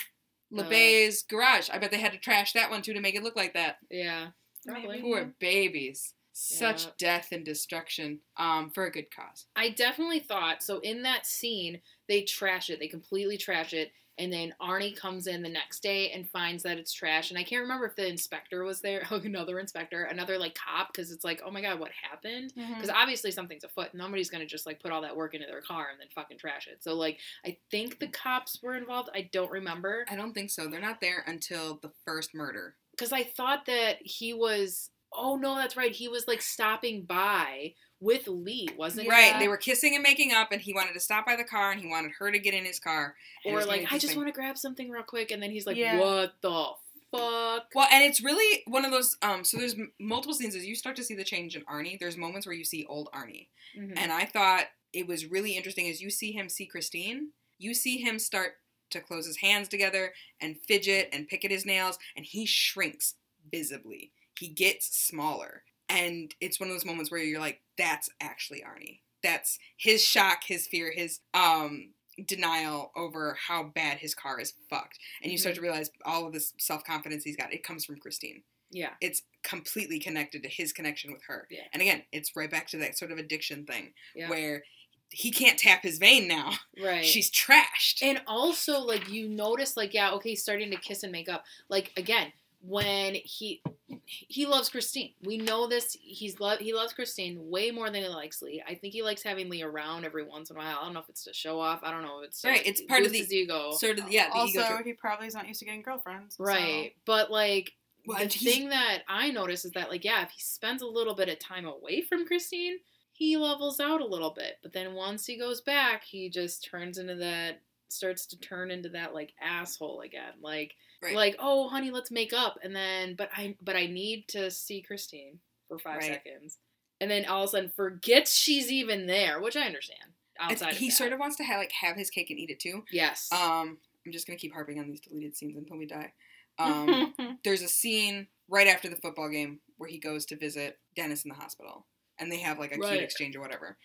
Uh. 0.53 0.63
LeBay's 0.63 1.23
garage, 1.25 1.69
I 1.71 1.79
bet 1.79 1.91
they 1.91 1.99
had 2.01 2.13
to 2.13 2.19
trash 2.19 2.53
that 2.55 2.71
one 2.71 2.83
too 2.83 2.95
to 2.95 3.01
make 3.01 3.15
it 3.15 3.23
look 3.23 3.37
like 3.37 3.55
that. 3.55 3.77
yeah 3.91 4.29
Probably. 4.67 5.01
Poor 5.01 5.33
babies. 5.39 6.13
Such 6.41 6.85
Yeah. 6.85 6.91
death 6.99 7.29
and 7.33 7.45
destruction. 7.45 8.21
Um, 8.37 8.71
for 8.71 8.87
a 8.87 8.93
good 8.93 9.11
cause. 9.11 9.47
I 9.57 9.71
definitely 9.71 10.21
thought 10.21 10.63
so. 10.63 10.79
In 10.81 11.03
that 11.03 11.27
scene, 11.27 11.81
they 12.07 12.23
trash 12.23 12.71
it. 12.71 12.79
They 12.79 12.87
completely 12.87 13.37
trash 13.37 13.73
it, 13.73 13.93
and 14.19 14.33
then 14.33 14.55
Arnie 14.61 14.97
comes 14.97 15.27
in 15.27 15.43
the 15.43 15.49
next 15.49 15.81
day 15.83 16.11
and 16.13 16.29
finds 16.31 16.63
that 16.63 16.79
it's 16.79 16.93
trash. 16.93 17.31
And 17.31 17.39
I 17.39 17.43
can't 17.43 17.63
remember 17.63 17.87
if 17.87 17.97
the 17.97 18.07
inspector 18.07 18.63
was 18.63 18.81
there, 18.81 19.03
another 19.11 19.59
inspector, 19.59 20.05
another 20.05 20.39
like 20.39 20.55
cop, 20.57 20.93
because 20.93 21.11
it's 21.11 21.25
like, 21.25 21.43
oh 21.45 21.51
my 21.51 21.61
god, 21.61 21.81
what 21.81 21.91
happened? 22.09 22.53
Because 22.55 22.89
obviously 22.91 23.33
something's 23.33 23.65
afoot. 23.65 23.93
Nobody's 23.93 24.31
gonna 24.31 24.47
just 24.47 24.65
like 24.67 24.81
put 24.81 24.93
all 24.93 25.03
that 25.03 25.17
work 25.17 25.35
into 25.35 25.47
their 25.49 25.61
car 25.63 25.89
and 25.91 25.99
then 26.01 26.09
fucking 26.15 26.39
trash 26.39 26.69
it. 26.69 26.85
So 26.85 26.95
like, 26.95 27.19
I 27.45 27.59
think 27.73 27.99
the 27.99 28.09
cops 28.09 28.61
were 28.63 28.77
involved. 28.77 29.11
I 29.13 29.29
don't 29.33 29.51
remember 29.51 30.05
I 30.09 30.15
don't 30.15 30.33
think 30.35 30.51
so. 30.51 30.69
They're 30.69 30.81
not 30.81 31.01
there 31.01 31.25
until 31.27 31.79
the 31.83 31.91
first 32.05 32.33
murder. 32.33 32.77
because 32.93 33.13
I 33.13 33.25
thought 33.25 33.67
that 33.67 33.99
he 34.03 34.33
was. 34.35 34.91
Oh 35.13 35.37
no, 35.37 35.55
that's 35.57 35.77
right. 35.77 35.93
He 35.93 36.09
was 36.09 36.27
like 36.29 36.43
stopping 36.43 37.03
by 37.03 37.75
with 38.01 38.29
Lee, 38.29 38.69
wasn't 38.77 39.05
he? 39.05 39.11
Right. 39.11 39.39
They 39.39 39.49
were 39.49 39.57
kissing 39.57 39.95
and 39.95 40.03
making 40.03 40.33
up, 40.33 40.53
and 40.53 40.61
he 40.61 40.73
wanted 40.73 40.93
to 40.95 41.01
stop 41.01 41.27
by 41.27 41.35
the 41.37 41.45
car, 41.45 41.73
and 41.73 41.81
he 41.81 41.89
wanted 41.89 42.13
her 42.19 42.31
to 42.31 42.39
get 42.39 42.55
in 42.55 42.65
his 42.65 42.79
car. 42.79 43.17
or 43.45 43.65
like 43.65 43.87
I 43.93 43.99
just 43.99 44.09
thing. 44.09 44.17
want 44.17 44.29
to 44.29 44.33
grab 44.33 44.57
something 44.59 44.91
real 44.91 45.03
quick, 45.03 45.31
and 45.31 45.43
then 45.43 45.51
he's 45.51 45.67
like, 45.67 45.77
Yeah. 45.77 45.99
"What 45.99 46.35
the 46.43 46.69
fuck?" 47.11 47.69
Well, 47.75 47.89
and 47.91 48.05
it's 48.05 48.23
really 48.23 48.63
one 48.67 48.85
of 48.85 48.91
those. 48.91 49.17
Um, 49.23 49.43
so 49.45 49.57
there's 49.57 49.75
m- 49.75 49.93
multiple 49.99 50.35
scenes 50.35 50.55
as 50.55 50.65
you 50.67 50.75
start 50.75 50.95
to 50.97 51.05
see 51.05 51.15
the 51.15 51.25
change 51.25 51.57
in 51.57 51.63
Arnie. 51.65 51.99
There's 51.99 52.17
moments 52.17 52.47
where 52.47 52.55
you 52.55 52.65
see 52.65 52.85
old 52.87 53.09
Arnie, 53.13 53.49
Mhm. 53.77 53.95
and 53.97 54.13
I 54.13 54.25
thought 54.27 54.67
it 54.93 55.07
was 55.07 55.27
really 55.27 55.57
interesting 55.57 55.89
as 55.89 56.01
you 56.01 56.11
see 56.11 56.33
him 56.33 56.49
see 56.49 56.67
Christine. 56.67 57.33
You 57.59 57.75
see 57.75 57.99
him 57.99 58.19
start 58.19 58.61
to 58.91 59.01
close 59.01 59.27
his 59.27 59.39
hands 59.39 59.69
together 59.69 60.15
and 60.41 60.59
fidget 60.61 61.09
and 61.13 61.29
pick 61.29 61.45
at 61.45 61.51
his 61.51 61.67
nails, 61.67 61.99
and 62.17 62.25
he 62.25 62.47
shrinks 62.47 63.17
visibly. 63.51 64.13
He 64.39 64.49
gets 64.49 64.97
smaller, 64.97 65.63
and 65.89 66.35
it's 66.41 66.61
one 66.61 66.69
of 66.69 66.75
those 66.75 66.85
moments 66.85 67.11
where 67.11 67.21
you're 67.23 67.41
like, 67.41 67.61
"That's 67.77 68.09
actually 68.21 68.61
Arnie. 68.63 69.01
That's 69.23 69.59
his 69.77 70.05
shock, 70.05 70.45
his 70.45 70.67
fear, 70.67 70.93
his 70.95 71.21
um." 71.35 71.95
denial 72.27 72.91
over 72.97 73.37
how 73.47 73.63
bad 73.63 73.99
his 73.99 74.13
car 74.13 74.41
is 74.41 74.53
fucked 74.69 74.99
and 75.23 75.31
you 75.31 75.39
start 75.39 75.55
to 75.55 75.61
realize 75.61 75.89
all 76.05 76.27
of 76.27 76.33
this 76.33 76.53
self-confidence 76.59 77.23
he's 77.23 77.37
got 77.37 77.53
it 77.53 77.63
comes 77.63 77.85
from 77.85 77.97
christine 77.97 78.43
Yeah. 78.73 78.91
It's 79.01 79.23
completely 79.45 80.01
connected 80.01 80.43
to 80.43 80.49
his 80.49 80.73
connection 80.73 81.13
with 81.13 81.23
her. 81.29 81.47
Yeah. 81.49 81.63
And 81.73 81.81
again, 81.81 82.03
it's 82.11 82.35
right 82.35 82.51
back 82.51 82.67
to 82.71 82.77
that 82.79 82.99
sort 82.99 83.13
of 83.13 83.19
addiction 83.19 83.67
thing 83.67 83.93
Yeah. 84.17 84.29
where 84.29 84.65
he 85.11 85.31
can't 85.31 85.57
tap 85.59 85.85
his 85.85 85.99
vein 85.99 86.27
now. 86.27 86.55
Right. 86.83 87.05
She's 87.05 87.31
trashed. 87.31 88.03
And 88.03 88.21
also, 88.27 88.81
like 88.81 89.09
you 89.09 89.29
notice, 89.29 89.77
like 89.77 89.95
yeah, 89.95 90.11
okay, 90.15 90.31
he's 90.31 90.43
starting 90.43 90.73
to 90.73 90.77
kiss 90.77 91.05
and 91.05 91.13
make 91.13 91.29
up. 91.29 91.45
Like 91.69 91.93
again, 91.97 92.33
when 92.61 93.15
he 93.15 93.63
he 94.05 94.47
loves 94.47 94.69
Christine, 94.69 95.13
we 95.23 95.37
know 95.39 95.67
this. 95.67 95.97
He's 96.01 96.41
love 96.41 96.59
he 96.59 96.73
loves 96.75 96.93
Christine 96.93 97.39
way 97.51 97.71
more 97.71 97.91
than 97.91 98.03
he 98.03 98.09
likes 98.09 98.41
Lee. 98.43 98.63
I 98.67 98.75
think 98.75 98.93
he 98.95 99.03
likes 99.03 99.23
having 99.23 99.49
Lee 99.49 99.63
around 99.63 100.05
every 100.05 100.25
once 100.25 100.51
in 100.51 100.57
a 100.57 100.59
while. 100.59 100.79
I 100.81 100.85
don't 100.85 100.95
know 100.95 101.01
if 101.01 101.09
it's 101.09 101.25
to 101.25 101.33
show 101.35 101.61
off. 101.61 101.81
I 101.83 101.91
don't 101.91 102.03
know 102.03 102.21
if 102.21 102.29
it's 102.29 102.45
Right, 102.45 102.65
it's 102.67 102.81
part 102.83 103.01
of 103.03 103.07
boost 103.07 103.13
the- 103.13 103.19
his 103.21 103.33
ego. 103.33 103.73
sort 103.73 103.99
of 103.99 104.11
yeah, 104.11 104.29
the 104.29 104.35
also, 104.35 104.61
ego 104.61 104.81
he 104.85 104.93
probably 104.95 105.27
is 105.29 105.35
not 105.35 105.47
used 105.47 105.61
to 105.61 105.67
getting 105.67 105.83
girlfriends. 105.83 106.37
so- 106.37 106.45
Right, 106.45 106.93
but 107.05 107.31
like. 107.31 107.73
Well, 108.07 108.17
the 108.17 108.23
and 108.23 108.33
thing 108.33 108.69
that 108.71 109.03
I 109.07 109.31
notice 109.31 109.67
is 109.67 109.73
that, 109.73 109.91
like, 109.91 110.03
yeah, 110.03 110.23
if 110.23 110.31
he 110.31 110.41
spends 110.41 110.81
a 110.81 110.87
little 110.87 111.15
bit 111.15 111.29
of 111.29 111.39
time 111.39 111.67
away 111.67 112.01
from 112.01 112.25
Christine, 112.27 112.79
he 113.13 113.37
levels 113.37 113.81
out 113.81 114.01
a 114.01 114.07
little 114.07 114.31
bit. 114.31 114.59
But 114.63 114.73
then 114.73 114.95
once 114.95 115.27
he 115.27 115.37
goes 115.37 115.61
back, 115.61 116.05
he 116.05 116.31
just 116.31 116.65
turns 116.65 116.97
into 116.97 117.17
that, 117.17 117.61
starts 117.89 118.25
to 118.29 118.39
turn 118.39 118.71
into 118.71 118.89
that 118.91 119.13
like 119.13 119.35
asshole 119.43 120.01
again. 120.01 120.33
Like, 120.41 120.75
Right. 121.03 121.15
like, 121.15 121.37
oh, 121.39 121.69
honey, 121.69 121.91
let's 121.91 122.11
make 122.11 122.33
up, 122.33 122.59
and 122.63 122.75
then, 122.75 123.15
but 123.15 123.31
I, 123.37 123.57
but 123.63 123.77
I 123.77 123.87
need 123.87 124.27
to 124.29 124.51
see 124.51 124.83
Christine 124.83 125.39
for 125.69 125.79
five 125.79 125.99
Right. 125.99 126.13
seconds, 126.25 126.59
and 127.01 127.11
then 127.11 127.25
all 127.27 127.45
of 127.45 127.49
a 127.49 127.51
sudden 127.53 127.71
forgets 127.71 128.35
she's 128.35 128.71
even 128.73 129.07
there, 129.07 129.41
which 129.41 129.57
I 129.57 129.63
understand. 129.63 130.13
Outside, 130.41 130.75
he 130.75 130.91
sort 130.91 131.13
of 131.13 131.19
wants 131.19 131.37
to 131.37 131.45
have 131.45 131.59
like 131.59 131.73
have 131.73 131.97
his 131.97 132.11
cake 132.11 132.31
and 132.31 132.39
eat 132.39 132.51
it 132.51 132.61
too. 132.61 132.85
yes, 132.91 133.29
Um, 133.33 133.79
I'm 134.07 134.13
just 134.13 134.27
gonna 134.27 134.39
keep 134.39 134.53
harping 134.53 134.79
on 134.79 134.89
these 134.89 135.01
deleted 135.01 135.37
scenes 135.37 135.57
until 135.57 135.77
we 135.77 135.87
die. 135.87 136.13
Um, 136.59 137.15
there's 137.45 137.63
a 137.63 137.69
scene 137.69 138.27
right 138.49 138.67
after 138.67 138.89
the 138.89 138.97
football 138.97 139.29
game 139.29 139.61
where 139.77 139.89
he 139.91 139.99
goes 139.99 140.25
to 140.27 140.37
visit 140.37 140.79
Dennis 140.97 141.25
in 141.25 141.29
the 141.29 141.35
hospital, 141.35 141.87
and 142.19 142.31
they 142.33 142.39
have 142.39 142.59
like 142.59 142.73
a 142.73 142.79
Right. 142.79 142.89
cute 142.89 143.03
exchange 143.03 143.37
or 143.37 143.41
whatever. 143.41 143.77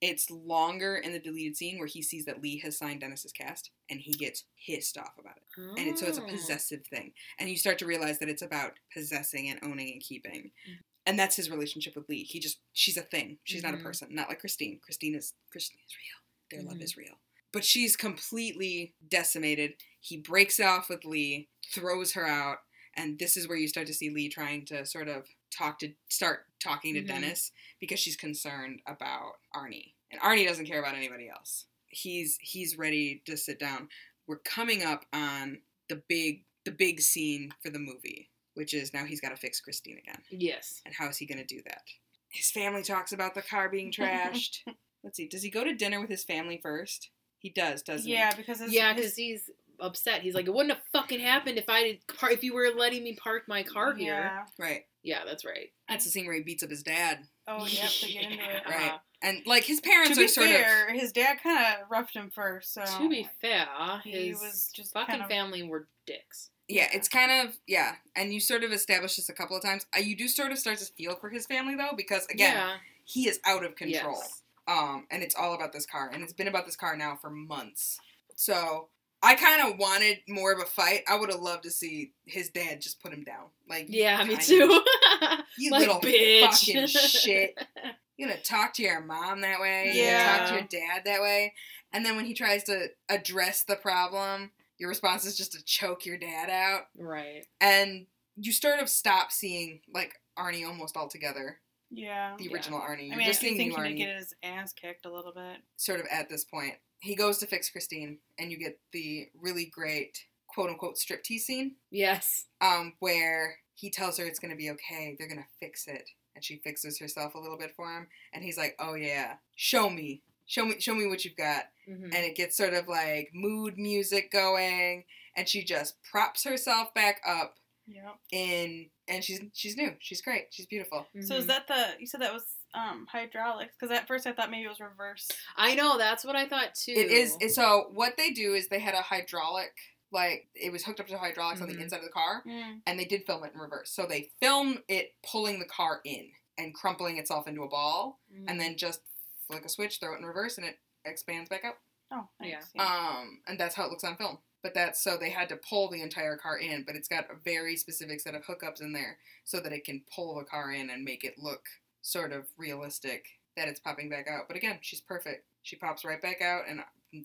It's 0.00 0.30
longer 0.30 0.96
in 0.96 1.12
the 1.12 1.18
deleted 1.18 1.56
scene 1.56 1.78
where 1.78 1.86
he 1.86 2.02
sees 2.02 2.24
that 2.26 2.42
Lee 2.42 2.58
has 2.58 2.76
signed 2.76 3.00
Dennis's 3.00 3.32
cast, 3.32 3.70
and 3.88 4.00
he 4.00 4.12
gets 4.12 4.44
pissed 4.66 4.98
off 4.98 5.12
about 5.18 5.36
it. 5.38 5.44
And 5.78 5.88
it, 5.88 5.98
so 5.98 6.06
it's 6.06 6.18
a 6.18 6.22
Oh. 6.22 6.28
possessive 6.28 6.86
thing, 6.86 7.14
and 7.38 7.48
you 7.48 7.56
start 7.56 7.78
to 7.78 7.86
realize 7.86 8.18
that 8.18 8.28
it's 8.28 8.42
about 8.42 8.78
possessing 8.92 9.48
and 9.48 9.58
owning 9.62 9.92
and 9.92 10.02
keeping. 10.02 10.52
Mhm. 10.68 10.78
And 11.06 11.18
that's 11.18 11.36
his 11.36 11.50
relationship 11.50 11.94
with 11.96 12.08
Lee. 12.08 12.24
He 12.24 12.38
just 12.40 12.58
she's 12.72 12.96
a 12.96 13.02
thing. 13.02 13.38
She's 13.44 13.62
not 13.62 13.74
a 13.74 13.76
Mhm. 13.78 13.82
person. 13.82 14.14
Not 14.14 14.28
like 14.28 14.40
Christine. 14.40 14.78
Christine 14.80 15.14
is 15.14 15.34
Christine 15.50 15.80
is 15.86 15.96
real. 15.96 16.18
Their 16.50 16.62
love 16.68 16.78
Mhm. 16.78 16.84
is 16.84 16.96
real. 16.96 17.20
But 17.52 17.64
she's 17.64 17.96
completely 17.96 18.94
decimated. 19.06 19.76
He 20.00 20.16
breaks 20.16 20.58
off 20.60 20.88
with 20.88 21.04
Lee, 21.04 21.48
throws 21.72 22.12
her 22.12 22.26
out, 22.26 22.58
and 22.96 23.18
this 23.18 23.36
is 23.36 23.48
where 23.48 23.56
you 23.56 23.68
start 23.68 23.86
to 23.88 23.94
see 23.94 24.10
Lee 24.10 24.28
trying 24.28 24.64
to 24.66 24.84
sort 24.86 25.08
of 25.08 25.26
talk 25.50 25.78
to 25.80 25.92
start 26.08 26.46
talking 26.62 26.94
to 26.94 27.02
Mhm. 27.02 27.06
Dennis 27.08 27.52
because 27.80 28.00
she's 28.00 28.16
concerned 28.16 28.80
about 28.86 29.34
Arnie. 29.54 29.92
And 30.10 30.20
Arnie 30.20 30.46
doesn't 30.46 30.66
care 30.66 30.78
about 30.80 30.94
anybody 30.96 31.28
else. 31.28 31.66
He's 31.88 32.38
he's 32.40 32.76
ready 32.76 33.22
to 33.26 33.36
sit 33.36 33.58
down. 33.58 33.88
We're 34.26 34.38
coming 34.38 34.82
up 34.82 35.04
on 35.12 35.60
the 35.88 35.96
big 36.08 36.44
the 36.64 36.72
big 36.72 37.00
scene 37.00 37.52
for 37.62 37.70
the 37.70 37.78
movie, 37.78 38.30
which 38.54 38.72
is 38.72 38.92
now 38.94 39.04
he's 39.04 39.20
got 39.20 39.28
to 39.30 39.36
fix 39.36 39.60
Christine 39.60 39.98
again. 39.98 40.22
yes, 40.30 40.80
And 40.86 40.94
how 40.94 41.08
is 41.08 41.18
he 41.18 41.26
going 41.26 41.38
to 41.38 41.44
do 41.44 41.60
that? 41.66 41.82
His 42.30 42.50
family 42.50 42.82
talks 42.82 43.12
about 43.12 43.34
the 43.34 43.42
car 43.42 43.68
being 43.68 43.92
trashed. 43.92 44.60
Let's 45.02 45.18
see. 45.18 45.28
Does 45.28 45.42
he 45.42 45.50
go 45.50 45.62
to 45.62 45.74
dinner 45.74 46.00
with 46.00 46.08
his 46.08 46.24
family 46.24 46.58
first? 46.62 47.10
He 47.38 47.50
does, 47.50 47.82
doesn't 47.82 48.08
yeah, 48.10 48.34
because 48.34 48.60
his, 48.60 48.72
yeah, 48.72 48.94
because 48.94 49.14
he's 49.16 49.50
upset. 49.80 50.22
He's 50.22 50.34
like, 50.34 50.46
it 50.46 50.54
wouldn't 50.54 50.74
have 50.74 50.82
fucking 50.92 51.20
happened 51.20 51.58
if 51.58 51.68
I 51.68 51.82
did, 51.82 51.98
par- 52.18 52.30
if 52.30 52.42
you 52.42 52.54
were 52.54 52.70
letting 52.76 53.02
me 53.04 53.14
park 53.14 53.44
my 53.48 53.62
car 53.62 53.94
here. 53.94 54.14
Yeah. 54.14 54.44
Right. 54.58 54.84
Yeah, 55.02 55.20
that's 55.26 55.44
right. 55.44 55.68
That's 55.88 56.04
the 56.04 56.10
scene 56.10 56.26
where 56.26 56.34
he 56.34 56.42
beats 56.42 56.62
up 56.62 56.70
his 56.70 56.82
dad. 56.82 57.18
Oh, 57.46 57.66
yep. 57.66 57.90
They 58.00 58.12
get 58.12 58.22
into 58.24 58.34
it. 58.44 58.62
Yeah. 58.68 58.74
Right. 58.74 58.92
And 59.22 59.42
like 59.46 59.64
his 59.64 59.80
parents 59.80 60.10
To 60.10 60.16
be 60.16 60.24
are 60.24 60.28
sort 60.28 60.48
fair, 60.48 60.92
his 60.92 61.12
dad 61.12 61.38
kind 61.42 61.58
of 61.58 61.90
roughed 61.90 62.14
him 62.14 62.30
first, 62.34 62.74
so 62.74 62.84
To 62.84 63.08
be 63.08 63.26
fair, 63.40 63.66
he 64.02 64.28
his 64.28 64.40
was 64.40 64.70
just 64.74 64.92
fucking 64.92 65.06
kind 65.12 65.22
of 65.22 65.28
family 65.30 65.62
were 65.62 65.88
dicks. 66.06 66.50
yeah, 66.68 66.82
yeah. 66.82 66.88
it's 66.92 67.08
kind 67.08 67.48
of 67.48 67.56
yeah, 67.66 67.94
and 68.14 68.34
you 68.34 68.40
sort 68.40 68.64
of 68.64 68.72
establish 68.72 69.16
this 69.16 69.30
a 69.30 69.32
couple 69.32 69.56
of 69.56 69.62
times. 69.62 69.86
Uh, 69.96 70.00
you 70.00 70.14
do 70.14 70.28
sort 70.28 70.52
of 70.52 70.58
start 70.58 70.76
to 70.78 70.84
feel 70.92 71.16
for 71.16 71.30
his 71.30 71.46
family 71.46 71.74
though, 71.74 71.94
because 71.96 72.26
again, 72.26 72.54
yeah. 72.54 72.74
he 73.04 73.26
is 73.26 73.40
out 73.46 73.64
of 73.64 73.76
control. 73.76 74.16
Yes. 74.20 74.42
Um, 74.68 75.06
and 75.10 75.22
it's 75.22 75.34
all 75.34 75.54
about 75.54 75.72
this 75.72 75.86
car, 75.86 76.10
and 76.12 76.22
it's 76.22 76.32
been 76.34 76.48
about 76.48 76.66
this 76.66 76.76
car 76.76 76.94
now 76.94 77.16
for 77.18 77.30
months. 77.30 77.98
So 78.36 78.88
I 79.24 79.34
kind 79.34 79.72
of 79.72 79.78
wanted 79.78 80.18
more 80.28 80.52
of 80.52 80.60
a 80.60 80.64
fight. 80.66 81.02
I 81.08 81.16
would 81.16 81.30
have 81.30 81.40
loved 81.40 81.62
to 81.64 81.70
see 81.70 82.12
his 82.26 82.50
dad 82.50 82.80
just 82.80 83.00
put 83.02 83.12
him 83.12 83.22
down. 83.24 83.46
Like, 83.68 83.86
Yeah, 83.88 84.22
me 84.24 84.36
too. 84.36 84.82
You 85.58 85.70
like, 85.70 85.80
little 85.80 86.00
bitch. 86.00 86.40
fucking 86.42 86.86
shit. 86.88 87.58
You 88.16 88.28
gonna 88.28 88.40
talk 88.40 88.74
to 88.74 88.82
your 88.84 89.00
mom 89.00 89.40
that 89.40 89.60
way? 89.60 89.90
Yeah. 89.92 90.36
gonna 90.36 90.38
talk 90.60 90.70
to 90.70 90.76
your 90.76 90.86
dad 90.86 91.02
that 91.04 91.20
way? 91.20 91.52
And 91.92 92.06
then 92.06 92.14
when 92.14 92.24
he 92.26 92.32
tries 92.34 92.62
to 92.64 92.86
address 93.08 93.64
the 93.64 93.74
problem, 93.74 94.52
your 94.78 94.88
response 94.88 95.24
is 95.24 95.36
just 95.36 95.50
to 95.52 95.64
choke 95.64 96.06
your 96.06 96.16
dad 96.16 96.48
out. 96.48 96.82
right. 96.96 97.44
And 97.60 98.06
you 98.36 98.52
sort 98.52 98.78
of 98.80 98.88
stop 98.88 99.32
seeing 99.32 99.80
like 99.92 100.14
Arnie 100.38 100.64
almost 100.64 100.96
altogether, 100.96 101.58
yeah. 101.90 102.36
the 102.38 102.44
Yeah. 102.44 102.52
original 102.52 102.78
Arnie. 102.80 103.02
I 103.02 103.04
You're 103.06 103.16
mean, 103.16 103.26
just 103.26 103.40
do 103.40 103.48
seeing 103.48 103.58
think 103.58 103.76
new 103.78 103.82
he 103.84 103.88
did 103.90 103.96
Arnie. 103.96 104.06
get 104.06 104.16
his 104.16 104.34
ass 104.44 104.72
kicked 104.72 105.06
a 105.06 105.12
little 105.12 105.32
bit. 105.32 105.56
sort 105.76 105.98
of 105.98 106.06
at 106.08 106.28
this 106.28 106.44
point. 106.44 106.74
He 107.00 107.14
goes 107.14 107.38
to 107.38 107.46
fix 107.46 107.70
Christine, 107.70 108.18
and 108.38 108.50
you 108.50 108.58
get 108.58 108.78
the 108.92 109.28
really 109.38 109.66
great 109.66 110.18
quote 110.46 110.70
unquote 110.70 110.96
striptease 110.96 111.40
scene, 111.40 111.76
Yes. 111.90 112.46
um, 112.60 112.94
where 113.00 113.56
he 113.74 113.90
tells 113.90 114.18
her 114.18 114.24
it's 114.24 114.38
gonna 114.38 114.56
be 114.56 114.70
okay, 114.70 115.16
they're 115.18 115.28
gonna 115.28 115.46
fix 115.60 115.86
it. 115.86 116.08
And 116.34 116.44
she 116.44 116.56
fixes 116.64 116.98
herself 116.98 117.34
a 117.34 117.38
little 117.40 117.58
bit 117.58 117.72
for 117.76 117.86
him, 117.96 118.08
and 118.32 118.42
he's 118.44 118.56
like, 118.58 118.74
Oh 118.78 118.94
yeah, 118.94 119.34
show 119.54 119.90
me. 119.90 120.22
Show 120.46 120.64
me 120.66 120.78
show 120.80 120.94
me 120.94 121.06
what 121.06 121.24
you've 121.24 121.36
got. 121.36 121.64
hmm 121.86 122.04
And 122.04 122.14
it 122.24 122.36
gets 122.36 122.56
sort 122.56 122.74
of 122.74 122.86
like 122.88 123.30
mood 123.34 123.76
music 123.78 124.30
going, 124.32 125.04
and 125.36 125.48
she 125.48 125.62
just 125.64 125.96
props 126.10 126.44
herself 126.44 126.92
back 126.94 127.20
up 127.26 127.56
Yep. 127.86 128.16
in 128.32 128.86
and 129.08 129.22
she's 129.22 129.40
she's 129.52 129.76
new. 129.76 129.92
She's 130.00 130.22
great. 130.22 130.46
She's 130.50 130.66
beautiful. 130.66 131.06
So 131.20 131.34
is 131.36 131.46
that 131.48 131.66
the 131.68 131.88
you 132.00 132.06
said 132.06 132.20
that 132.22 132.32
was 132.32 132.44
um 132.74 133.06
hydraulics? 133.10 133.74
Because 133.78 133.96
at 133.96 134.06
first 134.08 134.26
I 134.26 134.32
thought 134.32 134.50
maybe 134.50 134.64
it 134.64 134.68
was 134.68 134.80
reverse. 134.80 135.30
I 135.56 135.74
know 135.74 135.96
that's 135.98 136.24
what 136.24 136.36
I 136.36 136.46
thought 136.46 136.74
too. 136.74 136.92
It 136.92 137.10
is 137.10 137.36
it- 137.40 137.50
so 137.54 137.88
what 137.92 138.16
they 138.16 138.30
do 138.30 138.54
is 138.54 138.68
they 138.68 138.80
had 138.80 138.94
a 138.94 139.02
hydraulic 139.02 139.72
like 140.10 140.48
it 140.54 140.70
was 140.70 140.84
hooked 140.84 141.00
up 141.00 141.06
to 141.08 141.18
hydraulics 141.18 141.60
on 141.60 141.68
Mhm. 141.68 141.76
the 141.76 141.82
inside 141.82 141.96
of 141.98 142.04
the 142.04 142.10
car 142.10 142.42
Mm. 142.46 142.82
and 142.86 142.98
they 142.98 143.04
did 143.04 143.26
film 143.26 143.42
it 143.44 143.52
in 143.52 143.58
reverse. 143.58 143.90
So 143.90 144.06
they 144.06 144.30
film 144.40 144.82
it 144.88 145.14
pulling 145.22 145.58
the 145.58 145.64
car 145.66 146.00
in 146.04 146.30
and 146.56 146.72
crumpling 146.74 147.18
itself 147.18 147.48
into 147.48 147.62
a 147.64 147.68
ball 147.68 148.20
Mhm. 148.32 148.44
and 148.48 148.60
then 148.60 148.76
just 148.76 149.00
flick 149.46 149.64
a 149.64 149.68
switch, 149.68 149.98
throw 149.98 150.14
it 150.14 150.18
in 150.18 150.24
reverse 150.26 150.56
and 150.56 150.66
it 150.66 150.78
expands 151.04 151.48
back 151.50 151.64
up. 151.64 151.80
Oh, 152.12 152.28
nice. 152.38 152.70
Yeah. 152.74 152.84
Um 152.86 153.42
and 153.46 153.58
that's 153.58 153.74
how 153.74 153.84
it 153.86 153.90
looks 153.90 154.04
on 154.04 154.16
film. 154.16 154.38
But 154.62 154.72
that's 154.72 155.02
so 155.02 155.16
they 155.18 155.30
had 155.30 155.48
to 155.50 155.56
pull 155.56 155.88
the 155.90 156.00
entire 156.00 156.36
car 156.36 156.56
in, 156.58 156.84
but 156.84 156.94
it's 156.96 157.08
got 157.08 157.28
a 157.30 157.34
very 157.34 157.76
specific 157.76 158.20
set 158.20 158.34
of 158.34 158.44
hookups 158.46 158.80
in 158.80 158.92
there 158.92 159.18
so 159.44 159.58
that 159.60 159.72
it 159.72 159.84
can 159.84 160.04
pull 160.14 160.36
the 160.36 160.44
car 160.44 160.70
in 160.72 160.90
and 160.90 161.04
make 161.04 161.24
it 161.24 161.38
look 161.38 161.66
sort 162.04 162.32
of 162.32 162.44
realistic 162.58 163.24
that 163.56 163.66
it's 163.66 163.80
popping 163.80 164.10
back 164.10 164.28
out. 164.28 164.46
But 164.46 164.56
again, 164.58 164.78
she's 164.82 165.00
perfect. 165.00 165.46
She 165.62 165.76
pops 165.76 166.04
right 166.04 166.20
back 166.20 166.42
out 166.42 166.64
and 166.68 166.80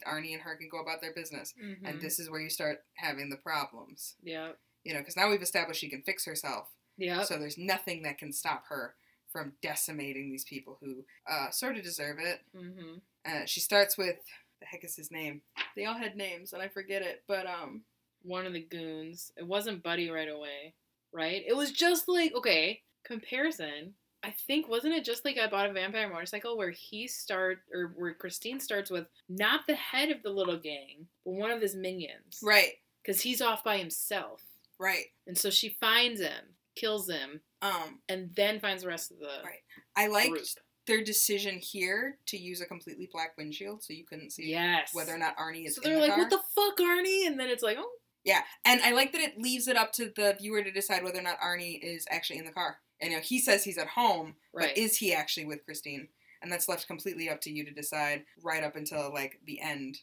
Arnie 0.08 0.32
and 0.34 0.42
her 0.42 0.56
can 0.56 0.70
go 0.70 0.80
about 0.80 1.02
their 1.02 1.12
business. 1.14 1.54
Mhm. 1.62 1.80
And 1.84 2.00
this 2.02 2.18
is 2.20 2.30
where 2.30 2.40
you 2.40 2.50
start 2.50 2.86
having 2.94 3.30
the 3.30 3.36
problems. 3.38 4.16
Yeah. 4.24 4.54
You 4.84 4.94
know, 4.94 5.00
because 5.00 5.18
now 5.18 5.30
we've 5.30 5.42
established 5.42 5.82
she 5.82 5.90
can 5.90 6.02
fix 6.04 6.24
herself. 6.26 6.70
Yep. 6.98 7.26
So 7.26 7.38
there's 7.38 7.58
nothing 7.58 8.04
that 8.04 8.18
can 8.18 8.32
stop 8.32 8.68
her 8.68 8.96
from 9.28 9.54
decimating 9.62 10.30
these 10.32 10.46
people 10.46 10.78
who 10.82 11.06
uh, 11.28 11.50
sort 11.52 11.76
of 11.78 11.84
deserve 11.84 12.20
it. 12.20 12.42
hmm 12.56 12.98
Uh, 13.26 13.46
she 13.46 13.60
starts 13.60 13.98
with 13.98 14.18
the 14.62 14.66
heck 14.66 14.84
is 14.84 14.96
his 14.96 15.12
name? 15.12 15.42
They 15.76 15.86
all 15.86 15.98
had 15.98 16.16
names 16.16 16.54
and 16.54 16.62
I 16.62 16.68
forget 16.70 17.02
it, 17.02 17.24
but 17.28 17.46
um, 17.48 17.84
One 18.22 18.46
of 18.46 18.54
the 18.54 18.62
goons. 18.62 19.32
It 19.38 19.48
wasn't 19.48 19.82
Buddy 19.84 20.10
right 20.10 20.30
away, 20.30 20.74
right? 21.12 21.44
It 21.48 21.56
was 21.56 21.72
just 21.72 22.08
like 22.08 22.34
okay 22.36 22.84
comparison. 23.04 23.96
I 24.24 24.32
think 24.32 24.68
wasn't 24.68 24.96
it 24.96 25.06
just 25.06 25.24
like 25.24 25.38
I 25.38 25.48
bought 25.48 25.70
a 25.70 25.74
vampire 25.74 26.10
motorcycle 26.10 26.58
where 26.58 26.72
he 26.72 27.08
start 27.08 27.60
or 27.74 27.94
where 27.96 28.14
Christine 28.14 28.60
starts 28.60 28.92
with 28.92 29.08
not 29.30 29.62
the 29.68 29.76
head 29.76 30.12
of 30.12 30.24
the 30.24 30.30
little 30.30 30.58
gang, 30.58 31.08
but 31.26 31.32
one 31.36 31.52
of 31.52 31.62
his 31.62 31.76
minions, 31.76 32.40
right, 32.44 32.74
Because 33.02 33.22
he's 33.22 33.42
off 33.42 33.64
by 33.64 33.78
himself, 33.78 34.44
right. 34.78 35.06
and 35.26 35.38
so 35.38 35.50
she 35.50 35.70
finds 35.80 36.20
him, 36.20 36.56
kills 36.76 37.10
him, 37.10 37.42
Um, 37.62 38.02
and 38.10 38.34
then 38.36 38.60
finds 38.60 38.84
the 38.84 38.90
rest 38.90 39.12
of 39.12 39.20
the 39.20 39.42
Right. 39.44 39.64
I 39.96 40.08
liked 40.08 40.32
group. 40.32 40.46
their 40.86 41.02
decision 41.04 41.58
here 41.58 42.18
to 42.28 42.38
use 42.38 42.60
a 42.62 42.66
completely 42.66 43.08
black 43.12 43.38
windshield, 43.38 43.84
so 43.84 43.94
you 43.94 44.06
couldn't 44.06 44.32
see 44.32 44.48
Yes. 44.50 44.94
whether 44.94 45.14
or 45.14 45.18
not 45.18 45.38
Arnie 45.38 45.66
is. 45.68 45.76
So 45.76 45.82
they're 45.82 45.96
the 45.96 46.02
like, 46.02 46.10
car. 46.12 46.20
"What 46.20 46.30
the 46.30 46.44
fuck, 46.56 46.78
Arnie?" 46.78 47.26
And 47.26 47.40
then 47.40 47.50
it's 47.50 47.64
like, 47.64 47.78
"Oh, 47.80 47.92
Yeah, 48.26 48.44
and 48.66 48.82
I 48.82 48.92
like 48.92 49.14
that 49.14 49.22
it 49.22 49.38
leaves 49.40 49.70
it 49.70 49.78
up 49.78 49.94
to 49.94 50.10
the 50.10 50.34
viewer 50.38 50.62
to 50.62 50.72
decide 50.72 51.04
whether 51.06 51.20
or 51.20 51.22
not 51.22 51.40
Arnie 51.40 51.80
is 51.82 52.06
actually 52.10 52.40
in 52.40 52.46
the 52.46 52.52
car. 52.52 52.82
And 53.02 53.12
you 53.12 53.18
know, 53.18 53.24
he 53.24 53.40
says 53.40 53.64
he's 53.64 53.78
at 53.78 53.88
home, 53.88 54.36
right." 54.54 54.70
but 54.70 54.78
is 54.78 54.98
he 54.98 55.14
actually 55.14 55.46
with 55.46 55.64
Christine? 55.66 56.08
And 56.42 56.52
that's 56.52 56.70
left 56.70 56.88
completely 56.88 57.30
up 57.30 57.42
to 57.42 57.52
you 57.52 57.66
to 57.66 57.72
decide 57.72 58.24
right 58.44 58.64
up 58.64 58.76
until 58.78 59.12
like 59.14 59.40
the 59.46 59.60
end, 59.60 59.98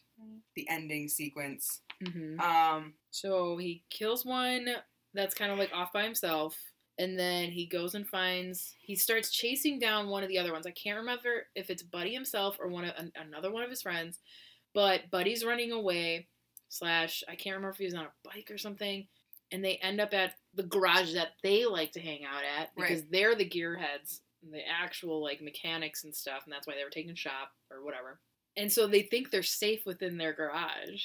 the 0.55 0.67
ending 0.69 1.07
sequence. 1.07 1.81
hmm 2.05 2.39
Um, 2.39 2.93
So 3.09 3.57
he 3.57 3.83
kills 3.89 4.23
one 4.23 4.67
that's 5.13 5.33
kind 5.33 5.51
of 5.51 5.57
like 5.57 5.71
off 5.73 5.91
by 5.91 6.03
himself. 6.03 6.55
And 6.99 7.17
then 7.17 7.51
he 7.51 7.65
goes 7.67 7.93
and 7.95 8.07
finds. 8.07 8.75
He 8.81 8.95
starts 8.95 9.31
chasing 9.31 9.77
down 9.79 10.09
one 10.09 10.23
of 10.23 10.29
the 10.29 10.37
other 10.39 10.51
ones. 10.51 10.65
I 10.65 10.71
can't 10.71 10.97
remember 10.97 11.47
if 11.55 11.69
it's 11.69 11.83
Buddy 11.83 12.13
himself 12.13 12.57
or 12.59 12.67
one 12.69 12.85
of 12.85 12.93
an, 12.97 13.11
another 13.15 13.51
one 13.51 13.63
of 13.63 13.69
his 13.69 13.81
friends. 13.83 14.19
But 14.73 15.09
Buddy's 15.11 15.45
running 15.45 15.71
away. 15.71 16.27
Slash, 16.69 17.23
I 17.27 17.35
can't 17.35 17.55
remember 17.55 17.69
if 17.71 17.77
he 17.77 17.85
was 17.85 17.93
on 17.93 18.05
a 18.05 18.11
bike 18.23 18.49
or 18.51 18.57
something. 18.57 19.07
And 19.51 19.63
they 19.63 19.75
end 19.77 20.01
up 20.01 20.13
at 20.13 20.33
the 20.53 20.63
garage 20.63 21.13
that 21.13 21.29
they 21.43 21.65
like 21.65 21.93
to 21.93 21.99
hang 22.01 22.25
out 22.25 22.43
at 22.59 22.75
because 22.75 23.01
Right. 23.01 23.11
they're 23.11 23.35
the 23.35 23.47
gearheads, 23.49 24.19
the 24.51 24.61
actual 24.67 25.21
like 25.23 25.41
mechanics 25.41 26.03
and 26.03 26.13
stuff, 26.15 26.41
and 26.45 26.53
that's 26.53 26.67
why 26.67 26.75
they 26.75 26.83
were 26.83 26.89
taking 26.89 27.15
shop 27.15 27.51
or 27.71 27.83
whatever. 27.83 28.19
And 28.57 28.71
so 28.71 28.87
they 28.87 29.03
think 29.03 29.29
they're 29.31 29.43
safe 29.43 29.85
within 29.85 30.17
their 30.17 30.33
garage. 30.33 31.03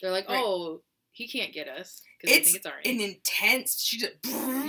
They're 0.00 0.10
like, 0.12 0.28
Right. 0.28 0.38
oh, 0.42 0.82
he 1.12 1.26
can't 1.26 1.52
get 1.52 1.66
us 1.66 2.02
because 2.20 2.32
they 2.32 2.40
It's 2.40 2.52
think 2.52 2.64
it's 2.64 2.66
Arnie. 2.88 2.94
An 2.94 3.00
intense. 3.00 3.82
She 3.82 3.98
just 3.98 4.12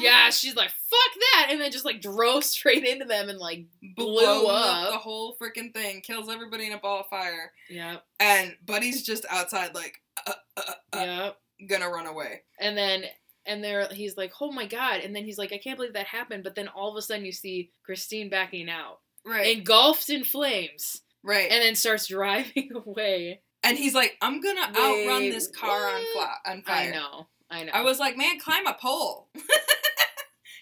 Yeah, 0.01 0.31
she's 0.31 0.55
like, 0.55 0.71
fuck 0.71 1.13
that, 1.33 1.47
and 1.51 1.61
then 1.61 1.71
just 1.71 1.85
like 1.85 2.01
drove 2.01 2.43
straight 2.55 2.83
into 2.85 3.05
them 3.05 3.29
and 3.29 3.37
like, 3.37 3.65
blew 3.95 4.47
up. 4.47 4.87
up. 4.87 4.91
the 4.93 4.97
whole 4.97 5.37
freaking 5.39 5.71
thing, 5.73 6.01
kills 6.01 6.27
everybody 6.29 6.65
in 6.65 6.73
a 6.73 6.79
ball 6.79 7.01
of 7.01 7.07
fire, 7.07 7.51
yeah, 7.69 7.97
and 8.19 8.55
Buddy's 8.65 9.03
just 9.03 9.25
outside 9.29 9.75
like 9.75 10.01
uh, 10.25 10.33
uh, 10.57 10.61
uh, 10.67 10.73
yeah, 10.95 11.31
gonna 11.67 11.89
run 11.89 12.07
away. 12.07 12.41
and 12.59 12.77
then 12.77 13.03
and 13.45 13.63
there 13.63 13.87
he's 13.91 14.17
like, 14.17 14.31
oh 14.39 14.51
my 14.51 14.65
god, 14.67 14.99
and 15.01 15.15
then 15.15 15.25
he's 15.25 15.37
like, 15.37 15.51
I 15.51 15.57
can't 15.57 15.77
believe 15.77 15.93
that 15.93 16.05
happened, 16.07 16.43
but 16.43 16.55
then 16.55 16.67
all 16.67 16.91
of 16.91 16.97
a 16.97 17.01
sudden 17.01 17.25
you 17.25 17.31
see 17.31 17.71
Christine 17.85 18.29
backing 18.29 18.69
out, 18.69 18.99
Right, 19.25 19.57
engulfed 19.57 20.09
in 20.09 20.23
flames, 20.23 21.01
right, 21.23 21.49
and, 21.51 21.61
then 21.63 21.75
starts 21.75 22.07
driving 22.09 22.69
away. 22.85 23.41
And 23.63 23.77
he's 23.77 23.93
like, 23.95 24.17
I'm 24.21 24.41
gonna 24.41 24.61
outrun 24.77 25.29
this 25.29 25.47
car 25.49 25.87
on, 25.87 26.01
fla- 26.13 26.37
on 26.51 26.61
fire. 26.63 26.89
I 26.89 26.95
know, 26.95 27.27
I 27.49 27.63
know. 27.63 27.71
I 27.73 27.81
was 27.81 27.99
like, 27.99 28.17
man, 28.17 28.39
climb 28.39 28.67
a 28.67 28.73
pole. 28.73 29.29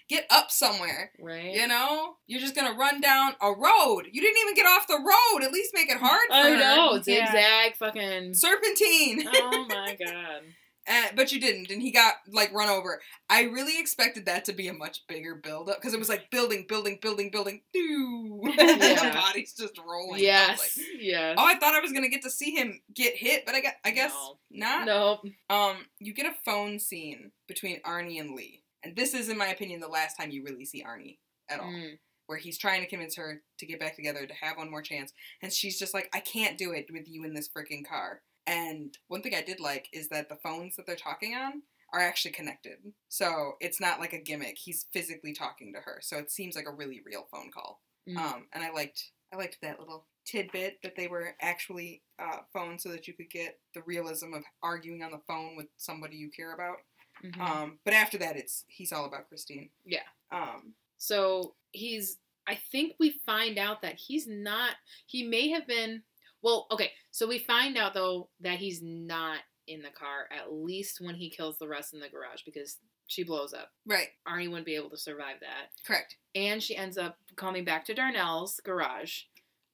Get 0.09 0.25
up 0.31 0.49
somewhere. 0.49 1.11
right. 1.21 1.53
You 1.53 1.67
know? 1.67 2.15
You're 2.25 2.39
just 2.41 2.55
gonna 2.55 2.75
run 2.75 2.99
down 2.99 3.33
a 3.41 3.49
road. 3.51 4.05
You 4.11 4.21
didn't 4.21 4.37
even 4.41 4.55
get 4.55 4.65
off 4.65 4.87
the 4.87 4.95
road. 4.97 5.43
At 5.45 5.51
least 5.53 5.69
make 5.75 5.87
it 5.91 5.97
hard 5.99 6.27
for 6.29 6.33
I 6.33 6.49
her. 6.49 6.57
know, 6.57 6.93
Yeah. 7.05 7.27
zigzag, 7.27 7.75
fucking. 7.77 8.33
Serpentine. 8.33 9.27
oh 9.35 9.67
my 9.69 9.95
god. 10.03 10.41
Uh, 10.89 11.07
but 11.15 11.31
you 11.31 11.39
didn't, 11.39 11.69
and 11.69 11.81
he 11.81 11.91
got 11.91 12.15
like 12.31 12.51
run 12.51 12.67
over. 12.67 12.99
I 13.29 13.43
really 13.43 13.79
expected 13.79 14.25
that 14.25 14.45
to 14.45 14.53
be 14.53 14.67
a 14.67 14.73
much 14.73 15.05
bigger 15.07 15.35
build 15.35 15.69
up 15.69 15.77
because 15.77 15.93
it 15.93 15.99
was 15.99 16.09
like 16.09 16.31
building, 16.31 16.65
building, 16.67 16.97
building, 17.01 17.29
building. 17.31 17.61
Doo. 17.73 18.41
and 18.59 18.81
the 18.81 19.11
body's 19.13 19.53
just 19.53 19.77
rolling. 19.77 20.21
Yes, 20.21 20.77
like, 20.77 20.87
yes. 20.99 21.35
oh, 21.37 21.45
I 21.45 21.59
thought 21.59 21.75
I 21.75 21.79
was 21.79 21.91
gonna 21.91 22.09
get 22.09 22.23
to 22.23 22.31
see 22.31 22.51
him 22.51 22.81
get 22.93 23.15
hit, 23.15 23.45
but 23.45 23.53
I 23.53 23.61
got, 23.61 23.73
I 23.85 23.91
guess 23.91 24.11
No. 24.11 24.37
not. 24.49 24.85
Nope. 24.85 25.33
Um, 25.49 25.85
you 25.99 26.13
get 26.13 26.25
a 26.25 26.33
phone 26.43 26.79
scene 26.79 27.31
between 27.47 27.81
Arnie 27.83 28.19
and 28.19 28.35
Lee, 28.35 28.63
and 28.83 28.95
this 28.95 29.13
is, 29.13 29.29
in 29.29 29.37
my 29.37 29.47
opinion, 29.47 29.81
the 29.81 29.87
last 29.87 30.15
time 30.15 30.31
you 30.31 30.43
really 30.43 30.65
see 30.65 30.83
Arnie 30.83 31.17
at 31.49 31.59
all. 31.59 31.67
Mm. 31.67 31.99
Where 32.25 32.37
he's 32.37 32.59
trying 32.59 32.81
to 32.81 32.87
convince 32.87 33.15
her 33.15 33.41
to 33.57 33.65
get 33.65 33.79
back 33.79 33.95
together 33.95 34.27
to 34.27 34.33
have 34.35 34.55
one 34.57 34.69
more 34.69 34.83
chance, 34.83 35.11
and 35.41 35.51
she's 35.51 35.79
just 35.79 35.95
like, 35.95 36.09
"I 36.13 36.19
can't 36.19 36.59
do 36.59 36.71
it 36.73 36.85
with 36.91 37.07
you 37.07 37.23
in 37.23 37.33
this 37.33 37.49
freaking 37.49 37.83
car." 37.87 38.21
And 38.49 38.97
one 39.07 39.21
thing 39.21 39.35
I 39.35 39.41
did 39.41 39.59
like 39.59 39.87
is 39.93 40.09
that 40.09 40.29
the 40.29 40.35
phones 40.37 40.75
that 40.75 40.85
they're 40.87 40.95
talking 40.95 41.35
on 41.35 41.61
are 41.93 41.99
actually 41.99 42.31
connected, 42.31 42.77
so 43.07 43.53
it's 43.59 43.79
not 43.81 43.99
like 43.99 44.13
a 44.13 44.21
gimmick. 44.21 44.57
He's 44.57 44.85
physically 44.93 45.33
talking 45.33 45.73
to 45.73 45.79
her, 45.79 45.99
so 46.01 46.17
it 46.17 46.29
seems 46.31 46.55
like 46.55 46.67
a 46.67 46.71
really 46.71 47.01
real 47.05 47.27
phone 47.31 47.51
call. 47.51 47.81
Mm. 48.07 48.17
Um, 48.17 48.47
and 48.53 48.63
I 48.63 48.71
liked 48.71 49.11
I 49.33 49.37
liked 49.37 49.57
that 49.61 49.79
little 49.79 50.05
tidbit 50.25 50.79
that 50.83 50.95
they 50.95 51.07
were 51.07 51.35
actually 51.41 52.03
uh, 52.19 52.39
phones 52.53 52.83
so 52.83 52.89
that 52.89 53.07
you 53.07 53.13
could 53.13 53.29
get 53.29 53.59
the 53.73 53.81
realism 53.83 54.33
of 54.33 54.43
arguing 54.61 55.03
on 55.03 55.11
the 55.11 55.21
phone 55.27 55.55
with 55.55 55.67
somebody 55.77 56.17
you 56.17 56.29
care 56.29 56.53
about. 56.53 56.77
Mhm. 57.23 57.39
Um, 57.39 57.79
but 57.83 57.93
after 57.93 58.17
that, 58.19 58.37
it's 58.37 58.65
he's 58.67 58.91
all 58.93 59.05
about 59.05 59.27
Christine. 59.27 59.69
Yeah. 59.85 60.07
Um, 60.31 60.73
So 60.97 61.55
he's. 61.71 62.17
I 62.47 62.55
think 62.71 62.95
we 62.99 63.11
find 63.25 63.59
out 63.59 63.81
that 63.83 63.95
he's 63.95 64.27
not. 64.27 64.75
He 65.05 65.23
may 65.23 65.49
have 65.49 65.67
been. 65.67 66.03
Well, 66.41 66.67
okay. 66.71 66.91
So 67.11 67.27
we 67.27 67.39
find 67.39 67.77
out 67.77 67.93
though 67.93 68.29
that 68.41 68.59
he's 68.59 68.81
not 68.81 69.39
in 69.67 69.81
the 69.81 69.89
car 69.89 70.27
at 70.31 70.51
least 70.53 70.99
when 71.01 71.15
he 71.15 71.29
kills 71.29 71.57
the 71.59 71.67
rest 71.67 71.93
in 71.93 71.99
the 71.99 72.09
garage 72.09 72.41
because 72.45 72.77
she 73.07 73.23
blows 73.23 73.53
up. 73.53 73.69
right. 73.87 74.07
Arnie 74.27 74.47
wouldn't 74.49 74.65
be 74.65 74.75
able 74.75 74.89
to 74.91 74.97
survive 74.97 75.37
that, 75.41 75.69
Correct. 75.85 76.15
and 76.35 76.61
she 76.61 76.75
ends 76.75 76.97
up 76.97 77.17
coming 77.35 77.65
back 77.65 77.85
to 77.85 77.93
Darnell's 77.95 78.59
garage, 78.63 79.21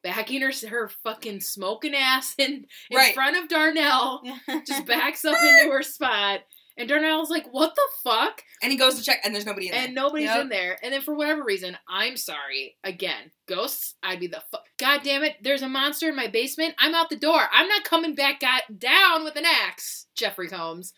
backing 0.03 0.41
her 0.41 0.51
her 0.69 0.87
fucking 1.03 1.41
smoking 1.41 1.93
ass 1.95 2.33
in 2.37 2.65
in 2.89 2.97
Right. 2.97 3.13
front 3.13 3.35
of 3.37 3.49
Darnell. 3.49 4.21
Just 4.65 4.85
backs 4.85 5.25
up 5.25 5.35
into 5.41 5.71
her 5.71 5.83
spot, 5.83 6.41
and 6.77 6.89
Darnell's 6.89 7.29
like, 7.29 7.47
"What 7.51 7.75
the 7.75 7.87
fuck?" 8.03 8.43
And 8.61 8.71
he 8.71 8.77
goes 8.77 8.95
to 8.95 9.03
check, 9.03 9.19
and 9.23 9.33
there's 9.33 9.45
nobody 9.45 9.67
in 9.67 9.73
there. 9.73 9.83
and 9.85 9.95
nobody's 9.95 10.27
Yep. 10.27 10.41
in 10.41 10.49
there. 10.49 10.77
And 10.83 10.93
then 10.93 11.01
for 11.01 11.13
whatever 11.15 11.43
reason, 11.43 11.77
I'm 11.87 12.17
sorry. 12.17 12.77
Again, 12.83 13.31
ghosts, 13.47 13.95
I'd 14.03 14.19
be 14.19 14.27
the 14.27 14.43
fuck. 14.51 14.65
God 14.77 15.01
damn 15.03 15.23
it, 15.23 15.35
there's 15.41 15.61
a 15.61 15.69
monster 15.69 16.09
in 16.09 16.15
my 16.15 16.27
basement. 16.27 16.75
I'm 16.77 16.95
out 16.95 17.09
the 17.09 17.15
door. 17.15 17.47
I'm 17.51 17.67
not 17.67 17.83
coming 17.83 18.15
back 18.15 18.39
got 18.39 18.79
down 18.79 19.23
with 19.23 19.35
an 19.35 19.45
axe, 19.45 20.07
Jeffrey 20.15 20.47
Combs. 20.49 20.93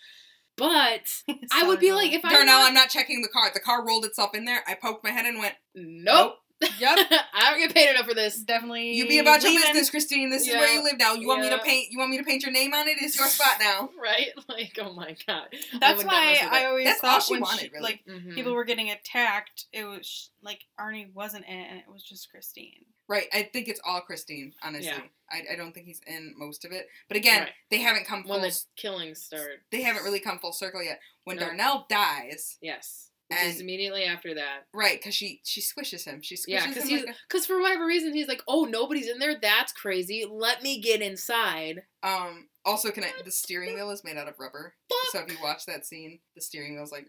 But 0.55 1.01
I 1.51 1.63
would 1.67 1.79
be 1.79 1.91
like, 1.91 2.11
if 2.13 2.25
I 2.25 2.29
Darnell, 2.31 2.61
I'm 2.61 2.73
not 2.73 2.89
checking 2.89 3.21
the 3.21 3.27
car. 3.27 3.51
The 3.53 3.59
car 3.59 3.85
rolled 3.85 4.05
itself 4.05 4.33
in 4.33 4.45
there. 4.45 4.63
I 4.67 4.73
poked 4.73 5.03
my 5.03 5.11
head 5.11 5.25
and 5.25 5.37
went, 5.39 5.53
nope, 5.75 6.37
"Yep." 6.61 6.71
I 7.33 7.49
don't 7.51 7.59
get 7.59 7.73
paid 7.73 7.89
enough 7.91 8.05
for 8.07 8.13
this. 8.13 8.41
definitely 8.41 8.93
You 8.93 9.07
be 9.07 9.19
about 9.19 9.41
your 9.43 9.51
leaving. 9.51 9.67
business, 9.73 9.89
Christine. 9.89 10.29
This 10.29 10.47
is 10.47 10.53
where 10.55 10.67
you 10.73 10.83
live 10.83 10.97
now. 10.97 11.13
You 11.13 11.27
want 11.27 11.41
me 11.41 11.49
to 11.49 11.59
paint? 11.59 11.91
You 11.91 11.99
want 11.99 12.11
me 12.11 12.17
to 12.17 12.23
paint 12.23 12.43
your 12.43 12.51
name 12.51 12.73
on 12.73 12.87
it? 12.87 12.97
It's 12.99 13.17
your 13.17 13.27
spot 13.27 13.59
now. 13.59 13.89
Right? 14.01 14.27
Like, 14.49 14.77
oh 14.81 14.93
my 14.93 15.15
god. 15.27 15.47
That's 15.79 15.97
would 15.97 16.05
not 16.07 16.13
why 16.13 16.39
I 16.49 16.65
always 16.65 16.85
That's 16.85 16.99
thought 17.01 17.23
she 17.23 17.33
when 17.33 17.41
wanted, 17.41 17.59
she, 17.61 17.69
really. 17.69 17.81
like 17.83 17.99
Mhm. 18.07 18.33
people 18.35 18.53
were 18.53 18.63
getting 18.63 18.89
attacked, 18.89 19.65
it 19.73 19.83
was 19.85 20.29
like 20.41 20.61
Arnie 20.79 21.13
wasn't 21.13 21.45
in 21.45 21.57
it, 21.57 21.67
and 21.69 21.79
it 21.79 21.85
was 21.91 22.03
just 22.03 22.29
Christine. 22.31 22.85
Right. 23.09 23.27
I 23.33 23.43
think 23.43 23.67
it's 23.69 23.79
all 23.85 24.01
Christine. 24.01 24.53
Honestly, 24.61 24.87
Yeah. 24.87 24.99
I, 25.31 25.53
I 25.53 25.55
don't 25.55 25.73
think 25.73 25.85
he's 25.85 26.01
in 26.07 26.33
most 26.37 26.65
of 26.65 26.71
it. 26.71 26.87
But 27.07 27.15
again, 27.17 27.43
Right. 27.43 27.51
they 27.69 27.77
haven't 27.79 28.05
come 28.05 28.23
full. 28.23 28.33
when 28.33 28.41
the 28.41 28.59
killings 28.75 29.21
start. 29.23 29.63
they 29.71 29.81
haven't 29.81 30.03
really 30.03 30.19
come 30.19 30.39
full 30.39 30.51
circle 30.53 30.83
yet. 30.83 30.99
When 31.23 31.37
No. 31.37 31.47
Darnell 31.47 31.85
dies, 31.89 32.57
Yes. 32.61 33.06
Which 33.29 33.39
And- 33.39 33.49
is 33.53 33.59
immediately 33.59 34.05
after 34.05 34.33
that. 34.35 34.67
right? 34.73 34.97
Because 34.99 35.13
she 35.15 35.41
she 35.43 35.59
squishes 35.61 36.05
him. 36.05 36.21
She 36.21 36.35
squishes 36.35 36.43
Yeah, 36.47 36.67
because 36.67 36.83
him 36.83 36.89
he's 36.89 37.05
like 37.05 37.15
because 37.27 37.45
for 37.45 37.59
whatever 37.59 37.85
reason 37.85 38.13
he's 38.13 38.27
like, 38.29 38.41
oh, 38.47 38.63
nobody's 38.65 39.07
in 39.09 39.19
there. 39.19 39.35
That's 39.41 39.73
crazy. 39.73 40.25
Let 40.29 40.63
me 40.63 40.79
get 40.81 41.01
inside. 41.01 41.83
um. 42.03 42.47
Also, 42.65 42.91
can 42.91 43.05
I, 43.05 43.11
the 43.23 43.31
steering 43.31 43.75
wheel 43.75 43.91
is 43.91 44.03
made 44.03 44.17
out 44.17 44.27
of 44.27 44.33
rubber. 44.41 44.75
So 45.13 45.19
if 45.19 45.31
you 45.31 45.37
watch 45.41 45.65
that 45.67 45.85
scene, 45.85 46.19
the 46.35 46.41
steering 46.41 46.75
wheel's 46.75 46.91
like 46.91 47.07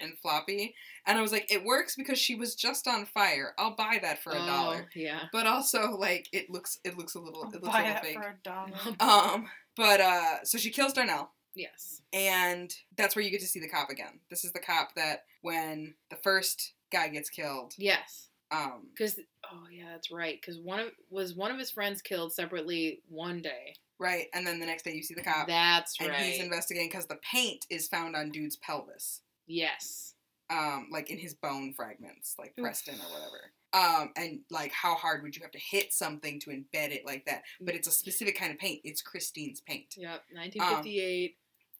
and 0.00 0.18
floppy, 0.22 0.74
and 1.06 1.18
I 1.18 1.20
was 1.20 1.30
like, 1.30 1.46
it 1.52 1.62
works 1.62 1.94
because 1.94 2.18
she 2.18 2.34
was 2.34 2.54
just 2.54 2.88
on 2.88 3.04
fire. 3.04 3.52
I'll 3.58 3.76
buy 3.76 3.98
that 4.00 4.22
for 4.22 4.32
a 4.32 4.42
Oh, 4.42 4.46
dollar. 4.46 4.88
Yeah. 4.94 5.24
But 5.30 5.46
also, 5.46 5.90
like, 5.98 6.26
it 6.32 6.48
looks 6.48 6.78
it 6.84 6.96
looks 6.96 7.14
a 7.16 7.20
little 7.20 7.42
I'll 7.44 7.50
it 7.52 7.62
looks 7.62 7.74
a 7.74 7.78
little 7.78 7.92
that 7.92 8.02
fake. 8.02 8.14
for 8.16 8.22
a 8.22 8.36
dollar. 8.42 8.70
Um. 9.00 9.46
But 9.76 10.00
uh, 10.00 10.44
so 10.44 10.56
she 10.56 10.70
kills 10.70 10.94
Darnell. 10.94 11.32
Yes. 11.54 12.02
And 12.12 12.74
that's 12.96 13.16
where 13.16 13.24
you 13.24 13.30
get 13.30 13.40
to 13.40 13.46
see 13.46 13.60
the 13.60 13.68
cop 13.68 13.90
again. 13.90 14.20
This 14.30 14.44
is 14.44 14.52
the 14.52 14.60
cop 14.60 14.94
that 14.96 15.24
when 15.42 15.94
the 16.10 16.16
first 16.16 16.72
guy 16.92 17.08
gets 17.08 17.28
killed, 17.30 17.74
Yes. 17.76 18.28
um, 18.50 18.88
Because 18.90 19.18
oh 19.52 19.64
yeah, 19.70 19.86
that's 19.92 20.10
right. 20.10 20.38
Because 20.40 20.58
one 20.60 20.80
of 20.80 20.88
was 21.10 21.34
one 21.34 21.50
of 21.50 21.58
his 21.58 21.70
friends 21.70 22.02
killed 22.02 22.32
separately 22.32 23.00
one 23.08 23.42
day. 23.42 23.74
right, 23.98 24.26
and 24.34 24.46
then 24.46 24.58
the 24.60 24.66
next 24.66 24.82
day 24.84 24.92
you 24.92 25.02
see 25.02 25.14
the 25.14 25.22
cop, 25.22 25.46
That's 25.46 25.94
and 26.00 26.08
right. 26.10 26.18
And 26.20 26.26
he's 26.32 26.42
investigating 26.42 26.88
because 26.88 27.06
the 27.06 27.18
paint 27.30 27.66
is 27.70 27.88
found 27.88 28.14
on 28.16 28.30
dude's 28.30 28.56
pelvis, 28.56 29.22
yes. 29.46 30.14
um, 30.50 30.88
like 30.92 31.10
in 31.10 31.18
his 31.18 31.34
bone 31.34 31.72
fragments, 31.74 32.34
like 32.38 32.54
Preston 32.56 32.94
or 32.96 33.12
whatever. 33.12 33.50
Um, 33.72 34.12
and 34.16 34.38
like 34.52 34.70
how 34.70 34.94
hard 34.94 35.24
would 35.24 35.34
you 35.34 35.42
have 35.42 35.50
to 35.50 35.58
hit 35.58 35.92
something 35.92 36.38
to 36.40 36.50
embed 36.50 36.92
it 36.92 37.04
like 37.04 37.24
that? 37.26 37.42
But 37.60 37.74
it's 37.74 37.88
a 37.88 37.90
specific 37.92 38.38
kind 38.38 38.52
of 38.52 38.58
paint. 38.58 38.80
It's 38.84 39.02
Christine's 39.02 39.60
paint, 39.60 39.94
Yep. 39.96 40.22
1958. 40.32 41.36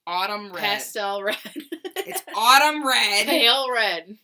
Autumn 0.07 0.53
red. 0.53 0.63
pastel 0.63 1.23
red. 1.23 1.37
It's 2.07 2.23
autumn 2.37 2.87
red. 2.87 3.27
pale 3.27 3.71
red. 3.73 4.19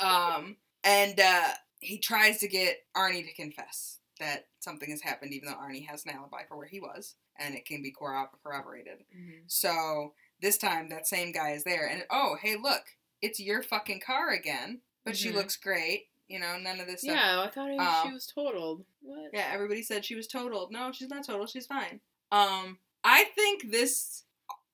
Um, 0.00 0.56
and 0.82 1.18
uh, 1.20 1.48
he 1.80 1.98
tries 1.98 2.38
to 2.38 2.48
get 2.48 2.78
Arnie 2.96 3.26
to 3.26 3.34
confess 3.34 3.98
that 4.18 4.46
something 4.60 4.90
has 4.90 5.02
happened, 5.02 5.32
even 5.34 5.48
though 5.48 5.54
Arnie 5.58 5.86
has 5.86 6.04
an 6.06 6.12
alibi 6.12 6.42
for 6.48 6.56
where 6.56 6.66
he 6.68 6.80
was, 6.80 7.16
and 7.38 7.54
it 7.54 7.66
can 7.66 7.82
be 7.82 7.92
corro- 7.92 8.28
corroborated. 8.42 9.04
So 9.46 10.14
this 10.40 10.56
time, 10.56 10.88
that 10.88 11.06
same 11.06 11.32
guy 11.32 11.50
is 11.50 11.64
there, 11.64 11.86
and 11.88 12.04
oh, 12.10 12.36
hey, 12.40 12.56
look, 12.60 12.82
it's 13.20 13.38
your 13.40 13.62
fucking 13.62 14.00
car 14.04 14.30
again. 14.30 14.80
But 15.04 15.16
she 15.16 15.30
Mhm. 15.30 15.34
looks 15.34 15.56
great, 15.56 16.06
you 16.28 16.38
know. 16.38 16.56
None 16.58 16.78
of 16.80 16.86
this 16.86 17.00
stuff. 17.02 17.16
Yeah, 17.16 17.40
I 17.42 17.50
thought 17.50 17.70
Um, 17.78 18.06
she 18.08 18.14
was 18.14 18.26
totaled. 18.32 18.84
What? 19.00 19.30
Yeah, 19.32 19.50
everybody 19.52 19.82
said 19.82 20.04
she 20.04 20.14
was 20.14 20.28
totaled. 20.28 20.70
No, 20.70 20.92
she's 20.92 21.08
not 21.08 21.26
totaled. 21.26 21.50
She's 21.50 21.66
fine. 21.66 22.00
Um, 22.30 22.78
I 23.02 23.24
think 23.34 23.70
this 23.72 24.22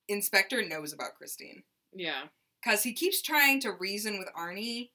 inspector 0.08 0.66
knows 0.66 0.92
about 0.92 1.14
Christine 1.16 1.62
Yeah. 1.94 2.24
because 2.62 2.82
he 2.82 2.92
keeps 2.92 3.22
trying 3.22 3.60
to 3.60 3.72
reason 3.72 4.18
with 4.18 4.28
Arnie 4.38 4.90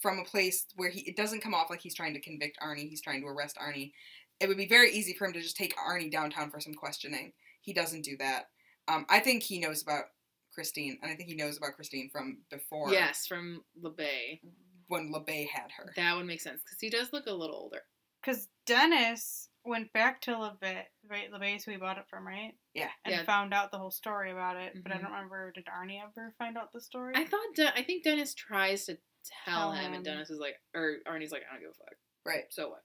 from 0.00 0.18
a 0.18 0.24
place 0.24 0.66
where 0.76 0.90
he 0.90 1.00
it 1.02 1.16
doesn't 1.16 1.40
come 1.40 1.54
off 1.54 1.70
like 1.70 1.80
he's 1.80 1.94
trying 1.94 2.14
to 2.14 2.20
convict 2.20 2.58
Arnie. 2.60 2.88
He's 2.88 3.00
trying 3.02 3.20
to 3.22 3.26
arrest 3.28 3.56
Arnie. 3.56 3.92
It 4.40 4.48
would 4.48 4.56
be 4.56 4.66
very 4.68 4.90
easy 4.92 5.14
for 5.14 5.26
him 5.26 5.32
to 5.32 5.40
just 5.40 5.56
take 5.56 5.74
Arnie 5.76 6.10
downtown 6.10 6.50
for 6.50 6.60
some 6.60 6.74
questioning. 6.74 7.32
He 7.62 7.72
doesn't 7.72 8.02
do 8.02 8.16
that. 8.18 8.50
Um, 8.88 9.06
I 9.08 9.20
think 9.20 9.42
he 9.42 9.58
knows 9.60 9.82
about 9.82 10.04
Christine, 10.52 10.98
and 11.02 11.10
I 11.10 11.14
think 11.14 11.28
he 11.30 11.34
knows 11.36 11.56
about 11.56 11.72
Christine 11.74 12.10
from 12.12 12.38
before. 12.50 12.90
Yes, 12.90 13.26
from 13.26 13.62
LeBay. 13.82 14.40
When 14.88 15.10
LeBay 15.12 15.48
had 15.48 15.70
her. 15.76 15.92
That 15.96 16.16
would 16.16 16.26
make 16.26 16.42
sense 16.42 16.60
because 16.62 16.78
he 16.80 16.90
does 16.90 17.12
look 17.12 17.26
a 17.26 17.32
little 17.32 17.56
older. 17.56 17.80
Because 18.20 18.48
Dennis 18.66 19.48
went 19.64 19.92
back 19.92 20.20
to 20.22 20.32
LeBay, 20.32 20.82
right? 21.08 21.32
LeBay's 21.32 21.64
who 21.64 21.70
he 21.72 21.76
bought 21.76 21.98
it 21.98 22.04
from, 22.08 22.26
right? 22.26 22.52
Yeah. 22.74 22.90
And 23.04 23.14
Yeah. 23.14 23.24
found 23.24 23.54
out 23.54 23.70
the 23.70 23.78
whole 23.78 23.90
story 23.90 24.30
about 24.30 24.56
it. 24.56 24.74
But 24.82 24.92
I 24.92 24.96
don't 24.98 25.10
remember, 25.10 25.52
did 25.52 25.64
Arnie 25.66 26.00
ever 26.02 26.34
find 26.38 26.56
out 26.58 26.72
the 26.72 26.80
story? 26.80 27.14
I 27.16 27.24
thought 27.24 27.54
De- 27.54 27.74
I 27.76 27.82
think 27.82 28.04
Dennis 28.04 28.34
tries 28.34 28.84
to 28.86 28.98
tell 29.44 29.70
Tell 29.70 29.72
him, 29.72 29.86
him. 29.86 29.94
and 29.94 30.04
Dennis 30.04 30.30
is 30.30 30.38
like, 30.38 30.56
or 30.74 30.96
Arnie's 31.08 31.32
like, 31.32 31.42
I 31.48 31.54
don't 31.54 31.62
give 31.62 31.70
a 31.70 31.74
fuck. 31.74 31.94
Right. 32.26 32.44
So 32.50 32.68
what? 32.70 32.82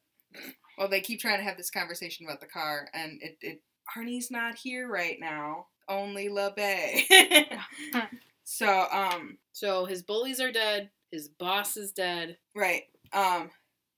Well, 0.78 0.88
they 0.88 1.02
keep 1.02 1.20
trying 1.20 1.40
to 1.40 1.44
have 1.44 1.58
this 1.58 1.72
conversation 1.72 2.26
about 2.26 2.40
the 2.40 2.46
car, 2.48 2.88
and 2.94 3.20
it, 3.22 3.38
it 3.42 3.62
Arnie's 3.98 4.30
not 4.32 4.56
here 4.56 4.88
right 4.88 5.18
now. 5.20 5.68
Only 5.88 6.30
LeBay. 6.30 7.60
so, 8.44 8.88
um, 8.92 9.38
So 9.52 9.86
his 9.86 10.04
bullies 10.04 10.40
are 10.40 10.52
dead. 10.52 10.92
His 11.12 11.28
boss 11.28 11.76
is 11.78 11.92
dead. 11.92 12.38
right. 12.56 12.84
Um, 13.12 13.50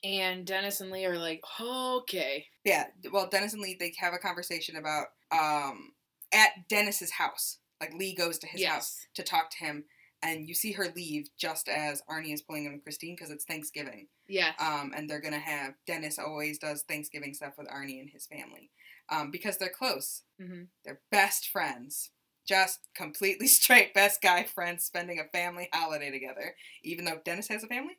And 0.04 0.46
Dennis 0.48 0.80
and 0.82 0.90
Lee 0.90 1.06
are 1.06 1.18
like, 1.20 1.44
okay. 1.60 2.46
Yeah. 2.64 2.86
Well, 3.12 3.28
Dennis 3.30 3.54
and 3.54 3.62
Lee 3.62 3.78
they 3.80 3.94
have 4.00 4.14
a 4.14 4.18
conversation 4.18 4.76
about 4.76 5.08
um 5.32 5.92
at 6.34 6.68
Dennis's 6.70 7.12
house. 7.12 7.58
Like 7.80 7.94
Lee 7.94 8.14
goes 8.16 8.38
to 8.40 8.48
his 8.48 8.62
house 8.70 9.08
to 9.16 9.24
talk 9.24 9.50
to 9.52 9.66
him, 9.66 9.86
and 10.22 10.48
you 10.48 10.54
see 10.54 10.72
her 10.74 10.88
leave 10.96 11.30
just 11.38 11.68
as 11.68 12.04
Arnie 12.10 12.34
is 12.34 12.42
pulling 12.42 12.66
in 12.66 12.74
with 12.74 12.84
Christine 12.84 13.16
because 13.16 13.32
it's 13.32 13.46
Thanksgiving. 13.46 14.08
Yeah. 14.28 14.52
Um, 14.60 14.94
and 14.96 15.10
they're 15.10 15.22
gonna 15.22 15.40
have 15.40 15.74
Dennis 15.88 16.20
always 16.20 16.60
does 16.60 16.84
Thanksgiving 16.84 17.34
stuff 17.34 17.54
with 17.58 17.68
Arnie 17.68 18.00
and 18.00 18.10
his 18.10 18.28
family, 18.28 18.70
um, 19.10 19.32
because 19.32 19.58
they're 19.58 19.70
close. 19.70 20.22
hmm 20.40 20.64
They're 20.86 21.02
best 21.12 21.48
friends. 21.48 22.12
Just 22.48 22.88
completely 22.96 23.48
straight 23.60 23.94
best 23.94 24.22
guy 24.22 24.44
friends 24.44 24.84
spending 24.84 25.20
a 25.20 25.38
family 25.38 25.68
holiday 25.74 26.12
together. 26.12 26.56
Even 26.84 27.06
though 27.06 27.20
Dennis 27.26 27.48
has 27.50 27.64
a 27.64 27.68
family, 27.68 27.98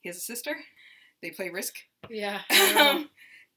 he 0.00 0.08
has 0.08 0.16
a 0.18 0.20
sister. 0.20 0.54
They 1.22 1.30
play 1.30 1.48
Risk. 1.48 1.74
Yeah. 2.08 2.42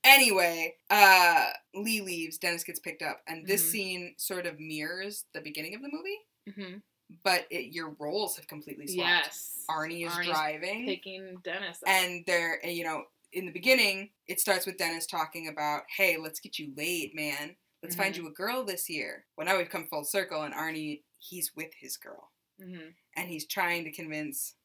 Anyway, 0.04 0.76
uh, 0.90 1.52
Lee 1.76 2.02
leaves. 2.02 2.38
Dennis 2.38 2.64
gets 2.64 2.80
picked 2.80 3.02
up, 3.04 3.22
and 3.28 3.46
this 3.46 3.64
Mhm. 3.64 3.72
scene 3.72 4.14
sort 4.18 4.46
of 4.46 4.60
mirrors 4.60 5.26
the 5.34 5.42
beginning 5.42 5.76
of 5.76 5.82
the 5.82 5.90
movie, 5.92 6.20
hmm 6.56 6.78
but 7.26 7.46
it, 7.52 7.74
your 7.74 7.90
roles 8.00 8.38
have 8.38 8.48
completely 8.48 8.88
swapped. 8.88 9.26
Yes. 9.28 9.66
Arnie 9.70 10.08
is 10.08 10.14
Arnie's 10.14 10.28
driving, 10.28 10.86
Picking 10.86 11.36
Dennis. 11.44 11.84
up. 11.84 11.90
and 11.90 12.24
they're 12.26 12.66
you 12.66 12.84
know 12.86 13.04
in 13.34 13.46
the 13.46 13.52
beginning 13.52 14.10
it 14.28 14.40
starts 14.40 14.66
with 14.66 14.78
Dennis 14.78 15.06
talking 15.06 15.48
about, 15.50 15.84
"Hey, 15.98 16.16
let's 16.18 16.40
get 16.40 16.58
you 16.58 16.74
laid, 16.76 17.14
man. 17.14 17.58
Let's 17.84 17.96
find 17.96 18.14
Mhm. 18.16 18.18
you 18.20 18.28
a 18.28 18.32
girl 18.32 18.64
this 18.64 18.90
year." 18.90 19.28
Well, 19.36 19.46
now 19.46 19.58
we've 19.58 19.70
come 19.70 19.88
full 19.88 20.06
circle, 20.06 20.44
and 20.44 20.54
Arnie 20.54 21.04
he's 21.20 21.54
with 21.56 21.74
his 21.76 21.98
girl, 21.98 22.32
hmm 22.58 22.90
and 23.16 23.30
he's 23.30 23.46
trying 23.46 23.84
to 23.84 23.92
convince 23.92 24.56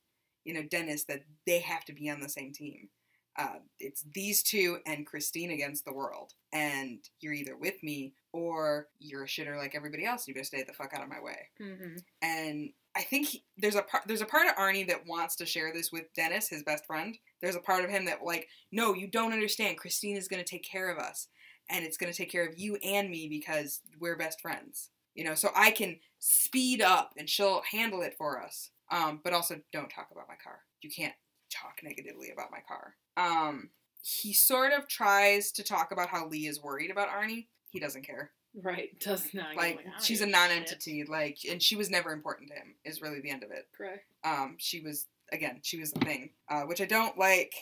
you 0.44 0.54
know 0.54 0.62
Dennis 0.62 1.04
that 1.04 1.24
they 1.46 1.58
have 1.58 1.84
to 1.86 1.92
be 1.92 2.08
on 2.08 2.20
the 2.20 2.28
same 2.28 2.52
team. 2.52 2.90
Uh, 3.38 3.58
it's 3.78 4.04
these 4.14 4.42
two 4.42 4.78
and 4.86 5.06
Christine 5.06 5.50
against 5.50 5.84
the 5.84 5.92
world, 5.92 6.32
and 6.52 7.00
you're 7.20 7.34
either 7.34 7.56
with 7.56 7.82
me 7.82 8.14
or 8.32 8.88
you're 8.98 9.24
a 9.24 9.26
shitter 9.26 9.56
like 9.58 9.74
everybody 9.74 10.04
else. 10.06 10.26
You 10.26 10.34
better 10.34 10.44
stay 10.44 10.62
the 10.62 10.72
fuck 10.72 10.94
out 10.94 11.02
of 11.02 11.08
my 11.08 11.20
way 11.20 11.48
hmm 11.58 11.96
and 12.22 12.70
I 12.94 13.02
think 13.02 13.26
he, 13.26 13.44
there's 13.58 13.74
a 13.74 13.82
part 13.82 14.04
there's 14.06 14.22
a 14.22 14.26
part 14.26 14.46
of 14.48 14.56
Arnie 14.56 14.86
that 14.88 15.06
wants 15.06 15.36
to 15.36 15.46
share 15.46 15.70
this 15.72 15.92
with 15.92 16.12
Dennis, 16.14 16.48
his 16.48 16.62
best 16.62 16.86
friend. 16.86 17.16
There's 17.42 17.56
a 17.56 17.60
part 17.60 17.84
of 17.84 17.90
him 17.90 18.06
that 18.06 18.24
like, 18.24 18.48
no, 18.72 18.94
you 18.94 19.06
don't 19.06 19.32
understand. 19.34 19.76
Christine 19.76 20.16
is 20.16 20.28
going 20.28 20.42
to 20.42 20.50
take 20.50 20.64
care 20.64 20.90
of 20.90 20.98
us, 20.98 21.28
and 21.68 21.84
it's 21.84 21.98
going 21.98 22.10
to 22.10 22.16
take 22.16 22.32
care 22.32 22.46
of 22.46 22.58
you 22.58 22.76
and 22.82 23.10
me 23.10 23.28
because 23.28 23.80
we're 24.00 24.16
best 24.16 24.40
friends. 24.40 24.88
You 25.14 25.24
know, 25.24 25.34
so 25.34 25.50
I 25.54 25.70
can 25.72 25.98
speed 26.18 26.80
up 26.80 27.12
and 27.18 27.28
she'll 27.28 27.62
handle 27.70 28.02
it 28.02 28.14
for 28.16 28.40
us. 28.42 28.70
Um, 28.90 29.20
but 29.22 29.32
also 29.32 29.60
don't 29.72 29.90
talk 29.90 30.08
about 30.12 30.28
my 30.28 30.36
car. 30.42 30.60
You 30.82 30.90
can't 30.90 31.14
talk 31.50 31.80
negatively 31.82 32.30
about 32.30 32.50
my 32.50 32.60
car. 32.66 32.94
Um, 33.16 33.70
he 34.02 34.32
sort 34.32 34.72
of 34.72 34.86
tries 34.88 35.51
to 35.52 35.62
talk 35.64 35.90
about 35.93 36.09
how 36.09 36.28
Lee 36.28 36.47
is 36.47 36.62
worried 36.62 36.90
about 36.90 37.09
Arnie. 37.09 37.47
He 37.70 37.80
doesn't 37.80 38.06
care 38.06 38.30
Right. 38.62 38.98
Does 39.01 39.34
not. 39.34 39.55
like 39.56 39.84
she's 40.01 40.20
a 40.20 40.24
shit. 40.24 40.32
non-entity 40.32 41.05
like 41.05 41.38
and 41.51 41.62
she 41.62 41.76
was 41.76 41.90
never 41.90 42.10
important 42.12 42.48
to 42.51 42.55
him 42.56 42.74
is 42.86 43.02
really 43.02 43.20
the 43.20 43.28
end 43.30 43.43
of 43.43 43.51
it 43.51 43.66
Correct. 43.76 44.05
um 44.24 44.56
she 44.59 44.80
was 44.80 45.06
again 45.30 45.59
she 45.62 45.78
was 45.78 45.93
the 45.93 46.01
thing 46.01 46.30
uh 46.51 46.62
which 46.62 46.80
i 46.80 46.86
don't 46.86 47.18
like 47.18 47.52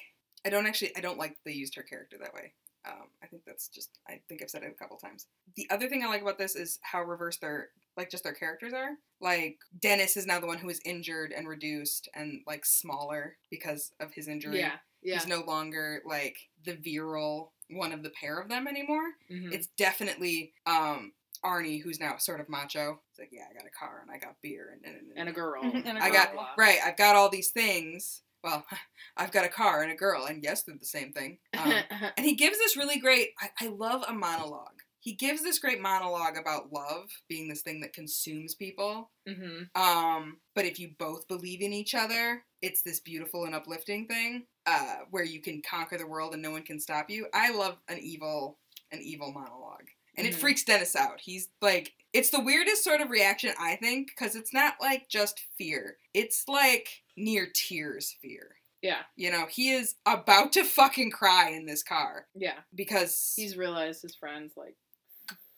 i 0.46 0.50
don't 0.50 0.66
actually 0.66 0.92
i 0.96 1.00
don't 1.00 1.18
like 1.18 1.36
they 1.44 1.50
used 1.52 1.74
her 1.74 1.82
character 1.82 2.16
that 2.20 2.32
way 2.32 2.52
um 2.86 3.08
i 3.24 3.26
think 3.26 3.42
that's 3.44 3.66
just 3.68 3.98
i 4.08 4.20
think 4.28 4.40
i've 4.40 4.50
said 4.50 4.62
it 4.62 4.70
a 4.72 4.78
couple 4.80 4.96
times 4.96 5.26
the 5.56 5.66
other 5.70 5.88
thing 5.88 6.04
i 6.04 6.06
like 6.06 6.22
about 6.22 6.38
this 6.38 6.54
is 6.54 6.78
how 6.82 7.02
reversed 7.02 7.40
their 7.40 7.70
like 7.96 8.08
just 8.08 8.22
their 8.22 8.32
characters 8.34 8.72
are 8.72 8.90
like 9.20 9.56
dennis 9.80 10.16
is 10.16 10.26
now 10.26 10.38
the 10.38 10.46
one 10.46 10.58
who 10.58 10.68
is 10.68 10.80
injured 10.84 11.32
and 11.36 11.48
reduced 11.48 12.08
and 12.14 12.40
like 12.46 12.64
smaller 12.64 13.36
because 13.50 13.90
of 13.98 14.12
his 14.14 14.28
injury 14.28 14.60
Yeah. 14.60 14.74
Yeah. 15.04 15.14
he's 15.14 15.26
no 15.26 15.40
longer 15.42 16.02
like 16.06 16.36
the 16.64 16.74
virile 16.74 17.52
one 17.70 17.92
of 17.92 18.02
the 18.02 18.10
pair 18.10 18.38
of 18.40 18.48
them 18.48 18.66
anymore 18.66 19.04
Mhm. 19.30 19.52
it's 19.52 19.68
definitely 19.78 20.52
um 20.66 21.12
Arnie 21.44 21.82
who's 21.82 22.00
now 22.00 22.16
sort 22.16 22.40
of 22.40 22.48
macho. 22.48 23.02
It's 23.10 23.18
like, 23.18 23.28
yeah, 23.30 23.44
I 23.50 23.52
got 23.52 23.66
a 23.66 23.78
car 23.78 24.00
and 24.00 24.10
I 24.10 24.16
got 24.16 24.36
beer 24.40 24.70
and 24.72 24.82
and, 24.86 25.10
and, 25.10 25.18
and 25.18 25.28
a 25.28 25.32
girl. 25.32 25.62
And 25.84 25.98
a 25.98 26.02
I 26.02 26.08
got 26.10 26.32
girl. 26.32 26.48
right. 26.56 26.78
I've 26.82 26.96
got 26.96 27.16
all 27.16 27.28
these 27.28 27.50
things. 27.50 28.22
Well, 28.42 28.64
I've 29.18 29.30
got 29.30 29.44
a 29.44 29.50
car 29.50 29.82
and 29.82 29.92
a 29.92 29.94
girl, 29.94 30.24
and 30.24 30.42
yes, 30.42 30.62
they're 30.62 30.78
the 30.78 30.86
same 30.86 31.12
thing. 31.12 31.36
Um, 31.58 31.70
and 32.16 32.24
he 32.24 32.34
gives 32.34 32.56
this 32.56 32.78
really 32.78 32.98
great. 32.98 33.32
I, 33.38 33.50
I 33.66 33.68
love 33.68 34.04
a 34.08 34.14
monologue. 34.14 34.80
He 35.04 35.12
gives 35.12 35.42
this 35.42 35.58
great 35.58 35.82
monologue 35.82 36.38
about 36.38 36.72
love 36.72 37.10
being 37.28 37.46
this 37.46 37.60
thing 37.60 37.82
that 37.82 37.92
consumes 37.92 38.54
people. 38.54 39.10
hmm 39.28 39.64
Um, 39.74 40.38
but 40.54 40.64
if 40.64 40.78
you 40.80 40.92
both 40.98 41.28
believe 41.28 41.60
in 41.60 41.74
each 41.74 41.94
other, 41.94 42.42
it's 42.62 42.80
this 42.82 43.00
beautiful 43.00 43.44
and 43.44 43.54
uplifting 43.54 44.06
thing 44.08 44.46
uh, 44.64 45.00
where 45.10 45.22
you 45.24 45.42
can 45.42 45.60
conquer 45.60 45.98
the 45.98 46.06
world 46.06 46.32
and 46.32 46.40
no 46.42 46.50
one 46.50 46.62
can 46.62 46.80
stop 46.80 47.10
you. 47.10 47.26
I 47.34 47.50
love 47.52 47.76
an 47.88 47.98
evil, 47.98 48.58
an 48.92 49.02
evil 49.02 49.30
monologue, 49.30 49.88
and 50.16 50.26
it 50.26 50.32
Mhm. 50.32 50.38
freaks 50.38 50.64
Dennis 50.64 50.96
out. 50.96 51.20
He's 51.20 51.50
like, 51.60 51.92
it's 52.14 52.30
the 52.30 52.40
weirdest 52.40 52.82
sort 52.82 53.02
of 53.02 53.10
reaction 53.10 53.52
I 53.58 53.76
think 53.76 54.06
because 54.08 54.34
it's 54.34 54.54
not 54.54 54.80
like 54.80 55.10
just 55.10 55.38
fear; 55.58 55.98
it's 56.14 56.48
like 56.48 57.02
near 57.14 57.46
tears 57.54 58.16
fear. 58.22 58.56
Yeah. 58.80 59.02
You 59.16 59.30
know, 59.30 59.46
he 59.46 59.72
is 59.72 59.96
about 60.06 60.52
to 60.52 60.64
fucking 60.64 61.10
cry 61.10 61.50
in 61.50 61.66
this 61.66 61.82
car 61.82 62.28
Yeah. 62.34 62.60
because 62.74 63.34
He's 63.36 63.56
realized 63.56 64.00
his 64.02 64.14
friends 64.14 64.54
like 64.56 64.76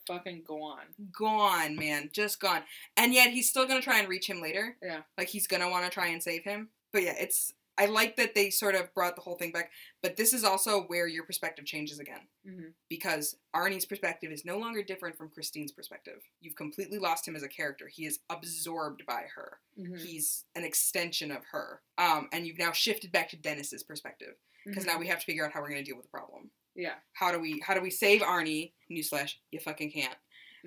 fucking 0.06 0.42
gone. 0.46 0.86
gone, 1.12 1.76
man, 1.76 2.10
just 2.12 2.40
gone. 2.40 2.62
And 2.96 3.12
yet 3.12 3.30
he's 3.30 3.48
still 3.48 3.66
gonna 3.66 3.80
try 3.82 3.98
and 3.98 4.08
reach 4.08 4.28
him 4.28 4.40
later. 4.40 4.76
Yeah. 4.82 5.02
Like 5.18 5.28
he's 5.28 5.46
gonna 5.46 5.70
want 5.70 5.84
to 5.84 5.90
try 5.90 6.08
and 6.08 6.22
save 6.22 6.44
him. 6.44 6.68
But 6.92 7.02
yeah, 7.02 7.14
it's 7.18 7.52
I 7.78 7.84
like 7.84 8.16
that 8.16 8.34
they 8.34 8.48
sort 8.48 8.74
of 8.74 8.94
brought 8.94 9.16
the 9.16 9.20
whole 9.22 9.36
thing 9.36 9.52
back. 9.52 9.70
But 10.02 10.16
this 10.16 10.32
is 10.32 10.44
also 10.44 10.84
where 10.84 11.06
your 11.06 11.24
perspective 11.24 11.66
changes 11.66 11.98
again 11.98 12.20
hmm 12.46 12.68
because 12.88 13.36
Arnie's 13.54 13.84
perspective 13.84 14.30
is 14.30 14.44
no 14.44 14.58
longer 14.58 14.82
different 14.82 15.18
from 15.18 15.28
Christine's 15.28 15.72
perspective. 15.72 16.22
You've 16.40 16.54
completely 16.54 16.98
lost 16.98 17.26
him 17.26 17.34
as 17.36 17.42
a 17.42 17.48
character. 17.48 17.88
He 17.88 18.06
is 18.06 18.20
absorbed 18.30 19.04
by 19.06 19.24
her. 19.34 19.58
hmm 19.76 19.96
He's 19.96 20.44
an 20.54 20.64
extension 20.64 21.30
of 21.30 21.42
her. 21.52 21.82
Um, 21.98 22.28
and 22.32 22.46
you've 22.46 22.58
now 22.58 22.72
shifted 22.72 23.12
back 23.12 23.28
to 23.30 23.36
Dennis's 23.36 23.82
perspective 23.82 24.34
because 24.64 24.84
now 24.86 24.98
we 24.98 25.06
have 25.08 25.18
to 25.20 25.26
figure 25.26 25.44
out 25.44 25.52
how 25.52 25.60
we're 25.60 25.68
gonna 25.68 25.82
deal 25.84 25.96
with 25.96 26.06
the 26.06 26.10
problem. 26.10 26.50
Mm-hmm. 26.76 26.82
Yeah. 26.82 26.94
How 27.12 27.32
do 27.32 27.40
we 27.40 27.60
how 27.66 27.74
do 27.74 27.80
we 27.80 27.90
save 27.90 28.20
Arnie? 28.22 28.72
Newsflash, 28.90 29.34
you 29.50 29.60
fucking 29.60 29.90
can't. 29.92 30.14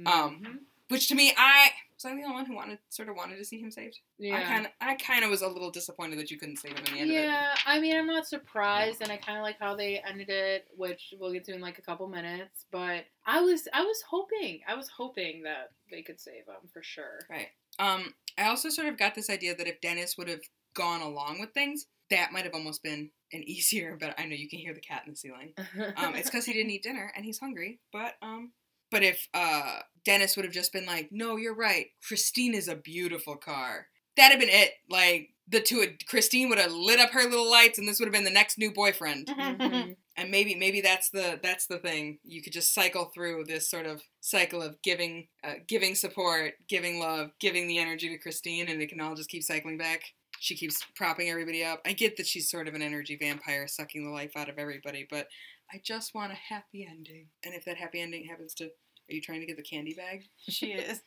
Um, 0.05 0.41
Mhm. 0.43 0.57
Which 0.89 1.07
to 1.09 1.15
me, 1.15 1.31
I 1.37 1.69
was 1.93 2.03
I 2.05 2.15
the 2.15 2.23
only 2.23 2.33
one 2.33 2.45
who 2.47 2.55
wanted 2.55 2.79
sort 2.89 3.09
of 3.09 3.15
wanted 3.15 3.37
to 3.37 3.45
see 3.45 3.59
him 3.59 3.69
saved. 3.69 3.99
yeah. 4.17 4.37
I 4.37 4.43
kind 4.43 4.65
of 4.65 4.71
I 4.81 4.95
kind 4.95 5.23
of 5.23 5.29
was 5.29 5.43
a 5.43 5.47
little 5.47 5.69
disappointed 5.69 6.17
that 6.17 6.31
you 6.31 6.37
couldn't 6.39 6.57
save 6.57 6.71
him 6.71 6.83
in 6.87 6.93
the 6.93 6.99
end 7.01 7.11
of 7.11 7.15
it. 7.17 7.21
Yeah, 7.25 7.55
I 7.67 7.79
mean, 7.79 7.95
I'm 7.95 8.07
not 8.07 8.25
surprised, 8.27 9.01
and 9.03 9.11
I 9.11 9.17
kind 9.17 9.37
of 9.37 9.43
like 9.43 9.59
how 9.59 9.75
they 9.75 9.99
ended 9.99 10.29
it, 10.29 10.67
which 10.75 11.13
we'll 11.19 11.31
get 11.31 11.43
to 11.45 11.53
in 11.53 11.61
like 11.61 11.77
a 11.77 11.83
couple 11.83 12.07
minutes. 12.07 12.65
But 12.71 13.05
I 13.25 13.39
was, 13.41 13.67
I 13.71 13.83
was 13.83 14.01
hoping, 14.09 14.61
I 14.67 14.73
was 14.75 14.89
hoping 14.89 15.43
that 15.43 15.73
they 15.91 16.01
could 16.01 16.19
save 16.19 16.47
him 16.47 16.67
for 16.73 16.81
sure. 16.81 17.19
Right. 17.29 17.49
Um, 17.77 18.15
I 18.37 18.45
also 18.47 18.69
sort 18.69 18.87
of 18.87 18.97
got 18.97 19.13
this 19.13 19.29
idea 19.29 19.55
that 19.55 19.67
if 19.67 19.79
Dennis 19.79 20.17
would 20.17 20.27
have 20.27 20.41
gone 20.73 21.01
along 21.01 21.39
with 21.39 21.51
things, 21.53 21.85
that 22.09 22.31
might 22.31 22.45
have 22.45 22.53
almost 22.53 22.83
been 22.83 23.11
an 23.31 23.43
easier. 23.47 23.97
But 23.99 24.19
I 24.19 24.25
know 24.25 24.35
you 24.35 24.49
can 24.49 24.59
hear 24.59 24.73
the 24.73 24.79
cat 24.79 25.03
in 25.05 25.11
the 25.11 25.17
ceiling. 25.17 25.53
Um, 25.97 26.15
it's 26.15 26.29
because 26.29 26.45
he 26.45 26.53
didn't 26.53 26.71
eat 26.71 26.83
dinner 26.83 27.11
and 27.15 27.25
he's 27.25 27.39
hungry. 27.39 27.79
But 27.91 28.15
um, 28.21 28.51
but 28.91 29.03
if 29.03 29.27
uh 29.33 29.79
Dennis 30.05 30.35
would 30.35 30.45
have 30.45 30.53
just 30.53 30.73
been 30.73 30.85
like, 30.85 31.09
no, 31.11 31.35
you're 31.35 31.55
right. 31.55 31.87
Christine 32.07 32.53
is 32.53 32.67
a 32.67 32.75
beautiful 32.75 33.35
car. 33.35 33.87
That'd 34.17 34.39
have 34.39 34.39
been 34.39 34.61
it. 34.61 34.71
Like 34.89 35.29
the 35.47 35.59
two, 35.61 35.81
had, 35.81 36.05
Christine 36.07 36.49
would 36.49 36.59
have 36.59 36.71
lit 36.71 36.99
up 36.99 37.11
her 37.11 37.23
little 37.23 37.49
lights, 37.49 37.79
and 37.79 37.87
this 37.87 37.99
would 37.99 38.05
have 38.05 38.13
been 38.13 38.23
the 38.23 38.29
next 38.31 38.57
new 38.57 38.71
boyfriend. 38.71 39.27
Mhm. 39.27 39.95
and 40.19 40.31
maybe 40.31 40.53
maybe 40.53 40.81
that's 40.81 41.09
the 41.09 41.39
that's 41.41 41.67
the 41.67 41.77
thing 41.77 42.19
you 42.23 42.41
could 42.41 42.53
just 42.53 42.73
cycle 42.73 43.05
through 43.05 43.45
this 43.45 43.69
sort 43.69 43.85
of 43.85 44.01
cycle 44.19 44.61
of 44.61 44.81
giving 44.81 45.27
uh, 45.43 45.53
giving 45.67 45.95
support 45.95 46.53
giving 46.67 46.99
love 46.99 47.31
giving 47.39 47.67
the 47.67 47.77
energy 47.79 48.09
to 48.09 48.17
christine 48.17 48.67
and 48.67 48.81
it 48.81 48.89
can 48.89 48.99
all 48.99 49.15
just 49.15 49.29
keep 49.29 49.43
cycling 49.43 49.77
back 49.77 50.01
she 50.39 50.55
keeps 50.55 50.85
propping 50.95 51.29
everybody 51.29 51.63
up 51.63 51.81
i 51.85 51.93
get 51.93 52.17
that 52.17 52.27
she's 52.27 52.49
sort 52.49 52.67
of 52.67 52.73
an 52.73 52.81
energy 52.81 53.17
vampire 53.19 53.67
sucking 53.67 54.05
the 54.05 54.11
life 54.11 54.31
out 54.35 54.49
of 54.49 54.57
everybody 54.57 55.07
but 55.09 55.27
i 55.73 55.79
just 55.83 56.13
want 56.13 56.31
a 56.31 56.35
happy 56.35 56.87
ending 56.89 57.27
and 57.43 57.53
if 57.53 57.65
that 57.65 57.77
happy 57.77 58.01
ending 58.01 58.25
happens 58.25 58.53
to 58.53 58.65
are 58.65 59.13
you 59.13 59.21
trying 59.21 59.39
to 59.39 59.45
get 59.45 59.57
the 59.57 59.63
candy 59.63 59.93
bag 59.93 60.23
she 60.47 60.73
is. 60.73 61.01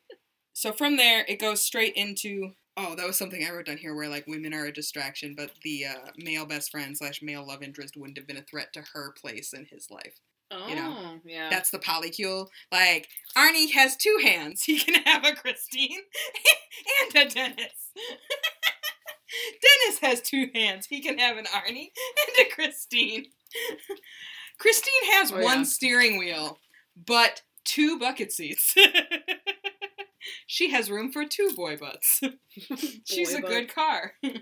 so 0.52 0.72
from 0.72 0.96
there 0.96 1.24
it 1.28 1.38
goes 1.38 1.62
straight 1.62 1.94
into 1.94 2.52
Oh, 2.74 2.94
that 2.96 3.06
was 3.06 3.18
something 3.18 3.44
I 3.44 3.50
wrote 3.52 3.66
down 3.66 3.76
here 3.76 3.94
where 3.94 4.08
like 4.08 4.26
women 4.26 4.54
are 4.54 4.64
a 4.64 4.72
distraction, 4.72 5.34
but 5.36 5.50
the 5.62 5.84
uh, 5.84 6.10
male 6.16 6.46
best 6.46 6.70
friend 6.70 6.96
slash 6.96 7.20
male 7.20 7.46
love 7.46 7.62
interest 7.62 7.98
wouldn't 7.98 8.16
have 8.16 8.26
been 8.26 8.38
a 8.38 8.42
threat 8.42 8.72
to 8.72 8.82
her 8.94 9.12
place 9.12 9.52
in 9.52 9.66
his 9.66 9.90
life. 9.90 10.20
Oh, 10.50 10.68
You 10.68 10.76
know, 10.76 11.20
yeah. 11.24 11.48
That's 11.50 11.70
the 11.70 11.78
polycule. 11.78 12.48
Like 12.70 13.08
Arnie 13.36 13.72
has 13.72 13.96
two 13.96 14.18
hands. 14.22 14.62
He 14.62 14.78
can 14.78 15.02
have 15.04 15.24
a 15.24 15.34
Christine 15.34 16.00
and 17.14 17.26
a 17.26 17.34
Dennis. 17.34 17.90
Dennis 19.60 20.00
has 20.00 20.20
two 20.20 20.48
hands. 20.54 20.86
He 20.86 21.00
can 21.00 21.18
have 21.18 21.36
an 21.36 21.46
Arnie 21.46 21.90
and 22.38 22.46
a 22.46 22.50
Christine. 22.54 23.26
Christine 24.58 25.12
has 25.12 25.32
Oh, 25.32 25.40
one 25.42 25.58
yeah. 25.58 25.64
steering 25.64 26.18
wheel, 26.18 26.58
but 26.96 27.42
two 27.64 27.98
bucket 27.98 28.32
seats. 28.32 28.74
she 30.46 30.70
has 30.70 30.90
room 30.90 31.10
for 31.12 31.24
two 31.26 31.50
boy 31.56 31.76
butts. 31.76 32.20
She's 33.04 33.32
Boy 33.32 33.38
a 33.38 33.42
butt. 33.42 33.50
good 33.50 33.74
car. 33.74 34.12
but 34.22 34.32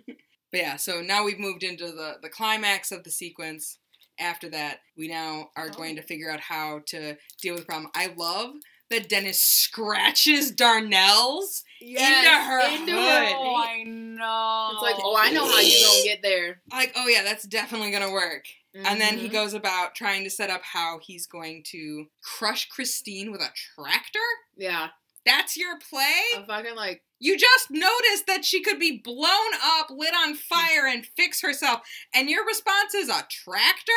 yeah, 0.53 0.77
so 0.77 1.01
now 1.01 1.25
we've 1.25 1.39
moved 1.39 1.63
into 1.63 1.87
the, 1.87 2.15
the 2.23 2.29
climax 2.29 2.93
of 2.93 3.05
the 3.05 3.11
sequence. 3.11 3.79
After 4.19 4.51
that, 4.51 4.81
we 4.99 5.09
now 5.09 5.49
are 5.57 5.69
oh. 5.71 5.75
going 5.77 5.97
to 5.97 6.03
Oh. 6.03 6.07
figure 6.07 6.31
out 6.31 6.41
how 6.41 6.81
to 6.89 7.17
deal 7.41 7.55
with 7.55 7.63
the 7.63 7.67
problem. 7.67 7.91
I 7.95 8.13
love 8.17 8.55
that 8.91 9.09
Dennis 9.09 9.41
scratches 9.41 10.51
Darnell's 10.51 11.63
into 11.81 12.31
her 12.31 12.75
into 12.75 12.93
hood. 12.93 13.01
her. 13.03 13.35
Oh, 13.37 13.57
I 13.57 13.83
know. 13.85 14.71
It's 14.73 14.83
like, 14.83 14.97
oh, 15.05 15.17
I 15.19 15.31
know 15.31 15.47
how 15.47 15.61
you 15.61 15.85
gonna 15.87 16.03
get 16.05 16.23
there. 16.23 16.61
like, 16.71 16.93
oh 16.97 17.07
yeah, 17.09 17.23
that's 17.23 17.45
definitely 17.45 17.91
gonna 17.91 18.13
work. 18.13 18.45
And 18.75 19.01
then 19.01 19.19
he 19.19 19.29
Mhm. 19.29 19.33
goes 19.33 19.53
about 19.55 19.97
trying 19.97 20.23
to 20.25 20.31
set 20.31 20.49
up 20.49 20.63
how 20.63 21.01
he's 21.03 21.27
going 21.27 21.65
to 21.71 22.07
crush 22.23 22.69
Christine 22.69 23.33
with 23.33 23.41
a 23.41 23.51
tractor. 23.75 24.21
yeah, 24.57 24.91
That's 25.27 25.57
your 25.57 25.77
play? 25.79 26.21
I'm 26.37 26.47
fucking 26.47 26.77
like, 26.77 27.03
You 27.19 27.37
just 27.37 27.71
noticed 27.71 28.27
that 28.29 28.45
she 28.45 28.63
could 28.63 28.79
be 28.79 28.99
blown 28.99 29.53
up, 29.63 29.91
lit 29.91 30.15
on 30.15 30.35
fire, 30.35 30.87
and 30.87 31.05
fix 31.05 31.41
herself, 31.43 31.81
and 32.15 32.31
your 32.31 32.47
response 32.47 32.95
is 32.95 33.09
a 33.09 33.27
tractor? 33.29 33.93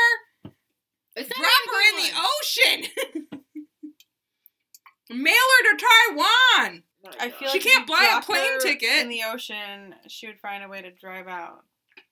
Drop 1.15 1.27
her 1.27 1.89
in 1.89 1.95
good 1.95 2.11
the 2.11 2.11
ocean! 2.18 3.43
Mail 5.10 5.34
her 5.34 5.77
to 5.77 5.85
Taiwan! 5.85 6.84
My 7.03 7.11
I 7.19 7.30
feel 7.30 7.49
She 7.49 7.59
like 7.59 7.67
can't 7.67 7.88
buy 7.88 8.17
a 8.17 8.21
plane 8.23 8.59
ticket. 8.61 8.89
in 8.99 9.09
the 9.09 9.21
ocean. 9.23 9.95
She 10.07 10.27
would 10.27 10.39
find 10.39 10.63
a 10.63 10.67
way 10.69 10.81
to 10.81 10.91
drive 10.91 11.27
out 11.27 11.63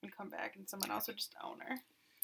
and 0.04 0.16
come 0.16 0.30
back, 0.30 0.56
and 0.56 0.68
someone 0.70 0.92
else 0.92 1.08
would 1.08 1.18
just 1.18 1.36
own 1.44 1.60
her. 1.68 1.76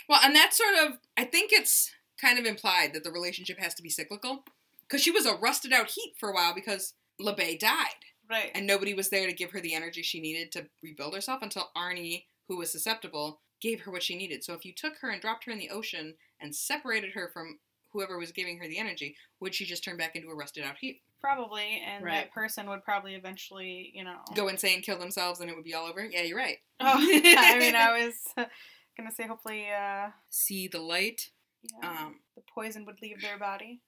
Well, 0.10 0.19
and 0.23 0.35
that's 0.35 0.57
sort 0.57 0.76
of, 0.76 0.98
I 1.18 1.26
think 1.26 1.52
it's 1.52 1.91
kind 2.19 2.39
of 2.39 2.45
implied 2.45 2.94
that 2.94 3.03
the 3.03 3.11
relationship 3.11 3.60
has 3.60 3.73
to 3.76 3.84
be 3.84 3.89
cyclical. 3.89 4.44
Because 4.88 5.03
she 5.03 5.11
was 5.11 5.26
a 5.26 5.35
rusted 5.35 5.73
out 5.73 5.89
heap 5.89 6.18
for 6.18 6.30
a 6.30 6.34
while 6.34 6.53
because 6.56 6.94
LeBay 7.22 7.60
died. 7.60 8.06
Right. 8.30 8.52
and 8.53 8.68
nobody 8.68 8.94
was 8.94 9.10
there 9.10 9.26
to 9.26 9.31
give 9.31 9.52
her 9.52 9.61
the 9.61 9.73
energy 9.73 10.02
she 10.02 10.19
needed 10.19 10.52
to 10.52 10.68
rebuild 10.84 11.15
herself 11.15 11.41
until 11.41 11.69
Arnie, 11.77 12.26
who 12.49 12.57
was 12.57 12.69
susceptible, 12.69 13.39
gave 13.61 13.81
her 13.81 13.91
what 13.91 14.03
she 14.03 14.18
needed. 14.18 14.44
So 14.44 14.53
if 14.53 14.65
you 14.65 14.73
took 14.73 14.98
her 14.98 15.10
and 15.10 15.22
dropped 15.22 15.45
her 15.45 15.52
in 15.53 15.60
the 15.60 15.69
ocean 15.69 16.15
and 16.38 16.53
separated 16.53 17.14
her 17.14 17.30
from 17.34 17.60
whoever 17.98 18.19
was 18.19 18.32
giving 18.32 18.60
her 18.60 18.68
the 18.68 18.78
energy, 18.78 19.15
would 19.40 19.56
she 19.56 19.65
just 19.65 19.84
turn 19.84 19.98
back 19.98 20.15
into 20.15 20.30
a 20.30 20.36
rusted 20.36 20.64
out 20.64 20.78
heap? 20.78 21.02
probably, 21.19 21.82
and 21.84 22.06
Right. 22.06 22.26
that 22.26 22.32
person 22.32 22.69
would 22.69 22.84
probably 22.84 23.15
eventually, 23.15 23.91
you 23.95 24.03
know. 24.03 24.19
Go 24.36 24.49
insane, 24.49 24.84
kill 24.84 24.99
themselves, 24.99 25.40
and 25.40 25.49
it 25.49 25.56
would 25.56 25.65
be 25.65 25.74
all 25.74 25.88
over? 25.88 26.06
Yeah, 26.06 26.22
you're 26.22 26.38
right. 26.38 26.60
Oh, 26.80 26.94
I 26.95 27.57
mean, 27.57 27.76
I 27.76 28.06
was 28.06 28.48
gonna 28.95 29.11
say 29.11 29.26
hopefully, 29.26 29.65
uh, 29.72 30.10
See 30.30 30.68
the 30.68 30.80
light. 30.80 31.32
yeah, 31.64 31.90
Um, 32.06 32.19
the 32.36 32.44
poison 32.53 32.86
would 32.86 33.02
leave 33.02 33.19
their 33.22 33.40
body. 33.40 33.82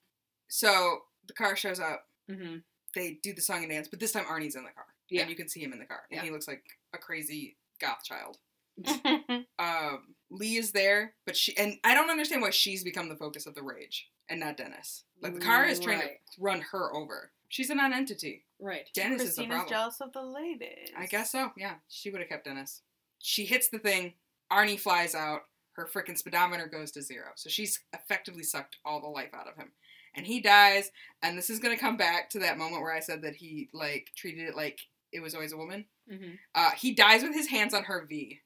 so 0.48 1.02
the 1.27 1.34
car 1.34 1.56
shows 1.56 1.80
up. 1.80 2.07
Mhm. 2.27 2.64
They 2.95 3.19
do 3.22 3.31
the 3.34 3.41
song 3.41 3.60
and 3.64 3.69
dance, 3.72 3.88
but 3.88 3.99
this 3.99 4.11
time 4.11 4.26
Arnie's 4.26 4.56
in 4.56 4.64
the 4.64 4.72
car. 4.72 4.88
Yeah. 5.10 5.22
And 5.22 5.30
you 5.30 5.36
can 5.36 5.48
see 5.48 5.61
him 5.61 5.72
in 5.72 5.77
the 5.80 5.86
car. 5.86 6.02
And 6.10 6.18
Yeah. 6.18 6.23
he 6.23 6.31
looks 6.31 6.48
like 6.48 6.64
a 6.94 6.98
crazy 6.98 7.57
goth 7.80 8.03
child. 8.03 8.40
um, 9.60 10.15
Lee 10.31 10.57
is 10.57 10.72
there, 10.72 11.14
but 11.26 11.35
she 11.35 11.56
and 11.57 11.77
I 11.84 11.93
don't 11.93 12.10
understand 12.10 12.41
why 12.41 12.51
she's 12.51 12.84
become 12.84 13.10
the 13.10 13.15
focus 13.15 13.45
of 13.47 13.56
the 13.56 13.64
rage 13.64 14.07
and 14.30 14.39
not 14.39 14.57
Dennis. 14.57 15.03
Like 15.22 15.34
the 15.34 15.39
car 15.41 15.65
is 15.65 15.80
trying 15.80 15.99
Right. 15.99 16.19
to 16.35 16.41
run 16.41 16.61
her 16.72 16.93
over. 16.95 17.31
She's 17.47 17.69
a 17.72 17.76
non-entity. 17.76 18.45
Right. 18.60 18.88
Dennis 18.93 19.23
is 19.23 19.35
the 19.35 19.47
problem. 19.47 19.68
jealous 19.69 20.01
of 20.01 20.14
the 20.14 20.22
ladies. 20.22 20.89
I 20.95 21.07
guess 21.07 21.31
so. 21.31 21.51
Yeah, 21.57 21.76
she 21.88 22.11
would 22.11 22.19
have 22.22 22.30
kept 22.30 22.45
Dennis. 22.45 22.81
She 23.18 23.45
hits 23.45 23.69
the 23.69 23.80
thing. 23.80 24.14
Arnie 24.51 24.80
flies 24.80 25.15
out. 25.15 25.41
Her 25.73 25.88
freaking 25.91 26.18
speedometer 26.18 26.68
goes 26.68 26.91
to 26.91 27.01
zero. 27.01 27.30
So 27.35 27.49
she's 27.49 27.80
effectively 27.93 28.43
sucked 28.43 28.77
all 28.85 29.01
the 29.01 29.07
life 29.07 29.34
out 29.34 29.47
of 29.47 29.56
him. 29.56 29.72
And 30.15 30.27
he 30.27 30.41
dies. 30.41 30.91
And 31.23 31.38
this 31.38 31.49
is 31.49 31.60
gonna 31.60 31.77
come 31.77 31.97
back 31.97 32.30
to 32.31 32.39
that 32.39 32.57
moment 32.57 32.81
where 32.84 32.93
I 32.93 32.99
said 32.99 33.23
that 33.23 33.35
he 33.35 33.69
like 33.73 34.11
treated 34.15 34.47
it 34.49 34.56
like 34.56 34.80
it 35.11 35.22
was 35.22 35.34
always 35.34 35.53
a 35.53 35.57
woman. 35.57 35.85
hmm 36.07 36.34
Uh, 36.53 36.72
he 36.72 36.93
dies 36.93 37.23
with 37.23 37.34
his 37.34 37.47
hands 37.47 37.73
on 37.73 37.85
her 37.85 38.06
V. 38.07 38.41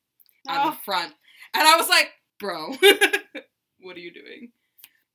on 0.47 0.67
Oh. 0.67 0.71
the 0.71 0.77
front. 0.83 1.13
And 1.53 1.67
I 1.67 1.75
was 1.77 1.87
like, 1.89 2.11
bro, 2.39 2.73
what 3.79 3.95
are 3.95 3.99
you 3.99 4.13
doing? 4.13 4.51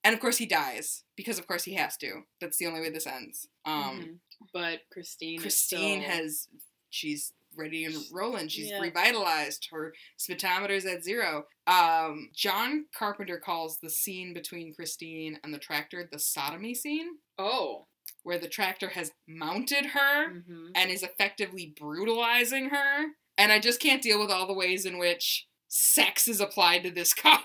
And 0.04 0.14
of 0.14 0.20
course 0.20 0.38
he 0.38 0.46
dies, 0.46 1.04
because 1.16 1.38
of 1.38 1.46
course 1.46 1.64
he 1.64 1.74
has 1.74 1.96
to. 1.98 2.22
That's 2.40 2.56
the 2.58 2.66
only 2.66 2.80
way 2.80 2.90
this 2.90 3.06
ends. 3.06 3.48
Um, 3.64 4.00
Mhm. 4.00 4.18
But 4.52 4.80
Christine. 4.92 5.40
Christine 5.40 6.00
still- 6.00 6.10
has, 6.10 6.48
she's 6.90 7.32
ready 7.56 7.84
and 7.84 7.96
rolling. 8.12 8.46
She's 8.48 8.68
Yeah. 8.70 8.80
revitalized. 8.80 9.66
Her 9.72 9.92
speedometer's 10.16 10.86
at 10.86 11.02
zero. 11.02 11.46
Um, 11.66 12.30
John 12.34 12.86
Carpenter 12.94 13.38
calls 13.40 13.80
the 13.80 13.90
scene 13.90 14.32
between 14.32 14.72
Christine 14.74 15.40
and 15.42 15.52
the 15.52 15.58
tractor 15.58 16.08
the 16.10 16.20
sodomy 16.20 16.74
scene, 16.74 17.18
Oh. 17.36 17.88
where 18.22 18.38
the 18.38 18.48
tractor 18.48 18.90
has 18.90 19.10
mounted 19.26 19.86
her 19.86 20.40
hmm 20.42 20.70
and 20.76 20.90
is 20.90 21.02
effectively 21.02 21.74
brutalizing 21.76 22.70
her. 22.70 23.06
And 23.38 23.50
I 23.52 23.58
just 23.60 23.80
can't 23.80 24.02
deal 24.02 24.18
with 24.20 24.30
all 24.30 24.46
the 24.46 24.52
ways 24.52 24.84
in 24.84 24.98
which 24.98 25.46
sex 25.68 26.28
is 26.28 26.40
applied 26.40 26.82
to 26.82 26.90
this 26.90 27.14
car. 27.26 27.40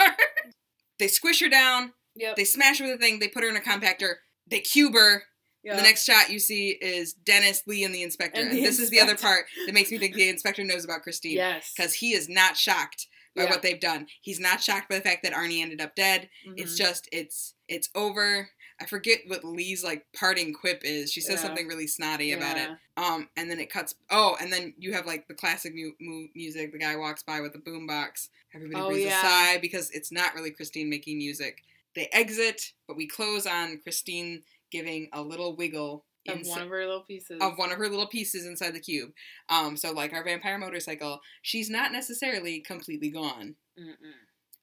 they 0.99 1.07
squish 1.07 1.40
her 1.41 1.49
down, 1.49 1.94
Yep. 2.15 2.36
they 2.36 2.44
smash 2.44 2.80
her 2.80 2.86
with 2.86 2.95
a 2.95 2.98
thing, 2.98 3.20
they 3.20 3.28
put 3.28 3.44
her 3.44 3.49
in 3.49 3.56
a 3.56 3.61
compactor, 3.61 4.15
they 4.48 4.60
cube 4.60 4.94
her. 4.94 5.24
yeah. 5.64 5.76
The 5.76 5.82
next 5.82 6.03
shot 6.06 6.30
you 6.30 6.40
see 6.40 6.70
is 6.82 7.14
Dennis, 7.14 7.64
Lee, 7.68 7.84
and 7.84 7.94
the 7.95 8.03
inspector. 8.03 8.41
And 8.41 8.49
And, 8.49 8.57
the 8.57 8.64
this 8.64 8.80
is 8.80 8.90
the 8.90 8.99
other 8.99 9.15
part 9.15 9.45
that 9.65 9.74
makes 9.74 9.91
me 9.91 9.98
think 9.98 10.15
the 10.15 10.30
inspector 10.30 10.64
knows 10.64 10.84
about 10.84 11.02
Christine. 11.03 11.38
Yes. 11.38 11.72
Because 11.76 11.94
he 11.95 12.14
is 12.14 12.28
not 12.30 12.57
shocked 12.57 13.07
by 13.36 13.44
Yeah. 13.44 13.49
what 13.49 13.61
they've 13.61 13.80
done. 13.80 14.07
He's 14.22 14.40
not 14.40 14.61
shocked 14.61 14.90
by 14.90 14.95
the 14.98 15.02
fact 15.03 15.24
that 15.24 15.34
Arnie 15.34 15.61
ended 15.61 15.82
up 15.82 15.95
dead. 15.95 16.30
Mhm. 16.48 16.53
It's 16.60 16.78
just 16.78 17.07
it's 17.11 17.56
it's 17.68 17.90
over. 17.95 18.49
I 18.82 18.86
forget 18.86 19.20
what 19.28 19.44
Lee's 19.44 19.84
like 19.84 20.06
parting 20.18 20.54
quip 20.54 20.82
is. 20.84 21.12
She 21.12 21.22
says 21.22 21.36
Yeah. 21.41 21.48
something 21.48 21.68
really 21.68 21.88
snotty 21.88 22.32
about 22.34 22.58
it. 22.58 22.70
Um, 22.98 23.30
and 23.38 23.50
then 23.50 23.60
it 23.60 23.70
cuts. 23.70 23.95
Oh, 24.10 24.36
and 24.41 24.52
then 24.52 24.74
you 24.78 24.94
have 24.94 25.06
like 25.06 25.28
the 25.28 25.34
classic 25.34 25.74
mu- 25.76 25.94
mu- 26.00 26.28
music. 26.36 26.72
The 26.72 26.80
guy 26.80 26.95
walks 26.95 27.24
by 27.24 27.41
with 27.41 27.54
the 27.54 27.60
boombox. 27.60 28.30
Everybody 28.54 28.82
Oh, 28.84 28.90
breathes 28.90 29.06
yeah. 29.06 29.20
a 29.20 29.24
sigh 29.54 29.58
because 29.60 29.90
it's 29.91 30.12
not 30.12 30.34
really 30.36 30.52
Christine 30.52 30.90
making 30.90 31.18
music. 31.18 31.64
They 31.95 32.08
exit, 32.12 32.74
but 32.88 32.98
we 32.98 33.08
close 33.08 33.45
on 33.45 33.78
Christine 33.80 34.44
giving 34.72 35.10
a 35.14 35.22
little 35.22 35.56
wiggle 35.56 36.06
Of 36.28 36.45
one 36.48 36.62
of 36.62 36.70
her 36.70 36.86
little 36.86 37.04
pieces. 37.04 37.40
of 37.41 37.58
one 37.58 37.72
of 37.72 37.78
her 37.78 37.88
little 37.90 38.08
pieces 38.08 38.45
inside 38.45 38.72
the 38.72 38.80
cube. 38.80 39.14
Um, 39.50 39.78
so 39.78 39.91
like 39.91 40.14
our 40.14 40.24
vampire 40.24 40.58
motorcycle, 40.58 41.22
she's 41.41 41.70
not 41.70 41.91
necessarily 41.91 42.60
completely 42.62 43.10
gone, 43.12 43.56
Mm-mm. 43.80 43.95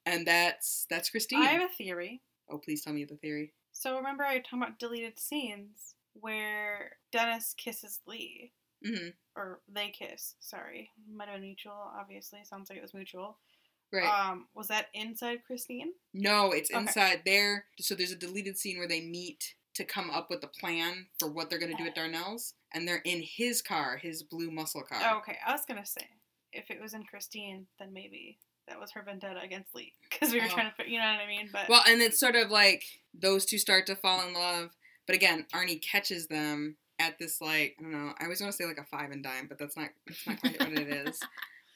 and 0.05 0.25
that's 0.27 0.85
that's 0.89 1.09
Christine. 1.09 1.41
I 1.41 1.45
have 1.51 1.69
a 1.69 1.73
theory. 1.73 2.21
oh, 2.49 2.57
please 2.57 2.83
tell 2.83 2.91
me 2.93 3.05
the 3.05 3.15
theory. 3.15 3.53
So 3.81 3.97
remember, 3.97 4.23
I 4.23 4.35
was 4.35 4.43
talking 4.43 4.61
about 4.61 4.77
deleted 4.77 5.17
scenes 5.17 5.95
where 6.13 6.97
Dennis 7.11 7.55
kisses 7.57 7.99
Lee, 8.05 8.51
hmm 8.85 9.09
or 9.35 9.61
they 9.67 9.89
kiss. 9.89 10.35
Sorry, 10.39 10.91
might 11.11 11.29
have 11.29 11.37
been 11.37 11.41
mutual. 11.41 11.89
Obviously, 11.99 12.41
sounds 12.43 12.69
like 12.69 12.77
it 12.77 12.83
was 12.83 12.93
mutual. 12.93 13.39
Right. 13.91 14.29
Um, 14.29 14.49
was 14.53 14.67
that 14.67 14.89
inside 14.93 15.39
Christine? 15.47 15.93
No, 16.13 16.51
it's 16.51 16.69
Okay. 16.69 16.79
inside 16.79 17.21
there. 17.25 17.65
So 17.79 17.95
there's 17.95 18.11
a 18.11 18.15
deleted 18.15 18.55
scene 18.55 18.77
where 18.77 18.87
they 18.87 19.01
meet 19.01 19.55
to 19.73 19.83
come 19.83 20.11
up 20.11 20.29
with 20.29 20.43
a 20.43 20.47
plan 20.47 21.07
for 21.17 21.31
what 21.31 21.49
they're 21.49 21.57
going 21.57 21.75
to 21.75 21.83
do 21.83 21.89
at 21.89 21.95
Darnell's, 21.95 22.53
and 22.75 22.87
they're 22.87 23.01
in 23.03 23.23
his 23.23 23.63
car, 23.63 23.97
his 23.97 24.21
blue 24.21 24.51
muscle 24.51 24.83
car. 24.83 25.01
Oh, 25.03 25.17
okay, 25.19 25.39
I 25.43 25.53
was 25.53 25.65
gonna 25.67 25.87
say 25.87 26.05
if 26.53 26.69
it 26.69 26.79
was 26.79 26.93
in 26.93 27.03
Christine, 27.03 27.65
then 27.79 27.93
maybe 27.93 28.37
that 28.67 28.79
was 28.79 28.91
her 28.91 29.03
vendetta 29.03 29.39
against 29.41 29.73
Lee 29.75 29.93
because 30.09 30.31
we 30.33 30.39
were 30.39 30.45
Oh. 30.45 30.53
trying 30.53 30.71
to, 30.79 30.89
you 30.89 30.97
know 30.99 31.05
what 31.05 31.21
I 31.21 31.27
mean? 31.27 31.49
But 31.51 31.67
Well, 31.69 31.83
and 31.87 32.01
it's 32.01 32.19
sort 32.19 32.35
of 32.35 32.49
like 32.51 32.83
those 33.13 33.45
two 33.45 33.57
start 33.57 33.85
to 33.87 33.95
fall 33.95 34.25
in 34.27 34.33
love, 34.33 34.71
but 35.07 35.15
again, 35.15 35.45
Arnie 35.53 35.81
catches 35.81 36.27
them 36.27 36.77
at 36.99 37.17
this 37.19 37.41
like 37.41 37.75
I 37.79 37.83
don't 37.83 37.91
know. 37.91 38.13
I 38.19 38.23
always 38.25 38.41
want 38.41 38.51
to 38.53 38.57
say 38.57 38.65
like 38.65 38.77
a 38.77 38.85
five 38.85 39.11
and 39.11 39.23
dime, 39.23 39.47
but 39.47 39.57
that's 39.57 39.75
not 39.75 39.89
that's 40.07 40.27
not 40.27 40.39
quite 40.39 40.59
what 40.59 40.73
it 40.77 40.87
is. 41.07 41.19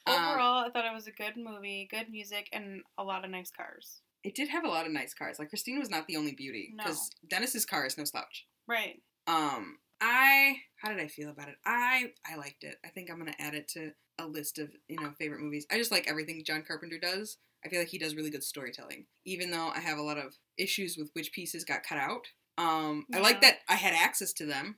Um, 0.08 0.14
overall, 0.32 0.66
I 0.66 0.70
thought 0.72 0.86
it 0.86 0.94
was 0.94 1.08
a 1.08 1.12
good 1.12 1.36
movie, 1.36 1.88
good 1.90 2.10
music, 2.12 2.48
and 2.54 2.82
a 2.98 3.04
lot 3.04 3.26
of 3.26 3.32
nice 3.32 3.50
cars. 3.52 4.02
it 4.24 4.36
did 4.36 4.50
have 4.50 4.64
a 4.64 4.68
lot 4.68 4.86
of 4.86 4.92
nice 4.92 5.14
cars. 5.14 5.38
Like 5.40 5.50
Christine 5.50 5.80
was 5.80 5.90
not 5.90 6.08
the 6.08 6.16
only 6.16 6.34
beauty 6.34 6.72
No. 6.76 6.84
because 6.84 7.10
Dennis's 7.28 7.66
car 7.66 7.86
is 7.86 7.98
no 7.98 8.04
slouch. 8.06 8.46
Right. 8.68 9.02
Um, 9.28 9.78
I 10.02 10.58
how 10.78 10.90
did 10.90 11.00
I 11.00 11.08
feel 11.08 11.30
about 11.30 11.48
it? 11.50 11.56
I 11.66 12.12
I 12.26 12.36
liked 12.36 12.64
it. 12.64 12.76
I 12.86 12.90
think 12.90 13.10
I'm 13.10 13.18
gonna 13.18 13.34
add 13.40 13.56
it 13.56 13.68
to 13.70 13.92
a 14.20 14.26
list 14.28 14.60
of 14.60 14.70
you 14.88 15.00
know 15.00 15.12
favorite 15.20 15.42
movies. 15.42 15.66
I 15.72 15.78
just 15.78 15.92
like 15.92 16.08
everything 16.08 16.44
John 16.46 16.64
Carpenter 16.68 16.98
does. 17.00 17.38
I 17.66 17.70
feel 17.70 17.80
like 17.80 17.88
he 17.90 17.98
does 17.98 18.16
really 18.16 18.30
good 18.30 18.44
storytelling, 18.44 19.06
even 19.26 19.50
though 19.52 19.70
I 19.76 19.80
have 19.80 19.98
a 19.98 20.04
lot 20.04 20.18
of 20.18 20.36
issues 20.58 20.98
with 20.98 21.10
which 21.14 21.32
pieces 21.32 21.64
got 21.66 21.84
cut 21.84 21.98
out. 21.98 22.28
Um, 22.58 23.06
I 23.14 23.20
like 23.20 23.42
that 23.42 23.58
I 23.68 23.76
had 23.76 23.94
access 23.94 24.32
to 24.34 24.46
them. 24.46 24.78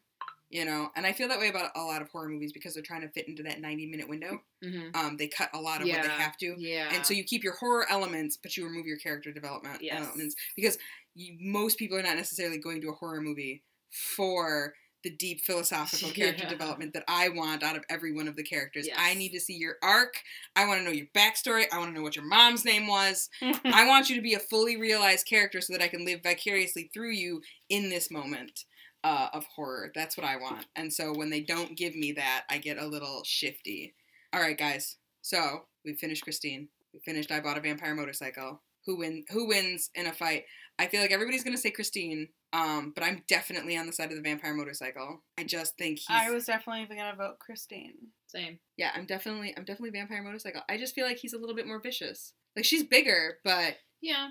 You 0.49 0.63
know, 0.63 0.87
and 0.95 1.05
I 1.05 1.11
feel 1.11 1.27
that 1.27 1.39
way 1.39 1.49
about 1.49 1.71
a 1.75 1.81
lot 1.81 2.01
of 2.01 2.07
horror 2.09 2.29
movies 2.29 2.53
because 2.53 2.73
they're 2.73 2.81
trying 2.81 3.01
to 3.01 3.09
fit 3.09 3.27
into 3.27 3.43
that 3.43 3.59
90 3.59 3.87
minute 3.87 4.07
window. 4.07 4.39
Mm-hmm. 4.63 4.95
Um, 4.97 5.17
they 5.17 5.27
cut 5.27 5.49
a 5.53 5.59
lot 5.59 5.81
of 5.81 5.89
what 5.89 6.01
they 6.01 6.07
have 6.07 6.37
to. 6.37 6.55
Yeah. 6.57 6.87
And 6.93 7.05
so 7.05 7.13
you 7.13 7.25
keep 7.25 7.43
your 7.43 7.55
horror 7.57 7.85
elements, 7.89 8.37
but 8.41 8.55
you 8.55 8.63
remove 8.63 8.85
your 8.85 8.95
character 8.97 9.33
development 9.33 9.79
Yes. 9.81 10.07
elements 10.07 10.35
because 10.55 10.77
you, 11.15 11.35
most 11.41 11.77
people 11.77 11.97
are 11.97 12.01
not 12.01 12.15
necessarily 12.15 12.59
going 12.59 12.79
to 12.79 12.87
a 12.87 12.93
horror 12.93 13.19
movie 13.19 13.63
for 13.91 14.73
the 15.03 15.09
deep 15.11 15.41
philosophical 15.41 16.09
character 16.13 16.43
Yeah. 16.43 16.49
development 16.49 16.93
that 16.93 17.03
I 17.07 17.29
want 17.29 17.63
out 17.63 17.77
of 17.77 17.83
every 17.89 18.13
one 18.13 18.27
of 18.27 18.35
the 18.35 18.43
characters. 18.43 18.87
I 18.97 19.13
need 19.13 19.29
to 19.29 19.39
see 19.39 19.55
your 19.55 19.75
arc. 19.83 20.15
I 20.55 20.65
want 20.65 20.79
to 20.79 20.83
know 20.85 20.91
your 20.91 21.07
backstory. 21.15 21.65
I 21.71 21.77
want 21.77 21.91
to 21.91 21.95
know 21.95 22.03
what 22.03 22.15
your 22.15 22.25
mom's 22.25 22.65
name 22.65 22.87
was. 22.87 23.29
I 23.41 23.85
want 23.87 24.09
you 24.09 24.15
to 24.15 24.21
be 24.21 24.33
a 24.33 24.39
fully 24.39 24.75
realized 24.77 25.27
character 25.27 25.61
so 25.61 25.73
that 25.73 25.81
I 25.81 25.87
can 25.87 26.05
live 26.05 26.21
vicariously 26.23 26.89
through 26.93 27.11
you 27.11 27.41
in 27.69 27.89
this 27.89 28.09
moment 28.11 28.65
uh, 29.03 29.29
of 29.33 29.45
horror. 29.45 29.91
That's 29.93 30.17
what 30.17 30.25
I 30.25 30.37
want. 30.37 30.65
And 30.75 30.91
so 30.91 31.13
when 31.13 31.29
they 31.29 31.41
don't 31.41 31.77
give 31.77 31.95
me 31.95 32.11
that, 32.13 32.45
I 32.49 32.57
get 32.57 32.77
a 32.77 32.85
little 32.87 33.21
shifty. 33.23 33.93
All 34.33 34.41
right, 34.41 34.57
guys. 34.57 34.97
So 35.21 35.65
we 35.85 35.93
finished 35.93 36.23
Christine. 36.23 36.69
We 36.93 36.99
finished. 37.01 37.31
I 37.31 37.39
bought 37.39 37.57
a 37.57 37.61
vampire 37.61 37.93
motorcycle. 37.95 38.61
Who 38.85 38.97
win? 38.97 39.25
Who 39.29 39.47
wins 39.47 39.89
in 39.95 40.07
a 40.07 40.13
fight? 40.13 40.45
I 40.79 40.87
feel 40.87 41.01
like 41.01 41.11
everybody's 41.11 41.43
gonna 41.43 41.57
say 41.57 41.71
Christine. 41.71 42.29
Um, 42.53 42.93
but 42.95 43.03
I'm 43.03 43.23
definitely 43.27 43.77
on 43.77 43.87
the 43.87 43.93
side 43.93 44.09
of 44.09 44.15
the 44.15 44.21
vampire 44.21 44.53
motorcycle. 44.53 45.23
I 45.37 45.43
just 45.43 45.77
think 45.77 45.99
he's. 45.99 46.07
I 46.09 46.29
was 46.31 46.45
definitely 46.45 46.85
gonna 46.95 47.15
vote 47.15 47.39
Christine. 47.39 47.95
Same. 48.27 48.59
Yeah, 48.77 48.91
I'm 48.95 49.05
definitely. 49.05 49.53
I'm 49.57 49.65
definitely 49.65 49.97
vampire 49.97 50.23
motorcycle. 50.23 50.61
I 50.69 50.77
just 50.77 50.95
feel 50.95 51.05
like 51.05 51.17
he's 51.17 51.33
a 51.33 51.37
little 51.37 51.55
bit 51.55 51.67
more 51.67 51.81
vicious. 51.81 52.33
Like 52.55 52.65
she's 52.65 52.83
bigger, 52.83 53.37
but 53.43 53.77
Yeah. 54.01 54.29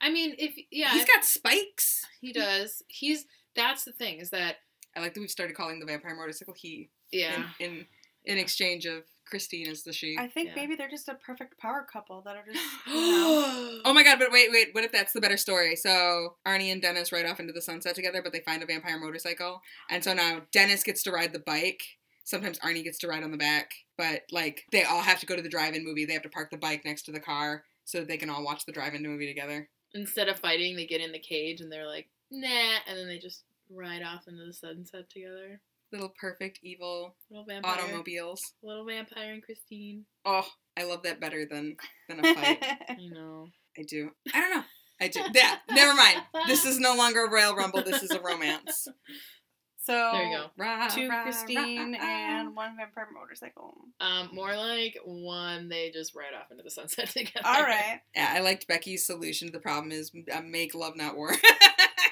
I 0.00 0.10
mean, 0.10 0.34
if 0.38 0.56
yeah, 0.70 0.92
he's 0.92 1.02
if 1.02 1.08
got 1.08 1.24
spikes. 1.24 2.04
he 2.20 2.32
does. 2.32 2.82
He's 2.88 3.26
that's 3.54 3.84
the 3.84 3.92
thing 3.92 4.18
is 4.18 4.30
that 4.30 4.56
I 4.96 5.00
like 5.00 5.14
that 5.14 5.20
we've 5.20 5.30
started 5.30 5.56
calling 5.56 5.80
the 5.80 5.86
vampire 5.86 6.16
motorcycle 6.16 6.54
he 6.56 6.90
yeah. 7.12 7.44
in 7.58 7.66
in, 7.70 7.86
in 8.24 8.38
exchange 8.38 8.86
of 8.86 9.02
Christine 9.30 9.68
is 9.68 9.82
the 9.84 9.92
she. 9.92 10.16
I 10.18 10.26
think 10.26 10.48
Yeah. 10.48 10.54
maybe 10.56 10.74
they're 10.76 10.90
just 10.90 11.08
a 11.08 11.14
perfect 11.14 11.58
power 11.58 11.86
couple 11.90 12.20
that 12.22 12.36
are 12.36 12.44
just. 12.52 12.64
You 12.86 12.94
know. 12.94 13.80
oh 13.84 13.92
my 13.94 14.02
god, 14.02 14.18
but 14.18 14.30
wait, 14.32 14.50
wait, 14.50 14.68
what 14.74 14.84
if 14.84 14.92
that's 14.92 15.12
the 15.12 15.20
better 15.20 15.36
story? 15.36 15.76
So 15.76 16.36
Arnie 16.46 16.72
and 16.72 16.82
Dennis 16.82 17.12
ride 17.12 17.26
off 17.26 17.40
into 17.40 17.52
the 17.52 17.62
sunset 17.62 17.94
together, 17.94 18.20
but 18.22 18.32
they 18.32 18.40
find 18.40 18.62
a 18.62 18.66
vampire 18.66 18.98
motorcycle. 18.98 19.62
And 19.88 20.02
so 20.02 20.12
now 20.12 20.42
Dennis 20.52 20.82
gets 20.82 21.02
to 21.04 21.12
ride 21.12 21.32
the 21.32 21.38
bike. 21.38 21.82
Sometimes 22.24 22.58
Arnie 22.60 22.84
gets 22.84 22.98
to 22.98 23.08
ride 23.08 23.22
on 23.24 23.30
the 23.30 23.36
back. 23.38 23.70
But 23.96 24.22
like 24.30 24.64
they 24.72 24.82
all 24.84 25.02
have 25.02 25.20
to 25.20 25.26
go 25.26 25.36
to 25.36 25.42
the 25.42 25.48
drive-in 25.48 25.84
movie. 25.84 26.04
They 26.04 26.12
have 26.14 26.22
to 26.22 26.28
park 26.28 26.50
the 26.50 26.56
bike 26.58 26.84
next 26.84 27.02
to 27.02 27.12
the 27.12 27.20
car 27.20 27.64
so 27.84 27.98
that 27.98 28.08
they 28.08 28.16
can 28.16 28.30
all 28.30 28.44
watch 28.44 28.66
the 28.66 28.72
drive-in 28.72 29.02
movie 29.02 29.26
together. 29.26 29.68
Instead 29.94 30.28
of 30.28 30.38
fighting, 30.38 30.76
they 30.76 30.86
get 30.86 31.00
in 31.00 31.12
the 31.12 31.18
cage 31.18 31.60
and 31.60 31.70
they're 31.72 31.86
like, 31.86 32.08
nah, 32.30 32.78
and 32.86 32.96
then 32.98 33.08
they 33.08 33.18
just 33.18 33.44
ride 33.68 34.02
off 34.02 34.28
into 34.28 34.44
the 34.44 34.52
sunset 34.52 35.10
together. 35.10 35.60
Little 35.92 36.12
perfect 36.20 36.60
evil 36.62 37.16
Little 37.30 37.44
vampire. 37.46 37.72
automobiles. 37.72 38.40
Little 38.62 38.86
vampire 38.86 39.32
and 39.32 39.42
Christine. 39.42 40.04
Oh, 40.24 40.46
I 40.78 40.84
love 40.84 41.02
that 41.02 41.20
better 41.20 41.44
than 41.50 41.76
than 42.08 42.20
a 42.24 42.34
fight. 42.34 42.58
I 42.88 42.96
know. 43.12 43.48
I 43.78 43.82
do. 43.88 44.10
I 44.34 44.40
don't 44.40 44.54
know. 44.54 44.64
I 45.00 45.08
do. 45.08 45.20
Yeah, 45.34 45.56
never 45.70 45.94
mind. 45.94 46.18
This 46.46 46.64
is 46.64 46.78
no 46.78 46.94
longer 46.94 47.24
a 47.24 47.30
Royal 47.30 47.56
Rumble. 47.56 47.82
This 47.82 48.02
is 48.02 48.10
a 48.10 48.20
romance. 48.20 48.86
so 49.82 50.10
There 50.12 50.26
you 50.26 50.36
go. 50.36 50.46
Rah, 50.58 50.88
two 50.88 51.08
rah, 51.08 51.22
Christine 51.22 51.92
rah, 51.92 51.98
ah. 52.00 52.40
and 52.40 52.54
one 52.54 52.76
vampire 52.76 53.08
motorcycle. 53.14 53.76
Um, 54.00 54.28
more 54.32 54.54
like 54.54 54.98
one 55.04 55.68
they 55.68 55.90
just 55.90 56.14
ride 56.14 56.34
off 56.38 56.50
into 56.50 56.62
the 56.62 56.70
sunset 56.70 57.08
together. 57.10 57.46
All 57.46 57.62
right. 57.62 58.00
Yeah, 58.14 58.32
I 58.34 58.40
liked 58.40 58.68
Becky's 58.68 59.06
solution 59.06 59.48
to 59.48 59.52
the 59.52 59.60
problem 59.60 59.90
is 59.90 60.12
uh, 60.32 60.42
make 60.42 60.74
love, 60.74 60.96
not 60.96 61.16
war. 61.16 61.32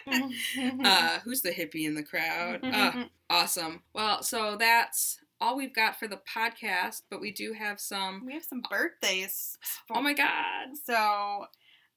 uh, 0.84 1.18
who's 1.20 1.42
the 1.42 1.50
hippie 1.50 1.84
in 1.84 1.94
the 1.94 2.02
crowd? 2.02 2.60
Uh, 2.62 3.04
awesome. 3.28 3.82
Well, 3.92 4.22
so 4.22 4.56
that's 4.58 5.18
all 5.40 5.56
we've 5.56 5.74
got 5.74 5.98
for 5.98 6.08
the 6.08 6.20
podcast, 6.34 7.02
but 7.10 7.20
we 7.20 7.30
do 7.30 7.52
have 7.52 7.78
some. 7.80 8.24
we 8.24 8.32
have 8.32 8.44
some 8.44 8.62
birthdays. 8.70 9.58
Oh 9.94 10.00
my 10.00 10.14
god. 10.14 10.68
So, 10.82 11.46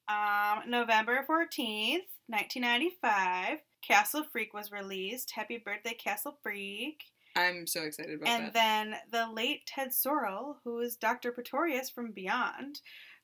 um, 0.09 0.69
November 0.69 1.25
14th, 1.27 2.07
1995, 2.27 3.59
Castle 3.85 4.23
Freak 4.31 4.53
was 4.53 4.71
released. 4.71 5.31
Happy 5.31 5.57
birthday, 5.57 5.93
Castle 5.93 6.37
Freak. 6.43 7.03
I'm 7.35 7.65
so 7.65 7.83
excited 7.83 8.15
about 8.15 8.27
And 8.27 8.53
that. 8.53 8.85
And 8.85 8.93
then 8.93 8.99
the 9.11 9.33
late 9.33 9.65
Ted 9.65 9.93
Sorel, 9.93 10.57
who 10.63 10.79
is 10.79 10.95
Dr. 10.95 11.31
Pretorius 11.31 11.89
from 11.89 12.11
Beyond, 12.11 12.81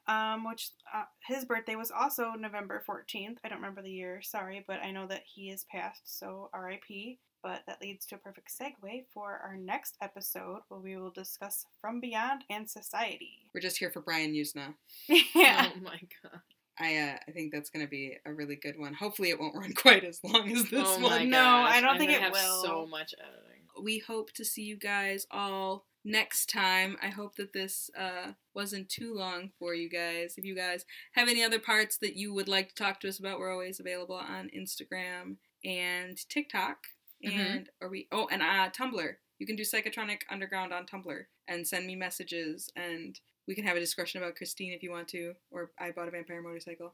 um, 0.08 0.48
which 0.48 0.70
uh, 0.94 1.04
his 1.26 1.46
birthday 1.46 1.76
was 1.76 1.92
also 1.92 2.32
November 2.32 2.84
14th. 2.88 3.38
I 3.44 3.50
don't 3.50 3.58
remember 3.58 3.82
the 3.82 3.92
year, 3.92 4.22
sorry, 4.22 4.64
but 4.68 4.80
I 4.82 4.92
know 4.92 5.08
that 5.08 5.24
he 5.26 5.50
is 5.50 5.66
passed, 5.70 6.04
so 6.06 6.50
RIP. 6.58 7.18
But 7.44 7.62
that 7.68 7.82
leads 7.82 8.06
to 8.08 8.16
a 8.16 8.18
perfect 8.18 8.50
segue 8.50 9.06
for 9.14 9.40
our 9.44 9.56
next 9.58 9.96
episode 10.02 10.62
where 10.70 10.80
we 10.80 10.98
will 10.98 11.12
discuss 11.12 11.66
From 11.80 12.00
Beyond 12.00 12.44
and 12.50 12.68
Society. 12.68 13.50
We're 13.54 13.62
just 13.62 13.78
here 13.78 13.92
for 13.92 14.02
Brian 14.02 14.34
Yuzna. 14.34 14.74
yeah. 15.36 15.70
Oh 15.76 15.80
my 15.82 16.00
god. 16.24 16.42
I 16.80 16.98
uh, 16.98 17.18
I 17.28 17.32
think 17.32 17.52
that's 17.52 17.70
gonna 17.70 17.88
be 17.88 18.18
a 18.26 18.34
really 18.34 18.56
good 18.56 18.78
one. 18.78 18.94
Hopefully, 18.94 19.30
it 19.30 19.40
won't 19.40 19.56
run 19.56 19.74
quite 19.76 20.04
as 20.04 20.20
long 20.24 20.52
as 20.52 20.70
this 20.70 20.84
oh 20.86 21.00
one. 21.00 21.12
my 21.12 21.24
No. 21.24 21.44
I 21.44 21.82
don't 21.82 21.92
I'm 21.92 21.98
think 21.98 22.12
it 22.12 22.22
have 22.22 22.34
will. 22.34 22.64
So 22.64 22.86
much 22.88 23.14
editing. 23.20 23.64
we 23.82 24.00
hope 24.00 24.32
to 24.34 24.46
see 24.46 24.64
you 24.64 24.78
guys 24.78 25.26
all 25.32 25.86
next 26.06 26.50
time. 26.50 26.96
I 27.02 27.08
hope 27.10 27.36
that 27.36 27.52
this 27.54 27.90
uh, 27.98 28.32
wasn't 28.54 28.90
too 28.90 29.14
long 29.14 29.52
for 29.60 29.74
you 29.74 29.90
guys. 29.90 30.36
If 30.38 30.46
you 30.46 30.56
guys 30.56 30.86
have 31.14 31.28
any 31.28 31.44
other 31.44 31.60
parts 31.60 31.98
that 31.98 32.16
you 32.16 32.34
would 32.34 32.48
like 32.48 32.70
to 32.70 32.76
talk 32.76 33.00
to 33.02 33.10
us 33.10 33.20
about, 33.20 33.40
we're 33.40 33.52
always 33.52 33.80
available 33.80 34.16
on 34.16 34.50
Instagram 34.56 35.38
and 35.66 36.18
TikTok. 36.30 36.78
Mhm. 37.26 37.32
And 37.56 37.70
are 37.82 37.90
we? 37.90 38.08
Oh, 38.12 38.28
and 38.32 38.42
uh, 38.44 38.70
Tumblr. 38.70 39.16
You 39.40 39.46
can 39.46 39.56
do 39.56 39.64
Psychotronic 39.64 40.22
Underground 40.30 40.74
on 40.74 40.86
Tumblr 40.86 41.26
and 41.48 41.68
send 41.68 41.86
me 41.88 41.96
messages, 41.96 42.72
and 42.76 43.20
we 43.48 43.56
can 43.56 43.66
have 43.66 43.78
a 43.78 43.80
discussion 43.80 44.22
about 44.22 44.36
Christine 44.36 44.74
if 44.74 44.84
you 44.84 44.92
want 44.92 45.08
to, 45.10 45.34
or 45.52 45.72
I 45.80 45.92
bought 45.92 46.08
a 46.08 46.12
vampire 46.12 46.42
motorcycle. 46.42 46.94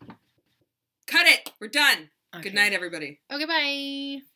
Cut 1.07 1.27
it. 1.27 1.51
We're 1.59 1.67
done. 1.67 2.09
Okay. 2.33 2.43
Good 2.43 2.53
night, 2.53 2.73
everybody. 2.73 3.19
Okay, 3.31 3.45
bye. 3.45 4.32